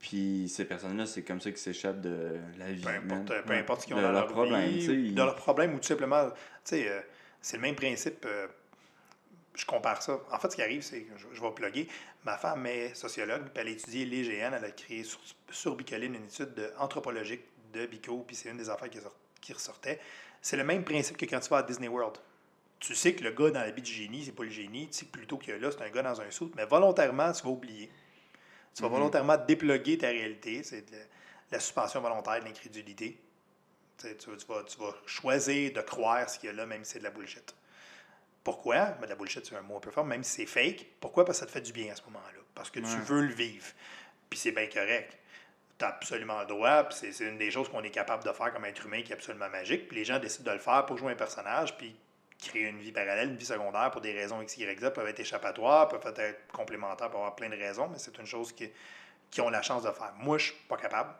Puis 0.00 0.48
ces 0.48 0.64
personnes-là, 0.64 1.04
c'est 1.06 1.22
comme 1.22 1.40
ça 1.40 1.50
qu'ils 1.50 1.58
s'échappent 1.58 2.00
de 2.00 2.38
la 2.58 2.72
vie. 2.72 2.80
Peu 2.82 2.88
importe, 2.88 3.26
peu 3.46 3.80
ce 3.80 3.84
qu'ils 3.86 3.94
ont 3.94 3.98
De 3.98 4.02
dans 4.02 4.12
leur 4.12 4.22
leur 4.22 4.26
problème. 4.32 4.68
vie, 4.68 4.88
ou 4.88 4.92
ils- 4.92 5.14
Dans 5.14 5.26
leur 5.26 5.36
problème, 5.36 5.74
ou 5.74 5.78
tout 5.78 5.86
simplement, 5.86 6.30
tu 6.30 6.36
sais, 6.64 6.88
euh, 6.88 7.00
c'est 7.42 7.56
le 7.58 7.62
même 7.62 7.74
principe. 7.76 8.24
euh, 8.26 8.46
je 9.54 9.66
compare 9.66 10.00
ça. 10.02 10.18
En 10.30 10.38
fait, 10.38 10.50
ce 10.50 10.56
qui 10.56 10.62
arrive, 10.62 10.80
c'est 10.82 11.02
que 11.02 11.18
je, 11.18 11.26
je 11.32 11.40
vais 11.42 11.50
plugger. 11.50 11.86
Ma 12.24 12.38
femme 12.38 12.64
est 12.66 12.94
sociologue, 12.94 13.42
puis 13.42 13.52
elle 13.56 13.66
a 13.68 13.70
étudié 13.70 14.06
les 14.06 14.22
GN. 14.22 14.54
Elle 14.56 14.64
a 14.64 14.70
créé 14.70 15.02
sur, 15.04 15.20
sur 15.50 15.76
Bicoline 15.76 16.14
une 16.14 16.24
étude 16.24 16.54
de- 16.54 16.70
anthropologique 16.78 17.42
de 17.74 17.84
Bico, 17.86 18.24
puis 18.26 18.36
c'est 18.36 18.48
une 18.48 18.56
des 18.56 18.70
affaires 18.70 18.88
qui, 18.88 18.98
sort- 19.00 19.16
qui 19.40 19.52
ressortait. 19.52 20.00
C'est 20.40 20.56
le 20.56 20.64
même 20.64 20.82
principe 20.84 21.16
que 21.18 21.26
quand 21.26 21.40
tu 21.40 21.50
vas 21.50 21.58
à 21.58 21.62
Disney 21.62 21.88
World. 21.88 22.16
Tu 22.78 22.94
sais 22.94 23.12
que 23.14 23.22
le 23.22 23.32
gars 23.32 23.50
dans 23.50 23.60
la 23.60 23.70
vie 23.70 23.82
du 23.82 23.92
génie, 23.92 24.24
c'est 24.24 24.32
pas 24.32 24.44
le 24.44 24.48
génie. 24.50 24.86
Tu 24.88 24.94
sais 24.98 25.04
que 25.06 25.10
plutôt 25.10 25.36
que 25.36 25.52
là, 25.52 25.70
c'est 25.70 25.82
un 25.82 25.90
gars 25.90 26.02
dans 26.02 26.18
un 26.22 26.30
saut, 26.30 26.50
mais 26.56 26.64
volontairement, 26.64 27.30
tu 27.32 27.42
vas 27.42 27.50
oublier. 27.50 27.90
Tu 28.74 28.82
vas 28.82 28.88
Mhm. 28.88 28.94
volontairement 28.94 29.36
déploguer 29.36 29.98
ta 29.98 30.08
réalité. 30.08 30.62
C'est 30.62 30.82
de 30.90 30.96
la, 31.50 31.60
suspension 31.60 32.00
volontaire 32.00 32.40
de 32.40 32.44
l'incrédulité. 32.44 33.18
Tu, 33.98 34.08
vas- 34.48 34.62
tu 34.64 34.78
vas, 34.78 34.94
choisir 35.04 35.72
de 35.72 35.80
croire 35.82 36.28
ce 36.30 36.38
qu'il 36.38 36.46
y 36.46 36.50
a 36.50 36.54
là, 36.54 36.64
même 36.66 36.84
si 36.84 36.92
c'est 36.92 36.98
de 37.00 37.04
la 37.04 37.10
bullshit. 37.10 37.54
Pourquoi? 38.42 38.86
Ben, 38.92 39.02
de 39.02 39.06
la 39.08 39.14
bullshit, 39.16 39.44
c'est 39.44 39.54
un 39.56 39.60
mot 39.60 39.76
un 39.76 39.80
peu 39.80 39.90
fort, 39.90 40.04
même 40.06 40.24
si 40.24 40.30
c'est 40.36 40.46
fake. 40.46 40.86
Pourquoi? 41.00 41.24
Parce 41.26 41.38
que 41.38 41.40
ça 41.40 41.46
te 41.46 41.52
fait 41.52 41.60
du 41.60 41.72
bien 41.72 41.92
à 41.92 41.96
ce 41.96 42.02
moment-là. 42.04 42.40
Parce 42.54 42.70
que 42.70 42.80
tu 42.80 42.86
veux 42.86 43.20
le 43.22 43.34
vivre. 43.34 43.66
Puis 44.30 44.38
c'est 44.38 44.52
bien 44.52 44.66
correct. 44.66 45.18
Tu 45.78 45.84
as 45.84 45.88
absolument 45.88 46.40
le 46.40 46.46
droit. 46.46 46.84
Puis 46.84 46.96
c'est, 46.98 47.12
c'est 47.12 47.24
une 47.24 47.36
des 47.36 47.50
choses 47.50 47.68
qu'on 47.68 47.82
est 47.82 47.90
capable 47.90 48.24
de 48.24 48.32
faire 48.32 48.52
comme 48.54 48.64
être 48.64 48.86
humain 48.86 49.02
qui 49.02 49.12
est 49.12 49.14
absolument 49.16 49.50
magique. 49.50 49.88
Puis 49.88 49.96
les 49.98 50.04
gens 50.04 50.18
décident 50.18 50.50
de 50.50 50.56
le 50.56 50.62
faire 50.62 50.86
pour 50.86 50.96
jouer 50.96 51.12
un 51.12 51.16
personnage, 51.16 51.76
puis 51.76 51.94
créer 52.40 52.68
une 52.68 52.78
vie 52.78 52.92
parallèle, 52.92 53.28
une 53.28 53.36
vie 53.36 53.44
secondaire 53.46 53.90
pour 53.90 54.00
des 54.00 54.12
raisons 54.12 54.40
X, 54.42 54.56
Y, 54.58 54.80
Z, 54.80 54.90
peuvent 54.92 55.08
être 55.08 55.20
échappatoires, 55.20 55.88
peuvent 55.88 56.14
être 56.16 56.46
complémentaires, 56.52 57.08
peuvent 57.08 57.16
avoir 57.20 57.36
plein 57.36 57.48
de 57.48 57.56
raisons, 57.56 57.88
mais 57.88 57.98
c'est 57.98 58.16
une 58.18 58.26
chose 58.26 58.52
qui, 58.52 58.70
qui 59.30 59.40
ont 59.40 59.50
la 59.50 59.62
chance 59.62 59.82
de 59.82 59.90
faire. 59.90 60.12
Moi, 60.18 60.38
je 60.38 60.46
suis 60.46 60.54
pas 60.68 60.76
capable. 60.76 61.10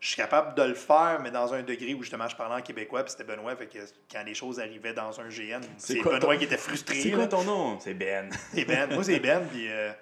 Je 0.00 0.08
suis 0.08 0.16
capable 0.16 0.56
de 0.56 0.62
le 0.64 0.74
faire, 0.74 1.20
mais 1.22 1.30
dans 1.30 1.54
un 1.54 1.62
degré 1.62 1.94
où 1.94 2.02
justement 2.02 2.26
je 2.28 2.34
parlais 2.34 2.56
en 2.56 2.62
québécois, 2.62 3.04
puis 3.04 3.12
c'était 3.12 3.22
Benoît, 3.22 3.54
fait 3.54 3.68
que 3.68 3.78
quand 4.10 4.24
les 4.24 4.34
choses 4.34 4.58
arrivaient 4.58 4.94
dans 4.94 5.20
un 5.20 5.28
GN, 5.28 5.60
c'est 5.78 6.00
Benoît 6.02 6.18
ton- 6.18 6.36
qui 6.38 6.44
était 6.44 6.56
frustré. 6.56 7.00
C'est 7.00 7.12
quoi 7.12 7.28
ton 7.28 7.44
nom? 7.44 7.78
C'est 7.78 7.94
Ben. 7.94 8.28
C'est 8.52 8.64
Ben. 8.64 8.92
Moi, 8.92 9.04
c'est 9.04 9.20
Ben. 9.20 9.46
Puis, 9.48 9.70
euh, 9.70 9.92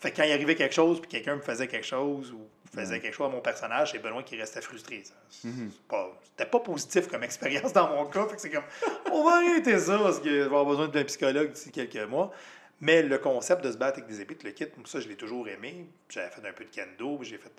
fait 0.00 0.10
que 0.10 0.16
quand 0.16 0.22
il 0.22 0.32
arrivait 0.32 0.54
quelque 0.54 0.74
chose, 0.74 1.00
puis 1.02 1.10
quelqu'un 1.10 1.36
me 1.36 1.42
faisait 1.42 1.68
quelque 1.68 1.86
chose, 1.86 2.32
ou 2.32 2.48
faisait 2.74 3.00
quelque 3.00 3.14
chose 3.14 3.26
à 3.26 3.30
mon 3.30 3.40
personnage, 3.40 3.92
c'est 3.92 3.98
Benoît 3.98 4.22
qui 4.22 4.36
restait 4.36 4.60
frustré. 4.62 5.02
C'est 5.30 5.48
pas- 5.88 6.10
C'était 6.24 6.48
pas 6.50 6.60
positif 6.60 7.08
comme 7.08 7.22
expérience 7.24 7.72
dans 7.72 7.88
mon 7.88 8.06
cas. 8.06 8.26
Fait 8.28 8.36
que 8.36 8.40
c'est 8.40 8.50
comme, 8.50 8.64
on 9.12 9.24
va 9.24 9.36
arrêter 9.36 9.78
ça, 9.78 9.98
parce 9.98 10.18
que 10.20 10.28
je 10.30 10.34
vais 10.36 10.42
avoir 10.44 10.64
besoin 10.64 10.88
d'un 10.88 11.04
psychologue 11.04 11.52
d'ici 11.52 11.70
quelques 11.70 11.96
mois. 12.08 12.30
Mais 12.80 13.02
le 13.02 13.18
concept 13.18 13.62
de 13.62 13.70
se 13.70 13.76
battre 13.76 13.98
avec 13.98 14.08
des 14.10 14.20
épées, 14.20 14.36
le 14.42 14.50
kit, 14.50 14.66
ça, 14.86 14.98
je 15.00 15.06
l'ai 15.08 15.16
toujours 15.16 15.46
aimé. 15.48 15.86
J'avais 16.08 16.30
fait 16.30 16.44
un 16.46 16.52
peu 16.52 16.64
de 16.64 16.70
kendo, 16.70 17.16
puis 17.18 17.28
j'ai 17.28 17.38
fait. 17.38 17.52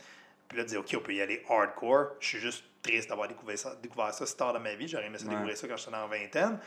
Puis 0.50 0.58
là, 0.58 0.64
de 0.66 0.70
dire, 0.70 0.80
OK, 0.82 0.94
on 0.98 1.00
peut 1.00 1.14
y 1.14 1.22
aller 1.22 1.44
hardcore. 1.50 2.10
Je 2.20 2.28
suis 2.28 2.40
juste 2.40 2.64
triste 2.82 3.08
d'avoir 3.08 3.28
découvert 3.30 3.58
ça, 3.58 3.76
découvert 3.82 4.14
ça 4.14 4.26
si 4.26 4.36
tard 4.36 4.52
dans 4.52 4.60
ma 4.60 4.76
vie. 4.76 4.88
J'aurais 4.90 5.06
aimé 5.06 5.18
ça 5.18 5.24
Ouais. 5.26 5.30
découvrir 5.32 5.56
ça 5.56 5.68
quand 5.68 5.78
j'étais 5.78 5.92
la 5.92 6.06
vingtaine. 6.08 6.60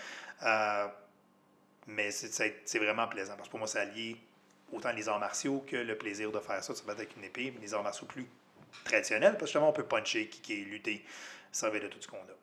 Euh, 0.45 0.87
mais 1.87 2.11
c'est- 2.11 2.33
c'est 2.33 2.63
c'est 2.65 2.79
vraiment 2.79 3.07
plaisant 3.07 3.35
parce 3.37 3.49
que 3.49 3.51
pour 3.51 3.59
moi, 3.59 3.69
ça 3.69 3.81
allie 3.83 4.17
autant 4.73 4.93
les 4.93 5.09
arts 5.09 5.21
martiaux 5.21 5.65
que 5.67 5.77
le 5.77 5.97
plaisir 5.97 6.33
de 6.33 6.41
faire 6.41 6.63
ça, 6.63 6.73
de 6.73 6.79
se 6.79 6.85
battre 6.85 7.01
avec 7.01 7.17
une 7.17 7.25
épée, 7.25 7.53
mais 7.55 7.61
les 7.61 7.75
arts 7.75 7.83
martiaux 7.83 8.07
plus 8.07 8.27
traditionnels, 8.85 9.33
parce 9.33 9.43
que 9.43 9.47
justement, 9.47 9.71
on 9.71 9.73
peut 9.73 9.85
puncher, 9.85 10.29
kicker, 10.29 10.65
lutter, 10.65 11.05
servir 11.53 11.83
de 11.83 11.89
tout 11.89 12.01
ce 12.01 12.09
qu'on 12.09 12.17
a. 12.17 12.37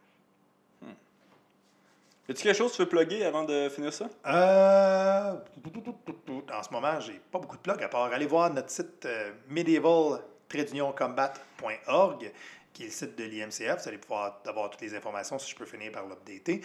As-tu 2.29 2.43
quelque 2.43 2.55
chose 2.55 2.71
que 2.71 2.77
tu 2.77 2.83
veux 2.83 2.89
plugger 2.89 3.25
avant 3.25 3.43
de 3.43 3.67
finir 3.67 3.91
ça? 3.91 4.07
Euh, 4.25 5.35
en 6.53 6.63
ce 6.63 6.71
moment, 6.71 6.97
j'ai 7.01 7.19
pas 7.31 7.37
beaucoup 7.37 7.57
de 7.57 7.61
plugs 7.61 7.83
à 7.83 7.89
part 7.89 8.13
aller 8.13 8.25
voir 8.25 8.49
notre 8.53 8.69
site 8.69 9.05
euh, 9.05 9.33
medieval-combat.org, 9.49 12.31
qui 12.71 12.83
est 12.83 12.85
le 12.85 12.91
site 12.93 13.17
de 13.17 13.25
l'IMCF. 13.25 13.81
Vous 13.81 13.89
allez 13.89 13.97
pouvoir 13.97 14.39
avoir 14.47 14.69
toutes 14.69 14.79
les 14.79 14.95
informations 14.95 15.37
si 15.37 15.51
je 15.51 15.57
peux 15.57 15.65
finir 15.65 15.91
par 15.91 16.07
l'updater. 16.07 16.61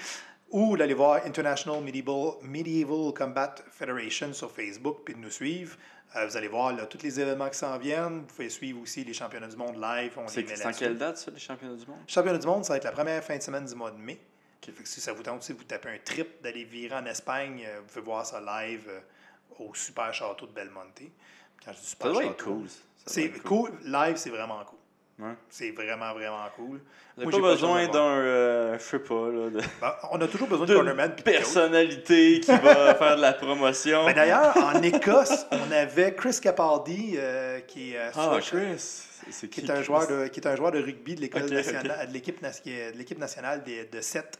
Ou 0.50 0.76
d'aller 0.76 0.94
voir 0.94 1.24
International 1.26 1.82
Medieval, 1.82 2.32
Medieval 2.42 3.12
Combat 3.12 3.54
Federation 3.70 4.32
sur 4.32 4.50
Facebook 4.50 4.98
puis 5.04 5.14
de 5.14 5.18
nous 5.20 5.30
suivre. 5.30 5.76
Euh, 6.16 6.26
vous 6.26 6.36
allez 6.38 6.48
voir 6.48 6.72
là, 6.72 6.86
tous 6.86 7.02
les 7.02 7.20
événements 7.20 7.50
qui 7.50 7.58
s'en 7.58 7.76
viennent. 7.76 8.20
Vous 8.20 8.26
pouvez 8.26 8.48
suivre 8.48 8.80
aussi 8.80 9.04
les 9.04 9.12
championnats 9.12 9.48
du 9.48 9.56
monde 9.56 9.76
live. 9.76 10.12
On 10.16 10.26
C'est 10.26 10.40
les 10.40 10.46
met 10.48 10.56
c'est 10.56 10.66
en 10.66 10.72
quelle 10.72 10.96
date, 10.96 11.18
ça, 11.18 11.30
les 11.30 11.38
championnats 11.38 11.74
du 11.76 11.86
monde? 11.86 11.98
Championnat 12.06 12.38
du 12.38 12.46
monde, 12.46 12.64
ça 12.64 12.72
va 12.72 12.76
être 12.78 12.84
la 12.84 12.92
première 12.92 13.22
fin 13.22 13.36
de 13.36 13.42
semaine 13.42 13.66
du 13.66 13.74
mois 13.74 13.90
de 13.90 13.98
mai. 13.98 14.18
Fait 14.64 14.72
que 14.72 14.88
si 14.88 15.00
ça 15.00 15.12
vous 15.12 15.22
tente, 15.22 15.42
si 15.42 15.52
vous 15.52 15.64
tapez 15.64 15.88
un 15.90 15.98
trip 16.04 16.42
d'aller 16.42 16.64
virer 16.64 16.94
en 16.96 17.04
Espagne, 17.06 17.64
euh, 17.66 17.80
vous 17.80 17.86
pouvez 17.86 18.00
voir 18.04 18.24
ça 18.26 18.40
live 18.40 18.84
euh, 18.88 19.00
au 19.58 19.74
super 19.74 20.12
château 20.14 20.46
de 20.46 20.52
Belmonte. 20.52 21.00
Quand 21.64 21.72
je 21.72 21.78
dis 21.78 21.86
super 21.86 22.06
Ça 22.08 22.12
doit 22.12 22.22
château, 22.22 22.32
être 22.34 22.44
cool. 22.44 22.68
ça. 23.06 23.20
Doit 23.20 23.40
cool. 23.44 23.70
Live, 23.84 24.16
c'est 24.16 24.30
vraiment 24.30 24.64
cool. 24.64 24.77
Ouais. 25.18 25.34
C'est 25.50 25.72
vraiment, 25.72 26.12
vraiment 26.14 26.44
cool. 26.54 26.80
N'avez 27.16 27.32
j'ai 27.32 27.40
pas 27.40 27.48
besoin 27.50 27.86
de 27.88 27.92
d'un, 27.92 27.98
euh, 27.98 28.78
je 28.78 28.84
sais 28.84 28.98
pas, 29.00 29.14
là, 29.14 29.50
de, 29.50 29.60
Ben, 29.80 29.94
on 30.12 30.20
a 30.20 30.28
toujours 30.28 30.46
besoin 30.46 30.64
de 30.66 30.74
de 30.74 30.78
de 30.78 31.22
coach. 31.22 31.24
personnalité 31.24 32.40
qui 32.40 32.50
va 32.52 32.94
faire 32.94 33.16
de 33.16 33.22
la 33.22 33.32
promotion. 33.32 34.04
Ben, 34.06 34.14
D'ailleurs, 34.14 34.56
en 34.56 34.80
Écosse, 34.80 35.46
on 35.50 35.72
avait 35.72 36.14
Chris 36.14 36.38
Capaldi, 36.40 37.14
euh, 37.16 37.58
qui, 37.60 37.94
est, 37.94 37.98
euh, 37.98 38.10
ah, 38.14 38.38
Chris. 38.40 38.78
C'est- 38.78 39.08
C'est 39.30 39.48
qui 39.48 39.60
qui, 39.62 39.66
est 39.66 39.70
un 39.72 39.82
joueur 39.82 40.06
de 40.06 40.28
qui 40.28 40.40
est 40.40 40.46
un 40.46 40.56
joueur 40.56 40.70
de 40.72 40.78
rugby 40.80 41.14
de 41.16 41.20
nationale 41.52 42.08
de 42.08 42.12
l'équipe 42.14 42.40
qui 42.62 42.70
est 42.72 42.92
de 42.92 43.18
nationale 43.20 43.62
de 43.64 44.00
7 44.00 44.38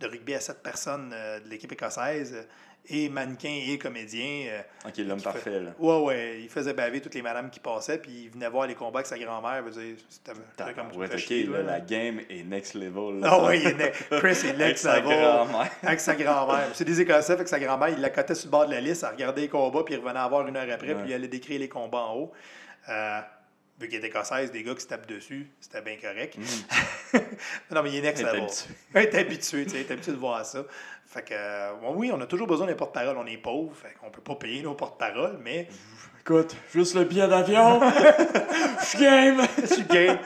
de 0.00 0.06
rugby 0.06 0.34
à 0.34 0.40
7 0.40 0.62
personnes 0.62 1.12
euh, 1.14 1.40
de 1.40 1.48
l'équipe 1.48 1.70
écossaise 1.72 2.32
euh, 2.34 2.42
et 2.88 3.08
mannequin 3.08 3.60
et 3.68 3.78
comédien 3.78 4.46
euh, 4.48 4.60
Ok, 4.88 4.96
l'homme 4.98 5.18
fait- 5.18 5.24
parfait, 5.24 5.60
là. 5.60 5.70
ouais 5.78 5.98
ouais 6.00 6.40
il 6.42 6.48
faisait 6.48 6.72
baver 6.72 7.00
toutes 7.00 7.14
les 7.14 7.22
madames 7.22 7.50
qui 7.50 7.60
passaient 7.60 7.98
puis 7.98 8.10
il 8.24 8.30
venait 8.30 8.48
voir 8.48 8.66
les 8.66 8.74
combats 8.74 9.00
avec 9.00 9.06
sa 9.06 9.18
grand-mère 9.18 9.62
c'était 10.08 10.32
comme 10.74 10.86
Ouais, 10.88 10.92
tu 10.92 10.98
me 10.98 11.06
fais 11.06 11.14
ok, 11.14 11.18
chier, 11.20 11.44
là, 11.44 11.58
là. 11.58 11.62
la 11.64 11.80
game 11.80 12.20
est 12.28 12.42
next 12.44 12.74
level. 12.74 13.20
là. 13.20 13.28
ah 13.30 13.44
ouais 13.44 13.60
il 13.60 13.66
est 13.68 13.74
ne- 13.74 14.18
Chris 14.18 14.30
est 14.30 14.44
Avec 14.46 14.58
next 14.58 14.82
sa 14.84 14.98
level 15.00 15.20
grand-mère. 15.20 15.70
avec 15.82 16.00
sa 16.00 16.14
grand-mère 16.14 16.68
c'est 16.72 16.84
des 16.84 17.00
écossais 17.00 17.36
que 17.36 17.46
sa 17.48 17.60
grand-mère 17.60 17.90
il 17.90 18.00
la 18.00 18.10
cotait 18.10 18.34
sur 18.34 18.46
le 18.46 18.50
bord 18.50 18.66
de 18.66 18.72
la 18.72 18.80
liste 18.80 19.04
elle 19.04 19.14
regardait 19.14 19.42
les 19.42 19.48
combats 19.48 19.82
puis 19.84 19.94
il 19.94 20.00
revenait 20.00 20.18
à 20.18 20.26
voir 20.28 20.46
une 20.48 20.56
heure 20.56 20.66
après 20.72 20.88
Ouais. 20.94 21.02
puis 21.02 21.10
il 21.10 21.14
allait 21.14 21.28
décrire 21.28 21.60
les 21.60 21.68
combats 21.68 21.98
en 22.06 22.16
haut 22.16 22.32
Euh, 22.88 23.20
vu 23.80 23.88
qu'il 23.88 24.04
est 24.04 24.06
écossaise, 24.06 24.52
des 24.52 24.62
gars 24.62 24.74
qui 24.74 24.82
se 24.82 24.88
tapent 24.88 25.08
dessus, 25.08 25.50
c'était 25.60 25.80
bien 25.80 25.96
correct. 25.96 26.36
Mm. 26.36 27.18
non, 27.74 27.82
mais 27.82 27.90
il 27.90 27.96
est 27.96 28.02
next 28.02 28.22
level. 28.22 28.42
habitué. 28.42 28.74
Il 28.94 29.00
est 29.00 29.14
habitué, 29.14 29.64
tu 29.64 29.70
sais, 29.70 29.76
il 29.76 29.86
est 29.86 29.90
habitué 29.90 30.12
de 30.12 30.18
voir 30.18 30.44
ça. 30.44 30.64
Fait 31.06 31.22
que, 31.22 31.32
euh, 31.32 31.72
bon, 31.80 31.94
oui, 31.96 32.10
on 32.12 32.20
a 32.20 32.26
toujours 32.26 32.46
besoin 32.46 32.66
d'un 32.66 32.74
porte-parole. 32.74 33.16
On 33.16 33.26
est 33.26 33.38
pauvre, 33.38 33.74
fait 33.74 33.94
qu'on 34.00 34.10
peut 34.10 34.20
pas 34.20 34.36
payer 34.36 34.62
nos 34.62 34.74
porte-paroles, 34.74 35.38
mais 35.42 35.68
Écoute, 36.20 36.54
juste 36.72 36.94
le 36.94 37.04
billet 37.04 37.26
d'avion. 37.26 37.80
Je 37.80 38.84
suis 38.84 38.98
game. 38.98 39.40
je 39.58 39.66
suis 39.66 39.84
game. 39.84 40.18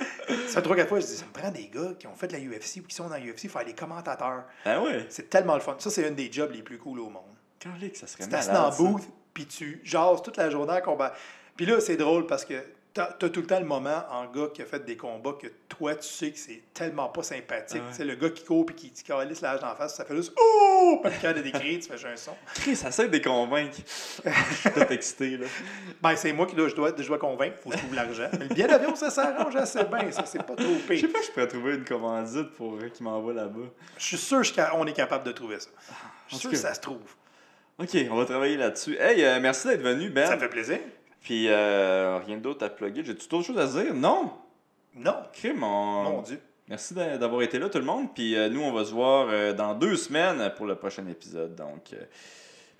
Ça 0.48 0.60
trois, 0.60 0.74
quatre 0.74 0.89
fois, 0.89 0.98
je 0.98 1.06
dis, 1.06 1.16
ça 1.16 1.24
me 1.24 1.32
prend 1.32 1.51
des 1.52 1.68
gars 1.68 1.93
qui 1.97 2.09
ont 2.09 2.14
fait 2.16 2.26
de 2.26 2.32
la 2.32 2.40
UFC 2.40 2.78
ou 2.78 2.82
qui 2.82 2.94
sont 2.94 3.05
dans 3.05 3.14
la 3.14 3.20
UFC, 3.20 3.48
faire 3.48 3.64
des 3.64 3.74
commentateurs. 3.74 4.43
Ah 4.64 4.82
ouais. 4.82 5.06
C'est 5.09 5.31
tellement 5.31 5.55
le 5.55 5.60
fun. 5.60 5.76
Ça, 5.78 5.90
c'est 5.90 6.06
un 6.06 6.10
des 6.10 6.31
jobs 6.32 6.51
les 6.52 6.62
plus 6.62 6.78
cool 6.78 6.98
au 6.98 7.10
monde. 7.10 7.22
Calique, 7.60 7.97
ça 7.97 8.09
serait 8.09 8.26
malade. 8.26 8.52
dans 8.52 8.76
booth, 8.76 9.09
puis 9.32 9.47
tu 9.47 9.81
jases 9.85 10.20
toute 10.20 10.36
la 10.36 10.51
journée 10.51 10.72
en 10.72 10.81
combat. 10.81 11.14
Puis 11.56 11.64
là, 11.64 11.81
c'est 11.81 11.97
drôle 11.97 12.26
parce 12.26 12.44
que 12.44 12.60
t'as 12.95 13.09
as 13.21 13.29
tout 13.29 13.41
le 13.41 13.47
temps 13.47 13.59
le 13.59 13.66
moment 13.66 14.05
en 14.09 14.27
gars 14.27 14.47
qui 14.55 14.62
a 14.62 14.65
fait 14.65 14.85
des 14.85 14.97
combats 14.97 15.33
que 15.33 15.49
toi, 15.69 15.97
tu 15.97 16.07
sais 16.07 16.31
que 16.31 16.39
c'est 16.39 16.62
tellement 16.73 17.09
pas 17.09 17.25
sympathique. 17.25 17.81
Ah 17.83 17.87
ouais. 17.87 17.91
Tu 17.91 17.97
sais, 17.97 18.05
le 18.05 18.15
gars 18.15 18.31
qui 18.31 18.45
court 18.45 18.65
puis 18.65 18.77
qui 18.77 18.93
calisse 19.03 19.41
la 19.41 19.51
hache 19.53 19.61
d'en 19.61 19.75
face, 19.75 19.97
ça 19.97 20.05
fait 20.05 20.15
juste 20.15 20.33
«Oh!» 20.41 21.01
Pas 21.03 21.11
le 21.11 21.16
cas 21.21 21.33
de 21.33 21.43
décrire, 21.43 21.81
tu 21.81 21.89
fais 21.89 21.99
juste 21.99 22.07
un 22.07 22.16
son. 22.16 22.37
Chris, 22.55 22.77
ça 22.77 22.89
essaie 22.89 23.09
de 23.09 23.19
convaincre. 23.19 23.79
Je 24.25 24.71
suis 24.71 24.95
excité, 24.95 25.37
là. 25.37 25.47
Ben, 26.01 26.15
c'est 26.15 26.33
moi 26.33 26.47
qui 26.47 26.55
dois, 26.55 26.69
je 26.69 26.77
dois, 26.77 26.93
je 26.97 27.07
dois 27.07 27.19
convaincre, 27.19 27.57
faut 27.62 27.71
que 27.71 27.77
je 27.77 27.81
trouve 27.81 27.95
l'argent. 27.97 28.29
Mais 28.33 28.47
le 28.47 28.55
billet 28.55 28.69
d'avion, 28.69 28.95
ça 28.95 29.11
s'arrange 29.11 29.57
assez 29.57 29.83
bien, 29.85 30.12
ça, 30.12 30.25
c'est 30.25 30.45
pas 30.45 30.55
trop 30.55 30.65
Je 30.89 30.95
sais 30.97 31.03
pire. 31.09 31.12
pas 31.12 31.23
je 31.23 31.31
pourrais 31.33 31.49
trouver 31.49 31.75
une 31.75 31.85
commandite 31.85 32.51
pour 32.53 32.75
euh, 32.77 32.89
qu'il 32.91 33.05
m'envoie 33.05 33.33
là-bas. 33.35 33.69
Je 33.99 34.05
suis 34.05 34.19
sûr 34.19 34.41
qu'on 34.55 34.87
est 34.87 34.93
capable 34.93 35.25
de 35.25 35.33
trouver 35.33 35.59
ça. 35.59 35.71
Je 36.29 36.37
en 36.37 36.39
suis 36.39 36.43
sûr 36.43 36.51
que 36.53 36.57
ça 36.57 36.73
se 36.73 36.81
trouve. 36.81 37.01
Ok, 37.77 37.97
on 38.09 38.15
va 38.16 38.25
travailler 38.25 38.57
là-dessus. 38.57 38.97
Hey, 39.01 39.25
euh, 39.25 39.41
merci 39.41 39.66
d'être 39.66 39.83
venu, 39.83 40.11
Ben. 40.11 40.29
Ça 40.29 40.37
me 40.37 40.41
fait 40.41 40.49
plaisir. 40.49 40.79
Puis 41.24 41.48
euh, 41.48 42.18
rien 42.24 42.36
d'autre 42.36 42.64
à 42.64 42.68
plugger. 42.70 43.02
J'ai-tu 43.05 43.26
d'autres 43.26 43.46
choses 43.46 43.59
à 43.59 43.66
dire? 43.82 43.92
Non! 43.94 44.30
Non, 44.94 45.16
Crime, 45.32 45.64
on... 45.64 46.02
mon 46.05 46.22
Dieu. 46.22 46.40
Merci 46.68 46.94
d'a- 46.94 47.18
d'avoir 47.18 47.42
été 47.42 47.59
là, 47.59 47.68
tout 47.68 47.78
le 47.78 47.84
monde. 47.84 48.14
Puis 48.14 48.36
euh, 48.36 48.48
nous, 48.48 48.62
on 48.62 48.72
va 48.72 48.84
se 48.84 48.92
voir 48.92 49.26
euh, 49.28 49.52
dans 49.52 49.74
deux 49.74 49.96
semaines 49.96 50.52
pour 50.56 50.66
le 50.66 50.76
prochain 50.76 51.05
épisode. 51.09 51.56
Donc, 51.56 51.92
euh, 51.92 52.05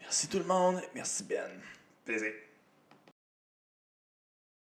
merci 0.01 0.29
tout 0.29 0.39
le 0.39 0.45
monde. 0.45 0.81
Merci 0.95 1.25
Ben. 1.25 1.51
Plaisir. 2.05 2.31